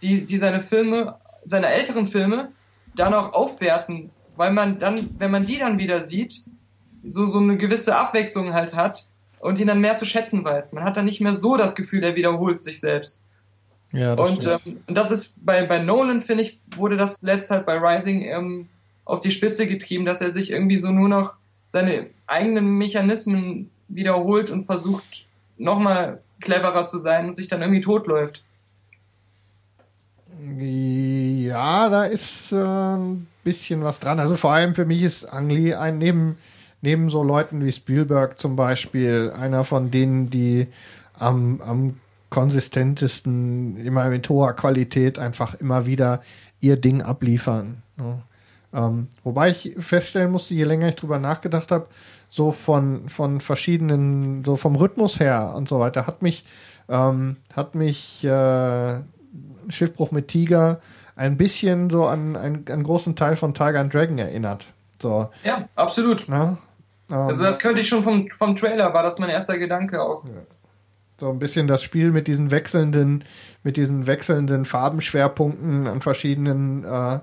die, 0.00 0.24
die 0.24 0.38
seine 0.38 0.62
Filme, 0.62 1.16
seine 1.44 1.66
älteren 1.66 2.06
Filme 2.06 2.50
dann 2.94 3.12
auch 3.12 3.34
aufwerten, 3.34 4.08
weil 4.36 4.54
man 4.54 4.78
dann, 4.78 5.10
wenn 5.18 5.30
man 5.30 5.44
die 5.44 5.58
dann 5.58 5.78
wieder 5.78 6.02
sieht, 6.02 6.46
so, 7.04 7.26
so 7.26 7.40
eine 7.40 7.58
gewisse 7.58 7.94
Abwechslung 7.94 8.54
halt 8.54 8.74
hat 8.74 9.06
und 9.40 9.58
ihn 9.58 9.66
dann 9.66 9.80
mehr 9.80 9.96
zu 9.96 10.06
schätzen 10.06 10.44
weiß. 10.44 10.72
Man 10.72 10.84
hat 10.84 10.96
dann 10.96 11.04
nicht 11.04 11.20
mehr 11.20 11.34
so 11.34 11.56
das 11.56 11.74
Gefühl, 11.74 12.02
er 12.02 12.16
wiederholt 12.16 12.60
sich 12.60 12.80
selbst. 12.80 13.20
Ja, 13.92 14.16
das 14.16 14.30
Und 14.30 14.46
ähm, 14.46 14.80
das 14.86 15.10
ist 15.10 15.44
bei, 15.44 15.64
bei 15.64 15.78
Nolan, 15.78 16.20
finde 16.20 16.42
ich, 16.42 16.60
wurde 16.76 16.96
das 16.96 17.22
letzt 17.22 17.50
halt 17.50 17.66
bei 17.66 17.76
Rising 17.76 18.22
ähm, 18.22 18.68
auf 19.04 19.20
die 19.20 19.30
Spitze 19.30 19.66
getrieben, 19.66 20.04
dass 20.04 20.20
er 20.20 20.30
sich 20.30 20.50
irgendwie 20.50 20.78
so 20.78 20.90
nur 20.90 21.08
noch 21.08 21.34
seine 21.68 22.08
eigenen 22.26 22.78
Mechanismen 22.78 23.70
wiederholt 23.88 24.50
und 24.50 24.62
versucht, 24.62 25.26
nochmal 25.58 26.20
cleverer 26.40 26.86
zu 26.86 26.98
sein 26.98 27.28
und 27.28 27.36
sich 27.36 27.48
dann 27.48 27.62
irgendwie 27.62 27.80
totläuft. 27.80 28.42
Ja, 30.58 31.88
da 31.88 32.04
ist 32.04 32.52
äh, 32.52 32.56
ein 32.56 33.26
bisschen 33.42 33.82
was 33.82 34.00
dran. 34.00 34.20
Also 34.20 34.36
vor 34.36 34.52
allem 34.52 34.74
für 34.74 34.84
mich 34.84 35.02
ist 35.02 35.24
Ang 35.24 35.48
Lee 35.48 35.74
ein 35.74 35.98
neben 35.98 36.36
neben 36.86 37.10
so 37.10 37.24
Leuten 37.24 37.64
wie 37.64 37.72
Spielberg 37.72 38.38
zum 38.38 38.54
Beispiel 38.54 39.32
einer 39.36 39.64
von 39.64 39.90
denen, 39.90 40.30
die 40.30 40.68
am, 41.18 41.60
am 41.60 41.96
konsistentesten, 42.30 43.76
immer 43.76 44.08
mit 44.08 44.28
hoher 44.28 44.52
Qualität 44.52 45.18
einfach 45.18 45.54
immer 45.54 45.86
wieder 45.86 46.20
ihr 46.60 46.76
Ding 46.76 47.02
abliefern. 47.02 47.82
Ne? 47.96 48.22
Ähm, 48.72 49.08
wobei 49.24 49.50
ich 49.50 49.74
feststellen 49.80 50.30
musste, 50.30 50.54
je 50.54 50.62
länger 50.62 50.88
ich 50.88 50.94
drüber 50.94 51.18
nachgedacht 51.18 51.72
habe, 51.72 51.88
so 52.28 52.52
von, 52.52 53.08
von 53.08 53.40
verschiedenen, 53.40 54.44
so 54.44 54.54
vom 54.54 54.76
Rhythmus 54.76 55.18
her 55.18 55.54
und 55.56 55.68
so 55.68 55.80
weiter, 55.80 56.06
hat 56.06 56.22
mich, 56.22 56.44
ähm, 56.88 57.36
hat 57.52 57.74
mich 57.74 58.22
äh, 58.22 59.00
Schiffbruch 59.68 60.12
mit 60.12 60.28
Tiger 60.28 60.78
ein 61.16 61.36
bisschen 61.36 61.90
so 61.90 62.06
an 62.06 62.36
einen, 62.36 62.64
einen 62.68 62.84
großen 62.84 63.16
Teil 63.16 63.34
von 63.34 63.54
Tiger 63.54 63.80
and 63.80 63.92
Dragon 63.92 64.18
erinnert. 64.18 64.68
So. 65.02 65.30
Ja, 65.42 65.68
absolut. 65.74 66.28
Ne? 66.28 66.58
Ähm, 67.10 67.16
also 67.16 67.44
das 67.44 67.58
könnte 67.58 67.80
ich 67.80 67.88
schon 67.88 68.02
vom, 68.02 68.28
vom 68.30 68.56
Trailer, 68.56 68.92
war 68.94 69.02
das 69.02 69.18
mein 69.18 69.30
erster 69.30 69.58
Gedanke 69.58 70.02
auch. 70.02 70.24
So 71.18 71.30
ein 71.30 71.38
bisschen 71.38 71.66
das 71.66 71.82
Spiel 71.82 72.10
mit 72.10 72.28
diesen 72.28 72.50
wechselnden, 72.50 73.24
mit 73.62 73.76
diesen 73.76 74.06
wechselnden 74.06 74.64
Farbenschwerpunkten 74.64 75.86
an 75.86 76.00
verschiedenen 76.02 76.84
äh, 76.84 77.20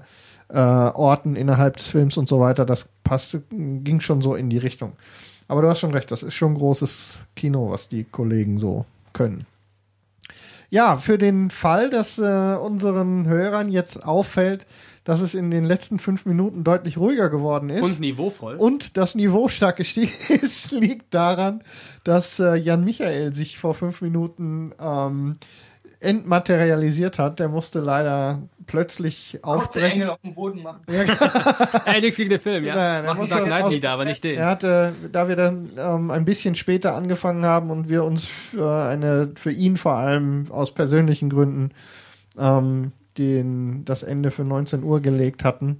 äh, 0.49 0.57
Orten 0.57 1.35
innerhalb 1.35 1.77
des 1.77 1.87
Films 1.87 2.17
und 2.17 2.27
so 2.27 2.39
weiter, 2.39 2.65
das 2.65 2.87
passte, 3.03 3.43
ging 3.49 3.99
schon 3.99 4.21
so 4.21 4.35
in 4.35 4.49
die 4.49 4.57
Richtung. 4.57 4.93
Aber 5.47 5.61
du 5.61 5.67
hast 5.67 5.79
schon 5.79 5.93
recht, 5.93 6.11
das 6.11 6.23
ist 6.23 6.33
schon 6.33 6.55
großes 6.55 7.19
Kino, 7.35 7.69
was 7.69 7.89
die 7.89 8.05
Kollegen 8.05 8.57
so 8.57 8.85
können. 9.11 9.45
Ja, 10.69 10.97
für 10.97 11.19
den 11.19 11.51
Fall, 11.51 11.91
dass 11.91 12.17
äh, 12.17 12.55
unseren 12.55 13.27
Hörern 13.27 13.69
jetzt 13.69 14.03
auffällt, 14.03 14.65
dass 15.03 15.21
es 15.21 15.33
in 15.33 15.51
den 15.51 15.65
letzten 15.65 15.99
fünf 15.99 16.25
Minuten 16.25 16.63
deutlich 16.63 16.97
ruhiger 16.97 17.29
geworden 17.29 17.69
ist. 17.69 17.81
Und 17.81 17.99
niveauvoll. 17.99 18.55
Und 18.55 18.97
das 18.97 19.15
Niveau 19.15 19.47
stark 19.49 19.77
gestiegen 19.77 20.13
ist, 20.29 20.71
liegt 20.71 21.13
daran, 21.13 21.63
dass 22.03 22.39
äh, 22.39 22.55
Jan 22.55 22.83
Michael 22.83 23.33
sich 23.33 23.59
vor 23.59 23.73
fünf 23.73 24.01
Minuten 24.01 24.73
ähm, 24.79 25.35
entmaterialisiert 25.99 27.17
hat. 27.17 27.39
Der 27.39 27.49
musste 27.49 27.79
leider 27.79 28.43
plötzlich 28.65 29.39
aufbrechen. 29.43 29.91
Engel 29.91 30.09
auf 30.11 30.21
dem 30.21 30.35
Boden 30.35 30.61
machen. 30.61 30.81
Ey, 31.85 32.01
nichts 32.01 32.17
gegen 32.17 32.29
den 32.29 32.39
Film, 32.39 32.63
ja. 32.63 32.75
Nein, 32.75 33.05
Machen 33.05 33.29
Dark 33.29 33.45
Knight 33.45 33.69
wieder, 33.71 33.91
aber 33.91 34.05
nicht 34.05 34.23
den. 34.23 34.37
Er 34.37 34.47
hatte, 34.47 34.93
da 35.11 35.27
wir 35.27 35.35
dann 35.35 35.71
ähm, 35.77 36.11
ein 36.11 36.25
bisschen 36.25 36.55
später 36.55 36.95
angefangen 36.95 37.45
haben 37.45 37.71
und 37.71 37.89
wir 37.89 38.03
uns 38.03 38.25
für 38.25 38.85
eine, 38.85 39.31
für 39.35 39.51
ihn 39.51 39.77
vor 39.77 39.93
allem 39.93 40.45
aus 40.49 40.73
persönlichen 40.73 41.29
Gründen 41.29 41.71
ähm, 42.37 42.91
den, 43.17 43.85
das 43.85 44.03
Ende 44.03 44.31
für 44.31 44.43
19 44.43 44.83
Uhr 44.83 45.01
gelegt 45.01 45.43
hatten, 45.43 45.79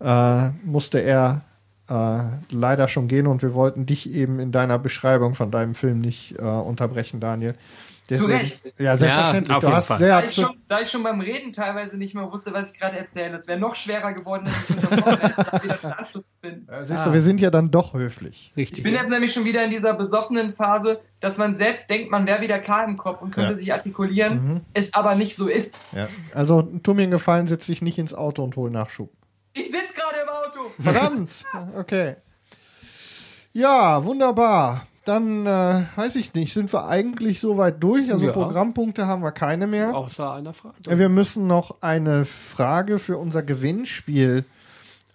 äh, 0.00 0.50
musste 0.64 0.98
er 0.98 1.42
äh, 1.88 2.22
leider 2.50 2.88
schon 2.88 3.08
gehen 3.08 3.26
und 3.26 3.42
wir 3.42 3.54
wollten 3.54 3.86
dich 3.86 4.10
eben 4.10 4.38
in 4.40 4.52
deiner 4.52 4.78
Beschreibung 4.78 5.34
von 5.34 5.50
deinem 5.50 5.74
Film 5.74 6.00
nicht 6.00 6.38
äh, 6.38 6.42
unterbrechen, 6.42 7.20
Daniel. 7.20 7.54
Deswegen, 8.10 8.30
Zu 8.30 8.36
Recht. 8.36 8.80
Ja, 8.80 8.96
selbstverständlich. 8.96 9.48
Ja, 9.48 9.56
auf 9.56 9.62
jeden 9.62 9.82
Fall. 9.82 9.98
Da 10.08 10.24
ich, 10.24 10.34
schon, 10.34 10.56
da, 10.68 10.80
ich 10.80 10.90
schon, 10.90 11.02
beim 11.02 11.20
Reden 11.20 11.52
teilweise 11.52 11.96
nicht 11.96 12.14
mehr 12.14 12.30
wusste, 12.30 12.52
was 12.52 12.72
ich 12.72 12.78
gerade 12.78 12.98
erzähle. 12.98 13.36
Es 13.36 13.46
wäre 13.46 13.60
noch 13.60 13.76
schwerer 13.76 14.12
geworden, 14.12 14.48
wenn 14.68 14.78
ich 14.78 14.90
wieder 15.62 15.76
den 15.76 15.92
Anschluss 15.92 16.36
bin. 16.40 16.66
Ja, 16.68 16.84
siehst 16.84 17.00
ah. 17.00 17.04
du, 17.06 17.12
wir 17.12 17.22
sind 17.22 17.40
ja 17.40 17.50
dann 17.50 17.70
doch 17.70 17.94
höflich. 17.94 18.52
Richtig. 18.56 18.78
Ich 18.78 18.84
bin 18.84 18.94
jetzt 18.94 19.08
nämlich 19.08 19.32
schon 19.32 19.44
wieder 19.44 19.64
in 19.64 19.70
dieser 19.70 19.94
besoffenen 19.94 20.52
Phase, 20.52 21.00
dass 21.20 21.38
man 21.38 21.54
selbst 21.54 21.88
denkt, 21.90 22.10
man 22.10 22.26
wäre 22.26 22.40
wieder 22.40 22.58
klar 22.58 22.84
im 22.86 22.96
Kopf 22.96 23.22
und 23.22 23.30
könnte 23.30 23.52
ja. 23.52 23.56
sich 23.56 23.72
artikulieren, 23.72 24.44
mhm. 24.44 24.60
es 24.74 24.94
aber 24.94 25.14
nicht 25.14 25.36
so 25.36 25.46
ist. 25.46 25.80
Ja. 25.92 26.08
Also, 26.34 26.62
tu 26.62 26.94
mir 26.94 27.02
einen 27.02 27.12
Gefallen, 27.12 27.46
setz 27.46 27.66
dich 27.66 27.82
nicht 27.82 27.98
ins 27.98 28.12
Auto 28.12 28.42
und 28.42 28.56
hol 28.56 28.70
Nachschub. 28.70 29.10
Ich 29.52 29.66
sitze 29.66 29.94
gerade 29.94 30.16
im 30.22 30.28
Auto. 30.28 30.72
Verdammt. 30.82 31.32
Okay. 31.78 32.16
Ja, 33.52 34.02
wunderbar 34.04 34.86
dann 35.04 35.46
äh, 35.46 35.82
weiß 35.96 36.16
ich 36.16 36.32
nicht, 36.34 36.52
sind 36.52 36.72
wir 36.72 36.86
eigentlich 36.86 37.40
soweit 37.40 37.82
durch. 37.82 38.12
Also 38.12 38.26
ja. 38.26 38.32
Programmpunkte 38.32 39.06
haben 39.06 39.22
wir 39.22 39.32
keine 39.32 39.66
mehr. 39.66 39.94
Außer 39.94 40.32
einer 40.32 40.52
Frage. 40.52 40.76
Wir 40.86 41.08
müssen 41.08 41.46
noch 41.46 41.82
eine 41.82 42.24
Frage 42.24 42.98
für 42.98 43.18
unser 43.18 43.42
Gewinnspiel 43.42 44.44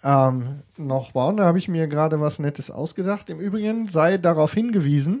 ähm, 0.04 0.60
noch 0.76 1.12
bauen. 1.12 1.38
Da 1.38 1.44
habe 1.44 1.58
ich 1.58 1.68
mir 1.68 1.86
gerade 1.86 2.20
was 2.20 2.38
Nettes 2.38 2.70
ausgedacht. 2.70 3.30
Im 3.30 3.40
Übrigen 3.40 3.88
sei 3.88 4.18
darauf 4.18 4.52
hingewiesen, 4.52 5.20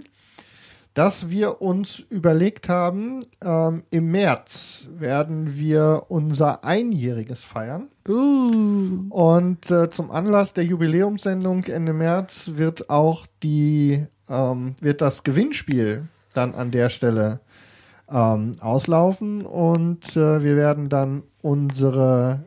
dass 0.94 1.30
wir 1.30 1.62
uns 1.62 2.00
überlegt 2.10 2.68
haben, 2.68 3.20
ähm, 3.42 3.84
im 3.90 4.10
März 4.10 4.88
werden 4.98 5.56
wir 5.56 6.06
unser 6.08 6.64
Einjähriges 6.64 7.44
feiern. 7.44 7.88
Uh. 8.08 9.04
Und 9.10 9.70
äh, 9.70 9.90
zum 9.90 10.10
Anlass 10.10 10.54
der 10.54 10.64
Jubiläumssendung 10.64 11.64
Ende 11.64 11.92
März 11.92 12.50
wird 12.54 12.90
auch 12.90 13.26
die 13.42 14.06
ähm, 14.28 14.74
wird 14.80 15.00
das 15.00 15.24
Gewinnspiel 15.24 16.08
dann 16.34 16.54
an 16.54 16.70
der 16.70 16.88
Stelle 16.88 17.40
ähm, 18.10 18.52
auslaufen 18.60 19.44
und 19.44 20.16
äh, 20.16 20.42
wir 20.42 20.56
werden 20.56 20.88
dann 20.88 21.22
unsere 21.42 22.40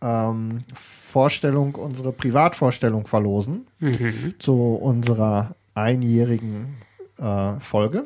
ähm, 0.00 0.60
Vorstellung, 0.74 1.74
unsere 1.76 2.12
Privatvorstellung 2.12 3.06
verlosen 3.06 3.66
mhm. 3.78 4.34
zu 4.38 4.74
unserer 4.74 5.54
einjährigen 5.74 6.76
äh, 7.18 7.60
Folge. 7.60 8.04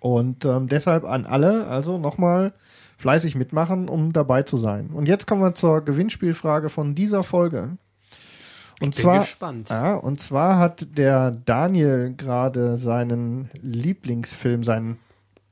Und 0.00 0.44
ähm, 0.44 0.68
deshalb 0.68 1.04
an 1.04 1.26
alle, 1.26 1.66
also 1.68 1.96
nochmal 1.96 2.52
fleißig 2.98 3.34
mitmachen, 3.34 3.88
um 3.88 4.12
dabei 4.12 4.42
zu 4.42 4.58
sein. 4.58 4.90
Und 4.92 5.08
jetzt 5.08 5.26
kommen 5.26 5.42
wir 5.42 5.54
zur 5.54 5.84
Gewinnspielfrage 5.84 6.70
von 6.70 6.94
dieser 6.94 7.24
Folge. 7.24 7.76
Und 8.82 8.94
zwar, 8.94 9.20
gespannt. 9.20 9.68
Ja, 9.70 9.94
und 9.94 10.20
zwar 10.20 10.58
hat 10.58 10.98
der 10.98 11.30
Daniel 11.30 12.14
gerade 12.16 12.76
seinen 12.76 13.50
Lieblingsfilm, 13.60 14.64
seinen 14.64 14.98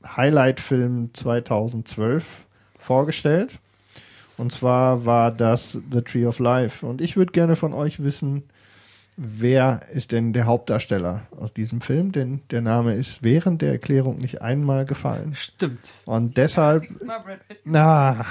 Highlight-Film 0.04 1.10
2012 1.14 2.46
vorgestellt. 2.78 3.58
Und 4.36 4.52
zwar 4.52 5.04
war 5.04 5.30
das 5.30 5.78
The 5.92 6.00
Tree 6.02 6.26
of 6.26 6.38
Life. 6.38 6.84
Und 6.84 7.00
ich 7.00 7.16
würde 7.16 7.32
gerne 7.32 7.56
von 7.56 7.74
euch 7.74 8.02
wissen, 8.02 8.44
wer 9.16 9.80
ist 9.92 10.12
denn 10.12 10.32
der 10.32 10.46
Hauptdarsteller 10.46 11.22
aus 11.36 11.52
diesem 11.52 11.82
Film? 11.82 12.10
Denn 12.12 12.40
der 12.50 12.62
Name 12.62 12.94
ist 12.94 13.22
während 13.22 13.60
der 13.60 13.72
Erklärung 13.72 14.16
nicht 14.16 14.40
einmal 14.40 14.86
gefallen. 14.86 15.34
Stimmt. 15.34 15.80
Und 16.06 16.38
deshalb. 16.38 16.88
Na. 17.64 18.24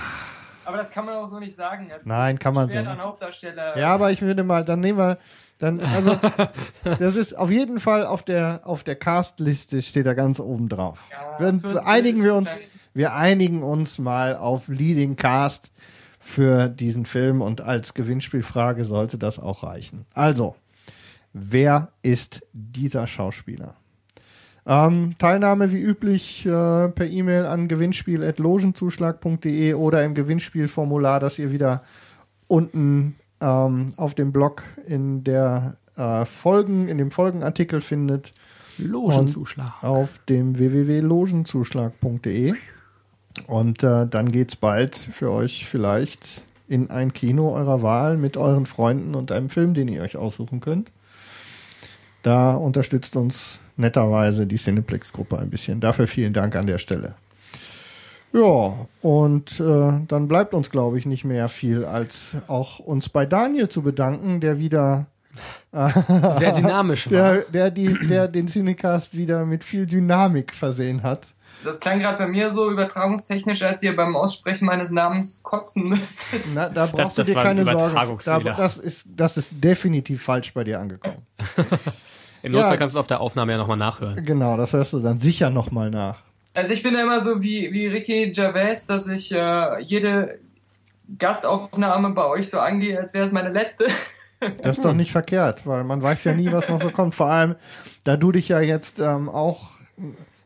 Aber 0.70 0.78
das 0.78 0.92
kann 0.92 1.06
man 1.06 1.16
auch 1.16 1.28
so 1.28 1.40
nicht 1.40 1.56
sagen. 1.56 1.88
Das 1.90 2.06
Nein, 2.06 2.38
kann 2.38 2.54
man 2.54 2.70
so. 2.70 2.78
Hauptdarsteller. 2.78 3.76
Ja, 3.76 3.92
aber 3.92 4.12
ich 4.12 4.22
würde 4.22 4.44
mal, 4.44 4.64
dann 4.64 4.82
nehmen 4.82 5.00
wir, 5.00 5.18
dann, 5.58 5.80
also, 5.80 6.16
das 7.00 7.16
ist 7.16 7.36
auf 7.36 7.50
jeden 7.50 7.80
Fall 7.80 8.06
auf 8.06 8.22
der, 8.22 8.62
auf 8.66 8.84
der 8.84 8.96
Castliste 8.96 9.82
steht 9.82 10.06
er 10.06 10.14
ganz 10.14 10.40
oben 10.40 10.70
drauf. 10.70 11.00
Ja, 11.10 11.40
wir, 11.64 11.88
einigen 11.88 12.24
wir 12.24 12.36
uns, 12.36 12.50
wir 12.94 13.16
einigen 13.16 13.64
uns 13.64 13.98
mal 13.98 14.36
auf 14.36 14.68
Leading 14.68 15.16
Cast 15.16 15.72
für 16.20 16.70
diesen 16.70 17.08
Film 17.08 17.42
und 17.42 17.62
als 17.62 17.96
Gewinnspielfrage 17.96 18.84
sollte 18.84 19.18
das 19.18 19.40
auch 19.40 19.64
reichen. 19.64 20.06
Also, 20.14 20.56
wer 21.34 21.88
ist 22.04 22.44
dieser 22.54 23.08
Schauspieler? 23.08 23.74
Ähm, 24.66 25.16
Teilnahme 25.18 25.72
wie 25.72 25.82
üblich 25.82 26.46
äh, 26.46 26.90
per 26.90 27.08
E-Mail 27.08 27.46
an 27.46 27.68
gewinnspiel.logenzuschlag.de 27.68 29.74
oder 29.74 30.04
im 30.04 30.14
Gewinnspielformular, 30.14 31.20
das 31.20 31.40
ihr 31.40 31.52
wieder 31.52 31.84
unten 32.48 33.16
ähm, 33.42 33.88
auf 33.98 34.14
dem 34.14 34.32
Blog 34.32 34.64
in 34.86 35.24
der 35.24 35.76
äh, 35.96 36.26
Folgen, 36.26 36.88
in 36.88 36.98
dem 36.98 37.12
Folgenartikel 37.12 37.82
findet. 37.82 38.34
Logenzuschlag. 38.78 39.84
Auf 39.84 40.20
dem 40.30 40.58
www.logenzuschlag.de. 40.58 42.54
Und 43.48 43.84
äh, 43.84 44.08
dann 44.08 44.32
geht's 44.32 44.56
bald 44.56 44.96
für 44.96 45.32
euch 45.32 45.68
vielleicht 45.68 46.44
in 46.68 46.90
ein 46.90 47.14
Kino 47.14 47.54
eurer 47.54 47.82
Wahl 47.82 48.18
mit 48.18 48.38
euren 48.38 48.66
Freunden 48.66 49.16
und 49.16 49.32
einem 49.32 49.50
Film, 49.50 49.74
den 49.74 49.88
ihr 49.88 50.02
euch 50.02 50.18
aussuchen 50.18 50.60
könnt. 50.60 50.92
Da 52.22 52.54
unterstützt 52.54 53.16
uns 53.16 53.60
netterweise 53.80 54.46
die 54.46 54.58
Cineplex-Gruppe 54.58 55.40
ein 55.40 55.50
bisschen. 55.50 55.80
Dafür 55.80 56.08
vielen 56.08 56.34
Dank 56.34 56.56
an 56.56 56.68
der 56.68 56.78
Stelle. 56.78 57.16
Ja, 58.32 58.88
und 59.02 59.60
äh, 59.60 59.92
dann 60.08 60.28
bleibt 60.28 60.54
uns, 60.54 60.70
glaube 60.70 61.00
ich, 61.00 61.06
nicht 61.06 61.26
mehr 61.26 61.50
viel, 61.50 61.84
als 61.84 62.36
auch 62.48 62.80
uns 62.80 63.10
bei 63.10 63.26
Daniel 63.26 63.70
zu 63.70 63.82
bedanken, 63.82 64.40
der 64.40 64.60
wieder 64.60 65.08
sehr 65.72 66.52
dynamisch 66.52 67.10
war. 67.12 67.34
Der, 67.34 67.42
der, 67.46 67.72
die, 67.72 68.08
der 68.08 68.28
den 68.28 68.48
Cinecast 68.48 69.16
wieder 69.16 69.46
mit 69.46 69.64
viel 69.64 69.88
Dynamik 69.88 70.54
versehen 70.54 71.02
hat. 71.02 71.28
Das 71.64 71.80
klang 71.80 72.00
gerade 72.00 72.18
bei 72.18 72.28
mir 72.28 72.52
so 72.52 72.70
übertragungstechnisch, 72.72 73.64
als 73.64 73.82
ihr 73.84 73.96
beim 73.96 74.16
Aussprechen 74.16 74.66
meines 74.66 74.92
Namens 74.92 75.42
kotzen 75.44 75.90
müsstet. 75.90 76.42
Na, 76.54 76.70
da 76.70 76.86
brauchst 76.86 77.18
das, 77.18 77.26
du 77.26 77.34
dir 77.34 77.42
keine 77.42 77.66
Sorge. 77.66 78.18
Da, 78.24 78.40
das, 78.40 78.78
ist, 78.78 79.08
das 79.16 79.38
ist 79.38 79.54
definitiv 79.56 80.24
falsch 80.24 80.54
bei 80.54 80.64
dir 80.64 80.80
angekommen. 80.80 81.26
Im 82.42 82.54
Notfall 82.54 82.72
ja, 82.72 82.78
kannst 82.78 82.96
du 82.96 83.00
auf 83.00 83.08
der 83.08 83.22
Aufnahme 83.22 83.52
ja 83.52 83.58
nochmal 83.58 83.78
nachhören. 83.78 84.24
Genau, 84.26 84.58
das 84.58 84.74
hörst 84.74 84.94
du 84.94 85.00
dann 85.00 85.20
sicher 85.20 85.50
nochmal 85.50 85.90
nach. 85.90 86.18
Also 86.54 86.74
ich 86.74 86.84
bin 86.84 86.94
ja 86.94 87.04
immer 87.04 87.22
so 87.22 87.42
wie, 87.42 87.72
wie 87.72 87.88
Ricky 87.88 88.32
Gervais, 88.32 88.86
dass 88.88 89.08
ich 89.08 89.32
äh, 89.32 89.82
jede 89.82 90.40
Gastaufnahme 91.18 92.12
bei 92.12 92.26
euch 92.26 92.50
so 92.50 92.60
angehe, 92.60 93.00
als 93.00 93.14
wäre 93.14 93.26
es 93.26 93.32
meine 93.32 93.50
letzte. 93.50 93.86
Das 94.64 94.78
ist 94.78 94.86
doch 94.86 94.94
nicht 94.94 95.12
verkehrt, 95.12 95.68
weil 95.68 95.84
man 95.84 96.02
weiß 96.02 96.24
ja 96.24 96.34
nie, 96.34 96.50
was 96.54 96.70
noch 96.70 96.82
so 96.82 96.92
kommt. 96.92 97.14
Vor 97.14 97.28
allem, 97.28 97.56
da 98.06 98.16
du 98.16 98.32
dich 98.32 98.48
ja 98.48 98.62
jetzt 98.62 98.98
ähm, 99.00 99.28
auch 99.28 99.72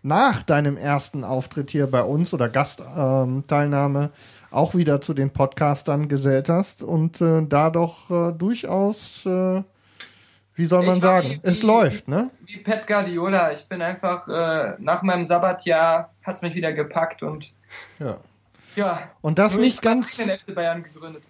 nach 0.02 0.42
deinem 0.42 0.78
ersten 0.78 1.24
Auftritt 1.24 1.70
hier 1.70 1.86
bei 1.86 2.02
uns 2.02 2.34
oder 2.34 2.50
Gastteilnahme 2.50 4.04
ähm, 4.04 4.10
auch 4.50 4.76
wieder 4.76 5.02
zu 5.02 5.14
den 5.14 5.32
Podcastern 5.32 6.08
gesellt 6.10 6.50
hast 6.50 6.84
und 6.84 7.22
äh, 7.22 7.46
da 7.48 7.70
doch 7.70 8.10
äh, 8.10 8.34
durchaus, 8.34 9.26
äh, 9.26 9.64
wie 10.56 10.66
soll 10.66 10.86
man 10.86 11.02
sagen, 11.02 11.30
wie, 11.30 11.40
es 11.44 11.64
läuft, 11.64 12.08
ne? 12.08 12.30
Wie 12.46 12.58
Pet 12.58 12.86
Guardiola. 12.88 13.52
Ich 13.52 13.68
bin 13.68 13.82
einfach 13.82 14.28
äh, 14.28 14.76
nach 14.80 15.02
meinem 15.02 15.26
Sabbatjahr 15.26 16.14
hat's 16.24 16.42
mich 16.42 16.56
wieder 16.56 16.74
gepackt 16.74 17.24
und 17.24 17.52
ja. 18.00 18.18
Ja. 18.76 19.12
Und 19.22 19.40
das 19.40 19.58
nicht 19.58 19.82
ganz 19.82 20.20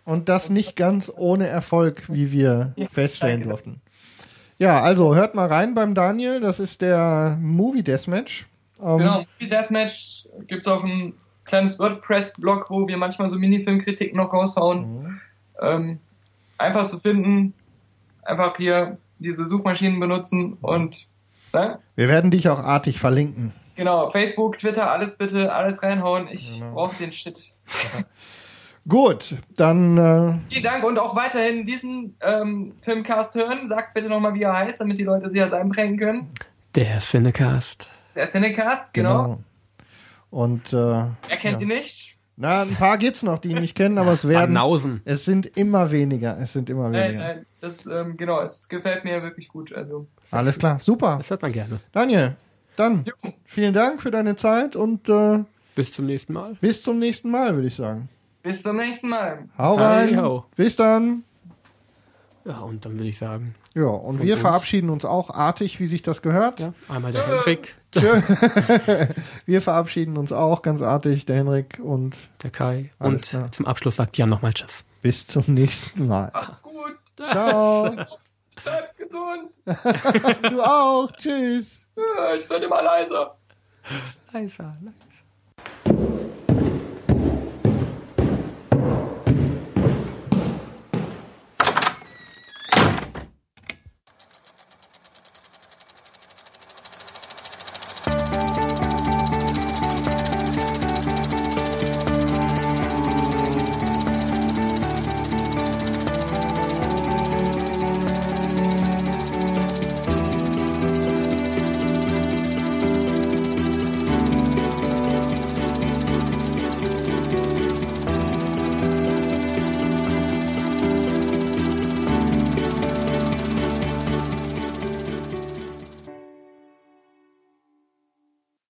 und 0.06 0.30
das 0.30 0.50
nicht 0.50 0.76
ganz 0.76 1.12
ohne 1.14 1.48
Erfolg, 1.48 2.04
wie 2.08 2.32
wir 2.32 2.74
ja, 2.76 2.88
feststellen 2.88 3.42
danke. 3.42 3.50
durften. 3.50 3.82
Ja, 4.60 4.82
also 4.82 5.16
hört 5.16 5.36
mal 5.36 5.48
rein 5.48 5.74
beim 5.74 5.94
Daniel. 5.94 6.40
Das 6.40 6.60
ist 6.60 6.82
der 6.82 7.38
Movie 7.42 7.84
Deathmatch. 7.84 8.46
Ähm, 8.82 8.98
genau, 8.98 9.18
Movie 9.20 9.50
Deathmatch 9.50 10.28
gibt 10.48 10.68
auch 10.68 10.84
ein 10.84 11.14
kleines 11.44 11.80
WordPress-Blog, 11.80 12.70
wo 12.70 12.88
wir 12.88 12.98
manchmal 12.98 13.30
so 13.30 13.38
Mini-Filmkritiken 13.38 14.16
noch 14.16 14.32
raushauen. 14.32 14.80
Mhm. 14.80 15.22
Ähm, 15.62 16.00
einfach 16.58 16.86
zu 16.86 16.98
finden, 16.98 17.54
einfach 18.24 18.56
hier 18.58 18.98
diese 19.24 19.46
Suchmaschinen 19.48 20.00
benutzen 20.00 20.58
und 20.62 21.08
ne? 21.54 21.80
wir 21.96 22.08
werden 22.08 22.32
dich 22.32 22.50
auch 22.50 22.60
artig 22.60 23.00
verlinken. 23.00 23.54
Genau, 23.76 24.10
Facebook, 24.10 24.60
Twitter, 24.60 24.92
alles 24.92 25.18
bitte, 25.18 25.52
alles 25.52 25.82
reinhauen. 25.82 26.28
Ich 26.30 26.60
genau. 26.60 26.74
brauche 26.74 26.96
den 26.98 27.12
Shit. 27.12 27.40
Gut, 28.88 29.36
dann. 29.56 29.98
Äh 29.98 30.34
Vielen 30.50 30.64
Dank 30.64 30.84
und 30.84 31.00
auch 31.00 31.16
weiterhin 31.16 31.66
diesen 31.66 32.18
ähm, 32.22 32.74
Filmcast 32.82 33.34
hören. 33.34 33.68
Sagt 33.68 33.94
bitte 33.94 34.10
nochmal, 34.10 34.34
wie 34.36 34.44
er 34.44 34.58
heißt, 34.58 34.80
damit 34.80 35.00
die 35.00 35.06
Leute 35.06 35.32
sich 35.32 35.40
das 35.40 35.54
einprägen 35.54 35.98
können. 35.98 36.30
Der 36.76 37.00
Cinecast. 37.00 37.90
Der 38.14 38.28
Cinecast, 38.28 38.94
genau. 38.94 39.24
genau. 39.24 39.40
Und. 40.30 40.74
Äh, 40.74 40.78
er 40.78 41.38
kennt 41.40 41.56
ja. 41.56 41.60
ihn 41.62 41.68
nicht. 41.70 42.13
Na, 42.36 42.64
ein 42.64 42.76
paar 42.76 42.98
gibt's 42.98 43.22
noch, 43.22 43.38
die 43.38 43.50
ihn 43.50 43.60
nicht 43.60 43.76
kennen, 43.76 43.98
aber 43.98 44.14
es 44.14 44.28
werden. 44.28 44.56
Banausen. 44.56 45.02
Es 45.06 45.24
sind 45.24 45.46
immer 45.56 45.92
weniger. 45.92 46.38
Es 46.40 46.54
sind 46.54 46.70
immer 46.70 46.92
weniger. 46.92 47.20
Nein, 47.20 47.36
nein, 47.36 47.46
das, 47.62 47.86
ähm, 47.86 48.18
genau, 48.18 48.42
es 48.42 48.68
gefällt 48.68 49.04
mir 49.04 49.22
wirklich 49.22 49.48
gut. 49.48 49.74
Also. 49.74 50.08
Alles 50.32 50.58
klar, 50.58 50.80
super. 50.80 51.18
Das 51.18 51.30
hört 51.30 51.44
man 51.44 51.52
gerne. 51.52 51.80
Daniel, 51.92 52.36
dann 52.76 53.06
jo. 53.06 53.14
vielen 53.46 53.74
Dank 53.74 54.02
für 54.02 54.10
deine 54.10 54.36
Zeit 54.36 54.76
und 54.76 55.08
äh, 55.10 55.44
bis 55.76 55.92
zum 55.92 56.08
nächsten 56.08 56.34
Mal. 56.34 56.56
Bis 56.60 56.82
zum 56.82 56.98
nächsten 56.98 57.30
Mal, 57.30 57.54
würde 57.54 57.68
ich 57.68 57.76
sagen. 57.76 58.10
Bis 58.42 58.64
zum 58.64 58.78
nächsten 58.78 59.10
Mal. 59.10 59.48
Hau 59.58 59.76
rein. 59.76 60.20
Hi, 60.22 60.40
Bis 60.56 60.76
dann. 60.76 61.24
Ja, 62.46 62.60
und 62.60 62.84
dann 62.84 62.94
würde 62.94 63.10
ich 63.10 63.18
sagen. 63.18 63.56
Ja, 63.76 63.86
und 63.86 64.22
wir 64.22 64.34
uns. 64.34 64.42
verabschieden 64.42 64.90
uns 64.90 65.04
auch 65.04 65.32
artig, 65.32 65.80
wie 65.80 65.88
sich 65.88 66.04
das 66.04 66.22
gehört. 66.22 66.60
Ja, 66.60 66.74
einmal 66.90 67.12
der 67.12 67.26
Henrik. 67.26 67.76
wir 69.46 69.62
verabschieden 69.62 70.18
uns 70.18 70.32
auch 70.32 70.62
ganz 70.62 70.82
artig, 70.82 71.26
der 71.26 71.38
Henrik 71.38 71.80
und 71.80 72.16
der 72.44 72.52
Kai. 72.52 72.92
Und 73.00 73.24
klar. 73.24 73.52
zum 73.52 73.66
Abschluss 73.66 73.96
sagt 73.96 74.18
Jan 74.18 74.30
nochmal 74.30 74.54
Tschüss. 74.54 74.84
Bis 75.02 75.26
zum 75.28 75.44
nächsten 75.48 76.08
Mal. 76.08 76.32
Macht's 76.34 76.62
gut. 76.62 76.98
Ciao. 77.18 77.92
Bleibt 78.64 78.98
gesund. 78.98 79.50
du 80.52 80.62
auch. 80.62 81.12
Tschüss. 81.14 81.80
Ich 82.38 82.50
werde 82.50 82.66
immer 82.66 82.82
leiser. 82.82 83.38
Leiser, 84.32 84.78
leiser. 84.82 85.04